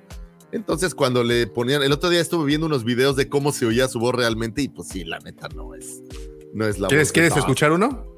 Entonces, 0.52 0.94
cuando 0.94 1.24
le 1.24 1.46
ponían, 1.46 1.82
el 1.82 1.92
otro 1.92 2.10
día 2.10 2.20
estuve 2.20 2.44
viendo 2.44 2.66
unos 2.66 2.84
videos 2.84 3.16
de 3.16 3.30
cómo 3.30 3.52
se 3.52 3.64
oía 3.64 3.88
su 3.88 3.98
voz 3.98 4.14
realmente, 4.14 4.60
y 4.60 4.68
pues 4.68 4.88
sí, 4.88 5.04
la 5.04 5.18
neta 5.20 5.48
no 5.48 5.74
es, 5.74 6.02
no 6.56 6.66
es 6.66 6.78
la 6.78 6.88
¿Quieres, 6.88 7.08
voz. 7.08 7.12
de 7.12 7.12
¿quieres 7.12 7.30
Darth. 7.30 7.40
escuchar 7.40 7.72
uno? 7.72 8.16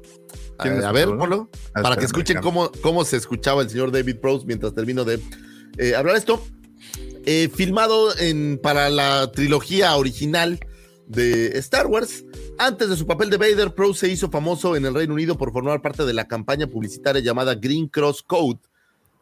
A, 0.57 0.63
¿Quieres 0.63 0.83
a 0.85 0.91
ver? 0.93 1.07
Polo, 1.09 1.49
para 1.73 1.97
que 1.97 2.05
escuchen 2.05 2.39
cómo, 2.41 2.71
cómo 2.81 3.03
se 3.03 3.17
escuchaba 3.17 3.61
el 3.61 3.69
señor 3.69 3.91
David 3.91 4.17
Prowse 4.17 4.45
mientras 4.45 4.73
termino 4.73 5.03
de 5.03 5.19
eh, 5.77 5.95
hablar 5.95 6.15
esto. 6.15 6.41
Eh, 7.25 7.49
filmado 7.53 8.17
en, 8.17 8.57
para 8.61 8.89
la 8.89 9.29
trilogía 9.33 9.95
original 9.97 10.59
de 11.05 11.57
Star 11.59 11.87
Wars. 11.87 12.23
Antes 12.57 12.89
de 12.89 12.95
su 12.95 13.05
papel 13.05 13.29
de 13.29 13.37
Vader, 13.37 13.73
Prowse 13.73 14.07
se 14.07 14.13
hizo 14.13 14.29
famoso 14.29 14.75
en 14.75 14.85
el 14.85 14.93
Reino 14.93 15.13
Unido 15.15 15.37
por 15.37 15.51
formar 15.51 15.81
parte 15.81 16.05
de 16.05 16.13
la 16.13 16.27
campaña 16.27 16.67
publicitaria 16.67 17.21
llamada 17.21 17.55
Green 17.55 17.87
Cross 17.87 18.23
Code 18.23 18.59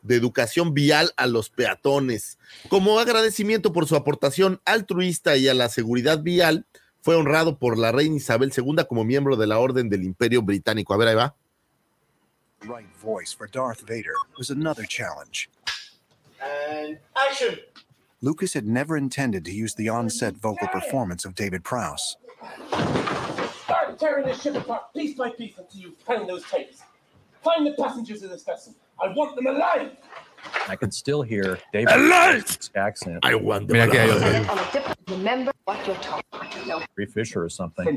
de 0.04 0.16
educación 0.16 0.74
vial 0.76 1.12
a 1.18 1.26
los 1.26 1.50
peatones. 1.50 2.38
Como 2.70 3.00
agradecimiento 3.00 3.74
por 3.74 3.88
su 3.88 3.96
aportación 3.96 4.62
altruista 4.64 5.38
y 5.38 5.48
a 5.48 5.54
la 5.54 5.70
seguridad 5.70 6.22
vial, 6.22 6.66
fue 7.08 7.16
honrado 7.16 7.58
por 7.58 7.78
la 7.78 7.94
reina 7.94 8.18
Isabel 8.18 8.52
II 8.52 8.84
como 8.86 9.06
miembro 9.06 9.38
de 9.38 9.48
la 9.48 9.60
Orden 9.60 9.88
del 9.88 10.04
Imperio 10.04 10.42
Británico. 10.42 10.94
A 10.94 10.98
ver, 10.98 11.08
ahí 11.08 11.16
va. 11.16 11.34
Right 12.64 12.94
voice 13.02 13.34
for 13.34 13.48
Darth 13.50 13.80
Vader 13.88 14.12
was 14.38 14.50
another 14.50 14.86
challenge. 14.86 15.50
And 16.42 17.00
action. 17.16 17.62
Lucas 18.22 18.54
had 18.54 18.66
never 18.66 18.98
intended 18.98 19.46
to 19.46 19.52
use 19.54 19.74
the 19.76 19.88
on-set 19.88 20.36
vocal 20.36 20.68
performance 20.68 21.24
of 21.24 21.34
David 21.34 21.64
Prowse. 21.64 22.18
Start 23.64 23.98
tearing 23.98 24.26
this 24.26 24.42
ship 24.42 24.56
apart 24.56 24.94
piece 24.94 25.16
by 25.16 25.30
piece 25.30 25.58
until 25.58 25.80
you 25.80 25.94
find 26.06 26.28
those 26.28 26.44
tapes. 26.52 26.82
Find 27.42 27.66
the 27.66 27.72
passengers 27.82 28.22
of 28.24 28.32
this 28.32 28.44
vessel. 28.44 28.76
I 29.02 29.14
want 29.14 29.38
them 29.38 29.48
alive. 29.48 29.96
I 30.68 30.76
can 30.76 30.92
still 30.92 31.22
hear 31.22 31.58
David 31.72 31.94
Alive! 31.94 32.58
accent. 32.76 33.20
I 33.24 33.36
want 33.36 33.72
hay 33.72 34.10
otro. 34.10 34.86
Remember 35.08 35.54
what 35.64 35.88
you're 35.88 35.96
talking 35.96 36.27
about. 36.72 36.78
I 36.78 36.80
don't 36.80 36.80
know. 36.82 36.86
Free 36.96 37.06
Fisher 37.06 37.44
or 37.44 37.50
something. 37.50 37.88
I 37.88 37.92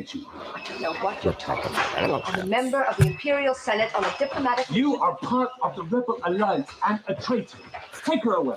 don't 0.68 0.80
know 0.80 0.92
what 1.02 1.22
you're 1.24 1.32
talking 1.34 1.70
about. 1.72 2.22
I'm 2.34 2.40
a 2.40 2.46
member 2.46 2.82
of 2.84 2.96
the 2.96 3.06
Imperial 3.06 3.54
Senate 3.54 3.90
on 3.94 4.04
a 4.04 4.14
diplomatic. 4.18 4.70
You 4.70 4.96
are 4.96 5.16
part 5.16 5.50
of 5.62 5.74
the 5.76 5.82
Rebel 5.84 6.18
Alliance 6.24 6.70
and 6.88 7.00
a 7.08 7.14
traitor. 7.14 7.58
Take 8.04 8.22
her 8.24 8.34
away. 8.34 8.56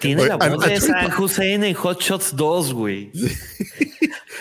Tiene 0.00 0.26
la 0.26 0.36
voz 0.36 0.64
de 0.64 0.80
San 0.80 1.12
Hussein 1.12 1.62
en 1.64 1.74
Hot 1.74 2.00
Shots 2.00 2.34
2, 2.34 2.72
güey. 2.74 3.12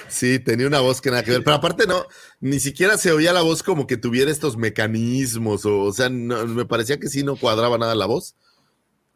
Sí, 0.07 0.39
tenía 0.39 0.67
una 0.67 0.81
voz 0.81 0.99
que 0.99 1.09
nada 1.09 1.23
que 1.23 1.31
ver, 1.31 1.43
pero 1.43 1.55
aparte 1.55 1.87
no, 1.87 2.05
ni 2.41 2.59
siquiera 2.59 2.97
se 2.97 3.11
oía 3.13 3.31
la 3.31 3.41
voz 3.43 3.63
como 3.63 3.87
que 3.87 3.95
tuviera 3.95 4.29
estos 4.29 4.57
mecanismos, 4.57 5.65
o, 5.65 5.83
o 5.83 5.93
sea, 5.93 6.09
no- 6.09 6.45
me 6.47 6.65
parecía 6.65 6.99
que 6.99 7.07
sí 7.07 7.23
no 7.23 7.37
cuadraba 7.37 7.77
nada 7.77 7.95
la 7.95 8.07
voz. 8.07 8.35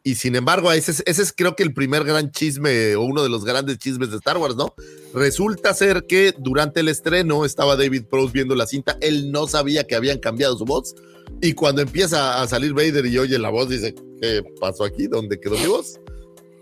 Y 0.06 0.14
sin 0.14 0.36
embargo, 0.36 0.70
ese 0.70 0.92
es, 0.92 1.02
ese 1.04 1.20
es 1.20 1.32
creo 1.32 1.56
que 1.56 1.64
el 1.64 1.74
primer 1.74 2.04
gran 2.04 2.30
chisme 2.30 2.94
o 2.94 3.02
uno 3.02 3.24
de 3.24 3.28
los 3.28 3.44
grandes 3.44 3.78
chismes 3.78 4.08
de 4.12 4.18
Star 4.18 4.38
Wars, 4.38 4.54
¿no? 4.54 4.72
Resulta 5.12 5.74
ser 5.74 6.04
que 6.06 6.32
durante 6.38 6.78
el 6.78 6.86
estreno 6.86 7.44
estaba 7.44 7.74
David 7.74 8.04
Prowse 8.08 8.32
viendo 8.32 8.54
la 8.54 8.68
cinta, 8.68 8.96
él 9.00 9.32
no 9.32 9.48
sabía 9.48 9.82
que 9.82 9.96
habían 9.96 10.20
cambiado 10.20 10.56
su 10.56 10.64
voz 10.64 10.94
y 11.42 11.54
cuando 11.54 11.82
empieza 11.82 12.40
a 12.40 12.46
salir 12.46 12.72
Vader 12.72 13.04
y 13.04 13.18
oye 13.18 13.36
la 13.36 13.50
voz, 13.50 13.68
dice, 13.68 13.96
¿qué 14.20 14.44
pasó 14.60 14.84
aquí? 14.84 15.08
¿Dónde 15.08 15.40
quedó 15.40 15.58
mi 15.58 15.66
voz? 15.66 15.98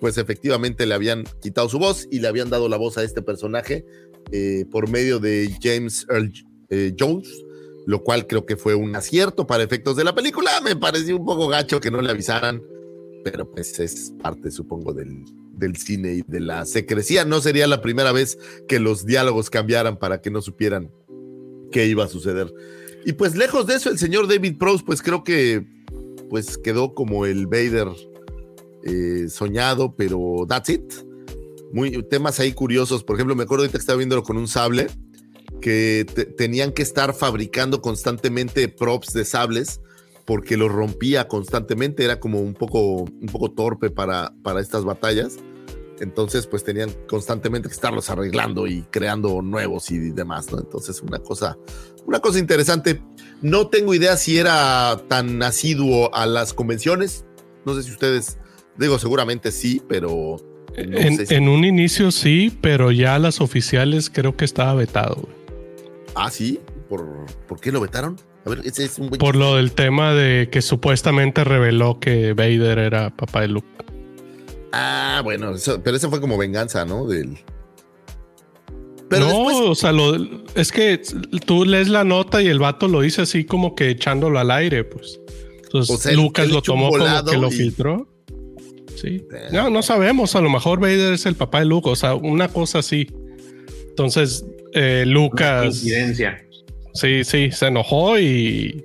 Pues 0.01 0.17
efectivamente 0.17 0.87
le 0.87 0.95
habían 0.95 1.25
quitado 1.43 1.69
su 1.69 1.79
voz 1.79 2.09
y 2.11 2.21
le 2.21 2.29
habían 2.29 2.49
dado 2.49 2.71
la 2.71 2.79
voz 2.79 2.97
a 2.97 3.03
este 3.03 3.21
personaje 3.21 3.85
eh, 4.33 4.65
por 4.71 4.89
medio 4.89 5.19
de 5.19 5.55
James 5.61 6.07
Earl 6.09 6.33
eh, 6.71 6.95
Jones, 6.99 7.29
lo 7.87 8.03
cual 8.03 8.27
creo 8.27 8.47
que 8.47 8.57
fue 8.57 8.75
un 8.75 8.97
acierto 8.97 9.47
para 9.47 9.63
efectos 9.63 9.97
de 9.97 10.05
la 10.05 10.15
película. 10.15 10.51
Me 10.63 10.77
pareció 10.77 11.19
un 11.19 11.27
poco 11.27 11.47
gacho 11.47 11.79
que 11.79 11.91
no 11.91 12.01
le 12.01 12.11
avisaran, 12.11 12.63
pero 13.25 13.51
pues 13.51 13.81
es 13.81 14.13
parte, 14.23 14.51
supongo, 14.51 14.93
del, 14.93 15.25
del 15.57 15.77
cine 15.77 16.15
y 16.17 16.23
de 16.27 16.41
la 16.41 16.67
secrecía. 16.67 17.25
No 17.25 17.41
sería 17.41 17.67
la 17.67 17.81
primera 17.81 18.13
vez 18.13 18.39
que 18.69 18.79
los 18.79 19.07
diálogos 19.07 19.51
cambiaran 19.51 19.99
para 19.99 20.21
que 20.21 20.31
no 20.31 20.43
supieran 20.43 20.91
qué 21.73 21.87
iba 21.87 22.05
a 22.05 22.09
suceder. 22.09 22.53
Y 23.07 23.15
pues 23.15 23.35
lejos 23.35 23.67
de 23.67 23.75
eso, 23.77 23.91
el 23.91 23.99
señor 23.99 24.29
David 24.29 24.57
Prowse, 24.59 24.85
pues 24.85 25.03
creo 25.03 25.25
que 25.25 25.67
pues 26.31 26.59
quedó 26.59 26.95
como 26.95 27.27
el 27.27 27.47
Vader 27.47 27.89
eh, 28.85 29.27
soñado, 29.29 29.95
pero 29.97 30.45
that's 30.49 30.69
it. 30.69 30.93
Muy, 31.73 32.03
temas 32.05 32.39
ahí 32.41 32.53
curiosos. 32.53 33.03
Por 33.03 33.17
ejemplo, 33.17 33.35
me 33.35 33.45
acuerdo 33.45 33.63
ahorita 33.65 33.79
que 33.79 33.83
estaba 33.83 33.97
viéndolo 33.99 34.23
con 34.23 34.37
un 34.37 34.47
sable, 34.49 34.87
que 35.61 36.07
te- 36.15 36.27
tenían 36.27 36.73
que 36.73 36.83
estar 36.83 37.15
fabricando 37.15 37.81
constantemente 37.81 38.69
props 38.69 39.13
de 39.13 39.25
sables 39.25 39.81
porque 40.25 40.57
los 40.57 40.71
rompía 40.73 41.29
constantemente. 41.29 42.05
Era 42.05 42.21
como 42.21 42.41
un 42.41 42.55
poco, 42.55 43.03
un 43.03 43.29
poco 43.31 43.51
torpe 43.53 43.91
para, 43.91 44.33
para 44.43 44.61
estas 44.61 44.85
batallas. 44.85 45.37
Entonces, 46.01 46.47
pues 46.49 46.65
tenían 46.65 46.91
constantemente 47.09 47.69
que 47.69 47.75
estarlos 47.75 48.11
arreglando 48.11 48.67
y 48.67 48.83
creando 48.91 49.43
nuevos 49.43 49.91
y 49.93 49.99
demás, 50.11 50.51
¿no? 50.51 50.59
Entonces, 50.59 51.01
una 51.03 51.21
cosa, 51.21 51.57
una 52.05 52.19
cosa 52.21 52.39
interesante. 52.41 53.01
No 53.43 53.69
tengo 53.69 53.95
idea 53.95 54.17
si 54.17 54.39
era 54.39 55.01
tan 55.09 55.41
asiduo 55.43 56.13
a 56.15 56.27
las 56.27 56.53
convenciones. 56.53 57.25
No 57.65 57.75
sé 57.75 57.85
si 57.85 57.93
ustedes, 57.93 58.39
digo, 58.77 58.99
seguramente 58.99 59.53
sí, 59.53 59.81
pero 59.89 60.37
no 60.77 60.99
en, 60.99 61.17
sé 61.17 61.27
si- 61.27 61.35
en 61.35 61.49
un 61.49 61.65
inicio 61.65 62.11
sí, 62.11 62.57
pero 62.61 62.91
ya 62.91 63.19
las 63.21 63.41
oficiales 63.41 64.11
creo 64.11 64.37
que 64.37 64.45
estaba 64.45 64.75
vetado. 64.75 65.29
Ah, 66.17 66.31
sí. 66.31 66.61
¿Por, 66.89 67.27
¿Por 67.47 67.61
qué 67.61 67.71
lo 67.71 67.81
vetaron? 67.81 68.17
A 68.47 68.51
ver, 68.51 68.61
ese 68.65 68.85
es 68.85 68.99
un 68.99 69.09
buen 69.09 69.19
Por 69.19 69.37
lo 69.37 69.57
del 69.57 69.73
tema 69.73 70.13
de 70.15 70.49
que 70.51 70.61
supuestamente 70.63 71.45
reveló 71.45 71.99
que 71.99 72.33
Vader 72.35 72.79
era 72.79 73.11
papá 73.11 73.41
de 73.43 73.49
Luke. 73.49 73.67
Ah, 74.73 75.21
bueno, 75.25 75.55
eso- 75.55 75.81
pero 75.83 75.97
ese 75.97 76.09
fue 76.09 76.21
como 76.21 76.37
venganza, 76.37 76.85
¿no? 76.85 77.07
Del. 77.07 77.39
no, 79.11 79.71
o 79.71 79.75
sea, 79.75 79.93
lo, 79.93 80.17
es 80.55 80.73
que 80.73 81.01
tú 81.47 81.65
lees 81.65 81.89
la 81.89 82.05
nota 82.05 82.43
y 82.43 82.49
el 82.49 82.59
vato 82.59 82.89
lo 82.89 83.01
dice 83.03 83.23
así 83.23 83.45
como 83.45 83.75
que 83.75 83.91
echándolo 83.91 84.39
al 84.39 84.51
aire, 84.51 84.85
pues. 84.85 85.21
Entonces 85.63 85.95
O 85.95 85.99
sea, 85.99 86.13
él- 86.13 86.19
Lucas 86.19 86.49
lo 86.49 86.63
tomó 86.63 86.91
como 86.91 87.25
que 87.25 87.37
lo 87.37 87.49
y- 87.49 87.53
filtró. 87.53 88.09
Sí. 88.97 89.25
No, 89.53 89.71
no 89.71 89.83
sabemos. 89.83 90.35
A 90.37 90.41
lo 90.41 90.49
mejor 90.49 90.81
Vader 90.81 91.15
es 91.15 91.27
el 91.27 91.35
papá 91.35 91.59
de 91.59 91.67
Luke. 91.67 91.91
O 91.91 91.97
sea, 91.97 92.15
una 92.15 92.49
cosa 92.49 92.79
así. 92.79 93.09
Entonces, 93.89 94.45
eh, 94.73 95.05
Lucas. 95.07 95.63
Coincidencia. 95.63 96.44
Sí, 96.95 97.25
sí, 97.25 97.51
se 97.51 97.67
enojó 97.67 98.19
y. 98.19 98.85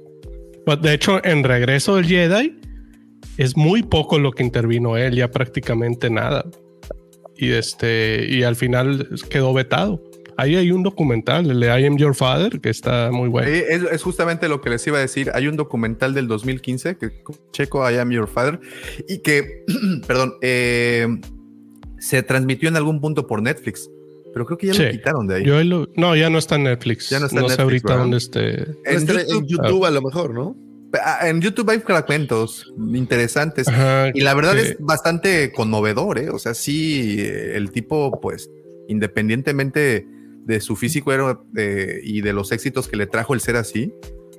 pues, 0.65 0.81
De 0.81 0.93
hecho, 0.93 1.23
en 1.23 1.43
regreso 1.43 1.95
del 1.95 2.05
Jedi, 2.05 2.59
es 3.37 3.55
muy 3.55 3.83
poco 3.83 4.19
lo 4.19 4.31
que 4.31 4.43
intervino 4.43 4.97
él, 4.97 5.15
ya 5.15 5.31
prácticamente 5.31 6.09
nada. 6.09 6.45
Y 7.37 7.51
este, 7.51 8.25
y 8.29 8.43
al 8.43 8.55
final 8.55 9.07
quedó 9.29 9.53
vetado. 9.53 10.03
Ahí 10.35 10.55
hay 10.55 10.71
un 10.71 10.83
documental, 10.83 11.51
el 11.51 11.59
de 11.59 11.67
I 11.67 11.85
Am 11.85 11.97
Your 11.97 12.15
Father, 12.15 12.61
que 12.61 12.69
está 12.69 13.11
muy 13.11 13.27
bueno. 13.27 13.49
Es, 13.49 13.83
es 13.83 14.03
justamente 14.03 14.47
lo 14.47 14.61
que 14.61 14.69
les 14.69 14.85
iba 14.87 14.97
a 14.97 15.01
decir. 15.01 15.31
Hay 15.33 15.47
un 15.47 15.57
documental 15.57 16.13
del 16.13 16.27
2015 16.27 16.97
que 16.97 17.11
checo 17.51 17.89
I 17.89 17.95
Am 17.95 18.09
Your 18.09 18.27
Father 18.27 18.59
y 19.07 19.19
que, 19.19 19.65
perdón, 20.07 20.35
eh, 20.41 21.07
se 21.99 22.23
transmitió 22.23 22.69
en 22.69 22.77
algún 22.77 23.01
punto 23.01 23.27
por 23.27 23.41
Netflix, 23.41 23.89
pero 24.33 24.45
creo 24.45 24.57
que 24.57 24.67
ya 24.67 24.73
lo 24.73 24.79
Sí. 24.79 24.97
quitaron 24.97 25.27
de 25.27 25.35
ahí. 25.35 25.43
Yo 25.45 25.57
ahí 25.57 25.67
lo- 25.67 25.87
no, 25.95 26.15
ya 26.15 26.29
no 26.29 26.37
está 26.37 26.55
en 26.55 26.63
Netflix. 26.63 27.09
Ya 27.09 27.19
no 27.19 27.25
está 27.27 27.39
en 27.39 27.45
sé 27.45 27.47
Netflix, 27.49 27.63
ahorita 27.63 27.87
¿verdad? 27.87 28.01
dónde 28.03 28.17
esté. 28.17 28.61
En 28.85 29.09
en 29.39 29.47
YouTube 29.47 29.85
a 29.85 29.91
lo 29.91 30.01
mejor, 30.01 30.33
¿no? 30.33 30.55
Ah, 31.03 31.27
En 31.29 31.39
YouTube 31.39 31.69
hay 31.69 31.79
fragmentos 31.79 32.73
interesantes 32.93 33.67
Ajá, 33.67 34.09
y 34.13 34.21
la 34.21 34.33
verdad 34.33 34.53
que- 34.53 34.61
es 34.61 34.77
bastante 34.79 35.51
conmovedor, 35.51 36.17
¿eh? 36.17 36.29
O 36.31 36.39
sea, 36.39 36.53
sí, 36.55 37.17
eh, 37.19 37.53
el 37.55 37.69
tipo, 37.71 38.19
pues, 38.21 38.49
independientemente 38.87 40.07
de 40.45 40.61
su 40.61 40.75
físico 40.75 41.11
era, 41.13 41.39
eh, 41.57 41.99
y 42.03 42.21
de 42.21 42.33
los 42.33 42.51
éxitos 42.51 42.87
que 42.87 42.97
le 42.97 43.05
trajo 43.07 43.33
el 43.33 43.39
ser 43.41 43.55
así, 43.55 43.93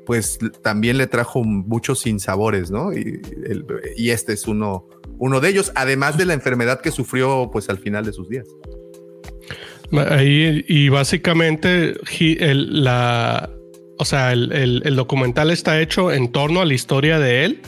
pues 0.07 0.39
también 0.63 0.99
le 0.99 1.07
trajo 1.07 1.45
muchos 1.45 2.01
sinsabores, 2.01 2.71
¿no? 2.71 2.93
Y, 2.93 3.21
el- 3.45 3.65
y 3.97 4.11
este 4.11 4.33
es 4.33 4.49
uno, 4.49 4.89
uno 5.19 5.41
de 5.41 5.51
ellos, 5.51 5.71
además 5.77 6.19
de 6.19 6.25
la 6.27 6.35
enfermedad 6.35 6.81
que 6.81 6.91
sufrió, 6.91 7.51
pues, 7.53 7.69
al 7.69 7.79
final 7.79 8.05
de 8.05 8.13
sus 8.13 8.29
días. 8.29 8.49
Ahí, 9.93 10.65
y 10.69 10.89
básicamente 10.89 11.95
el, 12.21 12.85
la, 12.85 13.51
o 13.99 14.05
sea, 14.05 14.33
el, 14.33 14.53
el- 14.53 14.83
el 14.85 14.97
documental 14.97 15.51
está 15.51 15.81
hecho 15.81 16.13
en 16.13 16.31
torno 16.31 16.61
a 16.61 16.65
la 16.65 16.75
historia 16.75 17.19
de 17.19 17.45
él, 17.45 17.61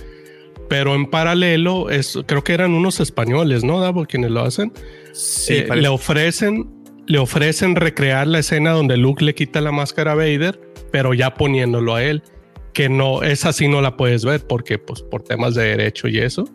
pero 0.68 0.94
en 0.94 1.06
paralelo 1.06 1.90
es, 1.90 2.18
creo 2.26 2.44
que 2.44 2.54
eran 2.54 2.72
unos 2.74 3.00
españoles, 3.00 3.64
¿no? 3.64 3.80
Davo, 3.80 4.06
quienes 4.06 4.30
lo 4.30 4.42
hacen. 4.42 4.72
Sí, 5.12 5.54
Eh, 5.58 5.68
le 5.74 5.88
ofrecen, 5.88 6.70
le 7.06 7.18
ofrecen 7.18 7.74
recrear 7.76 8.26
la 8.26 8.38
escena 8.38 8.70
donde 8.70 8.96
Luke 8.96 9.24
le 9.24 9.34
quita 9.34 9.60
la 9.60 9.72
máscara 9.72 10.12
a 10.12 10.14
Vader, 10.14 10.60
pero 10.90 11.14
ya 11.14 11.34
poniéndolo 11.34 11.94
a 11.94 12.04
él, 12.04 12.22
que 12.72 12.88
no, 12.88 13.22
esa 13.22 13.52
sí 13.52 13.68
no 13.68 13.82
la 13.82 13.96
puedes 13.96 14.24
ver 14.24 14.46
porque, 14.46 14.78
pues, 14.78 15.02
por 15.02 15.22
temas 15.22 15.54
de 15.54 15.64
derecho 15.64 16.08
y 16.08 16.18
eso. 16.18 16.48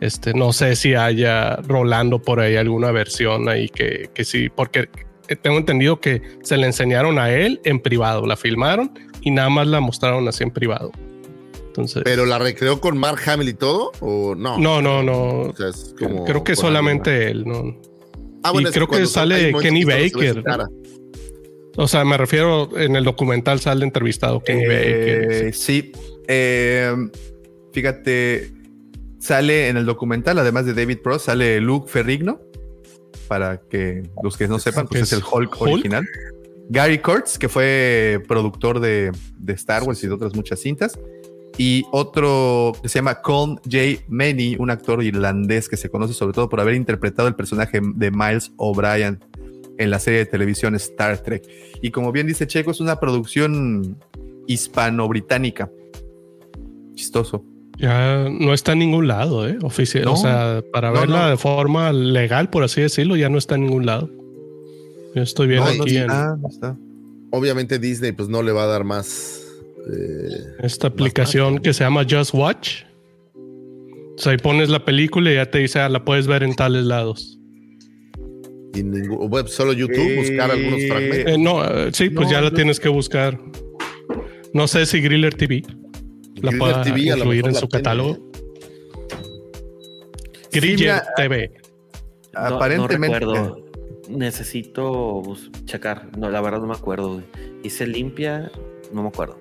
Este, 0.00 0.32
no 0.32 0.52
sé 0.52 0.76
si 0.76 0.94
haya 0.94 1.56
rolando 1.56 2.22
por 2.22 2.40
ahí 2.40 2.56
alguna 2.56 2.90
versión 2.90 3.48
ahí 3.48 3.68
que, 3.68 4.08
que 4.14 4.24
sí, 4.24 4.48
porque 4.48 4.88
tengo 5.42 5.58
entendido 5.58 6.00
que 6.00 6.22
se 6.42 6.56
le 6.56 6.66
enseñaron 6.66 7.18
a 7.18 7.30
él 7.32 7.60
en 7.64 7.80
privado, 7.80 8.26
la 8.26 8.36
filmaron 8.36 8.92
y 9.20 9.30
nada 9.30 9.50
más 9.50 9.66
la 9.66 9.80
mostraron 9.80 10.26
así 10.26 10.42
en 10.42 10.50
privado. 10.50 10.90
Entonces, 11.66 12.02
¿Pero 12.04 12.26
la 12.26 12.38
recreó 12.38 12.80
con 12.80 12.98
Mark 12.98 13.20
Hamill 13.26 13.50
y 13.50 13.54
todo? 13.54 13.92
¿O 14.00 14.34
no? 14.34 14.58
no, 14.58 14.82
no, 14.82 15.02
no. 15.02 15.42
O 15.42 15.56
sea, 15.56 15.68
es 15.68 15.94
como 15.98 16.24
creo 16.24 16.42
que 16.42 16.56
solamente 16.56 17.30
él, 17.30 17.44
¿no? 17.46 17.76
Ah, 18.42 18.52
bueno, 18.52 18.70
y 18.70 18.72
creo 18.72 18.88
que 18.88 19.06
sale 19.06 19.52
Kenny 19.52 19.84
Baker. 19.84 20.42
O 21.76 21.86
sea, 21.86 22.04
me 22.04 22.16
refiero 22.16 22.76
en 22.76 22.96
el 22.96 23.04
documental 23.04 23.60
sale 23.60 23.84
entrevistado 23.84 24.40
Kenny 24.40 24.66
Baker. 24.66 25.32
Eh, 25.48 25.52
sí, 25.52 25.92
Eh, 26.26 26.92
fíjate, 27.72 28.50
sale 29.20 29.68
en 29.68 29.76
el 29.76 29.86
documental, 29.86 30.38
además 30.38 30.66
de 30.66 30.74
David 30.74 30.98
Pro, 31.02 31.18
sale 31.18 31.60
Luke 31.60 31.88
Ferrigno, 31.88 32.40
para 33.28 33.60
que 33.60 34.02
los 34.22 34.36
que 34.36 34.48
no 34.48 34.58
sepan, 34.58 34.88
pues 34.88 35.02
es 35.02 35.12
el 35.12 35.20
Hulk, 35.20 35.60
Hulk? 35.60 35.72
original. 35.72 36.04
Gary 36.68 36.98
Kurtz, 36.98 37.38
que 37.38 37.48
fue 37.48 38.22
productor 38.26 38.80
de, 38.80 39.12
de 39.38 39.52
Star 39.54 39.82
Wars 39.82 40.02
y 40.02 40.06
de 40.06 40.14
otras 40.14 40.34
muchas 40.34 40.60
cintas. 40.60 40.98
Y 41.58 41.84
otro 41.90 42.72
que 42.80 42.88
se 42.88 43.00
llama 43.00 43.20
Colm 43.20 43.56
J. 43.64 44.02
Maney, 44.08 44.56
un 44.58 44.70
actor 44.70 45.02
irlandés 45.02 45.68
que 45.68 45.76
se 45.76 45.90
conoce 45.90 46.14
sobre 46.14 46.32
todo 46.32 46.48
por 46.48 46.60
haber 46.60 46.74
interpretado 46.74 47.28
el 47.28 47.34
personaje 47.34 47.80
de 47.82 48.10
Miles 48.10 48.52
O'Brien 48.56 49.18
en 49.78 49.90
la 49.90 49.98
serie 49.98 50.20
de 50.20 50.26
televisión 50.26 50.74
Star 50.76 51.18
Trek. 51.18 51.42
Y 51.82 51.90
como 51.90 52.12
bien 52.12 52.26
dice 52.26 52.46
Checo, 52.46 52.70
es 52.70 52.80
una 52.80 53.00
producción 53.00 53.98
hispano-británica. 54.46 55.70
Chistoso. 56.94 57.44
Ya 57.80 58.28
no 58.28 58.52
está 58.52 58.72
en 58.72 58.80
ningún 58.80 59.08
lado, 59.08 59.48
¿eh? 59.48 59.56
Oficial. 59.62 60.04
No. 60.04 60.12
O 60.12 60.16
sea, 60.16 60.62
para 60.72 60.90
No, 60.90 61.00
verla 61.00 61.22
no. 61.24 61.30
de 61.30 61.36
forma 61.36 61.92
legal, 61.92 62.50
por 62.50 62.62
así 62.62 62.80
decirlo, 62.82 63.16
ya 63.16 63.28
no 63.28 63.38
está 63.38 63.54
en 63.54 63.62
ningún 63.62 63.86
lado. 63.86 64.10
Yo 65.14 65.22
estoy 65.22 65.48
viendo 65.48 65.70
No, 65.70 65.76
no 65.76 65.82
aquí 65.84 65.96
en 65.96 66.06
no 66.06 66.48
está. 66.48 66.76
Obviamente 67.32 67.78
Disney 67.78 68.12
pues 68.12 68.28
no 68.28 68.42
le 68.42 68.52
va 68.52 68.64
a 68.64 68.66
dar 68.66 68.84
más. 68.84 69.42
eh, 69.92 70.28
esta 70.60 70.88
aplicación 70.88 71.58
que 71.60 71.72
se 71.72 71.82
llama 71.84 72.04
Just 72.08 72.34
Watch. 72.34 72.82
O 73.34 74.18
sea, 74.22 74.32
ahí 74.32 74.38
pones 74.38 74.68
la 74.68 74.84
película 74.84 75.30
y 75.32 75.36
ya 75.36 75.46
te 75.50 75.58
dice, 75.60 75.78
ah, 75.80 75.88
la 75.88 76.04
puedes 76.04 76.26
ver 76.26 76.42
en 76.42 76.54
tales 76.54 76.84
lados. 76.84 77.38
y 78.74 78.82
ningún, 78.82 79.30
bueno, 79.30 79.48
solo 79.48 79.72
YouTube, 79.72 80.16
buscar 80.16 80.50
algunos 80.50 80.80
fragmentos. 80.86 81.32
Eh, 81.32 81.38
no, 81.38 81.64
eh, 81.64 81.90
sí, 81.92 82.10
pues 82.10 82.26
No, 82.28 82.32
ya 82.32 82.40
la 82.42 82.50
tienes 82.50 82.78
que 82.78 82.88
buscar. 82.90 83.40
No 84.52 84.68
sé 84.68 84.84
si 84.84 85.00
Griller 85.00 85.32
TV 85.34 85.62
la 86.42 86.52
pueda 86.58 86.82
TV 86.82 87.10
a 87.12 87.16
lo 87.16 87.18
incluir 87.24 87.44
mejor 87.44 87.48
en 87.50 87.54
la 87.54 87.60
su 87.60 87.68
tiene, 87.68 87.82
catálogo. 87.82 88.18
Sí, 90.50 90.58
Griller 90.60 90.76
mira, 90.78 91.06
TV. 91.16 91.52
No- 92.32 92.40
Aparentemente. 92.40 93.20
No, 93.20 93.32
recuerdo. 93.34 93.64
Necesito 94.08 95.22
checar. 95.66 96.16
No, 96.18 96.30
la 96.30 96.40
verdad 96.40 96.58
no 96.60 96.66
me 96.66 96.74
acuerdo. 96.74 97.14
güey. 97.14 97.24
Hice 97.62 97.86
limpia, 97.86 98.50
no 98.92 99.02
me 99.02 99.08
acuerdo. 99.08 99.38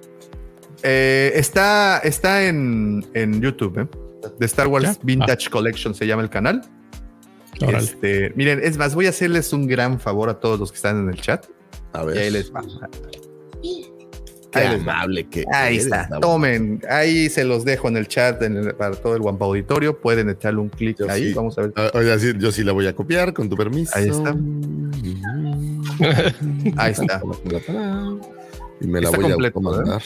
Eh, 0.83 1.31
está, 1.35 1.99
está 1.99 2.45
en, 2.47 3.05
en 3.13 3.41
YouTube, 3.41 3.79
¿eh? 3.79 3.87
De 4.37 4.45
Star 4.45 4.67
Wars 4.67 4.83
¿Ya? 4.85 4.95
Vintage 5.03 5.49
Collection 5.49 5.95
se 5.95 6.05
llama 6.05 6.21
el 6.21 6.29
canal. 6.29 6.61
Este, 7.61 8.31
miren, 8.35 8.61
es 8.63 8.77
más, 8.77 8.93
voy 8.95 9.07
a 9.07 9.09
hacerles 9.09 9.51
un 9.51 9.67
gran 9.67 9.99
favor 9.99 10.29
a 10.29 10.39
todos 10.39 10.59
los 10.59 10.71
que 10.71 10.75
están 10.77 10.97
en 10.99 11.09
el 11.09 11.19
chat. 11.19 11.45
A 11.93 12.03
Y 12.03 12.05
ver. 12.05 12.17
ahí 12.19 12.29
les 12.29 12.53
va. 12.53 12.61
Qué 14.51 14.59
ahí 14.59 14.75
amable 14.79 15.27
que 15.27 15.45
Ahí 15.53 15.75
eres, 15.75 15.85
está. 15.85 16.09
Tomen, 16.19 16.81
ahí 16.89 17.29
se 17.29 17.43
los 17.43 17.63
dejo 17.65 17.87
en 17.87 17.97
el 17.97 18.07
chat 18.07 18.41
en 18.41 18.57
el- 18.57 18.73
para 18.75 18.95
todo 18.95 19.15
el 19.15 19.21
Wampa 19.21 19.45
Auditorio. 19.45 19.99
Pueden 19.99 20.29
echarle 20.29 20.59
un 20.59 20.69
clic 20.69 20.99
ahí. 21.09 21.29
sí. 21.29 21.33
Vamos 21.33 21.57
a 21.57 21.61
ver. 21.61 21.73
Ah, 21.75 21.91
oye, 21.93 22.11
así, 22.11 22.33
yo 22.39 22.51
sí 22.51 22.63
la 22.63 22.71
voy 22.71 22.87
a 22.87 22.95
copiar, 22.95 23.33
con 23.33 23.47
tu 23.49 23.55
permiso. 23.55 23.91
Ahí 23.95 24.09
está. 24.09 24.35
Ahí 26.77 26.91
está. 26.93 27.21
Y 28.81 28.87
me 28.87 29.01
la 29.01 29.09
Está 29.09 29.21
voy 29.21 29.31
completo, 29.31 29.59
a 29.59 29.61
mandar. 29.61 30.01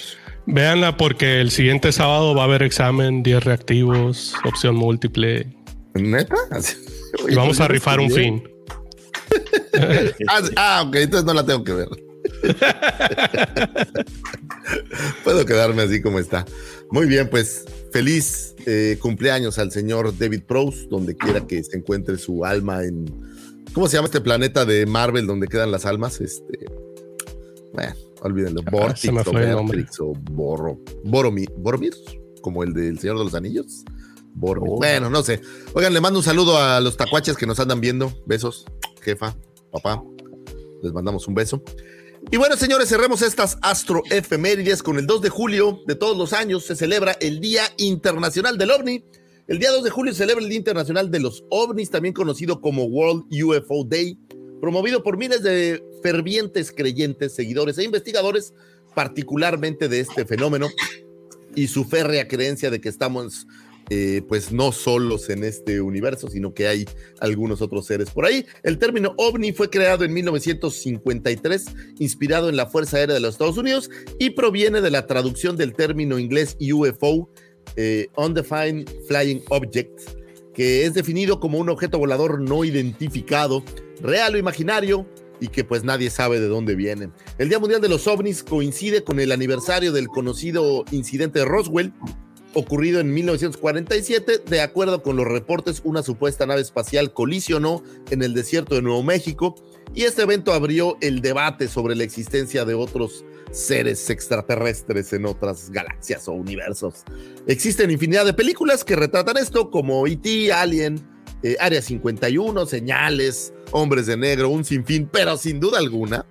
Véanla 0.46 0.98
porque 0.98 1.40
el 1.40 1.52
siguiente 1.52 1.92
sábado 1.92 2.36
va 2.36 2.42
a 2.42 2.46
haber 2.46 2.64
examen, 2.64 3.24
10 3.24 3.44
reactivos, 3.44 4.34
opción 4.46 4.76
múltiple. 4.76 5.48
¿Neta? 5.94 6.36
Y 7.30 7.36
vamos 7.36 7.60
a 7.62 7.68
rifar 7.68 8.00
un 8.00 8.10
fin. 8.10 8.44
ah, 10.28 10.42
ah, 10.56 10.84
ok, 10.88 10.96
entonces 10.96 11.26
no 11.26 11.34
la 11.36 11.46
tengo 11.46 11.64
que 11.64 11.72
ver. 11.74 11.88
Puedo 15.24 15.46
quedarme 15.46 15.84
así 15.84 16.02
como 16.02 16.20
está. 16.20 16.46
Muy 16.92 17.08
bien, 17.08 17.30
pues 17.30 17.66
feliz 17.92 18.56
eh, 18.66 18.98
cumpleaños 19.02 19.60
al 19.60 19.72
señor 19.72 20.18
David 20.18 20.44
Prowse, 20.48 20.88
donde 20.90 21.16
quiera 21.16 21.46
que 21.46 21.64
se 21.64 21.78
encuentre 21.78 22.18
su 22.18 22.46
alma 22.46 22.84
en. 22.84 23.06
¿Cómo 23.74 23.88
se 23.88 23.98
llama 23.98 24.08
este 24.08 24.22
planeta 24.22 24.66
de 24.66 24.86
Marvel 24.86 25.26
donde 25.26 25.48
quedan 25.48 25.72
las 25.72 25.86
almas? 25.86 26.22
Este. 26.22 26.66
Bueno, 27.74 27.94
olvídenlo. 28.22 28.62
Ah, 28.66 28.70
Vortex 28.72 30.00
o 30.00 30.06
o 30.06 30.14
Borro, 30.32 30.80
Boromir, 31.04 31.50
Boromir, 31.58 31.94
como 32.42 32.64
el 32.64 32.74
del 32.74 33.00
Señor 33.00 33.18
de 33.18 33.26
los 33.26 33.34
Anillos. 33.34 33.84
Boromir. 34.36 34.74
Oh. 34.74 34.78
Bueno, 34.78 35.10
no 35.10 35.24
sé. 35.24 35.42
Oigan, 35.74 35.94
le 35.94 36.02
mando 36.02 36.20
un 36.20 36.26
saludo 36.26 36.58
a 36.58 36.80
los 36.80 36.98
tacuaches 36.98 37.38
que 37.38 37.48
nos 37.48 37.60
andan 37.60 37.82
viendo. 37.82 38.14
Besos, 38.26 38.66
jefa, 39.02 39.36
papá. 39.72 40.04
Les 40.84 40.92
mandamos 40.92 41.28
un 41.28 41.36
beso. 41.36 41.64
Y 42.32 42.38
bueno, 42.38 42.58
señores, 42.58 42.90
cerremos 42.90 43.22
estas 43.22 43.58
astro 43.62 44.02
efemérides 44.10 44.82
con 44.82 44.98
el 44.98 45.06
2 45.06 45.22
de 45.22 45.30
julio 45.30 45.82
de 45.86 45.96
todos 45.96 46.18
los 46.18 46.34
años. 46.34 46.66
Se 46.66 46.76
celebra 46.76 47.12
el 47.20 47.40
Día 47.40 47.64
Internacional 47.78 48.58
del 48.58 48.72
OVNI. 48.72 49.04
El 49.48 49.60
día 49.60 49.72
2 49.72 49.84
de 49.84 49.90
julio 49.90 50.14
se 50.14 50.20
celebra 50.20 50.42
el 50.42 50.50
Día 50.50 50.58
Internacional 50.58 51.12
de 51.12 51.20
los 51.20 51.44
OVNIs, 51.50 51.92
también 51.92 52.14
conocido 52.14 52.62
como 52.62 52.86
World 52.86 53.26
UFO 53.32 53.84
Day, 53.84 54.18
promovido 54.62 55.04
por 55.04 55.18
miles 55.18 55.44
de 55.44 55.84
fervientes 56.02 56.72
creyentes, 56.72 57.36
seguidores 57.36 57.78
e 57.78 57.84
investigadores, 57.84 58.54
particularmente 58.96 59.90
de 59.90 60.00
este 60.00 60.26
fenómeno, 60.26 60.70
y 61.56 61.68
su 61.68 61.84
férrea 61.84 62.28
creencia 62.28 62.72
de 62.72 62.80
que 62.80 62.90
estamos 62.90 63.46
eh, 63.90 64.22
pues 64.28 64.52
no 64.52 64.72
solos 64.72 65.30
en 65.30 65.44
este 65.44 65.82
universo, 65.82 66.30
sino 66.30 66.54
que 66.54 66.68
hay 66.68 66.86
algunos 67.20 67.62
otros 67.62 67.86
seres 67.86 68.10
por 68.10 68.26
ahí. 68.26 68.46
El 68.64 68.78
término 68.78 69.14
ovni 69.18 69.52
fue 69.52 69.70
creado 69.70 70.04
en 70.04 70.14
1953, 70.14 71.66
inspirado 72.00 72.50
en 72.50 72.56
la 72.56 72.68
Fuerza 72.68 72.98
Aérea 72.98 73.16
de 73.16 73.20
los 73.20 73.36
Estados 73.36 73.58
Unidos 73.58 73.90
y 74.20 74.32
proviene 74.32 74.82
de 74.82 74.92
la 74.92 75.06
traducción 75.06 75.58
del 75.58 75.74
término 75.74 76.18
inglés 76.18 76.58
UFO, 76.60 77.30
eh, 77.76 78.08
Undefined 78.16 78.90
Flying 79.08 79.42
Object, 79.50 80.00
que 80.54 80.86
es 80.86 80.94
definido 80.94 81.40
como 81.40 81.58
un 81.58 81.70
objeto 81.70 81.98
volador 81.98 82.40
no 82.40 82.64
identificado, 82.64 83.64
real 84.02 84.36
o 84.36 84.38
imaginario, 84.38 85.08
y 85.40 85.50
que 85.50 85.66
pues 85.66 85.84
nadie 85.84 86.10
sabe 86.10 86.40
de 86.40 86.48
dónde 86.48 86.76
viene. 86.76 87.10
El 87.38 87.50
Día 87.50 87.60
Mundial 87.60 87.82
de 87.82 87.90
los 87.90 88.08
OVNIs 88.08 88.44
coincide 88.44 89.04
con 89.04 89.20
el 89.20 89.32
aniversario 89.32 89.92
del 89.92 90.08
conocido 90.08 90.86
incidente 90.92 91.40
de 91.40 91.46
Roswell, 91.46 91.92
ocurrido 92.54 93.00
en 93.00 93.14
1947. 93.14 94.40
De 94.46 94.62
acuerdo 94.62 95.02
con 95.02 95.16
los 95.16 95.28
reportes, 95.28 95.82
una 95.84 96.04
supuesta 96.04 96.46
nave 96.46 96.62
espacial 96.62 97.14
colisionó 97.14 97.84
en 98.10 98.24
el 98.24 98.34
desierto 98.34 98.76
de 98.76 98.82
Nuevo 98.82 99.04
México 99.04 99.56
y 99.94 100.04
este 100.04 100.24
evento 100.24 100.54
abrió 100.54 100.98
el 101.02 101.22
debate 101.22 101.68
sobre 101.68 101.96
la 101.96 102.04
existencia 102.04 102.66
de 102.66 102.74
otros 102.74 103.24
seres 103.52 104.10
extraterrestres 104.10 105.14
en 105.14 105.26
otras 105.26 105.70
galaxias 105.70 106.28
o 106.28 106.34
universos. 106.34 107.04
Existen 107.46 107.92
infinidad 107.92 108.26
de 108.26 108.34
películas 108.34 108.84
que 108.84 108.96
retratan 108.96 109.38
esto, 109.38 109.70
como 109.70 110.08
E.T., 110.08 110.52
Alien, 110.52 111.00
eh, 111.44 111.56
Área 111.60 111.82
51, 111.82 112.66
Señales, 112.66 113.54
Hombres 113.72 114.08
de 114.08 114.18
Negro, 114.18 114.50
un 114.50 114.66
sinfín, 114.66 115.08
pero 115.12 115.38
sin 115.38 115.60
duda 115.60 115.78
alguna, 115.78 116.26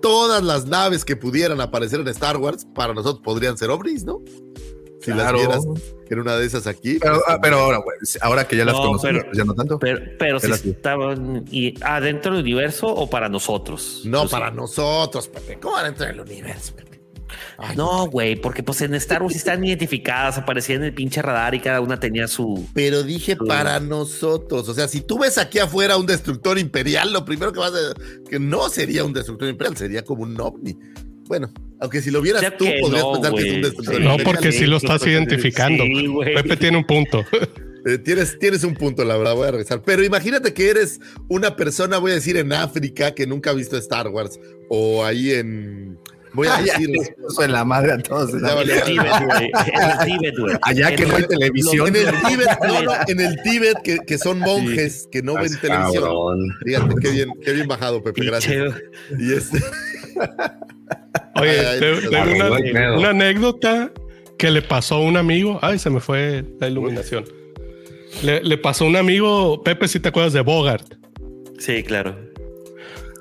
todas 0.00 0.42
las 0.42 0.66
naves 0.66 1.04
que 1.04 1.16
pudieran 1.16 1.60
aparecer 1.60 2.00
en 2.00 2.08
Star 2.08 2.36
Wars 2.36 2.66
para 2.74 2.92
nosotros 2.92 3.22
podrían 3.22 3.56
ser 3.56 3.70
ovnis, 3.70 4.04
¿no? 4.04 4.20
Si 5.02 5.10
Claro. 5.12 5.36
las 5.38 5.46
vieras 5.64 5.82
en 6.10 6.18
una 6.20 6.36
de 6.36 6.46
esas 6.46 6.66
aquí. 6.66 6.98
Pero, 7.00 7.14
pues, 7.14 7.24
ah, 7.28 7.38
pero 7.42 7.58
ahora, 7.58 7.78
güey, 7.78 7.96
ahora 8.20 8.46
que 8.46 8.56
ya 8.56 8.64
las 8.64 8.74
No, 8.74 8.82
conocemos, 8.82 9.02
pero- 9.20 9.24
pues 9.26 9.38
ya 9.38 9.44
no 9.44 9.54
tanto. 9.54 9.78
Pero, 9.78 10.00
pero 10.18 10.40
si 10.40 10.50
así. 10.52 10.70
estaban 10.70 11.44
y, 11.50 11.74
adentro 11.82 12.32
del 12.32 12.42
universo 12.42 12.86
o 12.86 13.08
para 13.10 13.28
nosotros. 13.28 14.02
No, 14.04 14.20
Pues, 14.20 14.30
para 14.30 14.50
nosotros, 14.50 15.28
Pepe. 15.28 15.58
¿Cómo 15.60 15.74
van 15.74 15.86
a 15.86 15.88
entrar 15.88 16.10
en 16.10 16.16
el 16.16 16.20
universo, 16.22 16.74
Pepe? 16.76 16.92
No, 17.76 18.06
güey, 18.08 18.36
porque 18.36 18.62
pues 18.62 18.80
en 18.82 18.94
Star 18.94 19.22
Wars 19.22 19.36
están 19.36 19.64
identificadas, 19.64 20.36
aparecían 20.36 20.78
en 20.82 20.88
el 20.88 20.94
pinche 20.94 21.22
radar 21.22 21.54
y 21.54 21.60
cada 21.60 21.80
una 21.80 21.98
tenía 21.98 22.26
su. 22.28 22.68
Pero 22.74 23.02
dije 23.04 23.36
para 23.36 23.78
nosotros. 23.80 24.68
O 24.68 24.74
sea, 24.74 24.88
si 24.88 25.00
tú 25.00 25.18
ves 25.20 25.38
aquí 25.38 25.58
afuera 25.60 25.96
un 25.96 26.04
destructor 26.06 26.58
imperial, 26.58 27.12
lo 27.12 27.24
primero 27.24 27.52
que 27.52 27.60
vas 27.60 27.72
a. 27.72 28.28
que 28.28 28.38
no 28.38 28.68
sería 28.68 29.04
un 29.04 29.12
destructor 29.12 29.48
imperial, 29.48 29.76
sería 29.76 30.04
como 30.04 30.24
un 30.24 30.38
ovni. 30.40 30.76
Bueno, 31.26 31.52
aunque 31.80 32.00
si 32.00 32.10
lo 32.10 32.20
vieras 32.20 32.42
tú, 32.58 32.66
podrías 32.80 33.02
no, 33.02 33.12
pensar 33.12 33.34
que 33.34 33.48
es 33.48 33.54
un 33.54 33.62
destructor 33.62 33.94
No, 34.00 34.12
imperial. 34.12 34.24
porque 34.24 34.52
sí 34.52 34.66
lo 34.66 34.76
estás 34.76 35.06
identificando. 35.06 35.84
Sí. 35.84 36.08
Pepe 36.34 36.56
tiene 36.56 36.76
un 36.78 36.84
punto. 36.84 37.24
Eh, 37.84 37.98
tienes, 37.98 38.38
tienes 38.38 38.62
un 38.62 38.74
punto, 38.74 39.04
la 39.04 39.16
verdad, 39.16 39.34
voy 39.34 39.48
a 39.48 39.50
regresar. 39.50 39.82
Pero 39.82 40.04
imagínate 40.04 40.54
que 40.54 40.70
eres 40.70 41.00
una 41.28 41.56
persona, 41.56 41.98
voy 41.98 42.12
a 42.12 42.14
decir, 42.14 42.36
en 42.36 42.52
África 42.52 43.12
que 43.12 43.26
nunca 43.26 43.50
ha 43.50 43.54
visto 43.54 43.76
Star 43.76 44.06
Wars. 44.06 44.38
O 44.68 45.04
ahí 45.04 45.32
en. 45.32 45.98
Voy 46.34 46.48
a 46.48 46.54
Ah, 46.56 46.62
ya, 46.64 46.78
decir. 46.78 46.90
eso 47.28 47.42
en 47.44 47.52
la 47.52 47.64
madre 47.64 47.92
a 47.92 47.98
todos. 47.98 48.32
En 48.34 48.44
el 48.46 48.82
Tíbet, 48.82 49.12
güey. 49.26 49.50
En 49.74 49.90
el 49.90 49.98
Tíbet, 50.06 50.38
güey. 50.38 50.56
Allá 50.62 50.88
En 50.90 50.96
que 50.96 51.06
no 51.06 51.14
hay 51.16 51.22
el- 51.22 51.28
televisión. 51.28 51.88
En 51.88 51.96
el 51.96 52.22
Tíbet, 52.22 52.48
no, 52.66 52.82
no, 52.82 52.92
en 53.08 53.20
el 53.20 53.42
Tíbet, 53.42 53.82
que, 53.82 53.98
que 54.06 54.18
son 54.18 54.38
monjes, 54.38 55.08
que 55.12 55.22
no 55.22 55.34
ven 55.34 55.44
Estás 55.46 55.60
televisión. 55.60 56.38
Fíjate, 56.64 56.94
qué 57.02 57.10
bien, 57.10 57.28
qué 57.44 57.52
bien 57.52 57.68
bajado, 57.68 58.02
Pepe, 58.02 58.24
gracias. 58.24 58.74
Y 59.18 59.32
este. 59.34 59.58
Oye, 61.36 61.66
Ay, 61.66 61.80
te- 61.80 62.08
una, 62.96 63.10
anécdota 63.10 63.90
que 64.38 64.50
le 64.50 64.62
pasó 64.62 64.96
a 64.96 65.00
un 65.00 65.16
amigo. 65.16 65.58
Ay, 65.62 65.78
se 65.78 65.90
me 65.90 66.00
fue 66.00 66.44
la 66.60 66.68
iluminación. 66.68 67.24
Le, 68.22 68.42
le 68.42 68.58
pasó 68.58 68.84
a 68.84 68.88
un 68.88 68.96
amigo, 68.96 69.62
Pepe, 69.62 69.88
si 69.88 69.98
te 70.00 70.08
acuerdas 70.10 70.32
de 70.34 70.40
Bogart. 70.42 70.94
Sí, 71.58 71.82
claro. 71.82 72.16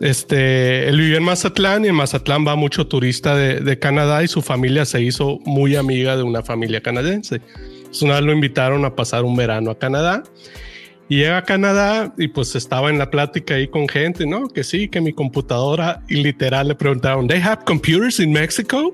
Este, 0.01 0.87
él 0.89 0.97
vivió 0.97 1.17
en 1.17 1.23
Mazatlán 1.23 1.85
y 1.85 1.89
en 1.89 1.95
Mazatlán 1.95 2.45
va 2.45 2.55
mucho 2.55 2.87
turista 2.87 3.35
de, 3.35 3.59
de 3.59 3.77
Canadá 3.79 4.23
y 4.23 4.27
su 4.27 4.41
familia 4.41 4.83
se 4.85 5.01
hizo 5.01 5.39
muy 5.45 5.75
amiga 5.75 6.17
de 6.17 6.23
una 6.23 6.41
familia 6.41 6.81
canadiense. 6.81 7.35
Entonces, 7.35 8.01
una 8.01 8.15
vez 8.15 8.23
lo 8.23 8.33
invitaron 8.33 8.83
a 8.83 8.95
pasar 8.95 9.23
un 9.23 9.35
verano 9.35 9.69
a 9.71 9.77
Canadá 9.77 10.23
y 11.07 11.17
llega 11.17 11.37
a 11.37 11.43
Canadá 11.43 12.13
y 12.17 12.29
pues 12.29 12.55
estaba 12.55 12.89
en 12.89 12.97
la 12.97 13.11
plática 13.11 13.53
ahí 13.55 13.67
con 13.67 13.87
gente, 13.87 14.25
¿no? 14.25 14.47
Que 14.47 14.63
sí, 14.63 14.87
que 14.89 15.01
mi 15.01 15.13
computadora 15.13 16.01
y 16.09 16.23
literal 16.23 16.69
le 16.69 16.75
preguntaron, 16.75 17.27
¿They 17.27 17.39
have 17.41 17.63
computers 17.65 18.19
in 18.19 18.31
Mexico? 18.31 18.91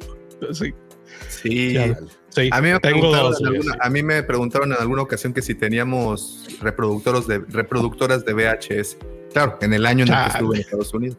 Sí, 0.52 0.74
Sí. 1.30 1.74
ya, 1.74 1.98
sí, 2.30 2.50
A 2.52 2.60
mí, 2.62 2.70
me 2.72 2.80
tengo 2.80 3.00
preguntaron 3.12 3.32
dos. 3.32 3.42
alguna- 3.44 3.74
sí. 3.74 3.80
a 3.82 3.90
mí 3.90 4.04
me 4.04 4.24
preguntaron 4.24 4.72
en 4.74 4.78
alguna 4.80 5.04
ocasión 5.04 5.32
que 5.34 5.42
si 5.42 5.56
teníamos 5.56 6.48
reproductores 6.62 7.28
de, 7.28 7.40
reproductoras 7.48 8.26
de 8.26 8.34
VHS. 8.34 8.98
Claro, 9.46 9.58
en 9.62 9.74
el 9.74 9.86
año 9.86 10.06
en 10.06 10.14
el 10.14 10.24
que 10.24 10.30
estuve 10.32 10.56
en 10.56 10.62
Estados 10.62 10.94
Unidos. 10.94 11.18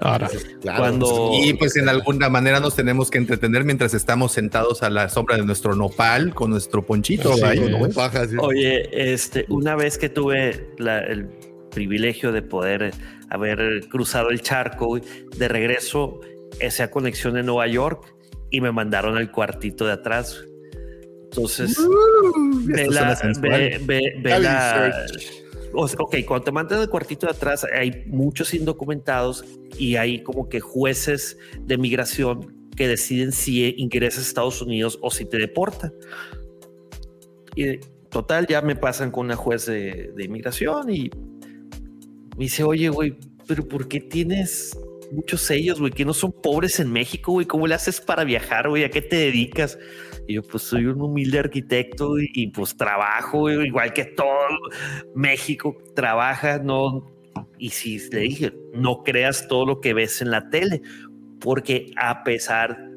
Ahora. 0.00 0.30
Claro, 0.62 0.78
Cuando- 0.78 1.30
Y 1.42 1.52
pues 1.54 1.76
en 1.76 1.88
alguna 1.90 2.30
manera 2.30 2.58
nos 2.58 2.74
tenemos 2.74 3.10
que 3.10 3.18
entretener 3.18 3.64
mientras 3.64 3.92
estamos 3.92 4.32
sentados 4.32 4.82
a 4.82 4.88
la 4.88 5.10
sombra 5.10 5.36
de 5.36 5.44
nuestro 5.44 5.74
nopal 5.76 6.34
con 6.34 6.50
nuestro 6.50 6.86
ponchito. 6.86 7.34
Sí, 7.34 7.42
ahí, 7.42 7.58
güey. 7.58 7.70
¿no, 7.72 7.78
güey? 7.78 7.92
Baja, 7.92 8.26
sí. 8.26 8.36
Oye, 8.40 8.88
este, 9.12 9.44
una 9.50 9.76
vez 9.76 9.98
que 9.98 10.08
tuve 10.08 10.70
la- 10.78 11.00
el 11.00 11.28
privilegio 11.70 12.32
de 12.32 12.40
poder 12.40 12.94
haber 13.28 13.86
cruzado 13.90 14.30
el 14.30 14.40
charco, 14.40 14.98
de 15.36 15.48
regreso, 15.48 16.20
esa 16.60 16.90
conexión 16.90 17.36
en 17.36 17.44
Nueva 17.44 17.66
York 17.66 18.02
y 18.50 18.62
me 18.62 18.72
mandaron 18.72 19.18
al 19.18 19.30
cuartito 19.30 19.84
de 19.86 19.92
atrás. 19.92 20.42
Entonces, 21.24 21.76
ve 22.64 22.86
la, 22.88 23.14
sensual. 23.16 23.50
ve, 23.60 23.80
ve- 23.84 24.12
ve 24.22 24.38
la- 24.40 25.06
sea, 25.06 25.16
ok, 25.74 26.16
cuando 26.26 26.44
te 26.44 26.52
mandan 26.52 26.80
al 26.80 26.90
cuartito 26.90 27.26
de 27.26 27.32
atrás, 27.32 27.64
hay 27.64 28.04
muchos 28.06 28.54
indocumentados 28.54 29.44
y 29.78 29.96
hay 29.96 30.22
como 30.22 30.48
que 30.48 30.60
jueces 30.60 31.36
de 31.60 31.78
migración 31.78 32.70
que 32.76 32.88
deciden 32.88 33.32
si 33.32 33.74
ingresas 33.76 34.24
a 34.24 34.28
Estados 34.28 34.62
Unidos 34.62 34.98
o 35.02 35.10
si 35.10 35.24
te 35.24 35.36
deportan. 35.36 35.92
Y 37.56 37.78
total, 38.08 38.46
ya 38.46 38.62
me 38.62 38.76
pasan 38.76 39.10
con 39.10 39.26
una 39.26 39.36
juez 39.36 39.66
de, 39.66 40.12
de 40.14 40.24
inmigración 40.24 40.90
y 40.90 41.10
me 42.36 42.44
dice, 42.44 42.62
oye, 42.62 42.88
güey, 42.88 43.16
pero 43.48 43.66
¿por 43.66 43.88
qué 43.88 44.00
tienes 44.00 44.78
muchos 45.10 45.40
sellos, 45.40 45.80
güey? 45.80 45.92
Que 45.92 46.04
no 46.04 46.14
son 46.14 46.32
pobres 46.32 46.78
en 46.80 46.92
México, 46.92 47.32
güey. 47.32 47.46
¿Cómo 47.46 47.66
le 47.66 47.74
haces 47.74 48.00
para 48.00 48.24
viajar, 48.24 48.68
güey? 48.68 48.84
¿A 48.84 48.90
qué 48.90 49.02
te 49.02 49.16
dedicas? 49.16 49.78
Y 50.28 50.34
yo, 50.34 50.42
pues 50.42 50.62
soy 50.62 50.84
un 50.84 51.00
humilde 51.00 51.38
arquitecto 51.38 52.18
y, 52.18 52.48
pues 52.48 52.76
trabajo, 52.76 53.50
igual 53.50 53.94
que 53.94 54.04
todo 54.04 54.46
México 55.14 55.76
trabaja, 55.96 56.58
no. 56.58 57.10
Y 57.58 57.70
si 57.70 57.98
le 58.10 58.20
dije, 58.20 58.52
no 58.74 59.02
creas 59.04 59.48
todo 59.48 59.64
lo 59.64 59.80
que 59.80 59.94
ves 59.94 60.20
en 60.20 60.30
la 60.30 60.50
tele, 60.50 60.82
porque 61.40 61.90
a 61.96 62.24
pesar 62.24 62.87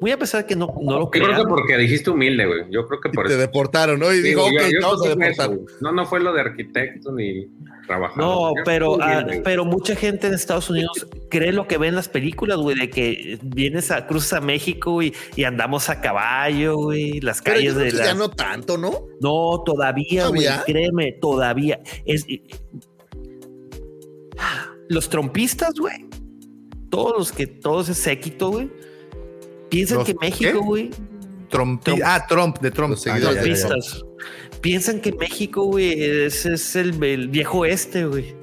Muy 0.00 0.10
a 0.12 0.18
pesar 0.18 0.42
de 0.42 0.46
que 0.48 0.56
no, 0.56 0.66
no 0.80 0.92
lo 0.98 1.04
Yo 1.06 1.10
creo 1.10 1.24
crean. 1.26 1.40
que 1.42 1.48
porque 1.48 1.76
dijiste 1.76 2.10
humilde, 2.10 2.46
güey. 2.46 2.60
Yo 2.70 2.86
creo 2.86 3.00
que 3.00 3.08
por 3.10 3.26
Te 3.26 3.32
eso. 3.32 3.40
deportaron, 3.40 3.98
¿no? 4.00 4.12
Y 4.12 4.16
Sí, 4.18 4.22
dijo, 4.28 4.42
güey, 4.42 4.56
ok, 4.56 4.62
te 4.70 4.78
vamos 4.80 5.06
a 5.06 5.08
deportar. 5.08 5.50
eso. 5.52 5.64
No, 5.80 5.92
no 5.92 6.06
fue 6.06 6.20
lo 6.20 6.32
de 6.32 6.40
arquitecto 6.40 7.12
ni 7.12 7.46
trabajador. 7.86 8.22
No, 8.22 8.52
pero, 8.64 8.98
ah, 9.00 9.26
pero 9.44 9.64
mucha 9.64 9.96
gente 9.96 10.26
en 10.26 10.34
Estados 10.34 10.68
Unidos 10.70 11.06
cree 11.30 11.52
lo 11.52 11.66
que 11.66 11.78
ve 11.78 11.88
en 11.88 11.94
las 11.94 12.08
películas, 12.08 12.58
güey, 12.58 12.76
de 12.78 12.90
que 12.90 13.38
vienes 13.42 13.90
a 13.90 14.06
cruzas 14.06 14.34
a 14.34 14.40
México 14.40 15.02
y, 15.02 15.14
y 15.36 15.44
andamos 15.44 15.88
a 15.88 16.00
caballo, 16.00 16.76
güey, 16.76 17.20
las 17.20 17.40
Pero 17.42 17.56
calles 17.56 17.72
yo 17.74 17.80
creo 17.80 17.92
de 17.92 17.98
las... 17.98 18.06
ya 18.08 18.14
no 18.14 18.28
tanto, 18.30 18.76
¿no? 18.76 18.90
No, 19.20 19.62
todavía, 19.64 20.26
güey, 20.28 20.46
créeme, 20.66 21.12
todavía. 21.20 21.80
Es, 22.04 22.26
los 24.88 25.08
trompistas, 25.08 25.74
güey, 25.78 26.06
todos 26.90 27.16
los 27.18 27.32
que, 27.32 27.46
todo 27.46 27.80
ese 27.82 27.94
séquito, 27.94 28.50
güey, 28.50 28.70
piensan 29.68 29.98
¿Los 29.98 30.06
que 30.06 30.14
México, 30.20 30.62
güey, 30.62 30.90
Trump, 31.48 31.82
Trump. 31.82 32.02
Ah, 32.04 32.24
Trump, 32.28 32.58
de 32.60 32.70
Trump. 32.70 32.90
Los 32.90 33.02
seguidores 33.02 33.38
Ah, 33.38 33.44
ya, 33.44 33.46
ya, 33.46 33.56
ya. 33.56 33.66
trompistas, 33.68 34.04
piensan 34.60 35.00
que 35.00 35.12
México, 35.12 35.64
güey, 35.64 36.02
es, 36.02 36.46
es 36.46 36.76
el, 36.76 37.02
el 37.02 37.28
viejo 37.28 37.64
este, 37.64 38.06
güey. 38.06 38.36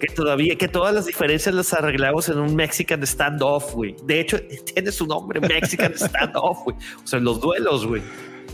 Que 0.00 0.06
todavía, 0.12 0.56
que 0.56 0.68
todas 0.68 0.94
las 0.94 1.06
diferencias 1.06 1.54
las 1.54 1.72
arreglamos 1.72 2.28
en 2.28 2.38
un 2.38 2.54
Mexican 2.54 3.06
standoff, 3.06 3.74
güey. 3.74 3.94
De 4.04 4.20
hecho, 4.20 4.38
tiene 4.74 4.92
su 4.92 5.06
nombre, 5.06 5.40
Mexican 5.40 5.94
standoff, 5.96 6.64
güey. 6.64 6.76
O 7.02 7.06
sea, 7.06 7.18
en 7.18 7.24
los 7.24 7.40
duelos, 7.40 7.86
güey. 7.86 8.02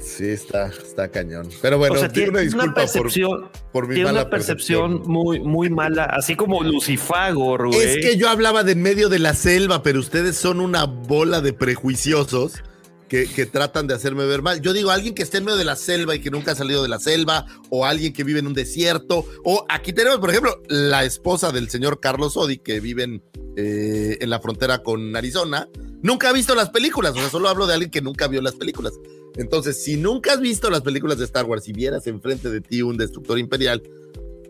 Sí, 0.00 0.28
está, 0.28 0.68
está 0.68 1.08
cañón. 1.08 1.48
Pero 1.60 1.78
bueno, 1.78 1.94
o 1.94 1.98
sea, 1.98 2.08
digo 2.08 2.14
tiene 2.14 2.30
una 2.30 2.40
disculpa 2.40 2.82
una 2.82 2.92
por, 2.92 3.50
por 3.72 3.88
mi 3.88 3.94
tiene 3.94 4.08
mala 4.10 4.22
una 4.22 4.30
percepción, 4.30 5.02
muy, 5.06 5.40
muy 5.40 5.70
mala, 5.70 6.04
así 6.04 6.36
como 6.36 6.62
Lucifagor, 6.62 7.68
güey. 7.68 7.80
Es 7.80 7.96
que 8.04 8.16
yo 8.16 8.28
hablaba 8.28 8.64
de 8.64 8.72
en 8.72 8.82
medio 8.82 9.08
de 9.08 9.18
la 9.18 9.34
selva, 9.34 9.82
pero 9.82 10.00
ustedes 10.00 10.36
son 10.36 10.60
una 10.60 10.84
bola 10.84 11.40
de 11.40 11.52
prejuiciosos 11.52 12.62
que, 13.10 13.26
que 13.26 13.44
tratan 13.44 13.86
de 13.88 13.94
hacerme 13.94 14.24
ver 14.24 14.40
mal. 14.40 14.62
Yo 14.62 14.72
digo, 14.72 14.90
alguien 14.90 15.14
que 15.14 15.22
esté 15.24 15.38
en 15.38 15.44
medio 15.44 15.58
de 15.58 15.64
la 15.64 15.74
selva 15.76 16.14
y 16.14 16.20
que 16.20 16.30
nunca 16.30 16.52
ha 16.52 16.54
salido 16.54 16.80
de 16.82 16.88
la 16.88 17.00
selva, 17.00 17.44
o 17.68 17.84
alguien 17.84 18.12
que 18.12 18.22
vive 18.24 18.38
en 18.38 18.46
un 18.46 18.54
desierto, 18.54 19.26
o 19.44 19.66
aquí 19.68 19.92
tenemos, 19.92 20.20
por 20.20 20.30
ejemplo, 20.30 20.62
la 20.68 21.04
esposa 21.04 21.50
del 21.50 21.68
señor 21.68 21.98
Carlos 22.00 22.36
Odi, 22.36 22.58
que 22.58 22.78
vive 22.80 23.02
en, 23.02 23.22
eh, 23.56 24.16
en 24.20 24.30
la 24.30 24.38
frontera 24.40 24.82
con 24.84 25.14
Arizona, 25.16 25.68
nunca 26.02 26.30
ha 26.30 26.32
visto 26.32 26.54
las 26.54 26.70
películas, 26.70 27.12
o 27.12 27.16
sea, 27.16 27.28
solo 27.28 27.48
hablo 27.48 27.66
de 27.66 27.74
alguien 27.74 27.90
que 27.90 28.00
nunca 28.00 28.28
vio 28.28 28.40
las 28.42 28.54
películas. 28.54 28.92
Entonces, 29.36 29.82
si 29.82 29.96
nunca 29.96 30.32
has 30.34 30.40
visto 30.40 30.70
las 30.70 30.82
películas 30.82 31.18
de 31.18 31.24
Star 31.24 31.46
Wars 31.46 31.68
y 31.68 31.72
vieras 31.72 32.06
enfrente 32.06 32.48
de 32.48 32.60
ti 32.60 32.80
un 32.82 32.96
destructor 32.96 33.38
imperial, 33.40 33.82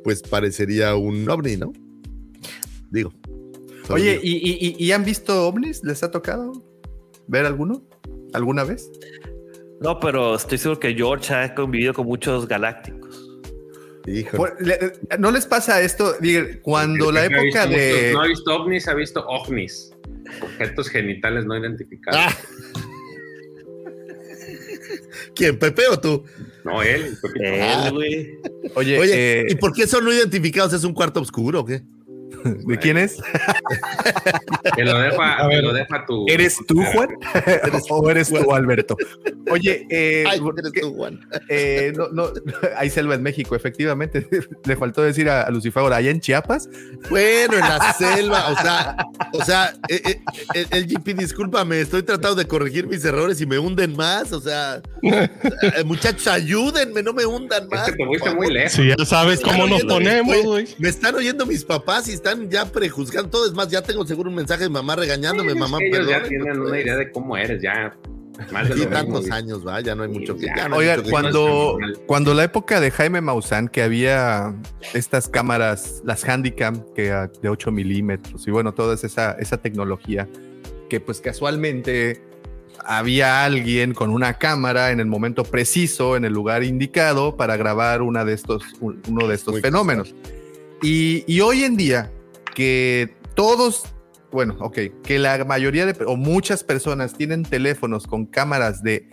pues 0.04 0.20
parecería 0.22 0.94
un 0.96 1.28
ovni, 1.30 1.56
¿no? 1.56 1.72
Digo. 2.90 3.12
Oye, 3.88 4.12
digo. 4.18 4.22
¿y, 4.22 4.36
y- 4.36 4.76
y- 4.78 4.84
y 4.84 4.92
han 4.92 5.04
visto 5.04 5.46
ovnis? 5.46 5.82
¿Les 5.82 6.02
ha 6.02 6.10
tocado 6.10 6.52
ver 7.26 7.46
alguno? 7.46 7.82
¿Alguna 8.34 8.64
vez? 8.64 8.90
No, 9.80 9.98
pero 10.00 10.34
estoy 10.36 10.58
seguro 10.58 10.78
que 10.80 10.94
George 10.94 11.32
ha 11.34 11.54
convivido 11.54 11.94
con 11.94 12.06
muchos 12.06 12.46
galácticos. 12.46 13.26
Híjole. 14.06 14.52
Le- 14.60 14.92
¿No 15.18 15.30
les 15.30 15.46
pasa 15.46 15.80
esto? 15.82 16.14
Cuando 16.62 17.10
la 17.12 17.24
época 17.26 17.66
de... 17.66 17.92
muchos- 17.92 18.12
No 18.12 18.20
ha 18.22 18.26
visto 18.26 18.54
ovnis, 18.56 18.88
ha 18.88 18.94
visto 18.94 19.26
ovnis. 19.26 19.92
Objetos 20.42 20.88
genitales 20.88 21.44
no 21.46 21.56
identificados. 21.58 22.20
Ah. 22.22 22.36
¿Quién, 25.34 25.58
Pepe 25.58 25.82
o 25.90 25.98
tú? 25.98 26.24
No, 26.64 26.82
él. 26.82 27.16
Él, 27.36 27.92
güey. 27.92 28.38
Oye, 28.74 28.98
Oye, 28.98 29.40
eh, 29.40 29.46
¿y 29.48 29.54
por 29.54 29.72
qué 29.72 29.86
son 29.86 30.04
no 30.04 30.12
identificados? 30.12 30.72
¿Es 30.72 30.84
un 30.84 30.92
cuarto 30.92 31.20
oscuro 31.20 31.60
o 31.60 31.64
qué? 31.64 31.82
¿de 32.66 32.78
quién 32.78 32.96
es? 32.98 33.16
Te 34.76 34.84
lo 34.84 34.98
deja, 34.98 35.34
A 35.36 35.46
ver, 35.48 35.62
lo 35.64 35.72
deja 35.72 36.04
tu. 36.06 36.26
¿Eres 36.28 36.56
tú, 36.66 36.82
Juan? 36.92 37.08
¿O 37.90 38.10
eres 38.10 38.28
tú, 38.28 38.52
Alberto? 38.52 38.96
Oye, 39.50 39.86
eh, 39.90 40.24
Ay, 40.28 40.40
eres 40.58 40.72
tú, 40.80 40.94
Juan. 40.94 41.20
eh, 41.48 41.92
no, 41.96 42.08
no, 42.10 42.32
hay 42.76 42.90
selva 42.90 43.14
en 43.14 43.22
México, 43.22 43.54
efectivamente. 43.56 44.26
Le 44.64 44.76
faltó 44.76 45.02
decir 45.02 45.28
a, 45.28 45.42
a 45.42 45.50
Lucifagor, 45.50 45.92
allá 45.92 46.10
en 46.10 46.20
Chiapas. 46.20 46.68
Bueno, 47.08 47.54
en 47.54 47.60
la 47.60 47.92
selva, 47.94 48.48
o 48.50 48.56
sea, 48.62 48.96
o 49.32 49.44
sea, 49.44 49.72
eh, 49.88 50.00
eh, 50.04 50.20
eh, 50.54 50.66
el 50.70 50.86
GP, 50.86 51.14
discúlpame, 51.18 51.80
estoy 51.80 52.02
tratando 52.02 52.36
de 52.36 52.46
corregir 52.46 52.86
mis 52.86 53.04
errores 53.04 53.40
y 53.40 53.46
me 53.46 53.58
hunden 53.58 53.96
más, 53.96 54.32
o 54.32 54.40
sea, 54.40 54.80
eh, 55.02 55.28
muchachos, 55.84 56.26
ayúdenme, 56.28 57.02
no 57.02 57.12
me 57.12 57.24
hundan 57.26 57.64
Es 57.64 57.68
más. 57.70 57.86
que 57.90 57.92
te 57.96 58.04
fuiste 58.06 58.34
muy 58.34 58.52
lejos. 58.52 58.72
Si 58.72 58.86
ya 58.86 59.04
sabes 59.04 59.40
cómo 59.40 59.66
nos 59.66 59.82
oyendo- 59.84 59.94
ponemos, 59.94 60.42
güey. 60.44 60.66
Me 60.78 60.88
están 60.88 61.14
oyendo 61.14 61.46
mis 61.46 61.64
papás 61.64 62.08
y 62.08 62.12
están 62.12 62.29
ya 62.48 62.64
prejuzgando 62.66 63.30
todo. 63.30 63.46
Es 63.46 63.52
más, 63.54 63.68
ya 63.68 63.82
tengo 63.82 64.06
seguro 64.06 64.30
un 64.30 64.36
mensaje 64.36 64.64
de 64.64 64.68
mamá 64.70 64.96
regañándome, 64.96 65.52
Es 65.52 65.58
mamá, 65.58 65.78
que 65.78 65.86
ellos 65.88 65.98
ya 66.08 66.22
perdóname, 66.22 66.28
tienen 66.28 66.58
no 66.58 66.64
una 66.68 66.80
idea 66.80 66.96
de 66.96 67.10
cómo 67.10 67.36
eres, 67.36 67.62
ya. 67.62 67.94
Más 68.52 68.68
de 68.68 68.74
Sí, 68.74 68.80
lo 68.80 68.86
mismo, 68.86 68.90
tantos 69.02 69.20
güey. 69.26 69.32
años, 69.32 69.66
va, 69.66 69.80
ya 69.82 69.94
no 69.94 70.02
hay 70.04 70.08
mucho 70.08 70.34
que 70.34 70.46
ya. 70.46 70.56
ya 70.56 70.68
no 70.68 70.76
mucho 70.76 71.02
que- 71.02 71.10
cuando, 71.10 71.78
cuando 72.06 72.32
la 72.32 72.44
época 72.44 72.80
de 72.80 72.90
Jaime 72.90 73.20
Maussan, 73.20 73.68
que 73.68 73.82
había 73.82 74.54
estas 74.94 75.28
cámaras, 75.28 76.00
las 76.06 76.26
Handicam, 76.26 76.82
que 76.94 77.12
de 77.42 77.48
8 77.50 77.70
milímetros, 77.70 78.46
y 78.48 78.50
bueno, 78.50 78.72
toda 78.72 78.94
esa, 78.94 79.32
esa 79.32 79.58
tecnología, 79.58 80.26
que 80.88 81.00
pues 81.00 81.20
casualmente 81.20 82.22
había 82.82 83.44
alguien 83.44 83.92
con 83.92 84.08
una 84.08 84.32
cámara 84.38 84.90
en 84.90 85.00
el 85.00 85.06
momento 85.06 85.44
preciso, 85.44 86.16
en 86.16 86.24
el 86.24 86.32
lugar 86.32 86.64
indicado, 86.64 87.36
para 87.36 87.58
grabar 87.58 88.00
una 88.00 88.24
de 88.24 88.32
estos, 88.32 88.62
un- 88.80 89.02
uno 89.06 89.28
de 89.28 89.34
estos 89.34 89.52
Muy 89.52 89.60
fenómenos. 89.60 90.14
Y, 90.82 91.24
y 91.26 91.40
hoy 91.42 91.64
en 91.64 91.76
día, 91.76 92.10
que 92.54 93.14
todos, 93.34 93.82
bueno, 94.32 94.56
ok, 94.60 94.78
que 95.02 95.18
la 95.18 95.44
mayoría 95.44 95.86
de, 95.86 95.96
o 96.04 96.16
muchas 96.16 96.64
personas 96.64 97.14
tienen 97.14 97.42
teléfonos 97.42 98.06
con 98.06 98.26
cámaras 98.26 98.82
de 98.82 99.08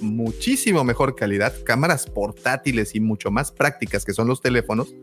muchísimo 0.00 0.82
mejor 0.84 1.14
calidad, 1.14 1.52
cámaras 1.64 2.06
portátiles 2.06 2.94
y 2.94 3.00
mucho 3.00 3.30
más 3.30 3.52
prácticas 3.52 4.04
que 4.04 4.12
son 4.12 4.26
los 4.28 4.40
teléfonos, 4.40 4.94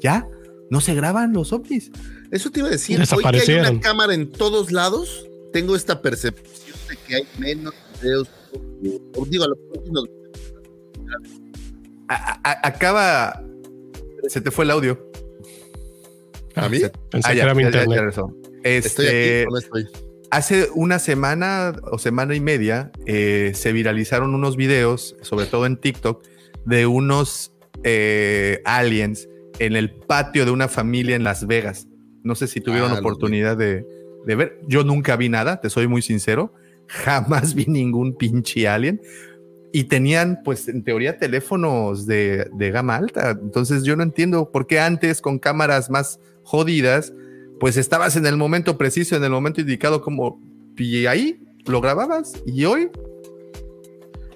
ya 0.00 0.26
no 0.70 0.80
se 0.80 0.94
graban 0.94 1.32
los 1.32 1.52
ovnis. 1.52 1.90
Eso 2.30 2.50
te 2.50 2.60
iba 2.60 2.68
a 2.68 2.72
decir, 2.72 2.98
hoy 3.16 3.22
que 3.22 3.40
hay 3.40 3.58
una 3.60 3.80
cámara 3.80 4.14
en 4.14 4.30
todos 4.30 4.70
lados, 4.72 5.26
tengo 5.52 5.74
esta 5.76 6.00
percepción 6.02 6.76
de 6.88 6.96
que 7.06 7.14
hay 7.16 7.22
menos 7.38 7.74
videos. 8.00 8.28
Digo, 9.28 9.44
a 9.44 9.48
los 9.48 9.58
últimos 9.76 10.04
A- 12.08 12.40
a- 12.42 12.66
acaba, 12.66 13.42
se 14.28 14.40
te 14.40 14.50
fue 14.50 14.64
el 14.64 14.70
audio. 14.72 15.10
¿A 16.64 16.68
mí? 16.68 16.78
Pensé 17.10 17.28
Ah, 17.28 17.32
que 17.32 17.36
ya, 17.38 17.42
era 17.44 17.54
mi 17.54 17.62
ya, 17.64 17.70
ya, 17.70 17.82
internet. 17.82 17.96
ya 17.96 18.00
regresó. 18.02 18.36
Estoy 18.62 19.06
Este, 19.06 19.40
aquí 19.42 19.52
no 19.52 19.58
estoy. 19.58 19.86
Hace 20.30 20.68
una 20.74 20.98
semana 21.00 21.72
o 21.90 21.98
semana 21.98 22.34
y 22.36 22.40
media 22.40 22.92
eh, 23.06 23.50
se 23.54 23.72
viralizaron 23.72 24.34
unos 24.34 24.56
videos, 24.56 25.16
sobre 25.22 25.46
todo 25.46 25.66
en 25.66 25.76
TikTok, 25.76 26.22
de 26.66 26.86
unos 26.86 27.52
eh, 27.82 28.60
aliens 28.64 29.28
en 29.58 29.74
el 29.74 29.90
patio 29.90 30.44
de 30.44 30.52
una 30.52 30.68
familia 30.68 31.16
en 31.16 31.24
Las 31.24 31.46
Vegas. 31.46 31.88
No 32.22 32.34
sé 32.36 32.46
si 32.46 32.60
tuvieron 32.60 32.92
Ah, 32.92 33.00
oportunidad 33.00 33.56
de, 33.56 33.84
de 34.26 34.34
ver. 34.36 34.60
Yo 34.68 34.84
nunca 34.84 35.16
vi 35.16 35.28
nada, 35.28 35.60
te 35.60 35.68
soy 35.68 35.88
muy 35.88 36.02
sincero. 36.02 36.54
Jamás 36.86 37.54
vi 37.54 37.66
ningún 37.66 38.14
pinche 38.16 38.68
alien. 38.68 39.00
Y 39.72 39.84
tenían, 39.84 40.40
pues, 40.44 40.68
en 40.68 40.82
teoría, 40.82 41.18
teléfonos 41.18 42.06
de, 42.06 42.50
de 42.52 42.70
gama 42.70 42.96
alta. 42.96 43.30
Entonces 43.30 43.84
yo 43.84 43.94
no 43.96 44.02
entiendo 44.02 44.50
por 44.50 44.66
qué 44.66 44.80
antes 44.80 45.20
con 45.20 45.38
cámaras 45.38 45.90
más 45.90 46.18
jodidas, 46.42 47.12
pues 47.60 47.76
estabas 47.76 48.16
en 48.16 48.26
el 48.26 48.36
momento 48.36 48.78
preciso, 48.78 49.16
en 49.16 49.22
el 49.22 49.30
momento 49.30 49.60
indicado, 49.60 50.00
como, 50.00 50.40
y 50.76 51.06
ahí 51.06 51.40
lo 51.66 51.80
grababas. 51.80 52.32
Y 52.46 52.64
hoy, 52.64 52.90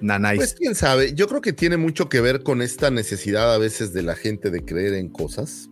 nanáis. 0.01 0.39
Pues 0.39 0.55
quién 0.55 0.74
sabe, 0.74 1.15
yo 1.15 1.27
creo 1.27 1.40
que 1.40 1.52
tiene 1.52 1.77
mucho 1.77 2.09
que 2.09 2.20
ver 2.20 2.43
con 2.43 2.62
esta 2.62 2.90
necesidad 2.90 3.52
a 3.52 3.59
veces 3.59 3.93
de 3.93 4.02
la 4.02 4.15
gente 4.15 4.51
de 4.51 4.65
creer 4.65 4.94
en 4.94 5.09
cosas. 5.09 5.70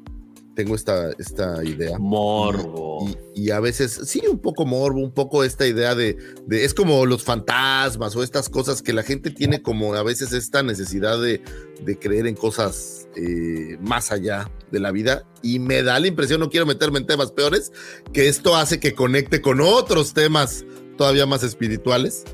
Tengo 0.54 0.74
esta, 0.74 1.10
esta 1.18 1.64
idea. 1.64 1.98
Morbo. 1.98 3.08
Y, 3.34 3.44
y 3.46 3.50
a 3.50 3.60
veces, 3.60 4.00
sí, 4.04 4.22
un 4.30 4.38
poco 4.38 4.66
morbo, 4.66 5.00
un 5.00 5.12
poco 5.12 5.44
esta 5.44 5.66
idea 5.66 5.94
de, 5.94 6.16
de- 6.46 6.64
es 6.64 6.74
como 6.74 7.06
los 7.06 7.22
fantasmas 7.24 8.14
o 8.16 8.22
estas 8.22 8.48
cosas 8.50 8.82
que 8.82 8.92
la 8.92 9.02
gente 9.02 9.30
tiene 9.30 9.62
como 9.62 9.94
a 9.94 10.02
veces 10.02 10.32
esta 10.32 10.62
necesidad 10.62 11.20
de, 11.20 11.40
de 11.82 11.98
creer 11.98 12.26
en 12.26 12.34
cosas 12.34 13.08
eh, 13.16 13.78
más 13.80 14.12
allá 14.12 14.50
de 14.70 14.80
la 14.80 14.90
vida. 14.90 15.24
Y 15.42 15.58
me 15.58 15.82
da 15.82 15.98
la 15.98 16.06
impresión, 16.08 16.40
no 16.40 16.50
quiero 16.50 16.66
meterme 16.66 16.98
en 16.98 17.06
temas 17.06 17.32
peores, 17.32 17.72
que 18.12 18.28
esto 18.28 18.54
hace 18.54 18.78
que 18.78 18.94
conecte 18.94 19.40
con 19.40 19.60
otros 19.62 20.12
temas 20.12 20.64
todavía 20.98 21.24
más 21.24 21.42
espirituales. 21.42 22.24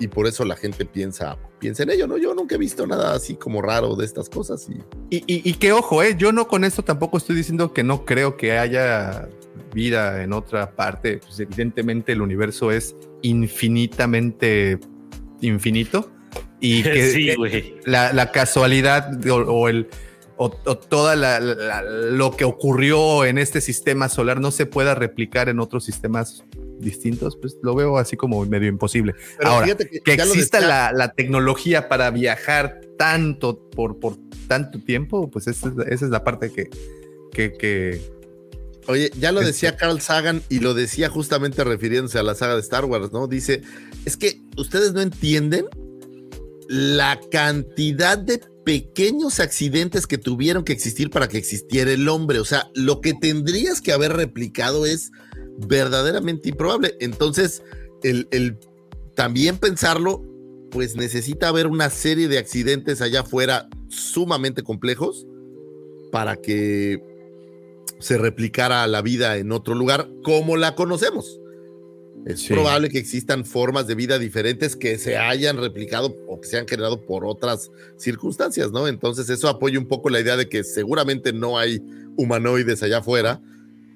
Y 0.00 0.08
por 0.08 0.26
eso 0.26 0.44
la 0.44 0.54
gente 0.56 0.84
piensa, 0.84 1.36
piensa 1.58 1.82
en 1.82 1.90
ello, 1.90 2.06
¿no? 2.06 2.16
Yo 2.16 2.34
nunca 2.34 2.54
he 2.54 2.58
visto 2.58 2.86
nada 2.86 3.14
así 3.14 3.34
como 3.34 3.60
raro 3.62 3.94
de 3.96 4.04
estas 4.04 4.28
cosas. 4.28 4.66
Y 4.68 5.16
Y, 5.16 5.18
y, 5.26 5.50
y 5.50 5.54
que 5.54 5.72
ojo, 5.72 6.02
eh, 6.02 6.14
yo 6.18 6.32
no 6.32 6.48
con 6.48 6.64
esto 6.64 6.82
tampoco 6.82 7.16
estoy 7.18 7.36
diciendo 7.36 7.72
que 7.72 7.82
no 7.84 8.04
creo 8.04 8.36
que 8.36 8.58
haya 8.58 9.28
vida 9.74 10.22
en 10.22 10.32
otra 10.32 10.70
parte. 10.74 11.18
Pues 11.18 11.40
evidentemente 11.40 12.12
el 12.12 12.22
universo 12.22 12.70
es 12.72 12.94
infinitamente 13.22 14.78
infinito 15.40 16.10
y 16.60 16.82
que 16.84 17.10
Sí, 17.10 17.28
eh, 17.30 17.80
la, 17.84 18.12
la 18.12 18.32
casualidad 18.32 19.24
o, 19.28 19.36
o 19.36 19.68
el 19.68 19.88
o, 20.40 20.54
o 20.66 20.78
toda 20.78 21.16
la- 21.16 21.40
la- 21.40 21.82
lo 21.82 22.36
que 22.36 22.44
ocurrió 22.44 23.24
en 23.24 23.38
este 23.38 23.60
sistema 23.60 24.08
solar 24.08 24.40
no 24.40 24.52
se 24.52 24.66
pueda 24.66 24.94
replicar 24.94 25.48
en 25.48 25.58
otros 25.58 25.84
sistemas 25.84 26.44
distintos, 26.80 27.36
pues 27.36 27.56
lo 27.62 27.74
veo 27.74 27.98
así 27.98 28.16
como 28.16 28.44
medio 28.46 28.68
imposible. 28.68 29.14
Pero 29.36 29.50
Ahora, 29.50 29.66
fíjate 29.66 29.88
que 29.88 30.00
que, 30.00 30.12
exista 30.14 30.60
la, 30.60 30.92
la 30.92 31.12
tecnología 31.12 31.88
para 31.88 32.10
viajar 32.10 32.80
tanto 32.96 33.58
por, 33.70 33.98
por 33.98 34.16
tanto 34.48 34.78
tiempo, 34.80 35.30
pues 35.30 35.46
esa 35.46 35.68
es, 35.68 35.74
esa 35.88 36.04
es 36.04 36.10
la 36.10 36.24
parte 36.24 36.50
que, 36.50 36.68
que, 37.32 37.52
que 37.52 38.00
Oye, 38.88 39.10
ya 39.18 39.32
lo 39.32 39.40
decía 39.40 39.76
Carl 39.76 40.00
Sagan 40.00 40.42
y 40.48 40.60
lo 40.60 40.72
decía 40.72 41.10
justamente 41.10 41.62
refiriéndose 41.62 42.18
a 42.18 42.22
la 42.22 42.34
saga 42.34 42.54
de 42.54 42.60
Star 42.62 42.86
Wars, 42.86 43.12
¿no? 43.12 43.26
Dice, 43.26 43.60
es 44.06 44.16
que 44.16 44.40
ustedes 44.56 44.94
no 44.94 45.02
entienden 45.02 45.66
la 46.68 47.20
cantidad 47.30 48.16
de 48.16 48.40
pequeños 48.64 49.40
accidentes 49.40 50.06
que 50.06 50.16
tuvieron 50.16 50.64
que 50.64 50.72
existir 50.72 51.10
para 51.10 51.28
que 51.28 51.36
existiera 51.36 51.92
el 51.92 52.08
hombre. 52.08 52.38
O 52.38 52.46
sea, 52.46 52.70
lo 52.74 53.02
que 53.02 53.12
tendrías 53.12 53.82
que 53.82 53.92
haber 53.92 54.14
replicado 54.14 54.86
es 54.86 55.10
verdaderamente 55.66 56.48
improbable. 56.48 56.96
Entonces, 57.00 57.62
el, 58.02 58.28
el 58.30 58.56
también 59.14 59.58
pensarlo, 59.58 60.22
pues 60.70 60.96
necesita 60.96 61.48
haber 61.48 61.66
una 61.66 61.90
serie 61.90 62.28
de 62.28 62.38
accidentes 62.38 63.00
allá 63.00 63.20
afuera 63.20 63.68
sumamente 63.88 64.62
complejos 64.62 65.26
para 66.12 66.36
que 66.36 67.02
se 67.98 68.16
replicara 68.18 68.86
la 68.86 69.02
vida 69.02 69.36
en 69.38 69.50
otro 69.50 69.74
lugar 69.74 70.08
como 70.22 70.56
la 70.56 70.74
conocemos. 70.74 71.40
Es 72.26 72.40
Sí. 72.40 72.52
probable 72.52 72.90
que 72.90 72.98
existan 72.98 73.44
formas 73.44 73.86
de 73.86 73.94
vida 73.94 74.18
diferentes 74.18 74.76
que 74.76 74.98
se 74.98 75.16
hayan 75.16 75.56
replicado 75.56 76.14
o 76.28 76.40
que 76.40 76.48
se 76.48 76.58
han 76.58 76.68
generado 76.68 77.00
por 77.06 77.24
otras 77.24 77.70
circunstancias, 77.96 78.70
¿no? 78.70 78.86
Entonces 78.88 79.30
eso 79.30 79.48
apoya 79.48 79.78
un 79.78 79.86
poco 79.86 80.10
la 80.10 80.20
idea 80.20 80.36
de 80.36 80.48
que 80.48 80.62
seguramente 80.64 81.32
no 81.32 81.58
hay 81.58 81.80
humanoides 82.16 82.82
allá 82.82 82.98
afuera, 82.98 83.40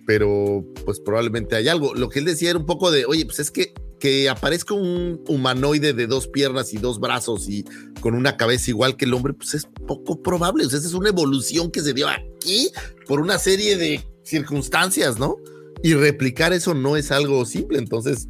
pero 0.07 0.65
pues 0.85 1.01
probablemente 1.01 1.57
hay 1.57 1.69
algo. 1.69 1.95
Lo 1.95 2.09
que 2.09 2.19
él 2.19 2.25
decía 2.25 2.51
era 2.51 2.59
un 2.59 2.67
poco 2.67 2.91
de, 2.91 3.05
oye, 3.07 3.25
pues 3.25 3.39
es 3.39 3.51
que 3.51 3.73
que 4.03 4.29
aparezca 4.29 4.75
un 4.75 5.23
humanoide 5.29 5.93
de 5.93 6.09
dos 6.09 6.27
piernas 6.27 6.75
y 6.75 6.79
dos 6.79 6.99
brazos 6.99 7.49
y 7.49 7.65
con 8.01 8.15
una 8.15 8.37
cabeza 8.37 8.69
igual 8.73 8.97
que 8.97 9.05
el 9.05 9.15
hombre, 9.15 9.33
pues 9.33 9.55
es 9.55 9.69
poco 9.87 10.21
probable. 10.21 10.67
O 10.67 10.69
sea, 10.69 10.81
esa 10.81 10.89
es 10.89 10.95
una 10.95 11.11
evolución 11.11 11.71
que 11.71 11.83
se 11.83 11.95
dio 11.95 12.09
aquí 12.09 12.73
por 13.07 13.21
una 13.21 13.39
serie 13.39 13.77
de 13.77 14.05
circunstancias, 14.25 15.21
¿no? 15.21 15.37
Y 15.85 15.95
replicar 15.95 16.53
eso 16.53 16.75
no 16.75 16.97
es 16.97 17.13
algo 17.13 17.45
simple. 17.45 17.79
Entonces, 17.79 18.27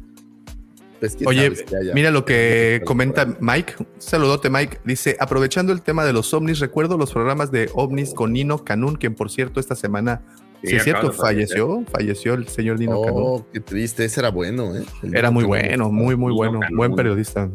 pues 0.99 1.17
Oye, 1.25 1.51
mira 1.95 2.11
lo 2.11 2.23
que 2.23 2.83
comenta 2.85 3.35
Mike. 3.41 3.73
Un 3.79 3.87
Saludote, 3.97 4.51
Mike. 4.51 4.79
Dice: 4.85 5.17
Aprovechando 5.19 5.73
el 5.73 5.81
tema 5.81 6.05
de 6.05 6.13
los 6.13 6.31
ovnis, 6.35 6.59
recuerdo 6.59 6.99
los 6.99 7.11
programas 7.11 7.51
de 7.51 7.71
ovnis 7.73 8.13
con 8.13 8.33
Nino 8.33 8.63
Canún, 8.63 8.95
quien 8.95 9.15
por 9.15 9.31
cierto 9.31 9.59
esta 9.59 9.75
semana, 9.75 10.21
Sí, 10.63 10.69
si 10.69 10.75
es 10.77 10.83
cierto, 10.85 11.11
falleció, 11.11 11.83
falleció 11.91 12.35
el 12.35 12.47
señor 12.47 12.79
Canún. 12.79 12.95
Oh, 12.97 13.45
qué 13.51 13.59
triste. 13.59 14.05
Ese 14.05 14.21
era 14.21 14.29
bueno, 14.29 14.73
¿eh? 14.75 14.83
El 15.01 15.13
Era 15.15 15.29
muy 15.29 15.43
bueno, 15.43 15.91
muy, 15.91 16.15
muy 16.15 16.31
bueno. 16.31 16.61
Buen 16.71 16.95
periodista. 16.95 17.49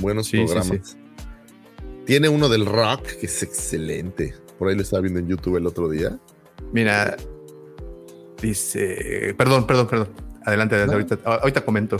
Buenos 0.00 0.26
Sí, 0.26 0.38
sí, 0.38 0.44
programas. 0.44 0.96
Tiene 2.06 2.28
uno 2.28 2.48
del 2.48 2.66
rock 2.66 3.02
que 3.18 3.26
es 3.26 3.42
excelente. 3.42 4.32
Por 4.58 4.68
ahí 4.68 4.76
lo 4.76 4.82
estaba 4.82 5.00
viendo 5.00 5.18
en 5.18 5.26
YouTube 5.26 5.56
el 5.56 5.66
otro 5.66 5.88
día. 5.88 6.16
Mira, 6.72 7.16
dice: 8.40 9.34
Perdón, 9.36 9.66
perdón, 9.66 9.88
perdón. 9.88 10.08
Adelante, 10.44 10.76
adelante. 10.76 11.14
Ahorita, 11.14 11.40
ahorita 11.40 11.64
comento. 11.64 11.96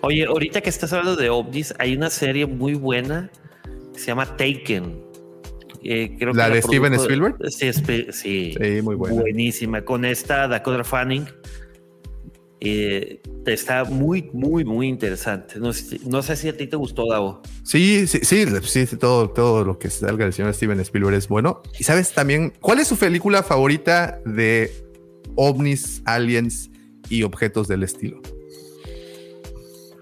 Oye, 0.00 0.24
ahorita 0.24 0.62
que 0.62 0.70
estás 0.70 0.92
hablando 0.94 1.20
de 1.20 1.28
ovnis, 1.28 1.74
hay 1.78 1.94
una 1.94 2.08
serie 2.08 2.46
muy 2.46 2.74
buena 2.74 3.30
que 3.92 3.98
se 3.98 4.06
llama 4.06 4.24
Taken. 4.36 5.09
Eh, 5.82 6.16
creo 6.18 6.32
¿La 6.34 6.48
que 6.48 6.54
de 6.56 6.62
Steven 6.62 6.94
Spielberg? 6.94 7.36
Sí, 7.48 7.72
sí, 7.72 8.54
Sí, 8.54 8.82
muy 8.82 8.94
buena. 8.96 9.20
buenísima. 9.20 9.82
Con 9.84 10.04
esta 10.04 10.46
Dakota 10.48 10.84
Fanning. 10.84 11.26
Eh, 12.62 13.22
está 13.46 13.84
muy, 13.84 14.28
muy, 14.34 14.66
muy 14.66 14.86
interesante. 14.88 15.58
No 15.58 15.72
sé, 15.72 15.98
no 16.06 16.22
sé 16.22 16.36
si 16.36 16.48
a 16.50 16.56
ti 16.56 16.66
te 16.66 16.76
gustó, 16.76 17.06
Davo. 17.08 17.40
Sí, 17.64 18.06
sí, 18.06 18.18
sí, 18.22 18.46
sí, 18.86 18.96
todo, 18.98 19.30
todo 19.30 19.64
lo 19.64 19.78
que 19.78 19.88
salga 19.88 20.24
del 20.24 20.34
señor 20.34 20.52
Steven 20.52 20.78
Spielberg 20.80 21.16
es 21.16 21.26
bueno. 21.28 21.62
Y 21.78 21.84
sabes 21.84 22.12
también, 22.12 22.52
¿cuál 22.60 22.78
es 22.80 22.88
su 22.88 22.98
película 22.98 23.42
favorita 23.42 24.20
de 24.26 24.70
ovnis, 25.36 26.02
aliens 26.04 26.70
y 27.08 27.22
objetos 27.22 27.66
del 27.66 27.82
estilo? 27.82 28.20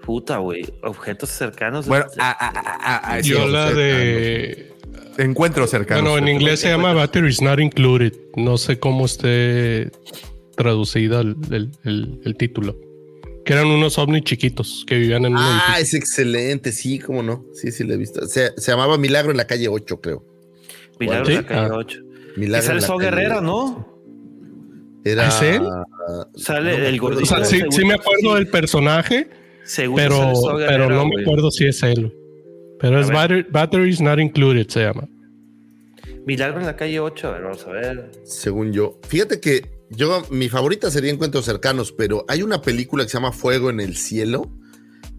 Puta, 0.05 0.37
güey. 0.39 0.65
Objetos 0.83 1.29
cercanos. 1.29 1.87
Bueno, 1.87 2.07
a- 2.17 2.31
a- 2.31 2.49
a- 3.09 3.13
a- 3.13 3.19
Yo 3.21 3.47
la 3.47 3.71
de. 3.71 4.68
Encuentros 5.19 5.69
cercanos. 5.69 6.03
Bueno, 6.11 6.17
en 6.27 6.33
inglés 6.35 6.59
se 6.61 6.69
llama 6.69 6.93
Batteries 6.93 7.41
Not 7.41 7.59
Included. 7.59 8.13
No 8.35 8.57
sé 8.57 8.79
cómo 8.79 9.05
esté 9.05 9.91
traducida 10.55 11.21
el, 11.21 11.35
el- 11.51 11.69
el- 11.85 12.21
el 12.25 12.35
título. 12.35 12.77
Que 13.45 13.53
eran 13.53 13.67
unos 13.67 13.97
ovnis 13.97 14.23
chiquitos 14.23 14.83
que 14.87 14.95
vivían 14.97 15.25
en 15.25 15.33
un 15.33 15.39
Ah, 15.41 15.77
es 15.79 15.93
excelente. 15.93 16.71
Sí, 16.71 16.99
cómo 16.99 17.23
no. 17.23 17.45
Sí, 17.53 17.71
sí, 17.71 17.83
lo 17.83 17.93
he 17.93 17.97
visto. 17.97 18.25
Se, 18.27 18.51
se 18.57 18.71
llamaba 18.71 18.97
Milagro 18.97 19.31
en 19.31 19.37
la 19.37 19.47
calle 19.47 19.67
8, 19.67 19.99
creo. 20.01 20.23
Milagro 20.99 21.25
¿Sí? 21.25 21.31
en 21.33 21.37
la 21.37 21.45
calle 21.47 21.61
Ah. 21.71 21.75
8. 21.75 21.99
Milagro 22.37 22.63
Y 22.63 22.67
sale 22.67 22.75
en 22.77 22.81
la 22.81 22.87
Saw 22.87 22.97
calle 22.97 23.09
Guerrera, 23.09 23.35
8. 23.37 23.41
¿no? 23.45 23.99
Era. 25.05 25.27
¿Es 25.29 25.41
él? 25.41 25.61
Sale 26.35 26.77
No 26.77 26.85
el 26.85 26.99
gordito. 26.99 27.23
O 27.23 27.25
sea, 27.25 27.43
sí, 27.45 27.61
sí 27.71 27.85
me 27.85 27.93
acuerdo 27.93 28.35
del 28.35 28.47
personaje, 28.47 29.29
según 29.63 29.95
pero, 29.95 30.33
pero 30.67 30.89
no 30.89 31.07
me 31.07 31.21
acuerdo 31.21 31.49
si 31.51 31.65
es 31.65 31.81
él. 31.83 32.13
Pero 32.79 32.99
es 32.99 33.09
batter- 33.09 33.47
Batteries 33.51 34.01
Not 34.01 34.19
Included, 34.19 34.67
se 34.67 34.81
llama. 34.81 35.07
Milagro 36.25 36.59
en 36.59 36.65
la 36.65 36.75
calle 36.75 36.99
8. 36.99 37.27
A 37.27 37.31
ver, 37.31 37.41
vamos 37.43 37.65
a 37.65 37.71
ver. 37.71 38.11
Según 38.23 38.71
yo. 38.71 38.99
Fíjate 39.07 39.39
que 39.39 39.69
yo, 39.89 40.21
mi 40.29 40.49
favorita 40.49 40.91
sería 40.91 41.11
Encuentros 41.11 41.45
Cercanos, 41.45 41.91
pero 41.91 42.25
hay 42.27 42.43
una 42.43 42.61
película 42.61 43.03
que 43.03 43.09
se 43.09 43.17
llama 43.17 43.31
Fuego 43.31 43.69
en 43.69 43.79
el 43.79 43.95
Cielo, 43.95 44.49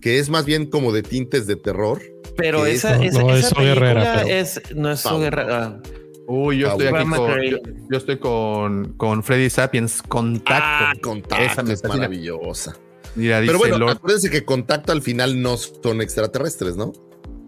que 0.01 0.19
es 0.19 0.31
más 0.31 0.45
bien 0.45 0.67
como 0.67 0.93
de 0.93 1.03
tintes 1.03 1.47
de 1.47 1.57
terror. 1.57 2.01
Pero 2.37 2.65
esa, 2.67 2.97
es- 3.03 3.13
esa, 3.15 3.21
No, 3.23 3.35
esa 3.35 3.55
película 3.55 3.65
Guerrera, 3.93 4.15
pero- 4.25 4.29
es, 4.37 4.61
no 4.75 4.91
es 4.93 5.03
Pau. 5.03 5.21
Guerrera. 5.21 5.65
ah. 5.65 5.83
Uy, 6.29 6.59
yo 6.59 6.69
estoy 6.69 6.87
aquí 6.87 6.97
con, 6.99 7.09
McRae. 7.09 7.51
yo, 7.51 7.59
yo 7.91 7.99
estoy 7.99 8.19
con, 8.19 8.93
con 8.93 9.25
Freddy 9.25 9.51
Sapiens, 9.51 10.01
Contacto. 10.03 10.55
Ah, 10.65 10.93
Contacto, 11.03 11.45
Esa 11.45 11.63
me 11.65 11.73
es 11.73 11.83
maravillosa. 11.83 12.77
Mira, 13.17 13.41
dice 13.41 13.49
Pero 13.49 13.59
bueno, 13.59 13.79
Lord- 13.79 13.97
acuérdense 13.97 14.31
que 14.31 14.45
Contacto 14.45 14.93
al 14.93 15.03
final 15.03 15.43
no 15.43 15.57
son 15.57 16.01
extraterrestres, 16.01 16.77
¿no? 16.77 16.93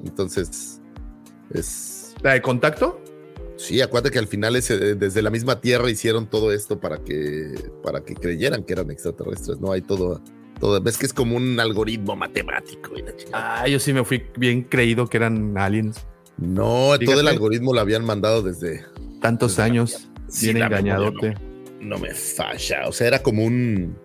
Entonces, 0.04 0.80
es... 1.52 2.14
¿La 2.22 2.34
de 2.34 2.42
Contacto? 2.42 3.02
Sí, 3.56 3.80
acuérdate 3.80 4.12
que 4.12 4.18
al 4.18 4.26
final 4.26 4.56
es, 4.56 4.70
eh, 4.70 4.94
desde 4.94 5.22
la 5.22 5.30
misma 5.30 5.60
Tierra 5.60 5.88
hicieron 5.90 6.26
todo 6.26 6.52
esto 6.52 6.80
para 6.80 6.98
que, 6.98 7.54
para 7.82 8.02
que 8.02 8.14
creyeran 8.14 8.64
que 8.64 8.72
eran 8.72 8.90
extraterrestres, 8.90 9.60
¿no? 9.60 9.72
Hay 9.72 9.82
todo, 9.82 10.20
todo, 10.58 10.80
ves 10.80 10.98
que 10.98 11.06
es 11.06 11.12
como 11.12 11.36
un 11.36 11.60
algoritmo 11.60 12.16
matemático. 12.16 12.96
y 12.96 13.02
la. 13.02 13.12
Ah, 13.32 13.68
yo 13.68 13.78
sí 13.78 13.92
me 13.92 14.04
fui 14.04 14.24
bien 14.36 14.62
creído 14.62 15.06
que 15.06 15.18
eran 15.18 15.56
aliens. 15.56 15.96
No, 16.38 16.98
todo 17.04 17.20
el 17.20 17.28
algoritmo 17.28 17.72
lo 17.72 17.80
habían 17.80 18.04
mandado 18.04 18.42
desde... 18.42 18.84
Tantos 19.20 19.60
años, 19.60 20.08
Sí, 20.26 20.46
bien 20.46 20.58
memoria 20.58 20.78
engañadote. 20.78 21.34
No 21.80 21.98
me 21.98 22.14
falla, 22.14 22.88
o 22.88 22.92
sea, 22.92 23.06
era 23.06 23.22
como 23.22 23.44
un... 23.44 23.96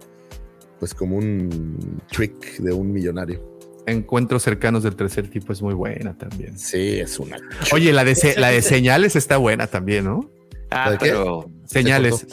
Pues 0.79 0.93
como 0.93 1.17
un 1.17 1.99
trick 2.11 2.57
de 2.59 2.73
un 2.73 2.91
millonario. 2.91 3.56
Encuentros 3.87 4.43
cercanos 4.43 4.83
del 4.83 4.95
tercer 4.95 5.29
tipo 5.29 5.53
es 5.53 5.61
muy 5.61 5.73
buena 5.73 6.15
también. 6.17 6.59
Sí, 6.59 6.99
es 6.99 7.17
una... 7.19 7.37
Oye, 7.71 7.93
la 7.93 8.03
de, 8.03 8.15
se- 8.15 8.37
la 8.39 8.49
de 8.49 8.61
señales 8.61 9.15
está 9.15 9.37
buena 9.37 9.67
también, 9.67 10.03
¿no? 10.05 10.29
Ah, 10.69 10.91
¿De 10.91 10.97
qué? 10.97 11.05
pero. 11.05 11.49
Señales. 11.65 12.27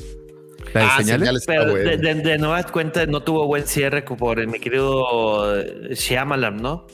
La 0.72 0.81
de 0.81 0.86
Ah, 0.86 0.97
señales. 0.98 1.20
señales 1.20 1.43
está 1.43 1.52
Pero 1.52 1.70
buena. 1.70 1.90
de, 1.93 1.97
de, 1.97 2.14
de 2.22 2.39
nuevas 2.39 2.66
cuentas 2.72 3.06
no 3.06 3.22
tuvo 3.22 3.47
buen 3.47 3.66
cierre 3.66 4.02
por 4.02 4.44
mi 4.48 4.59
querido 4.59 5.60
eh, 5.60 5.94
Shyamalan, 5.94 6.56
¿no? 6.56 6.86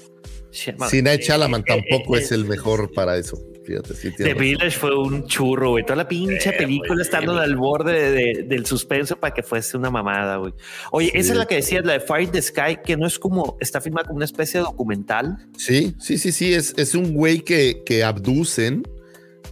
Shyamalan. 0.53 0.91
Sí, 0.91 1.01
Night 1.03 1.23
Shyamalan 1.23 1.61
Eh, 1.63 1.65
tampoco 1.67 2.17
eh, 2.17 2.21
es 2.21 2.31
el 2.33 2.45
mejor 2.45 2.93
para 2.93 3.17
eso. 3.17 3.39
Fíjate, 3.71 3.95
sí 3.95 4.11
The 4.17 4.25
razón. 4.25 4.39
Village 4.41 4.71
fue 4.79 4.97
un 4.99 5.27
churro, 5.27 5.71
güey. 5.71 5.85
Toda 5.85 5.97
la 5.97 6.09
pinche 6.09 6.53
película 6.53 7.03
estando 7.03 7.39
al 7.39 7.55
borde 7.57 7.93
de- 7.93 8.11
de- 8.11 8.43
del 8.43 8.67
suspenso 8.67 9.17
para 9.17 9.33
que 9.33 9.43
fuese 9.45 9.77
una 9.77 9.91
mamada, 9.91 10.37
güey. 10.39 10.53
Oye, 10.91 11.11
esa 11.15 11.33
es 11.33 11.39
la 11.39 11.47
que 11.47 11.57
decías, 11.57 11.85
la 11.85 11.93
de 11.95 12.01
Fire 12.01 12.23
in 12.25 12.31
the 12.33 12.43
Sky, 12.43 12.79
que 12.85 12.97
no 12.97 13.07
es 13.07 13.19
como, 13.19 13.57
está 13.61 13.81
filmada 13.81 14.07
como 14.07 14.17
una 14.17 14.25
especie 14.25 14.59
de 14.61 14.65
documental. 14.65 15.37
Sí, 15.57 15.95
sí, 16.01 16.19
sí, 16.19 16.33
sí, 16.33 16.53
es, 16.53 16.75
es 16.77 16.95
un 16.95 17.15
güey 17.15 17.41
que, 17.43 17.83
que 17.87 18.03
abducen 18.03 18.83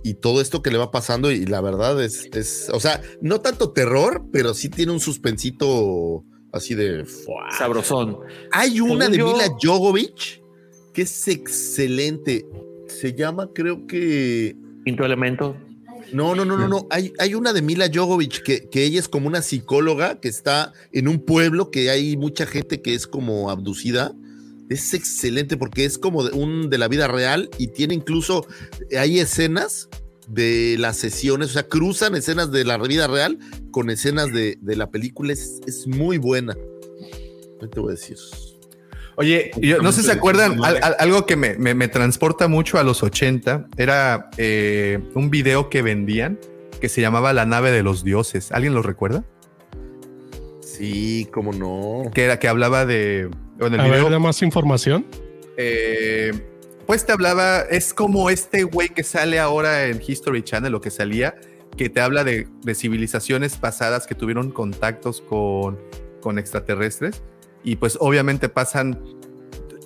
y 0.03 0.15
todo 0.15 0.40
esto 0.40 0.62
que 0.62 0.70
le 0.70 0.78
va 0.78 0.90
pasando 0.90 1.31
y 1.31 1.47
la 1.47 1.61
verdad 1.61 2.03
es, 2.03 2.27
es, 2.35 2.70
o 2.73 2.81
sea, 2.81 3.01
no 3.20 3.40
tanto 3.40 3.70
terror, 3.73 4.24
pero 4.32 4.53
sí 4.55 4.69
tiene 4.69 4.90
un 4.93 5.01
suspensito 5.01 6.24
así 6.53 6.74
de... 6.74 7.05
¡fua! 7.05 7.51
Sabrosón. 7.57 8.19
Hay 8.53 8.81
una 8.81 9.07
Según 9.07 9.12
de 9.12 9.19
yo- 9.19 9.32
Mila 9.32 9.45
Jovovich 9.62 10.43
que 10.95 11.03
es 11.03 11.28
excelente. 11.28 12.45
Se 12.89 13.15
llama, 13.15 13.51
creo 13.55 13.86
que... 13.86 14.56
Quinto 14.85 15.05
elemento. 15.05 15.56
No, 16.12 16.35
no, 16.35 16.44
no, 16.44 16.56
no, 16.56 16.69
no. 16.69 16.86
Hay, 16.90 17.12
hay 17.19 17.35
una 17.35 17.52
de 17.52 17.62
Mila 17.62 17.90
Jovovich 17.93 18.43
que, 18.43 18.69
que 18.69 18.85
ella 18.85 18.98
es 18.98 19.09
como 19.09 19.28
una 19.28 19.43
psicóloga 19.43 20.20
que 20.20 20.28
está 20.28 20.73
en 20.93 21.09
un 21.09 21.19
pueblo 21.19 21.70
que 21.70 21.90
hay 21.90 22.16
mucha 22.16 22.47
gente 22.47 22.81
que 22.81 22.94
es 22.94 23.06
como 23.06 23.51
abducida. 23.51 24.15
Es 24.70 24.94
excelente 24.94 25.56
porque 25.56 25.85
es 25.85 25.98
como 25.98 26.24
de, 26.24 26.36
un 26.36 26.70
de 26.70 26.78
la 26.78 26.89
vida 26.89 27.09
real 27.09 27.51
y 27.59 27.69
tiene 27.69 27.94
incluso, 27.94 28.47
hay 28.98 29.19
escenas 29.19 29.89
de 30.28 30.77
las 30.78 30.98
sesiones, 30.98 31.51
o 31.51 31.52
sea, 31.55 31.62
cruzan 31.62 32.15
escenas 32.15 32.52
de 32.52 32.65
la 32.65 32.77
vida 32.78 33.06
real 33.06 33.39
con 33.70 33.89
escenas 33.90 34.32
de, 34.32 34.59
de 34.60 34.77
la 34.77 34.90
película. 34.90 35.32
Es, 35.32 35.60
es 35.66 35.86
muy 35.86 36.19
buena. 36.19 36.55
¿Qué 37.60 37.69
te 37.69 37.81
voy 37.81 37.90
a 37.90 37.97
decir? 37.97 38.16
Oye, 39.19 39.51
yo, 39.61 39.82
no 39.82 39.90
sé 39.93 40.01
si 40.03 40.07
se 40.07 40.12
acuerdan, 40.12 40.65
al- 40.65 40.82
al- 40.82 40.97
algo 41.01 41.27
que 41.27 41.35
me, 41.36 41.55
me- 41.59 41.74
me 41.74 41.89
transporta 41.89 42.47
mucho 42.49 42.78
a 42.78 42.85
los 42.85 43.03
80 43.03 43.66
era 43.77 44.31
eh, 44.39 45.01
un 45.15 45.28
video 45.28 45.69
que 45.70 45.82
vendían 45.82 46.39
que 46.81 46.89
se 46.89 47.01
llamaba 47.01 47.32
La 47.32 47.45
nave 47.45 47.73
de 47.73 47.82
los 47.82 48.05
dioses. 48.05 48.53
¿Alguien 48.53 48.74
lo 48.74 48.82
recuerda? 48.82 49.24
Sí, 50.61 51.28
cómo 51.32 51.53
no. 51.53 52.11
Que 52.15 52.24
era 52.24 52.39
que 52.39 52.49
hablaba 52.49 52.86
de. 52.86 53.28
Bueno, 53.59 53.74
el 53.77 53.81
A 53.81 53.85
video, 53.85 54.05
ver, 54.05 54.12
da 54.12 54.19
más 54.20 54.40
información. 54.43 55.05
eh, 55.57 56.31
pues 56.86 57.05
te 57.05 57.12
hablaba, 57.12 57.61
es 57.62 57.93
como 57.93 58.31
este 58.31 58.62
güey 58.62 58.89
que 58.89 59.03
sale 59.03 59.39
ahora 59.40 59.86
en 59.86 60.01
History 60.07 60.43
Channel, 60.43 60.70
lo 60.73 60.81
que 60.81 60.90
salía, 60.90 61.35
que 61.77 61.90
te 61.90 62.01
habla 62.01 62.24
de, 62.24 62.47
de 62.62 62.74
civilizaciones 62.74 63.57
pasadas 63.57 64.07
que 64.07 64.15
tuvieron 64.15 64.51
contactos 64.53 65.20
con, 65.20 65.78
con 66.23 66.39
extraterrestres. 66.39 67.20
Y 67.64 67.76
pues 67.76 67.97
obviamente 68.01 68.48
pasan 68.48 68.98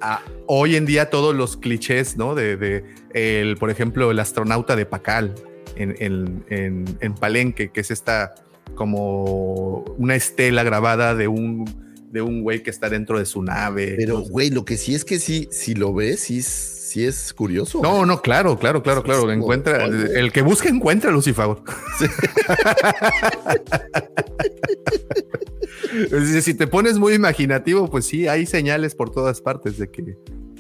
a- 0.01 0.21
hoy 0.47 0.77
en 0.77 0.87
día 0.87 1.11
todos 1.11 1.35
los 1.35 1.57
clichés, 1.57 2.17
¿no? 2.17 2.35
De, 2.35 2.57
de 2.57 2.85
el, 3.15 3.57
por 3.57 3.71
ejemplo, 3.71 4.11
el 4.11 4.19
astronauta 4.19 4.77
de 4.77 4.87
Pacal 4.87 5.35
en, 5.77 5.95
en, 5.99 6.45
en- 6.49 6.85
en 7.01 7.15
Palenque, 7.15 7.71
que 7.71 7.81
es 7.81 7.91
esta 7.91 8.35
como 8.75 9.85
una 9.99 10.15
estela 10.15 10.63
grabada 10.63 11.15
de 11.15 11.29
un 11.29 11.65
de 12.11 12.21
un 12.21 12.43
güey 12.43 12.63
que 12.63 12.69
está 12.69 12.91
dentro 12.91 13.19
de 13.19 13.25
su 13.25 13.43
nave. 13.43 13.95
Pero, 13.97 14.21
güey, 14.21 14.51
lo 14.51 14.67
que 14.67 14.77
sí 14.77 14.95
es 14.95 15.03
que 15.03 15.19
sí, 15.19 15.49
si 15.51 15.75
lo 15.75 15.95
ves, 15.95 16.21
sí, 16.21 16.39
es- 16.41 16.72
sí 16.93 17.07
es 17.07 17.33
curioso. 17.33 17.81
No, 17.83 18.05
no, 18.05 18.21
claro, 18.21 18.59
claro, 18.59 18.83
claro, 18.83 19.03
claro. 19.03 19.23
Sí, 19.23 19.31
Encuentra, 19.31 19.87
sí. 19.87 19.93
el 20.15 20.31
que 20.31 20.43
busca 20.43 20.69
encuentra, 20.69 21.11
Lucifer. 21.11 21.47
si 26.43 26.53
te 26.55 26.67
pones 26.67 26.99
muy 26.99 27.15
imaginativo, 27.15 27.89
pues 27.89 28.05
sí, 28.05 28.29
hay 28.29 28.45
señales 28.45 28.95
por 28.95 29.11
todas 29.11 29.41
partes 29.41 29.79
de 29.79 29.91
que, 29.91 30.19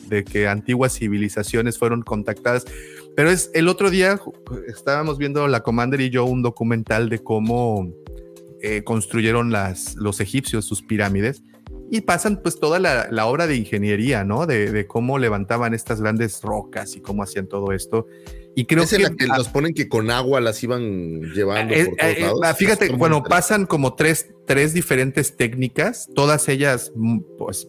de 0.08 0.24
que 0.24 0.48
antiguas 0.48 0.94
civilizaciones 0.94 1.76
fueron 1.78 2.00
contactadas. 2.02 2.64
Pero 3.14 3.30
es 3.30 3.50
el 3.52 3.68
otro 3.68 3.90
día 3.90 4.18
estábamos 4.68 5.18
viendo 5.18 5.46
la 5.48 5.60
Commander 5.60 6.00
y 6.00 6.08
yo 6.08 6.24
un 6.24 6.40
documental 6.40 7.10
de 7.10 7.18
cómo 7.18 7.92
eh, 8.62 8.82
construyeron 8.84 9.52
las, 9.52 9.96
los 9.96 10.18
egipcios 10.20 10.64
sus 10.64 10.80
pirámides 10.80 11.42
y 11.94 12.00
pasan 12.00 12.40
pues 12.42 12.58
toda 12.58 12.78
la, 12.78 13.08
la 13.10 13.26
obra 13.26 13.46
de 13.46 13.54
ingeniería, 13.54 14.24
¿no? 14.24 14.46
De, 14.46 14.72
de 14.72 14.86
cómo 14.86 15.18
levantaban 15.18 15.74
estas 15.74 16.00
grandes 16.00 16.40
rocas 16.40 16.96
y 16.96 17.00
cómo 17.02 17.22
hacían 17.22 17.48
todo 17.48 17.70
esto. 17.72 18.06
Y 18.54 18.64
creo 18.64 18.84
es 18.84 18.94
en 18.94 18.98
que, 18.98 19.08
la 19.08 19.14
que 19.14 19.26
los 19.26 19.48
ponen 19.50 19.74
que 19.74 19.90
con 19.90 20.10
agua 20.10 20.40
las 20.40 20.62
iban 20.62 21.20
llevando 21.34 21.74
eh, 21.74 21.84
por 21.84 21.96
todos 21.98 22.10
eh, 22.16 22.20
lados. 22.22 22.40
ah, 22.44 22.54
fíjate, 22.54 22.88
bueno, 22.96 23.22
pasan 23.22 23.66
como 23.66 23.94
tres, 23.94 24.30
tres 24.46 24.72
diferentes 24.72 25.36
técnicas, 25.36 26.08
todas 26.14 26.48
ellas 26.48 26.92
mm, 26.94 27.18
pues 27.36 27.68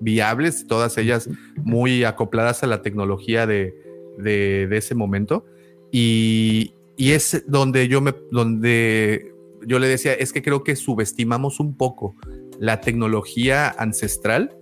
viables, 0.00 0.66
todas 0.66 0.96
ellas 0.96 1.28
muy 1.56 2.04
acopladas 2.04 2.62
a 2.62 2.66
la 2.68 2.80
tecnología 2.80 3.46
de, 3.46 3.74
de- 4.16 4.66
de 4.66 4.76
ese 4.78 4.94
momento. 4.94 5.44
Y, 5.92 6.72
y 6.96 7.12
es 7.12 7.44
donde 7.46 7.86
yo 7.88 8.00
me, 8.00 8.14
donde 8.30 9.34
yo 9.66 9.78
le 9.78 9.88
decía, 9.88 10.14
es 10.14 10.32
que 10.32 10.40
creo 10.40 10.64
que 10.64 10.74
subestimamos 10.74 11.60
un 11.60 11.76
poco 11.76 12.14
la 12.58 12.80
tecnología 12.80 13.68
ancestral 13.68 14.56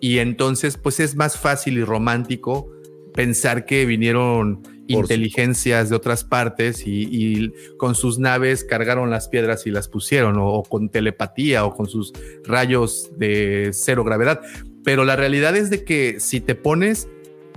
y 0.00 0.18
entonces 0.18 0.76
pues 0.76 1.00
es 1.00 1.16
más 1.16 1.38
fácil 1.38 1.78
y 1.78 1.84
romántico 1.84 2.70
pensar 3.14 3.64
que 3.64 3.84
vinieron 3.86 4.62
inteligencias 4.86 5.88
de 5.88 5.96
otras 5.96 6.24
partes 6.24 6.86
y, 6.86 7.08
y 7.10 7.52
con 7.76 7.94
sus 7.94 8.18
naves 8.18 8.64
cargaron 8.64 9.10
las 9.10 9.28
piedras 9.28 9.66
y 9.66 9.70
las 9.70 9.88
pusieron 9.88 10.36
o, 10.38 10.48
o 10.48 10.62
con 10.64 10.88
telepatía 10.88 11.64
o 11.64 11.76
con 11.76 11.86
sus 11.86 12.12
rayos 12.44 13.10
de 13.16 13.70
cero 13.72 14.02
gravedad. 14.02 14.40
Pero 14.82 15.04
la 15.04 15.16
realidad 15.16 15.56
es 15.56 15.70
de 15.70 15.84
que 15.84 16.18
si 16.18 16.40
te 16.40 16.54
pones 16.54 17.08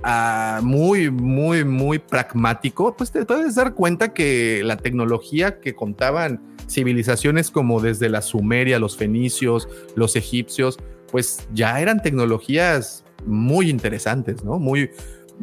a 0.04 0.60
muy, 0.62 1.10
muy, 1.10 1.64
muy 1.64 1.98
pragmático, 1.98 2.94
pues 2.94 3.10
te 3.10 3.24
puedes 3.24 3.54
dar 3.54 3.74
cuenta 3.74 4.12
que 4.12 4.62
la 4.62 4.76
tecnología 4.76 5.60
que 5.60 5.74
contaban 5.74 6.53
civilizaciones 6.68 7.50
como 7.50 7.80
desde 7.80 8.08
la 8.08 8.22
Sumeria, 8.22 8.78
los 8.78 8.96
fenicios, 8.96 9.68
los 9.94 10.16
egipcios, 10.16 10.78
pues 11.10 11.46
ya 11.52 11.80
eran 11.80 12.02
tecnologías 12.02 13.04
muy 13.26 13.70
interesantes, 13.70 14.44
¿no? 14.44 14.58
Muy, 14.58 14.90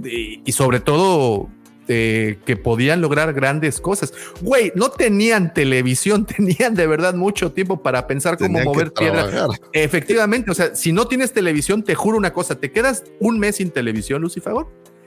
y, 0.03 0.41
y 0.45 0.51
sobre 0.51 0.79
todo 0.79 1.49
eh, 1.87 2.37
que 2.45 2.55
podían 2.55 3.01
lograr 3.01 3.33
grandes 3.33 3.81
cosas. 3.81 4.13
Güey, 4.41 4.71
no 4.75 4.91
tenían 4.91 5.53
televisión, 5.53 6.25
tenían 6.37 6.75
de 6.75 6.87
verdad 6.87 7.15
mucho 7.15 7.51
tiempo 7.51 7.81
para 7.81 8.07
pensar 8.07 8.37
cómo 8.37 8.59
Tenían 8.59 8.65
mover 8.65 8.93
piedras. 8.93 9.29
trabajar. 9.29 9.59
Efectivamente, 9.73 10.51
o 10.51 10.53
sea, 10.53 10.73
si 10.75 10.93
no 10.93 11.07
tienes 11.07 11.33
televisión, 11.33 11.83
te 11.83 11.95
juro 11.95 12.17
una 12.17 12.31
cosa, 12.33 12.55
te 12.59 12.71
quedas 12.71 13.03
un 13.19 13.39
mes 13.39 13.57
sin 13.57 13.71
televisión, 13.71 14.21
Lucifer, 14.21 14.53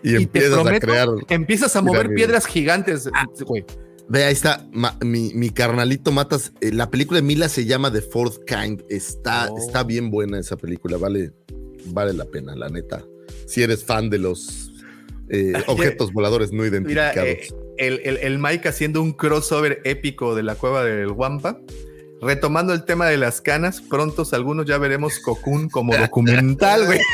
Y, 0.02 0.10
te 0.10 0.16
empiezas 0.24 0.52
a 0.52 0.62
prometo, 0.62 0.86
crear. 0.86 1.08
empiezas 1.30 1.76
a 1.76 1.80
mover 1.80 2.08
piedras 2.12 2.44
gigantes, 2.44 3.08
güey. 3.46 3.64
Ve, 4.09 4.24
ahí 4.24 4.32
está, 4.35 4.66
ma- 4.72 4.97
mi, 5.01 5.32
mi 5.35 5.51
carnalito 5.51 6.12
Matas. 6.12 6.52
eh, 6.60 6.72
la 6.72 6.90
película 6.90 7.20
de 7.20 7.26
Mila 7.26 7.48
se 7.48 7.64
llama 7.64 7.90
The 7.93 8.02
Fourth 8.02 8.44
Kind. 8.47 8.82
Está, 8.89 9.48
Oh. 9.51 9.59
está 9.59 9.82
bien 9.82 10.10
buena 10.10 10.39
esa 10.39 10.56
película, 10.56 10.97
vale, 10.98 11.32
vale 11.86 12.12
la 12.12 12.24
pena, 12.26 12.55
la 12.55 12.68
neta. 12.68 13.02
Si 13.47 13.62
eres 13.62 13.85
fan 13.85 14.10
de 14.10 14.18
los 14.18 14.70
eh, 15.31 15.52
objetos 15.68 16.12
voladores 16.12 16.52
no 16.52 16.62
Mira, 16.62 16.76
identificados. 16.76 17.28
eh, 17.28 17.48
el, 17.78 18.01
el, 18.05 18.16
el 18.18 18.39
Mike 18.39 18.68
haciendo 18.68 19.02
un 19.02 19.12
crossover 19.12 19.81
épico 19.85 20.35
de 20.35 20.43
la 20.43 20.55
cueva 20.55 20.85
del 20.85 21.10
Wampa. 21.10 21.59
Retomando 22.20 22.72
el 22.72 22.85
tema 22.85 23.06
de 23.06 23.18
las 23.18 23.40
canas, 23.43 23.82
prontos 23.82 24.32
algunos 24.32 24.64
ya 24.66 24.78
veremos 24.78 25.18
Cocoon 25.18 25.68
como 25.68 25.94
documental, 25.97 26.86
güey. 26.86 27.01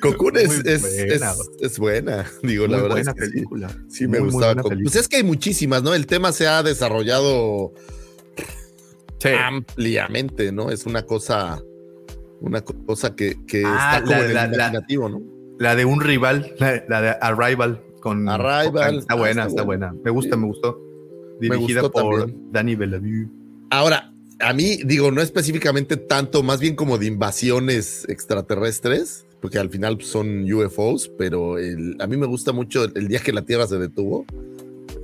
Cocoon 0.00 0.36
es, 0.36 0.62
buena, 0.62 0.70
es- 0.72 1.50
es 1.60 1.78
buena, 1.78 2.26
digo, 2.42 2.66
la 2.66 2.76
verdad. 2.78 2.90
buena 2.96 3.10
es 3.10 3.16
que 3.16 3.24
sí. 3.26 3.30
película. 3.32 3.76
Sí, 3.88 4.06
me 4.08 4.20
Muy, 4.20 4.30
gustaba. 4.30 4.62
Pues 4.62 4.96
es 4.96 5.08
que 5.08 5.16
hay 5.16 5.22
muchísimas, 5.24 5.82
¿no? 5.82 5.94
El 5.94 6.06
tema 6.06 6.32
se 6.32 6.46
ha 6.46 6.62
desarrollado 6.62 7.72
ampliamente, 9.32 10.52
¿no? 10.52 10.70
Es 10.70 10.86
una 10.86 11.02
cosa, 11.04 11.62
una 12.40 12.60
co- 12.60 12.74
cosa 12.86 13.14
que, 13.16 13.36
que 13.46 13.62
Ah, 13.66 13.96
está 13.98 14.02
como 14.02 14.12
la- 14.12 14.24
en 14.24 14.28
el 14.28 14.34
la- 14.34 14.46
la- 14.48 14.54
imaginativo, 14.56 15.08
¿no? 15.08 15.22
La 15.58 15.76
de 15.76 15.84
un 15.84 16.00
rival, 16.00 16.54
la, 16.58 16.82
la 16.88 17.00
de 17.00 17.08
Arrival 17.20 17.80
con 18.00 18.28
Arrival. 18.28 18.98
Está 18.98 19.14
Ah, 19.14 19.16
buena, 19.16 19.42
está 19.42 19.48
está 19.48 19.62
buena. 19.62 19.86
buena. 19.88 20.02
Me 20.04 20.10
gusta, 20.10 20.36
me 20.36 20.46
gustó. 20.46 20.78
Me 21.40 21.48
Dirigida 21.48 21.80
gustó 21.82 21.92
por 21.92 22.20
también. 22.20 22.52
Danny 22.52 22.74
Bellevue. 22.74 23.28
Ahora, 23.70 24.12
a 24.40 24.52
mí, 24.52 24.78
digo, 24.84 25.10
no 25.10 25.22
específicamente 25.22 25.96
tanto, 25.96 26.42
más 26.42 26.60
bien 26.60 26.74
como 26.76 26.98
de 26.98 27.06
invasiones 27.06 28.04
extraterrestres, 28.08 29.24
porque 29.44 29.58
al 29.58 29.68
final 29.68 29.98
son 30.00 30.50
UFOs, 30.50 31.10
pero 31.18 31.58
el- 31.58 31.96
a 32.00 32.06
mí 32.06 32.16
me 32.16 32.24
gusta 32.24 32.52
mucho 32.52 32.84
el, 32.84 32.92
el 32.94 33.08
día 33.08 33.18
que 33.20 33.30
la 33.30 33.42
Tierra 33.42 33.66
se 33.66 33.76
detuvo. 33.76 34.24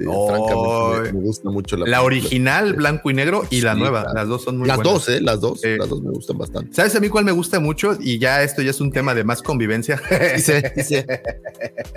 Eh, 0.01 0.05
francamente, 0.29 1.13
me, 1.13 1.19
me 1.19 1.25
gusta 1.27 1.51
mucho 1.51 1.77
la 1.77 1.87
La 1.87 2.03
original, 2.03 2.73
blanco 2.73 3.11
y 3.11 3.13
negro, 3.13 3.43
y 3.51 3.61
la 3.61 3.75
Sí, 3.75 3.81
nueva. 3.81 4.07
Las 4.15 4.29
dos 4.29 4.43
son 4.43 4.57
muy 4.57 4.67
Las 4.67 4.79
buenas. 4.79 4.95
dos, 4.95 5.09
¿eh? 5.11 5.21
Las 5.21 5.41
dos, 5.43 5.63
Eh, 5.63 5.77
las 5.79 5.91
dos 5.91 6.01
me 6.01 6.11
gustan 6.11 6.39
bastante. 6.39 6.73
¿Sabes 6.75 6.97
a 6.97 7.01
mí 7.01 7.11
cuál 7.11 7.27
me 7.27 7.33
gusta 7.33 7.61
mucho? 7.61 7.99
Y 8.01 8.19
ya 8.19 8.43
esto 8.43 8.63
ya 8.63 8.71
es 8.71 8.81
un 8.81 8.91
tema 8.93 9.15
de 9.15 9.25
más 9.25 9.43
convivencia. 9.43 10.01
Dice, 10.35 10.73
dice, 10.75 11.05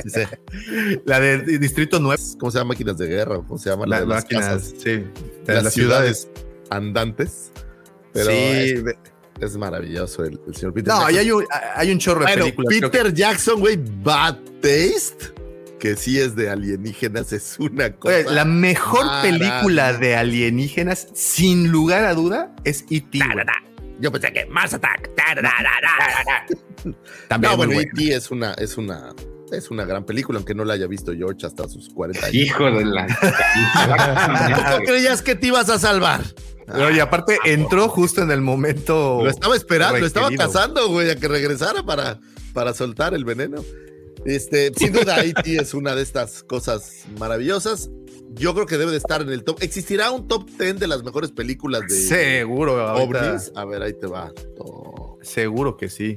dice. 0.03 0.27
La 1.05 1.21
de 1.21 1.57
Distrito 1.59 1.97
9. 2.01 2.21
¿Cómo 2.37 2.51
se 2.51 2.57
llama? 2.57 2.73
Máquinas 2.73 2.97
de 2.97 3.07
guerra, 3.07 3.37
¿cómo 3.37 3.57
se 3.57 3.69
llama? 3.69 3.85
La 3.85 3.99
Las 3.99 4.01
de 4.01 4.07
las 4.07 4.23
máquinas, 4.25 4.45
casas. 4.47 4.73
sí. 4.79 4.89
De 4.89 5.53
las, 5.53 5.63
las 5.63 5.73
ciudades, 5.73 6.27
andantes. 6.69 7.53
Pero 8.11 8.31
Sí, 8.31 8.35
es, 8.35 8.83
es 9.39 9.57
maravilloso 9.57 10.23
el, 10.23 10.39
el 10.47 10.55
señor 10.55 10.73
Peter 10.73 10.93
No, 10.93 11.01
Jackson. 11.01 11.19
hay 11.19 11.31
un, 11.31 11.45
hay 11.75 11.91
un 11.91 11.99
chorro 11.99 12.19
de 12.21 12.25
Bueno, 12.27 12.43
películas. 12.43 12.67
creo 12.79 12.91
que- 12.91 12.97
Peter 12.97 13.13
Jackson, 13.13 13.59
güey, 13.59 13.79
Bad 14.03 14.37
Taste, 14.61 15.33
que 15.79 15.95
sí 15.95 16.19
es 16.19 16.35
de 16.35 16.49
alienígenas, 16.49 17.33
es 17.33 17.57
una 17.59 17.91
cosa. 17.93 18.15
Oye, 18.15 18.31
la 18.31 18.45
mejor 18.45 19.05
maravillosa. 19.05 19.49
película 19.59 19.93
de 19.93 20.15
alienígenas, 20.15 21.07
sin 21.13 21.69
lugar 21.71 22.05
a 22.05 22.13
duda, 22.13 22.55
es 22.63 22.85
E.T. 22.89 23.19
Yo 23.99 24.11
pensé 24.11 24.31
que 24.33 24.45
Mars 24.45 24.73
Attack. 24.73 25.09
También 27.27 27.51
no, 27.51 27.57
bueno. 27.57 27.79
E.T. 27.79 28.13
es 28.15 28.31
una, 28.31 28.53
es 28.53 28.77
una, 28.77 29.13
es 29.55 29.71
una 29.71 29.85
gran 29.85 30.05
película, 30.05 30.37
aunque 30.37 30.55
no 30.55 30.65
la 30.65 30.73
haya 30.73 30.87
visto 30.87 31.13
George 31.13 31.45
hasta 31.45 31.67
sus 31.67 31.89
40 31.89 32.27
años. 32.27 32.35
Hijo 32.35 32.65
de 32.65 32.85
la. 32.85 33.07
¿Cómo 34.71 34.85
creías 34.85 35.21
que 35.21 35.35
te 35.35 35.47
ibas 35.47 35.69
a 35.69 35.79
salvar? 35.79 36.23
Pero, 36.65 36.91
y 36.91 36.99
aparte 36.99 37.37
entró 37.45 37.89
justo 37.89 38.21
en 38.21 38.31
el 38.31 38.41
momento. 38.41 39.21
Lo 39.23 39.29
estaba 39.29 39.55
esperando, 39.55 39.99
lo 39.99 40.05
estaba 40.05 40.29
cazando, 40.31 40.87
güey, 40.89 41.09
a 41.09 41.15
que 41.15 41.27
regresara 41.27 41.83
para, 41.83 42.19
para 42.53 42.73
soltar 42.73 43.13
el 43.13 43.25
veneno. 43.25 43.63
Este, 44.25 44.71
sin 44.75 44.93
duda, 44.93 45.21
E.T. 45.23 45.57
es 45.57 45.73
una 45.73 45.95
de 45.95 46.01
estas 46.01 46.43
cosas 46.43 47.05
maravillosas. 47.19 47.89
Yo 48.35 48.53
creo 48.53 48.65
que 48.65 48.77
debe 48.77 48.91
de 48.91 48.97
estar 48.97 49.21
en 49.21 49.29
el 49.29 49.43
top. 49.43 49.61
¿Existirá 49.61 50.11
un 50.11 50.27
top 50.27 50.49
10 50.57 50.79
de 50.79 50.87
las 50.87 51.03
mejores 51.03 51.31
películas 51.31 51.81
de 51.87 51.95
Seguro, 51.95 52.93
ovnis? 52.95 53.51
A 53.55 53.65
ver, 53.65 53.83
ahí 53.83 53.93
te 53.93 54.07
va. 54.07 54.31
Oh, 54.57 55.19
Seguro 55.21 55.77
que 55.77 55.89
sí. 55.89 56.15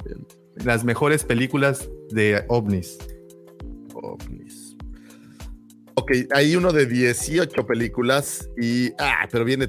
Las 0.54 0.84
mejores 0.84 1.24
películas 1.24 1.90
de 2.10 2.44
ovnis. 2.48 2.98
Ovnis. 4.02 4.76
Ok, 5.94 6.12
hay 6.34 6.56
uno 6.56 6.72
de 6.72 6.86
18 6.86 7.66
películas 7.66 8.48
y. 8.56 8.90
Ah, 8.98 9.26
pero 9.30 9.44
viene. 9.44 9.68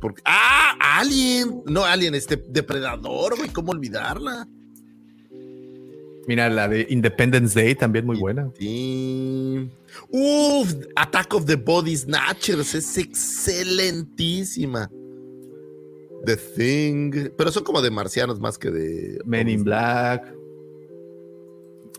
Porque, 0.00 0.22
¡Ah! 0.24 0.76
Alien, 0.98 1.62
no 1.66 1.84
Alien, 1.84 2.14
este 2.14 2.36
Depredador, 2.36 3.36
güey, 3.36 3.48
¿cómo 3.48 3.72
olvidarla? 3.72 4.46
Mira, 6.26 6.48
la 6.48 6.68
de 6.68 6.86
Independence 6.88 7.60
Day 7.60 7.74
también 7.74 8.06
muy 8.06 8.18
buena. 8.18 8.50
Sí. 8.58 9.68
Uf, 10.10 10.74
Attack 10.96 11.34
of 11.34 11.46
the 11.46 11.56
Body 11.56 11.96
Snatchers 11.96 12.74
es 12.74 12.96
excelentísima. 12.96 14.90
The 16.24 16.36
Thing, 16.36 17.30
pero 17.36 17.50
son 17.50 17.64
como 17.64 17.82
de 17.82 17.90
marcianos 17.90 18.40
más 18.40 18.56
que 18.56 18.70
de 18.70 19.18
Men 19.24 19.48
in 19.48 19.64
Black. 19.64 20.34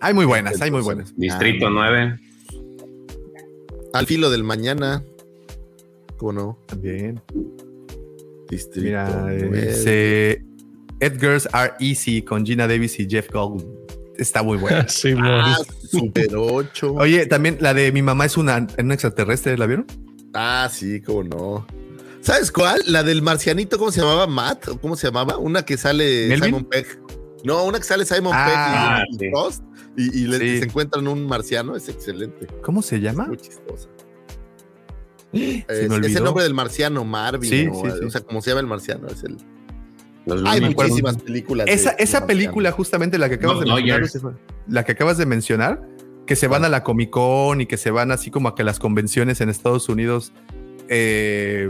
Hay 0.01 0.13
muy 0.13 0.26
buenas, 0.26 0.61
hay 0.61 0.72
muy 0.72 0.81
buenas. 0.81 1.13
Distrito 1.15 1.69
9. 1.69 2.19
Al 3.93 4.05
filo 4.05 4.30
del 4.30 4.43
mañana. 4.43 5.03
¿Cómo 6.17 6.34
no? 6.34 6.59
También. 6.67 7.22
Distrito 8.49 8.85
Mira, 8.85 9.09
9. 9.22 9.61
dice 9.67 10.45
Edgars 10.99 11.47
Are 11.51 11.73
Easy 11.80 12.22
con 12.22 12.45
Gina 12.45 12.67
Davis 12.67 12.99
y 12.99 13.07
Jeff 13.09 13.30
Goldblum. 13.31 13.65
Está 14.17 14.43
muy 14.43 14.57
buena. 14.57 14.85
Sí, 14.89 15.13
Ah, 15.17 15.57
Super 15.89 16.35
8. 16.35 16.93
Oye, 16.93 17.26
también 17.26 17.57
la 17.59 17.73
de 17.73 17.91
mi 17.91 18.01
mamá 18.01 18.26
es 18.26 18.38
una, 18.38 18.65
un 18.77 18.91
extraterrestre, 18.91 19.57
¿la 19.57 19.65
vieron? 19.65 19.85
Ah, 20.34 20.69
sí, 20.72 21.01
cómo 21.01 21.23
no. 21.23 21.67
¿Sabes 22.22 22.51
cuál? 22.51 22.81
La 22.88 23.03
del 23.03 23.22
marcianito, 23.22 23.77
¿cómo 23.77 23.91
se 23.91 24.01
llamaba? 24.01 24.26
Matt, 24.27 24.67
¿o 24.69 24.80
cómo 24.80 24.95
se 24.95 25.07
llamaba? 25.07 25.38
Una 25.38 25.63
que 25.63 25.77
sale 25.77 26.27
¿Melvin? 26.27 26.45
Simon 26.45 26.65
Pegg. 26.65 26.88
No, 27.45 27.63
una 27.65 27.77
que 27.77 27.84
sale 27.85 28.05
Simon 28.05 28.34
Ah, 28.35 29.03
Pegg 29.05 29.07
y, 29.13 29.17
sí. 29.19 29.26
y 29.26 29.30
Frost 29.30 29.63
y, 29.97 30.19
y 30.23 30.27
le- 30.27 30.39
Sí. 30.39 30.57
se 30.59 30.65
encuentran 30.65 31.07
un 31.07 31.26
marciano, 31.27 31.76
es 31.76 31.88
excelente. 31.89 32.47
¿Cómo 32.63 32.81
se 32.81 32.99
llama? 32.99 33.26
Muy 33.27 33.38
chistosa. 33.38 33.88
Se 35.34 35.65
Es, 35.67 35.89
me 35.89 36.07
es 36.07 36.15
el 36.15 36.23
nombre 36.23 36.43
del 36.43 36.53
marciano, 36.53 37.03
Marvin. 37.03 37.49
Sí, 37.49 37.67
o, 37.72 37.76
sí, 37.85 37.91
sí. 37.99 38.05
o 38.05 38.09
sea, 38.09 38.22
como 38.22 38.41
se 38.41 38.51
llama 38.51 38.61
el 38.61 38.67
marciano, 38.67 39.07
es 39.07 39.23
el. 39.23 39.38
Los 40.26 40.43
Hay 40.45 40.61
muchísimas 40.61 41.17
películas. 41.17 41.67
Esa, 41.69 41.91
de 41.91 42.03
esa 42.03 42.26
película, 42.26 42.72
justamente 42.72 43.17
la 43.17 43.27
que 43.30 43.35
acabas 43.35 43.59
de 43.59 43.65
mencionar, 43.65 44.34
la 44.67 44.84
que 44.85 44.91
acabas 44.93 45.17
de 45.17 45.26
mencionar, 45.26 45.81
que 46.26 46.35
se 46.35 46.47
van 46.47 46.63
a 46.65 46.69
la 46.69 46.84
Comic 46.84 47.09
Con 47.11 47.61
y 47.61 47.65
que 47.67 47.77
se 47.77 47.91
van 47.91 48.11
así 48.11 48.31
como 48.31 48.47
a 48.49 48.55
que 48.55 48.63
las 48.63 48.80
convenciones 48.80 49.41
en 49.41 49.49
Estados 49.49 49.88
Unidos. 49.89 50.31
eh, 50.88 51.69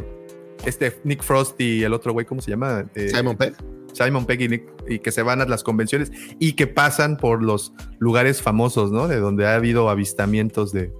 este 0.65 0.99
Nick 1.03 1.21
Frost 1.23 1.59
y 1.59 1.83
el 1.83 1.93
otro 1.93 2.13
güey, 2.13 2.25
¿cómo 2.25 2.41
se 2.41 2.51
llama? 2.51 2.85
Eh, 2.95 3.09
Simon 3.13 3.35
Pegg. 3.35 3.55
Simon 3.95 4.25
Pegg 4.25 4.41
y, 4.41 4.47
Nick- 4.49 4.73
y 4.87 4.99
que 4.99 5.11
se 5.11 5.21
van 5.23 5.41
a 5.41 5.45
las 5.45 5.63
convenciones 5.63 6.11
y 6.39 6.53
que 6.53 6.67
pasan 6.67 7.17
por 7.17 7.41
los 7.43 7.73
lugares 7.99 8.41
famosos, 8.41 8.91
¿no? 8.91 9.07
De 9.07 9.17
donde 9.17 9.47
ha 9.47 9.55
habido 9.55 9.89
avistamientos 9.89 10.71
de, 10.73 10.91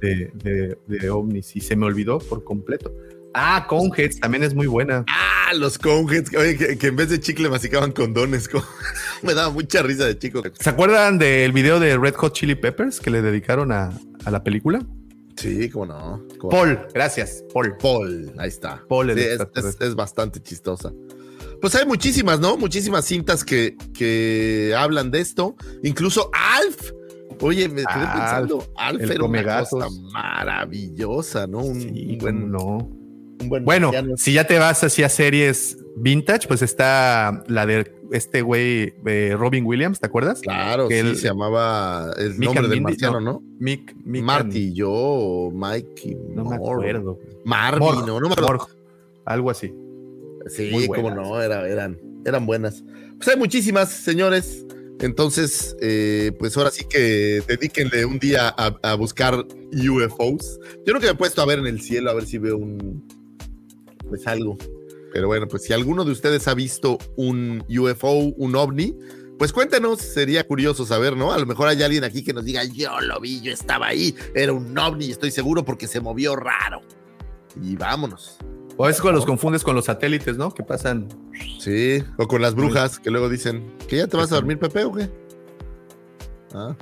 de, 0.00 0.30
de- 0.34 0.78
de 0.86 1.10
ovnis 1.10 1.56
y 1.56 1.60
se 1.60 1.74
me 1.76 1.86
olvidó 1.86 2.18
por 2.18 2.44
completo. 2.44 2.92
Ah, 3.38 3.66
Coneheads 3.68 4.20
también 4.20 4.42
es 4.44 4.54
muy 4.54 4.66
buena. 4.66 5.04
Ah, 5.08 5.52
los 5.54 5.76
Coneheads, 5.78 6.30
que, 6.30 6.38
oye, 6.38 6.56
que, 6.56 6.78
que 6.78 6.86
en 6.86 6.96
vez 6.96 7.10
de 7.10 7.20
chicle 7.20 7.50
masticaban 7.50 7.92
condones. 7.92 8.48
como- 8.48 8.64
Me 9.22 9.34
daba 9.34 9.50
mucha 9.50 9.82
risa 9.82 10.06
de 10.06 10.18
chico. 10.18 10.42
¿Se 10.58 10.70
acuerdan 10.70 11.18
del 11.18 11.52
video 11.52 11.78
de 11.80 11.96
Red 11.98 12.14
Hot 12.14 12.32
Chili 12.34 12.54
Peppers 12.54 12.98
que 13.00 13.10
le 13.10 13.20
dedicaron 13.22 13.72
a, 13.72 13.90
a 14.24 14.30
la 14.30 14.42
película? 14.42 14.80
Sí, 15.36 15.68
cómo 15.68 15.84
no. 15.84 16.24
cómo 16.38 16.48
Paul, 16.50 16.78
gracias, 16.94 17.44
Paul. 17.52 17.76
Paul, 17.78 18.32
ahí 18.38 18.48
está. 18.48 18.82
Paul 18.88 19.10
el 19.10 19.18
Sí, 19.18 19.24
es, 19.24 19.30
extraterrestre. 19.32 19.84
es- 19.86 19.90
es 19.90 19.96
bastante 19.96 20.40
chistosa. 20.42 20.92
Pues 21.60 21.74
hay 21.74 21.86
muchísimas, 21.86 22.38
¿no? 22.40 22.56
Muchísimas 22.56 23.04
cintas 23.04 23.44
que, 23.44 23.76
que 23.94 24.74
hablan 24.76 25.10
de 25.10 25.20
esto. 25.20 25.56
Incluso 25.82 26.30
Alf. 26.32 26.92
Oye, 27.40 27.68
me 27.68 27.76
quedé 27.82 27.86
Alf, 27.86 28.12
pensando, 28.12 28.66
Alf 28.76 29.00
el 29.02 29.10
era 29.12 29.24
una 29.24 29.60
cosa 29.68 29.88
maravillosa, 30.12 31.46
¿no? 31.46 31.58
Un, 31.58 31.80
Sí, 31.80 32.08
un 32.12 32.18
buen, 32.18 32.50
no. 32.50 32.76
un 33.40 33.48
buen 33.48 33.64
Bueno, 33.64 33.88
marciano. 33.88 34.16
si 34.16 34.32
ya 34.32 34.44
te 34.46 34.58
vas 34.58 34.82
hacia 34.82 35.08
series 35.08 35.76
vintage, 35.96 36.48
pues 36.48 36.62
está 36.62 37.42
la 37.46 37.66
de 37.66 37.92
este 38.12 38.40
güey 38.42 38.94
eh, 39.04 39.34
Robin 39.36 39.66
Williams, 39.66 39.98
¿te 40.00 40.06
acuerdas? 40.06 40.40
Claro, 40.40 40.88
que 40.88 41.00
sí, 41.02 41.06
él- 41.08 41.16
se 41.16 41.26
llamaba 41.28 42.10
el 42.16 42.34
Mick 42.38 42.44
nombre 42.54 42.68
del 42.68 42.80
marciano, 42.80 43.20
no. 43.20 43.32
¿no? 43.32 43.42
Mick, 43.58 43.94
Mick 44.04 44.22
Marty 44.22 44.72
yo, 44.72 45.50
Mikey, 45.52 46.16
No 46.34 46.44
me 46.44 46.56
acuerdo. 46.56 47.18
Marvin, 47.44 47.80
Morg, 47.80 48.06
no, 48.06 48.20
no 48.20 48.28
me 48.28 48.32
acuerdo. 48.34 48.58
Morg, 48.58 48.68
algo 49.26 49.50
así. 49.50 49.74
Sí, 50.48 50.70
Muy 50.72 50.86
cómo 50.88 51.10
no, 51.10 51.40
era- 51.42 51.68
eran, 51.68 51.98
eran 52.24 52.46
buenas. 52.46 52.84
Pues 53.16 53.28
hay 53.28 53.36
muchísimas, 53.36 53.90
señores. 53.90 54.64
Entonces, 55.00 55.76
eh, 55.82 56.32
pues 56.38 56.56
ahora 56.56 56.70
sí 56.70 56.84
que 56.88 57.42
dedíquenle 57.46 58.04
un 58.06 58.18
día 58.18 58.48
a, 58.48 58.78
a 58.82 58.94
buscar 58.94 59.44
UFOs. 59.72 60.58
Yo 60.86 60.92
nunca 60.94 61.06
me 61.06 61.12
he 61.12 61.14
puesto 61.14 61.42
a 61.42 61.46
ver 61.46 61.58
en 61.58 61.66
el 61.66 61.80
cielo 61.82 62.10
a 62.10 62.14
ver 62.14 62.26
si 62.26 62.38
veo 62.38 62.56
un, 62.56 63.06
pues 64.08 64.26
algo. 64.26 64.56
Pero 65.12 65.26
bueno, 65.28 65.48
pues 65.48 65.64
si 65.64 65.72
alguno 65.72 66.04
de 66.04 66.12
ustedes 66.12 66.46
ha 66.48 66.54
visto 66.54 66.98
un 67.16 67.62
UFO, 67.68 68.12
un 68.36 68.54
ovni, 68.56 68.96
pues 69.38 69.52
cuéntenos, 69.52 70.00
sería 70.00 70.46
curioso 70.46 70.86
saber, 70.86 71.14
¿no? 71.16 71.32
A 71.32 71.38
lo 71.38 71.44
mejor 71.46 71.68
hay 71.68 71.82
alguien 71.82 72.04
aquí 72.04 72.22
que 72.24 72.32
nos 72.32 72.44
diga, 72.44 72.64
yo 72.64 72.98
lo 73.02 73.20
vi, 73.20 73.40
yo 73.42 73.52
estaba 73.52 73.88
ahí, 73.88 74.14
era 74.34 74.52
un 74.54 74.76
ovni, 74.78 75.10
estoy 75.10 75.30
seguro 75.30 75.62
porque 75.64 75.86
se 75.86 76.00
movió 76.00 76.36
raro. 76.36 76.80
Y 77.62 77.76
vámonos. 77.76 78.38
O 78.76 78.84
a 78.84 78.88
veces 78.88 79.00
cuando 79.00 79.18
los 79.18 79.26
confundes 79.26 79.62
con 79.62 79.74
los 79.74 79.86
satélites, 79.86 80.36
¿no? 80.36 80.52
Que 80.52 80.62
pasan. 80.62 81.08
Sí, 81.58 82.02
o 82.18 82.28
con 82.28 82.42
las 82.42 82.54
brujas 82.54 82.98
que 82.98 83.10
luego 83.10 83.28
dicen, 83.28 83.72
¿que 83.88 83.96
ya 83.96 84.06
te 84.06 84.16
vas 84.16 84.30
a 84.32 84.36
dormir, 84.36 84.58
Pepe, 84.58 84.84
o 84.84 84.92
qué? 84.92 85.10
Ah. 86.54 86.76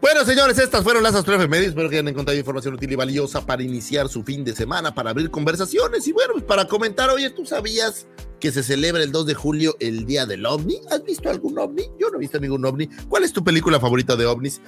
Bueno, 0.00 0.22
señores, 0.24 0.58
estas 0.58 0.84
fueron 0.84 1.02
las 1.02 1.14
astroefemérides. 1.14 1.70
Espero 1.70 1.88
que 1.88 1.96
hayan 1.96 2.08
encontrado 2.08 2.38
información 2.38 2.74
útil 2.74 2.92
y 2.92 2.94
valiosa 2.94 3.46
para 3.46 3.62
iniciar 3.62 4.08
su 4.08 4.22
fin 4.22 4.44
de 4.44 4.54
semana, 4.54 4.94
para 4.94 5.10
abrir 5.10 5.30
conversaciones 5.30 6.06
y 6.06 6.12
bueno, 6.12 6.34
pues 6.34 6.44
para 6.44 6.66
comentar. 6.66 7.08
Oye, 7.08 7.30
¿tú 7.30 7.46
sabías 7.46 8.06
que 8.38 8.52
se 8.52 8.62
celebra 8.62 9.02
el 9.02 9.12
2 9.12 9.26
de 9.26 9.34
julio 9.34 9.76
el 9.80 10.04
Día 10.04 10.26
del 10.26 10.44
OVNI? 10.44 10.82
¿Has 10.90 11.02
visto 11.04 11.30
algún 11.30 11.58
OVNI? 11.58 11.84
Yo 11.98 12.10
no 12.10 12.16
he 12.16 12.20
visto 12.20 12.38
ningún 12.38 12.66
OVNI. 12.66 12.88
¿Cuál 13.08 13.24
es 13.24 13.32
tu 13.32 13.42
película 13.42 13.80
favorita 13.80 14.14
de 14.14 14.26
OVNIs? 14.26 14.60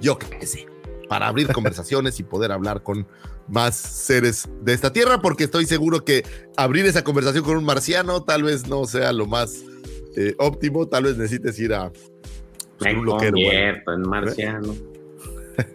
Yo 0.00 0.18
qué 0.18 0.44
sé. 0.44 0.66
Para 1.10 1.26
abrir 1.26 1.48
conversaciones 1.48 2.20
y 2.20 2.22
poder 2.22 2.52
hablar 2.52 2.84
con 2.84 3.04
más 3.48 3.74
seres 3.74 4.48
de 4.62 4.72
esta 4.72 4.92
tierra, 4.92 5.20
porque 5.20 5.42
estoy 5.42 5.66
seguro 5.66 6.04
que 6.04 6.24
abrir 6.56 6.86
esa 6.86 7.02
conversación 7.02 7.42
con 7.42 7.56
un 7.56 7.64
marciano 7.64 8.22
tal 8.22 8.44
vez 8.44 8.68
no 8.68 8.84
sea 8.84 9.12
lo 9.12 9.26
más 9.26 9.64
eh, 10.16 10.36
óptimo, 10.38 10.86
tal 10.86 11.02
vez 11.04 11.16
necesites 11.16 11.58
ir 11.58 11.74
a 11.74 11.90
pues, 12.78 12.94
un 12.94 13.04
loquero. 13.06 13.32
bueno. 13.32 13.92
en 13.92 14.08
marciano. 14.08 14.74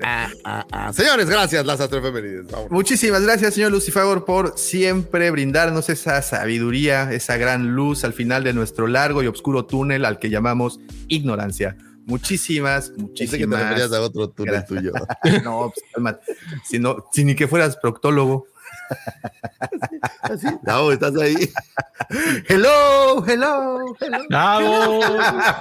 Ah, 0.02 0.30
ah, 0.44 0.66
ah. 0.72 0.94
Señores, 0.94 1.30
gracias, 1.30 1.64
las 1.64 1.80
astroefemérides. 1.80 2.48
Vámonos. 2.48 2.72
Muchísimas 2.72 3.22
gracias, 3.22 3.54
señor 3.54 3.72
Lucifer, 3.72 4.24
por 4.26 4.58
siempre 4.58 5.30
brindarnos 5.30 5.90
esa 5.90 6.24
sabiduría, 6.24 7.12
esa 7.12 7.38
gran 7.38 7.76
luz 7.76 8.04
al 8.04 8.14
final 8.14 8.44
de 8.44 8.54
nuestro 8.54 8.88
largo 8.88 9.22
y 9.22 9.28
oscuro 9.28 9.66
túnel 9.66 10.06
al 10.06 10.18
que 10.18 10.32
llamamos 10.32 10.80
ignorancia. 11.08 11.78
Muchísimas, 12.06 12.90
Pensé 12.90 12.98
que 12.98 13.04
te 13.04 13.48
muchísimas. 13.48 13.60
referías 13.62 13.94
a 13.94 14.02
otro 14.02 14.30
túnel 14.30 14.54
gracias. 14.56 14.68
tuyo. 14.70 14.92
no, 15.44 15.72
pues, 15.74 15.86
calma. 15.94 16.20
Si, 16.64 16.80
no, 16.80 17.06
si 17.12 17.26
ni 17.26 17.36
que 17.36 17.48
fueras 17.48 17.76
proctólogo. 17.78 18.48
Así, 20.22 20.48
no, 20.64 20.92
estás 20.92 21.16
ahí. 21.18 21.36
Hello, 22.48 23.26
hello, 23.26 23.96
hello. 24.00 24.18
¡Bravo! 24.30 25.00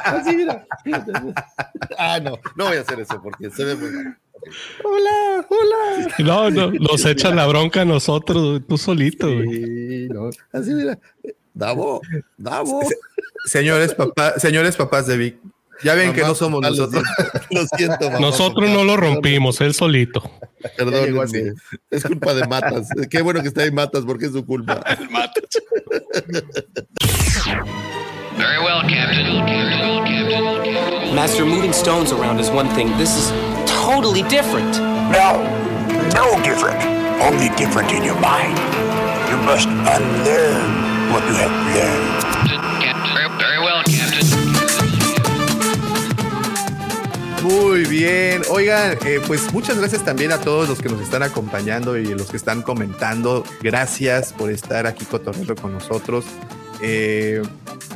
Así, 0.05 0.37
mira. 0.37 0.67
Ah, 1.99 2.19
no, 2.21 2.39
no 2.57 2.67
voy 2.67 2.77
a 2.77 2.81
hacer 2.81 3.01
eso 3.01 3.21
porque 3.23 3.51
se 3.51 3.65
ve 3.65 3.75
muy 3.77 3.91
mal. 3.91 4.19
Hola, 4.85 5.47
hola. 5.49 6.15
No, 6.19 6.51
no, 6.51 6.71
nos 6.73 7.05
echan 7.07 7.37
la 7.37 7.47
bronca 7.47 7.81
a 7.83 7.85
nosotros, 7.87 8.61
tú 8.69 8.77
solito. 8.77 9.27
güey. 9.33 9.49
Sí, 9.49 10.09
no. 10.11 10.29
Así, 10.53 10.75
mira. 10.75 10.99
Davo, 11.55 12.03
Davo. 12.37 12.81
Señores, 13.47 13.95
papá, 13.95 14.39
señores 14.39 14.77
papás 14.77 15.07
de 15.07 15.17
Vic, 15.17 15.37
ya 15.83 15.95
ven 15.95 16.13
que 16.13 16.21
Mamá, 16.21 16.29
no 16.29 16.35
somos 16.35 16.61
nosotros. 16.63 17.03
Lo 17.51 17.67
siento, 17.77 18.07
mamá. 18.11 18.21
Nosotros 18.21 18.71
no 18.71 18.85
lo 18.85 18.97
rompimos, 18.97 19.61
él 19.61 19.75
solito. 19.75 20.23
Así. 20.63 20.75
Perdónenme. 20.77 21.53
Es 21.91 22.05
culpa 22.05 22.35
de 22.35 22.47
Matas. 22.47 22.89
Qué 23.11 23.23
bueno 23.23 23.43
que 23.43 23.49
está 23.49 23.63
ahí 23.63 23.71
Matas 23.71 24.05
porque 24.05 24.27
es 24.27 24.33
su 24.33 24.45
culpa. 24.45 24.81
Very 28.37 28.59
well, 28.59 28.83
Captain. 28.89 29.45
Master, 31.15 31.47
moving 31.47 31.73
stones 31.73 32.11
around 32.11 32.41
is 32.41 32.51
one 32.51 32.69
thing. 32.75 32.89
This 32.99 33.17
is 33.17 33.31
totally 33.67 34.23
different. 34.25 34.81
No, 35.13 35.39
no 36.13 36.43
different. 36.43 36.83
Only 37.23 37.51
different 37.57 37.93
in 37.93 38.03
your 38.03 38.19
mind. 38.19 38.59
You 39.31 39.37
must 39.47 39.69
unlearn 39.69 41.13
what 41.13 41.23
you 41.29 41.35
have 41.35 41.53
learned. 41.77 43.04
Muy 47.45 47.85
bien. 47.85 48.41
Oigan, 48.49 48.97
eh, 49.05 49.21
pues 49.27 49.53
muchas 49.53 49.77
gracias 49.77 50.03
también 50.03 50.33
a 50.33 50.41
todos 50.41 50.67
los 50.67 50.81
que 50.81 50.89
nos 50.89 50.99
están 51.03 51.23
acompañando 51.23 51.99
y 51.99 52.07
los 52.07 52.31
que 52.31 52.39
están 52.39 52.63
comentando. 52.63 53.45
Gracias 53.61 54.33
por 54.33 54.51
estar 54.51 54.87
aquí 54.87 55.05
cotorreando 55.05 55.55
con 55.55 55.75
nosotros. 55.75 56.25
Eh, 56.81 57.43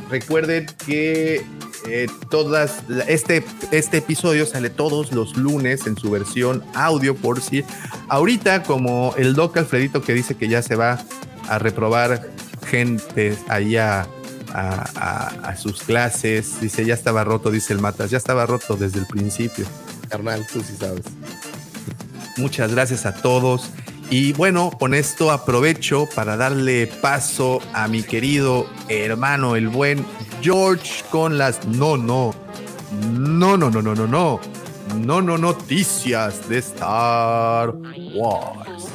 recuerden 0.07 0.67
que 0.85 1.43
eh, 1.87 2.07
todas 2.29 2.83
este, 3.07 3.43
este 3.71 3.97
episodio 3.97 4.45
sale 4.45 4.69
todos 4.69 5.11
los 5.13 5.35
lunes 5.35 5.87
en 5.87 5.97
su 5.97 6.11
versión 6.11 6.63
audio 6.75 7.15
por 7.15 7.41
si 7.41 7.63
ahorita 8.07 8.61
como 8.61 9.15
el 9.17 9.33
doc 9.33 9.57
Alfredito 9.57 10.03
que 10.03 10.13
dice 10.13 10.37
que 10.37 10.47
ya 10.47 10.61
se 10.61 10.75
va 10.75 11.03
a 11.47 11.57
reprobar 11.57 12.29
gente 12.67 13.35
ahí 13.47 13.77
a, 13.77 14.07
a- 14.53 14.85
a- 14.95 15.49
a 15.49 15.55
sus 15.57 15.81
clases. 15.83 16.59
Dice, 16.61 16.85
ya 16.85 16.93
estaba 16.93 17.23
roto, 17.23 17.51
dice 17.51 17.73
el 17.73 17.79
Matas, 17.79 18.09
ya 18.11 18.17
estaba 18.17 18.45
roto 18.45 18.75
desde 18.75 18.99
el 18.99 19.05
principio. 19.05 19.65
Carnal, 20.09 20.45
tú 20.51 20.61
sí 20.61 20.75
sabes. 20.79 21.03
Muchas 22.37 22.71
gracias 22.73 23.05
a 23.05 23.13
todos. 23.13 23.69
Y 24.09 24.33
bueno, 24.33 24.71
con 24.71 24.93
esto 24.95 25.29
aprovecho 25.31 26.07
para 26.15 26.35
darle 26.35 26.87
paso 26.87 27.59
a 27.73 27.87
mi 27.87 28.01
querido 28.01 28.67
hermano, 28.87 29.55
el 29.55 29.67
buen 29.67 30.03
George, 30.41 31.03
con 31.11 31.37
las 31.37 31.63
no, 31.67 31.95
no, 31.95 32.33
no, 33.11 33.55
no, 33.57 33.69
no, 33.69 33.81
no, 33.83 33.93
no, 33.93 34.07
no, 34.07 34.39
no, 34.95 35.21
no, 35.21 35.37
noticias 35.37 36.49
de 36.49 36.57
Star 36.57 37.69
Wars. 38.15 38.85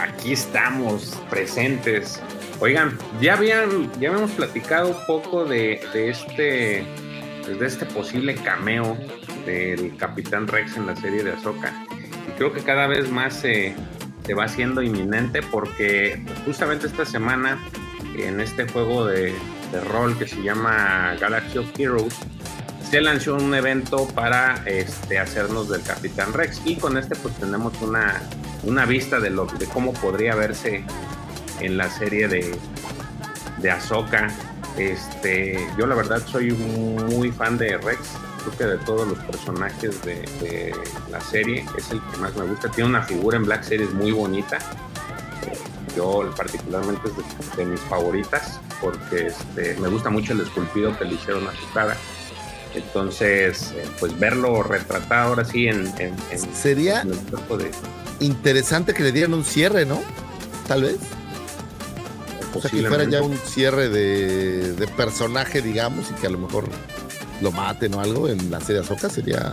Aquí 0.00 0.32
estamos 0.34 1.14
presentes. 1.28 2.20
Oigan, 2.58 2.96
ya 3.20 3.34
habían, 3.34 3.92
ya 4.00 4.08
habíamos 4.08 4.30
platicado 4.30 4.88
un 4.88 5.06
poco 5.06 5.44
este, 5.52 5.92
de 5.92 7.66
este 7.66 7.86
posible 7.86 8.34
cameo 8.34 8.96
del 9.44 9.94
Capitán 9.98 10.48
Rex 10.48 10.76
en 10.78 10.86
la 10.86 10.96
serie 10.96 11.22
de 11.22 11.32
Ahsoka. 11.32 11.86
Y 12.26 12.32
creo 12.38 12.54
que 12.54 12.62
cada 12.62 12.86
vez 12.86 13.10
más 13.10 13.34
se, 13.34 13.74
va 14.36 14.44
haciendo 14.44 14.82
inminente 14.82 15.42
porque 15.42 16.24
justamente 16.46 16.86
esta 16.86 17.04
semana 17.04 17.60
en 18.16 18.40
este 18.40 18.66
juego 18.66 19.06
de, 19.06 19.34
rol 19.90 20.16
que 20.16 20.26
se 20.26 20.42
llama 20.42 21.14
Galaxy 21.20 21.58
of 21.58 21.68
Heroes 21.78 22.14
se 22.90 23.02
lanzó 23.02 23.34
un 23.34 23.54
evento 23.54 24.08
para 24.14 24.62
este, 24.64 25.18
hacernos 25.18 25.68
del 25.68 25.82
Capitán 25.82 26.32
Rex 26.32 26.62
y 26.64 26.76
con 26.76 26.96
este 26.96 27.14
pues 27.16 27.34
tenemos 27.34 27.74
una, 27.82 28.86
vista 28.86 29.20
de, 29.20 29.28
de 29.30 29.66
cómo 29.66 29.92
podría 29.92 30.34
verse 30.34 30.84
en 31.60 31.76
la 31.76 31.88
serie 31.90 32.28
de, 32.28 32.54
de 33.58 33.70
Ahsoka. 33.70 34.28
Este, 34.78 35.58
yo 35.78 35.86
la 35.86 35.94
verdad 35.94 36.22
soy 36.26 36.50
muy 36.52 37.30
fan 37.32 37.56
de 37.56 37.78
Rex, 37.78 37.98
creo 38.44 38.58
que 38.58 38.64
de 38.64 38.84
todos 38.84 39.08
los 39.08 39.18
personajes 39.20 40.02
de, 40.02 40.16
de 40.40 40.74
la 41.10 41.20
serie 41.20 41.64
es 41.78 41.90
el 41.90 42.00
que 42.10 42.16
más 42.18 42.36
me 42.36 42.44
gusta. 42.44 42.70
Tiene 42.70 42.90
una 42.90 43.02
figura 43.02 43.36
en 43.38 43.44
Black 43.44 43.62
Series 43.62 43.92
muy 43.94 44.10
bonita. 44.12 44.58
Eh, 45.46 45.56
Yo 45.96 46.30
particularmente 46.36 47.08
es 47.08 47.56
de, 47.56 47.64
de 47.64 47.70
mis 47.70 47.80
favoritas 47.80 48.60
porque 48.82 49.28
este, 49.28 49.76
me 49.80 49.88
gusta 49.88 50.10
mucho 50.10 50.34
el 50.34 50.42
esculpido 50.42 50.96
que 50.98 51.06
le 51.06 51.14
hicieron 51.14 51.46
a 51.48 51.52
su 51.52 51.72
cara. 51.72 51.96
Entonces, 52.74 53.72
eh, 53.74 53.86
pues 53.98 54.18
verlo 54.18 54.62
retratado 54.62 55.30
ahora 55.30 55.44
sí 55.46 55.66
en, 55.68 55.86
en- 55.98 56.14
en- 56.30 56.54
Sería 56.54 57.00
en 57.00 57.12
el 57.12 57.16
de 57.58 57.70
interesante 58.20 58.92
que 58.92 59.02
le 59.02 59.12
dieran 59.12 59.32
un 59.32 59.44
cierre, 59.44 59.86
¿no? 59.86 60.02
Tal 60.68 60.82
vez. 60.82 60.96
O 62.58 62.60
sea, 62.60 62.70
que 62.70 62.86
fuera 62.86 63.04
ya 63.04 63.22
un 63.22 63.36
cierre 63.38 63.88
de, 63.88 64.72
de 64.72 64.86
personaje, 64.88 65.62
digamos, 65.62 66.10
y 66.10 66.14
que 66.20 66.26
a 66.26 66.30
lo 66.30 66.38
mejor 66.38 66.68
lo 67.40 67.52
maten 67.52 67.94
o 67.94 68.00
algo 68.00 68.28
en 68.28 68.50
la 68.50 68.60
serie 68.60 68.80
Azoka 68.82 69.08
sería. 69.10 69.52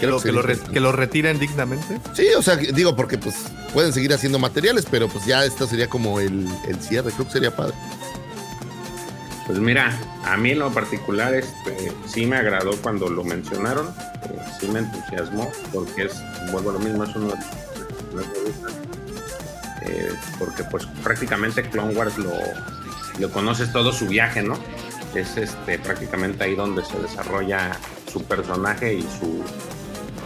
Que 0.00 0.06
lo, 0.08 0.18
creo 0.18 0.22
que, 0.22 0.32
lo 0.32 0.42
re- 0.42 0.56
sería 0.56 0.72
que 0.72 0.80
lo 0.80 0.92
retiren 0.92 1.38
dignamente. 1.38 2.00
Sí, 2.14 2.26
o 2.36 2.42
sea, 2.42 2.56
digo, 2.56 2.96
porque 2.96 3.16
pues 3.18 3.34
pueden 3.72 3.92
seguir 3.92 4.12
haciendo 4.12 4.38
materiales, 4.38 4.86
pero 4.90 5.08
pues 5.08 5.24
ya 5.26 5.44
esto 5.44 5.66
sería 5.66 5.88
como 5.88 6.18
el, 6.20 6.48
el 6.68 6.80
cierre, 6.80 7.12
creo 7.12 7.26
que 7.26 7.32
sería 7.32 7.54
padre. 7.54 7.74
Pues 9.46 9.58
mira, 9.58 9.96
a 10.24 10.36
mí 10.38 10.52
en 10.52 10.58
lo 10.60 10.72
particular 10.72 11.34
este, 11.34 11.92
sí 12.06 12.24
me 12.24 12.36
agradó 12.36 12.70
cuando 12.82 13.08
lo 13.10 13.22
mencionaron, 13.24 13.88
eh, 13.88 14.38
sí 14.58 14.66
me 14.68 14.78
entusiasmó, 14.78 15.50
porque 15.72 16.04
es, 16.04 16.14
vuelvo 16.50 16.70
a 16.70 16.72
lo 16.72 16.78
mismo, 16.78 17.04
es 17.04 17.14
uno 17.14 17.28
de 17.28 17.34
los 18.14 18.26
Eh, 19.86 20.12
porque 20.38 20.64
pues 20.64 20.86
prácticamente 21.02 21.62
Clone 21.62 21.94
Wars 21.94 22.16
lo, 22.18 22.32
lo 23.18 23.30
conoces 23.30 23.72
todo 23.72 23.92
su 23.92 24.06
viaje, 24.06 24.42
¿no? 24.42 24.58
Es 25.14 25.36
este, 25.36 25.78
prácticamente 25.78 26.44
ahí 26.44 26.54
donde 26.54 26.84
se 26.84 26.98
desarrolla 26.98 27.76
su 28.10 28.22
personaje 28.24 28.94
y 28.94 29.02
su 29.02 29.42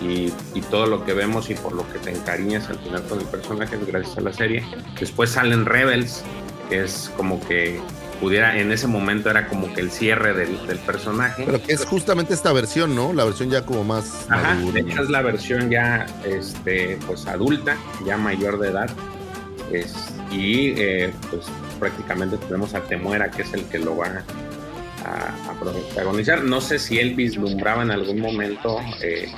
y, 0.00 0.32
y 0.54 0.60
todo 0.70 0.86
lo 0.86 1.04
que 1.04 1.12
vemos 1.12 1.50
y 1.50 1.54
por 1.54 1.72
lo 1.72 1.90
que 1.92 1.98
te 1.98 2.10
encariñas 2.10 2.68
al 2.68 2.78
final 2.78 3.02
con 3.04 3.18
el 3.18 3.26
personaje 3.26 3.76
gracias 3.86 4.16
a 4.16 4.20
la 4.20 4.32
serie. 4.32 4.64
Después 4.98 5.30
salen 5.30 5.66
Rebels, 5.66 6.22
que 6.68 6.84
es 6.84 7.10
como 7.16 7.40
que 7.46 7.80
pudiera, 8.20 8.58
en 8.58 8.72
ese 8.72 8.86
momento 8.86 9.30
era 9.30 9.48
como 9.48 9.72
que 9.72 9.80
el 9.80 9.90
cierre 9.90 10.34
del, 10.34 10.66
del 10.66 10.78
personaje. 10.78 11.44
Pero 11.46 11.62
que 11.62 11.72
es 11.72 11.84
justamente 11.84 12.34
esta 12.34 12.52
versión, 12.52 12.94
¿no? 12.94 13.12
La 13.12 13.24
versión 13.24 13.50
ya 13.50 13.64
como 13.64 13.84
más. 13.84 14.26
Ajá, 14.28 14.54
madura, 14.54 14.74
de 14.74 14.80
hecho 14.80 15.02
es 15.02 15.10
la 15.10 15.22
versión 15.22 15.70
ya 15.70 16.06
este, 16.24 16.98
pues 17.06 17.26
adulta, 17.26 17.76
ya 18.04 18.16
mayor 18.16 18.58
de 18.58 18.68
edad. 18.68 18.90
Y 20.30 20.74
eh, 20.76 21.12
pues 21.30 21.46
prácticamente 21.78 22.36
tenemos 22.38 22.74
a 22.74 22.80
Temuera, 22.82 23.30
que 23.30 23.42
es 23.42 23.52
el 23.54 23.64
que 23.64 23.78
lo 23.78 23.96
va 23.96 24.06
a, 25.04 25.54
protagonizar. 25.58 26.44
No 26.44 26.60
sé 26.60 26.78
si 26.78 26.98
él 26.98 27.14
vislumbraba 27.14 27.82
en 27.82 27.90
algún 27.90 28.20
momento 28.20 28.78
eh, 29.02 29.32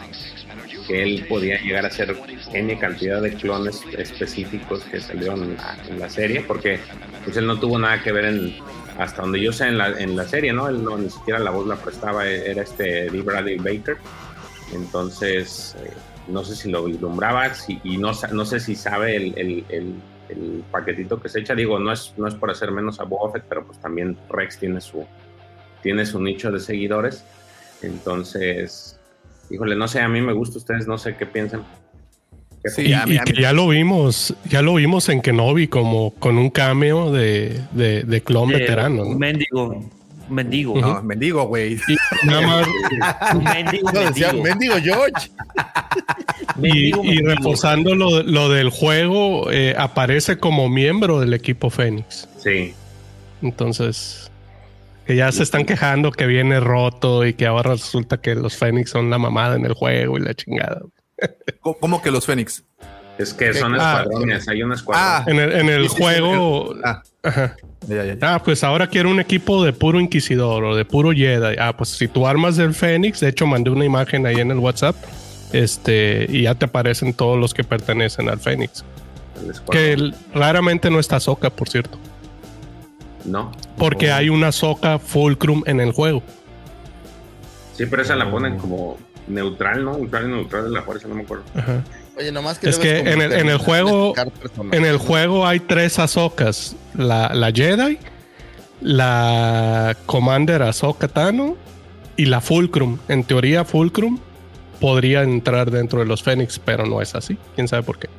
que 0.87 1.03
él 1.03 1.27
podía 1.29 1.61
llegar 1.61 1.87
a 1.87 1.91
ser 1.91 2.17
N 2.53 2.79
cantidad 2.79 3.23
de 3.23 3.35
clones 3.35 3.83
específicos 3.97 4.83
que 4.85 5.01
salieron 5.01 5.57
en 5.89 6.01
la, 6.01 6.11
serie, 6.11 6.41
porque 6.41 6.81
pues 7.25 7.37
él 7.37 7.47
no 7.47 7.59
tuvo 7.61 7.79
nada 7.79 8.03
que 8.03 8.11
ver 8.11 8.25
en, 8.25 8.57
hasta 8.99 9.23
donde 9.23 9.41
yo 9.41 9.53
sé 9.53 9.69
en 9.69 9.79
la, 9.79 9.91
en 10.01 10.17
la 10.17 10.27
serie, 10.27 10.53
¿no? 10.53 10.69
Él 10.69 10.83
no, 10.83 10.99
ni 10.99 11.09
siquiera 11.09 11.39
la 11.39 11.51
voz 11.51 11.67
la 11.67 11.77
prestaba, 11.77 12.27
era 12.27 12.63
este 12.63 13.09
D. 13.09 13.23
Bradley 13.23 13.57
Baker. 13.57 13.97
Entonces, 14.75 15.77
eh, 15.81 15.91
no 16.29 16.45
sé 16.45 16.55
si 16.57 16.71
lo 16.71 16.85
vislumbraba 16.85 17.53
y 17.85 17.97
no, 17.97 18.13
no 18.33 18.45
sé 18.45 18.61
si 18.61 18.75
sabe 18.75 19.17
el- 19.17 19.95
el 20.31 20.65
paquetito 20.71 21.21
que 21.21 21.29
se 21.29 21.41
echa. 21.41 21.55
Digo, 21.55 21.79
no 21.79 21.93
es, 21.93 22.15
no 22.17 22.27
es 22.27 22.35
por 22.35 22.51
hacer 22.51 22.71
menos 22.71 23.01
a 23.01 23.05
Boba 23.05 23.33
Fett, 23.33 23.45
pero 23.49 23.65
pues 23.67 23.79
también 23.81 24.17
Rex 24.31 24.59
tiene 24.59 24.81
su, 24.81 25.05
tiene 25.83 26.07
su 26.07 26.21
nicho 26.21 26.51
de 26.51 26.61
seguidores. 26.61 27.25
Entonces, 27.83 28.99
híjole, 29.51 29.77
no 29.77 29.89
sé, 29.89 30.01
a 30.01 30.09
mí 30.09 30.21
me 30.21 30.33
gusta, 30.33 30.59
ustedes 30.59 30.87
no 30.87 30.99
sé 30.99 31.17
qué 31.17 31.27
piensan. 31.27 31.65
¿Qué 32.63 32.83
y, 32.83 32.85
piensan? 32.87 33.13
y 33.13 33.19
que 33.21 33.41
ya 33.41 33.53
lo 33.53 33.69
vimos, 33.69 34.35
ya 34.49 34.63
lo 34.63 34.75
vimos 34.75 35.09
en 35.09 35.23
Kenobi 35.23 35.67
como 35.69 36.13
con 36.15 36.37
un 36.39 36.51
cameo 36.51 37.11
de, 37.11 37.61
de, 37.73 38.03
de 38.03 38.21
clon 38.23 38.51
Eh, 38.51 38.59
veterano. 38.59 39.03
Un 39.03 39.13
¿no? 39.13 39.19
mendigo. 39.19 39.91
Un 40.31 40.35
mendigo. 40.37 40.81
No, 40.81 41.03
mendigo, 41.03 41.45
güey. 41.45 41.79
Más, 42.25 42.67
Un 43.35 43.45
mendigo, 43.45 43.93
No, 43.93 44.01
decía, 44.01 44.33
mendigo. 44.33 44.77
George. 44.83 45.29
y, 46.57 46.61
Mendigo, 46.61 47.05
y 47.05 47.09
mendigo. 47.09 47.29
reforzando 47.31 47.95
lo, 47.95 48.23
lo 48.23 48.49
del 48.49 48.71
juego, 48.71 49.51
eh, 49.51 49.75
aparece 49.77 50.39
como 50.39 50.69
miembro 50.69 51.21
del 51.21 51.35
equipo 51.35 51.69
Fénix. 51.71 52.29
Sí, 52.39 52.73
Entonces, 53.43 54.31
que 55.07 55.17
ya 55.17 55.33
se 55.33 55.43
están 55.43 55.65
quejando 55.65 56.13
que 56.13 56.27
viene 56.27 56.61
roto 56.61 57.27
y 57.27 57.35
que 57.35 57.47
ahora 57.47 57.73
resulta 57.73 58.19
que 58.21 58.35
los 58.37 58.57
Fénix 58.57 58.91
son 58.91 59.11
la 59.11 59.19
mamada 59.19 59.57
en 59.57 59.67
el 59.67 59.73
juego 59.75 60.17
y 60.17 60.21
la 60.21 60.35
chingada. 60.35 60.81
¿Cómo- 61.61 61.77
¿Cómo 61.79 62.03
que 62.03 62.11
los 62.11 62.25
Fénix? 62.25 62.63
Es 63.23 63.35
que 63.35 63.53
son 63.55 63.75
Ah, 63.79 64.03
escuadrones, 64.03 64.49
hay 64.49 64.63
un 64.63 64.73
escuadrón. 64.73 65.07
Ah, 65.07 65.25
En 65.27 65.39
el, 65.69 65.83
en 65.83 65.89
juego. 65.89 66.75
Ah, 66.85 67.03
Ajá. 67.23 67.57
ya, 67.87 68.05
ya, 68.05 68.15
ya. 68.15 68.35
Ah, 68.35 68.43
pues 68.43 68.65
ahora 68.65 68.87
quiero 68.87 69.11
un 69.11 69.21
equipo 69.21 69.65
de 69.65 69.73
puro 69.73 70.01
inquisidor 70.01 70.65
o 70.65 70.75
de 70.77 70.85
puro 70.85 71.13
Jedi. 71.13 71.57
Ah, 71.59 71.75
pues 71.77 71.91
si 71.91 72.09
tú 72.09 72.27
armas 72.27 72.57
del 72.57 72.75
Fénix, 72.75 73.21
de 73.21 73.29
hecho 73.29 73.47
mandé 73.47 73.71
una 73.71 73.85
imagen 73.85 74.27
ahí 74.27 74.37
en 74.37 74.51
el 74.51 74.59
WhatsApp. 74.59 74.97
Este, 75.53 76.27
y 76.29 76.43
ya 76.43 76.55
te 76.55 76.67
aparecen 76.67 77.13
todos 77.13 77.39
los 77.39 77.53
que 77.55 77.65
pertenecen 77.65 78.29
al 78.29 78.39
Fénix. 78.39 78.85
Que 79.71 79.93
el- 79.95 80.15
raramente 80.35 80.91
no 80.91 81.01
está 81.01 81.19
Soca, 81.19 81.51
por 81.51 81.69
cierto. 81.69 81.99
No, 83.25 83.51
Porque 83.77 84.13
hay 84.13 84.29
una 84.31 84.51
Soca 84.53 84.99
Fulcrum 84.99 85.63
en 85.67 85.81
el 85.81 85.93
juego. 85.93 86.23
sí, 87.77 87.85
pero 87.87 88.03
esa 88.03 88.15
la 88.17 88.31
ponen 88.31 88.59
como 88.59 88.99
neutral, 89.29 89.85
¿no? 89.85 89.97
Neutral 89.99 90.25
y 90.25 90.29
neutral 90.29 90.65
de 90.65 90.71
la 90.71 90.83
fuerza, 90.83 91.09
no 91.09 91.15
me 91.15 91.23
acuerdo. 91.23 91.45
Ajá. 91.55 91.83
Oye, 92.21 92.33
nomás 92.33 92.59
que 92.59 92.69
Es 92.69 92.79
que 92.79 92.99
en 92.99 93.23
el, 93.23 93.33
en 93.33 93.59
juego, 93.59 94.13
en 94.73 94.85
el 94.85 94.99
juego 94.99 95.47
hay 95.47 95.59
tres 95.59 95.99
Ahsokas. 95.99 96.77
La, 96.95 97.33
la 97.35 97.51
Jedi, 97.51 97.99
la 98.83 99.97
Commander 100.05 100.63
Ahsoka 100.63 101.09
Tano 101.09 101.57
y 102.19 102.27
la 102.27 102.43
Fulcrum. 102.43 102.99
En 103.09 103.25
teoría, 103.25 103.65
Fulcrum 103.65 104.19
podría 104.81 105.23
entrar 105.23 105.71
dentro 105.71 106.01
de 106.01 106.07
los 106.07 106.23
Fénix, 106.23 106.59
pero 106.59 106.85
no 106.85 107.01
es 107.01 107.15
así. 107.15 107.39
¿Quién 107.55 107.69
sabe 107.69 107.85
por 107.85 107.99
qué? 107.99 108.11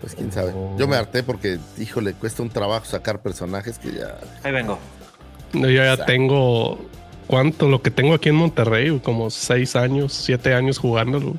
Pues 0.00 0.16
quién 0.16 0.32
sabe. 0.32 0.52
Yo 0.76 0.88
me 0.88 0.96
harté 0.96 1.22
porque, 1.22 1.58
híjole, 1.78 2.14
cuesta 2.14 2.42
un 2.42 2.50
trabajo 2.50 2.84
sacar 2.86 3.22
personajes 3.22 3.78
que 3.78 3.92
ya. 3.92 4.18
Ahí 4.42 4.50
vengo. 4.50 4.78
No, 5.52 5.68
Yo 5.68 5.82
ya 5.84 5.92
Exacto. 5.92 6.12
tengo... 6.12 6.78
¿Cuánto? 7.28 7.68
Lo 7.68 7.80
que 7.80 7.92
tengo 7.92 8.14
aquí 8.14 8.28
en 8.28 8.34
Monterrey, 8.34 8.98
como 9.04 9.30
seis 9.30 9.76
años, 9.76 10.12
siete 10.12 10.52
años 10.52 10.78
jugándolo. 10.78 11.36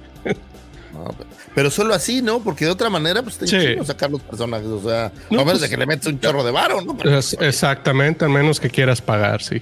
No, 1.03 1.15
pero, 1.56 1.69
solo 1.72 1.94
así, 1.94 2.22
¿no? 2.22 2.40
Porque 2.41 2.65
de 2.65 2.72
otra 2.72 2.90
manera, 2.90 3.22
pues 3.23 3.38
te 3.38 3.48
Sí. 3.48 3.57
chingo 3.60 3.86
sacar 3.86 4.10
los 4.11 4.22
personajes. 4.22 4.68
O 4.68 4.82
sea, 4.82 5.11
No, 5.30 5.41
a 5.41 5.45
menos 5.45 5.60
pues- 5.60 5.61
de 5.61 5.69
que 5.69 5.78
le 5.78 5.86
metes 5.86 6.07
un 6.07 6.19
chorro 6.19 6.44
de 6.44 6.52
varo, 6.52 6.82
¿no? 6.82 6.98
Es- 7.18 7.36
exactamente, 7.40 8.26
al 8.26 8.32
menos 8.32 8.60
que 8.60 8.69
quieras 8.69 9.02
pagar, 9.02 9.41
sí. 9.41 9.61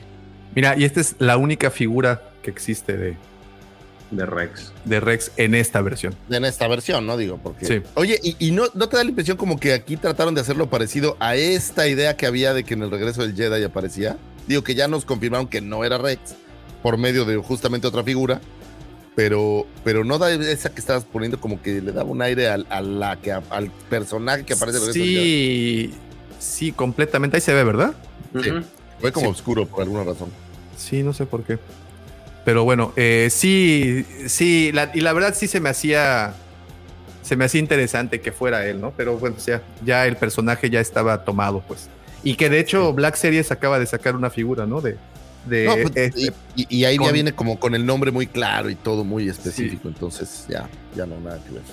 Mira, 0.56 0.76
y 0.78 0.84
esta 0.84 0.99
es 1.02 1.16
la 1.20 1.38
única 1.38 1.70
figura 1.72 2.22
que 2.41 2.49
existe 2.49 2.98
de, 2.98 3.18
de 4.11 4.26
Rex. 4.26 4.72
de 4.86 4.99
Rex 4.99 5.32
en 5.38 5.53
esta 5.56 5.82
versión. 5.82 6.16
En 6.30 6.44
esta 6.45 6.68
versión, 6.68 7.06
¿no? 7.06 7.16
Digo, 7.18 7.40
porque. 7.41 7.66
Sí. 7.66 7.82
Oye, 7.94 8.20
¿y, 8.24 8.36
y 8.40 8.52
no, 8.52 8.64
no 8.74 8.90
te 8.90 8.98
da 8.98 9.03
la 9.03 9.10
impresión 9.10 9.38
como 9.38 9.60
que 9.60 9.74
aquí 9.74 9.98
trataron 9.98 10.34
de 10.34 10.41
hacerlo 10.41 10.68
parecido 10.70 11.16
a 11.20 11.36
esta 11.36 11.88
idea 11.88 12.18
que 12.18 12.26
había 12.26 12.53
de 12.53 12.64
que 12.64 12.74
en 12.74 12.84
el 12.84 12.90
regreso 12.91 13.22
del 13.22 13.36
Jedi 13.36 13.64
aparecía? 13.64 14.18
Digo 14.48 14.64
que 14.64 14.74
ya 14.74 14.88
nos 14.88 15.06
confirmaron 15.06 15.48
que 15.48 15.61
no 15.61 15.86
era 15.86 15.99
Rex 15.99 16.20
por 16.82 16.98
medio 16.98 17.26
de 17.26 17.38
justamente 17.38 17.86
otra 17.86 18.03
figura. 18.03 18.41
Pero, 19.19 19.67
pero 19.83 20.05
no 20.05 20.17
da 20.17 20.31
esa 20.31 20.69
que 20.69 20.79
estabas 20.79 21.03
poniendo 21.03 21.41
como 21.41 21.61
que 21.61 21.81
le 21.81 21.91
daba 21.91 22.09
un 22.09 22.21
aire 22.21 22.47
al, 22.47 22.65
a 22.69 22.79
la 22.79 23.17
que, 23.17 23.33
al 23.33 23.69
personaje 23.89 24.45
que 24.45 24.53
aparece. 24.53 24.93
Sí, 24.93 25.93
sí, 26.39 26.71
completamente. 26.71 27.35
Ahí 27.35 27.41
se 27.41 27.53
ve, 27.53 27.65
¿verdad? 27.65 27.95
Sí. 28.41 28.49
Fue 29.01 29.11
como 29.11 29.25
Sí. 29.25 29.31
oscuro 29.33 29.65
por 29.65 29.81
alguna 29.81 30.05
razón. 30.05 30.29
Sí, 30.77 31.03
no 31.03 31.11
sé 31.11 31.25
por 31.25 31.43
qué. 31.43 31.59
Pero 32.45 32.63
bueno, 32.63 32.93
eh, 32.95 33.27
sí, 33.29 34.05
sí, 34.27 34.71
la- 34.73 34.89
y 34.93 35.01
la 35.01 35.11
verdad 35.11 35.35
sí 35.37 35.47
se 35.49 35.59
me 35.59 35.67
hacía, 35.67 36.33
se 37.21 37.35
me 37.35 37.43
hacía 37.43 37.59
interesante 37.59 38.21
que 38.21 38.31
fuera 38.31 38.65
él, 38.67 38.79
¿no? 38.79 38.93
Pero 38.95 39.17
bueno, 39.17 39.35
o 39.37 39.41
sea, 39.41 39.61
ya 39.83 40.07
el 40.07 40.15
personaje 40.15 40.69
ya 40.69 40.79
estaba 40.79 41.25
tomado, 41.25 41.61
pues. 41.67 41.89
Y 42.23 42.35
que 42.35 42.49
de 42.49 42.59
hecho 42.61 42.93
Black 42.93 43.15
Series 43.17 43.51
acaba 43.51 43.79
de 43.79 43.85
sacar 43.85 44.15
una 44.15 44.29
figura, 44.29 44.65
¿no? 44.65 44.79
De, 44.79 44.95
de 45.45 45.66
No, 45.66 45.74
pues, 45.76 45.95
este- 45.95 46.34
y, 46.56 46.84
ahí 46.84 46.98
ya 46.98 47.11
viene 47.11 47.34
como 47.34 47.60
con 47.60 47.76
el 47.76 47.86
nombre 47.86 48.11
muy 48.11 48.28
claro 48.28 48.70
y 48.70 48.76
todo 48.76 49.03
muy 49.03 49.30
específico, 49.30 49.88
entonces 49.88 50.45
ya, 50.49 50.70
ya 50.95 51.06
no 51.06 51.20
nada 51.20 51.40
que 51.44 51.52
ver. 51.53 51.64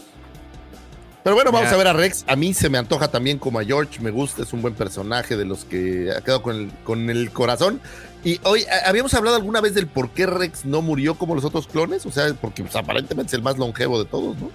Pero 1.24 1.34
bueno, 1.34 1.50
vamos 1.50 1.70
Ya. 1.70 1.74
a 1.74 1.78
ver 1.78 1.88
a 1.88 1.92
Rex. 1.92 2.24
A 2.28 2.36
mí 2.36 2.54
se 2.54 2.70
me 2.70 2.78
antoja 2.78 3.08
también 3.08 3.38
como 3.38 3.58
a 3.58 3.64
George, 3.64 4.00
me 4.00 4.12
gusta, 4.12 4.42
es 4.42 4.52
un 4.52 4.62
buen 4.62 4.74
personaje 4.74 5.36
de 5.36 5.44
los 5.44 5.64
que 5.64 6.12
ha 6.16 6.20
quedado 6.20 6.40
con 6.40 6.54
el, 6.54 6.70
con 6.84 7.10
el 7.10 7.32
corazón. 7.32 7.80
Y 8.22 8.40
hoy 8.44 8.64
habíamos 8.84 9.12
hablado 9.14 9.36
alguna 9.36 9.60
vez 9.60 9.74
del 9.74 9.88
por 9.88 10.10
qué 10.10 10.26
Rex 10.26 10.64
no 10.64 10.82
murió 10.82 11.16
como 11.16 11.34
los 11.34 11.44
otros 11.44 11.66
clones, 11.66 12.06
o 12.06 12.12
sea, 12.12 12.32
porque 12.34 12.62
pues, 12.62 12.76
aparentemente 12.76 13.30
es 13.30 13.34
el 13.34 13.42
más 13.42 13.58
longevo 13.58 13.98
de 13.98 14.04
todos, 14.04 14.36
¿no? 14.38 14.50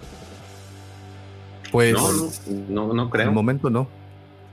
Pues 1.74 1.94
No, 1.94 2.12
no, 2.70 2.88
no, 2.88 2.94
no 2.94 3.10
creo. 3.10 3.24
En 3.24 3.30
el 3.30 3.36
momento 3.36 3.70
no. 3.70 3.88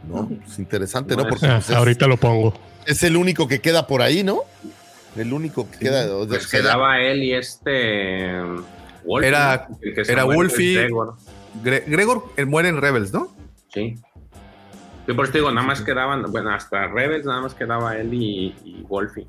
No, 0.07 0.29
es 0.47 0.59
interesante, 0.59 1.16
¿no? 1.16 1.25
No, 1.25 1.29
Porque 1.31 1.47
Ah, 1.47 1.55
pues, 1.57 1.70
es, 1.70 1.77
ahorita 1.77 2.07
lo 2.07 2.16
pongo. 2.16 2.55
es 2.87 3.03
el 3.03 3.16
único 3.16 3.49
que 3.49 3.61
queda 3.61 3.87
por 3.87 4.01
ahí, 4.03 4.23
¿no? 4.23 4.41
El 5.16 5.33
único 5.33 5.70
que 5.70 5.79
queda. 5.79 6.05
o 6.15 6.20
sea, 6.20 6.29
Pues 6.29 6.47
quedaba 6.47 7.01
él 7.01 7.23
y 7.25 7.35
este. 7.35 8.33
Wolfie, 9.05 9.29
Era- 9.29 9.69
era 10.07 10.25
Wolfie. 10.25 10.75
Gregor. 10.75 11.15
Gre- 11.65 11.85
Gregor 11.87 12.25
eh, 12.37 12.45
muere 12.45 12.69
en 12.69 12.81
Rebels, 12.81 13.12
¿no? 13.12 13.35
Sí. 13.73 13.97
Yo 15.07 15.16
por 15.16 15.25
eso 15.25 15.33
te 15.33 15.39
digo, 15.39 15.51
nada 15.51 15.66
más 15.66 15.81
quedaban, 15.81 16.31
bueno, 16.31 16.51
hasta 16.51 16.87
Rebels 16.89 17.25
nada 17.25 17.41
más 17.41 17.55
quedaba 17.55 17.97
él 17.97 18.12
y, 18.12 18.55
y 18.65 18.83
Wolfie. 18.87 19.27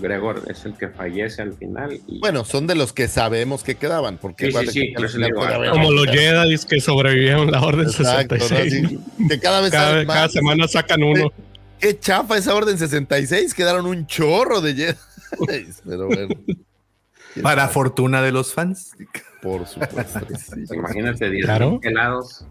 Gregor 0.00 0.42
es 0.48 0.64
el 0.64 0.74
que 0.74 0.88
fallece 0.88 1.42
al 1.42 1.54
final. 1.54 1.98
Y, 2.06 2.20
Bueno, 2.20 2.44
son 2.44 2.66
de 2.66 2.74
los 2.74 2.92
que 2.92 3.08
sabemos 3.08 3.62
que 3.64 3.74
quedaban, 3.76 4.18
porque 4.18 4.50
Sí, 4.50 4.66
sí, 4.68 4.94
que 4.94 5.08
final 5.08 5.26
digo, 5.28 5.42
ah, 5.42 5.70
Como 5.70 5.90
los 5.92 6.06
Jedi 6.06 6.56
que 6.68 6.80
sobrevivieron 6.80 7.50
la 7.50 7.60
Orden 7.62 7.86
Exacto, 7.86 8.36
¿no? 8.36 8.40
66. 8.40 8.88
Sí, 8.90 8.98
que 9.28 9.40
cada 9.40 9.60
vez 9.60 9.70
cada, 9.70 10.06
cada 10.06 10.28
semana 10.28 10.68
sacan 10.68 11.02
uno. 11.02 11.32
Qué 11.80 11.98
chafa 11.98 12.38
esa 12.38 12.54
orden 12.54 12.78
66, 12.78 13.52
quedaron 13.52 13.86
un 13.86 14.06
chorro 14.06 14.60
de 14.60 14.74
Jedi. 14.74 15.66
Pero 15.86 16.06
bueno, 16.06 16.28
Para 17.42 17.68
fortuna 17.68 18.22
de 18.22 18.32
los 18.32 18.54
fans. 18.54 18.92
por 19.42 19.66
supuesto. 19.66 20.20
pues, 20.26 20.50
imagínate 20.72 21.28
10 21.30 21.44
Claro. 21.44 21.78
helados. 21.82 22.46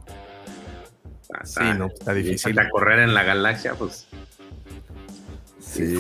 Sí, 1.43 1.59
no, 1.77 1.87
está 1.87 2.13
difícil. 2.13 2.57
A 2.59 2.69
correr 2.69 2.99
en 2.99 3.13
la 3.13 3.23
galaxia, 3.23 3.73
pues. 3.73 4.07
Sí, 5.75 5.97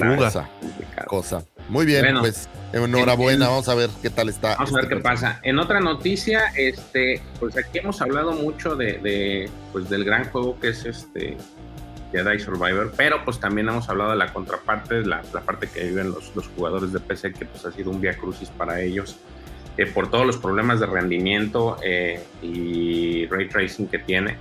cosa. 1.07 1.43
Muy 1.69 1.85
bien, 1.85 2.01
Bueno. 2.03 2.19
pues 2.21 2.47
enhorabuena, 2.73 3.33
En- 3.33 3.41
en- 3.43 3.47
vamos 3.49 3.69
a 3.69 3.75
ver 3.75 3.89
qué 4.01 4.09
tal 4.09 4.29
está. 4.29 4.55
Vamos 4.55 4.71
a 4.71 4.75
ver 4.75 4.83
este 4.85 4.95
qué 4.97 5.01
pasa. 5.01 5.39
En 5.43 5.59
otra 5.59 5.79
noticia, 5.79 6.51
este, 6.55 7.21
pues 7.39 7.57
aquí 7.57 7.79
hemos 7.79 8.01
hablado 8.01 8.33
mucho 8.33 8.75
de, 8.75 8.93
de, 8.99 9.49
pues 9.71 9.89
del 9.89 10.03
gran 10.05 10.25
juego 10.29 10.59
que 10.59 10.69
es 10.69 10.85
este 10.85 11.37
Jedi 12.11 12.39
Survivor, 12.39 12.93
pero 12.95 13.25
pues 13.25 13.39
también 13.39 13.67
hemos 13.69 13.89
hablado 13.89 14.11
de 14.11 14.17
la 14.17 14.31
contraparte, 14.31 15.01
la, 15.05 15.21
la 15.33 15.41
parte 15.41 15.67
que 15.67 15.83
viven 15.85 16.11
los, 16.11 16.35
los 16.35 16.47
jugadores 16.49 16.93
de 16.93 16.99
PC, 16.99 17.33
que 17.33 17.45
pues 17.45 17.65
ha 17.65 17.71
sido 17.71 17.89
un 17.91 17.99
via 17.99 18.15
crucis 18.15 18.49
para 18.49 18.79
ellos, 18.81 19.17
eh, 19.77 19.85
por 19.87 20.09
todos 20.09 20.25
los 20.25 20.37
problemas 20.37 20.79
de 20.79 20.85
rendimiento 20.85 21.77
eh, 21.83 22.23
y 22.41 23.25
ray 23.27 23.49
tracing 23.49 23.87
que 23.87 23.99
tiene. 23.99 24.37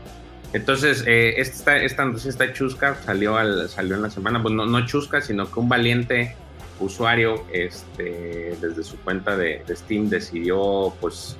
Entonces, 0.55 1.05
eh, 1.07 1.35
esta, 1.39 1.77
esta 1.77 2.05
noticia 2.05 2.31
está 2.31 2.53
chusca, 2.53 2.95
salió, 3.05 3.37
al, 3.37 3.69
salió 3.69 3.97
en 3.97 4.03
la 4.03 4.11
semana, 4.11 4.41
pues 4.41 4.55
no, 4.55 4.65
no 4.65 4.87
chusca, 4.87 5.21
sino 5.21 5.51
que 5.51 5.59
un 5.61 5.69
valiente 5.69 6.37
usuario 6.81 7.45
este, 7.53 8.57
desde 8.61 8.83
su 8.85 8.97
cuenta 9.01 9.37
de, 9.37 9.63
Steam 9.69 10.09
decidió 10.09 10.95
pues 11.01 11.37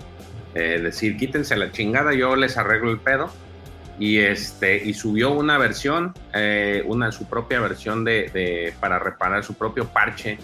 eh, 0.55 0.81
decir 0.83 1.17
quítense 1.17 1.57
la 1.57 1.71
chingada, 1.73 2.13
yo 2.13 2.37
les 2.37 2.57
arreglo 2.57 2.91
el 2.91 2.99
pedo 2.99 3.31
y 3.99 4.19
este 4.19 4.77
y 4.85 4.95
subió 4.95 5.31
una 5.31 5.59
versión, 5.59 6.13
eh, 6.33 6.83
una 6.87 7.13
su 7.13 7.27
propia 7.27 7.61
versión 7.61 8.05
de, 8.05 8.31
de- 8.35 8.75
para 8.81 8.99
reparar 8.99 9.45
su 9.45 9.55
propio 9.55 9.87
parche 9.87 10.39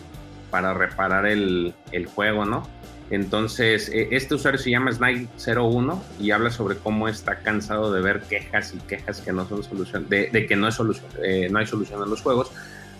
para 0.50 0.74
reparar 0.74 1.26
el, 1.26 1.74
el 1.92 2.06
juego, 2.06 2.44
¿no? 2.44 2.66
Entonces, 3.10 3.88
eh, 3.92 4.08
este 4.12 4.36
usuario 4.36 4.58
se 4.60 4.70
llama 4.70 4.92
Snake01 4.92 5.98
y 6.20 6.30
habla 6.30 6.50
sobre 6.50 6.76
cómo 6.76 7.08
está 7.08 7.40
cansado 7.40 7.92
de 7.92 8.00
ver 8.00 8.20
quejas 8.22 8.72
y 8.74 8.78
quejas 8.78 9.20
que 9.20 9.32
no 9.32 9.48
son 9.48 9.62
solución, 9.64 10.08
de, 10.08 10.46
que 10.48 10.56
no, 10.56 10.68
es 10.68 10.74
solución, 10.76 11.06
eh, 11.22 11.48
no 11.50 11.58
hay 11.58 11.66
solución 11.66 12.02
en 12.02 12.10
los 12.10 12.22
juegos, 12.22 12.52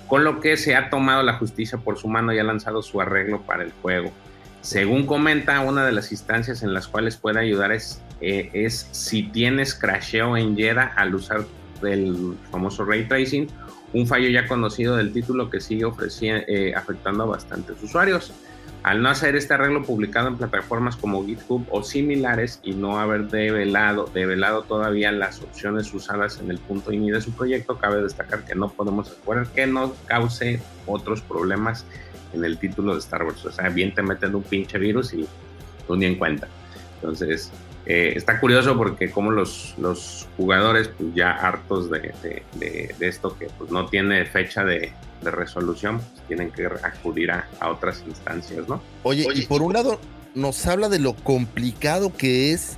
con 0.09 0.25
lo 0.25 0.41
que 0.41 0.57
se 0.57 0.75
ha 0.75 0.91
tomado 0.91 1.23
la 1.23 1.35
justicia 1.35 1.79
por 1.79 1.97
su 1.97 2.09
mano 2.09 2.33
y 2.35 2.39
ha 2.41 2.45
lanzado 2.45 2.83
su 2.83 3.01
arreglo 3.01 3.43
para 3.43 3.63
el 3.63 3.71
juego. 3.83 4.11
Según 4.63 5.07
comenta, 5.07 5.61
una 5.61 5.87
de 5.87 5.93
las 5.93 6.11
instancias 6.11 6.63
en 6.65 6.75
las 6.75 6.89
cuales 6.89 7.17
puede 7.17 7.39
ayudar 7.39 7.71
es, 7.71 8.03
eh, 8.21 8.69
si 8.69 9.23
tienes 9.23 9.75
crasheo 9.75 10.37
en 10.37 10.57
Jedi 10.57 10.81
al 10.97 11.15
usar 11.15 11.47
el 11.83 12.35
famoso 12.51 12.85
ray 12.85 13.07
tracing, 13.07 13.47
un 13.93 14.07
fallo 14.07 14.29
ya 14.29 14.47
conocido 14.47 14.97
del 14.97 15.13
título 15.13 15.49
que 15.49 15.61
sigue 15.61 15.85
ofreci- 15.85 16.45
eh, 16.47 16.75
afectando 16.75 17.23
a 17.23 17.27
bastantes 17.27 17.83
usuarios. 17.83 18.33
Al 18.83 19.03
no 19.03 19.11
hacer 19.11 19.37
este 19.37 19.53
arreglo 19.53 19.83
publicado 19.83 20.29
en 20.29 20.39
plataformas 20.39 20.97
como 20.97 21.25
GitHub 21.27 21.67
o 21.71 21.83
similares 21.83 22.61
y 22.63 22.73
no 22.73 22.99
haber 22.99 23.29
develado, 23.29 24.07
develado 24.13 24.63
todavía 24.63 25.13
las 25.13 25.43
opciones 25.43 25.93
usadas 25.93 26.41
en 26.41 26.51
el 26.51 26.59
punto 26.59 26.91
INI 26.91 27.11
de 27.11 27.21
su 27.21 27.33
proyecto, 27.33 27.77
cabe 27.77 28.03
destacar 28.03 28.45
que 28.45 28.55
no 28.55 28.71
podemos 28.71 29.11
asegurar 29.11 29.49
que 29.49 29.67
no 29.67 29.93
cause 30.07 30.63
otros 30.87 31.21
problemas 31.21 31.85
en 32.33 32.43
el 32.43 32.59
título 32.59 32.95
de 32.95 33.01
Star 33.01 33.25
Wars. 33.25 33.45
O 33.45 33.53
sea, 33.53 33.69
bien 33.69 33.95
te 33.95 34.03
meten 34.03 34.35
un 34.35 34.43
pinche 34.43 34.79
virus 34.79 35.13
y 35.13 35.29
tú 35.87 35.97
ni 35.97 36.07
en 36.07 36.15
cuenta. 36.15 36.49
Entonces, 36.95 37.53
eh, 37.93 38.13
está 38.17 38.39
curioso 38.41 38.77
porque 38.77 39.11
como 39.11 39.31
los, 39.31 39.75
los 39.79 40.29
jugadores, 40.37 40.89
pues 40.97 41.11
ya 41.15 41.31
hartos 41.33 41.91
de, 41.91 42.13
de- 42.23 42.43
de- 42.55 42.95
de 42.99 43.09
esto 43.09 43.37
que 43.39 43.47
pues, 43.59 43.71
no 43.71 43.87
tiene 43.87 44.25
fecha 44.27 44.65
de, 44.65 44.93
de 45.23 45.31
resolución, 45.31 45.99
pues, 45.99 46.27
tienen 46.29 46.51
que 46.53 46.67
acudir 46.67 47.31
a, 47.33 47.49
a 47.59 47.71
otras 47.71 48.03
instancias, 48.07 48.69
¿no? 48.69 48.81
Oye, 49.03 49.27
y 49.35 49.43
por 49.47 49.63
un 49.63 49.73
lado 49.73 50.01
nos 50.35 50.65
habla 50.67 50.89
de 50.89 50.99
lo 51.01 51.15
complicado 51.15 52.13
que 52.17 52.53
es 52.53 52.77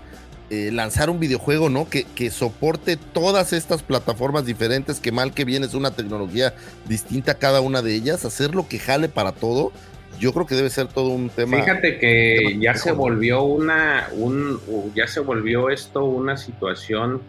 eh, 0.51 0.71
lanzar 0.73 1.09
un 1.11 1.19
videojuego, 1.21 1.69
¿no? 1.69 1.89
Que, 1.89 2.05
que 2.05 2.31
soporte 2.31 2.97
todas 2.97 3.53
estas 3.53 3.83
plataformas 3.83 4.45
diferentes, 4.47 5.01
que 5.01 5.11
mal 5.13 5.33
que 5.33 5.45
bien 5.45 5.65
es 5.65 5.75
una 5.75 5.91
tecnología 5.93 6.55
distinta 6.87 7.33
a 7.33 7.35
cada 7.37 7.61
una 7.61 7.81
de 7.83 7.95
ellas, 7.95 8.25
hacerlo 8.25 8.67
que 8.69 8.79
jale 8.79 9.09
para 9.09 9.33
todo, 9.33 9.73
yo 10.19 10.33
creo 10.33 10.47
que 10.47 10.55
debe 10.55 10.71
ser 10.71 10.89
todo 10.89 11.09
un 11.11 11.29
tema. 11.29 11.59
Fíjate 11.59 11.99
que 11.99 12.37
tema 12.49 12.63
ya 12.63 12.75
se 12.75 12.93
volvió 12.93 13.43
una, 13.43 14.09
un, 14.13 14.61
ya 14.95 15.07
se 15.07 15.21
volvió 15.21 15.71
esto 15.71 16.05
una 16.05 16.37
situación 16.37 17.23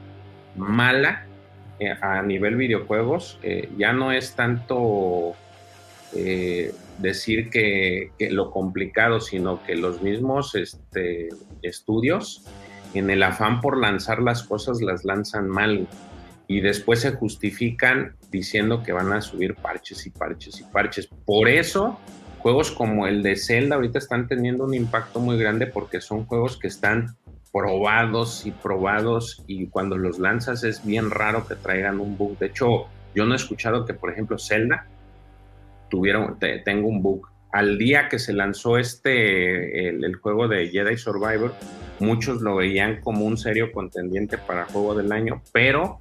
mala 0.55 1.25
eh, 1.79 1.93
a 2.01 2.21
nivel 2.21 2.55
videojuegos. 2.55 3.39
Eh, 3.43 3.69
ya 3.77 3.93
no 3.93 4.11
es 4.11 4.35
tanto 4.35 5.33
eh, 6.13 6.73
decir 6.99 7.49
que, 7.49 8.11
que 8.17 8.29
lo 8.29 8.51
complicado, 8.51 9.19
sino 9.19 9.63
que 9.63 9.75
los 9.75 10.01
mismos 10.01 10.55
este, 10.55 11.29
estudios, 11.61 12.45
en 12.93 13.09
el 13.09 13.23
afán 13.23 13.61
por 13.61 13.77
lanzar 13.77 14.21
las 14.21 14.43
cosas, 14.43 14.81
las 14.81 15.03
lanzan 15.03 15.49
mal 15.49 15.87
y 16.47 16.61
después 16.61 16.99
se 17.01 17.11
justifican 17.11 18.15
diciendo 18.29 18.83
que 18.83 18.91
van 18.91 19.11
a 19.13 19.21
subir 19.21 19.55
parches 19.55 20.05
y 20.05 20.09
parches 20.09 20.59
y 20.59 20.63
parches. 20.65 21.07
Por 21.25 21.47
eso, 21.47 21.97
juegos 22.43 22.71
como 22.71 23.07
el 23.07 23.23
de 23.23 23.37
Zelda 23.37 23.77
ahorita 23.77 23.97
están 23.97 24.27
teniendo 24.27 24.65
un 24.65 24.73
impacto 24.73 25.21
muy 25.21 25.37
grande 25.37 25.65
porque 25.65 26.01
son 26.01 26.25
juegos 26.25 26.57
que 26.57 26.67
están 26.67 27.15
probados 27.53 28.45
y 28.45 28.51
probados 28.51 29.41
y 29.47 29.67
cuando 29.67 29.97
los 29.97 30.19
lanzas 30.19 30.65
es 30.65 30.85
bien 30.85 31.09
raro 31.09 31.47
que 31.47 31.55
traigan 31.55 32.01
un 32.01 32.17
bug. 32.17 32.37
De 32.37 32.47
hecho, 32.47 32.87
yo 33.15 33.25
no 33.25 33.31
he 33.31 33.37
escuchado 33.37 33.85
que, 33.85 33.93
por 33.93 34.11
ejemplo, 34.11 34.37
Zelda 34.37 34.87
tengo 36.65 36.87
un 36.87 37.01
bug. 37.01 37.27
Al 37.53 37.77
día 37.77 38.09
que 38.09 38.19
se 38.19 38.33
lanzó 38.33 38.77
este, 38.77 39.87
el 39.87 40.15
juego 40.15 40.49
de 40.49 40.67
Jedi 40.67 40.97
Survivor, 40.97 41.53
muchos 41.99 42.41
lo 42.41 42.57
veían 42.57 42.99
como 42.99 43.25
un 43.25 43.37
serio 43.37 43.71
contendiente 43.71 44.37
para 44.37 44.65
juego 44.65 44.95
del 44.95 45.13
año, 45.13 45.41
pero 45.53 45.99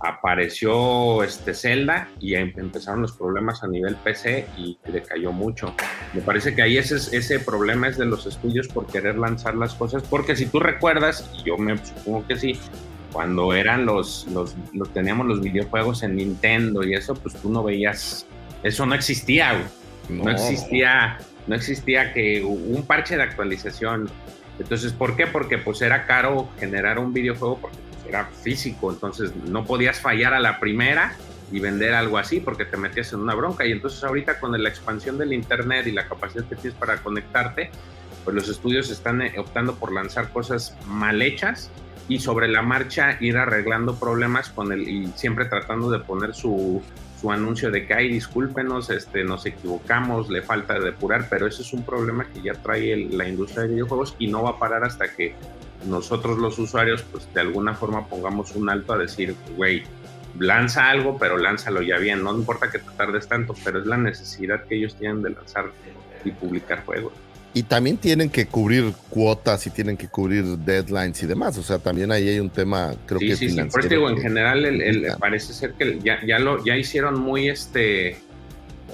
apareció 0.00 1.22
este 1.22 1.54
Zelda 1.54 2.08
y 2.20 2.34
em- 2.34 2.52
empezaron 2.56 3.02
los 3.02 3.12
problemas 3.12 3.62
a 3.62 3.68
nivel 3.68 3.96
PC 3.96 4.46
y 4.56 4.76
le 4.90 5.02
cayó 5.02 5.32
mucho. 5.32 5.74
Me 6.14 6.20
parece 6.20 6.54
que 6.54 6.62
ahí 6.62 6.76
ese, 6.78 6.96
es- 6.96 7.12
ese 7.12 7.38
problema 7.40 7.88
es 7.88 7.96
de 7.96 8.04
los 8.06 8.26
estudios 8.26 8.68
por 8.68 8.86
querer 8.86 9.16
lanzar 9.16 9.54
las 9.56 9.74
cosas, 9.74 10.02
porque 10.02 10.36
si 10.36 10.46
tú 10.46 10.60
recuerdas, 10.60 11.30
y 11.38 11.44
yo 11.48 11.56
me 11.58 11.76
supongo 11.78 12.26
que 12.26 12.36
sí, 12.36 12.58
cuando 13.12 13.54
eran 13.54 13.86
los, 13.86 14.26
los, 14.32 14.54
los- 14.72 14.92
teníamos 14.92 15.26
los 15.26 15.40
videojuegos 15.40 16.02
en 16.02 16.16
Nintendo 16.16 16.84
y 16.84 16.94
eso, 16.94 17.14
pues 17.14 17.34
tú 17.36 17.50
no 17.50 17.62
veías, 17.62 18.26
eso 18.62 18.84
no 18.86 18.94
existía, 18.94 19.52
güey. 19.52 19.64
no, 20.18 20.24
No. 20.24 20.30
existía, 20.30 21.18
no 21.46 21.54
existía 21.56 22.12
que 22.12 22.44
un 22.44 22.84
parche 22.86 23.16
de 23.16 23.22
actualización. 23.22 24.08
Entonces, 24.58 24.92
¿por 24.92 25.16
qué? 25.16 25.26
Porque 25.26 25.58
pues 25.58 25.82
era 25.82 26.06
caro 26.06 26.48
generar 26.58 26.98
un 26.98 27.12
videojuego 27.12 27.58
porque 27.60 27.76
era 28.08 28.26
físico, 28.26 28.90
entonces 28.92 29.34
no 29.48 29.64
podías 29.64 30.00
fallar 30.00 30.34
a 30.34 30.40
la 30.40 30.58
primera 30.60 31.14
y 31.52 31.60
vender 31.60 31.94
algo 31.94 32.18
así 32.18 32.40
porque 32.40 32.64
te 32.64 32.76
metías 32.76 33.12
en 33.12 33.20
una 33.20 33.34
bronca. 33.34 33.64
Y 33.64 33.72
entonces 33.72 34.02
ahorita 34.04 34.40
con 34.40 34.60
la 34.60 34.68
expansión 34.68 35.16
del 35.18 35.32
internet 35.32 35.86
y 35.86 35.92
la 35.92 36.08
capacidad 36.08 36.44
que 36.44 36.56
tienes 36.56 36.78
para 36.78 36.96
conectarte, 36.98 37.70
pues 38.24 38.34
los 38.34 38.48
estudios 38.48 38.90
están 38.90 39.22
eh, 39.22 39.34
optando 39.38 39.76
por 39.76 39.92
lanzar 39.92 40.30
cosas 40.30 40.76
mal 40.86 41.22
hechas 41.22 41.70
y 42.08 42.18
sobre 42.20 42.48
la 42.48 42.62
marcha 42.62 43.16
ir 43.20 43.36
arreglando 43.36 43.96
problemas 43.96 44.48
con 44.50 44.72
el 44.72 44.88
y 44.88 45.06
siempre 45.16 45.44
tratando 45.46 45.90
de 45.90 45.98
poner 46.00 46.34
su, 46.34 46.80
su 47.20 47.32
anuncio 47.32 47.70
de 47.72 47.84
que 47.84 47.94
ay 47.94 48.08
discúlpenos 48.08 48.90
este 48.90 49.24
nos 49.24 49.44
equivocamos 49.44 50.28
le 50.28 50.40
falta 50.42 50.78
depurar 50.78 51.26
pero 51.28 51.48
ese 51.48 51.62
es 51.62 51.72
un 51.72 51.84
problema 51.84 52.24
que 52.28 52.42
ya 52.42 52.54
trae 52.54 52.92
el- 52.92 53.18
la 53.18 53.26
industria 53.28 53.62
de 53.62 53.70
videojuegos 53.70 54.14
y 54.20 54.28
no 54.28 54.44
va 54.44 54.50
a 54.50 54.58
parar 54.60 54.84
hasta 54.84 55.08
que 55.08 55.34
nosotros 55.84 56.38
los 56.38 56.58
usuarios 56.58 57.02
pues 57.10 57.28
de 57.34 57.40
alguna 57.40 57.74
forma 57.74 58.06
pongamos 58.08 58.54
un 58.56 58.68
alto 58.70 58.92
a 58.94 58.98
decir 58.98 59.34
güey 59.56 59.82
lanza 60.38 60.90
algo 60.90 61.18
pero 61.18 61.38
lánzalo 61.38 61.82
ya 61.82 61.98
bien 61.98 62.22
no 62.22 62.34
importa 62.34 62.70
que 62.70 62.78
te 62.78 62.90
tardes 62.96 63.28
tanto 63.28 63.54
pero 63.64 63.80
es 63.80 63.86
la 63.86 63.96
necesidad 63.96 64.64
que 64.64 64.76
ellos 64.76 64.96
tienen 64.96 65.22
de 65.22 65.30
lanzar 65.30 65.70
y 66.24 66.30
publicar 66.30 66.84
juegos 66.84 67.12
Y 67.54 67.62
también 67.62 67.96
tienen 67.96 68.28
que 68.28 68.46
cubrir 68.46 68.92
cuotas 69.08 69.66
y 69.66 69.70
tienen 69.70 69.96
que 69.96 70.08
cubrir 70.08 70.44
deadlines 70.44 71.22
y 71.22 71.26
demás. 71.26 71.56
O 71.56 71.62
sea, 71.62 71.78
también 71.78 72.12
ahí 72.12 72.28
hay 72.28 72.38
un 72.38 72.50
tema, 72.50 72.92
creo 73.06 73.18
sí, 73.18 73.28
que 73.28 73.36
sí, 73.36 73.48
sí. 73.48 73.62
Por 73.72 73.80
eso 73.80 73.88
digo, 73.88 74.10
en 74.10 74.18
general 74.18 74.66
el- 74.66 74.82
el- 74.82 75.06
parece 75.18 75.54
ser 75.54 75.72
que 75.72 75.98
ya, 76.04 76.18
ya 76.26 76.38
lo 76.38 76.62
ya 76.64 76.76
hicieron 76.76 77.18
muy 77.18 77.48
este 77.48 78.18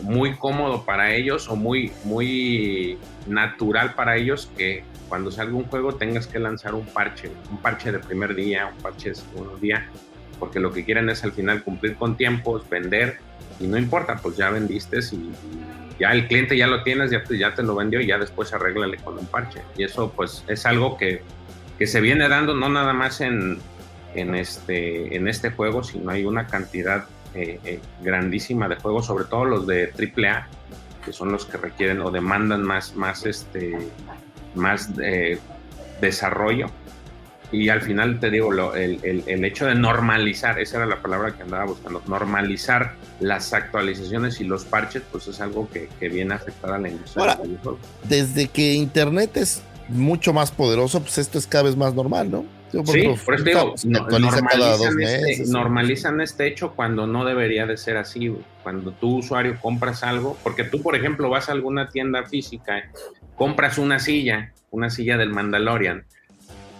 muy 0.03 0.37
cómodo 0.37 0.85
para 0.85 1.13
ellos 1.15 1.49
o 1.49 1.57
muy 1.57 1.91
muy 2.05 2.99
natural 3.27 3.95
para 3.95 4.17
ellos 4.17 4.49
que 4.57 4.85
cuando 5.13 5.31
salga 5.31 5.55
un 5.55 5.65
juego 5.65 5.97
tengas 5.97 6.27
que 6.27 6.39
lanzar 6.39 6.75
un 6.75 6.87
parche, 6.87 7.31
un 7.51 7.59
parche 7.59 7.93
de 7.93 7.99
primer 7.99 8.35
día, 8.35 8.73
un 8.75 8.83
parche 8.83 9.11
de 9.11 9.15
segundo 9.17 9.59
día, 9.59 9.87
porque 10.39 10.59
lo 10.59 10.73
que 10.73 10.87
quieren 10.87 11.11
es 11.11 11.23
al 11.23 11.33
final 11.33 11.63
cumplir 11.63 11.97
con 11.97 12.17
tiempos, 12.17 12.67
vender 12.71 13.19
y 13.61 13.67
no 13.67 13.77
importa, 13.77 14.17
pues 14.23 14.39
ya 14.39 14.49
vendiste 14.49 15.01
y, 15.13 15.31
ya 16.01 16.13
el 16.13 16.29
cliente 16.29 16.57
ya 16.57 16.67
lo 16.67 16.83
tienes, 16.83 17.11
ya 17.11 17.23
te, 17.25 17.37
ya 17.37 17.55
te 17.55 17.63
lo 17.63 17.75
vendió 17.75 18.01
y 18.01 18.07
ya 18.07 18.17
después 18.17 18.55
arréglale 18.55 18.97
con 18.97 19.19
un 19.19 19.27
parche. 19.27 19.61
Y 19.77 19.85
eso 19.85 20.11
pues 20.17 20.45
es 20.49 20.65
algo 20.65 20.97
que, 20.97 21.21
que 21.79 21.87
se 21.87 22.01
viene 22.01 22.27
dando 22.31 22.55
no 22.55 22.71
nada 22.71 22.95
más 22.95 23.21
en, 23.21 23.59
en, 24.15 24.35
este, 24.35 25.15
en 25.15 25.29
este 25.29 25.51
juego, 25.51 25.85
sino 25.85 26.11
hay 26.11 26.25
una 26.25 26.47
cantidad 26.47 27.05
eh, 27.35 27.61
eh, 27.67 27.81
grandísima 28.01 28.67
de 28.67 28.77
juegos, 28.77 29.05
sobre 29.05 29.27
todo 29.27 29.45
los 29.45 29.67
de 29.67 29.93
AAA, 29.93 30.49
que 31.05 31.13
son 31.13 31.31
los 31.31 31.45
que 31.45 31.59
requieren 31.59 32.01
o 32.01 32.11
demandan 32.11 32.63
más, 32.63 32.97
más, 32.97 33.27
este, 33.27 33.77
más 34.55 34.89
eh, 35.03 35.39
desarrollo. 36.01 36.67
Y 37.51 37.69
al 37.69 37.83
final 37.83 38.19
te 38.19 38.31
digo, 38.31 38.51
lo- 38.51 38.75
el, 38.75 38.99
el- 39.03 39.25
el 39.27 39.45
hecho 39.45 39.67
de 39.67 39.75
normalizar, 39.75 40.59
esa 40.59 40.79
era 40.79 40.87
la 40.87 41.03
palabra 41.03 41.33
que 41.37 41.43
andaba 41.43 41.67
buscando, 41.67 42.03
normalizar 42.07 42.95
las 43.21 43.53
actualizaciones 43.53 44.41
y 44.41 44.45
los 44.45 44.65
parches, 44.65 45.03
pues 45.13 45.27
es 45.29 45.39
algo 45.41 45.69
que, 45.71 45.89
que 46.01 46.09
viene 46.09 46.33
a 46.33 46.37
afectar 46.39 46.73
a 46.73 46.79
la 46.79 46.89
industria 46.89 47.23
Ahora. 47.25 47.39
Desde 48.09 48.49
que 48.49 48.73
Internet 48.73 49.37
es 49.37 49.63
mucho 49.89 50.33
más 50.33 50.51
poderoso, 50.51 51.01
pues 51.01 51.19
esto 51.19 51.39
es 51.39 51.47
cada 51.47 51.65
vez 51.65 51.77
más 51.77 51.93
normal, 51.95 52.31
¿no? 52.31 52.45
Yo, 52.73 52.83
Sí, 52.87 53.01
ejemplo, 53.01 53.25
por 53.25 53.35
eso 53.35 53.45
digo, 53.45 53.75
no- 53.85 54.19
normalizan, 54.19 55.01
este, 55.03 55.45
normalizan 55.49 56.21
este 56.21 56.47
hecho 56.47 56.73
cuando 56.75 57.07
no 57.07 57.25
debería 57.25 57.67
de 57.67 57.77
ser 57.77 57.97
así. 57.99 58.29
güey. 58.29 58.43
Cuando 58.63 58.93
tú, 58.93 59.19
usuario, 59.19 59.59
compras 59.61 60.03
algo, 60.03 60.39
porque 60.43 60.65
tú, 60.65 60.81
por 60.83 60.97
ejemplo, 60.97 61.29
vas 61.29 61.49
a 61.49 61.53
alguna 61.53 61.89
tienda 61.89 62.25
física, 62.25 62.91
compras 63.37 63.77
una 63.79 63.99
silla, 63.99 64.53
una 64.71 64.89
silla 64.89 65.17
del 65.19 65.31
Mandalorian, 65.31 66.05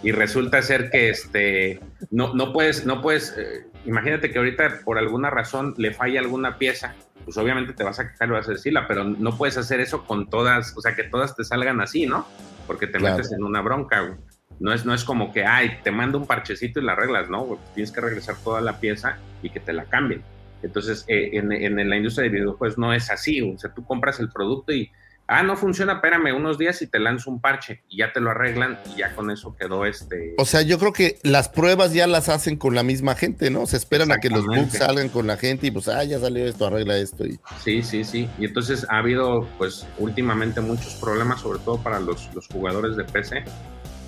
y 0.01 0.11
resulta 0.11 0.61
ser 0.61 0.89
que 0.89 1.09
este, 1.09 1.79
no, 2.09 2.33
no 2.33 2.51
puedes, 2.53 2.85
no 2.85 3.01
puedes, 3.01 3.35
eh, 3.37 3.65
imagínate 3.85 4.31
que 4.31 4.37
ahorita 4.39 4.79
por 4.83 4.97
alguna 4.97 5.29
razón 5.29 5.75
le 5.77 5.93
falla 5.93 6.19
alguna 6.21 6.57
pieza, 6.57 6.95
pues 7.25 7.37
obviamente 7.37 7.73
te 7.73 7.83
vas 7.83 7.99
a 7.99 8.09
quejar 8.09 8.29
y 8.29 8.31
vas 8.31 8.47
a 8.49 8.53
decirla, 8.53 8.87
pero 8.87 9.03
no 9.03 9.37
puedes 9.37 9.57
hacer 9.57 9.79
eso 9.79 10.05
con 10.05 10.29
todas, 10.29 10.73
o 10.75 10.81
sea, 10.81 10.95
que 10.95 11.03
todas 11.03 11.35
te 11.35 11.43
salgan 11.43 11.79
así, 11.81 12.05
¿no? 12.05 12.27
Porque 12.67 12.87
te 12.87 12.97
Claro. 12.97 13.17
metes 13.17 13.31
en 13.31 13.43
una 13.43 13.61
bronca, 13.61 14.01
güey. 14.01 14.17
No 14.63 14.73
es, 14.73 14.85
no 14.85 14.93
es 14.93 15.03
como 15.03 15.33
que, 15.33 15.43
ay, 15.43 15.79
te 15.83 15.91
mando 15.91 16.17
un 16.17 16.25
parchecito 16.25 16.79
y 16.79 16.83
la 16.83 16.93
arreglas, 16.93 17.29
¿no? 17.29 17.59
Tienes 17.73 17.91
que 17.91 17.99
regresar 17.99 18.37
toda 18.37 18.61
la 18.61 18.79
pieza 18.79 19.17
y 19.41 19.49
que 19.49 19.59
te 19.59 19.73
la 19.73 19.83
cambien. 19.83 20.23
Entonces, 20.61 21.03
eh, 21.09 21.31
en, 21.33 21.51
en 21.51 21.89
la 21.89 21.97
industria 21.97 22.23
de 22.23 22.37
videojuegos 22.37 22.77
no 22.77 22.93
es 22.93 23.11
así, 23.11 23.41
o 23.41 23.59
sea, 23.59 23.73
tú 23.73 23.83
compras 23.83 24.21
el 24.21 24.29
producto 24.29 24.71
y, 24.71 24.89
ah, 25.27 25.43
no 25.43 25.57
funciona, 25.57 25.95
espérame 25.95 26.33
unos 26.33 26.57
días 26.57 26.81
y 26.81 26.87
te 26.87 26.97
lanzo 26.99 27.29
un 27.29 27.41
parche 27.41 27.83
y 27.89 27.97
ya 27.97 28.13
te 28.13 28.21
lo 28.21 28.31
arreglan 28.31 28.79
y 28.93 28.99
ya 28.99 29.13
con 29.13 29.31
eso 29.31 29.53
quedó 29.59 29.85
este... 29.85 30.35
O 30.37 30.45
sea, 30.45 30.61
yo 30.61 30.79
creo 30.79 30.93
que 30.93 31.19
las 31.23 31.49
pruebas 31.49 31.93
ya 31.93 32.07
las 32.07 32.29
hacen 32.29 32.55
con 32.55 32.73
la 32.73 32.83
misma 32.83 33.15
gente, 33.15 33.49
¿no? 33.49 33.65
Se 33.65 33.75
esperan 33.75 34.13
a 34.13 34.19
que 34.19 34.29
los 34.29 34.45
bugs 34.45 34.77
salgan 34.77 35.09
con 35.09 35.27
la 35.27 35.35
gente 35.35 35.67
y 35.67 35.71
pues, 35.71 35.89
ah, 35.89 36.05
ya 36.05 36.19
salió 36.19 36.45
esto, 36.45 36.67
arregla 36.67 36.97
esto. 36.97 37.25
Y... 37.25 37.37
Sí, 37.61 37.83
sí, 37.83 38.05
sí. 38.05 38.29
Y 38.39 38.45
entonces 38.45 38.85
ha 38.89 38.99
habido, 38.99 39.45
pues, 39.57 39.85
últimamente 39.97 40.61
muchos 40.61 40.95
problemas, 40.95 41.41
sobre 41.41 41.59
todo 41.59 41.83
para 41.83 41.99
los, 41.99 42.33
los 42.33 42.47
jugadores 42.47 42.95
de 42.95 43.03
PC, 43.03 43.43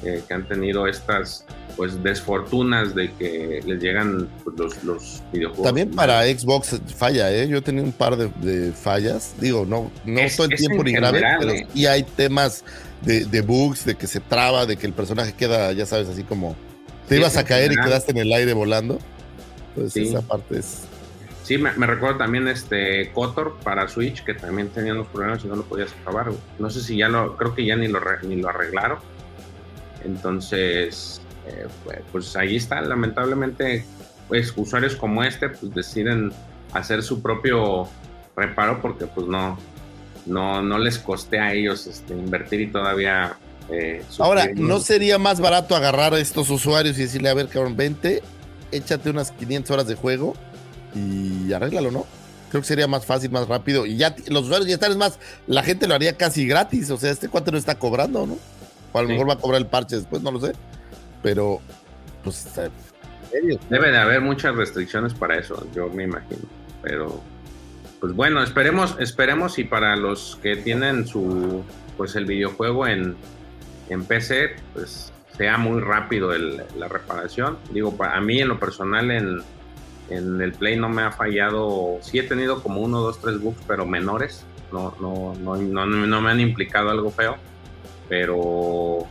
eh, 0.04 0.22
que 0.28 0.34
han 0.34 0.48
tenido 0.48 0.88
estas, 0.88 1.46
pues, 1.78 2.02
desfortunas 2.04 2.94
de 2.96 3.12
que 3.14 3.62
les 3.66 3.82
llegan 3.82 4.28
pues, 4.44 4.58
los, 4.58 4.84
los 4.84 5.24
videojuegos. 5.32 5.66
También 5.66 5.92
para 5.92 6.24
Xbox 6.24 6.80
falla, 6.96 7.32
¿eh? 7.32 7.48
Yo 7.48 7.58
he 7.58 7.62
tenido 7.62 7.84
un 7.86 7.92
par 7.92 8.18
de, 8.18 8.30
de 8.42 8.72
fallas. 8.72 9.34
Digo, 9.40 9.66
no, 9.66 9.92
no 10.06 10.20
Es- 10.20 10.36
todo 10.38 10.48
el 10.48 10.54
es 10.54 10.60
tiempo 10.60 10.84
ni 10.84 10.92
grave, 10.94 11.22
pero 11.40 11.52
eh. 11.52 11.88
hay 11.88 12.04
temas 12.04 12.64
de, 13.02 13.26
de 13.26 13.42
bugs, 13.42 13.86
de 13.86 13.96
que 13.96 14.08
se 14.08 14.20
traba, 14.20 14.66
de 14.66 14.78
que 14.78 14.88
el 14.88 14.94
personaje 14.94 15.34
queda, 15.34 15.72
ya 15.74 15.86
sabes, 15.86 16.08
así 16.10 16.24
como 16.24 16.56
te 17.08 17.16
Sí, 17.16 17.22
ibas 17.22 17.38
a 17.38 17.44
caer 17.46 17.72
y 17.72 17.76
quedaste 17.76 18.12
en 18.12 18.18
el 18.18 18.34
aire 18.34 18.54
volando. 18.54 19.00
Pues 19.76 19.94
Sí. 19.94 20.08
esa 20.08 20.22
parte 20.22 20.60
es. 20.60 20.82
Sí, 21.44 21.60
me, 21.60 21.72
me 21.74 21.86
recuerdo 21.86 22.18
también 22.18 22.48
este 22.48 23.12
Kotor 23.12 23.58
para 23.64 23.88
Switch, 23.88 24.24
que 24.24 24.34
también 24.34 24.70
tenían 24.70 24.98
los 24.98 25.06
problemas 25.08 25.44
y 25.46 25.48
no 25.48 25.56
lo 25.56 25.64
podías 25.64 25.94
acabar. 26.02 26.32
No 26.58 26.70
sé 26.72 26.82
si 26.82 26.98
ya 26.98 27.08
lo, 27.10 27.38
creo 27.38 27.54
que 27.54 27.64
ya 27.66 27.76
ni 27.76 27.88
lo, 27.88 28.00
ni 28.24 28.38
lo 28.38 28.50
arreglaron. 28.50 28.98
Entonces, 30.04 31.22
eh, 31.48 31.68
pues, 31.84 32.00
pues 32.12 32.36
ahí 32.36 32.56
está. 32.56 32.82
Lamentablemente, 32.82 33.86
pues 34.28 34.54
usuarios 34.56 34.96
como 34.96 35.24
este, 35.24 35.50
pues 35.50 35.74
deciden 35.74 36.32
hacer 36.74 37.04
su 37.04 37.22
propio 37.22 37.88
reparo 38.36 38.82
porque 38.82 39.06
pues 39.06 39.28
no, 39.28 39.58
no, 40.26 40.62
no 40.62 40.78
les 40.80 40.98
costea 40.98 41.46
a 41.46 41.54
ellos 41.54 41.88
este, 41.88 42.14
invertir 42.14 42.62
y 42.62 42.68
todavía... 42.68 43.38
eh, 43.70 44.04
Ahora, 44.20 44.50
¿no 44.56 44.80
sería 44.80 45.18
más 45.18 45.40
barato 45.40 45.76
agarrar 45.76 46.14
a 46.14 46.20
estos 46.20 46.50
usuarios 46.50 46.98
y 46.98 47.04
decirle, 47.04 47.30
a 47.30 47.34
ver, 47.34 47.48
cabrón, 47.48 47.78
vente, 47.78 48.22
échate 48.72 49.10
unas 49.10 49.32
500 49.32 49.72
horas 49.72 49.88
de 49.88 49.96
juego 49.96 50.36
y 50.94 51.52
arréglalo, 51.54 51.92
¿no? 51.92 52.06
Creo 52.50 52.62
que 52.62 52.68
sería 52.68 52.88
más 52.88 53.06
fácil, 53.06 53.32
más 53.32 53.48
rápido. 53.48 53.86
Y 53.86 53.98
ya 53.98 54.16
los 54.28 54.44
usuarios 54.46 54.68
ya 54.68 54.76
están, 54.76 54.92
es 54.92 54.98
más, 54.98 55.20
la 55.48 55.62
gente 55.64 55.88
lo 55.88 55.94
haría 55.96 56.16
casi 56.16 56.48
gratis. 56.48 56.90
O 56.90 56.98
sea, 56.98 57.12
este 57.12 57.28
cuate 57.28 57.52
no 57.52 57.58
está 57.58 57.76
cobrando, 57.76 58.26
¿no? 58.26 58.38
O 58.96 58.98
a 58.98 59.02
lo 59.02 59.08
Sí. 59.10 59.14
mejor 59.16 59.30
va 59.30 59.34
a 59.34 59.38
cobrar 59.40 59.60
el 59.60 59.68
parche 59.68 59.98
después, 59.98 60.22
no 60.22 60.32
lo 60.32 60.40
sé. 60.40 60.54
Pero, 61.22 61.60
pues, 62.24 62.36
serio. 62.38 62.72
Debe 63.70 63.92
de 63.92 63.98
haber 63.98 64.22
muchas 64.22 64.56
restricciones 64.56 65.14
para 65.14 65.38
eso, 65.38 65.68
yo 65.76 65.90
me 65.90 66.04
imagino. 66.06 66.44
Pero, 66.82 67.20
pues 68.00 68.14
bueno, 68.14 68.42
esperemos, 68.42 68.96
esperemos 69.00 69.60
y 69.60 69.66
para 69.66 69.98
los 69.98 70.38
que 70.42 70.56
tienen 70.56 71.06
su, 71.06 71.62
pues 71.98 72.16
el 72.16 72.26
videojuego 72.26 72.88
en, 72.88 73.18
en 73.90 74.06
PC, 74.06 74.56
pues 74.74 75.12
sea 75.36 75.58
muy 75.58 75.82
rápido 75.82 76.34
el- 76.34 76.62
la 76.78 76.88
reparación. 76.88 77.58
Digo, 77.72 77.94
a 78.02 78.22
mí 78.22 78.40
en 78.40 78.48
lo 78.48 78.58
personal 78.60 79.12
en, 79.12 79.42
en 80.10 80.40
el 80.42 80.54
Play 80.54 80.78
no 80.78 80.88
me 80.88 81.02
ha 81.02 81.12
fallado, 81.12 81.98
sí 82.00 82.18
he 82.20 82.24
tenido 82.24 82.64
como 82.64 82.80
uno, 82.80 83.02
dos, 83.02 83.20
tres 83.20 83.42
bugs, 83.42 83.60
pero 83.68 83.86
menores. 83.86 84.46
No, 84.72 84.96
no, 85.02 85.34
no, 85.42 85.58
no, 85.58 85.86
no 85.86 86.22
me 86.22 86.32
han 86.32 86.40
implicado 86.40 86.90
algo 86.90 87.12
feo, 87.12 87.36
pero 88.10 89.08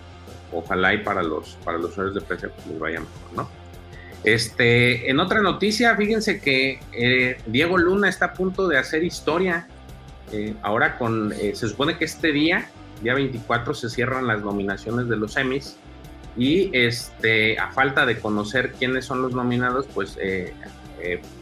ojalá 0.53 0.95
y 0.95 0.99
para 0.99 1.23
los, 1.23 1.57
para 1.65 1.79
los 1.79 1.91
usuarios 1.91 2.15
de 2.15 2.21
PC 2.21 2.49
pues, 2.49 2.67
les 2.67 2.79
vaya 2.79 3.01
mejor, 3.01 3.33
¿no? 3.37 3.65
Este, 4.25 5.11
en 5.11 5.21
otra 5.21 5.43
noticia, 5.43 5.95
fíjense 5.97 6.41
que 6.41 6.81
eh, 6.93 7.37
Diego 7.47 7.77
Luna 7.77 8.09
está 8.09 8.27
a 8.27 8.33
punto 8.33 8.67
de 8.67 8.79
hacer 8.79 9.05
historia. 9.05 9.69
Eh, 10.33 10.55
ahora 10.63 10.97
con, 10.97 11.33
eh, 11.35 11.55
se 11.55 11.69
supone 11.69 11.99
que 11.99 12.07
este 12.07 12.33
día, 12.33 12.67
día 13.03 13.15
24, 13.15 13.75
se 13.75 13.91
cierran 13.91 14.27
las 14.27 14.41
nominaciones 14.41 15.09
de 15.09 15.17
los 15.17 15.37
Emmys. 15.37 15.77
Y 16.39 16.71
este, 16.73 17.59
a 17.59 17.71
falta 17.71 18.07
de 18.07 18.19
conocer 18.19 18.73
quiénes 18.73 19.05
son 19.05 19.23
los 19.23 19.33
nominados, 19.35 19.87
pues 19.95 20.19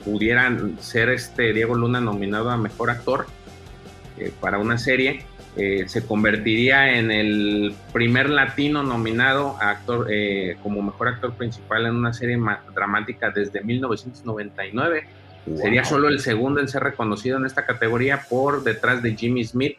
pudieran 0.05 0.77
ser 0.81 1.09
este 1.09 1.53
Diego 1.53 1.77
Luna 1.77 2.01
nominado 2.01 2.51
a 2.51 2.57
mejor 2.57 2.91
actor 2.91 3.27
para 4.41 4.59
una 4.59 4.77
serie. 4.77 5.25
Eh, 5.55 5.85
se 5.87 6.07
convertiría 6.07 6.99
en 6.99 7.11
el 7.11 7.75
primer 7.93 8.31
latino 8.31 8.83
nominado 8.83 9.57
a 9.61 9.69
actor 9.69 10.07
eh, 10.11 10.57
como 10.63 10.81
mejor 10.81 11.09
actor 11.09 11.35
principal 11.35 11.85
en 11.85 11.95
una 11.95 12.15
serie 12.15 12.39
dramática 12.75 13.31
desde 13.31 13.63
1999. 13.63 15.07
Sería 15.57 15.85
solo 15.85 16.09
el 16.09 16.21
segundo 16.21 16.61
en 16.61 16.69
ser 16.69 16.85
reconocido 16.85 17.37
en 17.37 17.45
esta 17.45 17.67
categoría 17.67 18.23
por 18.31 18.63
detrás 18.63 19.03
de 19.03 19.15
Jimmy 19.15 19.45
Smith, 19.45 19.77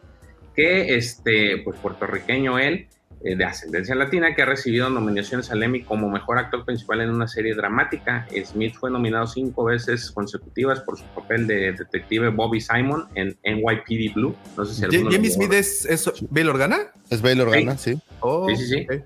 que 0.56 0.96
este, 0.96 1.58
pues 1.64 1.80
puertorriqueño 1.80 2.60
él, 2.60 2.88
de 3.24 3.46
ascendencia 3.46 3.96
latina, 3.96 4.36
que 4.36 4.42
ha 4.42 4.46
recibido 4.46 4.90
nominaciones 4.90 5.50
al 5.52 5.64
Emmy 5.64 5.82
como 5.84 6.10
mejor 6.10 6.38
actor 6.38 6.66
principal 6.66 7.02
en 7.02 7.10
una 7.10 7.28
serie 7.28 7.56
dramática. 7.56 8.28
Smith 8.46 8.76
fue 8.80 8.92
nominado 8.92 9.26
cinco 9.28 9.64
veces 9.64 10.12
consecutivas 10.12 10.82
por 10.82 10.98
su 10.98 11.06
papel 11.16 11.48
de 11.48 11.72
detective 11.72 12.30
Bobby 12.30 12.60
Simon 12.62 13.06
en 13.16 13.38
NYPD 13.44 14.14
Blue. 14.14 14.36
No 14.58 14.66
sé 14.66 14.74
si 14.76 14.84
alguno 14.84 15.12
Jamie 15.12 15.30
lo- 15.30 15.36
Smith 15.36 15.54
es, 15.54 15.86
es 15.86 16.12
Bail 16.30 16.50
Organa. 16.50 16.78
Es 17.10 17.22
Bail 17.22 17.40
Organa, 17.42 17.78
sí. 17.78 17.98
Oh, 18.20 18.48
Sí, 18.50 18.56
sí, 18.58 18.68
sí. 18.68 18.82
ok. 18.90 19.04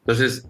Entonces, 0.00 0.46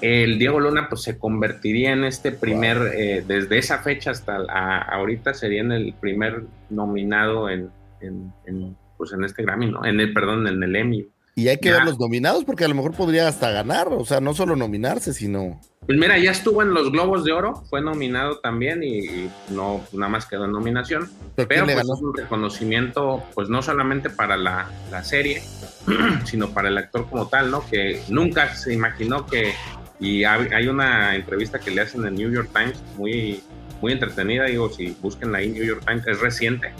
el 0.00 0.38
Diego 0.38 0.60
Luna 0.60 0.88
pues 0.88 1.02
se 1.02 1.18
convertiría 1.18 1.92
en 1.92 2.04
este 2.04 2.32
primer, 2.32 2.78
eh, 2.94 3.24
desde 3.26 3.58
esa 3.58 3.78
fecha 3.78 4.10
hasta 4.10 4.36
a- 4.48 4.82
ahorita 4.94 5.34
sería 5.34 5.60
en 5.60 5.72
el 5.72 5.94
primer 6.00 6.42
nominado 6.70 7.48
en, 7.50 7.70
en, 8.00 8.32
en, 8.46 8.76
pues 8.96 9.12
en 9.12 9.24
este 9.24 9.42
Grammy, 9.42 9.70
¿no? 9.70 9.84
En 9.84 10.00
el, 10.00 10.12
perdón, 10.12 10.46
en 10.46 10.62
el 10.62 10.74
Emmy. 10.76 11.06
Y 11.38 11.48
hay 11.48 11.58
que 11.58 11.70
ver 11.70 11.84
los 11.84 11.98
nominados 11.98 12.44
porque 12.46 12.64
a 12.64 12.68
lo 12.68 12.74
mejor 12.74 12.94
podría 12.94 13.28
hasta 13.28 13.50
ganar, 13.50 13.88
o 13.88 14.06
sea, 14.06 14.22
no 14.22 14.32
solo 14.32 14.56
nominarse, 14.56 15.12
sino... 15.12 15.60
Pues 15.84 15.98
mira, 15.98 16.16
ya 16.16 16.30
estuvo 16.30 16.62
en 16.62 16.72
los 16.72 16.90
Globos 16.90 17.24
de 17.24 17.32
Oro, 17.32 17.62
fue 17.68 17.82
nominado 17.82 18.38
también 18.38 18.82
y, 18.82 19.00
y 19.00 19.30
no 19.50 19.84
nada 19.92 20.08
más 20.08 20.24
quedó 20.24 20.46
en 20.46 20.52
nominación. 20.52 21.10
¿Pero 21.36 21.46
Pero 21.46 21.64
pues 21.66 21.76
es 21.76 22.02
un 22.02 22.16
reconocimiento, 22.16 23.22
pues 23.34 23.50
no 23.50 23.60
solamente 23.60 24.08
para 24.08 24.38
la, 24.38 24.70
la 24.90 25.04
serie, 25.04 25.42
sino 26.24 26.48
para 26.54 26.68
el 26.68 26.78
actor 26.78 27.06
como 27.10 27.28
tal, 27.28 27.50
¿no? 27.50 27.66
Que 27.68 28.00
nunca 28.08 28.54
se 28.54 28.72
imaginó 28.72 29.26
que, 29.26 29.52
y 30.00 30.24
hay, 30.24 30.48
hay 30.54 30.68
una 30.68 31.16
entrevista 31.16 31.58
que 31.58 31.70
le 31.70 31.82
hacen 31.82 32.06
en 32.06 32.14
New 32.14 32.32
York 32.32 32.48
Times, 32.54 32.82
muy, 32.96 33.42
muy 33.82 33.92
entretenida, 33.92 34.46
digo, 34.46 34.70
si 34.72 34.96
busquen 35.02 35.34
ahí 35.34 35.50
New 35.50 35.64
York 35.64 35.84
Times, 35.86 36.06
es 36.06 36.18
reciente, 36.18 36.72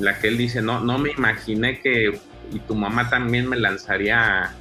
la 0.00 0.18
que 0.18 0.26
él 0.26 0.36
dice, 0.36 0.60
no, 0.60 0.80
no 0.80 0.98
me 0.98 1.12
imaginé 1.12 1.80
que, 1.80 2.18
y 2.52 2.58
tu 2.60 2.74
mamá 2.74 3.08
también 3.10 3.48
me 3.48 3.56
lanzaría 3.56 4.52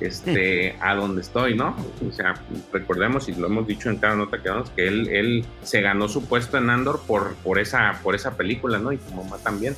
este, 0.00 0.76
a 0.80 0.94
donde 0.94 1.22
estoy, 1.22 1.56
¿no? 1.56 1.74
O 2.08 2.12
sea, 2.12 2.34
recordemos, 2.72 3.28
y 3.28 3.34
lo 3.34 3.48
hemos 3.48 3.66
dicho 3.66 3.90
en 3.90 3.96
cada 3.96 4.14
nota 4.14 4.40
que 4.40 4.48
damos, 4.48 4.70
que 4.70 4.86
él, 4.86 5.08
él 5.08 5.44
se 5.62 5.80
ganó 5.80 6.08
su 6.08 6.24
puesto 6.26 6.56
en 6.56 6.70
Andor 6.70 7.02
por, 7.06 7.34
por, 7.36 7.58
esa, 7.58 7.98
por 8.02 8.14
esa 8.14 8.36
película, 8.36 8.78
¿no? 8.78 8.92
Y 8.92 8.98
tu 8.98 9.12
mamá 9.14 9.38
también. 9.38 9.74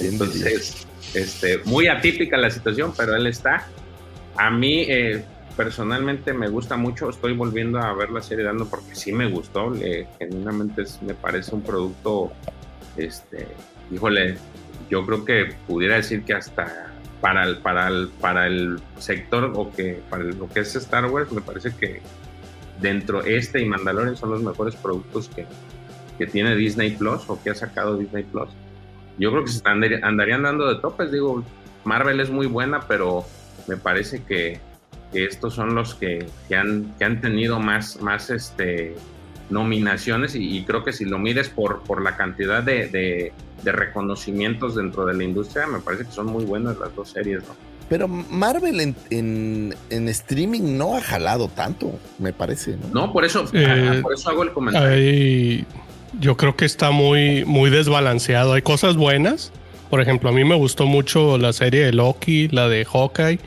Entonces, 0.00 0.86
este, 1.14 1.58
muy 1.64 1.88
atípica 1.88 2.36
la 2.36 2.50
situación, 2.50 2.92
pero 2.96 3.16
él 3.16 3.26
está. 3.26 3.66
A 4.36 4.50
mí, 4.50 4.82
eh, 4.82 5.24
personalmente, 5.56 6.32
me 6.34 6.48
gusta 6.48 6.76
mucho. 6.76 7.08
Estoy 7.08 7.32
volviendo 7.32 7.78
a 7.80 7.92
ver 7.94 8.10
la 8.10 8.20
serie 8.22 8.44
de 8.44 8.50
Andor 8.50 8.68
porque 8.68 8.94
sí 8.94 9.12
me 9.12 9.26
gustó. 9.28 9.72
genuinamente 10.18 10.82
es- 10.82 11.00
me 11.02 11.14
parece 11.14 11.54
un 11.54 11.62
producto, 11.62 12.30
este, 12.98 13.48
híjole, 13.90 14.36
yo 14.90 15.04
creo 15.06 15.24
que 15.24 15.54
pudiera 15.66 15.96
decir 15.96 16.22
que 16.24 16.34
hasta 16.34 16.92
para 17.20 17.44
el, 17.44 17.58
para 17.58 17.88
el, 17.88 18.08
para 18.20 18.46
el 18.46 18.80
sector 18.98 19.52
o 19.54 19.72
que 19.72 20.00
para 20.08 20.24
lo 20.24 20.48
que 20.48 20.60
es 20.60 20.74
Star 20.76 21.06
Wars, 21.06 21.32
me 21.32 21.40
parece 21.40 21.74
que 21.74 22.00
dentro 22.80 23.22
este 23.24 23.60
y 23.60 23.64
Mandalorian 23.64 24.16
son 24.16 24.30
los 24.30 24.42
mejores 24.42 24.76
productos 24.76 25.28
que, 25.28 25.46
que 26.16 26.26
tiene 26.26 26.54
Disney 26.54 26.92
Plus 26.92 27.28
o 27.28 27.42
que 27.42 27.50
ha 27.50 27.54
sacado 27.54 27.96
Disney 27.96 28.22
Plus. 28.22 28.48
Yo 29.18 29.32
creo 29.32 29.44
que 29.44 29.50
se 29.50 29.64
andar- 29.64 30.00
andarían 30.04 30.44
dando 30.44 30.72
de 30.72 30.80
topes, 30.80 31.10
digo, 31.10 31.42
Marvel 31.84 32.20
es 32.20 32.30
muy 32.30 32.46
buena, 32.46 32.80
pero 32.86 33.24
me 33.66 33.76
parece 33.76 34.22
que, 34.22 34.60
que 35.12 35.24
estos 35.24 35.54
son 35.54 35.74
los 35.74 35.96
que, 35.96 36.24
que 36.48 36.54
han, 36.54 36.94
que 36.98 37.04
han 37.04 37.20
tenido 37.20 37.58
más, 37.58 38.00
más 38.00 38.30
este, 38.30 38.94
nominaciones 39.50 40.34
y, 40.34 40.56
y 40.58 40.64
creo 40.64 40.84
que 40.84 40.92
si 40.92 41.04
lo 41.04 41.18
mides 41.18 41.48
por, 41.48 41.82
por 41.82 42.02
la 42.02 42.16
cantidad 42.16 42.62
de, 42.62 42.88
de- 42.88 43.32
de 43.62 43.72
reconocimientos 43.72 44.76
dentro 44.76 45.04
de 45.04 45.14
la 45.14 45.24
industria, 45.24 45.66
me 45.66 45.80
parece 45.80 46.04
que 46.04 46.12
son 46.12 46.26
muy 46.26 46.44
buenas 46.44 46.78
las 46.78 46.94
dos 46.94 47.10
series, 47.10 47.40
¿no? 47.48 47.56
Pero 47.88 48.06
Marvel 48.06 48.80
en, 48.80 48.94
en, 49.10 49.74
en 49.90 50.08
streaming 50.08 50.76
no 50.76 50.94
ha 50.96 51.00
jalado 51.00 51.48
tanto, 51.48 51.98
me 52.18 52.32
parece, 52.32 52.76
¿no? 52.76 53.06
No, 53.06 53.12
por 53.12 53.24
eso, 53.24 53.44
Eh, 53.52 53.90
ah, 53.98 53.98
por 54.02 54.12
eso 54.14 54.28
hago 54.30 54.42
el 54.44 54.52
comentario. 54.52 54.88
Hay- 54.90 55.64
yo 56.20 56.36
creo 56.36 56.54
que 56.56 56.64
está 56.66 56.90
muy, 56.90 57.44
muy 57.44 57.68
desbalanceado. 57.70 58.52
Hay 58.54 58.62
cosas 58.62 58.96
buenas. 58.96 59.52
Por 59.90 60.00
ejemplo, 60.00 60.28
a 60.30 60.32
mí 60.32 60.44
me 60.44 60.54
gustó 60.54 60.86
mucho 60.86 61.36
la 61.38 61.52
serie 61.52 61.84
de 61.86 61.92
Loki, 61.92 62.48
la 62.48 62.68
de 62.68 62.84
Hawkeye. 62.84 63.40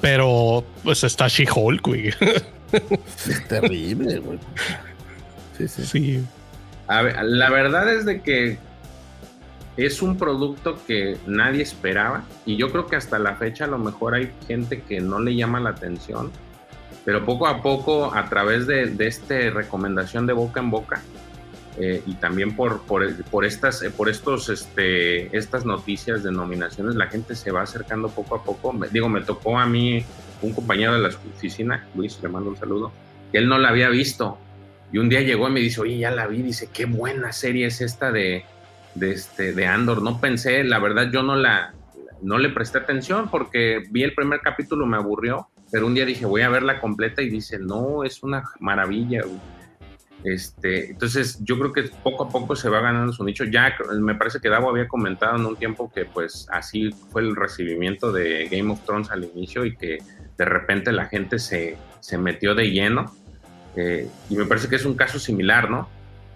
Pero 0.00 0.64
pues 0.82 1.04
está 1.04 1.28
She-Hulk, 1.28 1.86
güey. 1.86 2.08
Es 2.08 3.46
terrible, 3.48 4.18
güey. 4.18 4.38
Sí, 5.68 5.82
sí. 5.84 5.84
Sí. 6.18 6.24
A 6.88 7.02
ver, 7.02 7.22
la 7.24 7.50
verdad 7.50 7.92
es 7.92 8.04
de 8.04 8.20
que 8.22 8.58
es 9.76 10.02
un 10.02 10.18
producto 10.18 10.78
que 10.86 11.16
nadie 11.26 11.62
esperaba 11.62 12.24
y 12.44 12.56
yo 12.56 12.70
creo 12.70 12.86
que 12.86 12.96
hasta 12.96 13.18
la 13.18 13.36
fecha 13.36 13.64
a 13.64 13.68
lo 13.68 13.78
mejor 13.78 14.14
hay 14.14 14.30
gente 14.46 14.82
que 14.82 15.00
no 15.00 15.18
le 15.20 15.34
llama 15.34 15.60
la 15.60 15.70
atención, 15.70 16.30
pero 17.04 17.24
poco 17.24 17.46
a 17.46 17.62
poco 17.62 18.12
a 18.14 18.28
través 18.28 18.66
de, 18.66 18.86
de 18.86 19.06
esta 19.06 19.34
recomendación 19.50 20.26
de 20.26 20.34
boca 20.34 20.60
en 20.60 20.70
boca 20.70 21.00
eh, 21.78 22.02
y 22.06 22.14
también 22.14 22.54
por, 22.54 22.82
por, 22.82 23.14
por 23.24 23.46
estas, 23.46 23.82
por 23.96 24.10
estos, 24.10 24.50
este, 24.50 25.34
estas 25.34 25.64
noticias 25.64 26.22
de 26.22 26.30
nominaciones, 26.32 26.94
la 26.96 27.06
gente 27.06 27.34
se 27.34 27.50
va 27.50 27.62
acercando 27.62 28.08
poco 28.10 28.34
a 28.34 28.44
poco. 28.44 28.74
Me- 28.74 28.88
digo, 28.90 29.08
me 29.08 29.22
tocó 29.22 29.58
a 29.58 29.64
mí 29.64 30.04
un 30.42 30.52
compañero 30.52 30.92
de 30.92 30.98
la 30.98 31.08
oficina, 31.08 31.86
Luis, 31.94 32.18
le 32.22 32.28
mando 32.28 32.50
un 32.50 32.56
saludo, 32.58 32.92
que 33.30 33.38
él 33.38 33.48
no 33.48 33.56
la 33.56 33.70
había 33.70 33.88
visto 33.88 34.36
y 34.92 34.98
un 34.98 35.08
día 35.08 35.22
llegó 35.22 35.48
y 35.48 35.52
me 35.52 35.60
dice, 35.60 35.80
oye, 35.80 35.98
ya 35.98 36.10
la 36.10 36.26
vi, 36.26 36.42
dice, 36.42 36.68
qué 36.72 36.84
buena 36.84 37.32
serie 37.32 37.66
es 37.66 37.80
esta 37.80 38.12
de, 38.12 38.44
de, 38.94 39.12
este, 39.12 39.52
de 39.54 39.66
Andor. 39.66 40.02
No 40.02 40.20
pensé, 40.20 40.62
la 40.64 40.78
verdad, 40.78 41.10
yo 41.10 41.22
no 41.22 41.34
la, 41.34 41.74
no 42.20 42.38
le 42.38 42.50
presté 42.50 42.78
atención 42.78 43.30
porque 43.30 43.82
vi 43.90 44.02
el 44.02 44.14
primer 44.14 44.40
capítulo, 44.40 44.86
me 44.86 44.96
aburrió, 44.96 45.48
pero 45.70 45.86
un 45.86 45.94
día 45.94 46.04
dije, 46.04 46.26
voy 46.26 46.42
a 46.42 46.50
verla 46.50 46.80
completa 46.80 47.22
y 47.22 47.30
dice, 47.30 47.58
no, 47.58 48.04
es 48.04 48.22
una 48.22 48.44
maravilla. 48.60 49.22
güey". 49.22 49.40
Este, 50.24 50.90
entonces 50.90 51.38
yo 51.42 51.58
creo 51.58 51.72
que 51.72 51.82
poco 52.02 52.24
a 52.24 52.28
poco 52.28 52.54
se 52.54 52.68
va 52.68 52.80
ganando 52.80 53.12
su 53.12 53.24
nicho. 53.24 53.44
Ya 53.44 53.74
me 53.98 54.14
parece 54.14 54.40
que 54.40 54.48
Davo 54.48 54.70
había 54.70 54.86
comentado 54.86 55.36
en 55.36 55.46
un 55.46 55.56
tiempo 55.56 55.90
que 55.92 56.04
pues 56.04 56.46
así 56.52 56.90
fue 57.10 57.22
el 57.22 57.34
recibimiento 57.34 58.12
de 58.12 58.46
Game 58.48 58.70
of 58.70 58.84
Thrones 58.84 59.10
al 59.10 59.24
inicio 59.24 59.64
y 59.64 59.74
que 59.76 59.98
de 60.38 60.44
repente 60.44 60.92
la 60.92 61.06
gente 61.06 61.38
se, 61.38 61.76
se 62.00 62.18
metió 62.18 62.54
de 62.54 62.70
lleno. 62.70 63.12
Eh, 63.76 64.08
y 64.28 64.36
me 64.36 64.44
parece 64.44 64.68
que 64.68 64.76
es 64.76 64.84
un 64.84 64.94
caso 64.94 65.18
similar, 65.18 65.70
¿no? 65.70 65.88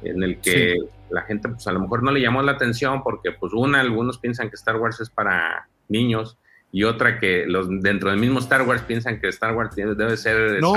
En 0.03 0.23
el 0.23 0.39
que 0.41 0.77
la 1.11 1.23
gente 1.23 1.49
pues 1.49 1.67
a 1.67 1.73
lo 1.73 1.81
mejor 1.81 2.03
no 2.03 2.11
le 2.11 2.21
llamó 2.21 2.43
la 2.43 2.53
atención 2.53 3.03
porque 3.03 3.33
pues 3.33 3.53
una, 3.53 3.81
algunos 3.81 4.19
piensan 4.19 4.49
que 4.49 4.57
Star 4.57 4.77
Wars 4.77 5.01
es 5.01 5.11
para 5.11 5.69
niños 5.89 6.39
y 6.73 6.85
otra 6.85 7.19
que 7.19 7.45
los 7.47 7.69
dentro 7.81 8.11
del 8.11 8.19
mismo 8.19 8.39
Star 8.41 8.63
Wars 8.63 8.83
piensan 8.83 9.21
que 9.21 9.29
Star 9.29 9.55
Wars 9.55 9.75
debe 9.75 10.17
ser 10.17 10.61
No, 10.61 10.75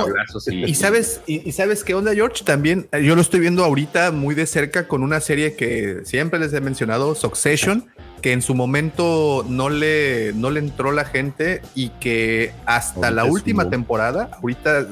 y, 0.48 0.66
y 0.66 0.76
sabes, 0.76 1.22
y, 1.26 1.48
y 1.48 1.52
sabes 1.52 1.84
qué 1.84 1.94
onda, 1.94 2.14
George, 2.14 2.44
también 2.46 2.88
eh, 2.92 3.04
yo 3.04 3.16
lo 3.16 3.22
estoy 3.22 3.40
viendo 3.40 3.66
ahorita 3.66 4.12
muy 4.12 4.36
de 4.36 4.46
cerca 4.46 4.88
con 4.88 5.04
una 5.04 5.20
serie 5.20 5.56
que 5.56 6.02
siempre 6.06 6.40
les 6.40 6.54
he 6.54 6.62
mencionado, 6.62 7.16
Succession, 7.16 7.90
que 8.22 8.34
en 8.34 8.42
su 8.42 8.56
momento 8.56 9.46
no 9.48 9.70
le, 9.70 10.34
no 10.36 10.50
le 10.52 10.60
entró 10.60 10.92
la 10.92 11.06
gente 11.06 11.62
y 11.76 11.90
que 12.00 12.52
hasta 12.66 13.08
Ahorita 13.08 13.12
la 13.12 13.26
última 13.26 13.64
un- 13.64 13.70
temporada, 13.70 14.32
ahorita, 14.42 14.84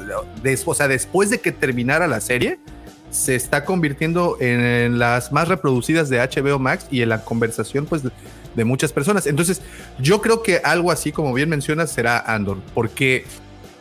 des- 0.42 0.64
o 0.66 0.74
sea, 0.74 0.88
después 0.88 1.30
de 1.30 1.40
que 1.40 1.52
terminara 1.52 2.08
la 2.08 2.22
serie, 2.22 2.60
se 3.10 3.36
está 3.36 3.64
convirtiendo 3.66 4.38
en 4.42 5.00
las 5.00 5.32
más 5.32 5.48
reproducidas 5.48 6.10
de 6.10 6.20
HBO 6.20 6.60
Max 6.60 6.88
y 6.92 7.02
en 7.02 7.10
la 7.10 7.24
conversación, 7.24 7.86
pues, 7.86 8.02
de, 8.04 8.66
muchas 8.66 8.92
personas. 8.92 9.28
Entonces, 9.28 9.62
yo 10.00 10.20
creo 10.22 10.42
que 10.42 10.58
algo 10.64 10.92
así, 10.92 11.12
como 11.12 11.32
bien 11.34 11.48
mencionas, 11.48 11.92
será 11.92 12.20
Andor, 12.20 12.58
porque 12.74 13.24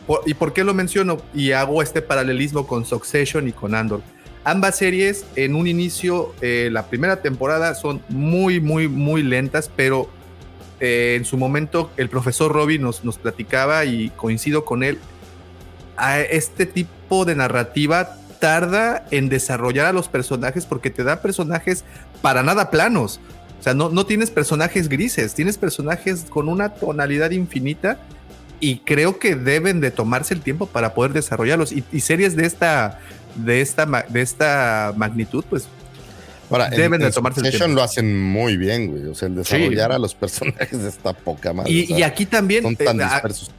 por- 0.05 0.21
¿Y 0.25 0.33
por 0.35 0.53
qué 0.53 0.63
lo 0.63 0.73
menciono? 0.73 1.17
Y 1.33 1.51
hago 1.51 1.81
este 1.83 2.01
paralelismo 2.01 2.65
con 2.65 2.85
Succession 2.85 3.47
y 3.47 3.51
con 3.51 3.75
Andor. 3.75 4.01
Ambas 4.47 4.77
series 4.77 5.25
en 5.35 5.55
un 5.55 5.67
inicio, 5.67 6.33
eh, 6.39 6.69
la 6.71 6.85
primera 6.85 7.21
temporada 7.21 7.75
son 7.75 8.01
muy, 8.07 8.61
muy, 8.61 8.87
muy 8.87 9.21
lentas, 9.21 9.69
pero 9.75 10.09
eh, 10.79 11.15
en 11.17 11.25
su 11.25 11.35
momento 11.35 11.91
el 11.97 12.07
profesor 12.07 12.53
Robbie 12.53 12.79
nos, 12.79 13.03
nos 13.03 13.17
platicaba 13.17 13.83
y 13.83 14.09
coincido 14.11 14.63
con 14.63 14.83
él, 14.83 14.99
a 15.97 16.21
este 16.21 16.65
tipo 16.65 17.25
de 17.25 17.35
narrativa 17.35 18.15
tarda 18.39 19.05
en 19.11 19.27
desarrollar 19.27 19.87
a 19.87 19.91
los 19.91 20.07
personajes 20.07 20.65
porque 20.65 20.91
te 20.91 21.03
da 21.03 21.21
personajes 21.21 21.83
para 22.21 22.41
nada 22.41 22.71
planos. 22.71 23.19
O 23.59 23.63
sea, 23.63 23.73
no, 23.73 23.89
no 23.89 24.05
tienes 24.05 24.31
personajes 24.31 24.87
grises, 24.87 25.33
tienes 25.33 25.57
personajes 25.57 26.25
con 26.29 26.47
una 26.47 26.69
tonalidad 26.69 27.31
infinita 27.31 27.99
y 28.61 28.77
creo 28.77 29.19
que 29.19 29.35
deben 29.35 29.81
de 29.81 29.91
tomarse 29.91 30.33
el 30.33 30.39
tiempo 30.39 30.67
para 30.67 30.93
poder 30.93 31.11
desarrollarlos. 31.11 31.73
Y, 31.73 31.83
y 31.91 31.99
series 31.99 32.37
de 32.37 32.45
esta, 32.45 32.99
de 33.37 33.61
esta, 33.61 33.85
de 33.85 34.21
esta 34.21 34.93
magnitud, 34.95 35.43
pues 35.49 35.67
Ahora, 36.49 36.69
deben 36.69 37.01
en, 37.01 37.07
de 37.07 37.11
tomarse 37.11 37.41
el 37.41 37.49
tiempo. 37.49 37.67
lo 37.75 37.83
hacen 37.83 38.17
muy 38.17 38.55
bien, 38.55 38.87
güey. 38.87 39.05
O 39.05 39.15
sea, 39.15 39.27
el 39.27 39.35
desarrollar 39.35 39.91
a 39.91 39.99
los 39.99 40.15
personajes 40.15 40.79
está 40.87 41.13
poca 41.13 41.53
madre. 41.53 41.71
Y, 41.71 41.93
y 41.93 42.03
aquí 42.03 42.25
también. 42.25 42.63
Son 42.63 42.75
tan 42.75 42.99
eh, 42.99 43.03
ah, 43.03 43.13
dispersos. 43.13 43.51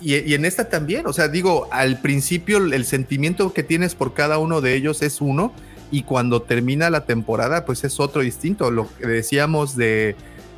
Y, 0.00 0.16
y 0.16 0.34
en 0.34 0.46
esta 0.46 0.68
también, 0.70 1.06
o 1.06 1.12
sea, 1.12 1.28
digo, 1.28 1.68
al 1.70 2.00
principio 2.00 2.56
el, 2.56 2.72
el 2.72 2.86
sentimiento 2.86 3.52
que 3.52 3.62
tienes 3.62 3.94
por 3.94 4.14
cada 4.14 4.38
uno 4.38 4.62
de 4.62 4.74
ellos 4.74 5.02
es 5.02 5.20
uno, 5.20 5.52
y 5.90 6.04
cuando 6.04 6.40
termina 6.42 6.88
la 6.88 7.04
temporada, 7.04 7.64
pues 7.64 7.84
es 7.84 8.00
otro 8.00 8.22
distinto. 8.22 8.70
Lo 8.70 8.88
que 8.96 9.06
decíamos 9.06 9.76
de, 9.76 10.16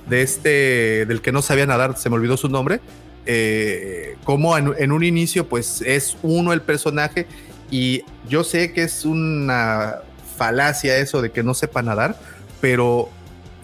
de 0.09 0.23
este, 0.23 1.07
del 1.07 1.21
que 1.21 1.33
no 1.33 1.43
sabía 1.43 1.67
nadar, 1.67 1.97
se 1.97 2.09
me 2.11 2.17
olvidó 2.17 2.37
su 2.37 2.49
nombre, 2.49 2.81
eh, 3.25 4.17
como 4.25 4.57
en, 4.59 4.73
en 4.79 4.93
un 4.93 5.05
inicio, 5.05 5.49
pues 5.49 5.83
es 5.83 6.17
uno 6.23 6.53
el 6.53 6.61
personaje, 6.61 7.27
y 7.73 8.05
yo 8.29 8.45
sé 8.45 8.73
que 8.73 8.83
es 8.85 9.05
una 9.07 9.97
falacia 10.37 10.99
eso 10.99 11.23
de 11.23 11.33
que 11.33 11.43
no 11.43 11.55
sepa 11.55 11.83
nadar, 11.83 12.17
pero 12.61 13.09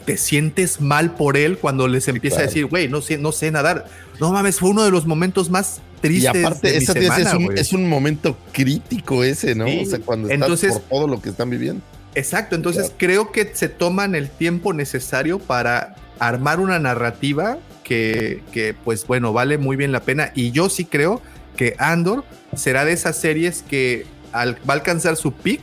te 0.06 0.16
sientes 0.16 0.80
mal 0.80 1.14
por 1.14 1.36
él 1.36 1.58
cuando 1.58 1.86
les 1.86 2.08
empieza 2.08 2.38
a 2.40 2.42
decir, 2.44 2.64
güey, 2.66 2.88
no 2.88 3.02
sé, 3.02 3.18
no 3.18 3.30
sé 3.30 3.50
nadar. 3.50 3.84
No 4.18 4.32
mames, 4.32 4.56
fue 4.58 4.70
uno 4.70 4.82
de 4.82 4.90
los 4.90 5.06
momentos 5.06 5.50
más 5.50 5.82
Y 5.98 6.00
tristes 6.00 6.44
aparte, 6.44 6.68
de 6.72 6.78
mi 6.78 6.84
ese 6.84 6.98
día 6.98 7.14
semana, 7.14 7.28
es, 7.30 7.34
un, 7.36 7.44
güey. 7.44 7.60
es 7.60 7.72
un 7.74 7.88
momento 7.88 8.36
crítico 8.52 9.22
ese, 9.22 9.54
¿no? 9.54 9.66
Sí. 9.66 9.82
O 9.86 9.90
sea, 9.90 9.98
cuando 10.00 10.28
estás 10.28 10.40
Entonces- 10.42 10.72
por 10.72 10.82
todo 10.82 11.06
lo 11.06 11.20
que 11.20 11.28
están 11.28 11.50
viviendo. 11.50 11.82
Exacto, 12.14 12.56
entonces 12.56 12.90
creo 12.96 13.30
que 13.30 13.50
se 13.54 13.68
toman 13.68 14.14
el 14.14 14.30
tiempo 14.30 14.72
necesario 14.72 15.38
para 15.38 15.94
armar 16.18 16.58
una 16.58 16.78
narrativa 16.78 17.58
que, 17.84 18.42
que, 18.50 18.74
pues 18.74 19.06
bueno, 19.06 19.34
vale 19.34 19.58
muy 19.58 19.76
bien 19.76 19.92
la 19.92 20.00
pena. 20.00 20.32
Y 20.34 20.50
yo 20.50 20.70
sí 20.70 20.86
creo 20.86 21.20
que 21.56 21.76
Andor 21.78 22.24
será 22.54 22.84
de 22.84 22.92
esas 22.92 23.16
series 23.16 23.62
que 23.62 24.06
al- 24.32 24.56
va 24.68 24.74
a 24.74 24.76
alcanzar 24.76 25.16
su 25.16 25.32
peak 25.32 25.60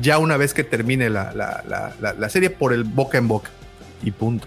ya 0.00 0.18
una 0.18 0.36
vez 0.36 0.54
que 0.54 0.64
termine 0.64 1.10
la, 1.10 1.32
la- 1.32 1.62
la- 1.68 1.92
la- 2.00 2.12
la 2.14 2.28
serie 2.28 2.50
por 2.50 2.72
el 2.72 2.84
boca 2.84 3.18
en 3.18 3.28
boca. 3.28 3.50
Y 4.02 4.10
punto. 4.12 4.46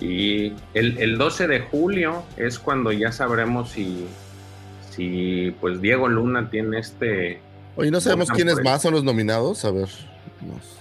Y 0.00 0.52
el, 0.74 0.98
el 0.98 1.16
12 1.16 1.46
de 1.46 1.60
julio 1.60 2.24
es 2.36 2.58
cuando 2.58 2.92
ya 2.92 3.10
sabremos 3.12 3.70
si, 3.70 4.06
si 4.90 5.54
pues 5.60 5.80
Diego 5.80 6.08
Luna 6.08 6.50
tiene 6.50 6.78
este. 6.78 7.40
Oye, 7.76 7.90
no 7.90 8.00
sabemos 8.00 8.30
quiénes 8.30 8.62
más 8.62 8.82
son 8.82 8.92
los 8.94 9.02
nominados. 9.04 9.64
A 9.64 9.70
ver. 9.70 9.88
nos- 10.42 10.78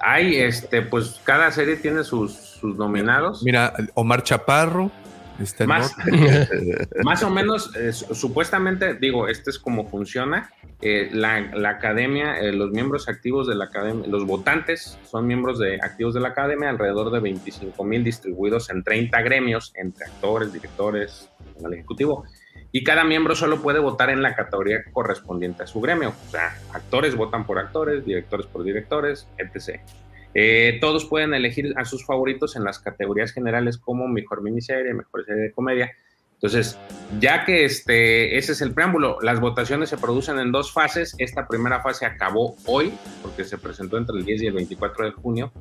Hay 0.00 0.36
este, 0.36 0.82
pues 0.82 1.20
cada 1.24 1.50
serie 1.50 1.76
tiene 1.76 2.04
sus, 2.04 2.34
sus 2.34 2.76
nominados. 2.76 3.42
Mira, 3.42 3.72
Omar 3.94 4.22
Chaparro. 4.22 4.90
Está 5.40 5.64
en 5.64 5.68
Más, 5.68 5.94
más 7.04 7.22
o 7.22 7.30
menos, 7.30 7.74
eh, 7.76 7.92
su- 7.92 8.14
supuestamente, 8.14 8.94
digo, 8.94 9.28
este 9.28 9.50
es 9.50 9.58
como 9.58 9.86
funciona. 9.88 10.50
eh, 10.82 11.08
la, 11.12 11.40
la 11.54 11.70
academia, 11.70 12.38
eh, 12.38 12.52
los 12.52 12.70
miembros 12.70 13.08
activos 13.08 13.46
de 13.46 13.54
la 13.54 13.64
academia, 13.66 14.06
los 14.08 14.26
votantes 14.26 14.98
son 15.10 15.26
miembros 15.26 15.58
de, 15.58 15.76
activos 15.76 16.14
de 16.14 16.20
la 16.20 16.28
academia, 16.28 16.68
alrededor 16.70 17.10
de 17.10 17.20
25 17.20 17.82
mil 17.84 18.04
distribuidos 18.04 18.68
en 18.70 18.82
30 18.82 19.20
gremios, 19.22 19.72
entre 19.76 20.04
actores, 20.06 20.52
directores, 20.52 21.30
personal 21.44 21.74
ejecutivo. 21.74 22.24
Y 22.72 22.84
cada 22.84 23.04
miembro 23.04 23.34
solo 23.34 23.62
puede 23.62 23.78
votar 23.78 24.10
en 24.10 24.20
la 24.22 24.34
categoría 24.34 24.78
correspondiente 24.92 25.62
a 25.62 25.66
su 25.66 25.80
gremio. 25.80 26.12
O 26.26 26.30
sea, 26.30 26.58
actores 26.74 27.14
votan 27.16 27.46
por 27.46 27.58
actores, 27.58 28.04
directores 28.04 28.46
por 28.46 28.64
directores, 28.64 29.26
etc. 29.38 29.80
Eh, 30.38 30.76
todos 30.82 31.06
pueden 31.06 31.32
elegir 31.32 31.72
a 31.76 31.86
sus 31.86 32.04
favoritos 32.04 32.56
en 32.56 32.64
las 32.64 32.78
categorías 32.78 33.32
generales 33.32 33.78
como 33.78 34.06
mejor 34.06 34.42
miniserie, 34.42 34.92
mejor 34.92 35.24
serie 35.24 35.44
de 35.44 35.50
comedia. 35.50 35.90
Entonces, 36.34 36.78
ya 37.18 37.46
que 37.46 37.64
este, 37.64 38.36
ese 38.36 38.52
es 38.52 38.60
el 38.60 38.74
preámbulo, 38.74 39.16
las 39.22 39.40
votaciones 39.40 39.88
se 39.88 39.96
producen 39.96 40.38
en 40.38 40.52
dos 40.52 40.70
fases. 40.70 41.14
Esta 41.16 41.48
primera 41.48 41.80
fase 41.80 42.04
acabó 42.04 42.54
hoy, 42.66 42.92
porque 43.22 43.44
se 43.44 43.56
presentó 43.56 43.96
entre 43.96 44.18
el 44.18 44.26
10 44.26 44.42
y 44.42 44.46
el 44.48 44.52
24 44.52 45.06
de 45.06 45.12
junio. 45.12 45.52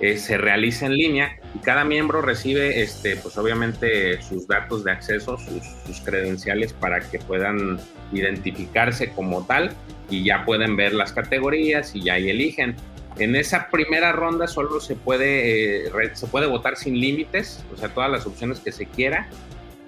Eh, 0.00 0.16
se 0.16 0.38
realiza 0.38 0.86
en 0.86 0.94
línea 0.94 1.36
y 1.54 1.58
cada 1.58 1.84
miembro 1.84 2.22
recibe, 2.22 2.80
este, 2.80 3.16
pues 3.16 3.36
obviamente, 3.36 4.22
sus 4.22 4.46
datos 4.46 4.82
de 4.82 4.92
acceso, 4.92 5.36
sus, 5.36 5.62
sus 5.84 6.00
credenciales 6.00 6.72
para 6.72 7.00
que 7.00 7.18
puedan 7.18 7.78
identificarse 8.14 9.10
como 9.10 9.44
tal 9.44 9.72
y 10.08 10.24
ya 10.24 10.46
pueden 10.46 10.74
ver 10.74 10.94
las 10.94 11.12
categorías 11.12 11.94
y 11.94 12.04
ya 12.04 12.14
ahí 12.14 12.30
eligen. 12.30 12.76
En 13.18 13.36
esa 13.36 13.68
primera 13.70 14.12
ronda 14.12 14.46
solo 14.46 14.80
se 14.80 14.94
puede, 14.94 15.86
eh, 15.86 15.90
re- 15.90 16.16
se 16.16 16.26
puede 16.26 16.46
votar 16.46 16.76
sin 16.76 16.98
límites, 16.98 17.62
o 17.72 17.76
sea, 17.76 17.88
todas 17.90 18.10
las 18.10 18.26
opciones 18.26 18.58
que 18.60 18.72
se 18.72 18.86
quiera. 18.86 19.28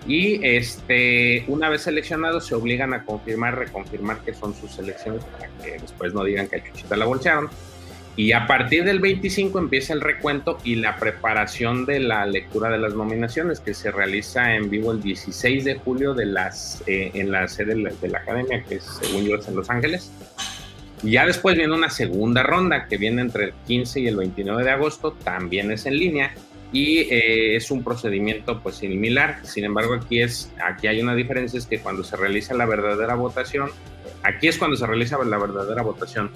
Y 0.06 0.44
este, 0.46 1.44
una 1.48 1.70
vez 1.70 1.82
seleccionados, 1.82 2.46
se 2.46 2.55
obligan 2.55 2.92
a 2.92 3.05
confirmar, 3.05 3.59
reconfirmar 3.59 4.20
que 4.20 4.34
son 4.34 4.55
sus 4.55 4.72
selecciones 4.72 5.24
para 5.24 5.48
que 5.62 5.78
después 5.80 6.12
no 6.12 6.22
digan 6.24 6.46
que 6.48 6.56
a 6.56 6.64
Chuchita 6.64 6.96
la 6.96 7.06
bolsearon. 7.06 7.48
Y 8.16 8.30
a 8.32 8.46
partir 8.46 8.84
del 8.84 9.01
25 9.01 9.59
empieza 9.59 9.92
el 9.92 10.01
recuento 10.01 10.59
y 10.62 10.76
la 10.76 10.96
preparación 10.96 11.84
de 11.84 11.98
la 12.01 12.26
lectura 12.26 12.70
de 12.70 12.78
las 12.78 12.94
nominaciones, 12.94 13.59
que 13.59 13.74
se 13.74 13.90
realiza 13.90 14.55
en 14.55 14.70
vivo 14.70 14.92
el 14.92 15.02
16 15.02 15.64
de 15.64 15.74
julio 15.76 16.14
de 16.14 16.26
las, 16.26 16.84
eh, 16.86 17.10
en 17.14 17.32
la 17.32 17.48
sede 17.48 17.74
de 17.74 17.80
la, 17.80 17.90
de 17.90 18.09
la 18.09 18.18
academia, 18.18 18.62
que 18.68 18.76
es, 18.76 18.84
según 18.84 19.24
yo 19.24 19.36
es 19.36 19.48
en 19.48 19.56
Los 19.56 19.68
Ángeles. 19.68 20.12
Y 21.03 21.12
ya 21.12 21.27
después 21.27 21.57
viene 21.57 21.75
una 21.75 21.91
segunda 21.91 22.43
ronda 22.43 22.87
que 22.87 22.97
viene 22.97 23.23
entre 23.23 23.45
el 23.47 23.53
15 23.66 24.01
y 24.01 24.07
el 24.07 24.16
29 24.16 24.65
de 24.65 24.71
agosto, 24.71 25.12
también 25.12 25.71
es 25.71 25.87
en 25.87 25.99
línea 25.99 26.33
y 26.73 27.01
eh, 27.11 27.57
es 27.57 27.71
un 27.71 27.85
procedimiento 27.85 28.61
pues 28.62 28.77
similar. 28.77 29.39
Sin 29.45 29.65
embargo, 29.65 29.95
aquí 29.95 30.21
es 30.21 30.51
aquí 30.65 30.89
hay 30.89 31.01
una 31.01 31.15
diferencia 31.15 31.59
es 31.59 31.66
que 31.66 31.79
cuando 31.79 32.03
se 32.03 32.16
realiza 32.16 32.55
la 32.55 32.66
verdadera 32.66 33.15
votación, 33.15 33.71
aquí 34.23 34.49
es 34.49 34.59
cuando 34.59 34.77
se 34.77 34.87
realiza 34.87 35.16
la 35.25 35.39
verdadera 35.39 35.83
votación, 35.83 36.31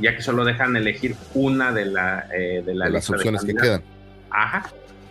ya 0.00 0.16
que 0.16 0.22
solo 0.22 0.44
dejan 0.44 0.76
elegir 0.76 1.14
una 1.34 1.72
de 1.72 1.86
la 1.86 2.26
eh, 2.34 2.62
de 2.66 2.74
la 2.74 2.86
de 2.86 2.90
las 2.92 3.06
de 3.06 3.14
opciones 3.14 3.44
que 3.44 3.54
quedan. 3.54 3.82
Ajá. 4.30 4.70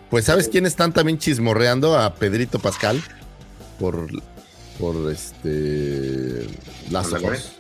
Pues, 0.10 0.26
¿sabes 0.26 0.50
quién 0.50 0.66
están 0.66 0.94
también 0.94 1.18
chismorreando? 1.18 1.98
A 1.98 2.14
Pedrito 2.14 2.60
Pascal. 2.60 3.02
Por. 3.80 4.08
Por 4.80 5.12
este. 5.12 6.48
Las 6.92 7.08
Ándale. 7.08 7.28
ojos. 7.28 7.55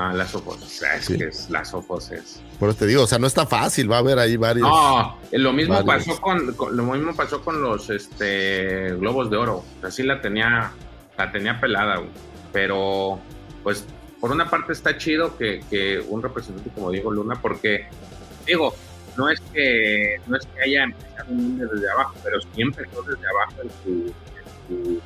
Ah, 0.00 0.12
las 0.14 0.32
ojos. 0.34 0.62
Es 0.62 1.04
Sí. 1.06 1.18
que 1.18 1.24
es 1.24 1.50
las 1.50 1.74
ojos 1.74 2.12
es. 2.12 2.40
Por 2.60 2.68
eso 2.68 2.78
te 2.78 2.86
digo, 2.86 3.02
o 3.02 3.06
sea, 3.08 3.18
no 3.18 3.26
está 3.26 3.46
fácil. 3.46 3.90
Va 3.90 3.96
a 3.96 3.98
haber 3.98 4.18
ahí 4.20 4.36
varios. 4.36 4.68
No, 4.68 5.18
eh, 5.32 5.38
lo 5.38 5.52
mismo 5.52 5.74
varios. 5.82 6.06
pasó 6.06 6.20
con, 6.20 6.52
con- 6.54 6.76
lo 6.76 6.84
mismo 6.84 7.16
pasó 7.16 7.40
con 7.42 7.60
los 7.60 7.90
este 7.90 8.92
globos 8.94 9.28
de 9.28 9.36
oro. 9.38 9.64
Así 9.82 10.04
la 10.04 10.20
tenía, 10.20 10.70
la 11.16 11.32
tenía 11.32 11.58
pelada, 11.60 11.96
güey. 11.96 12.10
pero 12.52 13.18
pues 13.64 13.84
por 14.20 14.30
una 14.30 14.48
parte 14.48 14.72
está 14.72 14.96
chido 14.96 15.36
que, 15.36 15.62
que 15.68 15.98
un 16.08 16.22
representante 16.22 16.70
como 16.70 16.90
Diego 16.92 17.10
Luna, 17.10 17.34
porque 17.42 17.86
digo, 18.46 18.72
no 19.16 19.28
es 19.28 19.40
que 19.52 20.16
no 20.28 20.36
es 20.36 20.46
que 20.46 20.62
haya 20.62 20.84
empezado 20.84 21.26
desde 21.28 21.90
abajo, 21.90 22.14
pero 22.22 22.40
sí 22.40 22.62
empezó 22.62 23.02
desde 23.02 23.26
abajo 23.28 23.62
en, 23.64 23.70
su- 23.82 24.06
en 24.06 24.86
su- 24.86 25.00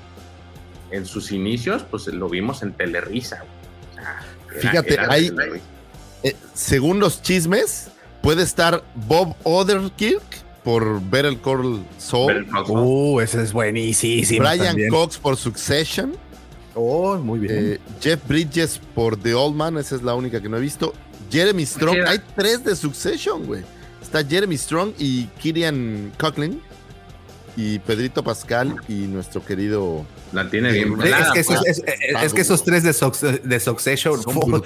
en 0.90 1.06
sus 1.06 1.32
inicios, 1.32 1.82
pues 1.90 2.06
lo 2.08 2.28
vimos 2.28 2.62
en 2.62 2.74
Telerisa. 2.74 3.38
güey. 3.38 3.61
Era- 4.52 4.70
Fíjate, 4.70 4.94
era 4.94 5.12
ahí, 5.12 5.30
eh, 6.22 6.36
según 6.54 6.98
los 7.00 7.22
chismes, 7.22 7.88
puede 8.20 8.42
estar 8.42 8.84
Bob 8.94 9.34
Odenkirk 9.42 10.22
por 10.62 11.00
Better 11.10 11.36
Call 11.40 11.84
Saul. 11.98 12.46
Uh, 12.68 13.20
ese 13.20 13.42
es 13.42 13.52
buenísimo. 13.52 14.40
Brian 14.40 14.66
también. 14.68 14.90
Cox 14.90 15.18
por 15.18 15.36
Succession. 15.36 16.12
Oh, 16.74 17.16
muy 17.18 17.40
bien. 17.40 17.52
Eh, 17.74 17.78
Jeff 18.00 18.20
Bridges 18.26 18.80
por 18.94 19.16
The 19.16 19.34
Old 19.34 19.56
Man, 19.56 19.76
esa 19.76 19.96
es 19.96 20.02
la 20.02 20.14
única 20.14 20.40
que 20.40 20.48
no 20.48 20.56
he 20.56 20.60
visto. 20.60 20.94
Jeremy 21.30 21.66
Strong, 21.66 21.96
Queda. 21.96 22.10
hay 22.10 22.20
tres 22.36 22.64
de 22.64 22.76
Succession, 22.76 23.44
güey. 23.44 23.62
Está 24.00 24.24
Jeremy 24.24 24.56
Strong 24.56 24.92
y 24.98 25.24
Kirian 25.40 26.12
Coughlin. 26.18 26.60
Y 27.56 27.78
Pedrito 27.80 28.22
Pascal 28.24 28.76
y 28.88 28.92
nuestro 29.08 29.44
querido. 29.44 30.06
La 30.32 30.48
tiene 30.48 30.72
bien 30.72 30.92
Es 30.94 30.98
pelada, 30.98 31.32
que, 31.32 31.40
esos, 31.40 31.56
pues. 31.58 31.78
es, 31.78 31.84
es- 31.86 32.22
es 32.22 32.34
que 32.34 32.40
esos 32.40 32.64
tres 32.64 32.82
de, 32.82 32.92
Suc- 32.92 33.40
de 33.42 33.60
Succession, 33.60 34.22
fu- 34.22 34.62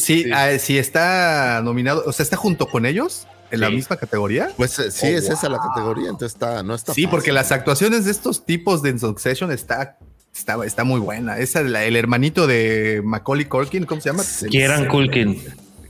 sí, 0.00 0.26
ah, 0.32 0.50
sí 0.58 0.78
está 0.78 1.60
nominado, 1.62 2.02
o 2.06 2.12
sea, 2.12 2.24
está 2.24 2.36
junto 2.36 2.66
con 2.68 2.86
ellos 2.86 3.26
en 3.50 3.60
la 3.60 3.70
misma 3.70 3.96
categoría. 3.96 4.50
Pues 4.56 4.78
eh, 4.78 4.90
sí, 4.90 5.06
Oh, 5.06 5.18
es 5.18 5.28
esa 5.28 5.48
la 5.48 5.58
categoría, 5.58 6.08
entonces 6.08 6.32
está, 6.34 6.62
no 6.62 6.74
está 6.74 6.94
Sí, 6.94 7.02
fácil. 7.02 7.10
porque 7.10 7.32
las 7.32 7.52
actuaciones 7.52 8.04
de 8.06 8.10
estos 8.10 8.44
tipos 8.46 8.82
de 8.82 8.98
Succession 8.98 9.52
está, 9.52 9.98
está, 10.34 10.64
está 10.64 10.82
muy 10.84 10.98
buena. 11.00 11.38
Esa, 11.38 11.62
la- 11.62 11.84
el 11.84 11.94
hermanito 11.96 12.46
de 12.46 13.02
Macaulay 13.04 13.44
Culkin, 13.44 13.84
¿cómo 13.84 14.00
se 14.00 14.08
llama? 14.10 14.24
Kieran 14.50 14.86
Culkin. 14.88 15.42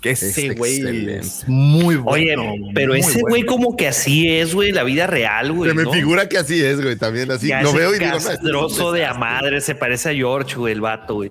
Que 0.06 0.26
ese 0.26 0.46
Es 0.48 0.56
güey 0.56 1.10
es 1.10 1.44
muy 1.48 2.00
Oye, 2.04 2.36
bueno. 2.36 2.52
pero 2.74 2.88
muy 2.92 3.00
ese 3.00 3.12
bueno. 3.20 3.28
güey 3.28 3.42
como 3.46 3.76
que 3.76 3.88
así 3.88 4.28
es, 4.28 4.54
güey, 4.54 4.72
la 4.72 4.82
vida 4.84 5.06
real, 5.06 5.52
güey. 5.52 5.70
Se 5.70 5.76
me 5.76 5.82
¿no? 5.84 5.92
figura 5.92 6.28
que 6.28 6.38
así 6.38 6.62
es, 6.64 6.80
güey, 6.82 6.96
también 6.96 7.30
así. 7.30 7.48
Ya 7.48 7.62
lo 7.62 7.72
veo 7.72 7.94
y 7.94 7.98
digo, 7.98 8.10
no, 8.12 8.16
este 8.18 8.32
es 8.32 8.38
un 8.38 8.42
castroso 8.44 8.92
de 8.92 9.04
a 9.06 9.14
madre, 9.14 9.60
se 9.60 9.74
parece 9.74 10.10
a 10.10 10.14
George, 10.14 10.56
güey, 10.56 10.72
el 10.72 10.80
vato, 10.80 11.14
güey. 11.14 11.30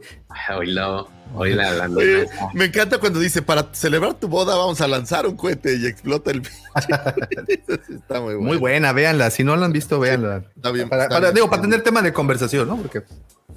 Oílo, 0.57 1.09
la 1.33 1.35
Oye, 1.37 1.55
nena. 1.55 2.27
me 2.53 2.65
encanta 2.65 2.97
cuando 2.99 3.19
dice, 3.19 3.41
para 3.41 3.67
celebrar 3.73 4.13
tu 4.13 4.27
boda 4.27 4.55
vamos 4.55 4.79
a 4.79 4.87
lanzar 4.87 5.25
un 5.25 5.35
cohete 5.35 5.75
y 5.77 5.85
explota 5.85 6.31
el 6.31 6.41
Está 7.89 8.21
muy 8.21 8.35
bueno. 8.35 8.41
Muy 8.41 8.57
buena, 8.57 8.91
véanla. 8.93 9.29
Si 9.31 9.43
no 9.43 9.55
la 9.55 9.65
han 9.65 9.73
visto, 9.73 9.99
véanla. 9.99 10.43
Está 10.55 10.71
bien, 10.71 10.87
Para, 10.87 11.03
está 11.03 11.15
para- 11.15 11.27
bien. 11.27 11.35
digo, 11.35 11.49
para 11.49 11.61
tener 11.61 11.81
tema 11.81 12.01
de 12.01 12.13
conversación, 12.13 12.67
¿no? 12.67 12.77
Porque 12.77 13.01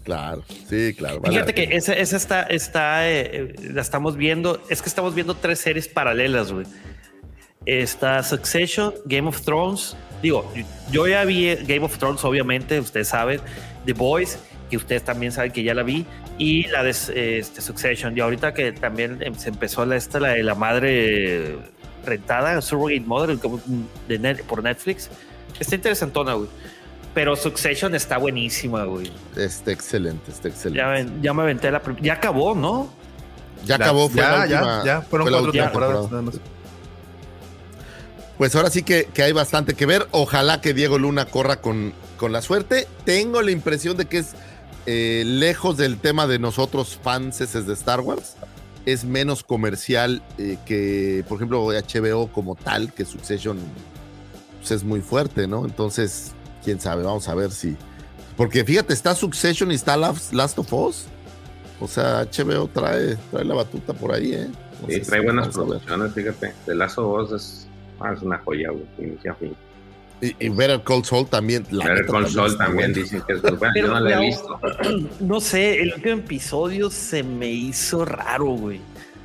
Claro, 0.09 0.43
sí, 0.71 0.95
claro. 0.97 1.21
vale 1.21 1.35
Fíjate 1.35 1.53
que 1.53 1.77
esa, 1.77 1.93
esa 1.93 2.17
está, 2.17 2.43
está 2.45 3.07
eh, 3.11 3.21
eh, 3.31 3.55
la 3.75 3.83
estamos 3.83 4.17
viendo, 4.17 4.59
es 4.71 4.81
que 4.81 4.89
estamos 4.89 5.15
viendo 5.15 5.35
tres 5.35 5.59
series 5.59 5.87
paralelas, 5.87 6.51
güey. 6.51 6.65
Está 7.67 8.23
Succession, 8.23 8.95
Game 9.05 9.29
of 9.29 9.43
Thrones. 9.43 9.99
Digo, 10.23 10.51
yo 10.91 11.07
ya 11.07 11.27
vi 11.27 11.55
Game 11.57 11.85
of 11.85 11.99
Thrones, 11.99 12.25
obviamente, 12.25 12.81
ustedes 12.81 13.09
saben. 13.09 13.43
The 13.85 13.93
Boys, 13.93 14.39
que 14.71 14.79
ustedes 14.79 15.05
también 15.05 15.31
saben 15.31 15.53
que 15.53 15.63
ya 15.63 15.75
la 15.75 15.83
vi. 15.83 16.07
Y 16.39 16.69
la 16.69 16.83
de 16.83 16.93
eh, 17.15 17.39
este, 17.41 17.61
Succession. 17.61 18.17
Y 18.17 18.21
ahorita 18.21 18.55
que 18.55 18.73
también 18.73 19.19
se 19.37 19.51
empezó 19.51 19.85
la, 19.85 19.97
esta, 19.97 20.21
la 20.21 20.31
de 20.31 20.43
la 20.43 20.55
madre 20.55 21.59
rentada, 22.07 22.63
Surrogate 22.63 23.01
Mother, 23.01 23.39
de 24.09 24.19
Net- 24.19 24.43
por 24.45 24.63
Netflix. 24.63 25.11
Está 25.61 25.75
interesantona, 25.75 26.33
güey. 26.33 26.49
Pero 27.19 27.35
Succession 27.35 27.97
está 27.97 28.17
buenísima, 28.17 28.85
güey. 28.85 29.11
Está 29.35 29.73
excelente, 29.73 30.31
está 30.31 30.47
excelente. 30.47 30.79
Ya, 30.79 31.21
ya 31.21 31.35
me 31.35 31.43
aventé 31.43 31.69
la. 31.69 31.83
Ya 32.01 32.13
acabó, 32.13 32.55
¿no? 32.55 32.91
Ya 33.67 33.75
acabó, 33.75 34.09
fue 34.09 34.23
ya, 34.23 34.31
la 34.31 34.47
ya, 34.47 34.59
última- 34.61 34.85
ya, 34.85 35.01
fueron 35.03 35.25
fue 35.25 35.33
la 35.33 35.37
cuatro 35.39 35.49
última 35.49 35.65
temporadas 35.65 36.01
temporada. 36.03 36.23
nada 36.23 36.39
más. 36.39 36.41
Pues 38.39 38.55
ahora 38.55 38.71
sí 38.71 38.85
que, 38.85 39.07
que 39.13 39.25
hay 39.25 39.33
bastante 39.33 39.75
que 39.75 39.85
ver. 39.85 40.07
Ojalá 40.13 40.61
que 40.61 40.75
Diego 40.75 40.97
Luna 40.97 41.25
corra 41.25 41.61
con, 41.61 41.93
con 42.19 42.31
la 42.31 42.41
suerte. 42.41 42.87
Tengo 43.05 43.43
la 43.43 43.51
impresión 43.51 43.97
de 43.97 44.05
que 44.05 44.19
es 44.19 44.35
eh, 44.87 45.25
lejos 45.27 45.77
del 45.77 45.99
tema 45.99 46.29
de 46.29 46.39
nosotros 46.39 47.01
fans 47.03 47.41
de 47.41 47.73
Star 47.73 47.99
Wars. 47.99 48.37
Es 48.87 49.05
menos 49.05 49.43
comercial 49.43 50.23
eh, 50.39 50.57
que, 50.65 51.25
por 51.29 51.39
ejemplo, 51.39 51.67
HBO 51.67 52.29
como 52.29 52.55
tal, 52.55 52.93
que 52.93 53.05
Succession 53.05 53.59
pues, 54.61 54.71
es 54.71 54.85
muy 54.85 55.01
fuerte, 55.01 55.49
¿no? 55.49 55.65
Entonces, 55.65 56.35
quién 56.65 56.81
sabe, 56.81 57.03
vamos 57.03 57.29
a 57.29 57.35
ver 57.35 57.51
si. 57.51 57.77
Porque 58.37 58.65
fíjate, 58.65 58.93
está 58.93 59.15
Succession 59.15 59.71
y 59.73 59.75
está 59.75 59.97
Last 59.97 60.33
Last 60.33 60.59
of 60.59 60.73
Us. 60.73 61.05
O 61.81 61.87
sea, 61.89 62.25
HBO 62.25 62.69
trae, 62.69 63.17
trae 63.31 63.45
la 63.45 63.55
batuta 63.55 63.93
por 63.93 64.13
ahí, 64.13 64.33
¿eh? 64.35 64.49
Sí, 64.89 65.01
trae 65.01 65.21
buenas 65.21 65.49
producciones, 65.49 66.13
fíjate. 66.13 66.55
The 66.67 66.75
Last 66.75 66.99
of 66.99 67.21
Us 67.23 67.33
es, 67.33 67.67
ah, 68.01 68.13
es 68.15 68.23
una 68.23 68.39
joya, 68.39 68.71
güey, 68.71 68.85
de 68.97 69.07
inicio 69.07 69.33
a 69.33 69.35
fin. 69.35 69.57
Y, 70.21 70.35
y 70.45 70.49
Better 70.49 70.83
Call 70.83 71.05
Saul 71.05 71.27
también. 71.29 71.65
la 71.71 71.85
Better 71.87 72.07
Call 72.07 72.29
Saul 72.29 72.57
también 72.59 72.93
buena. 72.93 73.03
dicen 73.05 73.23
que 73.27 73.35
es 73.35 73.43
muy 73.43 73.53
buena. 73.53 73.75
Yo 73.77 73.87
no 73.87 74.01
la 74.01 74.17
he 74.23 74.27
visto. 74.27 74.61
No 75.21 75.41
sé, 75.41 75.81
el 75.81 75.95
último 75.95 76.17
episodio 76.17 76.91
se 76.91 77.23
me 77.23 77.49
hizo 77.51 78.05
raro, 78.05 78.47
güey. 78.47 78.81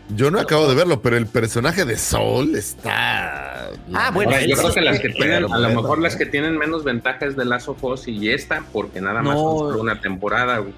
Yo 0.10 0.30
no 0.30 0.40
acabo 0.40 0.68
de 0.68 0.76
verlo, 0.76 1.02
pero 1.02 1.18
el 1.18 1.28
personaje 1.28 1.86
de 1.86 1.98
Saul 1.98 2.56
está. 2.56 3.70
Ah, 3.94 4.12
bueno, 4.14 4.32
yo 4.46 4.56
creo 4.58 4.74
que 4.74 4.82
las 4.82 5.00
que 5.00 5.10
tienen, 5.10 5.52
a 5.52 5.58
lo 5.58 5.70
mejor 5.70 6.00
las 6.00 6.16
que 6.16 6.26
tienen 6.26 6.58
menos 6.58 6.84
ventajas 6.84 7.36
de 7.36 7.46
Last 7.46 7.70
of 7.70 7.84
Us 7.84 8.08
y 8.08 8.30
esta, 8.30 8.64
porque 8.74 9.00
nada 9.02 9.22
más 9.22 9.36
No. 9.36 9.52
una 9.80 10.02
temporada, 10.02 10.58
güey. 10.60 10.74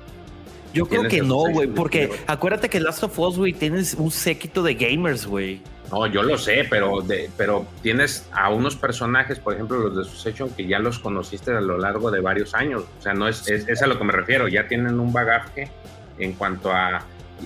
Yo 0.74 0.86
creo 0.86 1.04
que 1.08 1.22
no, 1.22 1.38
güey, 1.52 1.68
porque 1.68 2.12
acuérdate 2.28 2.70
que 2.70 2.80
Last 2.80 3.04
of 3.04 3.18
Us, 3.18 3.38
güey, 3.38 3.54
tienes 3.54 3.94
un 3.96 4.12
séquito 4.12 4.62
de 4.62 4.76
gamers, 4.76 5.26
güey. 5.26 5.62
No, 5.92 6.06
yo 6.08 6.22
lo 6.24 6.38
sé, 6.38 6.66
pero, 6.70 7.02
de, 7.02 7.30
pero 7.38 7.66
tienes 7.82 8.28
a 8.32 8.50
unos 8.50 8.76
personajes, 8.76 9.40
por 9.40 9.54
ejemplo, 9.54 9.78
los 9.78 9.96
de 9.96 10.04
Succession, 10.04 10.50
que 10.50 10.68
ya 10.68 10.80
los 10.80 11.00
conociste 11.00 11.52
a 11.52 11.62
lo 11.62 11.78
largo 11.78 12.12
de 12.12 12.22
varios 12.22 12.54
años. 12.56 12.84
O 13.00 13.02
sea, 13.02 13.14
no 13.14 13.28
es, 13.28 13.48
es, 13.48 13.68
es 13.68 13.82
a 13.82 13.88
lo 13.88 13.98
que 13.98 14.04
me 14.04 14.12
refiero. 14.12 14.48
Ya 14.48 14.68
tienen 14.68 15.00
un 15.00 15.14
bagaje 15.14 15.72
en 16.18 16.34
cuanto 16.34 16.72
a 16.72 17.04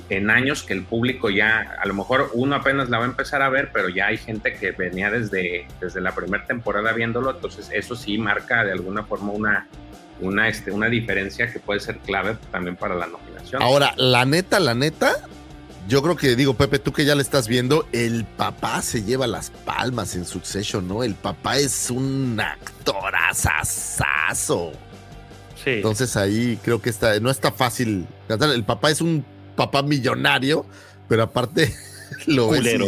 en 0.09 0.29
años 0.29 0.63
que 0.63 0.73
el 0.73 0.83
público 0.83 1.29
ya, 1.29 1.75
a 1.81 1.87
lo 1.87 1.93
mejor 1.93 2.31
uno 2.33 2.55
apenas 2.55 2.89
la 2.89 2.99
va 2.99 3.05
a 3.05 3.07
empezar 3.07 3.41
a 3.41 3.49
ver, 3.49 3.71
pero 3.73 3.89
ya 3.89 4.07
hay 4.07 4.17
gente 4.17 4.53
que 4.53 4.71
venía 4.71 5.09
desde, 5.09 5.67
desde 5.79 6.01
la 6.01 6.13
primera 6.13 6.45
temporada 6.45 6.91
viéndolo. 6.93 7.31
Entonces, 7.31 7.69
eso 7.73 7.95
sí 7.95 8.17
marca 8.17 8.63
de 8.63 8.71
alguna 8.71 9.03
forma 9.03 9.31
una, 9.31 9.67
una, 10.21 10.47
este, 10.47 10.71
una 10.71 10.87
diferencia 10.87 11.51
que 11.51 11.59
puede 11.59 11.79
ser 11.79 11.97
clave 11.99 12.37
también 12.51 12.75
para 12.75 12.95
la 12.95 13.07
nominación. 13.07 13.61
Ahora, 13.61 13.93
la 13.97 14.25
neta, 14.25 14.59
la 14.59 14.75
neta, 14.75 15.13
yo 15.87 16.01
creo 16.01 16.15
que 16.15 16.35
digo, 16.35 16.55
Pepe, 16.55 16.79
tú 16.79 16.93
que 16.93 17.05
ya 17.05 17.15
le 17.15 17.21
estás 17.21 17.47
viendo, 17.47 17.87
el 17.91 18.25
papá 18.25 18.81
se 18.81 19.03
lleva 19.03 19.27
las 19.27 19.49
palmas 19.49 20.15
en 20.15 20.25
Succession, 20.25 20.87
¿no? 20.87 21.03
El 21.03 21.15
papá 21.15 21.57
es 21.57 21.89
un 21.89 22.39
actorazazazo. 22.39 24.71
Sí. 25.63 25.71
Entonces 25.71 26.15
ahí 26.15 26.57
creo 26.63 26.81
que 26.81 26.89
está, 26.89 27.19
no 27.19 27.29
está 27.29 27.51
fácil. 27.51 28.07
cantar. 28.27 28.49
El 28.51 28.63
papá 28.63 28.91
es 28.91 29.01
un 29.01 29.25
papá 29.59 29.81
millonario, 29.83 30.65
pero 31.09 31.23
aparte 31.23 31.73
lo 32.27 32.47
Culero, 32.47 32.85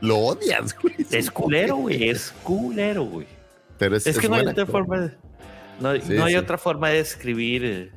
lo 0.00 0.18
odias, 0.18 0.74
güey. 0.80 0.94
Es 1.10 1.30
culero, 1.30 1.76
güey, 1.76 2.08
es 2.08 2.32
culero, 2.42 3.04
güey. 3.04 3.26
Pero 3.78 3.96
es, 3.96 4.06
Es, 4.06 4.18
que 4.18 4.26
es 4.26 4.30
no 4.30 4.36
hay 4.36 4.46
otra 4.46 4.64
forma 4.66 5.00
de, 5.00 5.10
no, 5.80 5.94
Sí, 5.96 6.14
no 6.14 6.24
hay 6.24 6.32
sí. 6.32 6.38
otra 6.38 6.56
forma 6.56 6.88
de 6.88 7.00
escribir. 7.00 7.64
eh. 7.64 7.90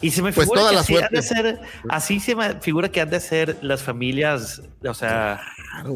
Y 0.00 0.10
se 0.10 0.22
me 0.22 0.32
Pues 0.32 0.46
figura 0.46 0.60
toda 0.60 0.70
que 0.70 0.74
la 0.76 0.80
así, 0.82 0.96
han 0.96 1.08
de 1.10 1.22
ser, 1.22 1.60
así 1.88 2.20
se 2.20 2.36
me 2.36 2.60
figura 2.60 2.88
que 2.90 3.00
han 3.00 3.10
de 3.10 3.20
ser 3.20 3.56
las 3.62 3.82
familias, 3.82 4.62
o 4.86 4.94
sea, 4.94 5.40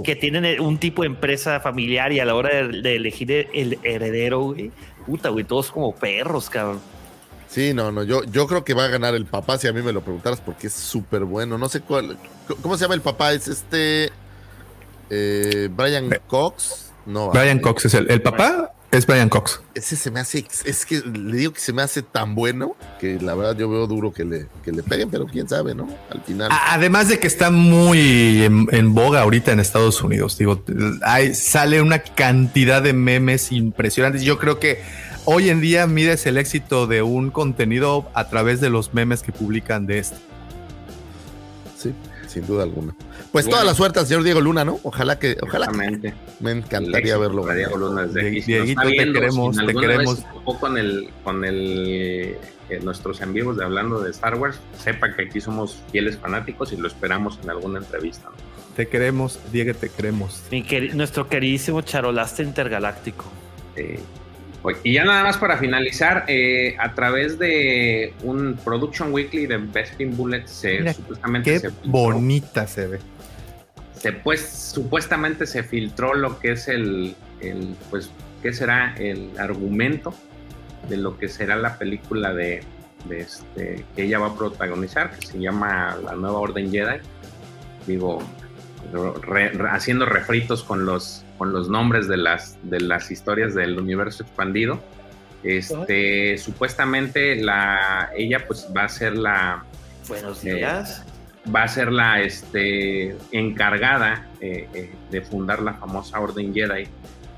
que 0.03 0.17
tienen 0.17 0.61
un 0.61 0.79
tipo 0.79 1.03
de 1.03 1.09
empresa 1.09 1.61
familiar 1.61 2.11
y 2.13 2.19
a 2.21 2.25
la 2.25 2.35
hora 2.35 2.49
de, 2.67 2.81
de 2.81 2.97
elegir 2.97 3.31
el, 3.31 3.47
el 3.53 3.79
heredero, 3.85 4.41
güey, 4.41 4.71
puta, 5.07 5.29
güey, 5.29 5.45
todos 5.45 5.71
como 5.71 5.95
perros, 5.95 6.49
cabrón. 6.49 6.81
Sí, 7.49 7.73
no, 7.73 7.91
no, 7.91 8.03
yo, 8.03 8.25
yo 8.25 8.47
creo 8.47 8.63
que 8.65 8.75
va 8.75 8.85
a 8.85 8.89
ganar 8.89 9.15
el 9.15 9.25
papá 9.25 9.57
si 9.59 9.67
a 9.69 9.73
mí 9.73 9.81
me 9.83 9.93
lo 9.93 10.03
preguntaras 10.03 10.41
porque 10.41 10.67
es 10.67 10.75
súper 10.75 11.25
bueno. 11.25 11.57
No 11.59 11.69
sé 11.69 11.81
cuál. 11.81 12.19
¿Cómo 12.63 12.77
se 12.77 12.85
llama 12.85 12.95
el 12.95 13.01
papá? 13.01 13.33
Es 13.33 13.49
este. 13.49 14.13
eh, 15.11 15.69
Brian 15.73 16.11
Cox. 16.27 16.87
No, 17.07 17.31
Brian 17.31 17.59
ah, 17.59 17.63
Cox 17.63 17.87
es 17.87 17.95
el, 17.95 18.11
el 18.11 18.21
papá, 18.21 18.73
es 18.91 19.07
Brian 19.07 19.31
Cox. 19.31 19.63
Ese 19.75 19.97
se 19.97 20.11
me 20.11 20.21
hace. 20.21 20.47
Es 20.67 20.85
que 20.85 21.01
le 21.01 21.39
digo 21.39 21.55
que 21.55 21.61
se 21.61 21.73
me 21.73 21.81
hace 21.81 22.03
tan 22.03 22.35
bueno 22.35 22.77
que 23.01 23.19
la 23.19 23.35
verdad 23.35 23.57
yo 23.57 23.71
veo 23.71 23.87
duro 23.87 24.13
que 24.13 24.27
le, 24.27 24.47
que 24.63 24.73
le 24.73 24.83
peguen, 24.83 25.09
pero 25.09 25.25
quién 25.25 25.49
sabe, 25.49 25.75
¿no? 25.75 25.89
Al 26.11 26.21
final. 26.21 26.51
Además 26.53 27.09
de 27.09 27.19
que 27.19 27.27
está 27.27 27.51
muy 27.51 28.43
en, 28.45 28.69
en 28.73 28.95
boga 28.95 29.23
ahorita 29.23 29.53
en 29.53 29.61
Estados 29.61 30.03
Unidos. 30.03 30.37
Digo, 30.37 30.63
hay, 31.03 31.35
sale 31.35 31.81
una 31.81 32.01
cantidad 32.01 32.83
de 32.83 32.93
memes 32.93 33.53
impresionantes. 33.53 34.21
Yo 34.23 34.37
creo 34.37 34.61
que 34.61 34.83
hoy 35.31 35.51
en 35.51 35.61
día 35.61 35.87
mides 35.87 36.25
el 36.27 36.39
éxito 36.39 36.87
de 36.87 37.03
un 37.03 37.31
contenido 37.31 38.09
a 38.15 38.29
través 38.31 38.63
de 38.63 38.71
los 38.71 38.95
memes 38.95 39.23
que 39.23 39.31
publican 39.31 39.87
de 39.87 39.99
esto. 39.99 40.17
Sí, 41.77 41.93
sin 42.27 42.47
duda 42.47 42.63
alguna. 42.63 42.95
Pues 43.31 43.45
Bueno. 43.45 43.51
toda 43.59 43.65
la 43.71 43.75
suerte 43.75 43.99
al 43.99 44.07
señor 44.07 44.23
Diego 44.23 44.41
Luna, 44.41 44.65
¿no? 44.65 44.81
Ojalá 44.85 45.19
que. 45.19 45.37
Ojalá 45.43 45.67
que- 45.67 45.73
Exactamente. 45.73 46.15
me 46.41 46.53
encantaría 46.53 47.13
éxito 47.15 47.19
verlo. 47.19 47.47
Diego 47.55 47.77
Luna 47.77 48.07
desde 48.07 48.31
Die- 48.31 48.41
Dieguito, 48.43 48.81
te 48.83 48.89
viendo, 48.89 49.21
queremos, 49.21 49.57
te 49.57 49.75
queremos. 49.75 50.25
con 50.59 50.79
el 50.79 51.11
con 51.23 51.45
el 51.45 52.37
eh, 52.71 52.81
nuestros 52.83 53.21
en 53.21 53.33
vivos 53.35 53.57
de 53.59 53.65
hablando 53.65 54.01
de 54.01 54.11
Star 54.11 54.35
Wars, 54.37 54.59
sepa 54.83 55.15
que 55.15 55.23
aquí 55.25 55.41
somos 55.43 55.77
fieles 55.93 56.17
fanáticos 56.19 56.73
y 56.73 56.77
lo 56.79 56.89
esperamos 56.89 57.39
en 57.43 57.51
alguna 57.51 57.79
entrevista. 57.81 58.29
¿no? 58.31 58.37
Te 58.77 58.89
queremos, 58.89 59.39
Diego, 59.53 59.75
te 59.75 59.89
queremos. 59.91 60.43
Mi 60.51 60.63
queri- 60.65 60.93
nuestro 60.95 61.29
queridísimo 61.29 61.81
charolaste 61.83 62.43
intergaláctico. 62.43 63.25
Eh, 63.77 64.01
y 64.85 64.95
ya 64.95 65.05
nada 65.05 65.23
más 65.23 65.37
para 65.39 65.57
finalizar, 65.57 66.25
eh, 66.29 66.77
a 66.79 66.95
través 66.95 67.39
de 67.39 68.13
un 68.25 68.59
Production 68.65 69.13
Weekly 69.13 69.47
de 69.47 69.57
Bespin 69.59 70.17
Bullet 70.17 70.47
se 70.47 70.81
Mira, 70.81 70.93
supuestamente 70.93 71.53
Qué 71.53 71.59
se 71.61 71.71
filtró- 71.71 71.91
bonita 71.91 72.67
se 72.67 72.87
ve. 72.89 72.99
se 73.95 74.13
pues 74.13 74.41
supuestamente 74.75 75.47
se 75.47 75.63
filtró 75.63 76.15
lo 76.15 76.39
que 76.41 76.53
es 76.53 76.69
el, 76.69 77.15
el 77.41 77.77
pues 77.91 78.11
qué 78.43 78.53
será 78.53 78.95
el 78.99 79.31
argumento 79.39 80.13
de 80.89 80.97
lo 80.97 81.17
que 81.19 81.29
será 81.29 81.57
la 81.57 81.79
película 81.79 82.33
de, 82.35 82.63
de 83.09 83.21
este 83.21 83.85
que 83.95 84.03
ella 84.05 84.19
va 84.19 84.29
a 84.29 84.37
protagonizar 84.37 85.11
que 85.11 85.27
se 85.27 85.39
llama 85.39 85.97
La 86.05 86.15
Nueva 86.15 86.39
Orden 86.41 86.71
Jedi. 86.71 86.99
Digo 87.87 88.19
re- 89.23 89.51
re- 89.51 89.71
haciendo 89.71 90.05
refritos 90.07 90.63
con 90.63 90.85
los 90.85 91.23
con 91.39 91.53
los 91.53 91.69
nombres 91.71 92.09
de 92.09 92.17
las 92.19 92.59
de 92.65 92.81
las 92.81 93.11
historias 93.11 93.55
del 93.55 93.79
universo 93.79 94.25
expandido. 94.25 94.81
Este 95.45 96.37
supuestamente 96.39 97.37
la 97.37 98.11
ella 98.17 98.45
pues 98.47 98.69
va 98.77 98.85
a 98.85 98.89
ser 98.89 99.17
la 99.17 99.65
Buenos 100.09 100.45
Eh, 100.45 100.55
días. 100.55 101.05
va 101.55 101.63
a 101.63 101.69
ser 101.69 101.93
la 101.93 102.21
este, 102.21 103.15
encargada 103.31 104.27
eh, 104.41 104.69
eh, 104.75 104.93
de 105.11 105.21
fundar 105.23 105.61
la 105.63 105.75
famosa 105.75 106.19
Orden 106.19 106.53
Jedi, 106.53 106.89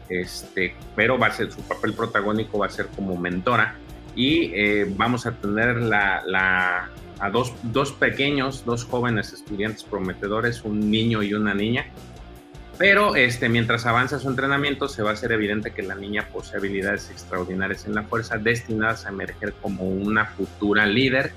este, 0.09 0.74
pero 0.97 1.18
va 1.18 1.27
a 1.28 1.32
ser 1.32 1.51
su 1.52 1.60
papel 1.62 1.93
protagónico 1.94 2.59
va 2.59 2.66
a 2.66 2.70
ser 2.70 2.86
como 2.97 3.16
mentora. 3.16 3.74
Y 4.16 4.52
eh, 4.55 4.86
vamos 4.97 5.27
a 5.27 5.32
tener 5.32 5.77
la, 5.82 6.22
la- 6.27 6.90
a 7.18 7.28
dos, 7.31 7.52
dos 7.64 7.93
pequeños, 7.93 8.64
dos 8.64 8.85
jóvenes 8.85 9.32
estudiantes 9.35 9.85
prometedores, 9.85 10.62
un 10.64 10.90
niño 10.90 11.22
y 11.22 11.35
una 11.35 11.52
niña, 11.55 11.86
Pero 12.81 13.15
este, 13.15 13.51
mientras 13.51 13.85
avanza 13.85 14.19
su 14.19 14.31
entrenamiento, 14.31 14.89
se 14.89 15.02
va 15.02 15.11
a 15.11 15.12
hacer 15.12 15.32
evidente 15.32 15.70
que 15.70 15.82
la 15.82 15.94
niña 15.94 16.27
posee 16.32 16.57
habilidades 16.57 17.11
extraordinarias 17.11 17.85
en 17.85 17.94
la 17.94 18.05
fuerza, 18.05 18.39
destinadas 18.39 19.05
a 19.05 19.11
emerger 19.11 19.52
como 19.61 19.85
una 19.85 20.24
futura 20.24 20.86
líder, 20.86 21.31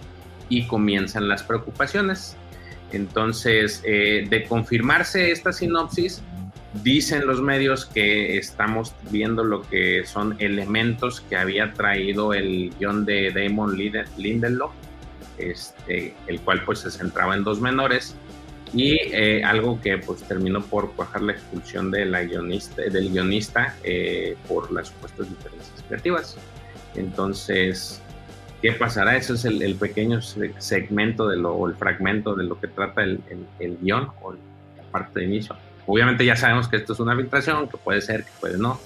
y 0.48 0.68
comienzan 0.68 1.28
las 1.28 1.44
preocupaciones. 1.44 2.38
Entonces, 2.94 3.82
eh, 3.84 4.26
de 4.30 4.46
confirmarse 4.46 5.32
esta 5.32 5.52
sinopsis, 5.52 6.22
dicen 6.82 7.28
los 7.28 7.42
medios 7.42 7.88
que 7.88 8.38
estamos 8.38 8.94
viendo 9.12 9.44
lo 9.44 9.64
que 9.64 10.06
son 10.06 10.38
elementos 10.40 11.20
que 11.22 11.36
había 11.36 11.74
traído 11.74 12.34
el 12.34 12.74
guion 12.80 13.04
de 13.04 13.32
Damon 13.32 13.76
Linde- 13.76 14.08
Lindelof, 14.16 14.72
este, 15.38 16.16
el 16.28 16.40
cual 16.40 16.64
pues 16.64 16.80
se 16.80 16.92
centraba 16.92 17.36
en 17.36 17.44
dos 17.44 17.60
menores 17.60 18.16
y 18.74 18.98
eh, 19.12 19.44
algo 19.44 19.80
que 19.80 19.98
pues 20.00 20.24
terminó 20.24 20.62
por 20.62 20.94
cuajar 20.94 21.22
la 21.22 21.34
expulsión 21.34 21.92
de 21.92 22.06
la 22.06 22.24
guionista, 22.24 22.82
del 22.82 23.12
guionista 23.12 23.76
eh, 23.84 24.36
por 24.48 24.72
las 24.72 24.88
supuestas 24.88 25.30
diferencias 25.30 25.84
creativas. 25.88 26.38
Entonces, 26.96 28.02
¿qué 28.62 28.72
pasará? 28.72 29.16
Eso 29.18 29.36
es 29.36 29.46
el, 29.46 29.62
el 29.62 29.76
pequeño 29.76 30.22
se- 30.22 30.54
segmento 30.60 31.28
de 31.28 31.38
lo, 31.38 31.54
o 31.54 31.68
el 31.68 31.76
fragmento 31.76 32.36
de 32.36 32.46
lo 32.46 32.60
que 32.60 32.68
trata 32.68 33.04
el, 33.04 33.20
el, 33.30 33.46
el 33.60 33.78
guion 33.82 34.10
o 34.22 34.34
la 34.34 34.84
parte 34.92 35.20
de 35.20 35.26
inicio. 35.26 35.56
Obviamente 35.86 36.26
ya 36.26 36.36
sabemos 36.36 36.68
que 36.68 36.78
esto 36.78 36.94
es 36.94 37.00
una 37.00 37.16
filtración, 37.16 37.68
que 37.68 37.78
puede 37.78 38.02
ser, 38.02 38.24
que 38.24 38.32
puede 38.40 38.58
no. 38.58 38.80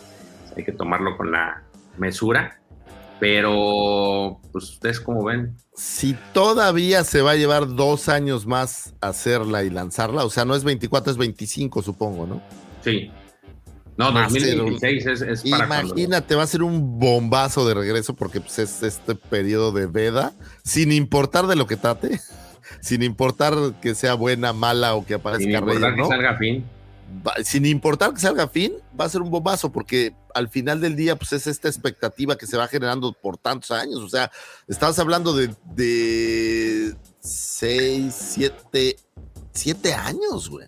Hay 0.55 0.63
que 0.63 0.71
tomarlo 0.71 1.15
con 1.15 1.31
la 1.31 1.61
mesura. 1.97 2.59
Pero, 3.19 4.39
pues 4.51 4.65
ustedes 4.71 4.99
como 4.99 5.23
ven, 5.23 5.55
Si 5.75 6.15
todavía 6.33 7.03
se 7.03 7.21
va 7.21 7.31
a 7.31 7.35
llevar 7.35 7.67
dos 7.75 8.09
años 8.09 8.45
más 8.45 8.93
hacerla 9.01 9.63
y 9.63 9.69
lanzarla, 9.69 10.23
o 10.25 10.29
sea, 10.29 10.45
no 10.45 10.55
es 10.55 10.63
24, 10.63 11.11
es 11.11 11.17
25, 11.17 11.81
supongo, 11.81 12.25
¿no? 12.27 12.41
Sí. 12.83 13.11
No, 13.95 14.13
Va 14.13 14.25
a 14.25 14.29
ser 14.29 14.55
2016 14.57 15.05
es, 15.07 15.21
es 15.21 15.49
para 15.51 15.67
cuando- 15.67 15.93
Imagínate, 15.93 16.35
va 16.35 16.43
a 16.43 16.47
ser 16.47 16.61
un 16.61 16.99
bombazo 16.99 17.67
de 17.67 17.73
regreso 17.73 18.15
porque 18.15 18.39
pues, 18.39 18.59
es 18.59 18.83
este 18.83 19.15
periodo 19.15 19.71
de 19.71 19.87
veda, 19.87 20.33
sin 20.63 20.91
importar 20.91 21.47
de 21.47 21.55
lo 21.55 21.65
que 21.65 21.77
trate, 21.77 22.19
sin 22.81 23.01
importar 23.01 23.55
que 23.81 23.95
sea 23.95 24.13
buena, 24.13 24.53
mala 24.53 24.93
o 24.93 25.03
que 25.05 25.15
aparezca 25.15 25.43
Sin 25.43 25.51
Rey 25.53 25.75
importar 25.77 25.95
que 25.95 26.05
salga 26.05 26.37
fin. 26.37 26.63
Va- 27.25 27.35
sin 27.43 27.65
importar 27.65 28.13
que 28.13 28.19
salga 28.19 28.47
fin, 28.49 28.73
va 28.99 29.05
a 29.05 29.09
ser 29.09 29.21
un 29.21 29.29
bombazo, 29.31 29.71
porque 29.71 30.13
al 30.33 30.49
final 30.49 30.81
del 30.81 30.95
día, 30.95 31.15
pues 31.15 31.31
es 31.33 31.47
esta 31.47 31.67
expectativa 31.69 32.37
que 32.37 32.45
se 32.47 32.57
va 32.57 32.67
generando 32.67 33.13
por 33.13 33.37
tantos 33.37 33.71
años. 33.71 33.99
O 33.99 34.09
sea, 34.09 34.29
estabas 34.67 34.99
hablando 34.99 35.33
de, 35.33 35.53
de 35.75 36.95
seis, 37.21 38.13
siete, 38.13 38.97
siete 39.53 39.93
años, 39.93 40.49
güey. 40.49 40.67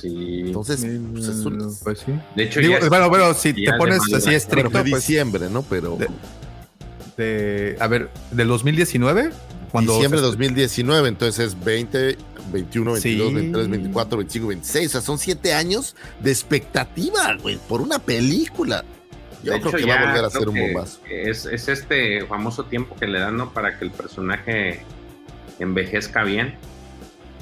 Sí. 0.00 0.42
Entonces, 0.46 0.80
pues 1.12 1.26
es 1.26 1.44
un- 1.44 1.76
Pues 1.82 1.98
sí. 1.98 2.12
De 2.34 2.44
hecho, 2.44 2.60
Digo, 2.60 2.72
ya 2.74 2.78
es- 2.78 2.88
bueno, 2.88 3.08
bueno, 3.10 3.34
si 3.34 3.52
te 3.52 3.64
es 3.64 3.72
de 3.72 3.78
pones 3.78 3.98
así 4.14 4.34
estricto, 4.34 4.70
Bueno, 4.70 4.82
fue 4.84 4.90
pues, 4.90 5.06
diciembre, 5.06 5.50
¿no? 5.50 5.62
Pero 5.62 5.96
de, 5.96 6.08
de- 7.16 7.76
a 7.80 7.86
ver, 7.86 8.10
del 8.30 8.48
2019, 8.48 9.30
cuando 9.70 9.92
diciembre 9.92 10.20
de 10.20 10.26
se- 10.26 10.30
2019, 10.30 11.08
entonces 11.08 11.46
es 11.48 11.64
20, 11.64 12.16
21, 12.50 12.92
22, 12.92 13.28
Sí. 13.28 13.34
23, 13.34 13.68
24, 13.68 14.18
25, 14.18 14.46
26. 14.48 14.86
O 14.86 14.90
sea, 14.90 15.00
son 15.00 15.18
siete 15.18 15.54
años 15.54 15.96
de 16.20 16.30
expectativa, 16.30 17.34
güey, 17.40 17.58
por 17.68 17.80
una 17.80 17.98
película. 17.98 18.84
Yo 19.42 19.52
De 19.52 19.60
creo 19.60 19.70
hecho, 19.70 19.78
que 19.78 19.86
va 19.86 19.94
a 20.00 20.06
volver 20.06 20.24
a 20.24 20.30
ser 20.30 20.48
un 20.48 20.58
bombazo. 20.58 21.00
Es, 21.08 21.46
es 21.46 21.68
este 21.68 22.26
famoso 22.26 22.64
tiempo 22.64 22.94
que 22.96 23.06
le 23.06 23.20
dan 23.20 23.36
¿no? 23.38 23.52
para 23.52 23.78
que 23.78 23.86
el 23.86 23.90
personaje 23.90 24.82
envejezca 25.58 26.24
bien. 26.24 26.56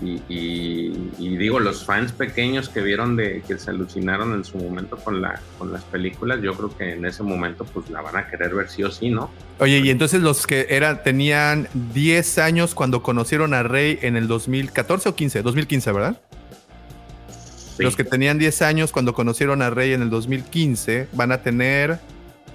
Y, 0.01 0.21
y- 0.29 1.11
y 1.19 1.37
digo, 1.37 1.59
los 1.59 1.85
fans 1.85 2.13
pequeños 2.13 2.69
que 2.69 2.81
vieron 2.81 3.17
de 3.17 3.43
que 3.47 3.59
se 3.59 3.71
alucinaron 3.71 4.33
en 4.33 4.45
su 4.45 4.57
momento 4.57 4.97
con, 4.97 5.21
la, 5.21 5.41
con 5.59 5.73
las 5.73 5.83
películas, 5.85 6.41
yo 6.41 6.55
creo 6.55 6.77
que 6.77 6.93
en 6.93 7.05
ese 7.05 7.25
momento 7.25 7.65
pues 7.65 7.91
la 7.91 8.01
van 8.01 8.17
a 8.17 8.29
querer 8.29 8.55
ver 8.55 8.69
sí 8.71 8.85
o 8.85 8.91
sí, 8.93 9.11
¿no? 9.11 9.31
Oye, 9.59 9.79
y 9.81 9.91
entonces 9.91 10.23
los 10.23 10.47
que 10.47 10.67
eran, 10.71 11.03
tenían 11.03 11.67
10 11.95 12.39
años 12.39 12.75
cuando 12.77 13.03
conocieron 13.03 13.55
a 13.55 13.65
Rey 13.65 13.99
en 14.03 14.17
el 14.17 14.29
2014 14.29 15.09
o 15.09 15.15
15, 15.17 15.43
2015, 15.43 15.91
¿verdad? 15.93 16.21
Los 17.79 17.95
que 17.97 18.05
tenían 18.05 18.39
10 18.39 18.63
años 18.63 18.91
cuando 18.93 19.15
conocieron 19.15 19.63
a 19.63 19.71
Rey 19.71 19.93
en 19.93 20.03
el 20.03 20.11
2015 20.11 21.09
van 21.13 21.31
a 21.33 21.43
tener 21.43 21.99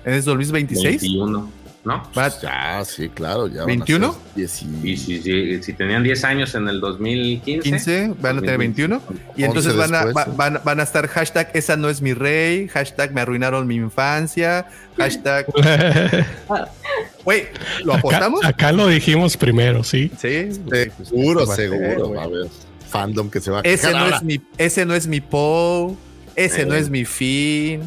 en 0.05 0.13
el 0.13 0.23
2026. 0.23 1.01
21, 1.01 1.49
¿no? 1.85 2.01
Ya, 2.41 2.83
sí, 2.85 3.09
claro, 3.09 3.47
ya. 3.47 3.61
van 3.61 3.63
a 3.63 3.65
21? 3.85 4.13
ser 4.13 4.21
10 4.35 4.61
y- 4.83 4.97
si, 4.97 5.21
si, 5.21 5.61
si 5.63 5.73
tenían 5.73 6.01
10 6.03 6.23
años 6.23 6.55
en 6.55 6.67
el 6.69 6.79
2015, 6.79 7.61
15, 7.69 8.13
van 8.21 8.37
a 8.37 8.41
tener 8.41 8.57
21. 8.57 9.01
Y 9.35 9.43
entonces 9.43 9.73
11 9.73 9.91
van 9.91 9.95
a, 9.95 10.11
va- 10.13 10.25
van, 10.35 10.61
van 10.63 10.79
a 10.79 10.83
estar 10.83 11.07
hashtag 11.07 11.49
esa 11.53 11.75
no 11.75 11.89
es 11.89 12.01
mi 12.01 12.13
rey, 12.13 12.67
hashtag 12.69 13.13
me 13.13 13.21
arruinaron 13.21 13.67
mi 13.67 13.75
infancia, 13.75 14.65
hashtag... 14.97 15.45
Güey, 17.25 17.45
¿lo 17.85 17.93
Acá, 17.93 17.99
apostamos? 17.99 18.45
acá 18.45 18.71
lo 18.71 18.87
dijimos 18.87 19.37
primero, 19.37 19.83
sí. 19.83 20.11
Sí, 20.19 20.49
Seguro, 21.03 21.43
a 21.43 21.55
ser, 21.55 21.69
seguro. 21.69 22.13
Va 22.13 22.21
a 22.21 22.25
haber 22.25 22.47
fandom 22.89 23.29
que 23.29 23.39
se 23.39 23.49
va 23.49 23.59
a 23.59 23.61
Ese 23.61 23.91
no, 23.91 24.07
es 24.07 24.21
mi, 24.23 24.41
ese 24.57 24.85
no 24.85 24.93
es 24.93 25.07
mi 25.07 25.21
Poe, 25.21 25.95
ese 26.35 26.61
Eh. 26.63 26.65
no 26.65 26.75
es 26.75 26.89
mi 26.89 27.05
fin. 27.05 27.81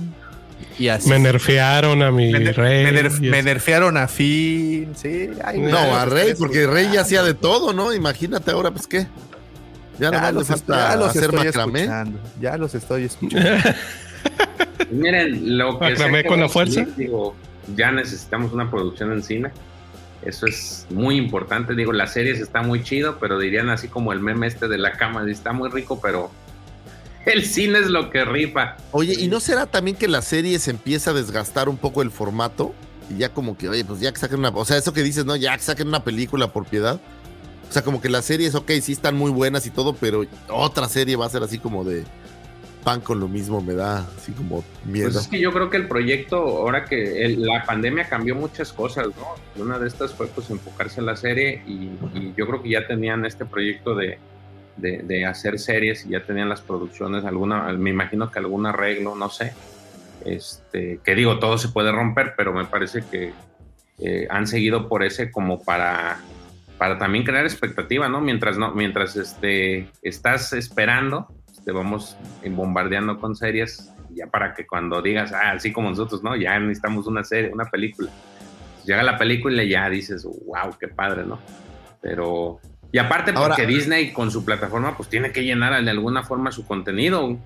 Y 0.78 0.88
así. 0.88 1.08
Me 1.08 1.18
nerfearon 1.18 2.02
a 2.02 2.10
mi 2.10 2.32
Me, 2.32 2.52
rey. 2.52 2.84
me 2.84 3.02
nerf- 3.02 3.20
me 3.20 3.42
nerfearon 3.42 3.96
a 3.96 4.08
Finn. 4.08 4.94
Sí, 4.96 5.30
ay, 5.44 5.60
No, 5.60 5.78
a 5.96 6.04
Rey, 6.04 6.34
porque 6.38 6.66
Rey 6.66 6.90
ya 6.92 7.00
hacía 7.02 7.22
de 7.22 7.34
todo, 7.34 7.72
¿no? 7.72 7.92
Imagínate 7.94 8.50
ahora, 8.50 8.70
pues 8.70 8.86
qué. 8.86 9.06
Ya, 9.98 10.10
Ya 10.10 10.32
los, 10.32 10.46
falta 10.48 10.90
ya 10.90 10.96
los 10.96 11.08
hacer 11.08 11.24
estoy 11.24 11.46
macramé. 11.46 11.80
escuchando. 11.80 12.18
Ya 12.40 12.56
los 12.58 12.74
estoy 12.74 13.04
escuchando. 13.04 13.48
Pues 14.76 14.90
Miren, 14.92 15.56
lo 15.58 15.78
que 15.78 15.84
Macramé 15.90 16.24
con 16.24 16.40
la 16.40 16.48
fuerza. 16.48 16.84
digo, 16.96 17.34
ya 17.74 17.90
necesitamos 17.92 18.52
una 18.52 18.70
producción 18.70 19.12
en 19.12 19.22
cine. 19.22 19.50
Eso 20.22 20.46
es 20.46 20.86
muy 20.90 21.16
importante. 21.16 21.74
Digo, 21.74 21.92
las 21.92 22.12
series 22.12 22.40
está 22.40 22.62
muy 22.62 22.82
chido, 22.82 23.18
pero 23.18 23.38
dirían 23.38 23.70
así 23.70 23.88
como 23.88 24.12
el 24.12 24.20
meme 24.20 24.46
este 24.48 24.68
de 24.68 24.78
la 24.78 24.92
cama, 24.92 25.24
está 25.30 25.52
muy 25.52 25.70
rico, 25.70 26.00
pero 26.00 26.30
el 27.26 27.44
cine 27.44 27.80
es 27.80 27.88
lo 27.88 28.08
que 28.10 28.24
rifa. 28.24 28.76
Oye, 28.92 29.14
¿y 29.18 29.28
no 29.28 29.40
será 29.40 29.66
también 29.66 29.96
que 29.96 30.08
la 30.08 30.22
serie 30.22 30.58
se 30.58 30.70
empieza 30.70 31.10
a 31.10 31.14
desgastar 31.14 31.68
un 31.68 31.76
poco 31.76 32.00
el 32.02 32.10
formato? 32.10 32.74
Y 33.10 33.18
ya 33.18 33.28
como 33.32 33.56
que, 33.56 33.68
oye, 33.68 33.84
pues 33.84 34.00
ya 34.00 34.10
que 34.12 34.18
saquen 34.18 34.38
una... 34.38 34.48
O 34.48 34.64
sea, 34.64 34.76
eso 34.78 34.92
que 34.92 35.02
dices, 35.02 35.24
¿no? 35.26 35.36
Ya 35.36 35.56
que 35.56 35.62
saquen 35.62 35.88
una 35.88 36.02
película 36.02 36.52
por 36.52 36.64
piedad. 36.66 36.98
O 37.68 37.72
sea, 37.72 37.82
como 37.82 38.00
que 38.00 38.08
las 38.08 38.24
series, 38.24 38.54
ok, 38.54 38.70
sí 38.80 38.92
están 38.92 39.16
muy 39.16 39.30
buenas 39.30 39.66
y 39.66 39.70
todo, 39.70 39.94
pero 39.94 40.24
otra 40.48 40.88
serie 40.88 41.16
va 41.16 41.26
a 41.26 41.28
ser 41.30 41.42
así 41.42 41.58
como 41.58 41.84
de 41.84 42.04
pan 42.84 43.00
con 43.00 43.18
lo 43.18 43.26
mismo, 43.26 43.60
me 43.60 43.74
da 43.74 44.06
así 44.16 44.30
como 44.30 44.62
miedo. 44.84 45.10
Pues 45.10 45.24
es 45.24 45.28
que 45.28 45.40
yo 45.40 45.52
creo 45.52 45.68
que 45.70 45.76
el 45.76 45.88
proyecto, 45.88 46.36
ahora 46.36 46.84
que 46.84 47.24
el- 47.24 47.42
la 47.42 47.64
pandemia 47.64 48.08
cambió 48.08 48.36
muchas 48.36 48.72
cosas, 48.72 49.08
¿no? 49.08 49.60
Una 49.62 49.80
de 49.80 49.88
estas 49.88 50.12
fue 50.14 50.28
pues 50.28 50.48
enfocarse 50.50 51.00
en 51.00 51.06
la 51.06 51.16
serie 51.16 51.64
y, 51.66 51.90
y 52.16 52.32
yo 52.36 52.46
creo 52.46 52.62
que 52.62 52.70
ya 52.70 52.86
tenían 52.86 53.26
este 53.26 53.44
proyecto 53.44 53.96
de, 53.96 54.20
de, 54.76 54.98
de 54.98 55.26
hacer 55.26 55.58
series 55.58 56.06
y 56.06 56.10
ya 56.10 56.24
tenían 56.24 56.48
las 56.48 56.60
producciones, 56.60 57.24
alguna, 57.24 57.72
me 57.72 57.90
imagino 57.90 58.30
que 58.30 58.38
algún 58.38 58.66
arreglo, 58.66 59.14
no 59.14 59.28
sé. 59.30 59.52
Este, 60.24 60.98
que 61.04 61.14
digo, 61.14 61.38
todo 61.38 61.56
se 61.56 61.68
puede 61.68 61.92
romper, 61.92 62.34
pero 62.36 62.52
me 62.52 62.64
parece 62.64 63.04
que 63.10 63.32
eh, 63.98 64.26
han 64.28 64.46
seguido 64.46 64.88
por 64.88 65.04
ese 65.04 65.30
como 65.30 65.62
para, 65.62 66.18
para 66.78 66.98
también 66.98 67.24
crear 67.24 67.44
expectativa, 67.44 68.08
¿no? 68.08 68.20
Mientras 68.20 68.58
no, 68.58 68.72
mientras 68.72 69.16
este, 69.16 69.88
estás 70.02 70.52
esperando, 70.52 71.28
te 71.64 71.72
vamos 71.72 72.16
bombardeando 72.44 73.18
con 73.18 73.36
series, 73.36 73.92
ya 74.10 74.26
para 74.26 74.54
que 74.54 74.66
cuando 74.66 75.00
digas, 75.00 75.32
ah, 75.32 75.52
así 75.52 75.72
como 75.72 75.90
nosotros, 75.90 76.22
¿no? 76.22 76.36
Ya 76.36 76.58
necesitamos 76.58 77.06
una 77.06 77.24
serie, 77.24 77.52
una 77.52 77.66
película. 77.66 78.10
Llega 78.84 79.02
la 79.02 79.18
película 79.18 79.62
y 79.62 79.70
ya 79.70 79.88
dices, 79.88 80.24
wow, 80.24 80.76
qué 80.78 80.88
padre, 80.88 81.24
¿no? 81.24 81.38
Pero, 82.00 82.60
y 82.92 82.98
aparte 82.98 83.32
porque 83.32 83.62
Ahora- 83.62 83.66
Disney 83.66 84.12
con 84.12 84.30
su 84.30 84.44
plataforma, 84.44 84.96
pues 84.96 85.08
tiene 85.08 85.32
que 85.32 85.44
llenar 85.44 85.82
de 85.84 85.90
alguna 85.90 86.22
forma 86.22 86.52
su 86.52 86.66
contenido. 86.66 87.24
O 87.26 87.38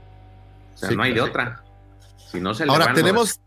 sea, 0.75 0.91
Sí, 0.91 0.97
no 0.97 1.03
hay 1.03 1.13
de 1.13 1.21
otra. 1.21 1.63
Si 2.31 2.41
no 2.41 2.55
se 2.55 2.65
Ahora, 2.65 2.93
tenemos 2.93 3.41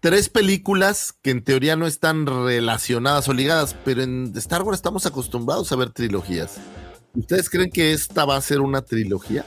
tres 0.00 0.28
películas 0.28 1.14
que 1.22 1.30
en 1.30 1.42
teoría 1.42 1.74
no 1.76 1.86
están 1.86 2.26
relacionadas 2.26 3.28
o 3.28 3.32
ligadas, 3.32 3.74
pero 3.84 4.02
en 4.02 4.32
Star 4.36 4.62
Wars 4.62 4.78
estamos 4.78 5.06
acostumbrados 5.06 5.72
a 5.72 5.76
ver 5.76 5.90
trilogías. 5.90 6.58
¿Ustedes 7.14 7.50
creen 7.50 7.70
que 7.70 7.92
esta 7.92 8.24
va 8.24 8.36
a 8.36 8.40
ser 8.40 8.60
una 8.60 8.82
trilogía? 8.82 9.44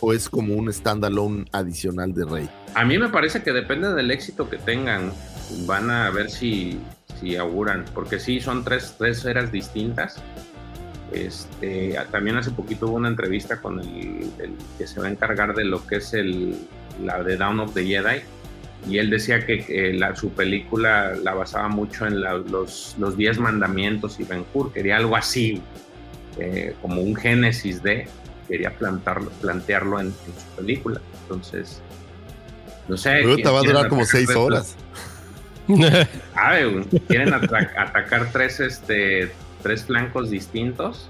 ¿O 0.00 0.12
es 0.12 0.28
como 0.28 0.54
un 0.54 0.72
standalone 0.72 1.44
adicional 1.52 2.12
de 2.12 2.24
Rey? 2.24 2.50
A 2.74 2.84
mí 2.84 2.98
me 2.98 3.08
parece 3.08 3.42
que 3.42 3.52
depende 3.52 3.94
del 3.94 4.10
éxito 4.10 4.50
que 4.50 4.58
tengan. 4.58 5.12
Van 5.66 5.90
a 5.90 6.10
ver 6.10 6.30
si, 6.30 6.80
si 7.20 7.36
auguran, 7.36 7.84
porque 7.94 8.18
sí, 8.18 8.40
son 8.40 8.64
tres, 8.64 8.96
tres 8.98 9.24
eras 9.24 9.52
distintas. 9.52 10.16
Este, 11.12 11.96
también 12.10 12.36
hace 12.36 12.50
poquito 12.50 12.86
hubo 12.88 12.96
una 12.96 13.08
entrevista 13.08 13.60
con 13.60 13.78
el, 13.80 14.30
el 14.38 14.52
que 14.78 14.86
se 14.86 15.00
va 15.00 15.06
a 15.06 15.10
encargar 15.10 15.54
de 15.54 15.64
lo 15.64 15.86
que 15.86 15.96
es 15.96 16.12
el, 16.14 16.56
la 17.04 17.22
de 17.22 17.36
Dawn 17.36 17.60
of 17.60 17.74
the 17.74 17.84
Jedi. 17.84 18.20
Y 18.88 18.98
él 18.98 19.08
decía 19.10 19.46
que, 19.46 19.92
la- 19.94 20.14
su 20.16 20.30
película 20.30 21.14
la 21.22 21.34
basaba 21.34 21.68
mucho 21.68 22.06
en 22.06 22.20
la- 22.20 22.34
los, 22.34 22.96
los 22.98 23.16
diez 23.16 23.38
mandamientos 23.38 24.18
y 24.20 24.24
Ben 24.24 24.44
Hur. 24.52 24.72
Quería 24.72 24.96
algo 24.96 25.16
así, 25.16 25.62
eh, 26.38 26.74
como 26.82 27.00
un 27.00 27.14
génesis 27.16 27.82
de. 27.82 28.06
quería 28.48 28.70
plantarlo, 28.70 29.30
plantearlo 29.40 30.00
en, 30.00 30.08
en 30.08 30.12
su 30.12 30.56
película. 30.56 31.00
Entonces, 31.22 31.80
no 32.88 32.96
sé. 32.98 33.22
Te 33.36 33.48
va 33.48 33.60
a 33.60 33.62
durar 33.62 33.88
como 33.88 34.04
seis 34.04 34.28
horas. 34.36 34.76
Güey, 35.66 36.84
quieren 37.08 37.32
atacar 37.32 38.28
tres, 38.32 38.60
este, 38.60 39.32
tres 39.64 39.82
flancos 39.84 40.30
distintos. 40.30 41.08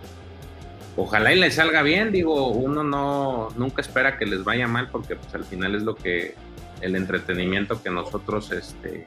Ojalá 0.97 1.35
y 1.35 1.39
les 1.39 1.57
salga 1.57 1.83
bien, 1.83 2.11
digo, 2.13 2.49
uno 2.49 2.83
no 2.85 3.49
nunca 3.59 3.83
espera 3.83 4.17
que 4.17 4.25
les 4.25 4.45
vaya 4.45 4.67
mal 4.69 4.89
porque 4.91 5.17
pues 5.17 5.35
al 5.35 5.45
final 5.45 5.75
es 5.75 5.83
lo 5.83 5.95
que 5.97 6.35
el 6.81 6.95
entretenimiento 6.97 7.83
que 7.83 7.91
nosotros 7.91 8.51
este 8.53 9.05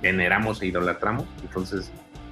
generamos 0.00 0.62
e 0.62 0.66
idolatramos. 0.68 1.26
Entonces, 1.42 1.90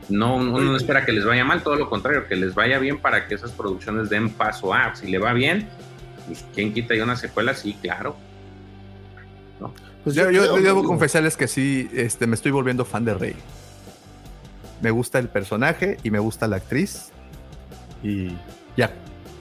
no 0.09 0.37
uno 0.37 0.61
no 0.61 0.77
espera 0.77 1.05
que 1.05 1.13
les 1.13 1.25
vaya 1.25 1.45
mal, 1.45 1.63
todo 1.63 1.75
lo 1.77 1.91
contrario, 1.91 2.27
que 2.29 2.37
les 2.37 2.55
vaya 2.55 2.79
bien 2.79 2.99
para 2.99 3.27
que 3.27 3.35
esas 3.35 3.51
producciones 3.53 4.09
den 4.09 4.31
paso 4.31 4.73
a, 4.73 4.95
si 4.95 5.09
le 5.11 5.19
va 5.19 5.33
bien, 5.33 5.69
pues 6.27 6.45
quién 6.55 6.73
quita 6.73 6.95
ya 6.95 7.03
una 7.05 7.17
secuela, 7.17 7.55
sí, 7.55 7.77
claro. 7.83 8.17
Pues 10.05 10.15
yo, 10.17 10.31
yo- 10.31 10.57
yo 10.57 10.63
debo 10.63 10.83
confesarles 10.85 11.37
que 11.37 11.47
sí, 11.49 11.89
este, 11.95 12.27
me 12.27 12.35
estoy 12.35 12.51
volviendo 12.53 12.85
fan 12.85 13.05
de 13.05 13.15
Rey. 13.15 13.37
Me 14.83 14.91
gusta 14.91 15.19
el 15.19 15.29
personaje 15.29 15.97
y 16.03 16.11
me 16.11 16.19
gusta 16.19 16.47
la 16.49 16.57
actriz. 16.57 17.11
Y 18.03 18.33
ya, 18.77 18.91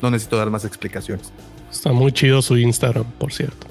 no 0.02 0.10
necesito 0.12 0.38
dar 0.38 0.50
más 0.50 0.64
explicaciones. 0.66 1.32
Está 1.72 1.92
muy 1.92 2.12
chido 2.14 2.42
su 2.42 2.58
Instagram, 2.58 3.06
por 3.18 3.34
cierto. 3.34 3.68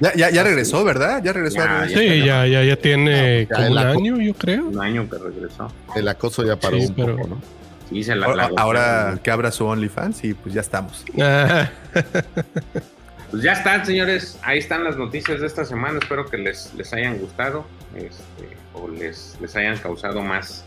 Ya, 0.00 0.14
ya, 0.14 0.30
ya 0.30 0.42
regresó, 0.42 0.82
¿verdad? 0.84 1.22
Ya 1.22 1.32
regresó. 1.32 1.56
Ya, 1.58 1.82
a 1.82 1.88
Sí, 1.88 2.18
ya, 2.24 2.46
ya, 2.46 2.62
ya 2.64 2.76
tiene 2.76 3.46
ya 3.50 3.54
como 3.56 3.66
el 3.66 3.72
un 3.72 3.78
año, 3.78 4.16
yo 4.20 4.34
creo. 4.34 4.66
Un 4.68 4.80
año 4.80 5.08
que 5.10 5.18
regresó. 5.18 5.72
El 5.94 6.08
acoso 6.08 6.44
ya 6.44 6.56
paró 6.56 6.78
Sí, 6.78 6.86
un 6.86 6.94
pero- 6.94 7.16
poco, 7.16 7.28
¿no? 7.28 7.42
Sí, 7.90 8.02
se 8.04 8.14
la, 8.14 8.26
Ahora, 8.26 8.50
la- 8.50 8.60
ahora 8.62 9.18
que 9.22 9.30
abra 9.30 9.50
su 9.50 9.64
OnlyFans 9.64 10.22
y 10.24 10.34
pues 10.34 10.54
ya 10.54 10.60
estamos. 10.60 11.04
Ah, 11.20 11.70
Pues 13.30 13.42
ya 13.42 13.52
están, 13.52 13.84
señores. 13.84 14.38
Ahí 14.42 14.58
están 14.58 14.84
las 14.84 14.96
noticias 14.96 15.40
de 15.40 15.46
esta 15.46 15.64
semana. 15.64 15.98
Espero 16.00 16.24
que 16.26 16.38
les, 16.38 16.72
les 16.74 16.92
hayan 16.94 17.18
gustado 17.18 17.66
este, 17.94 18.56
o 18.74 18.88
les, 18.88 19.36
les 19.40 19.54
hayan 19.56 19.76
causado 19.78 20.22
más 20.22 20.64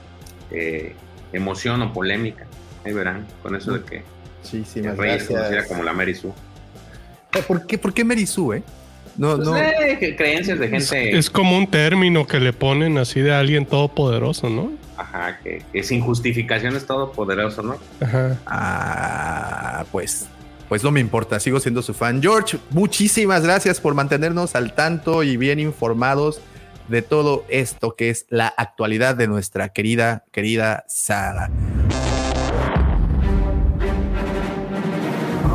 eh, 0.51 0.95
emoción 1.33 1.81
o 1.81 1.91
polémica. 1.93 2.45
Ahí 2.85 2.93
verán, 2.93 3.25
con 3.41 3.55
eso 3.55 3.73
de 3.73 3.83
que 3.83 4.03
Sí, 4.43 4.63
sí, 4.65 4.79
el 4.79 4.97
rey 4.97 5.17
es 5.17 5.25
conocida 5.25 5.65
como 5.65 5.83
la 5.83 5.93
Mary 5.93 6.15
Sue. 6.15 6.31
¿Por 7.47 7.65
qué, 7.65 7.77
por 7.77 7.93
qué 7.93 8.01
eh? 8.01 8.63
No, 9.17 9.35
Pues, 9.35 9.47
no. 9.47 9.57
eh, 9.57 10.15
creencias 10.17 10.57
de 10.59 10.65
es, 10.65 10.89
gente 10.89 11.17
es 11.17 11.29
como 11.29 11.57
un 11.57 11.67
término 11.67 12.25
que 12.25 12.39
le 12.39 12.53
ponen 12.53 12.97
así 12.97 13.21
de 13.21 13.33
alguien 13.33 13.65
todopoderoso, 13.65 14.49
¿no? 14.49 14.71
ajá, 14.97 15.39
que, 15.43 15.63
que 15.73 15.83
sin 15.83 16.01
justificación 16.01 16.75
es 16.75 16.85
todopoderoso, 16.85 17.63
¿no? 17.63 17.77
Ajá. 17.99 18.37
Ah, 18.45 19.85
pues, 19.91 20.27
pues 20.71 20.85
no 20.85 20.91
me 20.91 21.01
importa, 21.01 21.37
sigo 21.41 21.59
siendo 21.59 21.81
su 21.81 21.93
fan. 21.93 22.21
George, 22.21 22.57
muchísimas 22.69 23.43
gracias 23.43 23.81
por 23.81 23.93
mantenernos 23.93 24.55
al 24.55 24.73
tanto 24.73 25.21
y 25.21 25.35
bien 25.35 25.59
informados 25.59 26.39
de 26.87 27.01
todo 27.01 27.43
esto 27.49 27.97
que 27.97 28.09
es 28.09 28.25
la 28.29 28.47
actualidad 28.47 29.15
de 29.15 29.27
nuestra 29.27 29.73
querida, 29.73 30.23
querida 30.31 30.85
saga. 30.87 31.49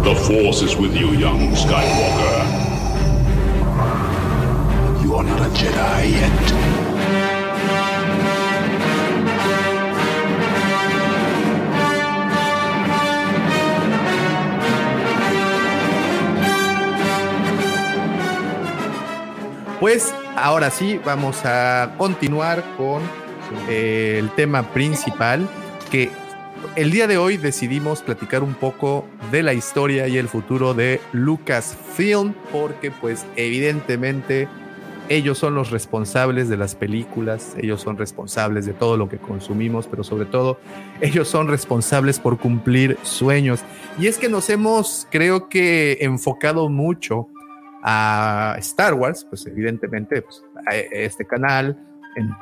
The 0.04 0.14
Force 0.16 0.62
is 0.62 0.76
with 0.76 0.92
you, 0.92 1.14
young 1.14 1.56
Skywalker. 1.56 2.44
You 5.02 5.14
are 5.16 5.26
not 5.26 5.40
a 5.40 5.48
Jedi 5.54 6.10
yet. 6.10 6.85
Pues 19.80 20.14
ahora 20.36 20.70
sí, 20.70 20.98
vamos 21.04 21.44
a 21.44 21.94
continuar 21.98 22.64
con 22.78 23.02
eh, 23.68 24.16
el 24.18 24.30
tema 24.30 24.62
principal, 24.72 25.46
que 25.90 26.10
el 26.76 26.90
día 26.90 27.06
de 27.06 27.18
hoy 27.18 27.36
decidimos 27.36 28.00
platicar 28.00 28.42
un 28.42 28.54
poco 28.54 29.04
de 29.30 29.42
la 29.42 29.52
historia 29.52 30.08
y 30.08 30.16
el 30.16 30.28
futuro 30.28 30.72
de 30.72 30.98
Lucasfilm, 31.12 32.32
porque 32.50 32.90
pues 32.90 33.26
evidentemente 33.36 34.48
ellos 35.10 35.36
son 35.36 35.54
los 35.54 35.70
responsables 35.70 36.48
de 36.48 36.56
las 36.56 36.74
películas, 36.74 37.54
ellos 37.58 37.82
son 37.82 37.98
responsables 37.98 38.64
de 38.64 38.72
todo 38.72 38.96
lo 38.96 39.10
que 39.10 39.18
consumimos, 39.18 39.86
pero 39.86 40.02
sobre 40.04 40.24
todo 40.24 40.58
ellos 41.02 41.28
son 41.28 41.48
responsables 41.48 42.18
por 42.18 42.38
cumplir 42.38 42.96
sueños. 43.02 43.60
Y 43.98 44.06
es 44.06 44.16
que 44.16 44.30
nos 44.30 44.48
hemos, 44.48 45.06
creo 45.10 45.50
que, 45.50 45.98
enfocado 46.00 46.70
mucho 46.70 47.28
a 47.88 48.56
Star 48.58 48.94
Wars, 48.94 49.24
pues 49.28 49.46
evidentemente 49.46 50.20
pues, 50.20 50.42
este 50.90 51.24
canal, 51.24 51.78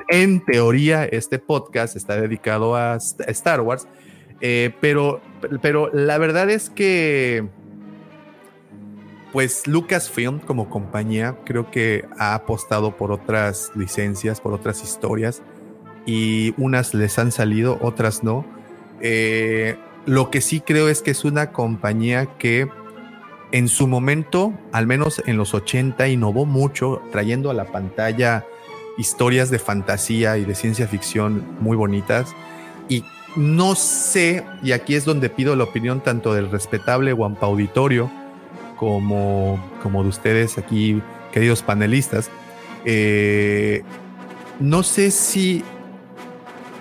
en, 0.09 0.43
teoría 0.43 1.05
este 1.05 1.37
podcast 1.37 1.95
está 1.95 2.19
dedicado 2.19 2.75
a 2.75 2.95
Star 2.95 3.61
Wars, 3.61 3.87
eh, 4.41 4.73
pero, 4.81 5.21
pero 5.61 5.91
la 5.93 6.17
verdad 6.17 6.49
es 6.49 6.71
que 6.71 7.47
pues 9.33 9.67
Lucasfilm 9.67 10.39
como 10.39 10.69
compañía 10.69 11.37
creo 11.45 11.69
que 11.69 12.05
ha 12.17 12.33
apostado 12.33 12.97
por 12.97 13.11
otras 13.11 13.71
licencias, 13.75 14.41
por 14.41 14.53
otras 14.53 14.81
historias 14.81 15.43
y 16.07 16.55
unas 16.57 16.95
les 16.95 17.19
han 17.19 17.31
salido, 17.31 17.77
otras 17.81 18.23
no. 18.23 18.45
Eh, 19.01 19.77
lo 20.05 20.31
que 20.31 20.41
sí 20.41 20.61
creo 20.61 20.89
es 20.89 21.01
que 21.03 21.11
es 21.11 21.23
una 21.23 21.51
compañía 21.51 22.37
que 22.37 22.67
en 23.55 23.69
su 23.69 23.87
momento, 23.87 24.53
al 24.73 24.85
menos 24.85 25.23
en 25.25 25.37
los 25.37 25.53
80, 25.53 26.09
innovó 26.09 26.45
mucho 26.45 27.01
trayendo 27.13 27.49
a 27.49 27.53
la 27.53 27.71
pantalla 27.71 28.45
historias 28.97 29.49
de 29.49 29.59
fantasía 29.59 30.37
y 30.37 30.43
de 30.43 30.55
ciencia 30.55 30.89
ficción 30.89 31.55
muy 31.61 31.77
bonitas. 31.77 32.35
Y 32.89 33.05
no 33.37 33.75
sé, 33.75 34.43
y 34.61 34.73
aquí 34.73 34.95
es 34.95 35.05
donde 35.05 35.29
pido 35.29 35.55
la 35.55 35.63
opinión 35.63 36.01
tanto 36.01 36.33
del 36.33 36.51
respetable 36.51 37.13
Wampa 37.13 37.45
Auditorio 37.45 38.11
como, 38.75 39.57
como 39.81 40.03
de 40.03 40.09
ustedes 40.09 40.57
aquí, 40.57 41.01
queridos 41.31 41.63
panelistas. 41.63 42.29
Eh, 42.83 43.83
no 44.59 44.83
sé 44.83 45.11
si 45.11 45.63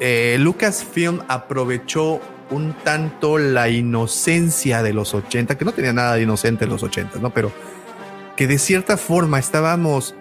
eh, 0.01 0.39
Lucasfilm 0.41 1.21
aprovechó 1.29 2.21
un 2.55 2.73
tanto 2.85 3.39
la 3.39 3.69
inocencia 3.69 4.83
de 4.83 4.93
los 4.93 5.15
80, 5.15 5.59
que 5.59 5.65
no 5.65 5.73
tenía 5.73 5.93
nada 5.93 6.15
de 6.15 6.23
inocente 6.23 6.65
en 6.65 6.71
los 6.71 6.83
80, 6.83 7.19
¿no? 7.19 7.31
Pero 7.31 7.53
que 8.37 8.47
de 8.47 8.59
cierta 8.59 8.97
forma 8.97 9.39
estábamos, 9.39 10.15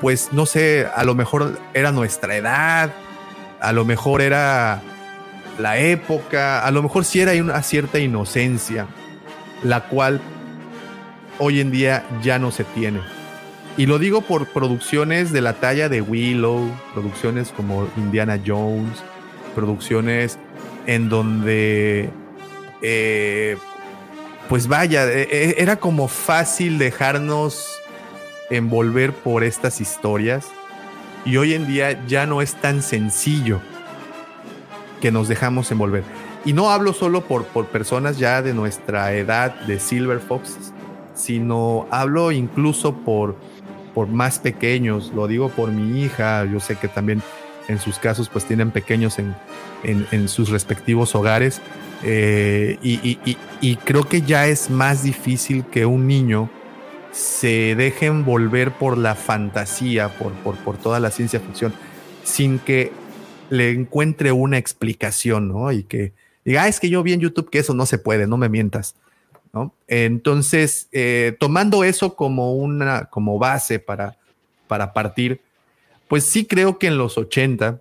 pues 0.00 0.30
no 0.32 0.46
sé, 0.46 0.86
a 0.94 1.04
lo 1.04 1.14
mejor 1.14 1.58
era 1.74 1.92
nuestra 1.92 2.36
edad, 2.36 2.92
a 3.60 3.72
lo 3.72 3.84
mejor 3.84 4.20
era 4.20 4.82
la 5.58 5.78
época, 5.78 6.64
a 6.64 6.70
lo 6.70 6.82
mejor 6.82 7.04
sí 7.04 7.20
era 7.20 7.32
una 7.42 7.62
cierta 7.62 7.98
inocencia, 7.98 8.86
la 9.62 9.88
cual 9.88 10.20
hoy 11.38 11.60
en 11.60 11.70
día 11.70 12.04
ya 12.22 12.38
no 12.38 12.50
se 12.50 12.64
tiene. 12.64 13.00
Y 13.76 13.86
lo 13.86 13.98
digo 13.98 14.20
por 14.20 14.46
producciones 14.46 15.32
de 15.32 15.40
la 15.40 15.54
talla 15.54 15.88
de 15.88 16.02
Willow, 16.02 16.70
producciones 16.92 17.50
como 17.50 17.88
Indiana 17.96 18.38
Jones, 18.44 19.02
producciones 19.54 20.38
en 20.90 21.08
donde, 21.08 22.10
eh, 22.82 23.56
pues 24.48 24.66
vaya, 24.66 25.06
eh, 25.06 25.28
eh, 25.30 25.54
era 25.58 25.76
como 25.76 26.08
fácil 26.08 26.78
dejarnos 26.78 27.64
envolver 28.50 29.12
por 29.12 29.44
estas 29.44 29.80
historias. 29.80 30.48
Y 31.24 31.36
hoy 31.36 31.54
en 31.54 31.68
día 31.68 32.04
ya 32.08 32.26
no 32.26 32.42
es 32.42 32.56
tan 32.56 32.82
sencillo 32.82 33.60
que 35.00 35.12
nos 35.12 35.28
dejamos 35.28 35.70
envolver. 35.70 36.02
Y 36.44 36.54
no 36.54 36.70
hablo 36.70 36.92
solo 36.92 37.20
por, 37.20 37.44
por 37.44 37.66
personas 37.66 38.18
ya 38.18 38.42
de 38.42 38.52
nuestra 38.52 39.12
edad 39.12 39.54
de 39.60 39.78
Silver 39.78 40.18
Fox, 40.18 40.72
sino 41.14 41.86
hablo 41.92 42.32
incluso 42.32 42.96
por, 42.96 43.36
por 43.94 44.08
más 44.08 44.40
pequeños. 44.40 45.12
Lo 45.14 45.28
digo 45.28 45.50
por 45.50 45.70
mi 45.70 46.02
hija. 46.02 46.46
Yo 46.46 46.58
sé 46.58 46.74
que 46.74 46.88
también 46.88 47.22
en 47.70 47.78
sus 47.78 47.98
casos 47.98 48.28
pues 48.28 48.44
tienen 48.44 48.70
pequeños 48.70 49.18
en, 49.18 49.34
en, 49.84 50.28
sus 50.28 50.50
respectivos 50.50 51.14
hogares. 51.14 51.60
Eh, 52.02 52.78
y- 52.82 53.18
y 53.60 53.76
creo 53.76 54.04
que 54.08 54.22
ya 54.22 54.46
es 54.46 54.70
más 54.70 55.02
difícil 55.02 55.64
que 55.64 55.84
un 55.86 56.06
niño 56.06 56.48
se 57.12 57.74
deje 57.74 58.06
envolver 58.06 58.72
por 58.72 58.96
la 58.96 59.14
fantasía, 59.14 60.08
por, 60.08 60.32
por, 60.34 60.56
por 60.58 60.76
toda 60.76 61.00
la 61.00 61.10
ciencia 61.10 61.40
ficción, 61.40 61.72
sin 62.24 62.58
que 62.58 62.92
le 63.50 63.70
encuentre 63.72 64.32
una 64.32 64.58
explicación, 64.58 65.48
¿no? 65.48 65.72
Y 65.72 65.82
que 65.82 66.12
diga, 66.44 66.62
"Ah, 66.62 66.68
es 66.68 66.78
que 66.80 66.88
yo 66.88 67.02
vi 67.02 67.12
en 67.12 67.20
YouTube 67.20 67.50
que 67.50 67.58
eso 67.58 67.74
no 67.74 67.84
se 67.84 67.98
puede, 67.98 68.26
no 68.28 68.36
me 68.36 68.48
mientas, 68.48 68.94
¿no? 69.52 69.74
Entonces, 69.88 70.88
eh, 70.92 71.36
tomando 71.40 71.82
eso 71.82 72.14
como 72.14 72.54
una, 72.54 73.06
como 73.06 73.38
base 73.38 73.78
para, 73.80 74.16
para 74.68 74.92
partir, 74.92 75.40
pues 76.10 76.24
sí 76.24 76.44
creo 76.44 76.76
que 76.78 76.88
en 76.88 76.98
los 76.98 77.16
80, 77.16 77.80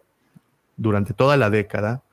durante 0.78 1.14
toda 1.14 1.36
la 1.36 1.50
década, 1.50 2.04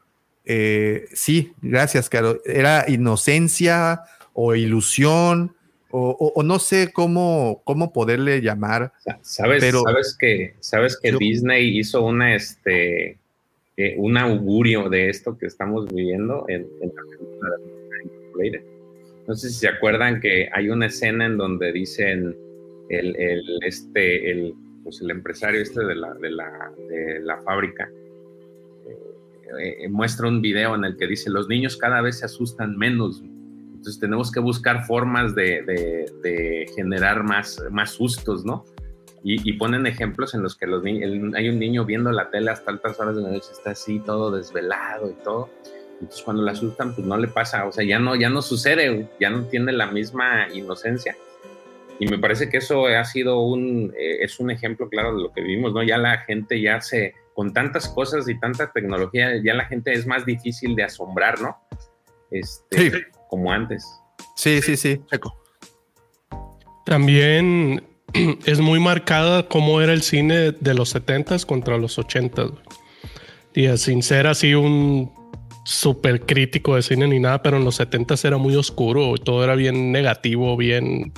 eh, 0.47 1.05
sí, 1.13 1.53
gracias, 1.61 2.09
Caro, 2.09 2.41
era 2.47 2.87
inocencia, 2.89 4.01
o 4.33 4.55
ilusión, 4.55 5.55
o, 5.91 6.11
o- 6.11 6.33
o 6.35 6.43
no 6.43 6.59
sé 6.59 6.91
cómo, 6.93 7.61
cómo 7.65 7.93
poderle 7.93 8.41
llamar. 8.41 8.93
¿Sabes, 9.23 9.61
pero 9.61 9.83
sabes 9.83 10.17
que, 10.19 10.55
sabes 10.61 10.99
que 11.01 11.13
Disney 11.13 11.79
hizo 11.79 12.03
una, 12.03 12.35
este, 12.35 13.19
eh, 13.77 13.95
un 13.99 14.17
augurio 14.17 14.89
de 14.89 15.09
esto 15.11 15.37
que 15.39 15.47
estamos 15.47 15.87
viviendo 15.93 16.45
en, 16.49 16.67
en 16.83 16.93
la 16.95 17.03
película 17.03 17.51
de? 18.39 18.65
No 19.27 19.35
sé 19.35 19.49
si 19.51 19.55
se 19.57 19.69
acuerdan 19.69 20.21
que 20.21 20.49
hay 20.53 20.69
una 20.71 20.87
escena 20.87 21.27
en 21.27 21.37
donde 21.37 21.73
dicen 21.73 22.37
el, 22.89 23.17
el, 23.17 23.43
este, 23.67 24.31
el, 24.31 24.55
pues 24.87 25.01
el 25.01 25.11
empresario 25.11 25.61
este 25.61 25.85
de 25.85 25.97
la, 25.97 26.15
de 26.15 26.31
la, 26.31 26.71
de 26.89 27.19
la 27.21 27.39
fábrica 27.39 27.91
eh, 28.87 29.79
eh, 29.81 29.89
muestra 29.89 30.29
un 30.29 30.41
video 30.41 30.77
en 30.77 30.85
el 30.85 30.97
que 30.97 31.09
dice 31.09 31.29
los 31.29 31.49
niños 31.49 31.77
cada 31.77 32.01
vez 32.03 32.21
se 32.21 32.27
asustan 32.27 32.77
menos. 32.79 33.21
Entonces 33.21 33.99
tenemos 33.99 34.31
que 34.31 34.39
buscar 34.39 34.87
formas 34.87 35.35
de, 35.35 35.63
de- 36.23 36.67
generar 36.77 37.25
más, 37.25 37.61
más 37.73 37.91
sustos, 37.91 38.45
¿no? 38.45 38.65
Y, 39.25 39.55
ponen 39.55 39.89
ejemplos 39.89 40.35
en 40.35 40.43
los 40.45 40.55
que 40.55 40.69
los 40.69 40.85
el- 40.87 41.35
hay 41.35 41.49
un 41.49 41.59
niño 41.59 41.85
viendo 41.85 42.13
la 42.13 42.31
tele 42.31 42.53
hasta 42.53 42.71
altas 42.71 43.01
horas 43.01 43.17
de 43.17 43.23
la 43.23 43.31
noche, 43.31 43.49
está 43.51 43.71
así 43.73 43.99
todo 43.99 44.31
desvelado 44.31 45.11
y 45.11 45.15
todo. 45.25 45.51
Entonces 46.01 46.23
cuando 46.23 46.45
le 46.45 46.53
asustan, 46.53 46.95
pues 46.95 47.05
no 47.05 47.17
le 47.17 47.27
pasa, 47.27 47.67
o 47.67 47.73
sea, 47.73 47.85
ya 47.85 47.99
no, 47.99 48.15
ya 48.15 48.29
no 48.29 48.41
sucede, 48.41 49.09
ya 49.19 49.31
no 49.31 49.47
tiene 49.47 49.73
la 49.73 49.91
misma 49.91 50.47
inocencia. 50.55 51.17
Y 51.99 52.07
me 52.07 52.19
parece 52.19 52.49
que 52.49 52.59
eso 52.59 52.87
ha 52.87 53.05
sido 53.05 53.41
un, 53.41 53.93
eh, 53.99 54.19
es 54.21 54.39
un 54.39 54.51
ejemplo 54.51 54.89
claro 54.89 55.17
de 55.17 55.23
lo 55.23 55.33
que 55.33 55.41
vivimos, 55.41 55.73
¿no? 55.73 55.83
Ya 55.83 55.97
la 55.97 56.19
gente 56.19 56.61
ya 56.61 56.81
se, 56.81 57.15
con 57.35 57.53
tantas 57.53 57.89
cosas 57.89 58.29
y 58.29 58.39
tanta 58.39 58.71
tecnología, 58.73 59.31
ya 59.43 59.55
la 59.55 59.65
gente 59.65 59.93
es 59.93 60.07
más 60.07 60.27
difícil 60.27 60.77
de 60.77 60.85
asombrar, 60.85 61.41
¿no? 61.41 61.57
Este, 62.31 63.07
como 63.29 63.51
antes. 63.51 63.85
Sí, 64.35 64.61
sí, 64.61 64.77
sí. 64.77 65.01
También 66.85 67.83
es 68.47 68.61
muy 68.61 68.79
marcada 68.79 69.49
cómo 69.49 69.81
era 69.81 69.93
el 69.93 70.03
cine 70.03 70.53
de 70.53 70.75
los 70.75 70.95
70s 70.95 71.47
contra 71.47 71.79
los 71.79 71.99
80s. 71.99 72.51
güey. 72.51 72.63
Y 73.55 73.75
sin 73.79 74.03
ser 74.03 74.27
así 74.27 74.55
un 74.55 75.11
súper 75.65 76.21
crítico 76.27 76.77
de 76.77 76.83
cine 76.83 77.09
ni 77.09 77.19
nada, 77.19 77.43
pero 77.43 77.57
en 77.57 77.65
los 77.65 77.81
70s 77.81 78.25
era 78.25 78.37
muy 78.37 78.55
oscuro, 78.55 79.15
todo 79.17 79.43
era 79.43 79.55
bien 79.57 79.91
negativo, 79.91 80.57
bien, 80.57 81.13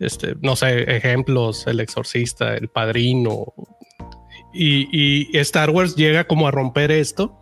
este, 0.00 0.34
no 0.42 0.56
sé, 0.56 0.82
ejemplos, 0.96 1.66
El 1.66 1.80
Exorcista, 1.80 2.54
El 2.54 2.68
Padrino. 2.68 3.52
Y, 4.52 4.88
y 4.90 5.36
Star 5.38 5.70
Wars 5.70 5.96
llega 5.96 6.24
como 6.26 6.48
a 6.48 6.50
romper 6.50 6.90
esto. 6.90 7.38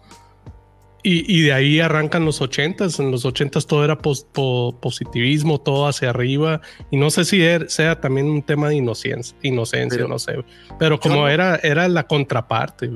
Y, 1.06 1.30
y 1.30 1.42
de 1.42 1.52
ahí 1.52 1.80
arrancan 1.80 2.24
los 2.24 2.40
80s. 2.40 2.98
En 2.98 3.10
los 3.10 3.26
80s 3.26 3.66
todo 3.66 3.84
era 3.84 3.98
pos- 3.98 4.26
po- 4.32 4.78
positivismo, 4.80 5.60
todo 5.60 5.86
hacia 5.86 6.10
arriba. 6.10 6.62
Y 6.90 6.96
no 6.96 7.10
sé 7.10 7.24
si 7.26 7.40
er- 7.40 7.68
sea 7.68 8.00
también 8.00 8.26
un 8.26 8.42
tema 8.42 8.68
de 8.70 8.76
inocencia, 8.76 9.36
inocencia 9.42 9.98
Pero- 9.98 10.08
no 10.08 10.18
sé. 10.18 10.32
Pero 10.78 10.98
como 10.98 11.16
no- 11.16 11.28
era, 11.28 11.56
era 11.56 11.86
la 11.88 12.06
contraparte. 12.06 12.90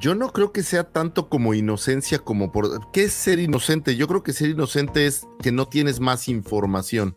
Yo 0.00 0.16
no 0.16 0.32
creo 0.32 0.50
que 0.52 0.64
sea 0.64 0.82
tanto 0.90 1.28
como 1.28 1.54
inocencia 1.54 2.18
como 2.18 2.50
por... 2.50 2.90
¿Qué 2.90 3.04
es 3.04 3.12
ser 3.12 3.38
inocente? 3.38 3.94
Yo 3.94 4.08
creo 4.08 4.24
que 4.24 4.32
ser 4.32 4.48
inocente 4.50 5.06
es 5.06 5.24
que 5.40 5.52
no 5.52 5.66
tienes 5.68 6.00
más 6.00 6.26
información. 6.26 7.14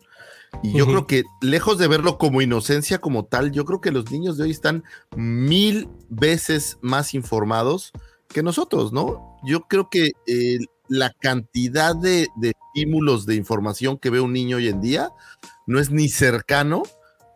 Y 0.62 0.76
yo 0.76 0.86
creo 0.86 1.06
que 1.06 1.24
lejos 1.40 1.78
de 1.78 1.88
verlo 1.88 2.18
como 2.18 2.42
inocencia 2.42 2.98
como 2.98 3.24
tal, 3.26 3.52
yo 3.52 3.64
creo 3.64 3.80
que 3.80 3.92
los 3.92 4.10
niños 4.10 4.36
de 4.36 4.44
hoy 4.44 4.50
están 4.50 4.84
mil 5.16 5.88
veces 6.08 6.78
más 6.80 7.14
informados 7.14 7.92
que 8.28 8.42
nosotros, 8.42 8.92
¿no? 8.92 9.36
Yo 9.44 9.62
creo 9.62 9.88
que 9.88 10.12
eh, 10.26 10.58
la 10.88 11.12
cantidad 11.20 11.94
de, 11.94 12.28
de 12.36 12.52
estímulos 12.74 13.26
de 13.26 13.36
información 13.36 13.98
que 13.98 14.10
ve 14.10 14.20
un 14.20 14.32
niño 14.32 14.56
hoy 14.56 14.68
en 14.68 14.80
día 14.80 15.10
no 15.66 15.78
es 15.78 15.90
ni 15.90 16.08
cercano 16.08 16.82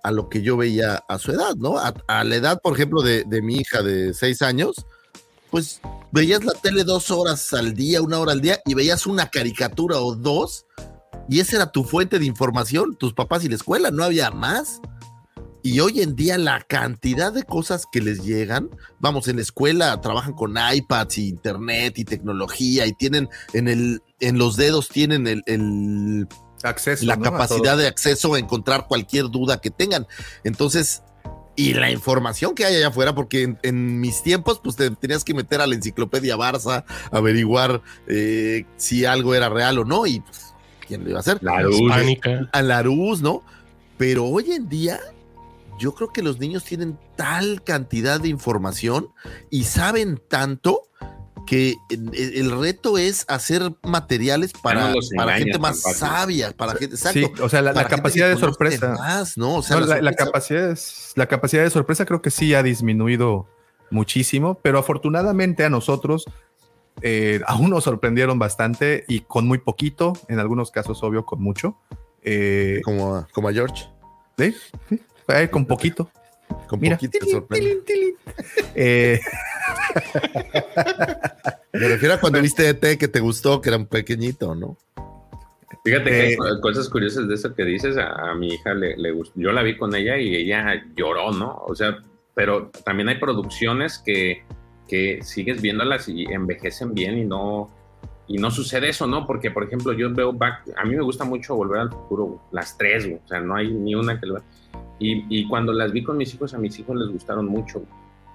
a 0.03 0.11
lo 0.11 0.29
que 0.29 0.43
yo 0.43 0.57
veía 0.57 0.97
a 1.09 1.19
su 1.19 1.31
edad, 1.31 1.55
¿no? 1.57 1.79
A, 1.79 1.95
a 2.09 2.25
la 2.25 2.37
edad, 2.37 2.61
por 2.61 2.75
ejemplo, 2.75 3.03
de, 3.03 3.25
de 3.25 3.41
mi 3.41 3.57
hija 3.57 3.83
de 3.83 4.15
seis 4.15 4.43
años, 4.43 4.85
pues 5.51 5.81
veías 6.11 6.45
la 6.45 6.55
tele 6.55 6.83
dos 6.83 7.11
horas 7.11 7.53
al 7.53 7.75
día, 7.75 8.03
una 8.03 8.19
hora 8.19 8.33
al 8.33 8.41
día, 8.41 8.61
y 8.65 8.75
veías 8.75 9.07
una 9.07 9.29
caricatura 9.29 9.99
o 9.99 10.15
dos, 10.15 10.67
y 11.29 11.41
esa 11.41 11.57
era 11.57 11.73
tu 11.73 11.85
fuente 11.85 12.19
de 12.19 12.27
información, 12.27 12.97
tus 12.97 13.15
papás 13.15 13.45
y 13.45 13.49
la 13.49 13.57
escuela, 13.57 13.91
no 13.91 14.05
había 14.05 14.31
más. 14.31 14.81
Y 15.65 15.79
hoy 15.79 16.01
en 16.01 16.17
día 16.17 16.39
la 16.39 16.61
cantidad 16.63 17.33
de 17.33 17.45
cosas 17.45 17.85
que 17.93 18.01
les 18.01 18.25
llegan, 18.25 18.69
vamos, 18.99 19.29
en 19.29 19.37
la 19.37 19.43
escuela 19.43 20.01
trabajan 20.01 20.33
con 20.33 20.57
iPads 20.57 21.19
y 21.19 21.29
internet 21.29 21.99
y 21.99 22.05
tecnología 22.05 22.85
y 22.87 22.93
tienen 22.95 23.29
en 23.53 23.69
el, 23.69 24.03
en 24.19 24.39
los 24.39 24.57
dedos 24.57 24.89
tienen 24.89 25.27
el, 25.29 25.43
el- 25.47 26.27
Acceso, 26.65 27.05
la 27.07 27.17
capacidad 27.19 27.77
de 27.77 27.89
acceso 27.89 28.35
a 28.35 28.39
encontrar 28.39 28.87
cualquier 28.87 29.29
duda 29.31 29.61
que 29.61 29.71
tengan. 29.71 30.07
Entonces, 30.45 31.03
y 31.57 31.75
la 31.75 31.91
información 31.91 32.55
que 32.55 32.65
hay 32.65 32.77
allá 32.77 32.89
afuera, 32.89 33.15
porque 33.17 33.43
en, 33.43 33.59
en 33.65 34.01
mis 34.01 34.23
tiempos, 34.23 34.61
pues 34.63 34.77
te 34.77 34.89
tenías 34.93 35.25
que 35.25 35.35
meter 35.35 35.61
a 35.61 35.67
la 35.67 35.75
enciclopedia 35.75 36.37
Barça, 36.37 36.85
averiguar 37.11 37.83
eh, 38.07 38.65
si 38.77 39.05
algo 39.05 39.35
era 39.35 39.49
real 39.49 39.79
o 39.79 39.85
no, 39.85 40.07
y 40.07 40.21
pues, 40.21 40.52
¿quién 40.93 41.05
lo 41.05 41.11
iba 41.11 41.19
a 41.19 41.21
hacer? 41.21 41.39
La 41.41 41.63
luz. 41.63 41.81
Hispánica. 41.81 42.49
A 42.53 42.63
la 42.63 42.83
luz, 42.83 43.23
¿no? 43.23 43.43
Pero 43.97 44.27
hoy 44.27 44.53
en 44.53 44.69
día, 44.69 45.01
yo 45.79 45.95
creo 45.95 46.13
que 46.13 46.23
los 46.23 46.39
niños 46.39 46.65
tienen 46.65 46.99
tal 47.17 47.63
cantidad 47.63 48.21
de 48.21 48.29
información 48.29 49.09
y 49.51 49.65
saben 49.65 50.21
tanto 50.29 50.83
que 51.47 51.77
el, 51.91 52.11
el 52.15 52.61
reto 52.61 52.99
es 52.99 53.25
hacer 53.29 53.73
materiales 53.83 54.53
para, 54.53 54.91
no 54.91 54.97
para 55.17 55.39
gente 55.39 55.59
más 55.59 55.83
fácil. 55.83 55.99
sabia, 55.99 56.53
para 56.53 56.73
gente, 56.75 56.95
exacto. 56.95 57.19
Sí, 57.19 57.43
o 57.43 57.49
sea, 57.49 57.63
la, 57.63 57.73
capacidad 57.89 58.29
de 58.29 58.37
sorpresa. 58.37 58.91
más, 58.99 59.37
¿no? 59.37 59.57
O 59.57 59.63
sea, 59.63 59.81
No, 59.81 59.87
la 59.87 59.97
la, 59.97 60.03
la 60.03 60.11
sorpresa- 60.11 60.25
capacidad 60.27 60.71
es- 60.71 61.13
la 61.17 61.27
capacidad 61.27 61.63
de 61.65 61.71
sorpresa 61.71 62.05
creo 62.07 62.23
que 62.23 62.31
sí 62.31 62.55
ha 62.55 62.63
disminuido 62.63 63.49
muchísimo, 63.91 64.59
pero 64.63 64.79
afortunadamente 64.79 65.65
a 65.65 65.69
nosotros 65.71 66.25
eh, 67.03 67.41
aún 67.47 67.71
nos 67.71 67.85
sorprendieron 67.85 68.39
bastante 68.39 69.05
y 69.09 69.21
con 69.21 69.47
muy 69.47 69.59
poquito, 69.59 70.13
en 70.29 70.39
algunos 70.39 70.71
casos, 70.71 71.03
obvio, 71.03 71.25
con 71.25 71.43
mucho. 71.43 71.77
Eh, 72.23 72.81
como, 72.85 73.17
a, 73.17 73.29
como 73.33 73.49
a 73.49 73.53
George. 73.53 73.85
Sí, 74.39 74.55
sí, 74.89 75.01
eh, 75.29 75.49
con 75.51 75.67
poquito. 75.67 76.11
Con 76.69 76.81
Mira. 76.81 76.97
poquito. 76.97 77.19
Eh, 78.75 79.21
Me 81.73 81.89
refiero 81.89 82.15
a 82.15 82.21
cuando 82.21 82.41
viste 82.41 82.69
ET 82.69 82.99
que 82.99 83.09
te 83.09 83.21
gustó, 83.21 83.61
que 83.61 83.71
era 83.71 83.79
un 83.79 83.87
pequeñito, 83.87 84.55
¿no? 84.55 84.77
Fíjate 85.85 86.11
que 86.11 86.21
hay 86.21 86.33
Eh, 86.35 86.37
co- 86.37 86.61
cosas 86.61 86.89
curiosas 86.89 87.27
de 87.29 87.35
eso 87.35 87.55
que 87.55 87.65
dices. 87.65 87.97
A, 87.97 88.31
a 88.31 88.35
mi 88.35 88.49
hija 88.55 88.75
le, 88.75 88.97
le 88.97 89.11
gustó. 89.11 89.33
Yo 89.41 89.53
la 89.53 89.63
vi 89.63 89.77
con 89.77 89.95
ella 89.95 90.17
y 90.19 90.35
ella 90.37 90.83
lloró, 90.95 91.33
¿no? 91.33 91.57
O 91.67 91.75
sea, 91.75 91.99
pero 92.35 92.71
también 92.85 93.09
hay 93.09 93.19
producciones 93.19 93.99
que, 94.05 94.45
que 94.93 95.23
sigues 95.23 95.63
viéndolas 95.63 96.07
y 96.07 96.25
envejecen 96.25 96.93
bien 96.93 97.17
y 97.17 97.25
no, 97.25 97.71
y 98.29 98.37
no 98.37 98.51
sucede 98.51 98.91
eso, 98.91 99.07
¿no? 99.07 99.27
Porque, 99.27 99.51
por 99.51 99.65
ejemplo, 99.65 99.95
yo 99.95 100.13
veo 100.13 100.35
back. 100.35 100.69
A 100.77 100.85
mí 100.85 100.95
me 100.95 101.03
gusta 101.03 101.25
mucho 101.25 101.57
volver 101.57 101.81
al 101.81 101.91
futuro, 101.91 102.25
güey, 102.25 102.39
las 102.51 102.77
tres, 102.77 103.07
güey, 103.07 103.19
O 103.25 103.27
sea, 103.27 103.41
no 103.41 103.57
hay 103.57 103.73
ni 103.73 103.95
una 103.95 104.21
que 104.21 104.27
lo. 104.27 104.43
Y, 104.99 105.25
y 105.31 105.49
cuando 105.49 105.73
las 105.73 105.93
vi 105.93 106.05
con 106.05 106.19
mis 106.19 106.35
hijos, 106.35 106.53
a 106.53 106.59
mis 106.59 106.79
hijos 106.79 106.95
les 106.95 107.09
gustaron 107.09 107.47
mucho. 107.47 107.79
güey. 107.79 107.91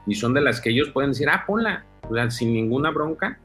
Y 0.08 0.16
son 0.16 0.34
de 0.34 0.42
las 0.42 0.60
que 0.60 0.72
ellos 0.72 0.90
pueden 0.90 1.12
decir, 1.12 1.30
ah, 1.30 1.44
ponla, 1.46 1.86
o 2.10 2.16
sea, 2.16 2.32
sin 2.32 2.52
ninguna 2.54 2.90
bronca. 2.90 3.40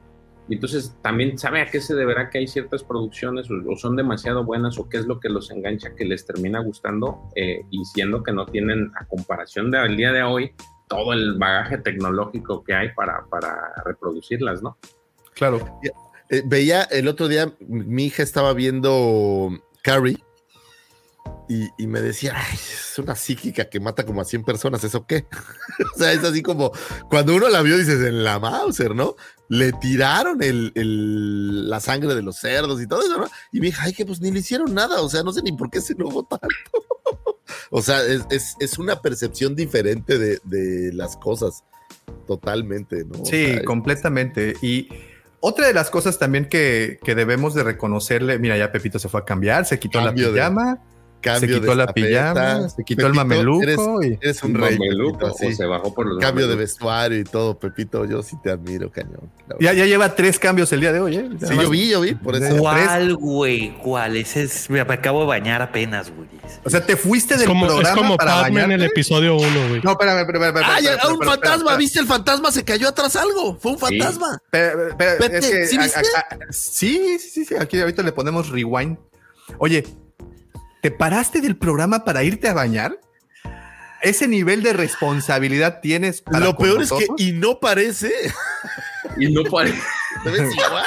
Y 0.49 0.55
entonces 0.55 0.97
también 1.03 1.37
sabe 1.37 1.61
a 1.61 1.67
qué 1.67 1.81
se 1.81 1.93
deberá 1.93 2.31
que 2.31 2.39
hay 2.39 2.47
ciertas 2.47 2.83
producciones 2.83 3.47
o, 3.51 3.71
o 3.71 3.75
son 3.75 3.95
demasiado 3.95 4.43
buenas 4.43 4.79
o 4.79 4.89
qué 4.89 4.97
es 4.97 5.05
lo 5.05 5.19
que 5.19 5.29
los 5.29 5.51
engancha, 5.51 5.93
que 5.95 6.03
les 6.03 6.25
termina 6.25 6.61
gustando 6.61 7.29
eh, 7.35 7.61
y 7.69 7.85
siendo 7.85 8.23
que 8.23 8.31
no 8.33 8.47
tienen 8.47 8.91
a 8.99 9.05
comparación 9.05 9.69
del 9.69 9.95
día 9.97 10.11
de 10.11 10.23
hoy 10.23 10.51
todo 10.95 11.13
el 11.13 11.37
bagaje 11.37 11.77
tecnológico 11.79 12.63
que 12.63 12.73
hay 12.75 12.89
para, 12.93 13.25
para 13.29 13.73
reproducirlas, 13.85 14.61
¿no? 14.61 14.77
claro. 15.33 15.79
Eh, 16.29 16.41
veía 16.45 16.83
el 16.83 17.07
otro 17.07 17.27
día, 17.27 17.51
mi 17.67 18.05
hija 18.05 18.23
estaba 18.23 18.53
viendo 18.53 19.49
Carrie 19.81 20.23
y, 21.49 21.67
y 21.77 21.87
me 21.87 22.01
decía, 22.01 22.33
"Ay, 22.35 22.53
es 22.55 22.97
una 22.99 23.15
psíquica 23.15 23.65
que 23.69 23.79
mata 23.79 24.05
como 24.05 24.21
a 24.21 24.25
100 24.25 24.43
personas, 24.43 24.83
¿eso 24.83 25.05
qué? 25.05 25.25
o 25.95 25.97
sea, 25.97 26.11
es 26.13 26.23
así 26.23 26.41
como, 26.41 26.71
cuando 27.09 27.35
uno 27.35 27.49
la 27.49 27.61
vio 27.61 27.77
dices, 27.77 28.01
en 28.01 28.23
la 28.23 28.39
Mauser, 28.39 28.95
¿no? 28.95 29.15
Le 29.49 29.73
tiraron 29.73 30.41
el, 30.43 30.71
el- 30.75 31.69
la 31.69 31.79
sangre 31.79 32.15
de 32.15 32.21
los 32.21 32.37
cerdos 32.37 32.81
y 32.81 32.87
todo 32.87 33.01
eso, 33.01 33.17
¿no? 33.17 33.27
Y 33.51 33.59
mi 33.59 33.67
hija, 33.69 33.83
ay, 33.85 33.93
que 33.93 34.05
pues 34.05 34.21
ni 34.21 34.31
le 34.31 34.39
hicieron 34.39 34.73
nada, 34.73 35.01
o 35.01 35.09
sea, 35.09 35.23
no 35.23 35.33
sé 35.33 35.41
ni 35.41 35.51
por 35.51 35.69
qué 35.69 35.81
se 35.81 35.93
enojó 35.93 36.23
tanto. 36.23 36.47
O 37.69 37.81
sea, 37.81 38.03
es, 38.03 38.21
es- 38.29 38.55
es 38.59 38.77
una 38.79 39.01
percepción 39.01 39.55
diferente 39.55 40.17
de, 40.17 40.39
de 40.43 40.91
las 40.93 41.17
cosas, 41.17 41.63
totalmente, 42.27 43.05
¿no? 43.05 43.21
O 43.21 43.25
Sí, 43.25 43.45
sea, 43.53 43.63
completamente. 43.63 44.55
Y 44.61 44.87
otra 45.39 45.67
de 45.67 45.73
las 45.73 45.89
cosas 45.89 46.19
también 46.19 46.45
que, 46.47 46.99
que 47.03 47.15
debemos 47.15 47.53
de 47.53 47.63
reconocerle, 47.63 48.39
mira, 48.39 48.57
ya 48.57 48.71
Pepito 48.71 48.99
se 48.99 49.09
fue 49.09 49.21
a 49.21 49.25
cambiar, 49.25 49.65
se 49.65 49.79
quitó 49.79 49.99
la 50.01 50.11
de- 50.11 50.29
pijama, 50.29 50.79
Cambio 51.23 51.55
se 51.55 51.59
quitó 51.61 51.71
de 51.71 51.75
la 51.77 51.83
estafeta. 51.85 52.33
pijama, 52.33 52.69
se 52.69 52.83
quitó 52.83 53.07
el 53.07 53.13
mameluco. 53.13 53.63
Eres, 53.63 53.79
y- 54.03 54.17
eres 54.21 54.43
un 54.43 54.53
rey. 54.53 54.77
Mameluco, 54.77 55.17
Pepito, 55.19 55.37
sí. 55.39 55.55
se 55.55 55.65
bajó 55.65 55.93
por 55.93 56.05
los 56.05 56.19
Cambio 56.19 56.47
de 56.47 56.55
vestuario 56.55 57.19
y 57.19 57.23
todo, 57.23 57.57
Pepito. 57.57 58.05
Yo 58.05 58.21
sí 58.21 58.35
te 58.43 58.51
admiro, 58.51 58.91
cañón. 58.91 59.31
Ya, 59.59 59.73
ya 59.73 59.85
lleva 59.85 60.15
tres 60.15 60.37
cambios 60.37 60.71
el 60.73 60.81
día 60.81 60.91
de 60.91 60.99
hoy, 60.99 61.15
¿eh? 61.15 61.29
Sí, 61.39 61.55
yo 61.55 61.69
vi, 61.69 61.89
yo 61.89 62.01
vi, 62.01 62.13
por 62.13 62.35
eso. 62.35 62.57
¿Cuál, 62.57 63.15
güey? 63.15 63.75
¿Cuál? 63.77 64.17
Ese 64.17 64.43
es. 64.43 64.69
me 64.69 64.81
acabo 64.81 65.21
de 65.21 65.27
bañar 65.27 65.61
apenas, 65.61 66.11
güey. 66.11 66.27
O 66.63 66.69
sea, 66.69 66.85
te 66.85 66.95
fuiste 66.95 67.35
Es 67.35 67.39
del 67.41 67.47
como, 67.49 67.65
es 67.65 67.71
programa 67.71 67.97
como 67.97 68.17
para 68.17 68.41
Padme 68.41 68.63
en 68.63 68.71
el 68.73 68.83
episodio 68.83 69.35
1, 69.37 69.67
güey. 69.69 69.81
No, 69.81 69.91
espérame, 69.91 70.19
espérame, 70.19 70.43
espérame. 70.47 70.69
¡Ah, 70.71 70.79
ya, 70.81 70.91
un 70.91 70.97
espérame, 70.97 71.19
fantasma! 71.19 71.55
espérame, 71.55 71.77
¿Viste 71.79 71.99
el 71.99 72.05
fantasma? 72.05 72.51
Se 72.51 72.63
cayó 72.63 72.87
atrás 72.89 73.15
algo. 73.15 73.57
Fue 73.59 73.71
un 73.71 73.79
fantasma. 73.79 74.41
Vete, 74.51 75.63
es 75.63 75.69
sí, 75.69 75.77
sí, 76.51 77.19
sí, 77.19 77.45
sí, 77.45 77.55
aquí 77.59 77.79
ahorita 77.79 78.03
le 78.03 78.11
ponemos 78.11 78.49
rewind. 78.49 78.97
Oye, 79.57 79.83
¿te 80.83 80.91
paraste 80.91 81.39
del 81.39 81.55
programa 81.55 82.03
para 82.03 82.23
irte 82.23 82.49
a 82.49 82.53
bañar? 82.53 82.99
¿Ese 84.01 84.27
nivel 84.27 84.61
de 84.63 84.73
responsabilidad 84.73 85.79
tienes? 85.81 86.21
para 86.21 86.39
Lo 86.39 86.55
con 86.55 86.65
peor 86.65 86.81
es 86.81 86.91
que, 86.91 87.07
y 87.17 87.31
no 87.31 87.61
parece. 87.61 88.11
Y 89.17 89.31
no 89.31 89.43
parece. 89.49 89.81
¿Te 90.25 90.29
ves 90.29 90.53
igual? 90.53 90.85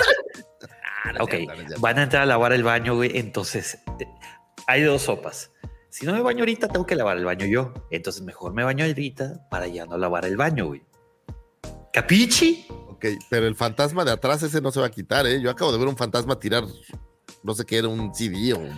Ok, 1.21 1.35
van 1.81 1.99
a 1.99 2.03
entrar 2.03 2.23
a 2.25 2.27
lavar 2.27 2.53
el 2.53 2.63
baño, 2.63 2.95
güey. 2.95 3.17
Entonces, 3.17 3.79
eh, 3.99 4.07
hay 4.67 4.83
dos 4.83 5.03
sopas. 5.03 5.51
Si 5.89 6.05
no 6.05 6.13
me 6.13 6.21
baño 6.21 6.41
ahorita, 6.41 6.69
tengo 6.69 6.85
que 6.85 6.95
lavar 6.95 7.17
el 7.17 7.25
baño 7.25 7.47
yo. 7.47 7.73
Entonces, 7.91 8.23
mejor 8.23 8.53
me 8.53 8.65
baño 8.65 8.85
ahorita 8.85 9.49
para 9.49 9.67
ya 9.67 9.87
no 9.87 9.97
lavar 9.97 10.27
el 10.27 10.37
baño, 10.37 10.67
güey. 10.67 10.83
¿Capichi? 11.93 12.67
Ok, 12.69 13.07
pero 13.31 13.47
el 13.47 13.55
fantasma 13.55 14.05
de 14.05 14.11
atrás 14.11 14.43
ese 14.43 14.61
no 14.61 14.71
se 14.71 14.81
va 14.81 14.87
a 14.87 14.91
quitar, 14.91 15.27
¿eh? 15.27 15.41
Yo 15.41 15.51
acabo 15.51 15.73
de 15.73 15.79
ver 15.79 15.89
un 15.89 15.97
fantasma 15.97 16.39
tirar, 16.39 16.65
no 17.47 17.55
sé 17.55 17.65
qué 17.65 17.79
era, 17.79 17.87
un 17.89 18.13
CD 18.13 18.53
o 18.53 18.59
un 18.59 18.77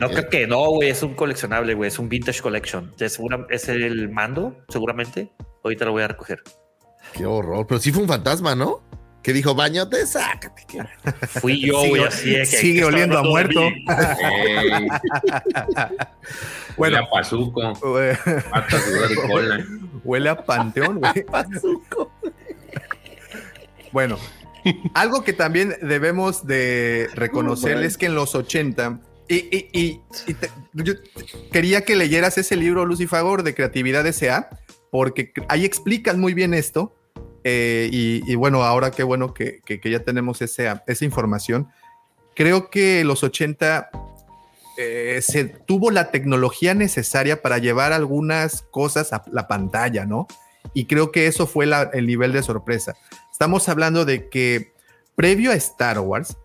No 0.00 0.08
creo 0.08 0.28
que 0.30 0.46
no, 0.46 0.70
güey. 0.70 0.88
Es 0.88 1.02
un 1.02 1.12
coleccionable, 1.14 1.74
güey. 1.74 1.88
Es 1.88 1.98
un 1.98 2.08
vintage 2.08 2.40
collection. 2.40 2.90
Es, 2.98 3.20
es 3.50 3.68
el 3.68 4.08
mando, 4.08 4.56
seguramente. 4.68 5.30
Ahorita 5.62 5.84
lo 5.84 5.92
voy 5.92 6.02
a 6.02 6.08
recoger. 6.08 6.42
Qué 7.12 7.26
horror. 7.26 7.66
Pero 7.66 7.78
sí 7.78 7.92
fue 7.92 8.00
un 8.02 8.08
fantasma, 8.08 8.54
¿no? 8.54 8.82
Que 9.22 9.34
dijo, 9.34 9.54
bañate, 9.54 10.06
sácate. 10.06 10.64
que-". 10.66 10.82
Fui 11.40 11.60
yo, 11.60 11.78
güey, 11.88 12.04
así 12.04 12.30
que. 12.32 12.46
sigue 12.46 12.78
que 12.80 12.84
oliendo 12.86 13.18
a 13.18 13.22
muerto. 13.22 13.60
mí. 13.60 13.84
Ey, 14.22 14.70
Bueno. 16.76 16.76
huele 16.76 16.96
a 16.98 17.10
pazuco. 17.10 17.72
Huele 20.04 20.28
a 20.30 20.36
panteón, 20.42 21.00
güey. 21.00 21.26
Bueno, 23.92 24.18
algo 24.94 25.22
que 25.24 25.32
también 25.32 25.76
debemos 25.82 26.46
de 26.46 27.08
reconocer 27.14 27.82
es 27.82 27.96
que 27.98 28.06
en 28.06 28.14
los 28.14 28.34
80, 28.34 29.00
y, 29.28 29.34
y- 29.36 29.68
y- 29.72 30.00
y 30.26 30.34
te- 30.34 30.50
yo 30.74 30.94
quería 31.52 31.84
que 31.84 31.96
leyeras 31.96 32.38
ese 32.38 32.56
libro, 32.56 32.84
Lucy 32.86 33.06
Fagor, 33.06 33.42
de 33.42 33.54
Creatividad 33.54 34.06
S.A., 34.06 34.48
porque 34.90 35.32
ahí 35.48 35.64
explican 35.64 36.20
muy 36.20 36.34
bien 36.34 36.54
esto. 36.54 36.94
eh, 37.48 37.88
y, 37.92 38.22
y 38.26 38.34
bueno, 38.34 38.64
ahora 38.64 38.90
qué 38.90 39.04
bueno 39.04 39.32
que, 39.32 39.60
que- 39.64 39.78
que 39.80 39.88
ya 39.90 40.00
tenemos 40.00 40.42
ese- 40.42 40.68
esa 40.88 41.04
información. 41.04 41.68
Creo 42.34 42.70
que 42.70 43.04
los 43.04 43.22
80 43.22 43.88
eh, 44.78 45.20
se 45.22 45.44
tuvo 45.44 45.90
la 45.92 46.10
tecnología 46.10 46.74
necesaria 46.74 47.40
para 47.42 47.58
llevar 47.58 47.92
algunas 47.92 48.62
cosas 48.72 49.12
a 49.12 49.22
la 49.30 49.46
pantalla, 49.46 50.04
¿no? 50.06 50.26
Y 50.74 50.86
creo 50.86 51.12
que 51.12 51.28
eso 51.28 51.46
fue 51.46 51.66
la- 51.66 51.88
el 51.94 52.06
nivel 52.08 52.32
de 52.32 52.42
sorpresa. 52.42 52.94
Estamos 53.36 53.68
hablando 53.68 54.06
de 54.06 54.30
que 54.30 54.72
previo 55.14 55.50
a 55.50 55.56
Star 55.56 55.98
Wars, 56.00 56.38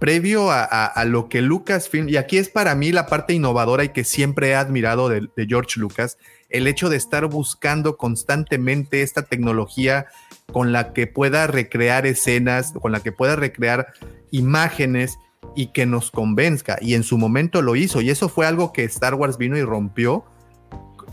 previo 0.00 0.50
a, 0.50 1.04
lo 1.04 1.28
que 1.28 1.40
Lucasfilm, 1.40 2.08
y 2.08 2.16
aquí 2.16 2.38
es 2.38 2.48
para 2.48 2.74
mí 2.74 2.90
la 2.90 3.06
parte 3.06 3.32
innovadora 3.32 3.84
y 3.84 3.90
que 3.90 4.02
siempre 4.02 4.48
he 4.48 4.54
admirado 4.56 5.08
de, 5.08 5.28
de 5.36 5.46
George 5.46 5.78
Lucas, 5.78 6.18
el 6.48 6.66
hecho 6.66 6.88
de 6.88 6.96
estar 6.96 7.26
buscando 7.26 7.96
constantemente 7.96 9.02
esta 9.02 9.22
tecnología 9.22 10.06
con 10.52 10.72
la 10.72 10.92
que 10.92 11.06
pueda 11.06 11.46
recrear 11.46 12.06
escenas, 12.06 12.72
con 12.72 12.90
la 12.90 12.98
que 12.98 13.12
pueda 13.12 13.36
recrear 13.36 13.92
imágenes 14.32 15.20
y 15.54 15.68
que 15.68 15.86
nos 15.86 16.10
convenzca. 16.10 16.76
Y 16.80 16.94
en 16.94 17.04
su 17.04 17.18
momento 17.18 17.62
lo 17.62 17.76
hizo, 17.76 18.00
y 18.00 18.10
eso 18.10 18.28
fue 18.28 18.48
algo 18.48 18.72
que 18.72 18.82
Star 18.82 19.14
Wars 19.14 19.38
vino 19.38 19.56
y 19.56 19.62
rompió. 19.62 20.24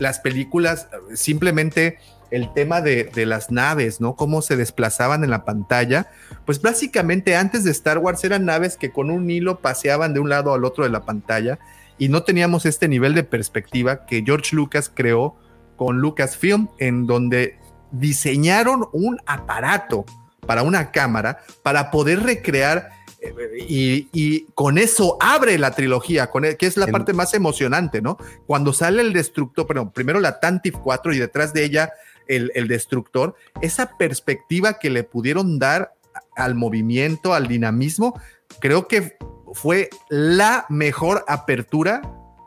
Las 0.00 0.18
películas, 0.18 0.88
simplemente 1.14 1.98
el 2.34 2.52
tema 2.52 2.80
de, 2.80 3.04
de 3.04 3.26
las 3.26 3.50
naves, 3.50 4.00
¿no? 4.00 4.16
Cómo 4.16 4.42
se 4.42 4.56
desplazaban 4.56 5.22
en 5.24 5.30
la 5.30 5.44
pantalla. 5.44 6.10
Pues 6.44 6.60
básicamente 6.60 7.36
antes 7.36 7.64
de 7.64 7.70
Star 7.70 7.98
Wars 7.98 8.24
eran 8.24 8.44
naves 8.44 8.76
que 8.76 8.90
con 8.90 9.10
un 9.10 9.30
hilo 9.30 9.60
paseaban 9.60 10.14
de 10.14 10.20
un 10.20 10.28
lado 10.28 10.52
al 10.54 10.64
otro 10.64 10.84
de 10.84 10.90
la 10.90 11.04
pantalla 11.04 11.58
y 11.98 12.08
no 12.08 12.22
teníamos 12.24 12.66
este 12.66 12.88
nivel 12.88 13.14
de 13.14 13.22
perspectiva 13.24 14.04
que 14.06 14.22
George 14.24 14.56
Lucas 14.56 14.90
creó 14.92 15.36
con 15.76 15.98
Lucasfilm, 15.98 16.68
en 16.78 17.06
donde 17.06 17.58
diseñaron 17.92 18.86
un 18.92 19.18
aparato 19.26 20.04
para 20.46 20.62
una 20.62 20.90
cámara 20.90 21.38
para 21.62 21.90
poder 21.90 22.22
recrear 22.22 22.90
eh, 23.20 23.32
y, 23.66 24.08
y 24.12 24.46
con 24.54 24.76
eso 24.76 25.16
abre 25.20 25.58
la 25.58 25.70
trilogía, 25.70 26.30
con 26.30 26.44
el- 26.44 26.56
que 26.56 26.66
es 26.66 26.76
la 26.76 26.84
En- 26.86 26.92
parte 26.92 27.12
más 27.14 27.32
emocionante, 27.32 28.02
¿no? 28.02 28.18
Cuando 28.46 28.72
sale 28.72 29.00
el 29.00 29.12
destructor, 29.12 29.66
pero 29.66 29.90
primero 29.90 30.20
la 30.20 30.38
Tantive 30.40 30.78
4 30.82 31.14
y 31.14 31.18
detrás 31.18 31.52
de 31.54 31.64
ella 31.64 31.92
el, 32.28 32.68
destructor, 32.68 33.34
esa 33.60 33.96
perspectiva 33.96 34.78
que 34.78 34.90
le 34.90 35.04
pudieron 35.04 35.58
dar 35.58 35.94
al 36.36 36.54
movimiento, 36.54 37.34
al 37.34 37.48
dinamismo, 37.48 38.20
creo 38.60 38.88
que 38.88 39.16
fue 39.52 39.90
la 40.08 40.66
mejor 40.68 41.24
apertura 41.28 42.02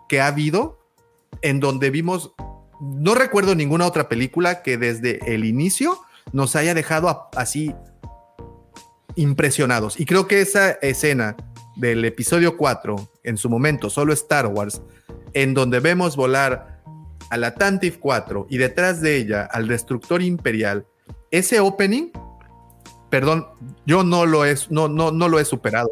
que 0.09 0.21
ha 0.21 0.27
habido 0.27 0.79
en 1.41 1.59
donde 1.59 1.89
vimos, 1.89 2.33
no 2.81 3.15
recuerdo 3.15 3.55
ninguna 3.55 3.85
otra 3.85 4.09
película 4.09 4.61
que 4.63 4.77
desde 4.77 5.33
el 5.33 5.45
inicio 5.45 5.99
nos 6.31 6.55
haya 6.55 6.73
dejado 6.73 7.29
así 7.35 7.73
impresionados. 9.15 9.99
Y 9.99 10.05
creo 10.05 10.27
que 10.27 10.41
esa 10.41 10.71
escena 10.71 11.35
del 11.75 12.03
episodio 12.05 12.57
4, 12.57 12.95
en 13.23 13.37
su 13.37 13.49
momento, 13.49 13.89
solo 13.89 14.13
Star 14.13 14.47
Wars, 14.47 14.81
en 15.33 15.53
donde 15.53 15.79
vemos 15.79 16.15
volar 16.15 16.76
a 17.29 17.37
la 17.37 17.55
Tantive 17.55 17.99
4 17.99 18.47
y 18.49 18.57
detrás 18.57 19.01
de 19.01 19.17
ella 19.17 19.43
al 19.45 19.67
destructor 19.67 20.21
imperial, 20.21 20.85
ese 21.31 21.59
opening, 21.59 22.11
perdón, 23.09 23.47
yo 23.85 24.03
no 24.03 24.25
lo 24.25 24.45
he, 24.45 24.55
no, 24.69 24.87
no, 24.87 25.11
no 25.11 25.29
lo 25.29 25.39
he 25.39 25.45
superado. 25.45 25.91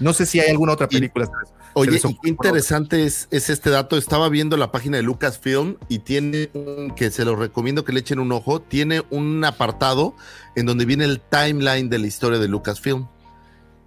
No 0.00 0.12
sé 0.12 0.26
si 0.26 0.40
hay 0.40 0.50
alguna 0.50 0.72
otra 0.72 0.88
película. 0.88 1.30
Oye, 1.74 2.00
y 2.04 2.18
qué 2.18 2.28
interesante 2.28 3.04
es, 3.04 3.28
es 3.30 3.48
este 3.48 3.70
dato. 3.70 3.96
Estaba 3.96 4.28
viendo 4.28 4.56
la 4.56 4.72
página 4.72 4.98
de 4.98 5.02
Lucasfilm 5.02 5.76
y 5.88 6.00
tiene, 6.00 6.50
que 6.96 7.10
se 7.10 7.24
los 7.24 7.38
recomiendo 7.38 7.84
que 7.84 7.92
le 7.92 8.00
echen 8.00 8.18
un 8.18 8.32
ojo, 8.32 8.60
tiene 8.60 9.02
un 9.10 9.44
apartado 9.44 10.14
en 10.54 10.66
donde 10.66 10.84
viene 10.84 11.04
el 11.04 11.20
timeline 11.20 11.88
de 11.88 11.98
la 11.98 12.06
historia 12.06 12.38
de 12.38 12.48
Lucasfilm. 12.48 13.06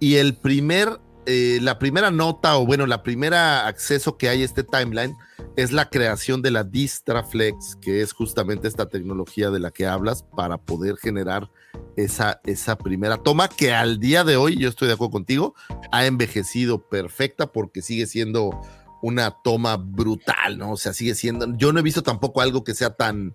Y 0.00 0.16
el 0.16 0.34
primer, 0.36 1.00
eh, 1.26 1.58
la 1.62 1.78
primera 1.78 2.10
nota, 2.10 2.56
o 2.56 2.66
bueno, 2.66 2.86
la 2.86 3.02
primera 3.02 3.66
acceso 3.66 4.16
que 4.16 4.28
hay 4.28 4.42
a 4.42 4.44
este 4.44 4.64
timeline 4.64 5.16
es 5.56 5.72
la 5.72 5.88
creación 5.88 6.42
de 6.42 6.50
la 6.50 6.64
Distraflex, 6.64 7.76
que 7.76 8.02
es 8.02 8.12
justamente 8.12 8.68
esta 8.68 8.88
tecnología 8.88 9.50
de 9.50 9.58
la 9.58 9.70
que 9.70 9.86
hablas 9.86 10.22
para 10.22 10.58
poder 10.58 10.96
generar 10.96 11.50
esa, 11.96 12.40
esa 12.44 12.76
primera 12.76 13.16
toma 13.16 13.48
que 13.48 13.72
al 13.72 13.98
día 13.98 14.22
de 14.22 14.36
hoy, 14.36 14.56
yo 14.58 14.68
estoy 14.68 14.88
de 14.88 14.94
acuerdo 14.94 15.12
contigo, 15.12 15.54
ha 15.90 16.04
envejecido 16.04 16.86
perfecta 16.88 17.46
porque 17.46 17.80
sigue 17.80 18.06
siendo 18.06 18.60
una 19.00 19.30
toma 19.42 19.76
brutal, 19.76 20.58
¿no? 20.58 20.72
O 20.72 20.76
sea, 20.76 20.92
sigue 20.92 21.14
siendo, 21.14 21.56
yo 21.56 21.72
no 21.72 21.80
he 21.80 21.82
visto 21.82 22.02
tampoco 22.02 22.42
algo 22.42 22.62
que 22.62 22.74
sea 22.74 22.90
tan, 22.90 23.34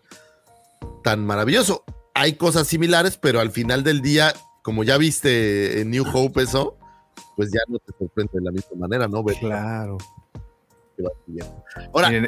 tan 1.03 1.25
maravilloso. 1.25 1.83
Hay 2.14 2.33
cosas 2.33 2.67
similares, 2.67 3.17
pero 3.17 3.40
al 3.40 3.50
final 3.50 3.83
del 3.83 4.01
día, 4.01 4.33
como 4.61 4.83
ya 4.83 4.98
viste 4.98 5.82
en 5.82 5.90
New 5.90 6.06
Hope 6.14 6.43
eso, 6.43 6.77
pues 7.35 7.51
ya 7.51 7.61
no 7.67 7.80
te 7.80 7.93
sorprende 7.98 8.33
de 8.33 8.41
la 8.41 8.51
misma 8.51 8.77
manera, 8.77 9.08
¿no? 9.08 9.24
Claro. 9.24 9.98
Ahora, 11.94 12.10
Miren, 12.10 12.28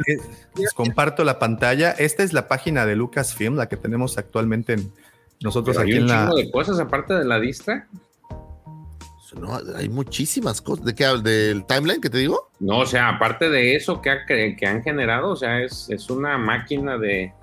les 0.55 0.73
comparto 0.73 1.23
la 1.23 1.39
pantalla. 1.39 1.91
Esta 1.91 2.23
es 2.23 2.33
la 2.33 2.47
página 2.47 2.85
de 2.85 2.95
Lucasfilm, 2.95 3.55
la 3.55 3.67
que 3.67 3.77
tenemos 3.77 4.17
actualmente 4.17 4.73
en 4.73 4.91
nosotros 5.41 5.75
Pero 5.75 5.83
aquí 5.83 5.93
hay 5.93 5.97
un 5.99 6.03
en 6.03 6.09
la. 6.09 6.23
chingo 6.25 6.35
de 6.37 6.51
cosas 6.51 6.79
aparte 6.79 7.13
de 7.13 7.25
la 7.25 7.39
distra. 7.39 7.87
no, 9.39 9.59
hay 9.75 9.89
muchísimas 9.89 10.61
cosas. 10.61 10.85
¿De 10.85 10.95
qué 10.95 11.05
hablas? 11.05 11.23
¿Del 11.23 11.65
timeline 11.65 12.01
que 12.01 12.09
te 12.09 12.17
digo? 12.17 12.49
No, 12.59 12.79
o 12.79 12.85
sea, 12.85 13.09
aparte 13.09 13.49
de 13.49 13.75
eso 13.75 14.01
que, 14.01 14.09
ha 14.09 14.25
que 14.25 14.65
han 14.65 14.83
generado, 14.83 15.29
o 15.31 15.35
sea, 15.35 15.61
es, 15.61 15.87
es 15.89 16.09
una 16.09 16.37
máquina 16.37 16.97
de, 16.97 17.33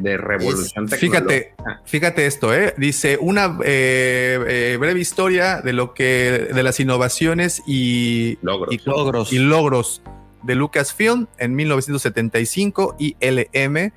de 0.00 0.16
revolución 0.16 0.88
Fíjate, 0.88 1.40
tecnológica. 1.40 1.82
fíjate 1.84 2.26
esto, 2.26 2.54
¿eh? 2.54 2.74
Dice 2.76 3.18
una 3.20 3.58
eh, 3.64 4.38
eh, 4.46 4.76
breve 4.78 5.00
historia 5.00 5.60
de 5.60 5.72
lo 5.72 5.94
que 5.94 6.48
de 6.52 6.62
las 6.62 6.80
innovaciones 6.80 7.62
y 7.66 8.38
logros, 8.42 8.74
y, 8.74 8.80
logros. 8.84 9.32
y 9.32 9.38
logros 9.38 10.02
de 10.42 10.54
Lucasfilm 10.54 11.26
en 11.38 11.54
1975 11.54 12.96
y 12.98 13.16
LM 13.20 13.92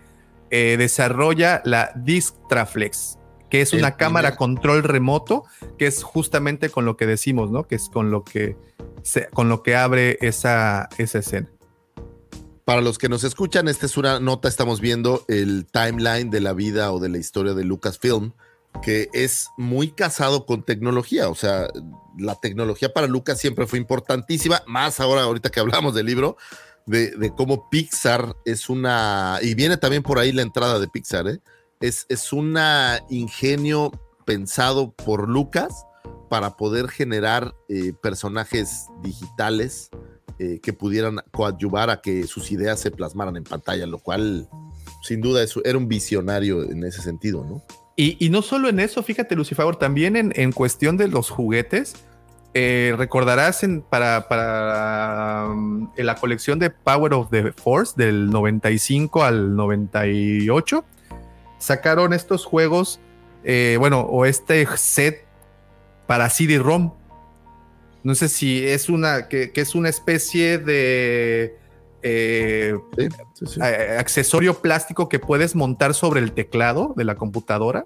eh, 0.51 0.75
desarrolla 0.77 1.61
la 1.65 1.91
Distraflex, 1.95 3.17
que 3.49 3.61
es 3.61 3.74
El 3.74 3.80
una 3.80 3.98
cámara 3.98 4.30
primer- 4.30 4.38
control 4.38 4.83
remoto, 4.83 5.43
que 5.77 5.88
es 5.88 6.03
justamente 6.03 6.69
con 6.69 6.85
lo 6.85 6.98
que 6.98 7.06
decimos, 7.07 7.51
¿no? 7.51 7.64
Que 7.67 7.75
es 7.75 7.90
con 7.90 8.11
lo 8.11 8.24
que 8.24 8.56
se- 9.01 9.27
con 9.27 9.49
lo 9.49 9.64
que 9.64 9.75
abre 9.75 10.17
esa, 10.22 10.90
esa 10.98 11.19
escena. 11.19 11.49
para 12.65 12.82
los 12.82 12.98
que 12.98 13.09
nos 13.09 13.24
escuchan, 13.24 13.67
esta 13.67 13.85
es 13.85 13.95
una 13.95 14.19
nota, 14.19 14.48
estamos 14.48 14.82
viendo 14.82 15.24
el 15.27 15.67
timeline 15.72 16.32
de 16.32 16.41
la 16.41 16.53
vida 16.53 16.91
o 16.91 16.99
de 16.99 17.09
la 17.09 17.19
historia 17.19 17.53
de 17.53 17.64
Lucasfilm, 17.64 18.32
que 18.81 19.09
es 19.13 19.49
muy 19.57 19.91
casado 19.91 20.45
con 20.45 20.63
tecnología, 20.63 21.29
o 21.29 21.35
sea, 21.35 21.67
la 22.17 22.35
tecnología 22.35 22.93
para 22.93 23.07
Lucas 23.07 23.39
siempre 23.39 23.67
fue 23.67 23.79
importantísima, 23.79 24.61
más 24.67 24.99
ahora, 24.99 25.23
ahorita 25.23 25.49
que 25.49 25.59
hablamos 25.59 25.93
del 25.93 26.05
libro, 26.05 26.37
de, 26.85 27.33
cómo 27.35 27.69
Pixar 27.69 28.35
es 28.45 28.69
una, 28.69 29.39
y 29.41 29.55
viene 29.55 29.77
también 29.77 30.03
por 30.03 30.19
ahí 30.19 30.31
la 30.31 30.43
entrada 30.43 30.79
de 30.79 30.87
Pixar, 30.87 31.27
¿eh? 31.27 31.39
es, 31.81 32.05
es 32.09 32.31
un 32.31 32.57
ingenio 33.09 33.91
pensado 34.25 34.91
por 34.93 35.29
Lucas 35.29 35.85
para 36.29 36.57
poder 36.57 36.89
generar 36.89 37.55
eh, 37.69 37.93
personajes 38.01 38.87
digitales 39.01 39.89
eh, 40.39 40.59
que 40.61 40.73
pudieran 40.73 41.21
coadyuvar 41.31 41.89
a 41.89 42.01
que 42.01 42.27
sus 42.27 42.51
ideas 42.51 42.79
se 42.79 42.91
plasmaran 42.91 43.37
en 43.37 43.43
pantalla, 43.43 43.85
lo 43.85 43.99
cual 43.99 44.49
sin 45.01 45.21
duda 45.21 45.43
eso 45.43 45.61
era 45.63 45.77
un 45.77 45.87
visionario 45.87 46.63
en 46.63 46.83
ese 46.83 47.01
sentido, 47.01 47.45
¿no? 47.45 47.63
Y, 47.98 48.30
no 48.30 48.41
solo 48.41 48.67
en 48.67 48.82
eso, 48.82 49.03
fíjate, 49.03 49.35
Lucifer, 49.35 49.77
también 49.77 50.17
en, 50.17 50.33
en 50.35 50.51
cuestión 50.51 50.98
de 50.98 51.07
los 51.07 51.30
juguetes, 51.30 51.95
eh, 52.53 52.93
recordarás 52.98 53.64
en, 53.64 53.82
para, 53.82 54.27
para 54.27 55.48
um, 55.49 55.91
en 55.95 56.06
la 56.06 56.15
colección 56.15 56.57
de 56.57 56.69
Power 56.69 57.14
of 57.14 57.30
the 57.30 57.51
Force 57.51 57.93
del 57.98 58.30
95 58.30 59.24
al 59.24 59.56
98, 59.56 60.85
sacaron 61.57 62.14
estos 62.14 62.45
juegos, 62.45 62.99
eh, 63.43 63.77
bueno, 63.80 64.01
o 64.01 64.25
este 64.25 64.65
set 64.77 65.25
para 66.07 66.30
CD-ROM. 66.30 66.93
No 68.03 68.15
sé 68.15 68.30
si 68.30 68.65
es 68.65 68.90
una, 68.90 69.30
que 69.30 69.51
es 69.53 69.74
una 69.74 69.90
especie 69.90 70.57
de 70.57 71.57
eh, 72.08 72.75
accesorio 73.98 74.61
plástico 74.61 75.09
que 75.09 75.19
puedes 75.19 75.56
montar 75.56 75.93
sobre 75.93 76.19
el 76.22 76.32
teclado 76.34 76.93
de 76.95 77.03
la 77.03 77.16
computadora 77.16 77.85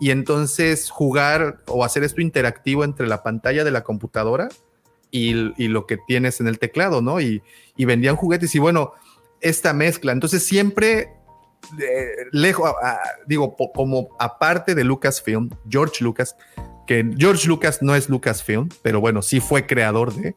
y 0.00 0.10
entonces 0.10 0.90
jugar 0.90 1.62
o 1.66 1.82
hacer 1.84 2.04
esto 2.04 2.20
interactivo 2.20 2.84
entre 2.84 3.06
la 3.06 3.22
pantalla 3.22 3.64
de 3.64 3.70
la 3.70 3.82
computadora 3.82 4.48
y, 5.10 5.52
y 5.62 5.68
lo 5.68 5.86
que 5.86 5.96
tienes 6.06 6.40
en 6.40 6.48
el 6.48 6.58
teclado, 6.58 7.00
¿no? 7.00 7.20
Y, 7.20 7.42
y 7.76 7.84
vendían 7.86 8.16
juguetes 8.16 8.54
y 8.54 8.58
bueno, 8.58 8.92
esta 9.40 9.72
mezcla. 9.72 10.12
Entonces 10.12 10.44
siempre, 10.44 11.08
eh, 11.80 12.08
lejos, 12.32 12.70
a- 12.82 12.88
a- 12.90 12.98
digo, 13.26 13.56
po- 13.56 13.72
como 13.72 14.08
aparte 14.18 14.74
de 14.74 14.84
Lucasfilm, 14.84 15.48
George 15.70 16.04
Lucas, 16.04 16.36
que 16.86 17.10
George 17.16 17.48
Lucas 17.48 17.80
no 17.80 17.94
es 17.94 18.10
Lucasfilm, 18.10 18.68
pero 18.82 19.00
bueno, 19.00 19.22
sí 19.22 19.40
fue 19.40 19.66
creador 19.66 20.12
de. 20.14 20.36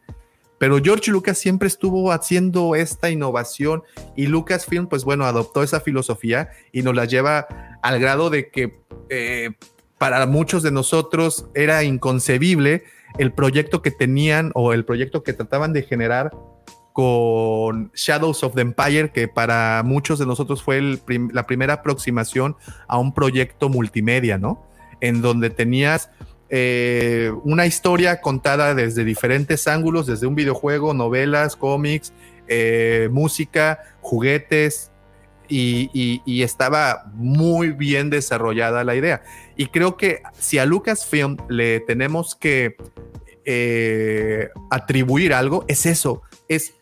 Pero 0.60 0.80
George 0.84 1.10
Lucas 1.10 1.38
siempre 1.38 1.68
estuvo 1.68 2.12
haciendo 2.12 2.76
esta 2.76 3.10
innovación 3.10 3.84
y 4.16 4.28
Lucasfilm, 4.28 4.88
pues 4.88 5.06
bueno, 5.06 5.26
adoptó 5.26 5.64
esa 5.64 5.80
filosofía 5.80 6.50
y 6.72 6.84
nos 6.84 6.96
la 6.96 7.06
lleva 7.06 7.48
al 7.82 8.00
grado 8.00 8.30
de 8.30 8.50
que 8.50 8.82
eh, 9.10 9.52
para 9.98 10.26
muchos 10.28 10.62
de 10.62 10.72
nosotros 10.72 11.48
era 11.56 11.84
inconcebible 11.84 12.84
el 13.18 13.32
proyecto 13.34 13.82
que 13.82 13.92
tenían 13.92 14.52
o 14.54 14.74
el 14.74 14.86
proyecto 14.86 15.24
que 15.24 15.34
trataban 15.34 15.74
de 15.74 15.84
generar 15.84 16.32
con 16.94 17.92
Shadows 17.94 18.44
of 18.44 18.56
the 18.56 18.62
Empire, 18.62 19.12
que 19.12 19.28
para 19.28 19.82
muchos 19.86 20.20
de 20.20 20.26
nosotros 20.26 20.62
fue 20.62 21.00
la 21.32 21.48
primera 21.48 21.76
aproximación 21.76 22.58
a 22.88 22.98
un 22.98 23.14
proyecto 23.14 23.70
multimedia, 23.70 24.38
¿no? 24.38 24.68
En 25.00 25.22
donde 25.22 25.50
tenías 25.50 26.10
eh, 26.50 27.32
una 27.44 27.66
historia 27.66 28.22
contada 28.22 28.74
desde 28.74 29.04
diferentes 29.04 29.68
ángulos, 29.68 30.08
desde 30.08 30.28
un 30.28 30.36
videojuego, 30.36 30.94
novelas, 30.94 31.56
cómics, 31.56 32.12
eh, 32.48 33.10
música, 33.12 33.80
juguetes, 34.02 34.92
y, 35.50 36.44
estaba 36.44 37.06
muy 37.14 37.72
bien 37.72 38.10
desarrollada 38.10 38.84
la 38.84 38.96
idea. 38.96 39.24
Y 39.56 39.68
creo 39.68 39.98
que 39.98 40.22
si 40.38 40.58
a 40.58 40.66
Lucasfilm 40.66 41.38
le 41.50 41.80
tenemos 41.80 42.36
que 42.36 42.76
eh, 43.46 44.50
atribuir 44.70 45.34
algo, 45.34 45.66
es 45.68 45.86
eso, 45.86 46.22
es 46.48 46.76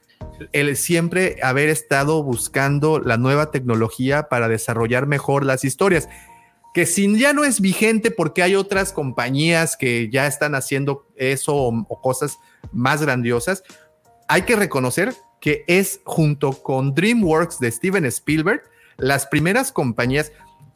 el 0.51 0.75
siempre 0.75 1.37
haber 1.41 1.69
estado 1.69 2.23
buscando 2.23 2.99
la 2.99 3.17
nueva 3.17 3.51
tecnología 3.51 4.23
para 4.29 4.47
desarrollar 4.47 5.07
mejor 5.07 5.45
las 5.45 5.63
historias 5.63 6.09
que 6.73 6.85
sin 6.85 7.17
ya 7.17 7.33
no 7.33 7.43
es 7.43 7.59
vigente 7.59 8.11
porque 8.11 8.43
hay 8.43 8.55
otras 8.55 8.91
compañías 8.91 9.75
que 9.77 10.09
ya 10.11 10.27
están 10.27 10.55
haciendo 10.55 11.07
eso 11.15 11.55
o, 11.55 11.85
o 11.87 12.01
cosas 12.01 12.37
más 12.71 13.01
grandiosas, 13.01 13.63
hay 14.27 14.43
que 14.43 14.55
reconocer 14.55 15.15
que 15.39 15.63
es 15.67 16.01
junto 16.03 16.51
con 16.51 16.93
DreamWorks 16.93 17.59
de 17.59 17.71
Steven 17.71 18.05
Spielberg 18.05 18.61
las 18.97 19.27
primeras 19.27 19.71
compañías 19.71 20.31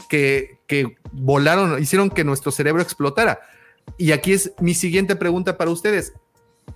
que, 0.09 0.59
que 0.67 0.97
volaron, 1.11 1.81
hicieron 1.81 2.09
que 2.09 2.23
nuestro 2.23 2.51
cerebro 2.51 2.81
explotara. 2.81 3.39
Y 3.97 4.11
aquí 4.11 4.33
es 4.33 4.53
mi 4.59 4.73
siguiente 4.73 5.15
pregunta 5.15 5.57
para 5.57 5.71
ustedes. 5.71 6.13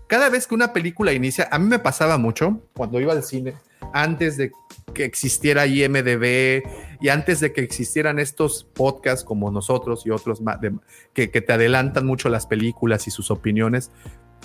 Cada 0.07 0.29
vez 0.29 0.47
que 0.47 0.55
una 0.55 0.73
película 0.73 1.13
inicia, 1.13 1.47
a 1.51 1.59
mí 1.59 1.67
me 1.67 1.79
pasaba 1.79 2.17
mucho 2.17 2.61
cuando 2.73 2.99
iba 2.99 3.13
al 3.13 3.23
cine, 3.23 3.55
antes 3.93 4.37
de 4.37 4.51
que 4.93 5.03
existiera 5.03 5.67
IMDB 5.67 6.63
y 7.01 7.09
antes 7.09 7.39
de 7.39 7.53
que 7.53 7.61
existieran 7.61 8.19
estos 8.19 8.63
podcasts 8.63 9.23
como 9.23 9.51
nosotros 9.51 10.05
y 10.05 10.11
otros 10.11 10.41
que 11.13 11.27
te 11.27 11.53
adelantan 11.53 12.05
mucho 12.05 12.29
las 12.29 12.47
películas 12.47 13.07
y 13.07 13.11
sus 13.11 13.31
opiniones. 13.31 13.91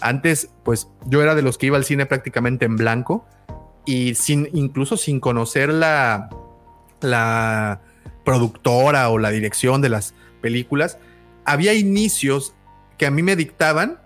Antes, 0.01 0.51
pues 0.65 0.89
yo 1.07 1.23
era 1.23 1.35
de 1.35 1.43
los 1.43 1.59
que 1.59 1.67
iba 1.67 1.77
al 1.77 1.85
cine 1.85 2.07
prácticamente 2.07 2.65
en 2.65 2.77
blanco 2.77 3.27
y 3.87 4.15
sin, 4.15 4.49
incluso 4.53 4.97
sin 4.97 5.21
conocer 5.21 5.69
la, 5.71 6.29
la 7.01 7.83
productora 8.25 9.09
o 9.11 9.19
la 9.19 9.31
dirección 9.31 9.81
de 9.81 9.89
las 9.89 10.15
películas, 10.41 10.99
había 11.45 11.75
inicios 11.75 12.55
que 12.99 13.07
a 13.07 13.11
mí 13.11 13.23
me 13.23 13.37
dictaban 13.37 14.01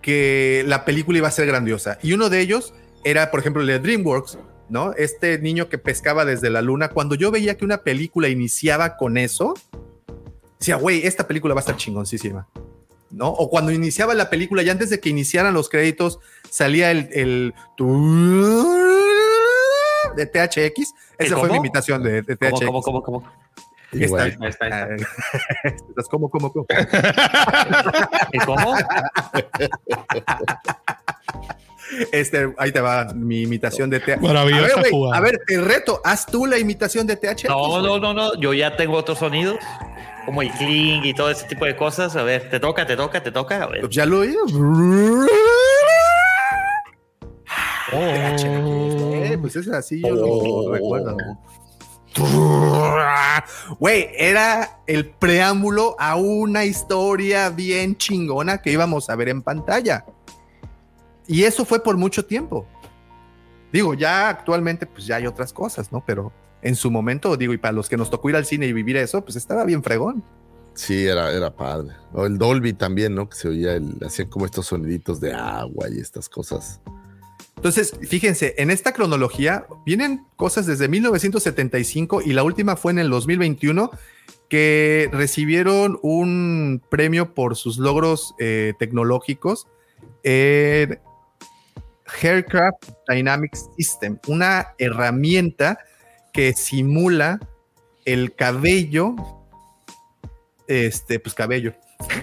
que 0.00 0.64
la 0.66 0.84
película 0.84 1.18
iba 1.18 1.28
a 1.28 1.32
ser 1.32 1.46
grandiosa. 1.46 1.98
Y 2.02 2.12
uno 2.12 2.28
de 2.28 2.40
ellos 2.40 2.74
era, 3.04 3.30
por 3.30 3.40
ejemplo, 3.40 3.62
el 3.62 3.68
de 3.68 3.78
DreamWorks, 3.78 4.38
¿no? 4.72 4.94
Este 4.94 5.38
niño 5.38 5.68
que 5.68 5.76
pescaba 5.76 6.24
desde 6.24 6.48
la 6.48 6.62
luna. 6.62 6.88
Cuando 6.88 7.14
yo 7.14 7.30
veía 7.30 7.58
que 7.58 7.64
una 7.66 7.82
película 7.82 8.28
iniciaba 8.28 8.96
con 8.96 9.18
eso, 9.18 9.52
decía, 10.58 10.76
güey, 10.76 11.06
esta 11.06 11.28
película 11.28 11.52
va 11.52 11.60
a 11.60 11.62
estar 11.62 11.76
chingoncísima. 11.76 12.48
¿No? 13.10 13.28
O 13.28 13.50
cuando 13.50 13.70
iniciaba 13.70 14.14
la 14.14 14.30
película 14.30 14.62
y 14.62 14.70
antes 14.70 14.88
de 14.88 14.98
que 14.98 15.10
iniciaran 15.10 15.52
los 15.52 15.68
créditos, 15.68 16.20
salía 16.48 16.90
el, 16.90 17.10
el 17.12 17.54
de 20.16 20.24
THX. 20.24 20.94
Esa 21.18 21.36
fue 21.36 21.50
mi 21.50 21.58
imitación 21.58 22.02
de, 22.02 22.22
de 22.22 22.34
THX. 22.36 22.64
¿Cómo, 22.64 22.80
cómo, 22.80 23.02
cómo, 23.02 23.02
cómo? 23.02 23.32
Está- 23.92 24.28
está, 24.48 24.84
ahí 24.84 24.96
Estás 25.64 26.08
como, 26.08 26.30
como, 26.30 26.50
como. 26.50 26.64
¿Y 28.32 28.38
cómo? 28.38 28.74
Este, 32.12 32.52
ahí 32.58 32.72
te 32.72 32.80
va 32.80 33.12
mi 33.14 33.42
imitación 33.42 33.90
de. 33.90 34.00
Maravillosa 34.20 34.80
a 34.80 34.82
ver, 34.82 34.90
jugada. 34.90 35.16
a 35.16 35.20
ver, 35.20 35.40
te 35.46 35.60
reto, 35.60 36.00
haz 36.04 36.26
tú 36.26 36.46
la 36.46 36.58
imitación 36.58 37.06
de 37.06 37.16
THX. 37.16 37.48
No, 37.48 37.80
no, 37.80 37.98
no, 37.98 38.14
no. 38.14 38.34
Yo 38.40 38.54
ya 38.54 38.76
tengo 38.76 38.96
otros 38.96 39.18
sonidos, 39.18 39.56
como 40.24 40.42
el 40.42 40.50
cling 40.52 41.04
y 41.04 41.14
todo 41.14 41.30
ese 41.30 41.46
tipo 41.46 41.64
de 41.64 41.76
cosas. 41.76 42.16
A 42.16 42.22
ver, 42.22 42.48
te 42.50 42.60
toca, 42.60 42.86
te 42.86 42.96
toca, 42.96 43.22
te 43.22 43.32
toca. 43.32 43.62
A 43.62 43.66
ver. 43.66 43.88
Ya 43.88 44.06
lo 44.06 44.20
oí. 44.20 44.34
Eh, 47.94 49.38
pues 49.40 49.56
es 49.56 49.68
así, 49.68 50.00
yo 50.00 50.14
lo 50.14 50.72
recuerdo. 50.72 51.16
Güey, 53.78 54.08
era 54.16 54.80
el 54.86 55.10
preámbulo 55.10 55.96
a 55.98 56.16
una 56.16 56.64
historia 56.64 57.50
bien 57.50 57.96
chingona 57.96 58.60
que 58.60 58.72
íbamos 58.72 59.10
a 59.10 59.16
ver 59.16 59.28
en 59.28 59.42
pantalla. 59.42 60.04
Y 61.26 61.44
eso 61.44 61.64
fue 61.64 61.82
por 61.82 61.96
mucho 61.96 62.24
tiempo. 62.24 62.66
Digo, 63.72 63.94
ya 63.94 64.28
actualmente, 64.28 64.86
pues 64.86 65.06
ya 65.06 65.16
hay 65.16 65.26
otras 65.26 65.52
cosas, 65.52 65.92
¿no? 65.92 66.04
Pero 66.06 66.32
en 66.60 66.76
su 66.76 66.90
momento, 66.90 67.36
digo, 67.36 67.52
y 67.52 67.58
para 67.58 67.72
los 67.72 67.88
que 67.88 67.96
nos 67.96 68.10
tocó 68.10 68.30
ir 68.30 68.36
al 68.36 68.44
cine 68.44 68.66
y 68.66 68.72
vivir 68.72 68.96
eso, 68.96 69.24
pues 69.24 69.36
estaba 69.36 69.64
bien 69.64 69.82
fregón. 69.82 70.22
Sí, 70.74 71.06
era, 71.06 71.32
era 71.32 71.54
padre. 71.54 71.94
O 72.12 72.26
el 72.26 72.38
Dolby 72.38 72.72
también, 72.72 73.14
¿no? 73.14 73.28
Que 73.28 73.36
se 73.36 73.48
oía, 73.48 73.74
el, 73.74 73.96
hacían 74.04 74.28
como 74.28 74.46
estos 74.46 74.66
soniditos 74.66 75.20
de 75.20 75.32
agua 75.32 75.88
y 75.90 75.98
estas 75.98 76.28
cosas. 76.28 76.80
Entonces, 77.56 77.94
fíjense, 78.08 78.54
en 78.58 78.70
esta 78.70 78.92
cronología 78.92 79.66
vienen 79.86 80.26
cosas 80.36 80.66
desde 80.66 80.88
1975 80.88 82.22
y 82.22 82.32
la 82.32 82.42
última 82.42 82.76
fue 82.76 82.92
en 82.92 82.98
el 82.98 83.10
2021 83.10 83.90
que 84.48 85.08
recibieron 85.12 85.98
un 86.02 86.82
premio 86.90 87.34
por 87.34 87.56
sus 87.56 87.78
logros 87.78 88.34
eh, 88.38 88.74
tecnológicos 88.78 89.68
en 90.24 90.98
Haircraft 92.20 92.90
Dynamic 93.08 93.54
System, 93.76 94.18
una 94.26 94.74
herramienta 94.78 95.78
que 96.32 96.52
simula 96.52 97.38
el 98.04 98.34
cabello, 98.34 99.14
este, 100.66 101.20
pues 101.20 101.34
cabello. 101.34 101.74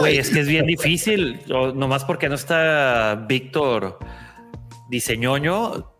Güey, 0.00 0.16
es 0.16 0.30
que 0.30 0.40
es 0.40 0.48
bien 0.48 0.66
difícil. 0.66 1.40
o 1.52 1.72
nomás 1.72 2.04
porque 2.04 2.28
no 2.28 2.36
está 2.36 3.26
Víctor 3.28 3.98
Diseñoño, 4.88 5.92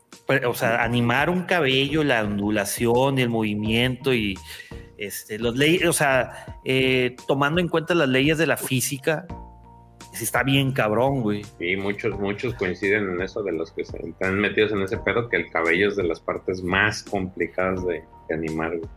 o 0.46 0.54
sea, 0.54 0.82
animar 0.82 1.30
un 1.30 1.42
cabello, 1.42 2.04
la 2.04 2.22
ondulación 2.22 3.18
el 3.18 3.28
movimiento 3.28 4.14
y 4.14 4.38
este, 4.96 5.38
los 5.38 5.56
leyes, 5.56 5.86
o 5.86 5.92
sea, 5.92 6.60
eh, 6.64 7.16
tomando 7.26 7.60
en 7.60 7.68
cuenta 7.68 7.94
las 7.94 8.08
leyes 8.08 8.38
de 8.38 8.46
la 8.46 8.56
física, 8.56 9.26
sí 10.12 10.24
está 10.24 10.42
bien 10.42 10.72
cabrón, 10.72 11.22
güey. 11.22 11.42
Y 11.60 11.76
muchos, 11.76 12.18
muchos 12.18 12.54
coinciden 12.54 13.10
en 13.10 13.22
eso 13.22 13.42
de 13.42 13.52
los 13.52 13.70
que 13.72 13.84
se 13.84 13.96
están 14.06 14.38
metidos 14.38 14.72
en 14.72 14.82
ese 14.82 14.98
pedo, 14.98 15.28
que 15.28 15.36
el 15.36 15.50
cabello 15.50 15.88
es 15.88 15.96
de 15.96 16.04
las 16.04 16.20
partes 16.20 16.62
más 16.62 17.02
complicadas 17.02 17.86
de, 17.86 18.02
de 18.28 18.34
animar, 18.34 18.76
güey. 18.78 18.90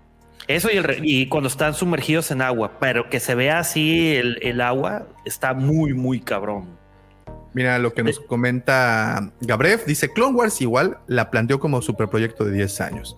Eso 0.48 0.70
y, 0.72 0.78
el 0.78 1.00
y 1.04 1.28
cuando 1.28 1.48
están 1.48 1.74
sumergidos 1.74 2.32
en 2.32 2.42
agua, 2.42 2.78
pero 2.80 3.10
que 3.10 3.20
se 3.20 3.36
vea 3.36 3.60
así 3.60 4.16
el, 4.16 4.40
el 4.42 4.60
agua, 4.60 5.08
está 5.24 5.54
muy, 5.54 5.94
muy 5.94 6.20
cabrón. 6.20 6.82
Mira 7.54 7.80
lo 7.80 7.94
que 7.94 8.04
nos 8.04 8.20
comenta 8.20 9.32
Gabrev. 9.42 9.86
Dice, 9.86 10.12
Clone 10.12 10.36
Wars 10.36 10.62
igual 10.62 11.00
la 11.08 11.30
planteó 11.30 11.60
como 11.60 11.82
superproyecto 11.82 12.46
de 12.46 12.54
10 12.54 12.82
años. 12.82 13.18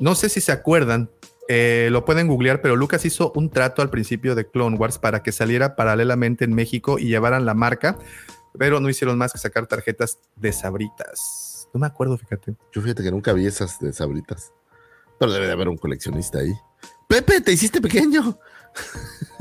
No 0.00 0.14
sé 0.14 0.28
si 0.28 0.40
se 0.40 0.50
acuerdan, 0.50 1.10
eh, 1.52 1.88
lo 1.90 2.04
pueden 2.04 2.28
googlear, 2.28 2.62
pero 2.62 2.76
Lucas 2.76 3.04
hizo 3.04 3.32
un 3.34 3.50
trato 3.50 3.82
al 3.82 3.90
principio 3.90 4.36
de 4.36 4.48
Clone 4.48 4.76
Wars 4.76 5.00
para 5.00 5.24
que 5.24 5.32
saliera 5.32 5.74
paralelamente 5.74 6.44
en 6.44 6.54
México 6.54 6.96
y 6.96 7.08
llevaran 7.08 7.44
la 7.44 7.54
marca, 7.54 7.98
pero 8.56 8.78
no 8.78 8.88
hicieron 8.88 9.18
más 9.18 9.32
que 9.32 9.38
sacar 9.40 9.66
tarjetas 9.66 10.20
de 10.36 10.52
sabritas. 10.52 11.68
No 11.74 11.80
me 11.80 11.88
acuerdo, 11.88 12.16
fíjate. 12.16 12.54
Yo 12.72 12.80
fíjate 12.80 13.02
que 13.02 13.10
nunca 13.10 13.32
vi 13.32 13.48
esas 13.48 13.80
de 13.80 13.92
sabritas. 13.92 14.52
Pero 15.18 15.32
debe 15.32 15.48
de 15.48 15.52
haber 15.52 15.68
un 15.68 15.76
coleccionista 15.76 16.38
ahí. 16.38 16.52
Pepe, 17.08 17.40
te 17.40 17.50
hiciste 17.50 17.80
pequeño. 17.80 18.38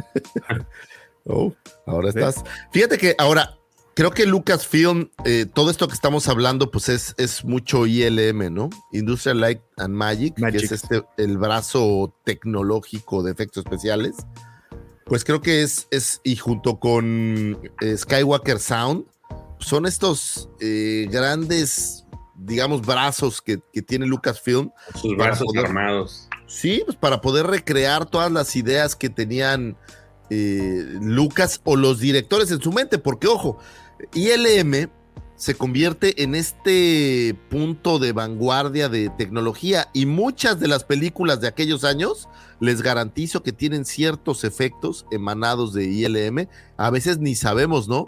oh, 1.26 1.54
ahora 1.86 2.10
estás. 2.10 2.44
Fíjate 2.72 2.98
que 2.98 3.14
ahora, 3.20 3.59
creo 4.00 4.12
que 4.12 4.26
Lucasfilm, 4.26 5.10
eh, 5.26 5.46
todo 5.46 5.70
esto 5.70 5.90
que 5.90 5.94
estamos 5.94 6.30
hablando, 6.30 6.72
pues 6.72 6.88
es, 6.88 7.16
es 7.18 7.44
mucho 7.44 7.86
ILM, 7.86 8.54
¿no? 8.54 8.70
Industrial 8.94 9.42
Light 9.42 9.60
and 9.76 9.94
Magic, 9.94 10.36
que 10.36 10.56
es 10.56 10.72
este, 10.72 11.04
el 11.18 11.38
brazo 11.38 12.16
tecnológico 12.24 13.24
de 13.24 13.34
efectos 13.34 13.66
especiales. 13.66 14.16
Pues 15.06 15.26
creo 15.26 15.42
que 15.42 15.64
es, 15.64 15.90
es 15.92 16.22
y 16.24 16.38
junto 16.38 16.80
con 16.80 17.60
eh, 17.82 17.98
Skywalker 17.98 18.60
Sound, 18.60 19.04
son 19.60 19.86
estos 19.86 20.50
eh, 20.62 21.10
grandes, 21.12 22.06
digamos, 22.38 22.84
brazos 22.86 23.42
que, 23.42 23.60
que 23.74 23.82
tiene 23.82 24.06
Lucasfilm. 24.06 24.72
Sus 24.96 25.18
brazos 25.18 25.46
poder- 25.48 25.66
armados. 25.66 26.30
Sí, 26.48 26.84
pues 26.86 26.96
para 26.96 27.20
poder 27.20 27.48
recrear 27.48 28.06
todas 28.06 28.32
las 28.32 28.56
ideas 28.56 28.96
que 28.96 29.10
tenían 29.10 29.76
eh, 30.30 30.86
Lucas 31.02 31.60
o 31.66 31.76
los 31.76 32.00
directores 32.00 32.50
en 32.52 32.62
su 32.62 32.72
mente, 32.72 32.98
porque 32.98 33.28
ojo, 33.28 33.60
ILM 34.14 34.90
se 35.36 35.56
convierte 35.56 36.22
en 36.24 36.36
este 36.36 37.34
punto 37.50 37.98
de 37.98 38.12
vanguardia 38.12 38.90
de 38.90 39.10
tecnología 39.10 39.88
y 39.94 40.06
muchas 40.06 40.60
de 40.60 40.68
las 40.68 40.84
películas 40.84 41.40
de 41.40 41.48
aquellos 41.48 41.86
años 41.86 42.28
les 42.60 42.82
garantizo 42.82 43.42
que 43.42 43.54
tienen 43.54 43.86
ciertos 43.86 44.44
efectos 44.44 45.06
emanados 45.12 45.74
de 45.74 45.86
ILM, 45.86 46.50
a 46.78 46.90
veces 46.90 47.20
ni 47.20 47.36
sabemos, 47.36 47.88
¿no? 47.88 48.04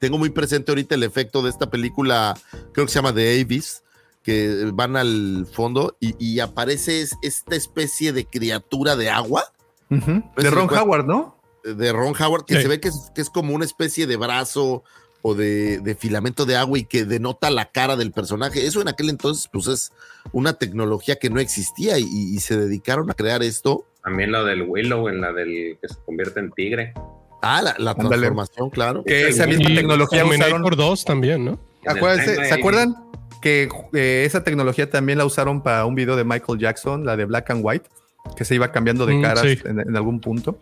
Tengo 0.00 0.18
muy 0.18 0.30
presente 0.30 0.72
ahorita 0.72 0.96
el 0.96 1.04
efecto 1.04 1.40
de 1.42 1.50
esta 1.50 1.70
película, 1.70 2.36
creo 2.72 2.86
que 2.86 2.92
se 2.92 2.98
llama 2.98 3.14
The 3.14 3.40
Abyss, 3.42 3.84
que 4.24 4.70
van 4.74 4.96
al 4.96 5.46
fondo 5.52 5.96
y, 6.00 6.14
y 6.18 6.40
aparece 6.40 7.00
es- 7.02 7.14
esta 7.22 7.54
especie 7.54 8.12
de 8.12 8.24
criatura 8.26 8.96
de 8.96 9.08
agua. 9.08 9.44
Pues 9.88 10.04
De 10.36 10.50
Ron 10.50 10.66
pues, 10.68 10.80
Howard, 10.80 11.06
¿no? 11.06 11.36
De 11.62 11.92
Ron 11.92 12.14
Howard, 12.20 12.44
que 12.44 12.56
Sí. 12.56 12.62
se 12.62 12.68
ve 12.68 12.80
que 12.80 12.88
es, 12.88 13.10
que 13.14 13.20
es 13.20 13.30
como 13.30 13.54
una 13.54 13.64
especie 13.64 14.06
de 14.06 14.16
brazo 14.16 14.82
o 15.22 15.34
de, 15.34 15.80
de 15.80 15.94
filamento 15.94 16.46
de 16.46 16.56
agua 16.56 16.78
y 16.78 16.84
que 16.84 17.04
denota 17.04 17.50
la 17.50 17.66
cara 17.70 17.96
del 17.96 18.12
personaje. 18.12 18.66
Eso 18.66 18.80
en 18.80 18.88
aquel 18.88 19.10
entonces, 19.10 19.48
pues 19.52 19.66
es 19.66 19.92
una 20.32 20.54
tecnología 20.54 21.16
que 21.16 21.30
no 21.30 21.40
existía 21.40 21.98
y, 21.98 22.04
y 22.04 22.38
se 22.40 22.56
dedicaron 22.56 23.10
a 23.10 23.14
crear 23.14 23.42
esto. 23.42 23.84
También 24.02 24.32
la 24.32 24.42
del 24.44 24.62
Willow, 24.62 25.08
en 25.08 25.20
la 25.20 25.32
del 25.32 25.76
que 25.80 25.88
se 25.88 25.96
convierte 26.06 26.40
en 26.40 26.50
tigre. 26.52 26.94
Ah, 27.42 27.62
la, 27.62 27.74
la 27.78 27.94
transformación, 27.94 28.70
claro. 28.70 29.02
Que 29.04 29.28
esa 29.28 29.46
misma 29.46 29.70
Y 29.70 29.74
tecnología 29.74 30.24
usaron. 30.24 30.40
Terminator 30.40 30.76
2 30.76 31.04
también, 31.04 31.44
¿no? 31.44 31.58
Acuérdense, 31.86 32.44
¿Se 32.44 32.54
acuerdan 32.54 32.94
que 33.40 33.68
eh, 33.94 34.24
esa 34.26 34.44
tecnología 34.44 34.90
también 34.90 35.18
la 35.18 35.24
usaron 35.24 35.62
para 35.62 35.86
un 35.86 35.94
video 35.94 36.16
de 36.16 36.24
Michael 36.24 36.58
Jackson, 36.58 37.06
la 37.06 37.16
de 37.16 37.24
Black 37.24 37.50
and 37.50 37.62
White, 37.64 37.88
que 38.36 38.44
se 38.44 38.54
iba 38.54 38.70
cambiando 38.72 39.06
de 39.06 39.14
Mm, 39.14 39.22
caras 39.22 39.42
sí. 39.42 39.58
en, 39.64 39.80
en 39.80 39.96
algún 39.96 40.20
punto? 40.20 40.58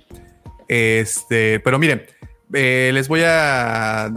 Este, 0.69 1.61
pero 1.61 1.79
miren, 1.79 2.05
eh, 2.53 2.91
les 2.95 3.09
voy 3.09 3.23
a, 3.25 4.13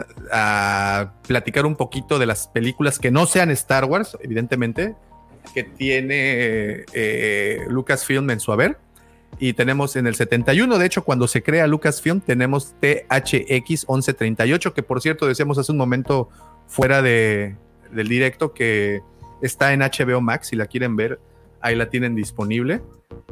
platicar 1.27 1.65
un 1.65 1.75
poquito 1.75 2.19
de 2.19 2.25
las 2.25 2.47
películas 2.47 2.99
que 2.99 3.11
no 3.11 3.25
sean 3.25 3.51
Star 3.51 3.85
Wars, 3.85 4.17
evidentemente, 4.21 4.95
que 5.53 5.63
tiene 5.63 6.85
eh, 6.93 7.59
Lucasfilm 7.67 8.29
en 8.29 8.39
su 8.39 8.51
haber. 8.51 8.77
Y 9.39 9.53
tenemos 9.53 9.95
en 9.95 10.07
el 10.07 10.15
71, 10.15 10.77
de 10.77 10.85
hecho, 10.85 11.03
cuando 11.03 11.27
se 11.27 11.41
crea 11.41 11.65
Lucasfilm, 11.65 12.19
tenemos 12.21 12.75
THX 12.79 13.87
1138, 13.87 14.73
que 14.73 14.83
por 14.83 15.01
cierto 15.01 15.25
decíamos 15.25 15.57
hace 15.57 15.71
un 15.71 15.77
momento 15.77 16.29
fuera 16.67 17.01
de, 17.01 17.55
del 17.91 18.07
directo 18.07 18.53
que 18.53 19.01
está 19.41 19.73
en 19.73 19.79
HBO 19.79 20.21
Max, 20.21 20.47
si 20.47 20.55
la 20.55 20.67
quieren 20.67 20.95
ver, 20.95 21.19
ahí 21.61 21.75
la 21.75 21.89
tienen 21.89 22.15
disponible. 22.15 22.81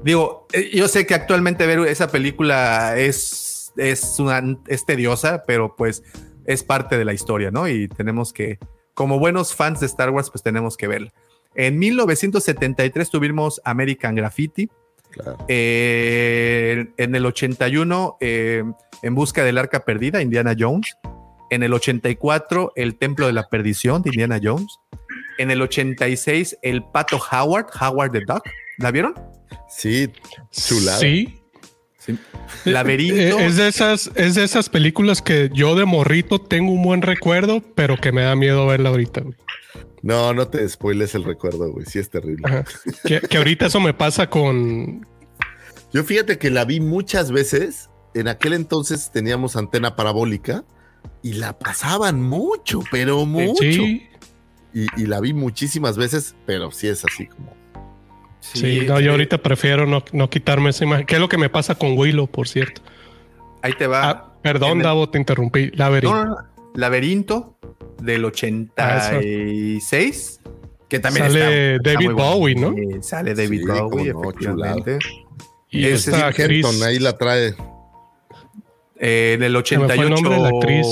Digo, 0.04 0.48
eh, 0.54 0.72
yo 0.74 0.88
sé 0.88 1.06
que 1.06 1.14
actualmente 1.14 1.66
ver 1.68 1.80
esa 1.88 2.10
película 2.10 2.98
es, 2.98 3.49
es, 3.80 4.20
una, 4.20 4.42
es 4.68 4.86
tediosa, 4.86 5.44
pero 5.46 5.76
pues 5.76 6.04
es 6.46 6.64
parte 6.64 6.98
de 6.98 7.06
la 7.06 7.14
historia, 7.14 7.52
¿no? 7.52 7.68
Y 7.68 7.88
tenemos 7.88 8.34
que, 8.34 8.60
como 8.94 9.20
buenos 9.20 9.56
fans 9.56 9.80
de 9.80 9.86
Star 9.86 10.10
Wars, 10.10 10.30
pues 10.30 10.44
tenemos 10.44 10.78
que 10.78 10.88
verla. 10.88 11.12
En 11.56 11.80
1973 11.80 13.10
tuvimos 13.10 13.62
American 13.64 14.16
Graffiti. 14.16 14.70
Eh, 15.48 16.86
en 16.98 17.16
el 17.16 17.26
81, 17.26 18.18
eh, 18.22 18.64
En 19.02 19.16
busca 19.16 19.44
del 19.44 19.58
arca 19.58 19.86
perdida, 19.86 20.22
Indiana 20.22 20.56
Jones. 20.58 20.96
En 21.50 21.64
el 21.64 21.74
84, 21.74 22.74
El 22.76 22.98
templo 22.98 23.28
de 23.28 23.34
la 23.34 23.48
perdición 23.50 24.02
de 24.02 24.10
Indiana 24.10 24.40
Jones. 24.42 24.78
En 25.38 25.52
el 25.52 25.62
86, 25.62 26.58
El 26.62 26.84
pato 26.84 27.18
Howard, 27.32 27.68
Howard 27.82 28.12
the 28.12 28.22
Duck. 28.22 28.44
¿La 28.78 28.92
vieron? 28.92 29.16
Sí, 29.68 30.12
chulada. 30.52 31.00
Sí. 31.00 31.39
Laberinto. 32.66 33.40
Es 33.40 33.58
de 33.58 33.68
esas, 33.68 34.12
es 34.16 34.36
de 34.36 34.44
esas 34.44 34.70
películas 34.70 35.22
que 35.22 35.50
yo 35.54 35.76
de 35.76 35.86
morrito 35.86 36.40
tengo 36.40 36.72
un 36.72 36.82
buen 36.84 37.02
recuerdo, 37.02 37.62
pero 37.76 37.98
que 37.98 38.12
me 38.12 38.22
da 38.22 38.36
miedo 38.36 38.66
verla 38.68 38.90
ahorita. 38.90 39.22
güey. 39.22 39.36
No, 40.02 40.34
no 40.34 40.48
te 40.48 40.68
spoiles 40.68 41.14
el 41.16 41.24
recuerdo, 41.26 41.72
güey. 41.72 41.86
Sí 41.86 42.00
es 42.00 42.10
terrible. 42.10 42.64
Que 43.04 43.38
ahorita 43.38 43.66
eso 43.68 43.80
me 43.80 43.94
pasa 43.94 44.30
con. 44.30 45.06
Yo 45.92 46.04
fíjate 46.04 46.38
que 46.38 46.50
la 46.50 46.66
vi 46.66 46.80
muchas 46.80 47.32
veces. 47.32 47.90
En 48.16 48.28
aquel 48.28 48.54
entonces 48.54 49.12
teníamos 49.12 49.56
antena 49.56 49.96
parabólica 49.96 50.64
y 51.22 51.34
la 51.34 51.60
pasaban 51.60 52.22
mucho, 52.22 52.82
pero 52.92 53.26
mucho. 53.26 53.62
Sí. 53.62 54.08
Y, 54.74 54.88
y 55.02 55.06
la 55.06 55.20
vi 55.20 55.34
muchísimas 55.34 55.96
veces, 55.98 56.36
pero 56.46 56.72
sí 56.72 56.88
es 56.88 57.04
así 57.06 57.28
como. 57.28 57.59
Sí, 58.42 58.82
no, 58.88 59.00
yo 59.00 59.12
ahorita 59.12 59.38
prefiero 59.40 59.86
no, 59.86 60.04
no 60.14 60.30
quitarme 60.30 60.70
esa 60.72 60.84
imagen. 60.86 61.06
¿Qué 61.06 61.16
es 61.16 61.22
lo 61.22 61.30
que 61.30 61.38
me 61.38 61.50
pasa 61.50 61.76
con 61.76 61.98
Willow, 61.98 62.28
por 62.28 62.48
cierto? 62.48 62.82
Ahí 63.62 63.74
te 63.74 63.86
va. 63.88 64.10
Ah, 64.10 64.34
perdón, 64.42 64.78
el- 64.78 64.84
Davo, 64.84 65.10
te 65.10 65.18
interrumpí. 65.20 65.72
Laberinto. 65.72 66.16
No, 66.16 66.26
no, 66.26 66.32
no. 66.36 66.48
Laberinto 66.76 67.58
del 68.02 68.24
86. 68.26 70.40
Que 70.88 71.00
también 71.00 71.26
Sale 71.28 71.76
está- 71.76 71.76
está 71.76 71.92
David 71.94 72.12
bueno. 72.14 72.30
Bowie, 72.36 72.56
¿no? 72.56 72.74
Sí, 72.74 72.82
Sale 73.02 73.36
David 73.36 73.60
Sí, 73.60 73.66
Bowie, 73.68 74.10
efectivamente. 74.12 75.00
Y 75.70 75.84
actriz- 75.86 76.40
Henson, 76.66 76.84
ahí 76.88 77.00
la 77.00 77.18
trae. 77.18 77.54
Eh, 79.00 79.34
en 79.36 79.44
el 79.44 79.52
Se 79.66 79.78
me 79.78 79.86
fue 79.86 79.94
88. 79.96 80.02
el 80.04 80.10
nombre 80.10 80.36
de 80.36 80.42
la 80.42 80.50
actriz. 80.50 80.88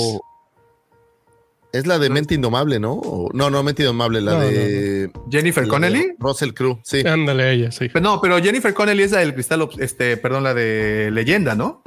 Es 1.72 1.86
la 1.86 1.98
de 1.98 2.08
Mente 2.08 2.34
Indomable, 2.34 2.80
¿no? 2.80 2.92
O- 2.94 3.30
no, 3.34 3.50
no, 3.50 3.62
Mente 3.62 3.82
Indomable, 3.82 4.20
la 4.22 4.32
No, 4.32 4.40
de. 4.40 5.10
Jennifer 5.30 5.64
la 5.64 5.66
de 5.66 5.70
Connelly. 5.70 6.14
Russell 6.18 6.52
Crowe, 6.52 6.80
sí. 6.82 7.06
Ándale, 7.06 7.52
ella, 7.52 7.70
sí. 7.70 7.88
Pero 7.92 8.02
no, 8.02 8.20
pero 8.20 8.38
Jennifer 8.38 8.72
Connelly 8.72 9.02
es 9.02 9.12
la 9.12 9.18
del 9.18 9.34
cristal, 9.34 9.68
este, 9.78 10.16
perdón, 10.16 10.44
la 10.44 10.54
de 10.54 11.10
leyenda, 11.12 11.54
¿no? 11.54 11.82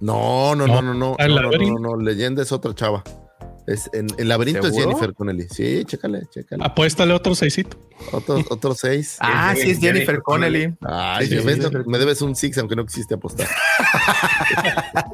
No, 0.00 0.54
no, 0.54 0.66
no, 0.66 0.82
no, 0.82 0.94
no. 0.94 1.16
¿El 1.18 1.34
No, 1.34 1.42
no, 1.42 1.50
no, 1.50 1.78
no, 1.78 1.96
Leyenda 1.96 2.42
es 2.42 2.52
otra 2.52 2.74
chava. 2.74 3.02
Es, 3.70 3.88
en 3.92 4.08
el 4.18 4.28
laberinto 4.28 4.66
es. 4.66 4.76
Jennifer 4.76 5.14
Connelly. 5.14 5.46
Sí, 5.48 5.84
chécale, 5.84 6.22
chécale. 6.30 6.62
Apuéstale 6.64 7.12
otro 7.14 7.34
seisito. 7.34 7.76
Otro, 8.12 8.42
otro 8.50 8.74
seis. 8.74 9.16
Ah, 9.20 9.54
sí, 9.56 9.70
es 9.70 9.78
Jennifer 9.78 10.20
Connelly. 10.22 10.74
Ay, 10.82 11.28
Sí, 11.28 11.36
¿ves? 11.36 11.56
sí, 11.56 11.62
sí. 11.70 11.76
me 11.86 11.98
debes 11.98 12.20
un 12.22 12.34
six, 12.34 12.58
aunque 12.58 12.74
no 12.76 12.84
quisiste 12.84 13.14
apostar. 13.14 13.46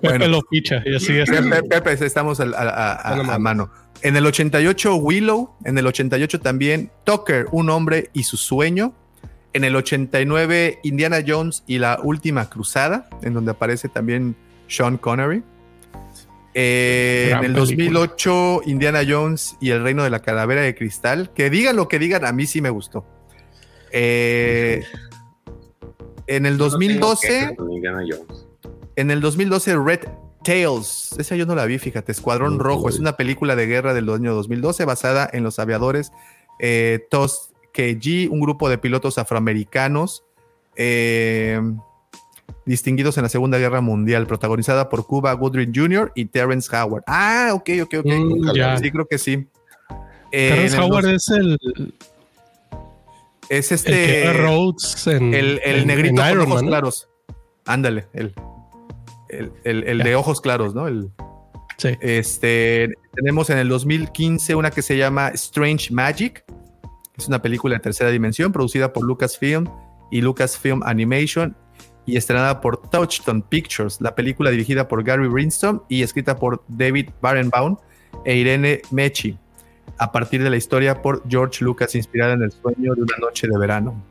Pepe 0.00 0.28
lo 0.28 0.42
ficha 0.50 0.82
y 0.84 0.94
así 0.94 1.16
es. 1.18 1.28
Pepe, 1.30 1.62
Pepe, 1.80 2.04
estamos 2.06 2.40
al- 2.40 2.54
a, 2.54 2.58
a- 2.58 2.92
a- 3.14 3.34
a 3.34 3.38
mano. 3.38 3.70
En 4.02 4.16
el 4.16 4.26
88, 4.26 4.96
Willow. 4.96 5.54
En 5.64 5.78
el 5.78 5.86
88 5.86 6.40
también, 6.40 6.90
Tucker, 7.04 7.46
un 7.52 7.70
hombre 7.70 8.10
y 8.12 8.24
su 8.24 8.36
sueño. 8.36 8.94
En 9.52 9.64
el 9.64 9.76
89, 9.76 10.80
Indiana 10.82 11.18
Jones 11.26 11.62
y 11.66 11.78
la 11.78 12.00
última 12.02 12.50
cruzada, 12.50 13.08
en 13.22 13.34
donde 13.34 13.52
aparece 13.52 13.88
también 13.88 14.36
Sean 14.68 14.98
Connery. 14.98 15.42
Eh, 16.54 17.30
en 17.32 17.44
el 17.44 17.52
película. 17.54 18.00
2008, 18.00 18.62
Indiana 18.66 19.02
Jones 19.06 19.56
y 19.60 19.70
el 19.70 19.82
Reino 19.82 20.04
de 20.04 20.10
la 20.10 20.20
Calavera 20.20 20.62
de 20.62 20.74
Cristal. 20.74 21.32
Que 21.34 21.50
digan 21.50 21.76
lo 21.76 21.88
que 21.88 21.98
digan, 21.98 22.24
a 22.24 22.32
mí 22.32 22.46
sí 22.46 22.60
me 22.60 22.70
gustó. 22.70 23.04
Eh, 23.90 24.82
en 26.26 26.46
el 26.46 26.56
No 26.56 26.64
tengo 26.64 26.70
2012, 26.70 27.28
quejas 27.28 27.52
con 27.56 27.72
Indiana 27.72 28.02
Jones. 28.08 28.46
en 28.96 29.10
el 29.10 29.20
2012, 29.20 29.76
Red 29.76 30.00
Tails. 30.44 31.14
Esa 31.18 31.36
yo 31.36 31.46
no 31.46 31.54
la 31.54 31.66
vi, 31.66 31.78
fíjate. 31.78 32.12
Escuadrón 32.12 32.58
Rojo. 32.58 32.88
Es 32.88 32.98
una 32.98 33.16
película 33.16 33.56
de 33.56 33.66
guerra 33.66 33.94
del 33.94 34.08
año 34.10 34.34
2012 34.34 34.84
basada 34.84 35.28
en 35.32 35.42
los 35.42 35.58
aviadores 35.58 36.12
eh, 36.60 37.06
Tuskegee, 37.10 38.28
un 38.28 38.40
grupo 38.40 38.68
de 38.68 38.78
pilotos 38.78 39.18
afroamericanos 39.18 40.24
eh, 40.76 41.60
distinguidos 42.66 43.16
en 43.18 43.24
la 43.24 43.28
Segunda 43.28 43.58
Guerra 43.58 43.80
Mundial, 43.80 44.26
protagonizada 44.26 44.88
por 44.88 45.06
Cuba 45.06 45.32
Goodrich 45.34 45.70
Jr. 45.74 46.12
y 46.14 46.26
Terrence 46.26 46.74
Howard. 46.74 47.02
Ah, 47.06 47.50
ok, 47.54 47.70
ok, 47.82 47.94
ok. 48.00 48.06
Mm. 48.06 48.78
Sí, 48.82 48.90
creo 48.90 49.06
que 49.06 49.18
sí. 49.18 49.46
Eh, 50.32 50.48
Terrence 50.50 50.76
en 50.76 50.82
el 50.82 50.90
Howard 50.90 51.06
es 51.10 51.28
el, 51.28 51.58
es 53.48 53.70
el 53.70 53.74
este. 53.76 54.32
Rhodes 54.32 55.06
en 55.06 55.34
el, 55.34 55.60
el 55.64 55.80
en- 55.80 55.86
negrito 55.86 56.22
en 56.24 56.28
con 56.30 56.38
ojos 56.40 56.54
Man, 56.54 56.64
¿no? 56.64 56.70
claros. 56.70 57.08
Ándale, 57.66 58.06
el, 58.12 58.34
el, 59.28 59.52
el- 59.64 59.84
el 59.84 59.98
de 59.98 60.16
ojos 60.16 60.40
claros, 60.40 60.74
¿no? 60.74 60.88
El, 60.88 61.10
Sí. 61.76 61.88
este, 62.00 62.88
tenemos 63.14 63.50
en 63.50 63.58
el 63.58 63.68
2015 63.68 64.54
una 64.54 64.70
que 64.70 64.80
se 64.80 64.96
llama 64.96 65.28
Strange 65.30 65.92
Magic. 65.92 66.44
Es 67.18 67.26
una 67.26 67.42
película 67.42 67.74
de 67.74 67.80
tercera 67.80 68.10
dimensión 68.10 68.52
producida 68.52 68.92
por 68.92 69.04
Lucasfilm 69.04 69.66
y 70.10 70.20
Lucasfilm 70.20 70.82
Animation 70.84 71.56
y 72.06 72.16
estrenada 72.16 72.60
por 72.60 72.88
Touchstone 72.90 73.42
Pictures. 73.48 74.00
La 74.00 74.14
película 74.14 74.50
dirigida 74.50 74.86
por 74.88 75.02
Gary 75.02 75.26
Brinstone 75.28 75.80
y 75.88 76.02
escrita 76.02 76.36
por 76.36 76.62
David 76.68 77.10
Barenbaum 77.20 77.76
e 78.24 78.36
Irene 78.36 78.82
Mechi. 78.90 79.38
A 79.98 80.10
partir 80.12 80.42
de 80.42 80.50
la 80.50 80.56
historia 80.56 81.00
por 81.02 81.22
George 81.28 81.64
Lucas, 81.64 81.94
inspirada 81.94 82.32
en 82.34 82.42
el 82.42 82.50
sueño 82.52 82.94
de 82.94 83.02
una 83.02 83.16
noche 83.20 83.46
de 83.46 83.56
verano. 83.58 84.02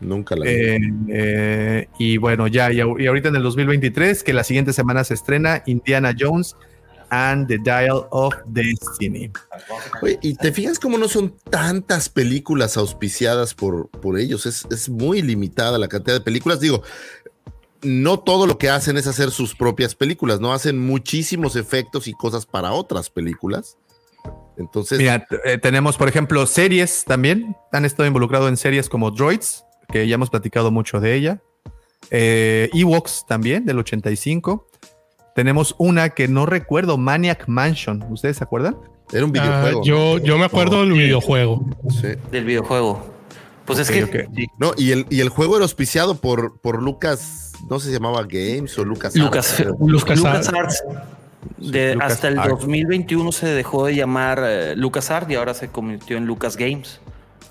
Nunca 0.00 0.34
la 0.36 0.44
vi. 0.44 0.50
Eh, 0.50 0.78
eh, 1.08 1.88
y 1.98 2.16
bueno, 2.16 2.46
ya, 2.48 2.72
y, 2.72 2.78
ahor- 2.80 3.00
y 3.00 3.06
ahorita 3.06 3.28
en 3.28 3.36
el 3.36 3.42
2023, 3.42 4.22
que 4.24 4.32
la 4.32 4.44
siguiente 4.44 4.72
semana 4.72 5.04
se 5.04 5.14
estrena 5.14 5.62
Indiana 5.66 6.12
Jones 6.18 6.56
and 7.12 7.46
the 7.46 7.58
Dial 7.58 8.06
of 8.10 8.34
Destiny. 8.46 9.30
Oye, 10.00 10.18
y 10.22 10.34
te 10.34 10.50
fijas 10.50 10.78
cómo 10.78 10.96
no 10.96 11.08
son 11.08 11.34
tantas 11.50 12.08
películas 12.08 12.78
auspiciadas 12.78 13.54
por, 13.54 13.88
por 13.90 14.18
ellos. 14.18 14.46
Es, 14.46 14.66
es 14.70 14.88
muy 14.88 15.20
limitada 15.20 15.78
la 15.78 15.88
cantidad 15.88 16.16
de 16.16 16.22
películas. 16.22 16.58
Digo, 16.58 16.82
no 17.82 18.18
todo 18.18 18.46
lo 18.46 18.56
que 18.56 18.70
hacen 18.70 18.96
es 18.96 19.06
hacer 19.06 19.30
sus 19.30 19.54
propias 19.54 19.94
películas, 19.94 20.40
no 20.40 20.52
hacen 20.54 20.78
muchísimos 20.78 21.54
efectos 21.56 22.08
y 22.08 22.12
cosas 22.14 22.46
para 22.46 22.72
otras 22.72 23.10
películas. 23.10 23.76
Entonces, 24.56 24.98
Mira, 24.98 25.26
eh, 25.44 25.58
tenemos, 25.58 25.98
por 25.98 26.08
ejemplo, 26.08 26.46
series 26.46 27.04
también. 27.04 27.56
Han 27.72 27.84
estado 27.84 28.06
involucrados 28.06 28.48
en 28.48 28.56
series 28.56 28.88
como 28.88 29.10
Droids, 29.10 29.64
que 29.88 30.08
ya 30.08 30.14
hemos 30.14 30.30
platicado 30.30 30.70
mucho 30.70 30.98
de 30.98 31.14
ella. 31.14 31.42
Eh, 32.10 32.70
Ewoks 32.72 33.26
también, 33.26 33.66
del 33.66 33.78
85. 33.80 34.68
Tenemos 35.34 35.74
una 35.78 36.10
que 36.10 36.28
no 36.28 36.46
recuerdo, 36.46 36.98
Maniac 36.98 37.44
Mansion. 37.48 38.04
¿Ustedes 38.10 38.36
se 38.38 38.44
acuerdan? 38.44 38.76
era 39.12 39.24
un 39.26 39.36
Ah, 39.36 39.42
videojuego. 39.42 39.84
yo, 39.84 40.18
yo 40.18 40.38
me 40.38 40.44
acuerdo 40.46 40.80
del 40.80 40.92
videojuego. 40.92 41.64
Sí. 41.90 42.08
Del 42.30 42.44
videojuego. 42.44 43.04
Pues 43.66 43.78
es 43.78 43.90
que 43.90 44.26
No, 44.58 44.72
y 44.76 44.90
el, 44.92 45.06
y 45.10 45.20
el 45.20 45.28
juego 45.28 45.56
era 45.56 45.64
auspiciado 45.64 46.14
por, 46.16 46.60
por 46.60 46.82
Lucas, 46.82 47.52
no 47.68 47.78
sé 47.78 47.86
si 47.86 47.92
se 47.92 47.98
llamaba 47.98 48.22
Games 48.28 48.76
o 48.78 48.84
Lucas. 48.84 49.14
Lucas, 49.16 49.60
Arts. 49.60 49.78
Lucas. 49.80 50.82
De, 51.58 51.94
Lucas 51.94 52.12
hasta 52.12 52.28
el 52.28 52.38
Arts. 52.38 52.50
2021 52.60 53.32
se 53.32 53.46
dejó 53.48 53.86
de 53.86 53.94
llamar 53.96 54.40
eh, 54.44 54.76
LucasArts 54.76 55.30
y 55.30 55.34
ahora 55.34 55.54
se 55.54 55.68
convirtió 55.68 56.16
en 56.16 56.24
Lucas 56.26 56.56
Games. 56.56 57.00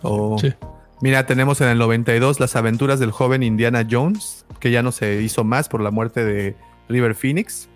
Oh. 0.01 0.37
Sí. 0.39 0.53
Mira, 1.01 1.25
tenemos 1.25 1.61
en 1.61 1.69
el 1.69 1.77
92 1.77 2.39
las 2.39 2.55
aventuras 2.55 2.99
del 2.99 3.11
joven 3.11 3.41
Indiana 3.43 3.85
Jones, 3.89 4.45
que 4.59 4.71
ya 4.71 4.83
no 4.83 4.91
se 4.91 5.21
hizo 5.21 5.43
más 5.43 5.67
por 5.69 5.81
la 5.81 5.91
muerte 5.91 6.23
de 6.23 6.55
River 6.89 7.15
Phoenix. 7.15 7.69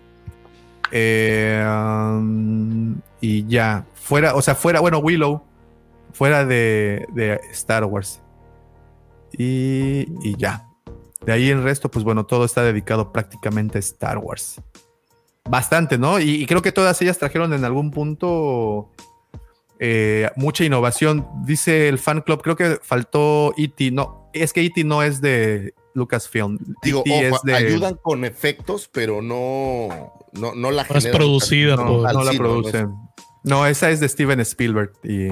Eh, 0.92 1.64
um, 1.66 3.00
y 3.20 3.46
ya, 3.46 3.86
fuera, 3.94 4.34
o 4.34 4.42
sea, 4.42 4.54
fuera, 4.54 4.80
bueno, 4.80 4.98
Willow, 4.98 5.42
fuera 6.12 6.44
de, 6.44 7.06
de 7.12 7.40
Star 7.52 7.84
Wars. 7.84 8.22
Y, 9.32 10.06
y 10.22 10.36
ya. 10.36 10.68
De 11.24 11.32
ahí 11.32 11.50
el 11.50 11.62
resto, 11.62 11.90
pues 11.90 12.04
bueno, 12.04 12.24
todo 12.26 12.44
está 12.44 12.62
dedicado 12.62 13.12
prácticamente 13.12 13.78
a 13.78 13.80
Star 13.80 14.18
Wars. 14.18 14.60
Bastante, 15.48 15.98
¿no? 15.98 16.18
Y, 16.20 16.42
y 16.42 16.46
creo 16.46 16.62
que 16.62 16.72
todas 16.72 17.00
ellas 17.02 17.18
trajeron 17.18 17.52
en 17.52 17.64
algún 17.64 17.90
punto 17.90 18.90
eh, 19.78 20.30
mucha 20.36 20.64
innovación. 20.64 21.26
Dice 21.44 21.88
el 21.88 21.98
fan 21.98 22.22
club, 22.22 22.42
creo 22.42 22.56
que 22.56 22.78
faltó 22.82 23.52
E.T. 23.56 23.90
No, 23.90 24.30
es 24.32 24.52
que 24.52 24.62
E.T. 24.62 24.84
no 24.84 25.02
es 25.02 25.20
de 25.20 25.74
Lucasfilm. 25.94 26.58
Digo, 26.82 27.02
E.T. 27.04 27.28
ojo, 27.28 27.36
es 27.36 27.42
de, 27.42 27.54
ayudan 27.54 27.94
con 27.96 28.24
efectos, 28.24 28.88
pero 28.92 29.20
no, 29.22 30.14
no, 30.38 30.54
no 30.54 30.70
la 30.70 30.86
No 30.88 30.96
es 30.96 31.06
producida 31.08 31.76
por- 31.76 32.06
al 32.06 32.14
no 32.14 32.24
la 32.24 32.30
cine, 32.32 32.42
producen. 32.44 32.94
No, 33.44 33.66
esa 33.66 33.90
es 33.90 34.00
de 34.00 34.08
Steven 34.08 34.40
Spielberg 34.40 34.92
y 35.04 35.28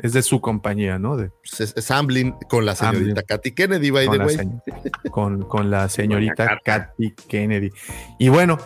es 0.00 0.12
de 0.12 0.22
su 0.22 0.40
compañía, 0.40 0.98
¿no? 0.98 1.16
De, 1.16 1.30
Es, 1.58 1.72
es- 1.76 1.90
Amblin 1.90 2.32
con 2.48 2.64
la 2.64 2.74
señorita 2.76 3.06
Amblin. 3.10 3.24
Katy 3.26 3.52
Kennedy, 3.52 3.90
by 3.90 4.06
con, 4.06 4.12
the 4.12 4.18
la 4.18 4.26
way. 4.26 4.48
con, 5.10 5.42
con 5.42 5.70
la 5.70 5.88
señorita. 5.88 6.58
Kathy 6.64 7.14
Kennedy. 7.28 7.70
Y 8.18 8.28
bueno, 8.28 8.58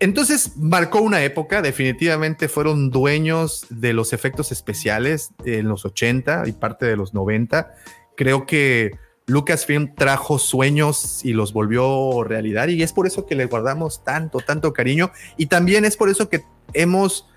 entonces 0.00 0.56
marcó 0.56 1.00
una 1.00 1.22
época, 1.24 1.60
definitivamente 1.62 2.48
fueron 2.48 2.90
dueños 2.90 3.66
de 3.70 3.92
los 3.92 4.12
efectos 4.12 4.52
especiales 4.52 5.30
en 5.44 5.66
los 5.68 5.84
80 5.84 6.44
y 6.46 6.52
parte 6.52 6.86
de 6.86 6.96
los 6.96 7.14
90. 7.14 7.72
Creo 8.16 8.46
que 8.46 8.92
Lucasfilm 9.28 9.94
trajo 9.94 10.38
sueños 10.38 11.24
y 11.24 11.34
los 11.34 11.52
volvió 11.52 12.24
realidad 12.24 12.68
y 12.68 12.82
es 12.82 12.92
por 12.92 13.06
eso 13.06 13.26
que 13.26 13.34
le 13.34 13.44
guardamos 13.44 14.02
tanto, 14.02 14.40
tanto 14.40 14.72
cariño 14.72 15.12
y 15.36 15.46
también 15.46 15.84
es 15.84 15.96
por 15.96 16.08
eso 16.08 16.28
que 16.28 16.42
hemos 16.72 17.28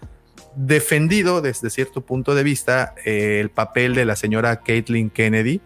defendido 0.56 1.42
desde 1.42 1.70
cierto 1.70 2.02
punto 2.02 2.34
de 2.34 2.44
vista 2.44 2.96
eh, 3.06 3.40
el 3.42 3.50
papel 3.50 3.94
de 3.94 4.06
la 4.06 4.16
señora 4.16 4.62
Caitlin 4.62 5.10
Kennedy, 5.10 5.62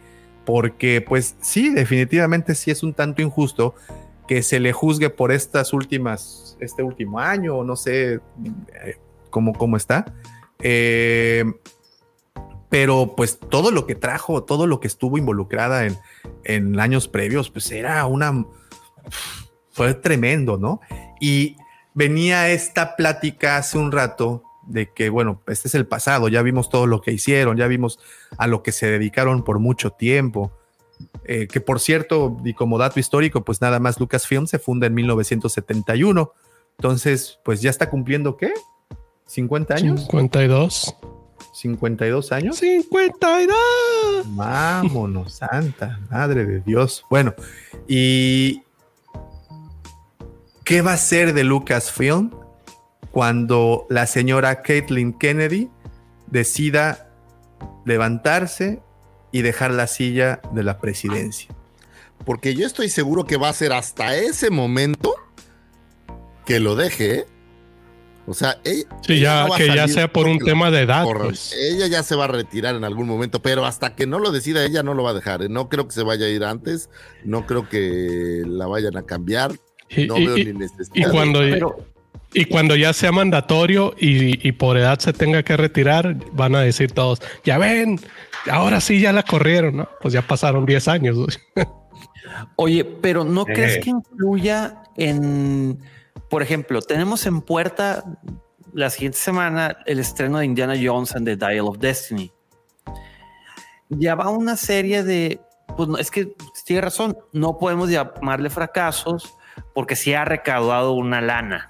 porque 0.46 1.02
pues 1.02 1.36
sí, 1.42 1.70
definitivamente 1.70 2.56
sí 2.56 2.72
es 2.72 2.82
un 2.82 2.94
tanto 2.94 3.22
injusto 3.22 3.76
que 4.28 4.42
se 4.42 4.60
le 4.60 4.74
juzgue 4.74 5.12
por 5.12 5.32
estas 5.32 5.74
últimas, 5.74 6.58
este 6.60 6.82
último 6.82 7.20
año, 7.20 7.64
no 7.64 7.76
sé 7.76 8.20
eh, 8.84 8.98
cómo, 9.30 9.54
cómo 9.54 9.78
está. 9.78 10.12
Eh, 10.60 11.46
pero 12.76 13.14
pues 13.16 13.40
todo 13.40 13.72
lo 13.72 13.88
que 13.88 13.96
trajo, 13.96 14.44
todo 14.44 14.68
lo 14.68 14.82
que 14.82 14.88
estuvo 14.88 15.18
involucrada 15.18 15.86
en, 15.86 15.98
en 16.44 16.78
años 16.78 17.08
previos, 17.08 17.50
pues 17.50 17.72
era 17.72 18.06
una... 18.06 18.46
Fue 19.72 19.94
tremendo, 19.94 20.58
¿no? 20.58 20.82
Y 21.22 21.56
venía 21.94 22.50
esta 22.50 22.98
plática 22.98 23.56
hace 23.56 23.78
un 23.78 23.94
rato 23.94 24.44
de 24.68 24.92
que, 24.92 25.08
bueno, 25.08 25.42
este 25.48 25.70
es 25.70 25.76
el 25.76 25.88
pasado, 25.88 26.28
ya 26.28 26.42
vimos 26.42 26.68
todo 26.68 26.86
lo 26.86 27.00
que 27.00 27.14
hicieron, 27.14 27.56
ya 27.56 27.68
vimos 27.68 27.98
a 28.38 28.46
lo 28.46 28.62
que 28.62 28.74
se 28.74 28.88
dedicaron 28.92 29.46
por 29.46 29.60
mucho 29.60 29.92
tiempo. 29.92 30.52
Eh, 31.24 31.48
que 31.48 31.62
por 31.62 31.80
cierto, 31.80 32.36
y 32.44 32.56
como 32.56 32.78
dato 32.78 33.00
histórico, 33.00 33.46
pues 33.46 33.62
nada 33.62 33.80
más 33.80 34.02
Lucasfilm 34.02 34.48
se 34.48 34.60
funda 34.60 34.88
en 34.88 34.96
1971. 34.96 36.34
Entonces, 36.78 37.40
pues 37.46 37.62
ya 37.62 37.70
está 37.70 37.90
cumpliendo, 37.90 38.36
¿qué? 38.36 38.52
¿50 39.30 39.76
años? 39.76 40.02
52. 40.02 40.94
52 41.56 42.32
años. 42.34 42.58
52. 42.58 43.56
Vámonos, 44.36 45.34
santa 45.34 46.00
madre 46.12 46.46
de 46.46 46.60
Dios. 46.60 47.06
Bueno, 47.10 47.34
y 47.88 48.64
¿qué 50.66 50.82
va 50.82 50.94
a 50.94 50.98
ser 50.98 51.34
de 51.34 51.46
Lucasfilm 51.46 52.32
cuando 53.12 53.88
la 53.90 54.06
señora 54.06 54.62
Caitlin 54.62 55.14
Kennedy 55.18 55.70
decida 56.28 57.10
levantarse 57.86 58.82
y 59.32 59.42
dejar 59.42 59.72
la 59.72 59.88
silla 59.88 60.42
de 60.52 60.64
la 60.64 60.80
presidencia? 60.80 61.56
Porque 62.26 62.54
yo 62.54 62.68
estoy 62.68 62.90
seguro 62.90 63.26
que 63.26 63.38
va 63.38 63.48
a 63.48 63.54
ser 63.54 63.72
hasta 63.72 64.18
ese 64.18 64.50
momento 64.50 65.16
que 66.46 66.60
lo 66.60 66.76
deje, 66.76 67.20
¿eh? 67.20 67.26
O 68.28 68.34
sea, 68.34 68.58
ella, 68.64 68.86
Sí, 69.06 69.14
ella 69.14 69.22
ya 69.44 69.48
no 69.48 69.54
que 69.56 69.68
ya 69.76 69.88
sea 69.88 70.12
por 70.12 70.28
un 70.28 70.38
la- 70.40 70.46
tema 70.46 70.72
de 70.72 70.82
edad. 70.82 71.04
Pues. 71.06 71.54
Ella 71.54 71.88
ya 71.88 72.02
se 72.04 72.16
va 72.16 72.26
a 72.26 72.28
retirar 72.28 72.76
en 72.76 72.84
algún 72.84 73.08
momento, 73.08 73.42
pero 73.42 73.66
hasta 73.66 73.96
que 73.96 74.08
no 74.08 74.18
lo 74.20 74.32
decida 74.32 74.66
ella 74.66 74.82
no 74.84 74.94
lo 74.96 75.04
va 75.04 75.12
a 75.12 75.14
dejar. 75.14 75.44
¿eh? 75.44 75.50
No 75.50 75.70
creo 75.70 75.88
que 75.88 75.94
se 75.94 76.04
vaya 76.04 76.26
a 76.26 76.30
ir 76.30 76.44
antes, 76.44 76.90
no 77.24 77.46
creo 77.46 77.70
que 77.70 78.42
la 78.48 78.66
vayan 78.68 78.98
a 78.98 79.04
cambiar. 79.04 79.52
Y, 79.90 80.08
No 80.08 80.18
y- 80.18 80.26
veo 80.26 80.38
y- 80.40 80.46
ni 80.46 80.54
necesidad. 80.54 80.96
y 80.96 81.04
cuando, 81.12 81.40
Pero- 81.40 81.78
y 82.34 82.46
cuando 82.46 82.76
ya 82.76 82.92
sea 82.94 83.12
mandatorio 83.12 83.94
y, 84.00 84.46
y 84.48 84.52
por 84.54 84.78
edad 84.78 84.98
se 85.00 85.14
tenga 85.14 85.44
que 85.44 85.56
retirar, 85.56 86.16
van 86.34 86.56
a 86.56 86.62
decir 86.62 86.92
todos, 86.92 87.22
ya 87.44 87.60
ven, 87.60 88.00
ahora 88.50 88.82
sí 88.82 89.00
ya 89.00 89.14
la 89.14 89.22
corrieron, 89.24 89.78
¿no? 89.78 89.90
Pues 90.02 90.14
ya 90.16 90.24
pasaron 90.24 90.66
10 90.66 90.88
años. 90.88 91.18
Oye, 92.58 92.84
pero 92.84 93.24
¿no 93.24 93.42
Eh. 93.44 93.54
crees 93.54 93.78
que 93.84 93.92
influya 93.92 94.82
en 94.98 95.80
Por 96.30 96.42
ejemplo, 96.42 96.82
tenemos 96.82 97.26
en 97.26 97.42
puerta 97.42 98.04
la 98.74 98.90
siguiente 98.90 99.18
semana 99.18 99.78
el 99.86 100.00
estreno 100.00 100.40
de 100.40 100.46
Indiana 100.46 100.76
Jones 100.82 101.16
and 101.16 101.26
the 101.26 101.38
Dial 101.38 101.68
of 101.68 101.78
Destiny. 101.78 102.32
Ya 103.90 104.16
va 104.16 104.30
una 104.30 104.58
serie 104.58 105.04
de, 105.04 105.40
pues 105.78 105.90
es 106.00 106.12
que 106.12 106.36
tiene 106.66 106.82
razón, 106.82 107.18
no 107.32 107.58
podemos 107.58 107.90
llamarle 107.90 108.50
fracasos 108.50 109.38
porque 109.74 109.96
sí 109.96 110.14
ha 110.14 110.26
recaudado 110.26 110.94
una 110.94 111.22
lana 111.22 111.70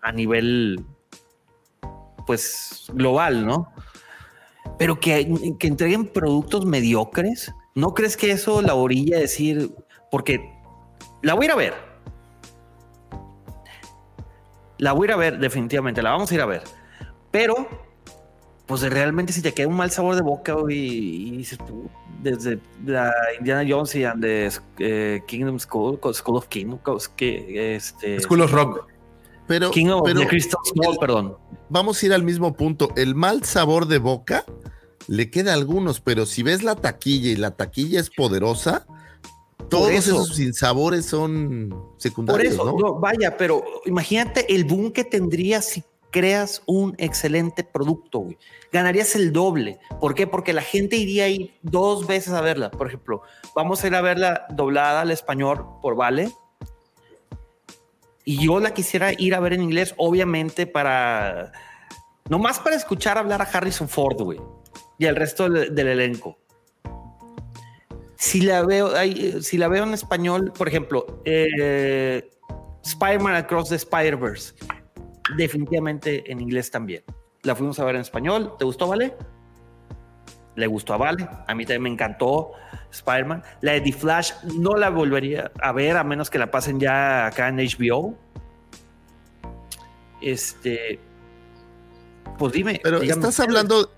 a 0.00 0.10
nivel, 0.10 0.84
pues 2.26 2.86
global, 2.92 3.46
¿no? 3.46 3.72
Pero 4.78 4.98
que, 4.98 5.54
que 5.60 5.66
entreguen 5.68 6.08
productos 6.08 6.64
mediocres, 6.64 7.54
¿no 7.74 7.94
crees 7.94 8.16
que 8.16 8.32
eso 8.32 8.62
la 8.62 8.74
orilla 8.74 9.18
decir, 9.18 9.74
porque 10.10 10.52
la 11.22 11.34
voy 11.34 11.44
a 11.44 11.46
ir 11.46 11.52
a 11.52 11.56
ver, 11.56 11.91
la 14.82 14.92
voy 14.92 15.04
a 15.04 15.10
ir 15.10 15.12
a 15.12 15.16
ver, 15.16 15.38
definitivamente, 15.38 16.02
la 16.02 16.10
vamos 16.10 16.28
a 16.32 16.34
ir 16.34 16.40
a 16.40 16.46
ver. 16.46 16.62
Pero, 17.30 17.68
pues 18.66 18.82
realmente 18.82 19.32
si 19.32 19.40
te 19.40 19.54
queda 19.54 19.68
un 19.68 19.76
mal 19.76 19.92
sabor 19.92 20.16
de 20.16 20.22
boca 20.22 20.56
y, 20.68 20.74
y 20.74 21.36
dices 21.36 21.58
desde 22.20 22.58
la 22.84 23.12
Indiana 23.38 23.64
Jones 23.68 23.94
y 23.94 24.02
and 24.04 24.20
the 24.22 24.50
eh, 24.80 25.22
Kingdom 25.28 25.60
School, 25.60 26.00
School 26.12 26.36
of 26.36 26.48
Kingdoms, 26.48 27.08
que 27.08 27.76
este 27.76 28.18
School 28.20 28.40
of 28.40 28.52
Rock. 28.52 28.88
Pero, 29.46 29.70
King 29.70 29.86
of 29.90 30.02
pero 30.04 30.20
the 30.20 30.26
Crystal 30.26 30.58
Skull, 30.64 30.94
el- 30.94 30.98
perdón. 30.98 31.36
Vamos 31.68 32.02
a 32.02 32.06
ir 32.06 32.12
al 32.12 32.24
mismo 32.24 32.52
punto. 32.54 32.90
El 32.96 33.14
mal 33.14 33.44
sabor 33.44 33.86
de 33.86 33.98
boca 33.98 34.44
le 35.06 35.30
queda 35.30 35.52
a 35.52 35.54
algunos, 35.54 36.00
pero 36.00 36.26
si 36.26 36.42
ves 36.42 36.64
la 36.64 36.74
taquilla 36.74 37.30
y 37.30 37.36
la 37.36 37.52
taquilla 37.52 38.00
es 38.00 38.10
poderosa, 38.10 38.84
todos 39.68 39.90
eso. 39.90 40.22
esos 40.22 40.36
sinsabores 40.36 41.06
son 41.06 41.68
Por 41.70 41.94
secundarios, 41.98 42.54
eso, 42.54 42.64
¿no? 42.64 42.76
no, 42.78 42.94
vaya, 42.98 43.36
pero 43.36 43.64
imagínate 43.86 44.54
el 44.54 44.64
boom 44.64 44.92
que 44.92 45.04
tendrías 45.04 45.64
si 45.64 45.84
creas 46.12 46.62
un 46.66 46.94
excelente 46.98 47.64
producto, 47.64 48.20
güey. 48.20 48.38
Ganarías 48.70 49.16
el 49.16 49.32
doble. 49.32 49.80
¿Por 50.00 50.14
qué? 50.14 50.28
Porque 50.28 50.52
la 50.52 50.62
gente 50.62 50.96
iría 50.96 51.24
ahí 51.24 51.58
dos 51.62 52.06
veces 52.06 52.32
a 52.34 52.40
verla. 52.40 52.70
Por 52.70 52.86
ejemplo, 52.86 53.22
vamos 53.56 53.82
a 53.82 53.86
ir 53.88 53.94
a 53.96 54.00
verla 54.02 54.46
doblada 54.50 55.00
al 55.00 55.10
español 55.10 55.66
por 55.80 55.96
Vale. 55.96 56.30
Y 58.24 58.46
yo 58.46 58.60
la 58.60 58.72
quisiera 58.72 59.12
ir 59.12 59.34
a 59.34 59.40
ver 59.40 59.54
en 59.54 59.62
inglés, 59.62 59.94
obviamente, 59.96 60.66
para. 60.66 61.50
Nomás 62.28 62.60
para 62.60 62.76
escuchar 62.76 63.18
hablar 63.18 63.42
a 63.42 63.44
Harrison 63.44 63.88
Ford, 63.88 64.20
güey. 64.22 64.40
Y 64.98 65.06
al 65.06 65.16
resto 65.16 65.48
del, 65.48 65.74
del 65.74 65.88
elenco. 65.88 66.38
Si 68.22 68.40
la 68.40 68.62
veo, 68.62 68.94
ay, 68.94 69.42
si 69.42 69.58
la 69.58 69.66
veo 69.66 69.82
en 69.82 69.94
español, 69.94 70.52
por 70.56 70.68
ejemplo, 70.68 71.20
eh, 71.24 72.30
Spider-Man 72.84 73.34
Across 73.34 73.70
the 73.70 73.74
Spider-Verse, 73.74 74.54
definitivamente 75.36 76.30
en 76.30 76.40
inglés 76.40 76.70
también. 76.70 77.02
La 77.42 77.56
fuimos 77.56 77.80
a 77.80 77.84
ver 77.84 77.96
en 77.96 78.02
español. 78.02 78.54
¿Te 78.60 78.64
gustó, 78.64 78.86
Vale? 78.86 79.16
Le 80.54 80.66
gustó 80.68 80.94
a 80.94 80.98
Vale. 80.98 81.28
A 81.48 81.52
mí 81.56 81.64
también 81.64 81.82
me 81.82 81.88
encantó 81.88 82.52
Spider-Man. 82.92 83.42
La 83.60 83.72
de 83.72 83.80
The 83.80 83.92
Flash 83.92 84.30
no 84.56 84.76
la 84.76 84.90
volvería 84.90 85.50
a 85.60 85.72
ver 85.72 85.96
a 85.96 86.04
menos 86.04 86.30
que 86.30 86.38
la 86.38 86.48
pasen 86.48 86.78
ya 86.78 87.26
acá 87.26 87.48
en 87.48 87.56
HBO. 87.56 88.16
Este. 90.20 91.00
Pues 92.38 92.52
dime. 92.52 92.80
Pero 92.84 93.02
estás 93.02 93.40
hablando, 93.40 93.90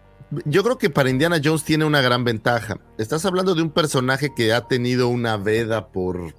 yo 0.45 0.63
creo 0.63 0.79
que 0.79 0.91
para 0.91 1.11
Indiana 1.11 1.41
Jones 1.43 1.65
tiene 1.65 1.85
una 1.85 2.01
gran 2.01 2.25
ventaja. 2.25 2.79
Estás 2.99 3.25
hablando 3.25 3.55
de 3.55 3.63
un 3.63 3.71
personaje 3.71 4.31
que 4.35 4.53
ha 4.53 4.63
tenido 4.67 5.09
una 5.09 5.37
veda 5.37 5.89
por, 5.89 6.35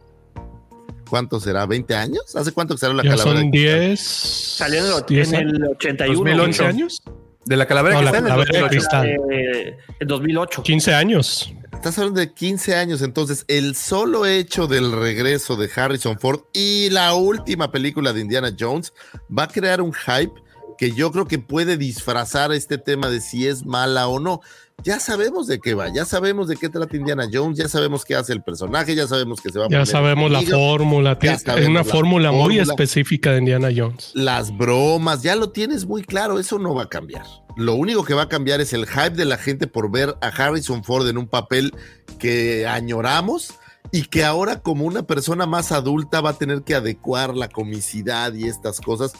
¿cuánto 1.10 1.40
será? 1.40 1.66
¿20 1.66 1.94
años? 1.96 2.36
¿Hace 2.36 2.52
cuánto 2.52 2.76
que 2.76 2.80
salió 2.80 2.96
la 2.96 3.04
Ya 3.04 3.12
calavera? 3.12 3.40
son 3.42 3.52
de 3.52 3.58
10. 3.60 4.00
Salió 4.00 4.80
en 4.80 4.94
el, 4.94 5.06
10 5.08 5.28
en 5.34 5.36
el 5.40 5.48
años. 5.56 5.70
81. 5.76 6.18
2008 6.18 6.46
15 6.46 6.66
años. 6.66 7.02
De 7.46 7.56
la 7.58 7.68
calavera 7.68 7.96
No, 7.96 8.00
de 8.02 8.06
la 8.06 8.12
cristal. 8.12 8.28
calavera 8.28 8.52
de 8.52 8.60
2008. 8.60 8.70
cristal. 8.70 9.08
Eh, 9.32 9.78
en 10.00 10.08
2008. 10.08 10.64
15 10.64 10.94
años. 10.94 11.54
Estás 11.74 12.00
hablando 12.00 12.20
de 12.22 12.34
15 12.34 12.76
años, 12.76 13.02
entonces 13.04 13.46
el 13.48 13.76
solo 13.76 14.26
hecho 14.26 14.66
del 14.66 14.92
regreso 14.94 15.56
de 15.56 15.70
Harrison 15.76 16.18
Ford 16.18 16.40
y 16.54 16.90
la 16.90 17.14
última 17.14 17.72
película 17.72 18.12
de 18.14 18.22
Indiana 18.22 18.52
Jones 18.58 18.92
va 19.38 19.44
a 19.44 19.48
crear 19.48 19.82
un 19.82 19.94
hype 19.94 20.32
que 20.78 20.92
yo 20.92 21.12
creo 21.12 21.28
que 21.28 21.40
puede 21.40 21.78
disfrazar 21.78 22.52
este 22.52 22.78
tema 22.78 23.10
de 23.10 23.22
si 23.22 23.48
es 23.48 23.66
mala 23.66 24.08
o 24.08 24.20
no. 24.20 24.42
Ya 24.84 25.00
sabemos 25.00 25.48
de 25.48 25.60
qué 25.60 25.74
va, 25.74 25.88
ya 25.94 26.04
sabemos 26.04 26.50
de 26.50 26.58
qué 26.58 26.68
trata 26.68 26.98
Indiana 26.98 27.28
Jones, 27.32 27.58
ya 27.58 27.70
sabemos 27.70 28.04
qué 28.04 28.16
hace 28.16 28.34
el 28.34 28.44
personaje, 28.44 28.94
ya 28.94 29.08
sabemos 29.08 29.40
que 29.40 29.50
se 29.50 29.58
va 29.58 29.66
a 29.66 29.70
Ya 29.70 29.78
poner 29.78 29.88
sabemos 29.88 30.30
la 30.30 30.42
fórmula. 30.42 31.18
Es 31.22 31.44
una 31.68 31.80
la 31.80 31.84
fórmula 31.86 32.32
muy 32.32 32.60
específica 32.60 33.32
de 33.32 33.40
Indiana 33.40 33.70
Jones. 33.76 34.12
las 34.14 34.56
bromas, 34.56 35.24
ya 35.24 35.36
lo 35.36 35.52
tienes 35.52 35.86
muy 35.86 36.04
claro, 36.04 36.40
eso 36.40 36.60
no 36.60 36.76
va 36.76 36.84
a 36.84 36.90
cambiar. 36.90 37.26
Lo 37.56 37.76
único 37.76 38.04
que 38.04 38.14
va 38.14 38.24
a 38.24 38.30
cambiar 38.30 38.60
es 38.60 38.74
el 38.74 38.86
hype 38.86 39.12
de 39.12 39.24
la 39.24 39.38
gente 39.38 39.66
por 39.66 39.90
ver 39.90 40.16
a 40.22 40.28
Harrison 40.28 40.84
Ford 40.84 41.08
en 41.08 41.18
un 41.18 41.28
papel 41.28 41.74
que 42.20 42.68
añoramos 42.68 43.54
y 43.92 44.04
que 44.04 44.26
ahora 44.26 44.60
como 44.60 44.86
una 44.86 45.04
persona 45.04 45.46
más 45.46 45.72
adulta 45.72 46.20
va 46.20 46.32
a 46.32 46.38
tener 46.38 46.64
que 46.64 46.76
adecuar 46.76 47.36
la 47.36 47.48
comicidad 47.48 48.34
y 48.34 48.46
estas 48.46 48.82
cosas 48.82 49.14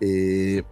eh, 0.00 0.62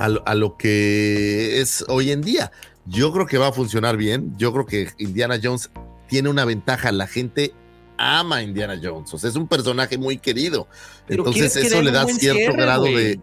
a, 0.00 0.08
lo, 0.08 0.26
a 0.26 0.34
lo 0.34 0.56
que 0.56 1.60
es 1.60 1.84
hoy 1.88 2.10
en 2.10 2.22
día. 2.22 2.50
Yo 2.86 3.12
creo 3.12 3.26
que 3.26 3.38
va 3.38 3.48
a 3.48 3.52
funcionar 3.52 3.96
bien, 3.96 4.34
yo 4.36 4.52
creo 4.52 4.66
que 4.66 4.88
Indiana 4.98 5.38
Jones 5.40 5.70
tiene 6.08 6.28
una 6.28 6.44
ventaja, 6.44 6.90
la 6.90 7.06
gente 7.06 7.52
ama 7.98 8.36
a 8.36 8.42
Indiana 8.42 8.80
Jones, 8.82 9.12
o 9.12 9.18
sea, 9.18 9.28
es 9.30 9.36
un 9.36 9.46
personaje 9.46 9.98
muy 9.98 10.18
querido. 10.18 10.66
Pero 11.06 11.24
Entonces 11.26 11.54
eso 11.56 11.82
le 11.82 11.92
da 11.92 12.06
cierto 12.06 12.38
cierre, 12.40 12.56
grado 12.56 12.84
de... 12.84 13.20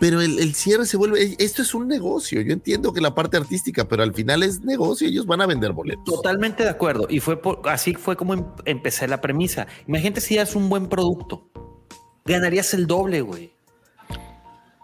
Pero 0.00 0.22
el, 0.22 0.38
el 0.38 0.54
cierre 0.54 0.86
se 0.86 0.96
vuelve, 0.96 1.22
e, 1.22 1.36
esto 1.38 1.60
es 1.60 1.74
un 1.74 1.86
negocio, 1.86 2.40
yo 2.40 2.52
entiendo 2.52 2.92
que 2.92 3.00
la 3.02 3.14
parte 3.14 3.36
artística, 3.36 3.86
pero 3.86 4.02
al 4.02 4.14
final 4.14 4.42
es 4.42 4.62
negocio, 4.62 5.06
ellos 5.06 5.26
van 5.26 5.42
a 5.42 5.46
vender 5.46 5.72
boletos. 5.72 6.04
Totalmente 6.04 6.62
de 6.62 6.70
acuerdo. 6.70 7.06
Y 7.10 7.20
fue 7.20 7.40
por- 7.40 7.60
así 7.68 7.94
fue 7.94 8.16
como 8.16 8.32
em- 8.32 8.46
empecé 8.64 9.06
la 9.06 9.20
premisa. 9.20 9.66
Imagínate 9.86 10.20
si 10.22 10.38
es 10.38 10.54
un 10.54 10.68
buen 10.70 10.88
producto. 10.88 11.50
Ganarías 12.24 12.72
el 12.74 12.86
doble, 12.86 13.20
güey. 13.20 13.52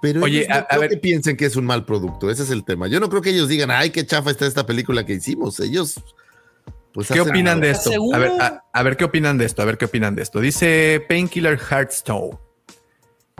Pero 0.04 0.22
Oye, 0.22 0.38
ellos 0.40 0.48
no 0.50 0.54
a- 0.54 0.58
a 0.58 0.66
creo 0.68 0.80
ver- 0.82 0.90
que 0.90 0.96
piensen 0.98 1.36
que 1.36 1.46
es 1.46 1.56
un 1.56 1.64
mal 1.64 1.84
producto, 1.86 2.30
ese 2.30 2.42
es 2.42 2.50
el 2.50 2.62
tema. 2.64 2.88
Yo 2.88 3.00
no 3.00 3.08
creo 3.08 3.22
que 3.22 3.30
ellos 3.30 3.48
digan, 3.48 3.70
ay, 3.70 3.88
qué 3.90 4.04
chafa 4.04 4.30
está 4.30 4.44
esta 4.46 4.66
película 4.66 5.06
que 5.06 5.14
hicimos. 5.14 5.58
Ellos, 5.60 5.94
pues, 6.92 7.08
¿Qué 7.08 7.20
opinan 7.20 7.60
de 7.60 7.70
esto? 7.70 7.90
A 8.12 8.18
ver, 8.18 8.30
a, 8.40 8.62
a 8.72 8.82
ver 8.82 8.96
qué 8.98 9.04
opinan 9.04 9.38
de 9.38 9.46
esto, 9.46 9.62
a 9.62 9.64
ver 9.64 9.78
qué 9.78 9.86
opinan 9.86 10.14
de 10.14 10.22
esto. 10.22 10.40
Dice 10.40 11.02
Painkiller 11.08 11.58
Hearthstone. 11.58 12.36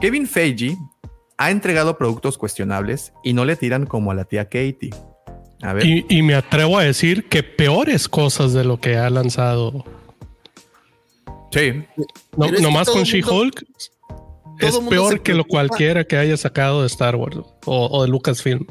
Kevin 0.00 0.26
Feige 0.26 0.76
ha 1.36 1.50
entregado 1.50 1.98
productos 1.98 2.38
cuestionables 2.38 3.12
y 3.22 3.32
no 3.34 3.44
le 3.44 3.56
tiran 3.56 3.84
como 3.86 4.10
a 4.10 4.14
la 4.14 4.24
tía 4.24 4.44
Katie. 4.46 4.90
A 5.62 5.72
ver. 5.74 5.84
Y, 5.86 6.06
y 6.08 6.22
me 6.22 6.34
atrevo 6.34 6.78
a 6.78 6.84
decir 6.84 7.28
que 7.28 7.42
peores 7.42 8.08
cosas 8.08 8.52
de 8.54 8.64
lo 8.64 8.80
que 8.80 8.96
ha 8.96 9.08
lanzado. 9.10 9.84
Sí. 11.52 11.84
No, 12.36 12.50
nomás 12.60 12.88
con 12.90 13.04
She-Hulk 13.04 13.64
es 14.60 14.78
peor 14.78 15.22
que 15.22 15.34
lo 15.34 15.44
cualquiera 15.44 16.04
que 16.04 16.16
haya 16.16 16.36
sacado 16.36 16.80
de 16.80 16.86
Star 16.86 17.16
Wars 17.16 17.36
o, 17.64 17.86
o 17.90 18.02
de 18.02 18.08
Lucasfilm. 18.08 18.66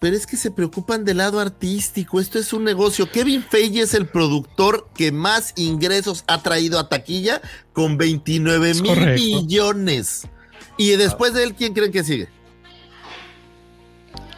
Pero 0.00 0.16
es 0.16 0.26
que 0.26 0.36
se 0.36 0.50
preocupan 0.50 1.04
del 1.04 1.18
lado 1.18 1.38
artístico. 1.38 2.18
Esto 2.18 2.40
es 2.40 2.52
un 2.52 2.64
negocio. 2.64 3.08
Kevin 3.10 3.42
Feige 3.42 3.82
es 3.82 3.94
el 3.94 4.06
productor 4.06 4.88
que 4.96 5.12
más 5.12 5.52
ingresos 5.56 6.24
ha 6.26 6.42
traído 6.42 6.80
a 6.80 6.88
taquilla 6.88 7.40
con 7.72 7.98
29 7.98 8.70
Es 8.70 8.82
mil 8.82 8.94
correcto. 8.94 9.22
millones. 9.22 10.26
Y 10.76 10.90
después 10.96 11.34
de 11.34 11.44
él, 11.44 11.54
¿quién 11.54 11.72
creen 11.72 11.92
que 11.92 12.02
sigue? 12.02 12.28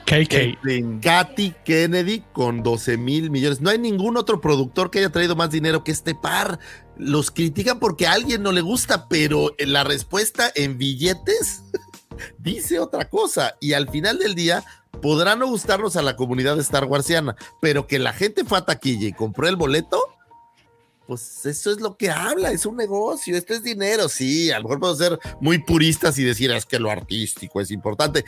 KK. 0.05 1.01
Katy 1.01 1.55
Kennedy 1.65 2.23
con 2.33 2.63
12 2.63 2.97
mil 2.99 3.31
millones. 3.31 3.61
No 3.61 3.71
hay 3.71 3.79
ningún 3.79 4.17
otro 4.17 4.41
productor 4.41 4.91
que 4.91 4.99
haya 4.99 5.11
traído 5.11 5.35
más 5.37 5.51
dinero 5.51 5.83
que 5.83 5.93
este 5.93 6.15
par. 6.15 6.59
Los 6.97 7.31
critican 7.31 7.79
porque 7.81 8.07
a 8.07 8.13
alguien 8.13 8.43
no 8.43 8.53
le 8.53 8.61
gusta, 8.61 9.09
pero 9.09 9.55
la 9.59 9.85
respuesta 9.85 10.51
en 10.55 10.79
billetes 10.79 11.63
dice 12.39 12.79
otra 12.79 13.09
cosa. 13.09 13.57
Y 13.61 13.73
al 13.73 13.89
final 13.89 14.19
del 14.19 14.35
día 14.35 14.65
podrá 15.01 15.37
no 15.37 15.47
gustarnos 15.47 15.97
a 15.97 16.03
la 16.03 16.17
comunidad 16.17 16.57
de 16.57 16.63
Star 16.63 16.85
Warsiana, 16.85 17.37
pero 17.61 17.87
que 17.87 17.99
la 17.99 18.13
gente 18.13 18.45
fue 18.45 18.59
a 18.59 18.65
taquilla 18.65 19.09
y 19.09 19.13
compró 19.13 19.49
el 19.49 19.57
boleto. 19.57 20.01
Pues 21.07 21.45
eso 21.45 21.71
es 21.71 21.81
lo 21.83 21.99
que 21.99 22.11
habla, 22.11 22.51
es 22.51 22.65
un 22.65 22.77
negocio, 22.77 23.37
esto 23.37 23.53
es 23.53 23.63
dinero, 23.63 24.09
sí, 24.09 24.51
a 24.51 24.57
lo 24.57 24.65
mejor 24.65 24.81
podemos 24.81 24.99
ser 24.99 25.19
muy 25.39 25.59
puristas 25.59 26.19
y 26.19 26.25
decir 26.25 26.51
es 26.51 26.65
que 26.65 26.79
lo 26.79 26.91
artístico 26.91 27.61
es 27.61 27.71
importante, 27.71 28.25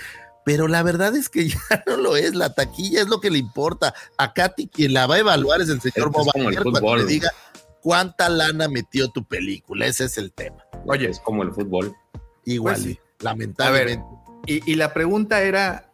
pero 0.46 0.68
la 0.68 0.84
verdad 0.84 1.16
es 1.16 1.28
que 1.28 1.48
ya 1.48 1.58
no 1.88 1.96
lo 1.96 2.16
es, 2.16 2.36
la 2.36 2.54
taquilla 2.54 3.02
es 3.02 3.08
lo 3.08 3.20
que 3.20 3.30
le 3.32 3.38
importa. 3.38 3.92
A 4.16 4.32
Katy 4.32 4.68
quien 4.68 4.94
la 4.94 5.08
va 5.08 5.16
a 5.16 5.18
evaluar 5.18 5.60
es 5.60 5.68
el 5.68 5.80
señor 5.80 6.06
Esto 6.06 6.20
es 6.20 6.26
Boba 6.26 6.32
como 6.32 6.48
el 6.48 6.52
Iger 6.52 6.62
cuando 6.62 6.80
fútbol. 6.80 6.98
le 7.00 7.04
diga 7.06 7.30
cuánta 7.82 8.28
lana 8.28 8.68
metió 8.68 9.08
tu 9.10 9.24
película, 9.24 9.86
ese 9.86 10.04
es 10.04 10.16
el 10.18 10.32
tema. 10.32 10.58
Oye, 10.86 11.08
Es 11.10 11.18
como 11.18 11.42
el 11.42 11.52
fútbol. 11.52 11.96
Igual, 12.44 12.74
Pues 12.76 12.84
sí. 12.84 12.98
A 13.18 13.24
lamentablemente. 13.24 14.04
ver, 14.04 14.54
y, 14.64 14.70
y 14.70 14.76
la 14.76 14.94
pregunta 14.94 15.42
era, 15.42 15.90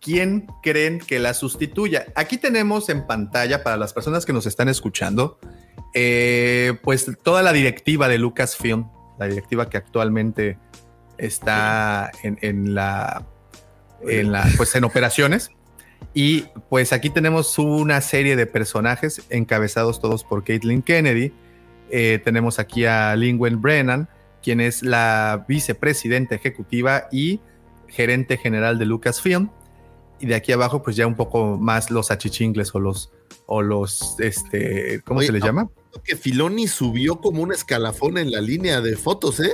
¿quién 0.00 0.48
creen 0.64 0.98
que 0.98 1.20
la 1.20 1.32
sustituya? 1.32 2.06
Aquí 2.16 2.38
tenemos 2.38 2.88
en 2.88 3.06
pantalla, 3.06 3.62
para 3.62 3.76
las 3.76 3.92
personas 3.92 4.26
que 4.26 4.32
nos 4.32 4.46
están 4.46 4.68
escuchando, 4.68 5.38
eh, 5.94 6.76
pues 6.82 7.08
toda 7.22 7.40
la 7.42 7.52
directiva 7.52 8.08
de 8.08 8.18
Lucasfilm, 8.18 8.90
la 9.20 9.26
directiva 9.28 9.70
que 9.70 9.76
actualmente 9.76 10.58
está 11.18 12.10
en, 12.24 12.36
en 12.42 12.74
la, 12.74 13.24
en 14.02 14.32
la, 14.32 14.46
pues 14.56 14.74
en 14.74 14.84
operaciones. 14.84 15.50
Y 16.14 16.44
pues 16.68 16.92
aquí 16.92 17.10
tenemos 17.10 17.58
una 17.58 18.00
serie 18.00 18.36
de 18.36 18.46
personajes 18.46 19.22
encabezados 19.30 20.00
todos 20.00 20.24
por 20.24 20.44
Caitlin 20.44 20.82
Kennedy. 20.82 21.32
Eh, 21.90 22.20
tenemos 22.24 22.58
aquí 22.58 22.84
a 22.86 23.14
Lingwen 23.16 23.60
Brennan, 23.60 24.08
quien 24.42 24.60
es 24.60 24.82
la 24.82 25.44
vicepresidenta 25.48 26.34
ejecutiva 26.34 27.08
y 27.12 27.40
gerente 27.88 28.36
general 28.36 28.78
de 28.78 28.86
Lucasfilm. 28.86 29.50
Y 30.18 30.26
de 30.26 30.34
aquí 30.34 30.52
abajo, 30.52 30.82
pues 30.82 30.96
ya 30.96 31.06
un 31.06 31.16
poco 31.16 31.58
más 31.58 31.90
los 31.90 32.10
achichingles 32.10 32.74
o 32.74 32.80
los, 32.80 33.12
o 33.44 33.60
los, 33.60 34.18
este, 34.20 35.02
¿cómo 35.04 35.18
Oye, 35.18 35.26
se 35.26 35.32
le 35.34 35.40
llama? 35.40 35.68
Que 36.02 36.16
Filoni 36.16 36.66
subió 36.66 37.20
como 37.20 37.42
un 37.42 37.52
escalafón 37.52 38.16
en 38.16 38.30
la 38.30 38.40
línea 38.40 38.80
de 38.80 38.96
fotos, 38.96 39.40
¿eh? 39.40 39.52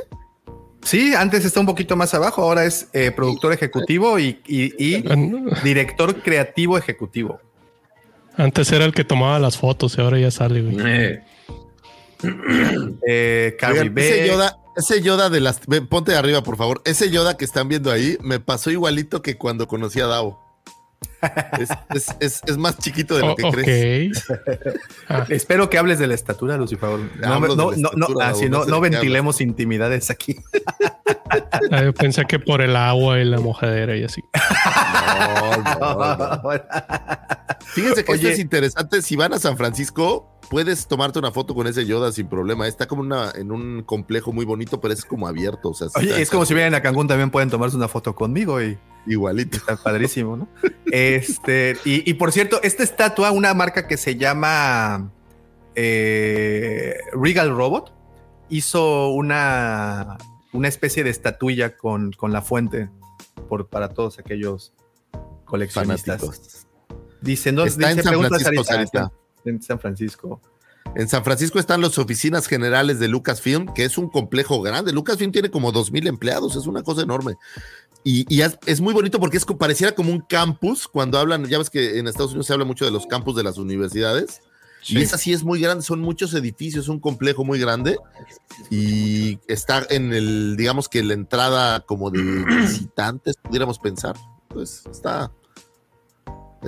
Sí, 0.83 1.15
antes 1.15 1.45
está 1.45 1.61
un 1.61 1.67
poquito 1.67 1.97
más 1.97 2.13
abajo, 2.15 2.43
ahora 2.43 2.65
es 2.65 2.89
eh, 2.93 3.11
productor 3.13 3.53
ejecutivo 3.53 4.19
y, 4.19 4.41
y- 4.47 4.75
y 4.85 5.05
director 5.63 6.15
creativo 6.23 6.77
ejecutivo. 6.77 7.41
Antes 8.37 8.73
era 8.73 8.85
el 8.85 8.93
que 8.93 9.05
tomaba 9.05 9.39
las 9.39 9.57
fotos 9.59 9.97
y 9.97 10.01
ahora 10.01 10.19
ya 10.19 10.31
sale, 10.31 10.63
güey. 10.63 10.77
Eh, 13.07 13.57
Oigan, 13.73 13.95
ese. 13.99 14.29
Yoda, 14.29 14.59
ese 14.77 15.03
Yoda 15.03 15.31
de 15.31 15.41
las. 15.41 15.61
ve, 15.67 15.83
Ponte 15.83 16.13
de 16.13 16.19
arriba, 16.19 16.43
por 16.43 16.57
favor. 16.57 16.81
Ese 16.85 17.11
Yoda 17.11 17.37
que 17.37 17.45
están 17.45 17.69
viendo 17.69 17.91
ahí 17.91 18.17
me 18.23 18.41
pasó 18.41 18.71
igualito 18.71 19.23
que 19.23 19.37
cuando 19.37 19.67
conocí 19.69 20.01
a 20.01 20.07
Dao. 20.07 20.42
Es, 21.61 21.71
es- 21.95 22.17
es- 22.21 22.41
es 22.47 22.57
más 22.59 22.79
chiquito 22.79 23.15
de 23.17 23.21
lo 23.23 23.33
Oh, 23.33 23.37
que 23.37 23.45
ok. 23.45 23.55
crees. 23.55 24.25
Espero 25.29 25.71
que 25.71 25.79
hables 25.79 25.99
de 25.99 26.07
la 26.09 26.15
estatura, 26.15 26.57
Lucifer. 26.57 26.89
No, 26.91 26.99
no, 27.41 27.41
no, 27.41 27.57
no, 27.57 27.73
estatura, 27.73 28.29
ah, 28.29 28.33
no 28.33 28.49
no, 28.49 28.65
sé 28.65 28.71
no 28.71 28.81
qué 28.81 28.91
ventilemos 28.91 29.41
intimidades 29.41 30.11
aquí. 30.11 30.37
Ah, 31.71 31.83
yo 31.85 31.95
pensé 31.95 32.25
que 32.27 32.39
por 32.39 32.61
el 32.61 32.77
agua 32.77 33.19
y 33.21 33.25
la 33.25 33.41
mojadera 33.41 33.97
y 33.97 34.05
así. 34.05 34.21
Fíjense 37.75 38.05
que 38.05 38.13
esto 38.13 38.27
Oye. 38.27 38.33
es 38.33 38.39
interesante. 38.39 39.03
Si 39.03 39.17
van 39.17 39.33
a 39.33 39.39
San 39.39 39.57
Francisco, 39.57 40.39
puedes 40.53 40.87
tomarte 40.87 41.19
una 41.19 41.33
foto 41.33 41.55
con 41.55 41.67
ese 41.67 41.87
Yoda 41.87 42.13
sin 42.13 42.29
problema. 42.29 42.69
Está 42.69 42.87
como 42.87 43.01
una, 43.01 43.33
en 43.35 43.51
un 43.51 43.83
complejo 43.83 44.33
muy 44.35 44.45
bonito, 44.45 44.81
pero 44.83 44.93
es 44.93 45.03
como 45.05 45.27
abierto. 45.27 45.71
O 45.71 45.75
sea, 45.75 45.89
Oye, 45.97 46.11
está- 46.11 46.21
es 46.21 46.31
como 46.31 46.45
si 46.45 46.53
vienen 46.53 46.75
a 46.75 46.83
Cancún, 46.83 47.09
también 47.09 47.31
pueden 47.31 47.49
tomarse 47.49 47.75
una 47.77 47.89
foto 47.89 48.15
conmigo 48.15 48.61
y. 48.63 48.79
Igualito. 49.07 49.57
Está 49.57 49.77
padrísimo, 49.77 50.37
¿no? 50.37 50.49
Este, 50.93 51.77
y, 51.87 52.09
y 52.09 52.15
por 52.15 52.31
cierto, 52.33 52.61
esta 52.63 52.83
estatua, 52.83 53.31
una 53.33 53.53
marca 53.55 53.89
que 53.89 53.97
se 53.97 54.17
llama 54.17 55.11
eh, 55.75 56.99
Regal 57.13 57.51
Robot, 57.51 57.93
hizo 58.51 59.09
una, 59.09 60.19
una 60.53 60.69
especie 60.69 61.03
de 61.03 61.11
estatuilla 61.11 61.77
con, 61.79 62.13
con 62.13 62.31
la 62.33 62.43
fuente 62.43 62.91
por, 63.49 63.69
para 63.69 63.89
todos 63.89 64.19
aquellos 64.19 64.75
coleccionistas. 65.47 66.21
Fanáticos. 66.21 66.67
Dicen, 67.23 67.55
¿dónde 67.57 67.71
Está 67.71 67.91
en 67.91 67.97
dice? 67.97 68.03
San 68.05 68.11
Pregunta 68.11 68.39
Francisco, 68.39 68.65
Sarita. 68.65 68.99
Sarita. 69.01 69.22
En 69.45 69.61
San 69.63 69.81
Francisco. 69.81 70.41
En 70.95 71.09
San 71.09 71.25
Francisco 71.25 71.59
están 71.59 71.81
las 71.81 71.99
oficinas 71.99 72.47
generales 72.47 72.99
de 72.99 73.09
Lucasfilm, 73.09 73.73
que 73.73 73.85
es 73.85 73.97
un 73.97 74.09
complejo 74.09 74.61
grande. 74.61 74.93
Lucasfilm 74.93 75.33
tiene 75.33 75.51
como 75.51 75.73
2.000 75.73 76.07
empleados, 76.07 76.57
es 76.57 76.67
una 76.67 76.83
cosa 76.83 77.03
enorme. 77.03 77.37
Y, 78.05 78.27
y 78.35 78.43
es, 78.43 78.59
es 78.67 78.81
muy 78.81 78.93
bonito 78.93 79.19
porque 79.21 79.37
es, 79.37 79.45
pareciera 79.45 79.95
como 79.95 80.13
un 80.13 80.21
campus, 80.21 80.89
cuando 80.89 81.19
hablan, 81.19 81.47
ya 81.47 81.59
ves 81.59 81.71
que 81.71 81.99
en 81.99 82.09
Estados 82.09 82.33
Unidos 82.33 82.47
se 82.47 82.53
habla 82.53 82.65
mucho 82.65 82.85
de 82.85 82.91
los 82.91 83.07
campus 83.07 83.37
de 83.37 83.43
las 83.43 83.59
universidades. 83.59 84.43
Sí. 84.83 84.99
Y 84.99 85.03
es 85.03 85.15
así, 85.15 85.33
es 85.33 85.45
muy 85.45 85.61
grande, 85.61 85.85
son 85.85 86.01
muchos 86.01 86.35
edificios, 86.35 86.89
un 86.89 86.99
complejo 86.99 87.45
muy 87.45 87.59
grande. 87.59 87.99
Y 88.69 89.39
está 89.47 89.87
en 89.89 90.13
el, 90.13 90.57
digamos 90.57 90.89
que 90.89 91.03
la 91.05 91.15
entrada 91.15 91.81
como 91.81 92.11
de 92.11 92.21
visitantes, 92.45 93.37
pudiéramos 93.43 93.79
pensar. 93.79 94.17
Pues 94.49 94.83
está... 94.91 95.31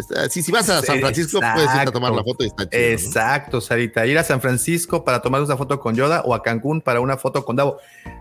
está- 0.01 0.29
sí, 0.29 0.43
si 0.43 0.51
vas 0.53 0.69
a 0.69 0.81
San 0.83 0.99
Francisco, 1.01 1.41
puedes 1.55 1.75
ir 1.75 1.81
a 1.81 1.85
tomar 1.93 2.13
la 2.13 2.23
foto 2.25 2.45
y 2.45 2.49
está 2.49 2.69
chido. 2.69 2.83
¿no? 2.83 2.89
Exacto, 2.89 3.61
Sarita. 3.61 4.07
Ir 4.07 4.19
a 4.19 4.25
San 4.25 4.41
Francisco 4.41 5.05
para 5.05 5.21
tomar 5.23 5.43
una 5.43 5.57
foto 5.57 5.79
con 5.81 5.95
Yoda 5.95 6.23
o 6.25 6.35
a 6.35 6.43
Cancún 6.43 6.81
para 6.81 7.01
una 7.01 7.17
foto 7.17 7.45
con 7.45 7.57
Davo. 7.57 7.79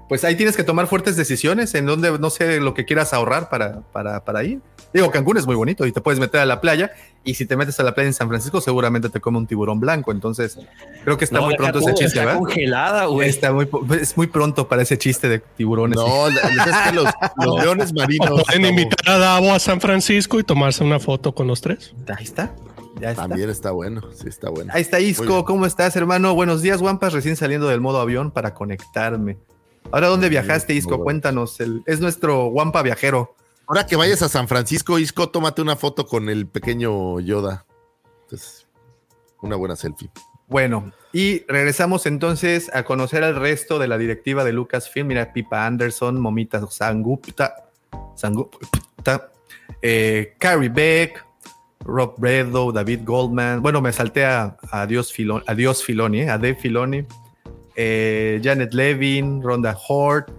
Pues 0.09 0.23
ahí 0.23 0.35
tienes 0.35 0.55
que 0.55 0.63
tomar 0.63 0.87
fuertes 0.87 1.15
decisiones 1.15 1.73
en 1.75 1.85
donde 1.85 2.17
no 2.19 2.29
sé 2.29 2.59
lo 2.59 2.73
que 2.73 2.85
quieras 2.85 3.13
ahorrar 3.13 3.49
para, 3.49 3.81
para, 3.91 4.23
para 4.25 4.43
ir. 4.43 4.59
Digo, 4.93 5.09
Cancún 5.09 5.37
es 5.37 5.47
muy 5.47 5.55
bonito 5.55 5.87
y 5.87 5.91
te 5.91 6.01
puedes 6.01 6.19
meter 6.19 6.41
a 6.41 6.45
la 6.45 6.61
playa. 6.61 6.91
Y 7.23 7.33
si 7.33 7.45
te 7.47 7.55
metes 7.57 7.79
a 7.79 7.83
la 7.83 7.95
playa 7.95 8.07
en 8.07 8.13
San 8.13 8.27
Francisco, 8.27 8.61
seguramente 8.61 9.09
te 9.09 9.19
come 9.19 9.39
un 9.39 9.47
tiburón 9.47 9.79
blanco. 9.79 10.11
Entonces, 10.11 10.59
creo 11.03 11.17
que 11.17 11.25
está 11.25 11.39
No, 11.39 11.45
muy 11.47 11.55
pronto 11.55 11.79
ese 11.79 11.93
chiste, 11.93 12.05
está 12.05 12.25
¿verdad? 12.25 12.37
congelada, 12.37 13.05
güey. 13.05 13.27
Está 13.27 13.51
muy, 13.53 13.67
es 13.99 14.15
muy 14.15 14.27
pronto 14.27 14.67
para 14.67 14.83
ese 14.83 14.97
chiste 14.99 15.29
de 15.29 15.39
tiburones. 15.39 15.95
No, 15.97 16.27
es 16.27 16.35
que 16.39 16.95
los, 16.95 17.05
los 17.43 17.63
leones 17.63 17.93
marinos. 17.93 18.43
pueden 18.43 18.65
invitar 18.65 19.15
a 19.15 19.17
Davo 19.17 19.51
a 19.51 19.59
San 19.59 19.81
Francisco 19.81 20.39
y 20.39 20.43
tomarse 20.43 20.83
una 20.83 20.99
foto 20.99 21.33
con 21.33 21.47
los 21.47 21.61
tres. 21.61 21.95
Ahí 22.15 22.25
está. 22.25 22.53
Ya 22.99 23.09
está. 23.11 23.27
También 23.27 23.49
está 23.49 23.71
bueno, 23.71 24.01
sí 24.13 24.27
está 24.27 24.51
bueno. 24.51 24.71
Ahí 24.75 24.83
está 24.83 24.99
Isco. 24.99 25.43
¿cómo 25.43 25.65
estás, 25.65 25.95
hermano? 25.95 26.35
Buenos 26.35 26.61
días, 26.61 26.81
Wampas, 26.81 27.13
recién 27.13 27.35
saliendo 27.35 27.67
del 27.67 27.81
modo 27.81 27.99
avión 27.99 28.29
para 28.29 28.53
conectarme. 28.53 29.37
Ahora, 29.91 30.07
¿dónde 30.07 30.29
viajaste, 30.29 30.73
Isco? 30.73 30.89
bueno. 30.91 31.03
Cuéntanos. 31.03 31.59
el- 31.59 31.83
es 31.85 31.99
nuestro 31.99 32.47
Wampa 32.47 32.81
viajero. 32.81 33.35
Ahora 33.67 33.85
que 33.85 33.95
vayas 33.95 34.21
a 34.21 34.29
San 34.29 34.47
Francisco, 34.47 34.99
Isco, 34.99 35.29
tómate 35.29 35.61
una 35.61 35.75
foto 35.75 36.05
con 36.05 36.29
el 36.29 36.47
pequeño 36.47 37.19
Yoda. 37.19 37.65
Entonces, 38.23 38.67
una 39.41 39.55
buena 39.55 39.75
selfie. 39.75 40.09
Bueno, 40.47 40.91
y 41.13 41.45
regresamos 41.47 42.05
entonces 42.05 42.69
a 42.75 42.83
conocer 42.83 43.23
al 43.23 43.35
resto 43.35 43.79
de 43.79 43.87
la 43.87 43.97
directiva 43.97 44.43
de 44.43 44.51
Lucasfilm. 44.53 45.07
Mira, 45.07 45.31
Pipa 45.31 45.65
Anderson, 45.65 46.19
Momita 46.19 46.65
Sangupta, 46.69 47.69
Sangupta, 48.15 49.31
eh, 49.81 50.35
Carrie 50.37 50.69
Beck, 50.69 51.25
Rob 51.85 52.15
Bredo, 52.17 52.71
David 52.71 53.01
Goldman. 53.03 53.61
Bueno, 53.61 53.81
me 53.81 53.93
salté 53.93 54.25
a, 54.25 54.57
a 54.71 54.85
Dios 54.85 55.11
Filoni, 55.13 55.43
a 55.47 55.55
Dios 55.55 55.83
Filoni, 55.83 56.21
eh, 56.21 56.29
a 56.29 56.37
Dave 56.37 56.55
Filoni, 56.55 57.05
eh, 57.75 58.39
Janet 58.43 58.73
Levin, 58.73 59.41
Ronda 59.41 59.77
Hort, 59.87 60.31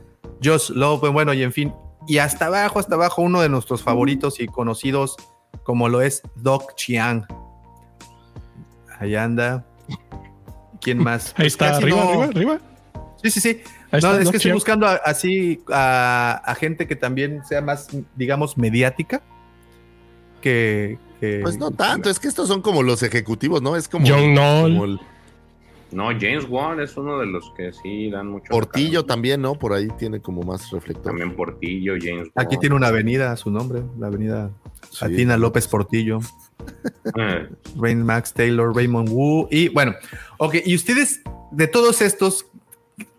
Josh 0.42 0.70
Love, 0.70 1.10
bueno, 1.12 1.32
y 1.34 1.42
en 1.42 1.52
fin. 1.52 1.72
Y 2.06 2.18
hasta 2.18 2.46
abajo, 2.46 2.78
hasta 2.78 2.94
abajo, 2.96 3.22
uno 3.22 3.40
de 3.40 3.48
nuestros 3.48 3.82
favoritos 3.82 4.38
y 4.40 4.46
conocidos 4.46 5.16
como 5.62 5.88
lo 5.88 6.02
es 6.02 6.22
Doc 6.36 6.74
Chiang. 6.74 7.26
Ahí 8.98 9.14
anda. 9.16 9.64
¿Quién 10.80 10.98
más? 10.98 11.28
Ahí 11.30 11.34
Pues 11.36 11.46
está, 11.54 11.76
arriba, 11.76 11.96
no- 11.96 12.10
arriba, 12.10 12.24
arriba. 12.26 12.58
Sí, 13.22 13.30
sí, 13.30 13.40
sí. 13.40 13.48
Ahí 13.90 14.00
No, 14.02 14.08
está, 14.10 14.18
es 14.18 14.24
Doc 14.24 14.30
que 14.32 14.36
estoy 14.36 14.40
Chiang. 14.40 14.54
buscando 14.56 14.86
a- 14.86 15.00
así 15.04 15.62
a, 15.72 16.42
a 16.44 16.54
gente 16.54 16.86
que 16.86 16.94
también 16.96 17.42
sea 17.46 17.60
más, 17.62 17.88
digamos, 18.16 18.58
mediática. 18.58 19.22
Que. 20.42 20.98
que- 21.20 21.40
Pues 21.42 21.56
no 21.58 21.70
tanto, 21.70 22.10
es 22.10 22.18
que 22.20 22.28
estos 22.28 22.48
son 22.48 22.60
como 22.60 22.82
los 22.82 23.02
ejecutivos, 23.02 23.62
¿no? 23.62 23.76
Es 23.76 23.88
como. 23.88 24.06
John 24.06 24.34
Knoll. 24.34 24.72
como 24.72 24.84
el 24.84 25.00
No, 25.94 26.08
James 26.08 26.44
Wan 26.48 26.80
es 26.80 26.96
uno 26.96 27.18
de 27.20 27.26
los 27.26 27.52
que 27.56 27.72
sí 27.72 28.10
dan 28.10 28.26
mucho. 28.28 28.50
Portillo 28.50 29.04
también, 29.04 29.40
¿no? 29.40 29.54
Por 29.54 29.72
ahí 29.72 29.88
tiene 29.96 30.20
como 30.20 30.42
más 30.42 30.70
reflector. 30.70 31.04
También 31.04 31.36
Portillo, 31.36 31.94
James 31.98 32.30
Wan. 32.34 32.46
Aquí 32.46 32.58
tiene 32.58 32.74
una 32.74 32.88
avenida 32.88 33.30
a 33.30 33.36
su 33.36 33.50
nombre, 33.50 33.82
la 33.98 34.08
avenida 34.08 34.50
Atina 35.00 35.36
López 35.36 35.68
Portillo, 35.68 36.18
Eh, 37.16 37.48
Rain 37.76 38.02
Max 38.02 38.32
Taylor, 38.32 38.74
Raymond 38.74 39.08
Wu. 39.08 39.48
Y 39.50 39.68
bueno, 39.68 39.94
ok, 40.38 40.56
y 40.64 40.74
ustedes, 40.74 41.22
de 41.52 41.68
todos 41.68 42.02
estos, 42.02 42.46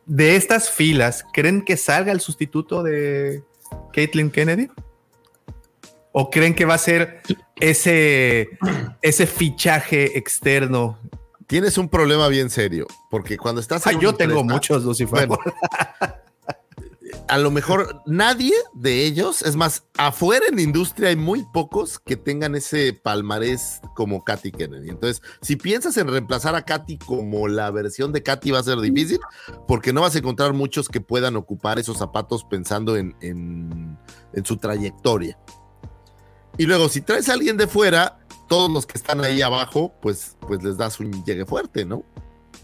de 0.05 0.35
estas 0.35 0.69
filas, 0.69 1.25
¿creen 1.33 1.63
que 1.63 1.77
salga 1.77 2.11
el 2.11 2.19
sustituto 2.19 2.83
de 2.83 3.43
Caitlyn 3.93 4.31
Kennedy? 4.31 4.69
¿O 6.11 6.29
creen 6.29 6.53
que 6.53 6.65
va 6.65 6.75
a 6.75 6.79
ser 6.79 7.21
ese, 7.57 8.49
ese 9.01 9.27
fichaje 9.27 10.17
externo? 10.17 10.97
Tienes 11.47 11.77
un 11.77 11.89
problema 11.89 12.27
bien 12.27 12.49
serio, 12.49 12.87
porque 13.11 13.37
cuando 13.37 13.61
estás. 13.61 13.85
En 13.87 13.99
yo 13.99 14.15
tengo 14.15 14.43
muchos, 14.43 14.83
Lucifer. 14.83 15.27
Bueno, 15.27 15.43
a 17.27 17.37
lo 17.37 17.49
mejor 17.51 18.01
nadie 18.05 18.53
de 18.73 19.05
ellos, 19.05 19.41
es 19.43 19.55
más, 19.55 19.83
afuera 19.97 20.45
en 20.49 20.55
la 20.55 20.61
industria 20.63 21.09
hay 21.09 21.15
muy 21.15 21.43
pocos 21.53 21.99
que 21.99 22.15
tengan 22.15 22.55
ese 22.55 22.93
palmarés 22.93 23.79
como 23.95 24.23
Katy 24.23 24.51
Kennedy. 24.51 24.89
Entonces, 24.89 25.21
si 25.41 25.55
piensas 25.55 25.95
en 25.97 26.07
reemplazar 26.07 26.55
a 26.55 26.63
Katy 26.65 26.97
como 26.99 27.47
la 27.47 27.69
versión 27.71 28.11
de 28.11 28.21
Katy 28.23 28.51
va 28.51 28.59
a 28.59 28.63
ser 28.63 28.79
difícil, 28.79 29.19
porque 29.67 29.93
no 29.93 30.01
vas 30.01 30.15
a 30.15 30.19
encontrar 30.19 30.53
muchos 30.53 30.89
que 30.89 30.99
puedan 31.01 31.35
ocupar 31.35 31.79
esos 31.79 31.97
zapatos 31.97 32.43
pensando 32.43 32.95
en, 32.97 33.15
en- 33.21 33.97
en 34.33 34.45
su 34.45 34.57
trayectoria. 34.57 35.37
Y 36.57 36.65
luego, 36.65 36.89
si 36.89 37.01
traes 37.01 37.27
a 37.29 37.33
alguien 37.33 37.57
de 37.57 37.67
fuera, 37.67 38.24
todos 38.47 38.71
los 38.71 38.85
que 38.85 38.97
están 38.97 39.23
ahí 39.23 39.41
abajo, 39.41 39.93
pues, 40.01 40.37
pues 40.41 40.63
les 40.63 40.77
das 40.77 40.99
un 40.99 41.23
llegue 41.23 41.45
fuerte, 41.45 41.85
¿no? 41.85 42.03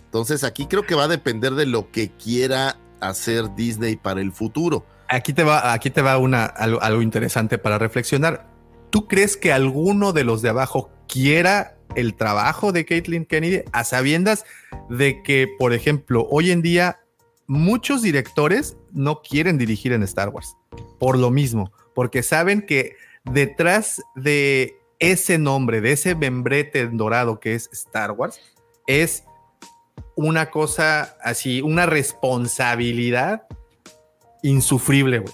Entonces 0.05 0.43
aquí 0.43 0.65
creo 0.65 0.83
que 0.83 0.95
va 0.95 1.05
a 1.05 1.07
depender 1.07 1.53
de 1.53 1.65
lo 1.65 1.91
que 1.91 2.11
quiera 2.11 2.77
hacer 2.99 3.55
Disney 3.55 3.95
para 3.95 4.21
el 4.21 4.31
futuro. 4.31 4.85
Aquí 5.07 5.33
te 5.33 5.43
va, 5.43 5.73
aquí 5.73 5.89
te 5.89 6.01
va 6.01 6.17
una, 6.17 6.45
algo, 6.45 6.81
algo 6.81 7.01
interesante 7.01 7.57
para 7.57 7.77
reflexionar. 7.77 8.47
¿Tú 8.89 9.07
crees 9.07 9.37
que 9.37 9.53
alguno 9.53 10.13
de 10.13 10.23
los 10.23 10.41
de 10.41 10.49
abajo 10.49 10.89
quiera 11.07 11.77
el 11.95 12.15
trabajo 12.15 12.71
de 12.71 12.85
Caitlyn 12.85 13.25
Kennedy 13.25 13.63
a 13.71 13.83
sabiendas 13.83 14.45
de 14.89 15.23
que, 15.23 15.47
por 15.59 15.73
ejemplo, 15.73 16.27
hoy 16.29 16.51
en 16.51 16.61
día 16.61 16.99
muchos 17.47 18.01
directores 18.01 18.77
no 18.91 19.21
quieren 19.21 19.57
dirigir 19.57 19.91
en 19.93 20.03
Star 20.03 20.29
Wars 20.29 20.55
por 20.99 21.17
lo 21.17 21.31
mismo, 21.31 21.71
porque 21.93 22.23
saben 22.23 22.65
que 22.65 22.95
detrás 23.25 24.01
de 24.15 24.75
ese 25.01 25.37
nombre, 25.37 25.81
de 25.81 25.91
ese 25.91 26.15
membrete 26.15 26.87
dorado 26.87 27.41
que 27.41 27.55
es 27.55 27.69
Star 27.73 28.11
Wars, 28.11 28.39
es 28.87 29.25
una 30.15 30.49
cosa 30.49 31.17
así, 31.21 31.61
una 31.61 31.85
responsabilidad 31.85 33.43
insufrible. 34.43 35.19
güey. 35.19 35.33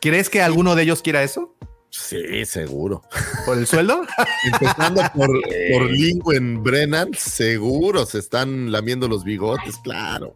¿Crees 0.00 0.28
que 0.28 0.42
alguno 0.42 0.74
de 0.74 0.82
ellos 0.82 1.00
quiera 1.02 1.22
eso? 1.22 1.54
Sí, 1.90 2.44
seguro. 2.44 3.02
¿Por 3.46 3.58
el 3.58 3.66
sueldo? 3.66 4.02
Empezando 4.52 5.02
por, 5.14 5.30
por 5.72 5.90
Lingüen 5.90 6.62
Brennan, 6.62 7.14
seguro 7.14 8.04
se 8.04 8.18
están 8.18 8.70
lamiendo 8.70 9.08
los 9.08 9.24
bigotes, 9.24 9.76
claro. 9.78 10.34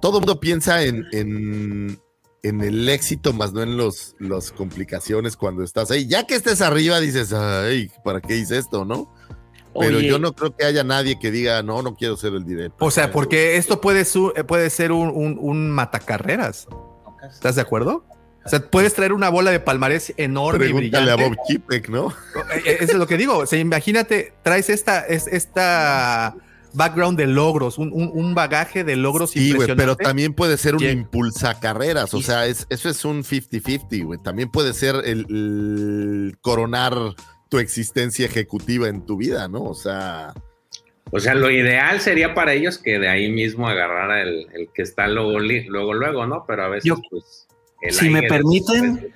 Todo 0.00 0.18
el 0.18 0.20
mundo 0.22 0.40
piensa 0.40 0.82
en, 0.82 1.06
en, 1.12 2.00
en 2.42 2.60
el 2.62 2.88
éxito, 2.88 3.32
más 3.32 3.52
no 3.52 3.62
en 3.62 3.76
los, 3.76 4.16
las 4.18 4.50
complicaciones 4.52 5.36
cuando 5.36 5.62
estás 5.62 5.90
ahí. 5.90 6.06
Ya 6.06 6.26
que 6.26 6.34
estés 6.34 6.60
arriba, 6.60 6.98
dices, 7.00 7.32
ay, 7.32 7.90
¿para 8.04 8.20
qué 8.20 8.36
hice 8.36 8.58
esto, 8.58 8.84
no? 8.84 9.12
Pero 9.78 9.98
Oye. 9.98 10.08
yo 10.08 10.18
no 10.18 10.32
creo 10.34 10.56
que 10.56 10.64
haya 10.64 10.82
nadie 10.82 11.18
que 11.20 11.30
diga, 11.30 11.62
no, 11.62 11.82
no 11.82 11.94
quiero 11.94 12.16
ser 12.16 12.32
el 12.34 12.44
director. 12.44 12.76
O 12.88 12.90
sea, 12.90 13.12
porque 13.12 13.56
esto 13.56 13.80
puede, 13.80 14.04
su- 14.04 14.32
eh, 14.34 14.42
puede 14.42 14.68
ser 14.70 14.90
un, 14.90 15.10
un, 15.10 15.38
un 15.40 15.70
matacarreras. 15.70 16.66
¿Estás 17.32 17.54
de 17.54 17.60
acuerdo? 17.62 18.04
O 18.44 18.48
sea, 18.48 18.60
puedes 18.68 18.94
traer 18.94 19.12
una 19.12 19.28
bola 19.28 19.50
de 19.50 19.60
palmarés 19.60 20.14
enorme 20.16 20.64
y 20.66 20.72
Pregúntale 20.72 21.10
a 21.10 21.14
brillante. 21.14 21.36
Bob 21.36 21.46
Chipek, 21.46 21.88
¿no? 21.90 22.08
Eh, 22.54 22.62
eh, 22.64 22.76
Eso 22.80 22.92
es 22.92 22.98
lo 22.98 23.06
que 23.06 23.18
digo. 23.18 23.36
O 23.38 23.46
sea, 23.46 23.58
imagínate, 23.60 24.32
traes 24.42 24.70
esta, 24.70 25.00
es, 25.06 25.26
esta 25.26 26.34
background 26.74 27.18
de 27.18 27.26
logros, 27.26 27.78
un, 27.78 27.92
un- 27.92 28.10
un 28.12 28.34
bagaje 28.34 28.84
de 28.84 28.96
logros 28.96 29.30
Sí, 29.30 29.52
güey, 29.52 29.74
pero 29.76 29.96
también 29.96 30.34
puede 30.34 30.56
ser 30.56 30.74
un 30.74 30.80
Llega. 30.80 30.92
impulsacarreras. 30.92 32.14
O 32.14 32.22
sea, 32.22 32.46
es, 32.46 32.66
eso 32.70 32.88
es 32.88 33.04
un 33.04 33.22
50-50, 33.24 34.04
güey. 34.04 34.18
También 34.22 34.50
puede 34.50 34.72
ser 34.72 34.96
el, 35.04 35.26
el 35.30 36.36
coronar 36.40 36.94
tu 37.48 37.58
existencia 37.58 38.26
ejecutiva 38.26 38.88
en 38.88 39.04
tu 39.06 39.16
vida, 39.16 39.48
¿no? 39.48 39.62
O 39.64 39.74
sea. 39.74 40.32
O 41.12 41.18
sea, 41.18 41.34
lo 41.34 41.50
ideal 41.50 42.00
sería 42.00 42.34
para 42.34 42.52
ellos 42.52 42.78
que 42.78 42.98
de 43.00 43.08
ahí 43.08 43.30
mismo 43.32 43.68
agarrara 43.68 44.22
el, 44.22 44.46
el 44.52 44.68
que 44.72 44.82
está 44.82 45.08
luego, 45.08 45.40
luego, 45.40 45.92
luego, 45.94 46.26
¿no? 46.26 46.44
Pero 46.46 46.64
a 46.64 46.68
veces, 46.68 46.84
Yo- 46.84 46.96
pues. 47.10 47.48
el 47.82 47.92
si 47.92 48.08
me 48.10 48.22
permiten, 48.22 49.12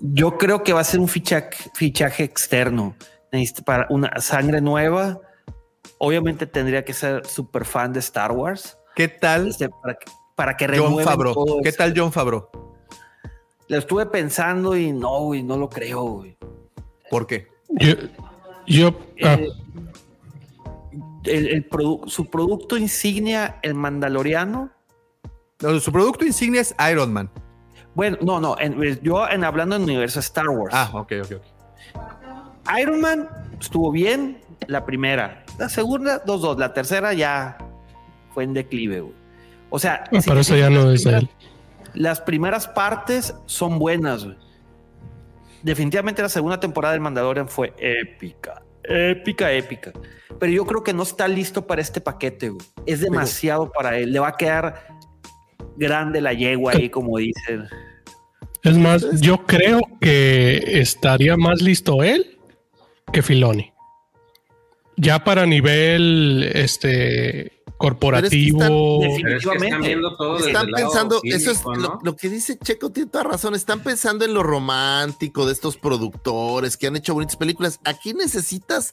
yo 0.00 0.36
creo 0.36 0.62
que 0.62 0.72
va 0.74 0.80
a 0.80 0.84
ser 0.84 1.00
un 1.00 1.08
fichaje, 1.08 1.70
fichaje 1.74 2.24
externo. 2.24 2.94
Para 3.64 3.86
una 3.88 4.20
sangre 4.20 4.60
nueva. 4.60 5.18
Obviamente 6.04 6.46
tendría 6.48 6.84
que 6.84 6.92
ser 6.94 7.24
súper 7.26 7.64
fan 7.64 7.92
de 7.92 8.00
Star 8.00 8.32
Wars. 8.32 8.76
¿Qué 8.96 9.06
tal? 9.06 9.46
Este, 9.46 9.68
para, 9.68 9.94
que, 9.94 10.10
para 10.34 10.56
que 10.56 10.66
John 10.76 10.98
Favreau. 11.04 11.32
todo 11.32 11.60
¿Qué 11.62 11.70
tal 11.70 11.94
John 11.96 12.10
Favreau? 12.10 12.48
Lo 13.68 13.78
estuve 13.78 14.06
pensando 14.06 14.76
y 14.76 14.90
no, 14.90 15.20
güey, 15.20 15.44
no 15.44 15.56
lo 15.56 15.68
creo, 15.68 16.02
güey. 16.02 16.36
¿Por 17.08 17.28
qué? 17.28 17.46
Yo, 17.68 17.92
yo 18.66 18.88
ah, 19.22 19.34
Eh, 19.34 19.48
el- 21.24 21.48
el 21.48 21.70
produ- 21.70 22.08
su 22.08 22.28
producto 22.28 22.76
insignia, 22.76 23.60
el 23.62 23.74
Mandaloriano. 23.74 24.70
No, 25.60 25.78
su 25.78 25.92
producto 25.92 26.24
insignia 26.24 26.62
es 26.62 26.74
Iron 26.90 27.12
Man. 27.12 27.30
Bueno, 27.94 28.18
no, 28.22 28.40
no. 28.40 28.56
en- 28.58 29.00
yo 29.02 29.28
en 29.28 29.44
hablando 29.44 29.76
en 29.76 29.82
universo 29.84 30.18
Star 30.18 30.48
Wars. 30.48 30.74
Ah, 30.76 30.90
ok, 30.94 31.12
ok, 31.24 31.32
ok. 31.36 32.76
Iron 32.80 33.00
Man 33.00 33.28
estuvo 33.60 33.92
bien 33.92 34.40
la 34.66 34.84
primera. 34.84 35.41
La 35.62 35.68
segunda, 35.68 36.24
2-2. 36.24 36.58
La 36.58 36.74
tercera 36.74 37.12
ya 37.12 37.56
fue 38.34 38.42
en 38.44 38.52
declive, 38.52 39.00
güey. 39.00 39.14
O 39.70 39.78
sea, 39.78 40.04
si 40.10 40.18
pero 40.22 40.34
te 40.34 40.40
eso 40.40 40.56
ya 40.56 40.66
fijas, 40.66 40.82
no 40.82 40.90
las 40.90 40.94
es 40.94 41.04
de 41.04 41.10
primeras- 41.10 41.22
él. 41.22 42.00
Las 42.02 42.20
primeras 42.20 42.66
partes 42.68 43.34
son 43.46 43.78
buenas, 43.78 44.24
güey. 44.24 44.36
Definitivamente 45.62 46.20
la 46.20 46.28
segunda 46.28 46.58
temporada 46.58 46.92
del 46.92 47.00
Mandalorian 47.00 47.48
fue 47.48 47.72
épica. 47.78 48.60
Épica, 48.82 49.52
épica. 49.52 49.92
Pero 50.40 50.52
yo 50.52 50.66
creo 50.66 50.82
que 50.82 50.92
no 50.92 51.04
está 51.04 51.28
listo 51.28 51.64
para 51.64 51.80
este 51.80 52.00
paquete, 52.00 52.48
güey. 52.48 52.66
Es 52.86 53.00
demasiado 53.00 53.70
para 53.70 53.96
él. 53.98 54.12
Le 54.12 54.18
va 54.18 54.28
a 54.28 54.36
quedar 54.36 54.84
grande 55.76 56.20
la 56.20 56.32
yegua 56.32 56.72
ahí, 56.72 56.88
como 56.90 57.18
dicen. 57.18 57.68
Es 58.64 58.76
más, 58.76 59.20
yo 59.20 59.46
creo 59.46 59.80
que 60.00 60.60
estaría 60.80 61.36
más 61.36 61.62
listo 61.62 62.02
él 62.02 62.38
que 63.12 63.22
Filoni. 63.22 63.71
Ya 64.96 65.24
para 65.24 65.46
nivel 65.46 66.50
este 66.54 67.62
corporativo. 67.82 69.00
Pero 69.22 69.36
es 69.36 69.44
que 69.44 69.56
están 69.56 69.80
viendo 69.80 70.16
todo 70.16 70.38
pensando, 70.76 71.20
eso 71.24 71.50
es 71.50 71.62
lo, 72.02 72.16
que 72.16 72.28
dice 72.28 72.56
Checo, 72.56 72.90
tiene 72.90 73.10
toda 73.10 73.24
razón. 73.24 73.56
Están 73.56 73.80
pensando 73.80 74.24
en 74.24 74.34
lo 74.34 74.44
romántico 74.44 75.46
de 75.46 75.52
estos 75.52 75.76
productores 75.76 76.76
que 76.76 76.86
han 76.86 76.94
hecho 76.94 77.12
bonitas 77.12 77.36
películas. 77.36 77.80
Aquí 77.84 78.14
necesitas 78.14 78.92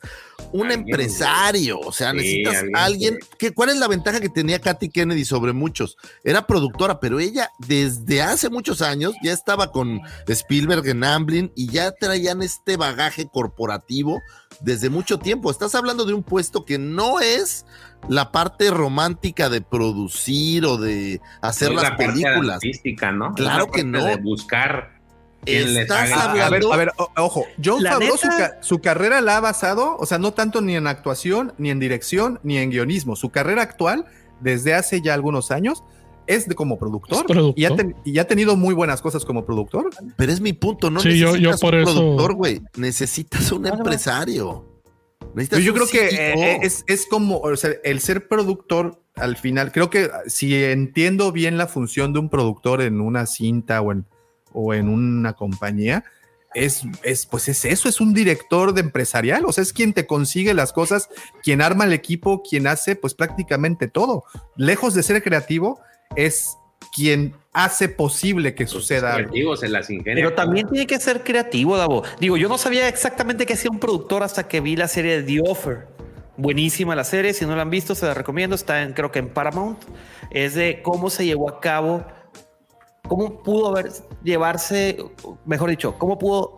un 0.52 0.72
Alguien, 0.72 0.80
empresario, 0.80 1.80
o 1.80 1.92
sea, 1.92 2.12
Sí, 2.12 2.18
necesitas 2.18 2.56
alguien 2.56 2.76
alguien. 2.76 3.18
Que, 3.38 3.54
¿Cuál 3.54 3.70
es 3.70 3.78
la 3.78 3.88
ventaja 3.88 4.20
que 4.20 4.30
tenía 4.30 4.60
Katy 4.60 4.90
Kennedy 4.90 5.24
sobre 5.24 5.54
muchos? 5.54 5.96
Era 6.24 6.48
productora, 6.48 7.00
pero 7.00 7.20
ella 7.20 7.52
desde 7.60 8.24
hace 8.24 8.50
muchos 8.50 8.82
años 8.82 9.14
ya 9.22 9.34
estaba 9.34 9.72
con 9.72 10.02
Spielberg 10.28 10.88
en 10.88 11.04
Amblin 11.04 11.52
y 11.56 11.68
ya 11.70 11.92
traían 11.92 12.42
este 12.42 12.76
bagaje 12.76 13.28
corporativo 13.32 14.20
desde 14.62 14.90
mucho 14.90 15.20
tiempo. 15.20 15.52
Estás 15.52 15.76
hablando 15.76 16.06
de 16.06 16.14
un 16.14 16.24
puesto 16.24 16.66
que 16.66 16.78
no 16.78 17.20
es 17.20 17.66
la 18.08 18.32
parte 18.32 18.72
romántica 18.72 19.50
de 19.50 19.62
producir 19.62 20.66
o 20.66 20.78
de 20.78 21.22
hacer 21.42 21.72
las 21.72 21.84
la 21.84 21.90
parte 21.98 22.14
películas. 22.14 22.56
artística, 22.56 23.12
¿no? 23.12 23.34
Claro 23.34 23.66
que 23.68 23.84
parte 23.84 23.84
no. 23.86 24.04
De 24.06 24.16
buscar 24.18 25.00
Estás 25.46 26.12
haga. 26.12 26.46
A 26.46 26.50
ver, 26.50 26.64
a 26.72 26.76
ver, 26.76 26.92
o- 26.98 27.10
ojo, 27.18 27.46
John 27.64 27.82
Favreau 27.84 28.18
su, 28.18 28.28
neta- 28.28 28.38
ca- 28.56 28.58
su 28.62 28.80
carrera 28.80 29.22
la 29.22 29.38
ha 29.38 29.40
basado, 29.40 29.96
o 29.98 30.06
sea, 30.06 30.18
no 30.18 30.34
tanto 30.34 30.60
ni 30.62 30.76
en 30.76 30.86
actuación, 30.86 31.54
ni 31.58 31.70
en 31.72 31.80
dirección, 31.80 32.40
ni 32.44 32.58
en 32.58 32.70
guionismo. 32.72 33.16
Su 33.16 33.30
carrera 33.30 33.62
actual, 33.62 34.06
desde 34.42 34.74
hace 34.74 35.02
ya 35.02 35.14
algunos 35.14 35.52
años, 35.52 35.84
es 36.30 36.48
de 36.48 36.56
como 36.56 36.78
productor. 36.80 37.26
Y, 37.56 37.66
ha 37.66 37.76
ten- 37.76 37.96
y 38.06 38.20
ha 38.20 38.28
tenido 38.28 38.56
muy 38.56 38.74
buenas 38.74 39.02
cosas 39.02 39.26
como 39.26 39.46
productor. 39.46 39.90
Pero 40.16 40.32
es 40.32 40.40
mi 40.40 40.54
punto, 40.54 40.90
no 40.90 41.00
Sí, 41.02 41.18
yo- 41.20 41.36
yo 41.36 41.50
necesitas 41.52 41.60
por 41.62 41.74
un 41.76 41.82
eso- 41.82 41.94
productor, 41.94 42.34
güey. 42.36 42.62
Necesitas 42.78 43.52
un 43.52 43.66
empresario. 43.68 44.66
Necesitas 45.36 45.60
yo 45.64 45.74
un 45.74 45.78
creo 45.80 45.88
que 45.90 46.10
CEO. 46.10 46.36
eh, 46.38 46.60
es, 46.64 46.84
es 46.88 47.06
como, 47.08 47.40
o 47.40 47.56
sea, 47.56 47.72
el 47.84 48.00
ser 48.00 48.28
productor 48.28 49.02
al 49.16 49.36
final, 49.38 49.72
creo 49.72 49.90
que 49.90 50.10
si 50.28 50.56
entiendo 50.64 51.32
bien 51.32 51.58
la 51.58 51.68
función 51.68 52.14
de 52.14 52.20
un 52.20 52.30
productor 52.30 52.82
en 52.82 53.02
una 53.02 53.26
cinta 53.26 53.82
o 53.82 53.92
en, 53.92 54.06
o 54.54 54.74
en 54.74 54.88
una 54.88 55.34
compañía, 55.34 56.04
es, 56.56 56.82
es, 57.04 57.26
pues 57.28 57.48
es 57.50 57.64
eso, 57.66 57.88
es 57.90 58.02
un 58.02 58.14
director 58.14 58.74
de 58.74 58.82
empresarial, 58.82 59.44
o 59.46 59.52
sea, 59.52 59.62
es 59.62 59.72
quien 59.74 59.94
te 59.94 60.08
consigue 60.08 60.54
las 60.56 60.74
cosas, 60.74 61.10
quien 61.44 61.62
arma 61.62 61.84
el 61.86 61.94
equipo, 61.94 62.42
quien 62.42 62.66
hace 62.66 62.96
pues 62.96 63.14
prácticamente 63.14 63.88
todo. 63.88 64.24
Lejos 64.56 64.94
de 64.96 65.04
ser 65.04 65.22
creativo, 65.22 65.80
es 66.16 66.58
quien 66.96 67.36
hace 67.54 67.90
posible 67.90 68.56
que 68.56 68.66
suceda 68.68 69.14
algo. 69.16 69.30
Creativos 69.30 69.60
se 69.60 69.70
las. 69.70 69.88
Pero 69.88 70.34
también 70.34 70.68
tiene 70.70 70.88
que 70.88 71.00
ser 71.00 71.24
creativo, 71.24 71.78
Davo. 71.78 72.04
Digo, 72.20 72.38
yo 72.38 72.50
no 72.50 72.58
sabía 72.58 72.88
exactamente 72.88 73.46
qué 73.46 73.54
hacía 73.54 73.72
un 73.72 73.80
productor 73.80 74.24
hasta 74.24 74.48
que 74.48 74.60
vi 74.62 74.76
la 74.76 74.88
serie 74.88 75.22
de 75.22 75.24
The 75.42 75.50
Offer. 75.50 75.88
Buenísima 76.38 76.96
la 76.96 77.04
serie, 77.04 77.34
si 77.34 77.46
no 77.46 77.56
la 77.56 77.64
han 77.64 77.70
visto, 77.70 77.96
se 77.96 78.06
la 78.06 78.14
recomiendo. 78.14 78.56
Está 78.56 78.82
en, 78.82 78.94
creo 78.94 79.12
que 79.12 79.20
en 79.20 79.30
Paramount. 79.30 79.84
Es 80.32 80.56
de 80.56 80.82
cómo 80.82 81.10
se 81.10 81.26
llevó 81.26 81.50
a 81.50 81.60
cabo, 81.60 82.06
cómo 83.08 83.44
pudo 83.44 83.68
haber 83.70 83.92
llevarse, 84.24 84.98
mejor 85.46 85.70
dicho, 85.70 85.98
cómo 85.98 86.18
pudo 86.18 86.56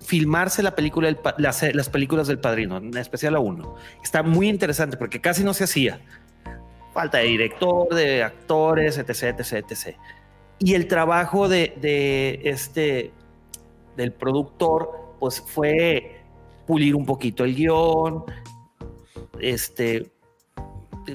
filmarse 0.00 0.62
la 0.62 0.74
película, 0.74 1.06
del 1.06 1.16
pa- 1.16 1.34
las, 1.38 1.62
las 1.74 1.88
películas 1.88 2.26
del 2.26 2.40
padrino, 2.40 2.78
en 2.78 2.96
especial 2.96 3.34
la 3.34 3.38
1. 3.40 3.74
Está 4.02 4.22
muy 4.22 4.48
interesante 4.48 4.96
porque 4.96 5.20
casi 5.20 5.44
no 5.44 5.54
se 5.54 5.64
hacía. 5.64 6.00
Falta 6.92 7.18
de 7.18 7.24
director, 7.24 7.88
de 7.94 8.22
actores, 8.22 8.98
etc, 8.98 9.38
etc, 9.40 9.52
etc. 9.70 9.96
Y 10.58 10.74
el 10.74 10.88
trabajo 10.88 11.48
de, 11.48 11.74
de 11.80 12.40
este 12.44 13.12
del 13.96 14.12
productor, 14.12 15.14
pues 15.20 15.40
fue 15.40 16.20
pulir 16.66 16.94
un 16.96 17.04
poquito 17.06 17.44
el 17.44 17.54
guion, 17.54 18.24
este, 19.40 20.10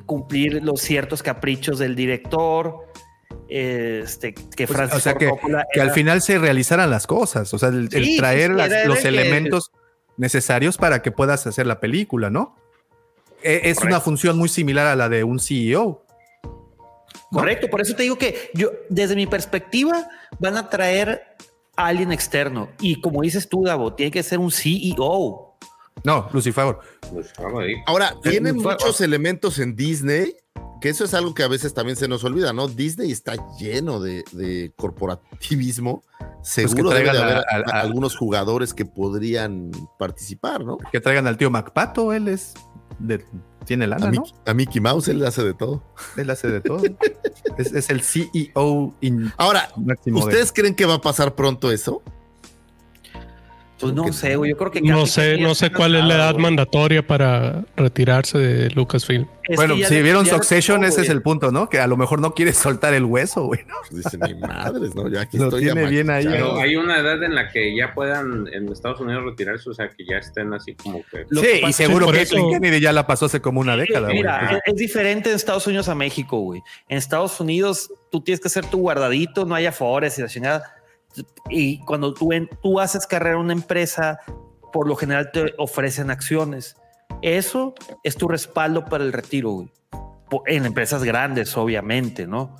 cumplir 0.05 0.63
los 0.63 0.81
ciertos 0.81 1.23
caprichos 1.23 1.79
del 1.79 1.95
director, 1.95 2.79
este, 3.47 4.33
que 4.33 4.67
Francis 4.67 4.97
o 4.97 4.99
sea, 5.01 5.13
que, 5.15 5.27
Ford 5.27 5.37
Coppola 5.39 5.65
que 5.71 5.81
al 5.81 5.91
final 5.91 6.21
se 6.21 6.37
realizaran 6.39 6.89
las 6.89 7.05
cosas, 7.07 7.53
o 7.53 7.59
sea, 7.59 7.69
el, 7.69 7.89
Sí, 7.89 8.17
traer 8.17 8.51
sí, 8.51 8.57
las- 8.57 8.71
era 8.71 8.85
los 8.87 8.99
que- 8.99 9.07
elementos 9.07 9.71
necesarios 10.17 10.77
para 10.77 11.01
que 11.01 11.11
puedas 11.11 11.45
hacer 11.47 11.67
la 11.67 11.79
película, 11.79 12.29
¿no? 12.29 12.55
E- 13.45 13.69
Es 13.69 13.77
una 13.83 13.99
función 14.01 14.37
muy 14.37 14.49
similar 14.49 14.87
a 14.87 14.95
la 14.95 15.07
de 15.07 15.23
un 15.23 15.39
CEO. 15.39 16.03
Correcto, 17.31 17.69
por 17.69 17.81
eso 17.81 17.95
te 17.95 18.03
digo 18.03 18.17
que 18.17 18.49
yo, 18.53 18.71
desde 18.89 19.15
mi 19.15 19.27
perspectiva, 19.27 20.07
van 20.39 20.57
a 20.57 20.69
traer 20.69 21.21
a 21.75 21.87
alguien 21.87 22.11
externo. 22.11 22.69
Y 22.79 23.01
como 23.01 23.21
dices 23.21 23.47
tú, 23.49 23.63
Davo, 23.63 23.93
tiene 23.93 24.11
que 24.11 24.23
ser 24.23 24.39
un 24.39 24.51
CEO. 24.51 25.57
No, 26.03 26.29
Lucifer. 26.33 26.75
Ahora, 27.85 28.15
tienen 28.23 28.59
Fue- 28.61 28.73
muchos 28.73 28.99
elementos 29.01 29.59
en 29.59 29.75
Disney 29.75 30.35
que 30.81 30.89
eso 30.89 31.03
es 31.05 31.13
algo 31.13 31.33
que 31.33 31.43
a 31.43 31.47
veces 31.47 31.73
también 31.73 31.95
se 31.95 32.07
nos 32.07 32.23
olvida, 32.23 32.53
¿no? 32.53 32.67
Disney 32.67 33.11
está 33.11 33.35
lleno 33.57 33.99
de, 33.99 34.23
de 34.33 34.71
corporativismo. 34.75 36.03
Seguro 36.41 36.89
debe 36.91 37.05
de 37.05 37.09
traigan 37.11 37.23
haber 37.23 37.37
a- 37.37 37.71
a- 37.71 37.77
a- 37.77 37.81
algunos 37.81 38.15
jugadores 38.15 38.73
que 38.73 38.85
podrían 38.85 39.71
participar, 39.97 40.63
¿no? 40.63 40.77
Que 40.91 40.99
traigan 40.99 41.27
al 41.27 41.37
tío 41.37 41.49
MacPato, 41.49 42.13
él 42.13 42.27
es 42.27 42.53
de- 42.99 43.25
tiene 43.65 43.87
lana, 43.87 44.07
A, 44.07 44.11
¿no? 44.11 44.23
A 44.45 44.53
Mickey 44.53 44.79
Mouse 44.79 45.07
él 45.07 45.25
hace 45.25 45.43
de 45.43 45.53
todo. 45.55 45.81
Él 46.17 46.29
hace 46.29 46.49
de 46.49 46.61
todo. 46.61 46.83
es, 47.57 47.71
es 47.73 47.89
el 47.89 48.01
CEO 48.01 48.93
in- 49.01 49.33
Ahora, 49.37 49.69
de- 49.75 50.13
¿ustedes 50.13 50.51
creen 50.53 50.75
que 50.75 50.85
va 50.85 50.95
a 50.95 51.01
pasar 51.01 51.33
pronto 51.35 51.71
eso? 51.71 52.03
Pues 53.79 53.93
no 53.93 54.11
sé, 54.13 54.35
güey. 54.37 54.51
Yo 54.51 54.57
creo 54.57 54.71
que 54.71 54.81
No 54.81 55.05
sé, 55.05 55.37
no 55.37 55.53
sé 55.53 55.69
cuál 55.69 55.95
es 55.95 56.03
la 56.05 56.15
edad 56.15 56.35
mandatoria 56.35 57.05
para 57.05 57.63
retirarse 57.75 58.37
de 58.37 58.69
Lucasfilm. 58.69 59.27
Es 59.43 59.57
bueno, 59.57 59.75
si 59.75 59.81
le- 59.93 60.01
vieron 60.01 60.25
Succession, 60.25 60.83
ese 60.85 61.01
es 61.01 61.09
el 61.09 61.21
punto, 61.21 61.51
¿no? 61.51 61.69
Que 61.69 61.79
a 61.79 61.85
lo 61.85 61.97
mejor 61.97 62.19
no 62.19 62.33
quiere 62.33 62.51
soltar 62.53 62.93
el 62.93 63.03
hueso, 63.03 63.43
güey. 63.45 63.59
¿no? 63.67 63.75
Pues 63.89 64.03
Dice 64.03 64.17
mi 64.17 64.33
madres, 64.39 64.95
¿no? 64.95 65.07
Ya 65.09 65.21
aquí 65.21 65.37
Lo 65.37 65.45
estoy 65.45 65.63
tiene 65.63 65.85
bien 65.87 66.09
ahí. 66.09 66.25
Pero 66.25 66.59
hay 66.59 66.75
una 66.77 66.99
edad 66.99 67.21
en 67.21 67.35
la 67.35 67.51
que 67.51 67.75
ya 67.75 67.93
puedan 67.93 68.47
en 68.51 68.71
Estados 68.71 69.01
Unidos 69.01 69.23
retirarse, 69.25 69.69
o 69.69 69.73
sea, 69.73 69.89
que 69.89 70.05
ya 70.05 70.17
estén 70.17 70.51
así 70.53 70.73
como 70.73 71.03
que. 71.11 71.25
Lo 71.29 71.41
sí, 71.41 71.47
que 71.61 71.69
y 71.69 71.73
seguro 71.73 72.05
por 72.07 72.15
que 72.15 72.21
eso- 72.23 72.49
Kennedy 72.49 72.79
ya 72.79 72.91
la 72.93 73.05
pasó 73.05 73.25
hace 73.25 73.41
como 73.41 73.59
una 73.59 73.75
década, 73.77 74.07
güey. 74.07 74.17
Mira, 74.17 74.61
es, 74.65 74.75
diferente 74.75 75.29
en 75.29 75.35
Estados 75.35 75.67
Unidos 75.67 75.89
a 75.89 75.95
México, 75.95 76.39
güey. 76.39 76.61
En 76.89 76.97
Estados 76.97 77.39
Unidos 77.39 77.91
tú 78.11 78.21
tienes 78.21 78.39
que 78.39 78.47
hacer 78.47 78.65
tu 78.65 78.77
guardadito, 78.79 79.45
no 79.45 79.53
hay 79.53 79.65
afores 79.67 80.17
y 80.17 80.21
la 80.21 80.27
chingada. 80.27 80.74
Y 81.49 81.79
cuando 81.85 82.13
tú, 82.13 82.31
en- 82.33 82.49
tú 82.61 82.79
haces 82.79 83.05
carrera 83.07 83.35
en 83.35 83.41
una 83.41 83.53
empresa, 83.53 84.19
por 84.73 84.87
lo 84.87 84.95
general 84.95 85.31
te 85.31 85.53
ofrecen 85.57 86.09
acciones. 86.11 86.75
Eso 87.21 87.73
es 88.03 88.15
tu 88.17 88.27
respaldo 88.27 88.85
para 88.85 89.03
el 89.03 89.13
retiro, 89.13 89.51
güey. 89.51 89.71
En 90.47 90.65
empresas 90.65 91.03
grandes, 91.03 91.55
obviamente, 91.55 92.25
¿no? 92.27 92.55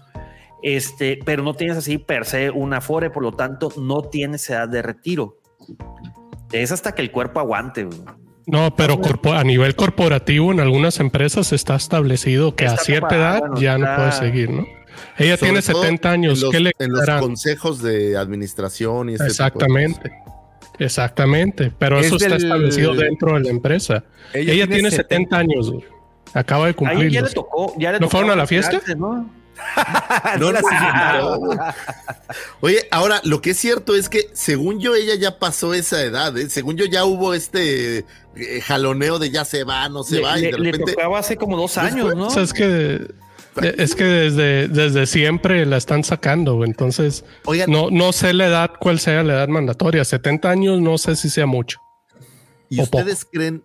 Este, 0.61 1.19
pero 1.25 1.43
no 1.43 1.53
tienes 1.53 1.77
así 1.77 1.97
per 1.97 2.25
se 2.25 2.49
un 2.51 2.73
afore, 2.73 3.09
por 3.09 3.23
lo 3.23 3.31
tanto, 3.33 3.69
no 3.77 4.03
tienes 4.03 4.49
edad 4.49 4.69
de 4.69 4.81
retiro. 4.81 5.37
Es 6.51 6.71
hasta 6.71 6.93
que 6.93 7.01
el 7.01 7.11
cuerpo 7.11 7.39
aguante, 7.39 7.83
güey. 7.83 7.99
No, 8.47 8.75
pero 8.75 8.99
a 9.33 9.43
nivel 9.43 9.75
corporativo 9.75 10.51
en 10.51 10.59
algunas 10.59 10.99
empresas 10.99 11.51
está 11.51 11.75
establecido 11.75 12.55
que 12.55 12.67
a 12.67 12.77
cierta 12.77 13.15
edad 13.15 13.39
bueno, 13.39 13.59
ya 13.59 13.77
no 13.79 13.85
está- 13.85 13.95
puede 13.97 14.11
seguir, 14.11 14.49
¿no? 14.51 14.65
Ella 15.17 15.37
Sobre 15.37 15.51
tiene 15.51 15.61
todo 15.61 15.81
70 15.83 16.11
años. 16.11 16.33
En 16.37 16.41
los, 16.41 16.51
¿Qué 16.51 16.59
le 16.59 16.71
en 16.79 16.91
los 16.91 17.01
quedará? 17.01 17.19
consejos 17.19 17.81
de 17.81 18.17
administración 18.17 19.09
y 19.09 19.13
este 19.13 19.25
tipo 19.27 19.27
de 19.27 19.31
Exactamente. 19.31 20.11
Exactamente. 20.79 21.71
Pero 21.77 21.99
Es 21.99 22.07
eso 22.07 22.15
está 22.17 22.35
establecido 22.35 22.93
dentro 22.93 23.33
de 23.35 23.41
la 23.41 23.49
empresa. 23.49 24.03
Ella 24.33 24.53
Ella, 24.53 24.67
tiene 24.67 24.89
tiene 24.89 24.91
70 24.91 25.37
70 25.37 25.37
años. 25.37 25.71
Acaba 26.33 26.67
de 26.67 26.73
cumplir. 26.73 27.09
ya 27.11 27.21
le 27.21 27.29
tocó, 27.29 27.73
ya 27.77 27.91
le 27.93 27.99
¿No 27.99 28.07
tocó 28.07 28.11
fueron 28.17 28.31
a 28.31 28.35
la 28.35 28.45
fiesta? 28.47 28.81
¿no? 28.97 29.29
No 30.37 30.51
la 30.51 30.59
siguieron. 30.59 31.59
Oye, 32.59 32.87
ahora 32.91 33.21
lo 33.23 33.41
que 33.41 33.51
es 33.51 33.57
cierto 33.57 33.95
es 33.95 34.09
que 34.09 34.27
según 34.33 34.81
yo 34.81 34.95
ella 34.95 35.15
ya 35.15 35.39
pasó 35.39 35.73
esa 35.73 36.01
edad, 36.01 36.37
¿eh? 36.37 36.49
según 36.49 36.75
yo 36.75 36.83
ya 36.85 37.05
hubo 37.05 37.33
este 37.33 37.99
eh, 38.35 38.61
jaloneo 38.65 39.17
de 39.17 39.29
ya 39.29 39.45
se 39.45 39.63
va, 39.63 39.87
no 39.87 40.03
se 40.03 40.15
Le, 40.17 40.21
va 40.23 40.37
y 40.37 40.41
le- 40.41 40.51
de 40.51 40.57
le 40.59 40.71
repente 40.73 40.91
tocaba 40.93 41.19
hace 41.19 41.37
como 41.37 41.55
dos 41.55 41.77
años, 41.77 42.13
¿no? 42.15 42.27
O 42.27 42.29
sea, 42.29 42.43
es 42.43 42.51
que 42.51 43.07
es 43.61 43.95
que 43.95 44.03
desde, 44.03 44.67
desde 44.67 45.05
siempre 45.05 45.65
la 45.65 45.77
están 45.77 46.03
sacando. 46.03 46.63
Entonces, 46.65 47.25
Oigan. 47.45 47.69
no, 47.71 47.89
no 47.91 48.11
sé 48.13 48.33
la 48.33 48.47
edad, 48.47 48.71
cuál 48.79 48.99
sea 48.99 49.23
la 49.23 49.33
edad 49.33 49.47
mandatoria. 49.47 50.03
70 50.05 50.49
años, 50.49 50.81
no 50.81 50.97
sé 50.97 51.15
si 51.15 51.29
sea 51.29 51.45
mucho. 51.45 51.79
¿Y 52.69 52.81
ustedes 52.81 53.25
creen 53.31 53.63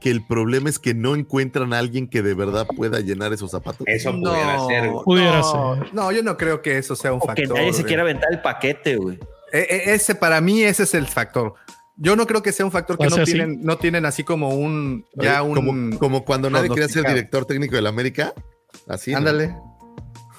que 0.00 0.10
el 0.10 0.24
problema 0.24 0.68
es 0.68 0.78
que 0.78 0.94
no 0.94 1.16
encuentran 1.16 1.72
a 1.72 1.78
alguien 1.78 2.08
que 2.08 2.22
de 2.22 2.34
verdad 2.34 2.66
pueda 2.76 3.00
llenar 3.00 3.32
esos 3.32 3.50
zapatos? 3.50 3.86
Eso 3.86 4.12
pudiera 4.12 4.66
ser. 4.66 4.88
güey. 4.90 5.04
Pudiera 5.04 5.40
no, 5.40 5.74
ser. 5.76 5.94
no, 5.94 6.12
yo 6.12 6.22
no 6.22 6.36
creo 6.36 6.62
que 6.62 6.78
eso 6.78 6.94
sea 6.96 7.12
un 7.12 7.18
O 7.18 7.22
que 7.34 7.42
factor. 7.42 7.58
nadie 7.58 7.72
se 7.72 7.84
quiera 7.84 8.02
aventar 8.02 8.32
el 8.32 8.40
paquete, 8.40 8.96
güey. 8.96 9.18
E- 9.52 9.58
e- 9.58 9.94
ese 9.94 10.14
para 10.14 10.40
mí 10.40 10.62
ese 10.62 10.84
es 10.84 10.94
el 10.94 11.06
factor. 11.06 11.54
Yo 11.96 12.14
no 12.14 12.26
creo 12.26 12.42
que 12.42 12.52
sea 12.52 12.66
un 12.66 12.72
factor 12.72 12.98
que 12.98 13.06
O 13.06 13.10
sea, 13.10 13.20
no 13.20 13.26
sí. 13.26 13.32
tienen, 13.32 13.60
no 13.62 13.78
tienen 13.78 14.04
así 14.04 14.22
como 14.22 14.50
un 14.50 15.06
ya 15.14 15.42
un 15.42 15.54
como, 15.54 15.98
como 15.98 16.24
cuando 16.24 16.50
nadie 16.50 16.68
quería 16.68 16.88
ser 16.88 17.06
director 17.06 17.46
técnico 17.46 17.74
de 17.76 17.82
la 17.82 17.88
América. 17.88 18.34
Así. 18.88 19.12
¿no? 19.12 19.18
Ándale. 19.18 19.54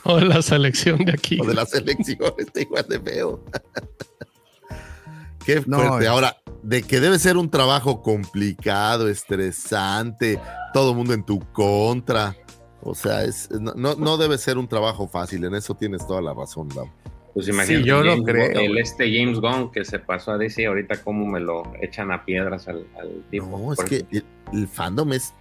O 0.04 0.18
de 0.18 0.26
la 0.26 0.42
selección 0.42 1.00
de 1.06 1.12
aquí. 1.12 1.40
O 1.42 1.46
de 1.46 1.54
la 1.54 1.66
selección, 1.66 2.18
está 2.38 2.62
igual 2.62 2.86
de 2.88 3.00
feo. 3.00 3.44
Qué 5.46 5.62
fuerte. 5.62 6.04
es- 6.06 6.08
Ahora, 6.10 6.38
de 6.64 6.84
que 6.84 7.00
debe 7.00 7.20
ser 7.20 7.38
un 7.38 7.50
trabajo 7.50 8.02
complicado, 8.02 9.08
estresante, 9.10 10.40
todo 10.74 10.94
mundo 10.94 11.14
en 11.14 11.24
tu 11.26 11.40
contra. 11.54 12.36
O 12.82 12.94
sea, 12.96 13.24
es, 13.24 13.50
no, 13.52 13.74
no, 13.76 13.96
no 13.96 14.18
debe 14.18 14.38
ser 14.38 14.58
un 14.58 14.68
trabajo 14.68 15.08
fácil. 15.08 15.44
En 15.46 15.56
eso 15.56 15.74
tienes 15.76 16.06
toda 16.06 16.22
la 16.22 16.34
razón, 16.34 16.70
Lau. 16.76 16.90
Pues 17.34 17.48
imagínate 17.50 17.86
yo 17.86 18.04
no 18.04 18.12
James 18.12 18.26
creo, 18.26 18.60
el 18.62 18.78
este 18.80 19.14
James 19.16 19.40
Gunn 19.40 19.72
que 19.72 19.86
se 19.86 20.00
pasó 20.00 20.32
a 20.32 20.38
DC, 20.40 20.66
ahorita 20.66 21.04
cómo 21.04 21.24
me 21.28 21.40
lo 21.40 21.72
echan 21.82 22.12
a 22.12 22.26
piedras 22.26 22.68
al, 22.68 22.88
al 23.00 23.24
tipo. 23.30 23.46
No, 23.46 23.74
es 23.74 23.80
que 23.84 24.06
el, 24.12 24.26
el 24.54 24.68
fandom 24.68 25.14
es 25.14 25.34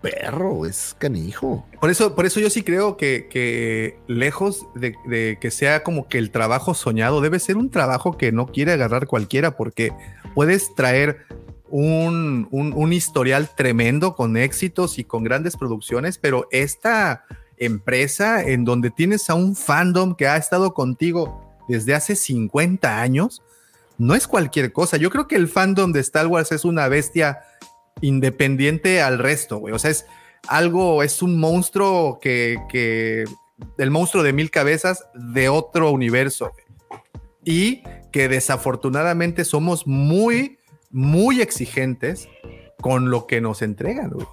perro, 0.00 0.66
es 0.66 0.94
canijo. 0.98 1.66
Por 1.80 1.90
eso, 1.90 2.14
por 2.14 2.26
eso 2.26 2.40
yo 2.40 2.50
sí 2.50 2.62
creo 2.62 2.96
que, 2.96 3.28
que 3.30 3.98
lejos 4.06 4.66
de, 4.74 5.36
que 5.40 5.50
sea 5.50 5.82
como 5.82 6.08
que 6.08 6.18
el 6.18 6.30
trabajo 6.30 6.74
soñado, 6.74 7.20
debe 7.20 7.38
ser 7.38 7.56
un 7.56 7.70
trabajo 7.70 8.16
que 8.16 8.32
no 8.32 8.46
quiere 8.46 8.72
agarrar 8.72 9.06
cualquiera, 9.06 9.56
porque 9.56 9.92
puedes 10.34 10.74
traer 10.74 11.26
un, 11.68 12.48
un- 12.50 12.72
un 12.72 12.92
historial 12.92 13.48
tremendo 13.56 14.14
con 14.14 14.36
éxitos 14.36 14.98
y 14.98 15.04
con 15.04 15.22
grandes 15.22 15.56
producciones, 15.56 16.18
pero 16.18 16.48
esta 16.50 17.24
empresa 17.58 18.42
en 18.42 18.64
donde 18.64 18.90
tienes 18.90 19.28
a 19.30 19.34
un 19.34 19.54
fandom 19.54 20.14
que 20.16 20.26
ha 20.26 20.36
estado 20.36 20.72
contigo 20.74 21.58
desde 21.68 21.94
hace 21.94 22.16
50 22.16 23.00
años, 23.00 23.42
no 23.98 24.14
es 24.14 24.26
cualquier 24.26 24.72
cosa. 24.72 24.96
Yo 24.96 25.10
creo 25.10 25.28
que 25.28 25.36
el 25.36 25.46
fandom 25.46 25.92
de 25.92 26.00
Star 26.00 26.26
Wars 26.26 26.52
es 26.52 26.64
una 26.64 26.88
bestia 26.88 27.40
independiente 28.00 29.02
al 29.02 29.18
resto, 29.18 29.58
güey. 29.58 29.74
O 29.74 29.78
sea, 29.78 29.90
es 29.90 30.06
algo, 30.48 31.02
es 31.02 31.22
un 31.22 31.38
monstruo 31.38 32.18
que, 32.20 32.58
que 32.68 33.24
el 33.78 33.90
monstruo 33.90 34.22
de 34.22 34.32
mil 34.32 34.50
cabezas 34.50 35.04
de 35.14 35.48
otro 35.48 35.90
universo. 35.90 36.52
güey. 36.52 36.64
Y 37.44 37.82
que 38.12 38.28
desafortunadamente 38.28 39.44
somos 39.44 39.86
muy, 39.86 40.58
muy 40.90 41.40
exigentes 41.40 42.28
con 42.80 43.10
lo 43.10 43.26
que 43.26 43.40
nos 43.40 43.62
entregan, 43.62 44.10
güey. 44.10 44.26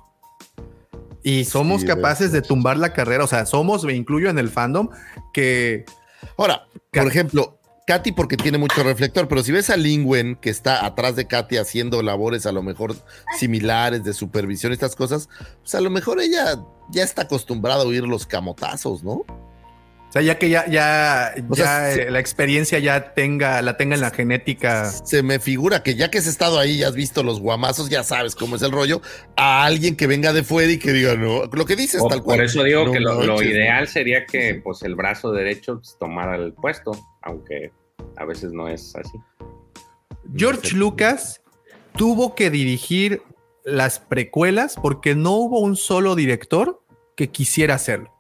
Y 1.23 1.45
somos 1.45 1.81
Sí, 1.81 1.87
capaces 1.87 2.31
de 2.31 2.41
tumbar 2.41 2.77
la 2.77 2.93
carrera. 2.93 3.23
O 3.25 3.27
sea, 3.27 3.45
somos, 3.45 3.83
me 3.83 3.93
incluyo 3.93 4.29
en 4.29 4.39
el 4.39 4.49
fandom, 4.49 4.89
que 5.33 5.83
Ahora, 6.37 6.67
por 6.91 7.07
ejemplo, 7.07 7.56
Katy 7.88 8.11
porque 8.11 8.35
tiene 8.35 8.57
mucho 8.57 8.83
reflector, 8.83 9.30
pero 9.30 9.41
si 9.43 9.53
ves 9.53 9.69
a 9.69 9.77
Lingwen 9.77 10.35
que 10.35 10.49
está 10.49 10.85
atrás 10.85 11.16
de 11.16 11.25
Katy 11.25 11.56
haciendo 11.56 12.01
labores 12.01 12.45
a 12.45 12.51
lo 12.51 12.61
mejor 12.61 12.93
similares 13.40 14.03
de 14.03 14.11
supervisión 14.14 14.74
y 14.74 14.75
estas 14.75 14.93
cosas, 14.98 15.30
pues 15.61 15.74
a 15.74 15.80
lo 15.80 15.90
mejor 15.90 16.19
ella 16.19 16.57
ya 16.91 17.03
está 17.03 17.22
acostumbrada 17.22 17.83
a 17.83 17.88
oír 17.88 18.03
los 18.03 18.27
camotazos, 18.27 19.06
¿no? 19.06 19.24
O 20.09 20.11
sea, 20.11 20.22
ya 20.22 20.38
que 20.38 20.49
ya, 20.49 20.66
ya, 20.69 21.33
O 21.49 21.56
ya 21.56 21.64
sea, 21.64 21.91
eh, 21.91 21.95
se- 21.95 22.11
la 22.11 22.19
experiencia 22.19 22.80
ya 22.80 23.14
tenga, 23.14 23.61
la 23.61 23.75
tenga 23.77 23.95
en 23.95 24.01
la 24.01 24.11
genética. 24.11 24.90
Se 24.90 25.22
me 25.24 25.40
figura 25.40 25.82
que 25.83 25.95
ya 25.95 26.09
que 26.09 26.17
has 26.17 26.27
estado 26.27 26.59
ahí 26.59 26.80
y 26.80 26.83
has 26.83 26.93
visto 26.95 27.24
los 27.24 27.40
guamazos, 27.41 27.90
ya 27.90 28.03
sabes 28.03 28.35
cómo 28.35 28.56
es 28.57 28.61
el 28.64 28.72
rollo, 28.72 29.01
a 29.38 29.64
alguien 29.66 29.95
que 29.95 30.07
venga 30.07 30.32
de 30.33 30.43
fuera 30.43 30.72
y 30.72 30.77
que 30.80 30.91
diga, 30.93 31.16
no, 31.16 31.45
lo 31.45 31.66
que 31.66 31.75
dices 31.77 32.01
O- 32.01 32.07
tal 32.09 32.22
cual. 32.24 32.38
Por 32.38 32.45
eso 32.45 32.64
digo 32.64 32.85
No 32.85 32.91
que 32.91 32.99
lo, 32.99 33.41
ideal 33.43 33.88
sería 33.88 34.25
que 34.25 34.61
pues 34.61 34.82
el 34.83 34.95
brazo 34.95 35.32
derecho 35.32 35.75
pues, 35.80 35.98
tomara 35.99 36.35
el 36.38 36.53
puesto, 36.53 36.91
aunque 37.27 37.72
a 38.15 38.25
veces 38.25 38.51
no 38.53 38.67
es 38.67 38.95
así. 38.95 39.17
George 40.35 40.75
Lucas 40.75 41.41
tuvo 41.95 42.35
que 42.35 42.49
dirigir 42.49 43.22
las 43.64 43.99
precuelas 43.99 44.75
porque 44.81 45.14
no 45.14 45.33
hubo 45.33 45.59
un 45.59 45.75
solo 45.75 46.15
director 46.15 46.81
que 47.15 47.30
quisiera 47.30 47.75
hacerlo. 47.75 48.14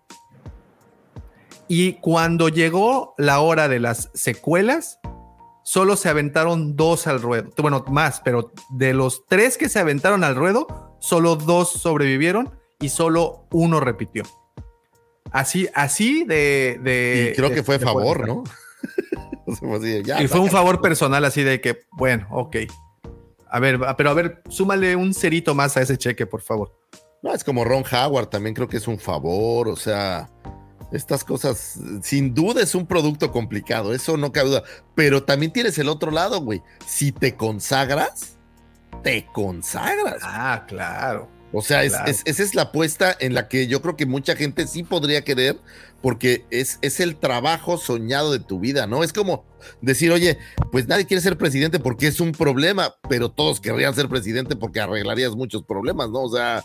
Y 1.67 1.93
cuando 1.93 2.49
llegó 2.49 3.13
la 3.17 3.39
hora 3.39 3.67
de 3.67 3.79
las 3.79 4.09
secuelas, 4.13 4.99
solo 5.63 5.95
se 5.97 6.09
aventaron 6.09 6.75
dos 6.75 7.07
al 7.07 7.21
ruedo. 7.21 7.49
Bueno, 7.57 7.83
más, 7.89 8.21
pero 8.23 8.51
de 8.69 8.93
los 8.93 9.25
tres 9.25 9.57
que 9.57 9.67
se 9.69 9.79
aventaron 9.79 10.23
al 10.23 10.35
ruedo, 10.35 10.95
solo 10.99 11.35
dos 11.35 11.71
sobrevivieron 11.71 12.51
y 12.79 12.89
solo 12.89 13.47
uno 13.51 13.79
repitió. 13.79 14.23
Así, 15.31 15.67
así 15.75 16.23
de. 16.23 16.79
de 16.81 17.31
Y 17.31 17.35
creo 17.35 17.49
de- 17.49 17.55
que 17.55 17.63
fue 17.63 17.75
a 17.75 17.79
de 17.79 17.85
favor. 17.85 18.25
¿no? 18.27 18.43
Así 19.75 20.03
ya, 20.03 20.21
y 20.21 20.27
fue 20.27 20.39
un 20.39 20.49
favor 20.49 20.81
personal 20.81 21.23
así 21.23 21.41
de 21.43 21.61
que, 21.61 21.79
bueno, 21.93 22.27
ok. 22.31 22.57
A 23.49 23.59
ver, 23.59 23.79
pero 23.97 24.09
a 24.09 24.13
ver, 24.13 24.41
súmale 24.49 24.95
un 24.95 25.13
cerito 25.13 25.55
más 25.55 25.77
a 25.77 25.81
ese 25.81 25.97
cheque, 25.97 26.25
por 26.25 26.41
favor. 26.41 26.77
No, 27.23 27.33
es 27.33 27.43
como 27.43 27.63
Ron 27.63 27.83
Howard, 27.89 28.27
también 28.27 28.53
creo 28.53 28.67
que 28.67 28.77
es 28.77 28.87
un 28.87 28.99
favor, 28.99 29.69
o 29.69 29.75
sea, 29.75 30.29
estas 30.91 31.23
cosas, 31.23 31.79
sin 32.03 32.33
duda 32.33 32.61
es 32.61 32.75
un 32.75 32.85
producto 32.85 33.31
complicado, 33.31 33.93
eso 33.93 34.17
no 34.17 34.31
cabe 34.31 34.49
duda, 34.49 34.63
pero 34.95 35.23
también 35.23 35.51
tienes 35.51 35.77
el 35.79 35.89
otro 35.89 36.11
lado, 36.11 36.41
güey, 36.41 36.61
si 36.85 37.11
te 37.11 37.35
consagras, 37.35 38.37
te 39.01 39.25
consagras. 39.33 40.19
Ah, 40.23 40.65
claro. 40.67 41.36
O 41.53 41.61
sea, 41.61 41.83
es- 41.83 41.93
Claro. 41.93 42.11
es- 42.11 42.21
esa 42.25 42.43
es 42.43 42.55
la 42.55 42.63
apuesta 42.63 43.15
en 43.19 43.33
la 43.33 43.47
que 43.47 43.67
yo 43.67 43.81
creo 43.81 43.95
que 43.95 44.05
mucha 44.05 44.35
gente 44.35 44.67
sí 44.67 44.83
podría 44.83 45.23
querer, 45.23 45.57
porque 46.01 46.45
es, 46.51 46.77
es 46.81 46.99
el 46.99 47.15
trabajo 47.15 47.77
soñado 47.77 48.31
de 48.31 48.39
tu 48.39 48.59
vida, 48.59 48.85
¿no? 48.85 49.03
Es 49.03 49.13
como 49.13 49.45
decir, 49.81 50.11
oye, 50.11 50.37
pues 50.71 50.87
nadie 50.87 51.05
quiere 51.05 51.21
ser 51.21 51.37
presidente 51.37 51.79
porque 51.79 52.07
es 52.07 52.19
un 52.19 52.33
problema, 52.33 52.95
pero 53.09 53.29
todos 53.29 53.59
querrían 53.61 53.95
ser 53.95 54.07
presidente 54.09 54.55
porque 54.55 54.79
arreglarías 54.81 55.35
muchos 55.35 55.63
problemas, 55.63 56.09
¿no? 56.09 56.23
O 56.23 56.29
sea, 56.35 56.63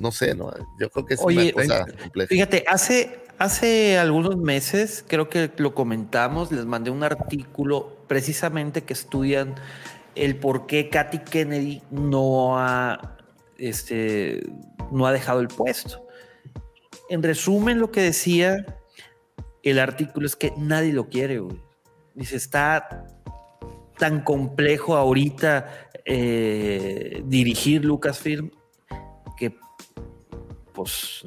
no 0.00 0.12
sé, 0.12 0.34
¿no? 0.34 0.52
Yo 0.80 0.90
creo 0.90 1.06
que 1.06 1.14
es 1.14 1.20
Oye, 1.22 1.52
una 1.56 1.62
cosa 1.64 1.86
compleja. 2.02 2.28
Fíjate, 2.28 2.64
hace, 2.68 3.20
hace 3.38 3.98
algunos 3.98 4.36
meses, 4.36 5.04
creo 5.06 5.28
que 5.28 5.50
lo 5.56 5.74
comentamos, 5.74 6.52
les 6.52 6.66
mandé 6.66 6.90
un 6.90 7.02
artículo 7.04 7.96
precisamente 8.06 8.82
que 8.82 8.92
estudian 8.92 9.54
el 10.14 10.36
por 10.36 10.66
qué 10.66 10.88
Katy 10.88 11.18
Kennedy 11.20 11.82
no 11.90 12.58
ha, 12.58 13.16
este, 13.58 14.42
no 14.90 15.06
ha 15.06 15.12
dejado 15.12 15.40
el 15.40 15.48
puesto. 15.48 16.06
En 17.10 17.22
resumen, 17.22 17.78
lo 17.78 17.90
que 17.90 18.00
decía 18.00 18.64
el 19.62 19.78
artículo 19.78 20.26
es 20.26 20.36
que 20.36 20.52
nadie 20.56 20.92
lo 20.92 21.08
quiere, 21.08 21.40
güey. 21.40 21.60
Dice, 22.14 22.36
está 22.36 23.06
tan 23.98 24.22
complejo 24.22 24.96
ahorita 24.96 25.90
eh, 26.04 27.22
dirigir 27.26 27.84
Lucasfilm 27.84 28.50
que 29.36 29.56
pues 30.72 31.24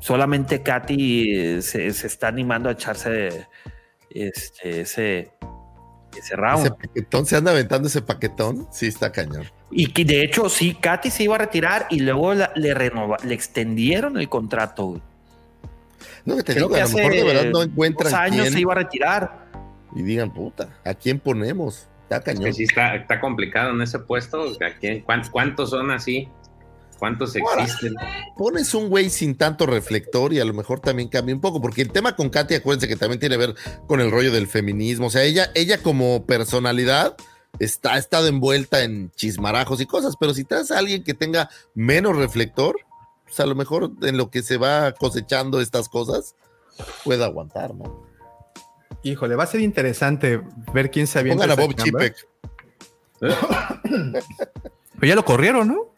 solamente 0.00 0.62
Katy 0.62 1.34
eh, 1.34 1.62
se, 1.62 1.92
se 1.92 2.06
está 2.08 2.28
animando 2.28 2.68
a 2.68 2.72
echarse 2.72 3.46
este, 4.10 4.82
ese, 4.82 5.32
ese 6.16 6.36
round. 6.36 6.66
Ese 6.66 6.74
paquetón, 6.74 7.26
se 7.26 7.36
anda 7.36 7.52
aventando 7.52 7.88
ese 7.88 8.02
paquetón, 8.02 8.68
sí 8.72 8.88
está 8.88 9.12
cañón. 9.12 9.46
Y 9.72 9.86
que 9.92 10.04
de 10.04 10.22
hecho, 10.22 10.48
sí, 10.48 10.74
Katy 10.74 11.10
se 11.10 11.22
iba 11.24 11.34
a 11.34 11.38
retirar 11.38 11.86
y 11.90 12.00
luego 12.00 12.34
la- 12.34 12.52
le 12.54 12.74
renova, 12.74 13.16
le 13.24 13.34
extendieron 13.34 14.18
el 14.18 14.28
contrato. 14.28 14.84
güey. 14.86 15.02
No, 16.24 16.36
que 16.36 16.42
te 16.42 16.52
Creo 16.54 16.66
digo, 16.68 16.74
que 16.76 16.82
a 16.82 16.86
lo 16.86 16.90
mejor 16.92 17.12
de 17.12 17.24
verdad 17.24 17.44
no 17.50 17.62
encuentran 17.62 18.10
dos 18.12 18.20
años 18.20 18.40
quién 18.42 18.52
se 18.52 18.60
iba 18.60 18.72
a 18.72 18.76
retirar. 18.76 19.42
y 19.94 20.02
digan, 20.02 20.32
puta, 20.32 20.68
¿a 20.84 20.94
quién 20.94 21.18
ponemos? 21.18 21.86
Está 22.04 22.16
Es 22.18 22.24
cañón. 22.24 22.44
que 22.44 22.52
sí 22.52 22.62
está, 22.64 22.94
está 22.94 23.20
complicado 23.20 23.70
en 23.72 23.82
ese 23.82 23.98
puesto. 23.98 24.42
¿A 24.44 24.78
quién- 24.78 25.00
cuán- 25.02 25.22
¿Cuántos 25.30 25.70
son 25.70 25.90
así? 25.90 26.28
¿Cuántos 26.98 27.34
Ahora, 27.36 27.64
existen? 27.64 27.94
Pones 28.36 28.72
un 28.74 28.88
güey 28.88 29.10
sin 29.10 29.36
tanto 29.36 29.66
reflector 29.66 30.32
y 30.32 30.38
a 30.38 30.44
lo 30.44 30.54
mejor 30.54 30.78
también 30.80 31.08
cambia 31.08 31.34
un 31.34 31.40
poco, 31.40 31.60
porque 31.60 31.82
el 31.82 31.90
tema 31.90 32.14
con 32.14 32.30
Katy, 32.30 32.54
acuérdense 32.54 32.86
que 32.86 32.94
también 32.96 33.18
tiene 33.18 33.34
que 33.36 33.46
ver 33.46 33.54
con 33.88 34.00
el 34.00 34.10
rollo 34.10 34.30
del 34.30 34.46
feminismo. 34.46 35.06
O 35.08 35.10
sea, 35.10 35.24
ella, 35.24 35.50
ella 35.54 35.78
como 35.82 36.24
personalidad 36.26 37.16
está, 37.58 37.94
ha 37.94 37.98
estado 37.98 38.26
envuelta 38.26 38.82
en 38.82 39.10
chismarajos 39.12 39.80
y 39.80 39.86
cosas, 39.86 40.16
pero 40.18 40.34
si 40.34 40.44
traes 40.44 40.70
a 40.70 40.78
alguien 40.78 41.04
que 41.04 41.14
tenga 41.14 41.48
menos 41.74 42.16
reflector, 42.16 42.76
pues 43.24 43.40
a 43.40 43.46
lo 43.46 43.54
mejor 43.54 43.92
en 44.02 44.16
lo 44.16 44.30
que 44.30 44.42
se 44.42 44.56
va 44.56 44.92
cosechando 44.92 45.60
estas 45.60 45.88
cosas, 45.88 46.34
puede 47.04 47.24
aguantar, 47.24 47.74
¿no? 47.74 48.06
Híjole, 49.02 49.34
va 49.34 49.44
a 49.44 49.46
ser 49.46 49.60
interesante 49.60 50.40
ver 50.72 50.90
quién 50.90 51.06
se 51.06 51.18
avienta. 51.18 51.44
Pongan 51.44 51.58
a 51.58 51.62
Bob. 51.62 51.74
Chipek. 51.74 52.28
Pero 53.20 55.08
ya 55.08 55.14
lo 55.14 55.24
corrieron, 55.24 55.68
¿no? 55.68 55.92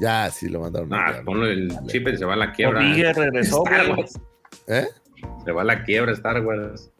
Ya, 0.00 0.30
sí 0.30 0.48
lo 0.48 0.60
mandaron. 0.60 0.92
Ah, 0.92 1.22
ponlo 1.24 1.46
el 1.46 1.74
chip 1.86 2.06
y 2.08 2.16
se 2.16 2.24
va 2.24 2.34
a 2.34 2.36
la 2.36 2.52
quiebra. 2.52 2.80
Rodríguez 2.80 3.16
regresó, 3.16 3.64
Star 3.64 3.86
güey. 3.86 3.98
Wars. 3.98 4.20
¿Eh? 4.66 4.86
Se 5.44 5.52
va 5.52 5.62
a 5.62 5.64
la 5.64 5.84
quiebra 5.84 6.12
Star 6.12 6.44
Wars. 6.44 6.90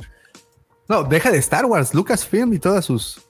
No, 0.88 1.04
deja 1.04 1.30
de 1.30 1.38
Star 1.38 1.66
Wars, 1.66 1.94
Lucasfilm 1.94 2.54
y 2.54 2.58
todas 2.58 2.86
sus. 2.86 3.27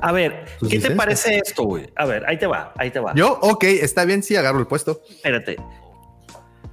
A 0.00 0.12
ver, 0.12 0.44
Sus 0.60 0.68
¿qué 0.68 0.78
te 0.78 0.90
parece 0.92 1.38
esto, 1.38 1.64
güey? 1.64 1.88
A 1.96 2.04
ver, 2.06 2.24
ahí 2.26 2.38
te 2.38 2.46
va, 2.46 2.72
ahí 2.76 2.90
te 2.90 3.00
va. 3.00 3.14
Yo, 3.14 3.38
ok, 3.40 3.64
está 3.64 4.04
bien 4.04 4.22
si 4.22 4.36
agarro 4.36 4.58
el 4.58 4.66
puesto. 4.66 5.00
Espérate. 5.08 5.56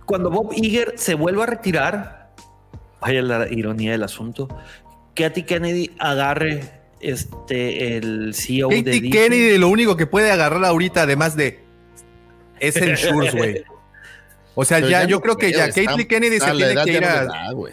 Cuando 0.06 0.30
Bob 0.30 0.52
Iger 0.54 0.94
se 0.98 1.14
vuelva 1.14 1.44
a 1.44 1.48
retirar, 1.48 2.34
vaya 3.00 3.22
la 3.22 3.48
ironía 3.52 3.92
del 3.92 4.04
asunto, 4.04 4.48
Katy 5.16 5.44
Kennedy 5.44 5.92
agarre 6.00 6.62
este 7.00 7.98
el 7.98 8.34
CEO 8.34 8.70
de 8.70 8.78
Katie 8.78 8.92
Disney. 8.94 9.12
Kennedy, 9.12 9.58
lo 9.58 9.70
único 9.70 9.96
que 9.96 10.08
puede 10.08 10.32
agarrar 10.32 10.64
ahorita, 10.66 11.04
además 11.04 11.36
de. 11.36 11.60
Es 12.60 12.76
el 12.76 12.96
Shures, 12.96 13.34
güey. 13.34 13.64
O 14.54 14.66
sea, 14.66 14.78
Pero 14.78 14.90
ya, 14.90 15.02
ya 15.04 15.08
yo 15.08 15.16
no 15.18 15.22
creo 15.22 15.38
que 15.38 15.52
ya 15.52 15.72
Caitlyn 15.72 16.08
Kennedy 16.08 16.40
se 16.40 16.52
tiene 16.52 16.84
que 16.84 16.92
ya 16.92 16.98
ir 16.98 17.06
a. 17.06 17.28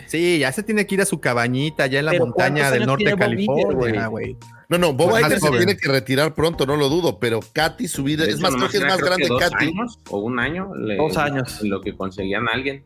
sí, 0.07 0.39
ya 0.39 0.53
se 0.53 0.63
tiene 0.63 0.87
que 0.87 0.95
ir 0.95 1.01
a 1.01 1.05
su 1.05 1.21
cabañita, 1.21 1.87
ya 1.89 1.99
en 1.99 2.07
la 2.07 2.13
montaña 2.15 2.55
¿cuántos 2.69 2.73
del 2.73 2.87
norte 2.87 3.05
de 3.11 3.17
California, 3.17 4.07
güey? 4.07 4.37
No, 4.69 4.79
no, 4.79 4.93
Bob 4.93 5.19
Iger 5.19 5.41
se 5.41 5.51
tiene 5.51 5.77
que 5.77 5.89
retirar 5.89 6.35
pronto, 6.35 6.67
no 6.67 6.77
lo 6.77 6.89
dudo, 6.89 7.19
pero 7.19 7.41
Katy 7.53 7.89
su 7.89 8.05
vida, 8.05 8.25
es 8.25 8.39
más, 8.39 8.55
creo 8.55 8.69
que 8.69 8.77
es 8.77 8.83
más 8.85 8.97
creo 8.99 9.17
que 9.17 9.25
grande 9.25 9.29
dos 9.29 9.41
Katy. 9.41 9.65
años 9.67 9.99
o 10.11 10.19
un 10.19 10.39
año. 10.39 10.75
le- 10.77 10.97
Dos 10.97 11.17
años. 11.17 11.63
Lo 11.63 11.81
que 11.81 11.97
conseguían 11.97 12.49
a 12.49 12.53
alguien. 12.53 12.85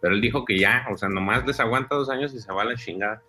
Pero 0.00 0.14
él 0.14 0.20
dijo 0.20 0.44
que 0.44 0.58
ya, 0.58 0.86
o 0.92 0.96
sea, 0.96 1.08
nomás 1.08 1.46
les 1.46 1.60
aguanta 1.60 1.94
dos 1.96 2.08
años 2.08 2.32
y 2.34 2.40
se 2.40 2.50
va 2.52 2.62
a 2.62 2.64
la 2.64 2.76
chingada. 2.76 3.22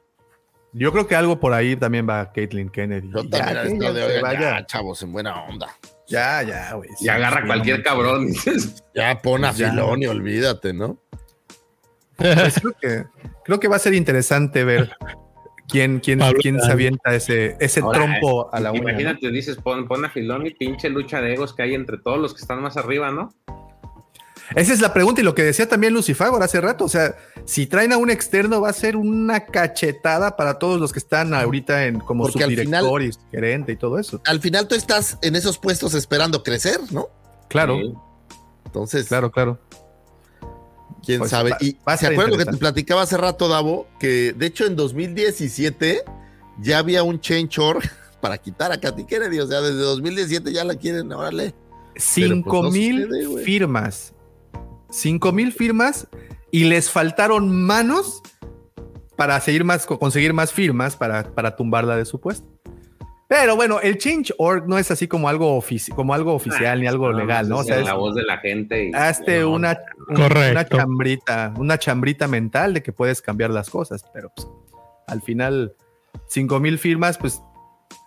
Yo 0.73 0.91
creo 0.91 1.07
que 1.07 1.15
algo 1.15 1.39
por 1.39 1.53
ahí 1.53 1.75
también 1.75 2.07
va 2.07 2.31
Caitlyn 2.31 2.69
Kennedy. 2.69 3.09
Yo 3.13 3.23
Ya, 3.23 3.29
también 3.53 3.79
que 3.79 3.85
ella 3.87 3.93
de 4.07 4.21
vaya. 4.21 4.39
ya, 4.59 4.65
chavos, 4.65 5.01
en 5.03 5.11
buena 5.11 5.43
onda. 5.43 5.67
Ya, 6.07 6.41
ya, 6.41 6.73
güey. 6.73 6.89
Y 6.99 7.07
agarra 7.09 7.41
sí, 7.41 7.47
cualquier 7.47 7.77
no 7.79 7.83
cabrón. 7.83 8.27
Ya 8.95 9.21
pon 9.21 9.45
a 9.45 9.51
Ya. 9.51 9.71
Filoni, 9.71 10.05
olvídate, 10.07 10.73
¿no? 10.73 10.99
Pues 12.15 12.59
creo, 12.59 12.73
que, 12.81 13.05
creo 13.45 13.59
que 13.59 13.67
va 13.67 13.75
a 13.75 13.79
ser 13.79 13.93
interesante 13.93 14.63
ver 14.63 14.89
quién, 15.67 15.99
quién, 15.99 16.19
Pablo 16.19 16.39
quién 16.41 16.59
se 16.59 16.71
avienta 16.71 17.13
ese, 17.13 17.55
ese 17.59 17.81
Ahora, 17.81 17.99
trompo 17.99 18.53
a 18.53 18.59
la 18.59 18.71
uña. 18.71 18.81
¿no? 18.81 18.89
Imagínate, 18.89 19.29
dices, 19.31 19.57
pon, 19.57 19.87
pon 19.87 20.03
a 20.05 20.09
Filoni, 20.09 20.51
pinche 20.51 20.89
lucha 20.89 21.21
de 21.21 21.33
egos 21.33 21.53
que 21.53 21.63
hay 21.63 21.75
entre 21.75 21.97
todos 21.97 22.19
los 22.19 22.33
que 22.33 22.41
están 22.41 22.61
más 22.61 22.77
arriba, 22.77 23.11
¿no? 23.11 23.33
Esa 24.55 24.73
es 24.73 24.79
la 24.79 24.93
pregunta 24.93 25.21
y 25.21 25.23
lo 25.23 25.35
que 25.35 25.43
decía 25.43 25.67
también 25.67 25.93
Lucifagor 25.93 26.41
hace 26.41 26.61
rato. 26.61 26.85
O 26.85 26.89
sea, 26.89 27.15
si 27.45 27.67
traen 27.67 27.91
a 27.91 27.97
un 27.97 28.09
externo 28.09 28.61
va 28.61 28.69
a 28.69 28.73
ser 28.73 28.95
una 28.95 29.45
cachetada 29.45 30.35
para 30.35 30.57
todos 30.57 30.79
los 30.79 30.93
que 30.93 30.99
están 30.99 31.33
ahorita 31.33 31.85
en 31.85 31.99
como 31.99 32.23
Porque 32.23 32.43
subdirector 32.43 33.01
y 33.03 33.11
gerente 33.31 33.73
y 33.73 33.75
todo 33.75 33.99
eso. 33.99 34.21
Al 34.25 34.39
final 34.39 34.67
tú 34.67 34.75
estás 34.75 35.17
en 35.21 35.35
esos 35.35 35.57
puestos 35.57 35.93
esperando 35.93 36.43
crecer, 36.43 36.79
¿no? 36.91 37.09
Claro, 37.49 37.77
Sí. 37.77 37.93
Entonces, 38.65 39.07
claro, 39.07 39.31
claro. 39.31 39.59
quién 41.03 41.19
Pues 41.19 41.31
sabe. 41.31 41.51
Y 41.61 41.77
¿se 41.97 42.07
acuerdan 42.07 42.31
lo 42.31 42.37
que 42.37 42.45
te 42.45 42.57
platicaba 42.57 43.01
hace 43.01 43.17
rato, 43.17 43.47
Davo? 43.47 43.87
Que 43.99 44.33
de 44.33 44.45
hecho 44.45 44.65
en 44.65 44.75
2017 44.75 46.03
ya 46.59 46.79
había 46.79 47.03
un 47.03 47.19
change 47.19 47.59
org 47.59 47.81
para 48.21 48.37
quitar 48.37 48.71
a 48.71 48.79
Katy 48.79 49.05
Kennedy. 49.05 49.39
O 49.39 49.47
sea, 49.47 49.61
desde 49.61 49.79
2017 49.79 50.51
ya 50.51 50.63
la 50.63 50.75
quieren, 50.75 51.11
órale. 51.11 51.55
Cinco 51.95 52.61
pues, 52.61 52.63
no 52.63 52.71
mil 52.71 53.07
sucede, 53.07 53.43
firmas. 53.43 54.13
Cinco 54.89 55.31
mil 55.31 55.51
firmas 55.51 56.07
y 56.51 56.65
les 56.65 56.89
faltaron 56.91 57.51
manos 57.65 58.21
para 59.15 59.39
seguir 59.41 59.63
más, 59.63 59.85
conseguir 59.85 60.33
más 60.33 60.53
firmas 60.53 60.95
para, 60.95 61.23
para 61.33 61.55
tumbarla 61.55 61.95
de 61.97 62.05
su 62.05 62.19
puesto. 62.19 62.47
Pero 63.29 63.57
bueno, 63.57 63.81
el 63.81 63.97
Change.org 63.97 64.67
no 64.69 64.77
es 64.77 64.89
así 64.89 65.07
como 65.09 65.27
algo, 65.27 65.59
ofici- 65.59 65.93
como 65.93 66.13
algo 66.13 66.33
oficial 66.33 66.79
ni 66.79 66.87
algo 66.87 67.09
Nada 67.11 67.23
legal, 67.23 67.49
¿no? 67.49 67.57
O 67.57 67.61
es 67.61 67.67
sea, 67.67 67.81
la 67.81 67.91
es- 67.91 67.93
voz 67.97 68.15
de 68.15 68.23
la 68.23 68.37
gente. 68.37 68.85
y- 68.87 68.91
hazte 68.93 69.41
no, 69.41 69.51
una, 69.51 69.77
un- 70.07 70.15
Correcto. 70.15 70.51
una 70.51 70.65
chambrita, 70.65 71.53
una 71.57 71.77
chambrita 71.77 72.27
mental 72.29 72.73
de 72.75 72.83
que 72.83 72.93
puedes 72.93 73.21
cambiar 73.21 73.49
las 73.49 73.69
cosas, 73.69 74.05
pero 74.13 74.31
pues, 74.33 74.47
al 75.07 75.21
final, 75.21 75.73
cinco 76.27 76.61
mil 76.61 76.77
firmas, 76.79 77.17
pues 77.17 77.41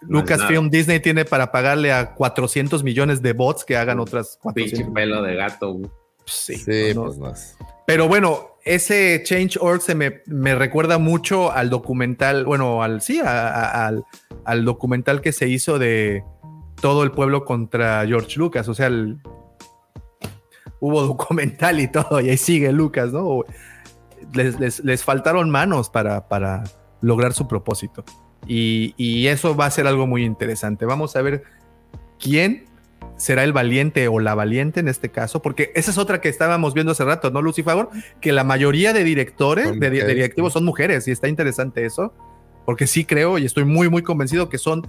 No 0.00 0.20
es 0.20 0.22
Lucasfilm 0.30 0.70
Disney 0.70 1.00
tiene 1.00 1.26
para 1.26 1.52
pagarle 1.52 1.92
a 1.92 2.14
400 2.14 2.82
millones 2.82 3.20
de 3.20 3.34
bots 3.34 3.66
que 3.66 3.76
hagan 3.76 4.00
otras 4.00 4.38
Pinche 4.54 4.70
400. 4.86 4.94
pelo 4.94 5.22
de 5.22 5.34
gato. 5.34 5.76
Sí, 6.30 6.56
Sí, 6.56 6.92
no, 6.94 7.04
pues 7.04 7.18
no. 7.18 7.32
pero 7.86 8.08
bueno, 8.08 8.48
ese 8.64 9.22
Change.org 9.24 9.80
se 9.82 9.94
me, 9.94 10.22
me 10.26 10.54
recuerda 10.54 10.98
mucho 10.98 11.50
al 11.52 11.70
documental, 11.70 12.44
bueno, 12.44 12.82
al 12.82 13.00
sí, 13.02 13.18
a- 13.20 13.48
a- 13.48 13.86
al, 13.86 14.04
al 14.44 14.64
documental 14.64 15.20
que 15.20 15.32
se 15.32 15.48
hizo 15.48 15.78
de 15.78 16.22
todo 16.80 17.02
el 17.02 17.10
pueblo 17.12 17.44
contra 17.44 18.04
George 18.06 18.38
Lucas. 18.38 18.68
O 18.68 18.74
sea, 18.74 18.86
el- 18.88 19.18
hubo 20.80 21.02
documental 21.06 21.80
y 21.80 21.88
todo, 21.88 22.20
y 22.20 22.30
ahí 22.30 22.36
sigue 22.36 22.72
Lucas, 22.72 23.12
¿no? 23.12 23.44
Les, 24.34 24.58
les- 24.60 24.84
les 24.84 25.02
faltaron 25.04 25.50
manos 25.50 25.90
para, 25.90 26.28
para 26.28 26.62
lograr 27.00 27.32
su 27.32 27.48
propósito. 27.48 28.04
Y, 28.46 28.94
y 28.96 29.26
eso 29.26 29.54
va 29.56 29.66
a 29.66 29.70
ser 29.70 29.86
algo 29.86 30.06
muy 30.06 30.24
interesante. 30.24 30.84
Vamos 30.86 31.14
a 31.16 31.22
ver 31.22 31.42
quién 32.18 32.64
será 33.20 33.44
el 33.44 33.52
valiente 33.52 34.08
o 34.08 34.18
la 34.18 34.34
valiente 34.34 34.80
en 34.80 34.88
este 34.88 35.10
caso, 35.10 35.42
porque 35.42 35.72
esa 35.74 35.90
es 35.90 35.98
otra 35.98 36.22
que 36.22 36.30
estábamos 36.30 36.72
viendo 36.72 36.92
hace 36.92 37.04
rato, 37.04 37.30
¿no, 37.30 37.42
Lucifagor? 37.42 37.90
Que 38.22 38.32
la 38.32 38.44
mayoría 38.44 38.94
de 38.94 39.04
directores, 39.04 39.78
de, 39.78 39.90
directivos 39.90 40.54
son 40.54 40.64
mujeres 40.64 41.06
y 41.06 41.10
está 41.10 41.28
interesante 41.28 41.84
eso, 41.84 42.14
porque 42.64 42.86
sí 42.86 43.04
creo 43.04 43.36
y 43.36 43.44
estoy 43.44 43.64
muy, 43.64 43.90
muy 43.90 44.02
convencido 44.02 44.48
que 44.48 44.56
son 44.56 44.88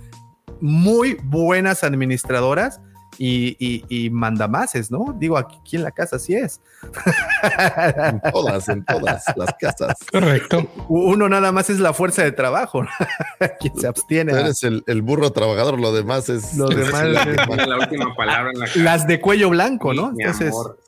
muy 0.62 1.18
buenas 1.24 1.84
administradoras 1.84 2.80
y, 3.18 3.56
y, 3.60 3.86
y 3.90 4.10
mandamases, 4.10 4.90
¿no? 4.90 5.14
Digo, 5.18 5.38
aquí 5.38 5.76
en 5.76 5.84
la 5.84 5.92
casa 5.92 6.18
sí 6.18 6.34
es. 6.34 6.62
En 7.98 8.22
todas, 8.32 8.68
en 8.70 8.84
todas 8.86 9.24
las 9.36 9.54
casas. 9.60 9.96
Correcto. 10.12 10.68
Uno 10.90 11.30
nada 11.30 11.52
más 11.52 11.70
es 11.70 11.80
la 11.80 11.94
fuerza 11.94 12.24
de 12.24 12.32
trabajo, 12.32 12.84
quien 13.60 13.76
se 13.78 13.88
abstiene. 13.88 14.32
Tú 14.32 14.38
a- 14.38 14.42
eres 14.42 14.64
el, 14.64 14.84
el 14.88 15.02
burro 15.02 15.32
trabajador, 15.32 15.80
lo 15.80 15.94
demás 15.94 16.30
es. 16.30 16.56
Lo 16.56 16.68
demás 16.68 17.04
es 17.04 17.12
la- 17.14 17.22
es- 17.24 17.68
la 17.68 17.78
última 17.78 18.16
palabra 18.16 18.52
en 18.54 18.60
la 18.60 18.66
cara. 18.68 18.82
las 18.84 19.08
de 19.08 19.20
cuello 19.20 19.50
blanco, 19.50 19.94
¿no? 19.94 20.12
Mi 20.12 20.24
Entonces, 20.24 20.50
amor. 20.50 20.80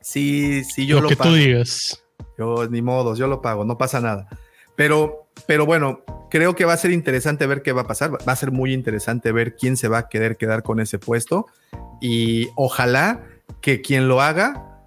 sí, 0.00 0.64
sí, 0.64 0.86
yo 0.86 0.96
Lo 0.96 1.02
lo, 1.02 1.08
que 1.08 1.16
pago. 1.16 1.30
tú 1.30 1.36
digas. 1.36 2.02
Yo, 2.38 2.66
ni 2.68 2.82
modos, 2.82 3.18
yo 3.18 3.28
lo 3.28 3.40
pago, 3.40 3.64
no 3.64 3.78
pasa 3.78 4.00
nada. 4.00 4.28
Pero, 4.74 5.25
pero 5.46 5.66
bueno, 5.66 6.00
creo 6.30 6.54
que 6.54 6.64
va 6.64 6.72
a 6.72 6.76
ser 6.76 6.90
interesante 6.90 7.46
ver 7.46 7.62
qué 7.62 7.72
va 7.72 7.82
a 7.82 7.86
pasar. 7.86 8.12
Va 8.28 8.32
a 8.32 8.36
ser 8.36 8.50
muy 8.50 8.72
interesante 8.72 9.32
ver 9.32 9.56
quién 9.56 9.76
se 9.76 9.88
va 9.88 9.98
a 9.98 10.08
querer 10.08 10.36
quedar 10.36 10.62
con 10.62 10.80
ese 10.80 10.98
puesto. 10.98 11.46
Y 12.00 12.48
ojalá 12.56 13.22
que 13.60 13.80
quien 13.80 14.08
lo 14.08 14.20
haga 14.20 14.82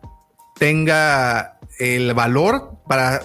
tenga 0.56 1.60
el 1.80 2.14
valor 2.14 2.78
para 2.88 3.22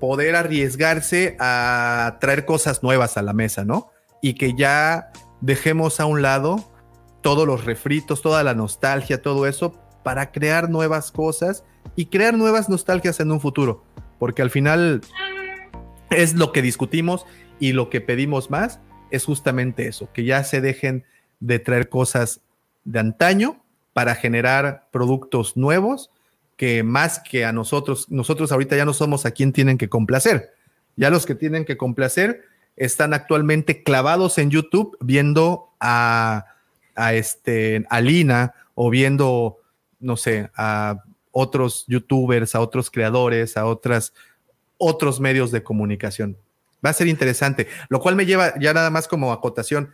poder 0.00 0.36
arriesgarse 0.36 1.36
a 1.38 2.16
traer 2.20 2.44
cosas 2.44 2.82
nuevas 2.82 3.16
a 3.16 3.22
la 3.22 3.32
mesa, 3.32 3.64
¿no? 3.64 3.90
Y 4.22 4.34
que 4.34 4.54
ya 4.54 5.12
dejemos 5.40 6.00
a 6.00 6.06
un 6.06 6.22
lado 6.22 6.72
todos 7.20 7.46
los 7.46 7.64
refritos, 7.64 8.22
toda 8.22 8.42
la 8.42 8.54
nostalgia, 8.54 9.20
todo 9.20 9.46
eso, 9.46 9.74
para 10.02 10.30
crear 10.30 10.70
nuevas 10.70 11.12
cosas 11.12 11.64
y 11.96 12.06
crear 12.06 12.34
nuevas 12.34 12.68
nostalgias 12.68 13.20
en 13.20 13.32
un 13.32 13.40
futuro. 13.40 13.84
Porque 14.18 14.42
al 14.42 14.50
final 14.50 15.02
es 16.10 16.34
lo 16.34 16.52
que 16.52 16.62
discutimos 16.62 17.26
y 17.58 17.72
lo 17.72 17.90
que 17.90 18.00
pedimos 18.00 18.50
más 18.50 18.80
es 19.10 19.24
justamente 19.24 19.88
eso, 19.88 20.10
que 20.12 20.24
ya 20.24 20.44
se 20.44 20.60
dejen 20.60 21.04
de 21.40 21.58
traer 21.58 21.88
cosas 21.88 22.40
de 22.84 22.98
antaño 22.98 23.62
para 23.92 24.14
generar 24.14 24.88
productos 24.90 25.56
nuevos 25.56 26.10
que 26.56 26.82
más 26.82 27.20
que 27.20 27.44
a 27.44 27.52
nosotros, 27.52 28.10
nosotros 28.10 28.50
ahorita 28.50 28.76
ya 28.76 28.84
no 28.84 28.92
somos 28.92 29.24
a 29.24 29.30
quien 29.30 29.52
tienen 29.52 29.78
que 29.78 29.88
complacer. 29.88 30.52
Ya 30.96 31.08
los 31.08 31.24
que 31.24 31.36
tienen 31.36 31.64
que 31.64 31.76
complacer 31.76 32.42
están 32.76 33.14
actualmente 33.14 33.82
clavados 33.82 34.38
en 34.38 34.50
YouTube 34.50 34.96
viendo 35.00 35.70
a, 35.78 36.46
este, 37.12 37.86
a 37.88 38.00
Lina 38.00 38.54
o 38.74 38.90
viendo, 38.90 39.58
no 40.00 40.16
sé, 40.16 40.50
a 40.56 41.04
otros 41.30 41.84
youtubers, 41.86 42.56
a 42.56 42.60
otros 42.60 42.90
creadores, 42.90 43.56
a 43.56 43.64
otras, 43.64 44.12
otros 44.78 45.20
medios 45.20 45.50
de 45.50 45.62
comunicación. 45.62 46.38
Va 46.84 46.90
a 46.90 46.94
ser 46.94 47.08
interesante, 47.08 47.66
lo 47.88 48.00
cual 48.00 48.16
me 48.16 48.26
lleva 48.26 48.58
ya 48.58 48.72
nada 48.72 48.90
más 48.90 49.08
como 49.08 49.32
acotación. 49.32 49.92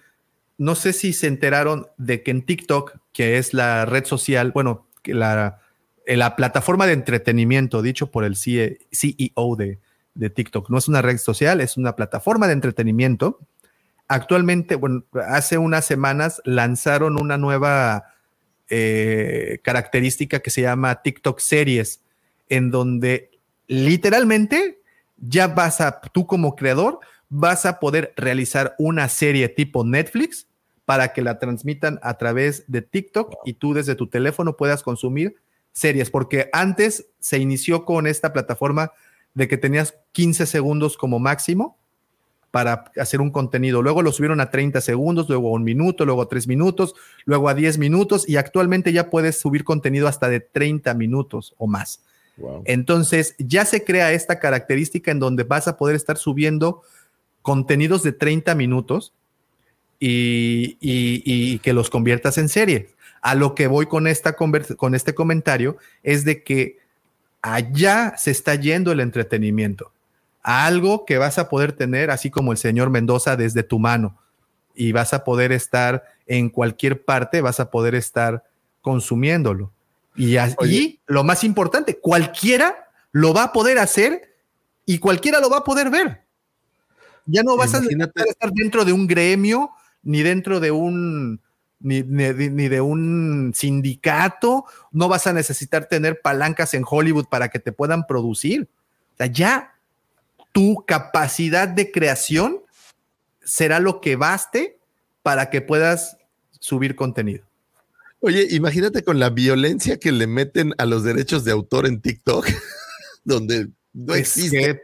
No 0.59 0.75
sé 0.75 0.93
si 0.93 1.13
se 1.13 1.27
enteraron 1.27 1.89
de 1.97 2.23
que 2.23 2.31
en 2.31 2.43
TikTok, 2.43 2.99
que 3.13 3.39
es 3.39 3.55
la 3.55 3.87
red 3.87 4.05
social, 4.05 4.53
bueno, 4.53 4.87
la, 5.05 5.61
eh, 6.07 6.17
la 6.17 6.37
plataforma 6.37 6.87
de 6.87 6.93
entretenimiento, 6.93 7.83
dicho 7.83 8.11
por 8.11 8.25
el 8.25 8.37
CE 8.37 8.79
CEO 8.93 9.57
de, 9.57 9.81
de 10.15 10.31
TikTok, 10.31 10.71
no 10.71 10.79
es 10.79 10.89
una 10.89 11.03
red 11.03 11.19
social, 11.19 11.61
es 11.61 11.77
una 11.77 11.97
plataforma 11.97 12.47
de 12.47 12.53
entretenimiento. 12.53 13.41
Actualmente, 14.07 14.77
bueno, 14.77 15.05
hace 15.27 15.59
unas 15.59 15.87
semanas 15.87 16.43
lanzaron 16.45 17.19
una 17.21 17.39
nueva 17.39 18.15
eh, 18.71 19.61
característica 19.63 20.41
que 20.41 20.51
se 20.51 20.63
llama 20.63 21.03
TikTok 21.03 21.39
Series, 21.39 22.03
en 22.49 22.71
donde 22.71 23.31
literalmente 23.67 24.81
ya 25.17 25.49
vas 25.49 25.81
a, 25.81 26.01
tú 26.01 26.27
como 26.27 26.57
creador, 26.57 27.01
vas 27.29 27.67
a 27.67 27.81
poder 27.81 28.13
realizar 28.17 28.75
una 28.79 29.09
serie 29.09 29.49
tipo 29.49 29.85
Netflix 29.85 30.47
para 30.85 31.13
que 31.13 31.23
la 31.23 31.39
transmitan 31.39 31.99
a 32.03 32.19
través 32.19 32.65
de 32.71 32.83
TikTok 32.83 33.35
y 33.45 33.55
tú 33.55 33.75
desde 33.75 33.95
tu 33.95 34.07
teléfono 34.09 34.57
puedas 34.57 34.83
consumir 34.83 35.37
series, 35.73 36.11
porque 36.11 36.51
antes 36.53 37.07
se 37.19 37.39
inició 37.39 37.85
con 37.85 38.07
esta 38.07 38.33
plataforma 38.33 38.93
de 39.35 39.49
que 39.49 39.57
tenías 39.57 39.95
15 40.13 40.47
segundos 40.47 40.97
como 40.97 41.19
máximo 41.19 41.77
para 42.51 42.85
hacer 43.01 43.21
un 43.21 43.33
contenido. 43.33 43.83
Luego 43.83 44.01
lo 44.01 44.13
subieron 44.13 44.41
a 44.41 44.51
30 44.51 44.81
segundos, 44.81 45.29
luego 45.29 45.49
a 45.49 45.53
un 45.53 45.65
minuto, 45.65 46.05
luego 46.05 46.23
a 46.23 46.29
3 46.29 46.47
minutos, 46.47 46.95
luego 47.25 47.49
a 47.49 47.55
10 47.55 47.79
minutos 47.79 48.29
y 48.29 48.37
actualmente 48.37 48.93
ya 48.93 49.11
puedes 49.11 49.41
subir 49.41 49.65
contenido 49.65 50.07
hasta 50.07 50.29
de 50.29 50.39
30 50.39 50.95
minutos 50.95 51.55
o 51.59 51.67
más. 51.67 52.05
Entonces 52.65 53.35
ya 53.39 53.65
se 53.65 53.85
crea 53.85 54.13
esta 54.13 54.39
característica 54.41 55.11
en 55.11 55.21
donde 55.21 55.45
vas 55.45 55.69
a 55.69 55.77
poder 55.77 55.95
estar 55.97 56.17
subiendo 56.17 56.83
contenidos 57.43 58.03
de 58.03 58.13
30 58.13 58.55
minutos 58.55 59.13
y, 60.01 60.77
y- 60.81 61.59
que 61.61 61.73
los 61.73 61.91
conviertas 61.91 62.39
en 62.39 62.49
serie. 62.49 62.89
A 63.23 63.35
lo 63.35 63.55
que 63.55 63.67
voy 63.69 63.87
con, 63.87 64.07
esta 64.07 64.35
con 64.35 64.95
este 64.95 65.15
comentario 65.15 65.79
es 66.03 66.25
de 66.25 66.43
que 66.43 66.79
allá 67.41 68.15
se 68.19 68.31
está 68.31 68.55
yendo 68.55 68.93
el 68.93 69.01
entretenimiento 69.01 69.93
a 70.43 70.67
algo 70.67 71.07
que 71.07 71.17
vas 71.17 71.39
a 71.39 71.49
poder 71.49 71.73
tener, 71.73 72.11
así 72.11 72.31
como 72.31 72.53
el 72.53 72.59
señor 72.59 72.91
Mendoza, 72.91 73.37
desde 73.37 73.63
tu 73.63 73.79
mano. 73.79 74.19
Y 74.75 74.93
vas 74.93 75.15
a 75.15 75.25
poder 75.25 75.53
estar 75.53 76.05
en 76.27 76.51
cualquier 76.51 77.03
parte, 77.03 77.41
vas 77.41 77.61
a 77.61 77.71
poder 77.71 77.95
estar 77.95 78.45
consumiéndolo. 78.83 79.71
Y, 80.17 80.37
y 80.77 81.01
lo 81.07 81.25
más 81.25 81.45
importante, 81.45 81.99
cualquiera 81.99 82.89
lo 83.13 83.33
va 83.35 83.45
a 83.45 83.53
poder 83.53 83.79
hacer 83.79 84.35
y 84.87 84.99
cualquiera 84.99 85.41
lo 85.41 85.51
va 85.51 85.59
a 85.59 85.65
poder 85.65 85.91
ver. 85.91 86.23
Ya 87.27 87.43
no 87.43 87.57
vas 87.57 87.75
a 87.75 87.79
necesitar 88.07 88.29
estar 88.29 88.51
dentro 88.53 88.85
de 88.85 88.93
un 88.93 89.07
gremio, 89.07 89.71
ni 90.03 90.23
dentro 90.23 90.61
de 90.61 90.71
un, 90.71 91.41
ni, 91.81 92.03
ni- 92.03 92.49
ni 92.51 92.69
de 92.69 92.81
un 92.81 93.53
sindicato, 93.55 94.67
no 94.93 95.09
vas 95.09 95.27
a 95.27 95.33
necesitar 95.33 95.87
tener 95.87 96.21
palancas 96.21 96.75
en 96.75 96.85
Hollywood 96.89 97.27
para 97.29 97.49
que 97.49 97.59
te 97.59 97.73
puedan 97.73 98.07
producir. 98.07 98.69
O 99.15 99.17
sea, 99.17 99.27
ya 99.27 99.75
tu 100.53 100.85
capacidad 100.87 101.67
de 101.67 101.91
creación 101.91 102.61
será 103.43 103.81
lo 103.81 104.01
que 104.01 104.17
baste 104.17 104.79
para 105.23 105.49
que 105.51 105.63
puedas 105.63 106.19
subir 106.61 106.95
contenido. 106.95 107.45
Oye, 108.25 108.47
imagínate 108.51 109.03
con 109.05 109.19
la 109.19 109.29
violencia 109.29 109.99
que 109.99 110.11
le 110.11 110.27
meten 110.27 110.73
a 110.79 110.87
los 110.87 111.05
derechos 111.05 111.45
de 111.45 111.53
autor 111.53 111.87
en 111.87 112.01
TikTok, 112.01 112.47
donde 113.25 113.69
no 113.93 114.15
existe. 114.15 114.81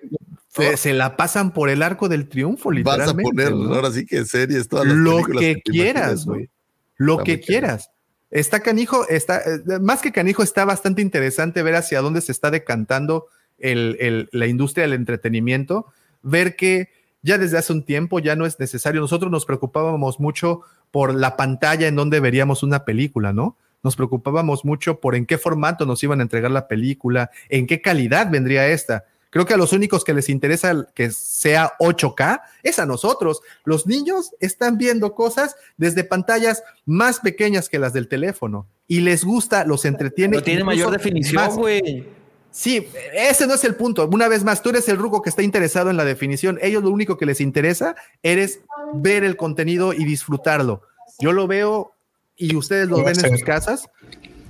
que 0.54 0.72
se, 0.72 0.76
se 0.76 0.92
la 0.92 1.16
pasan 1.16 1.52
por 1.54 1.70
el 1.70 1.82
arco 1.82 2.08
del 2.08 2.28
triunfo, 2.28 2.68
Vas 2.68 2.76
a 2.76 3.12
literalmente. 3.12 3.22
poner 3.22 3.52
¿no? 3.52 3.74
ahora 3.74 3.90
sí 3.92 4.04
que 4.04 4.24
series, 4.26 4.68
todas 4.68 4.86
las 4.86 4.96
lo 4.96 5.22
que 5.24 5.54
te 5.56 5.62
quieras, 5.62 6.26
güey. 6.26 6.50
Lo 6.96 7.14
Está 7.14 7.24
que 7.24 7.40
quieras. 7.40 7.90
Está 8.30 8.60
canijo, 8.60 9.08
está, 9.08 9.38
eh, 9.40 9.78
más 9.80 10.02
que 10.02 10.12
canijo, 10.12 10.42
está 10.42 10.64
bastante 10.66 11.00
interesante 11.02 11.62
ver 11.62 11.76
hacia 11.76 12.02
dónde 12.02 12.20
se 12.20 12.32
está 12.32 12.50
decantando 12.50 13.26
el- 13.58 13.96
el- 14.00 14.28
la 14.32 14.46
industria 14.46 14.82
del 14.84 14.92
entretenimiento, 14.92 15.86
ver 16.22 16.56
que 16.56 16.90
ya 17.22 17.38
desde 17.38 17.58
hace 17.58 17.72
un 17.72 17.84
tiempo 17.84 18.18
ya 18.18 18.36
no 18.36 18.46
es 18.46 18.58
necesario. 18.58 19.00
Nosotros 19.00 19.30
nos 19.30 19.46
preocupábamos 19.46 20.20
mucho 20.20 20.62
por 20.90 21.14
la 21.14 21.36
pantalla 21.36 21.88
en 21.88 21.96
donde 21.96 22.20
veríamos 22.20 22.62
una 22.62 22.84
película, 22.84 23.32
¿no? 23.32 23.56
Nos 23.82 23.96
preocupábamos 23.96 24.64
mucho 24.64 25.00
por 25.00 25.14
en 25.14 25.26
qué 25.26 25.38
formato 25.38 25.86
nos 25.86 26.02
iban 26.02 26.20
a 26.20 26.22
entregar 26.22 26.50
la 26.50 26.68
película, 26.68 27.30
en 27.48 27.66
qué 27.66 27.80
calidad 27.80 28.30
vendría 28.30 28.68
esta. 28.68 29.04
Creo 29.30 29.46
que 29.46 29.54
a 29.54 29.56
los 29.56 29.72
únicos 29.72 30.02
que 30.02 30.12
les 30.12 30.28
interesa 30.28 30.88
que 30.92 31.10
sea 31.12 31.72
8K 31.78 32.42
es 32.64 32.78
a 32.80 32.86
nosotros. 32.86 33.42
Los 33.64 33.86
niños 33.86 34.32
están 34.40 34.76
viendo 34.76 35.14
cosas 35.14 35.56
desde 35.76 36.02
pantallas 36.02 36.64
más 36.84 37.20
pequeñas 37.20 37.68
que 37.68 37.78
las 37.78 37.92
del 37.92 38.08
teléfono 38.08 38.66
y 38.88 39.00
les 39.00 39.24
gusta, 39.24 39.64
los 39.64 39.84
entretiene. 39.84 40.32
Pero 40.32 40.44
tiene 40.44 40.64
mayor 40.64 40.90
definición, 40.90 41.54
güey. 41.54 42.19
Sí, 42.52 42.88
ese 43.14 43.46
no 43.46 43.54
es 43.54 43.64
el 43.64 43.76
punto. 43.76 44.08
Una 44.08 44.28
vez 44.28 44.42
más, 44.42 44.62
tú 44.62 44.70
eres 44.70 44.88
el 44.88 44.96
ruco 44.96 45.22
que 45.22 45.30
está 45.30 45.42
interesado 45.42 45.90
en 45.90 45.96
la 45.96 46.04
definición. 46.04 46.58
Ellos 46.60 46.82
lo 46.82 46.90
único 46.90 47.16
que 47.16 47.26
les 47.26 47.40
interesa 47.40 47.94
eres 48.22 48.60
ver 48.94 49.24
el 49.24 49.36
contenido 49.36 49.92
y 49.92 50.04
disfrutarlo. 50.04 50.82
Yo 51.20 51.32
lo 51.32 51.46
veo 51.46 51.92
y 52.36 52.56
ustedes 52.56 52.88
lo 52.88 53.04
ven 53.04 53.24
en 53.24 53.30
sus 53.30 53.44
casas, 53.44 53.88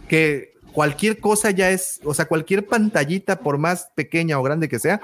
que 0.09 0.55
cualquier 0.73 1.19
cosa 1.19 1.51
ya 1.51 1.71
es, 1.71 2.01
o 2.05 2.15
sea, 2.15 2.27
cualquier 2.27 2.67
pantallita, 2.67 3.41
por 3.41 3.59
más 3.59 3.91
pequeña 3.95 4.39
o 4.39 4.43
grande 4.43 4.69
que 4.69 4.79
sea, 4.79 5.01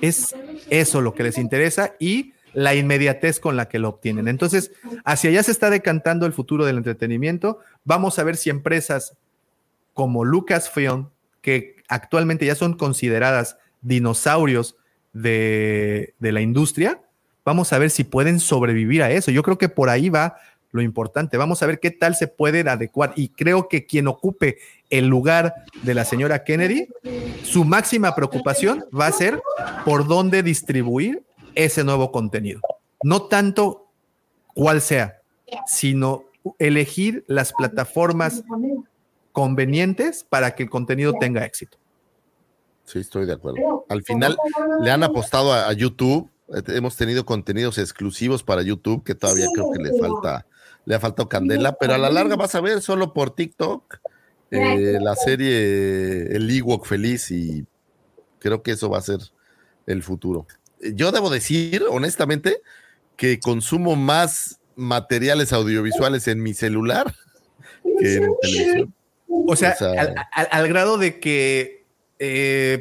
es 0.00 0.34
eso 0.68 1.00
lo 1.00 1.14
que 1.14 1.22
les 1.22 1.38
interesa 1.38 1.94
y 1.98 2.34
la 2.52 2.74
inmediatez 2.74 3.40
con 3.40 3.56
la 3.56 3.68
que 3.68 3.78
lo 3.78 3.88
obtienen. 3.88 4.28
Entonces, 4.28 4.72
hacia 5.04 5.30
allá 5.30 5.42
se 5.42 5.52
está 5.52 5.70
decantando 5.70 6.26
el 6.26 6.32
futuro 6.32 6.64
del 6.64 6.76
entretenimiento. 6.76 7.60
Vamos 7.84 8.18
a 8.18 8.24
ver 8.24 8.36
si 8.36 8.50
empresas 8.50 9.16
como 9.92 10.24
Lucasfilm, 10.24 11.08
que 11.40 11.73
actualmente 11.88 12.46
ya 12.46 12.54
son 12.54 12.74
consideradas 12.74 13.56
dinosaurios 13.80 14.76
de, 15.12 16.14
la 16.18 16.40
industria, 16.40 17.00
vamos 17.44 17.72
a 17.72 17.78
ver 17.78 17.90
si 17.90 18.04
pueden 18.04 18.40
sobrevivir 18.40 19.02
a 19.02 19.10
eso. 19.10 19.30
Yo 19.30 19.42
creo 19.42 19.58
que 19.58 19.68
por 19.68 19.88
ahí 19.88 20.08
va 20.08 20.36
lo 20.72 20.82
importante. 20.82 21.36
Vamos 21.36 21.62
a 21.62 21.66
ver 21.66 21.78
qué 21.78 21.92
tal 21.92 22.16
se 22.16 22.26
pueden 22.26 22.68
adecuar. 22.68 23.12
Y 23.14 23.28
creo 23.28 23.68
que 23.68 23.86
quien 23.86 24.08
ocupe 24.08 24.58
el 24.90 25.06
lugar 25.06 25.54
de 25.82 25.94
la 25.94 26.04
señora 26.04 26.42
Kennedy, 26.42 26.88
su 27.44 27.64
máxima 27.64 28.14
preocupación 28.14 28.84
va 28.92 29.06
a 29.06 29.12
ser 29.12 29.40
por 29.84 30.08
dónde 30.08 30.42
distribuir 30.42 31.22
ese 31.54 31.84
nuevo 31.84 32.10
contenido. 32.10 32.60
No 33.04 33.22
tanto 33.22 33.86
cuál 34.52 34.80
sea, 34.80 35.20
sino 35.66 36.24
elegir 36.58 37.24
las 37.28 37.52
plataformas 37.52 38.42
convenientes 39.34 40.22
para 40.22 40.54
que 40.54 40.62
el 40.62 40.70
contenido 40.70 41.12
tenga 41.18 41.44
éxito. 41.44 41.76
Sí, 42.84 43.00
estoy 43.00 43.26
de 43.26 43.32
acuerdo. 43.32 43.84
Al 43.88 44.04
final 44.04 44.36
le 44.80 44.90
han 44.92 45.02
apostado 45.02 45.52
a, 45.52 45.68
a 45.68 45.72
YouTube. 45.72 46.30
Eh, 46.54 46.62
Hemos 46.68 46.96
tenido 46.96 47.26
contenidos 47.26 47.78
exclusivos 47.78 48.44
para 48.44 48.62
YouTube 48.62 49.02
que 49.02 49.16
todavía 49.16 49.46
creo 49.52 49.72
que 49.72 49.82
le 49.82 49.98
falta, 49.98 50.46
le 50.84 50.94
ha 50.94 51.00
faltado 51.00 51.28
candela, 51.28 51.72
pero 51.72 51.94
a 51.94 51.98
la 51.98 52.10
larga 52.10 52.36
vas 52.36 52.54
a 52.54 52.60
ver 52.60 52.80
solo 52.80 53.12
por 53.12 53.34
TikTok 53.34 53.98
eh, 54.52 54.98
la 55.00 55.16
serie 55.16 56.36
El 56.36 56.48
Ewok 56.48 56.86
Feliz 56.86 57.32
y 57.32 57.66
creo 58.38 58.62
que 58.62 58.70
eso 58.70 58.88
va 58.88 58.98
a 58.98 59.02
ser 59.02 59.18
el 59.86 60.04
futuro. 60.04 60.46
Yo 60.80 61.10
debo 61.10 61.28
decir, 61.28 61.82
honestamente, 61.90 62.62
que 63.16 63.40
consumo 63.40 63.96
más 63.96 64.60
materiales 64.76 65.52
audiovisuales 65.52 66.28
en 66.28 66.40
mi 66.40 66.54
celular 66.54 67.12
que 67.98 68.14
en 68.14 68.32
televisión. 68.40 68.94
O 69.46 69.56
sea, 69.56 69.72
O 69.72 69.76
sea- 69.76 70.00
al, 70.00 70.14
al- 70.32 70.48
al 70.50 70.68
grado 70.68 70.98
de 70.98 71.18
que 71.20 71.84
eh, 72.18 72.80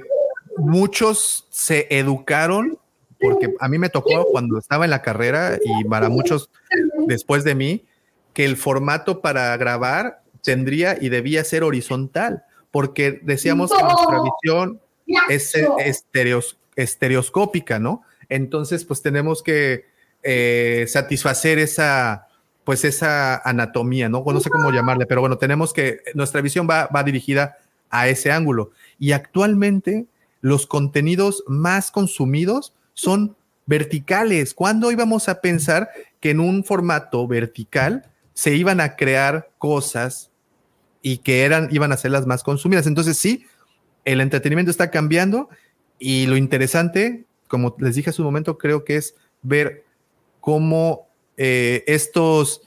muchos 0.57 1.47
se 1.49 1.87
educaron, 1.89 2.77
porque 3.19 3.53
a 3.59 3.67
mí 3.69 3.77
me 3.77 3.89
tocó 3.89 4.25
cuando 4.31 4.59
estaba 4.59 4.85
en 4.85 4.91
la 4.91 5.01
carrera 5.01 5.57
y 5.63 5.83
para 5.85 6.09
muchos 6.09 6.49
después 7.07 7.43
de 7.43 7.55
mí, 7.55 7.85
que 8.33 8.45
el 8.45 8.57
formato 8.57 9.21
para 9.21 9.55
grabar 9.57 10.21
tendría 10.41 10.97
y 10.99 11.09
debía 11.09 11.43
ser 11.43 11.63
horizontal, 11.63 12.43
porque 12.71 13.19
decíamos 13.23 13.71
que 13.71 13.81
nuestra 13.83 14.17
visión 14.23 14.81
es 15.29 15.55
eh, 15.55 15.67
estereos- 15.79 16.57
estereoscópica, 16.75 17.79
¿no? 17.79 18.03
Entonces, 18.29 18.83
pues 18.85 19.01
tenemos 19.01 19.41
que 19.43 19.85
eh, 20.23 20.85
satisfacer 20.87 21.59
esa, 21.59 22.27
pues 22.63 22.85
esa 22.85 23.37
anatomía, 23.37 24.09
¿no? 24.09 24.23
No 24.25 24.39
sé 24.39 24.49
cómo 24.49 24.71
llamarle, 24.71 25.05
pero 25.05 25.21
bueno, 25.21 25.37
tenemos 25.37 25.73
que, 25.73 25.99
nuestra 26.13 26.41
visión 26.41 26.67
va, 26.69 26.87
va 26.87 27.03
dirigida 27.03 27.57
a 27.89 28.07
ese 28.07 28.31
ángulo. 28.31 28.71
Y 28.99 29.11
actualmente 29.11 30.05
los 30.41 30.67
contenidos 30.67 31.43
más 31.47 31.91
consumidos 31.91 32.73
son 32.93 33.35
verticales. 33.65 34.53
¿Cuándo 34.53 34.91
íbamos 34.91 35.29
a 35.29 35.41
pensar 35.41 35.89
que 36.19 36.31
en 36.31 36.39
un 36.39 36.63
formato 36.63 37.27
vertical 37.27 38.09
se 38.33 38.55
iban 38.55 38.81
a 38.81 38.95
crear 38.95 39.49
cosas 39.57 40.31
y 41.01 41.17
que 41.17 41.43
eran, 41.43 41.69
iban 41.71 41.91
a 41.91 41.97
ser 41.97 42.11
las 42.11 42.25
más 42.25 42.43
consumidas? 42.43 42.87
Entonces 42.87 43.17
sí, 43.17 43.45
el 44.05 44.21
entretenimiento 44.21 44.71
está 44.71 44.91
cambiando 44.91 45.49
y 45.99 46.25
lo 46.27 46.35
interesante, 46.35 47.25
como 47.47 47.75
les 47.79 47.95
dije 47.95 48.09
hace 48.09 48.21
un 48.21 48.27
momento, 48.27 48.57
creo 48.57 48.83
que 48.83 48.97
es 48.97 49.15
ver 49.41 49.85
cómo 50.41 51.07
eh, 51.37 51.83
estos 51.87 52.61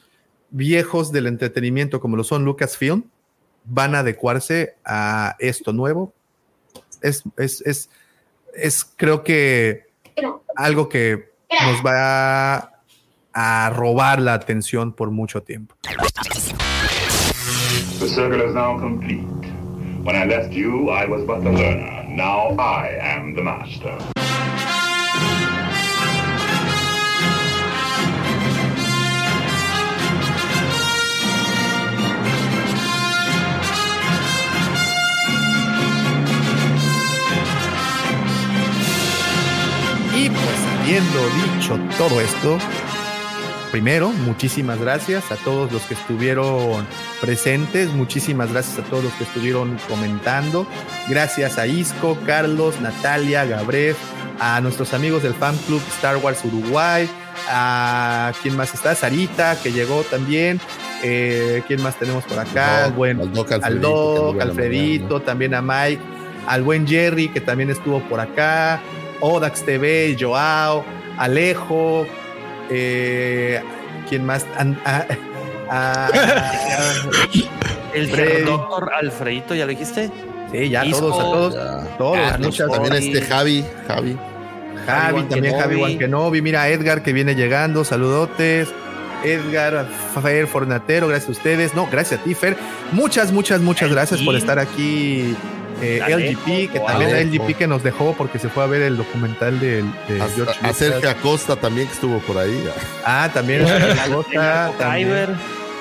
viejos 0.50 1.12
del 1.12 1.26
entretenimiento, 1.26 2.00
como 2.00 2.16
lo 2.16 2.24
son 2.24 2.44
Lucasfilm, 2.44 3.04
van 3.64 3.94
a 3.94 4.00
adecuarse 4.00 4.74
a 4.84 5.36
esto 5.38 5.72
nuevo. 5.72 6.12
Es, 7.02 7.24
es, 7.36 7.60
es, 7.62 7.90
es 8.54 8.84
creo 8.84 9.22
que 9.22 9.86
algo 10.56 10.88
que 10.88 11.32
nos 11.64 11.84
va 11.84 12.72
a 13.32 13.70
robar 13.74 14.20
la 14.20 14.34
atención 14.34 14.92
por 14.92 15.10
mucho 15.10 15.42
tiempo. 15.42 15.74
The 17.98 18.08
circle 18.08 18.46
is 18.46 18.54
now 18.54 18.78
complete. 18.78 19.26
When 20.04 20.14
I 20.14 20.24
left 20.24 20.52
you, 20.52 20.90
I 20.90 21.06
was 21.06 21.24
but 21.26 21.42
the 21.42 21.50
learner. 21.50 22.04
Now 22.08 22.54
I 22.58 22.96
am 23.00 23.34
the 23.34 23.42
master. 23.42 23.96
Y 40.16 40.30
pues 40.30 40.40
habiendo 40.80 41.28
dicho 41.44 41.78
todo 41.98 42.22
esto, 42.22 42.56
primero, 43.70 44.08
muchísimas 44.08 44.80
gracias 44.80 45.30
a 45.30 45.36
todos 45.36 45.70
los 45.70 45.82
que 45.82 45.92
estuvieron 45.92 46.86
presentes, 47.20 47.92
muchísimas 47.92 48.50
gracias 48.50 48.78
a 48.78 48.82
todos 48.88 49.04
los 49.04 49.12
que 49.12 49.24
estuvieron 49.24 49.76
comentando, 49.90 50.66
gracias 51.10 51.58
a 51.58 51.66
Isco, 51.66 52.16
Carlos, 52.24 52.80
Natalia, 52.80 53.44
Gabriel, 53.44 53.94
a 54.40 54.58
nuestros 54.62 54.94
amigos 54.94 55.22
del 55.22 55.34
fan 55.34 55.54
club 55.66 55.82
Star 55.96 56.16
Wars 56.16 56.42
Uruguay, 56.46 57.06
a 57.50 58.32
quién 58.40 58.56
más 58.56 58.72
está, 58.72 58.94
Sarita, 58.94 59.60
que 59.62 59.70
llegó 59.70 60.00
también, 60.04 60.58
eh, 61.02 61.62
quién 61.66 61.82
más 61.82 61.98
tenemos 61.98 62.24
por 62.24 62.38
acá, 62.38 62.88
bueno, 62.88 63.24
al 63.24 63.32
Doc 63.34 63.52
Alfredito, 63.52 63.68
al 63.68 63.74
que 63.74 63.80
Doc, 63.80 63.92
anduvo 63.92 64.30
en 64.32 64.38
la 64.38 64.44
Alfredito, 64.44 65.20
también 65.20 65.52
a 65.52 65.60
Mike, 65.60 66.00
al 66.46 66.62
buen 66.62 66.86
Jerry, 66.86 67.28
que 67.28 67.42
también 67.42 67.68
estuvo 67.68 68.00
por 68.08 68.20
acá, 68.20 68.80
Odax 69.20 69.62
TV, 69.64 70.16
Joao, 70.18 70.84
Alejo, 71.18 72.06
eh, 72.70 73.60
¿quién 74.08 74.24
más? 74.24 74.46
An- 74.58 74.78
a- 74.84 75.04
a- 75.70 76.10
El 77.94 78.08
Freddy. 78.10 78.42
doctor 78.46 78.90
Alfredito, 79.00 79.54
¿ya 79.54 79.64
lo 79.64 79.70
dijiste? 79.70 80.10
Sí, 80.52 80.68
ya 80.68 80.84
Isco, 80.84 81.00
todos, 81.00 81.18
a 81.18 81.22
todos, 81.22 81.54
Ya. 81.54 81.96
todos, 81.98 82.16
Carlos, 82.18 82.46
muchas 82.46 82.70
También 82.70 82.94
este 82.94 83.20
Javi, 83.22 83.64
Javi. 83.88 84.16
Javi, 84.86 85.22
también 85.24 85.58
Javi. 85.58 85.76
Wankenobi, 85.76 86.42
mira 86.42 86.68
Edgar 86.68 87.02
que 87.02 87.12
viene 87.12 87.34
llegando, 87.34 87.84
saludotes. 87.84 88.68
Edgar, 89.24 89.88
Fer 90.22 90.46
Fornatero, 90.46 91.08
gracias 91.08 91.30
a 91.30 91.32
ustedes. 91.32 91.74
No, 91.74 91.88
gracias 91.90 92.20
a 92.20 92.22
ti, 92.22 92.34
Fer. 92.34 92.56
Muchas, 92.92 93.32
muchas, 93.32 93.60
muchas 93.60 93.90
gracias 93.90 94.20
por 94.20 94.36
estar 94.36 94.58
aquí. 94.60 95.34
Eh, 95.82 96.00
LGP, 96.06 96.72
que 96.72 96.80
también 96.80 97.10
Alejo. 97.10 97.44
LGP 97.44 97.56
que 97.58 97.66
nos 97.66 97.82
dejó 97.82 98.14
porque 98.16 98.38
se 98.38 98.48
fue 98.48 98.64
a 98.64 98.66
ver 98.66 98.82
el 98.82 98.96
documental 98.96 99.60
del, 99.60 99.84
de 100.08 100.22
A, 100.22 100.28
George 100.34 100.58
a. 100.62 100.72
Sergio 100.72 101.10
Acosta 101.10 101.56
también 101.56 101.86
que 101.86 101.94
estuvo 101.94 102.18
por 102.20 102.38
ahí. 102.38 102.64
Ah, 103.04 103.28
también 103.32 103.66
a 103.66 104.06
Costa, 104.10 104.72
también 104.78 105.08
Kyber. 105.08 105.28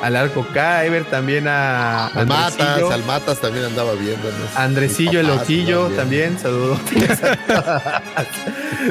al 0.02 0.16
Arco 0.18 0.46
Kyber, 0.48 1.06
también 1.06 1.48
a 1.48 2.08
Al 2.08 2.28
Matas, 2.28 2.92
al 2.92 3.04
Matas 3.06 3.40
también 3.40 3.66
andaba 3.66 3.94
viendo. 3.94 4.28
Andresillo 4.56 5.20
el 5.22 5.30
Ojillo 5.30 5.88
también, 5.92 6.38
saludos. 6.40 6.80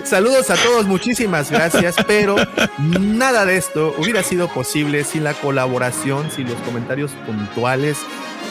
Saludos 0.04 0.50
a 0.50 0.56
todos, 0.56 0.86
muchísimas 0.86 1.50
gracias, 1.50 1.94
pero 2.06 2.34
nada 2.78 3.44
de 3.44 3.56
esto 3.56 3.94
hubiera 3.98 4.22
sido 4.22 4.48
posible 4.48 5.04
sin 5.04 5.22
la 5.24 5.34
colaboración, 5.34 6.30
sin 6.30 6.48
los 6.48 6.56
comentarios 6.62 7.12
puntuales, 7.26 7.98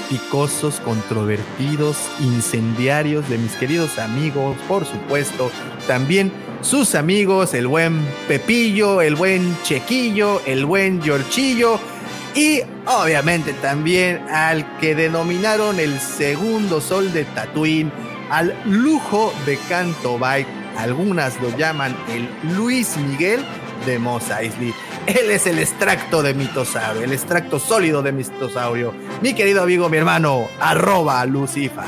picosos, 0.09 0.79
controvertidos, 0.79 1.97
incendiarios 2.19 3.27
de 3.29 3.37
mis 3.37 3.53
queridos 3.53 3.99
amigos, 3.99 4.57
por 4.67 4.85
supuesto, 4.85 5.51
también 5.87 6.31
sus 6.61 6.95
amigos, 6.95 7.53
el 7.53 7.67
buen 7.67 8.05
Pepillo, 8.27 9.01
el 9.01 9.15
buen 9.15 9.55
Chequillo, 9.63 10.41
el 10.45 10.65
buen 10.65 11.01
Giorchillo 11.01 11.79
y 12.35 12.61
obviamente 12.87 13.53
también 13.53 14.19
al 14.29 14.77
que 14.77 14.95
denominaron 14.95 15.79
el 15.79 15.99
segundo 15.99 16.81
sol 16.81 17.11
de 17.13 17.25
Tatooine, 17.25 17.91
al 18.29 18.55
lujo 18.65 19.33
de 19.45 19.57
Canto 19.69 20.17
Bike. 20.17 20.47
Algunas 20.77 21.39
lo 21.39 21.55
llaman 21.55 21.95
el 22.09 22.27
Luis 22.55 22.97
Miguel 22.97 23.45
de 23.85 23.99
Mos 23.99 24.23
Eisley. 24.29 24.73
Él 25.07 25.31
es 25.31 25.47
el 25.47 25.59
extracto 25.59 26.21
de 26.23 26.33
mitosaurio, 26.33 27.03
el 27.03 27.13
extracto 27.13 27.59
sólido 27.59 28.01
de 28.01 28.11
mitosaurio. 28.11 28.93
Mi 29.21 29.33
querido 29.33 29.63
amigo, 29.63 29.89
mi 29.89 29.97
hermano, 29.97 30.47
arroba 30.59 31.25
Lucifa. 31.25 31.85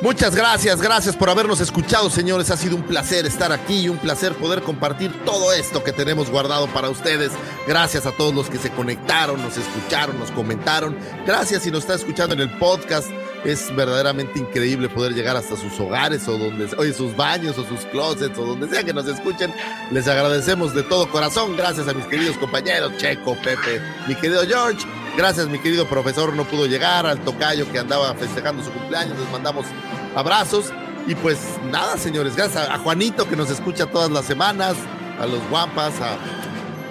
Muchas 0.00 0.36
gracias, 0.36 0.80
gracias 0.80 1.16
por 1.16 1.28
habernos 1.28 1.60
escuchado, 1.60 2.08
señores. 2.08 2.52
Ha 2.52 2.56
sido 2.56 2.76
un 2.76 2.82
placer 2.82 3.26
estar 3.26 3.50
aquí 3.50 3.80
y 3.80 3.88
un 3.88 3.98
placer 3.98 4.32
poder 4.34 4.62
compartir 4.62 5.12
todo 5.24 5.52
esto 5.52 5.82
que 5.82 5.92
tenemos 5.92 6.30
guardado 6.30 6.68
para 6.68 6.88
ustedes. 6.88 7.32
Gracias 7.66 8.06
a 8.06 8.12
todos 8.12 8.32
los 8.32 8.48
que 8.48 8.58
se 8.58 8.70
conectaron, 8.70 9.42
nos 9.42 9.56
escucharon, 9.56 10.16
nos 10.18 10.30
comentaron. 10.30 10.96
Gracias 11.26 11.64
si 11.64 11.72
nos 11.72 11.80
está 11.80 11.94
escuchando 11.94 12.34
en 12.34 12.42
el 12.42 12.58
podcast. 12.58 13.08
Es 13.44 13.74
verdaderamente 13.74 14.38
increíble 14.38 14.88
poder 14.88 15.14
llegar 15.14 15.36
hasta 15.36 15.56
sus 15.56 15.78
hogares 15.78 16.26
o 16.28 16.36
donde, 16.36 16.68
oye, 16.76 16.92
sus 16.92 17.14
baños 17.16 17.56
o 17.56 17.64
sus 17.64 17.80
closets 17.86 18.36
o 18.38 18.44
donde 18.44 18.68
sea 18.68 18.82
que 18.82 18.92
nos 18.92 19.06
escuchen. 19.06 19.54
Les 19.92 20.08
agradecemos 20.08 20.74
de 20.74 20.82
todo 20.82 21.08
corazón. 21.10 21.56
Gracias 21.56 21.86
a 21.88 21.92
mis 21.94 22.04
queridos 22.06 22.36
compañeros, 22.38 22.92
Checo, 22.98 23.36
Pepe, 23.36 23.80
mi 24.08 24.14
querido 24.16 24.42
George. 24.46 24.84
Gracias, 25.16 25.48
mi 25.48 25.58
querido 25.58 25.86
profesor, 25.88 26.32
no 26.34 26.44
pudo 26.44 26.66
llegar, 26.66 27.06
al 27.06 27.20
tocayo 27.24 27.70
que 27.70 27.78
andaba 27.78 28.12
festejando 28.14 28.62
su 28.64 28.70
cumpleaños. 28.70 29.18
Les 29.18 29.30
mandamos 29.30 29.66
abrazos. 30.14 30.72
Y 31.06 31.14
pues 31.14 31.38
nada, 31.70 31.96
señores, 31.96 32.36
gracias 32.36 32.68
a, 32.68 32.74
a 32.74 32.78
Juanito 32.78 33.28
que 33.28 33.34
nos 33.36 33.50
escucha 33.50 33.86
todas 33.86 34.10
las 34.10 34.24
semanas, 34.26 34.74
a 35.20 35.26
los 35.26 35.40
guampas, 35.48 35.94
a, 36.00 36.14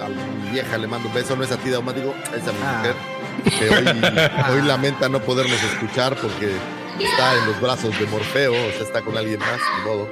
a 0.04 0.08
mi 0.08 0.50
vieja 0.50 0.76
le 0.76 0.86
mando 0.88 1.08
un 1.08 1.14
beso, 1.14 1.36
no 1.36 1.44
es 1.44 1.52
a 1.52 1.56
ti, 1.56 1.70
Dauma, 1.70 1.92
digo, 1.92 2.14
es 2.36 2.42
a 2.48 2.52
mi 2.52 2.58
Ah. 2.64 2.76
mujer, 2.78 2.94
hoy, 4.52 4.62
lamenta 4.62 5.08
no 5.08 5.20
podernos 5.20 5.62
escuchar 5.62 6.16
porque 6.16 6.50
está 7.00 7.34
en 7.38 7.46
los 7.46 7.60
brazos 7.60 7.98
de 7.98 8.06
Morfeo, 8.06 8.52
o 8.52 8.70
sea, 8.72 8.82
está 8.82 9.02
con 9.02 9.16
alguien 9.16 9.38
más, 9.40 9.58
de 9.58 9.90
modo. 9.90 10.08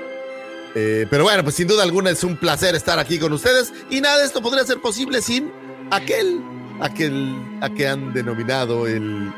Eh, 0.74 1.06
pero 1.08 1.24
bueno, 1.24 1.42
pues 1.42 1.54
sin 1.54 1.66
duda 1.68 1.82
alguna 1.82 2.10
es 2.10 2.22
un 2.22 2.36
placer 2.36 2.74
estar 2.74 2.98
aquí 2.98 3.18
con 3.18 3.32
ustedes 3.32 3.72
y 3.90 4.00
nada 4.00 4.18
de 4.18 4.26
esto 4.26 4.42
podría 4.42 4.64
ser 4.64 4.78
posible 4.80 5.22
sin 5.22 5.50
aquel 5.90 6.40
a 6.80 6.90
que, 6.92 7.06
el- 7.06 7.58
a 7.62 7.70
que 7.70 7.88
han 7.88 8.12
denominado 8.12 8.86
el 8.86 9.32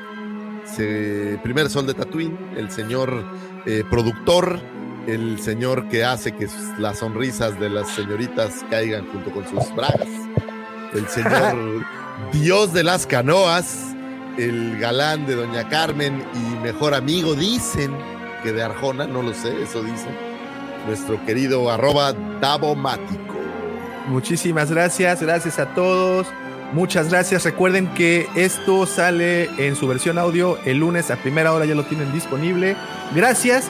primer 1.43 1.71
sol 1.71 1.87
de 1.87 1.95
Tatooine, 1.95 2.37
el 2.57 2.71
señor 2.71 3.25
eh, 3.67 3.85
productor, 3.89 4.61
el 5.07 5.41
señor 5.41 5.89
que 5.89 6.05
hace 6.05 6.33
que 6.33 6.49
las 6.79 6.99
sonrisas 6.99 7.59
de 7.59 7.71
las 7.71 7.89
señoritas 7.91 8.65
caigan 8.69 9.07
junto 9.11 9.31
con 9.31 9.45
sus 9.49 9.75
bragas, 9.75 10.09
el 10.93 11.09
señor 11.09 11.85
dios 12.33 12.73
de 12.73 12.85
las 12.85 13.07
canoas, 13.07 13.95
el 14.37 14.79
galán 14.79 15.27
de 15.27 15.35
Doña 15.35 15.69
Carmen 15.69 16.25
y 16.35 16.63
mejor 16.63 16.95
amigo, 16.95 17.35
dicen 17.35 17.93
que 18.43 18.53
de 18.53 18.63
Arjona, 18.63 19.07
no 19.07 19.23
lo 19.23 19.35
sé, 19.35 19.63
eso 19.63 19.83
dicen, 19.83 20.17
nuestro 20.87 21.25
querido 21.25 21.71
arroba 21.71 22.13
Davomático. 22.41 23.35
Muchísimas 24.07 24.71
gracias, 24.71 25.23
gracias 25.23 25.59
a 25.59 25.75
todos. 25.75 26.27
Muchas 26.73 27.09
gracias. 27.09 27.45
Recuerden 27.45 27.93
que 27.95 28.29
esto 28.35 28.87
sale 28.87 29.49
en 29.57 29.75
su 29.75 29.89
versión 29.89 30.19
audio 30.19 30.59
el 30.65 30.79
lunes 30.79 31.11
a 31.11 31.17
primera 31.17 31.53
hora, 31.53 31.65
ya 31.65 31.75
lo 31.75 31.85
tienen 31.85 32.13
disponible. 32.13 32.77
Gracias, 33.15 33.69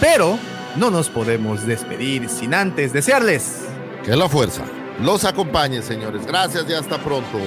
pero 0.00 0.38
no 0.76 0.90
nos 0.90 1.08
podemos 1.08 1.66
despedir 1.66 2.28
sin 2.28 2.54
antes 2.54 2.92
desearles 2.92 3.62
que 4.04 4.14
la 4.14 4.28
fuerza 4.28 4.64
los 5.02 5.24
acompañe, 5.24 5.82
señores. 5.82 6.26
Gracias 6.26 6.64
y 6.68 6.74
hasta 6.74 6.98
pronto. 6.98 7.38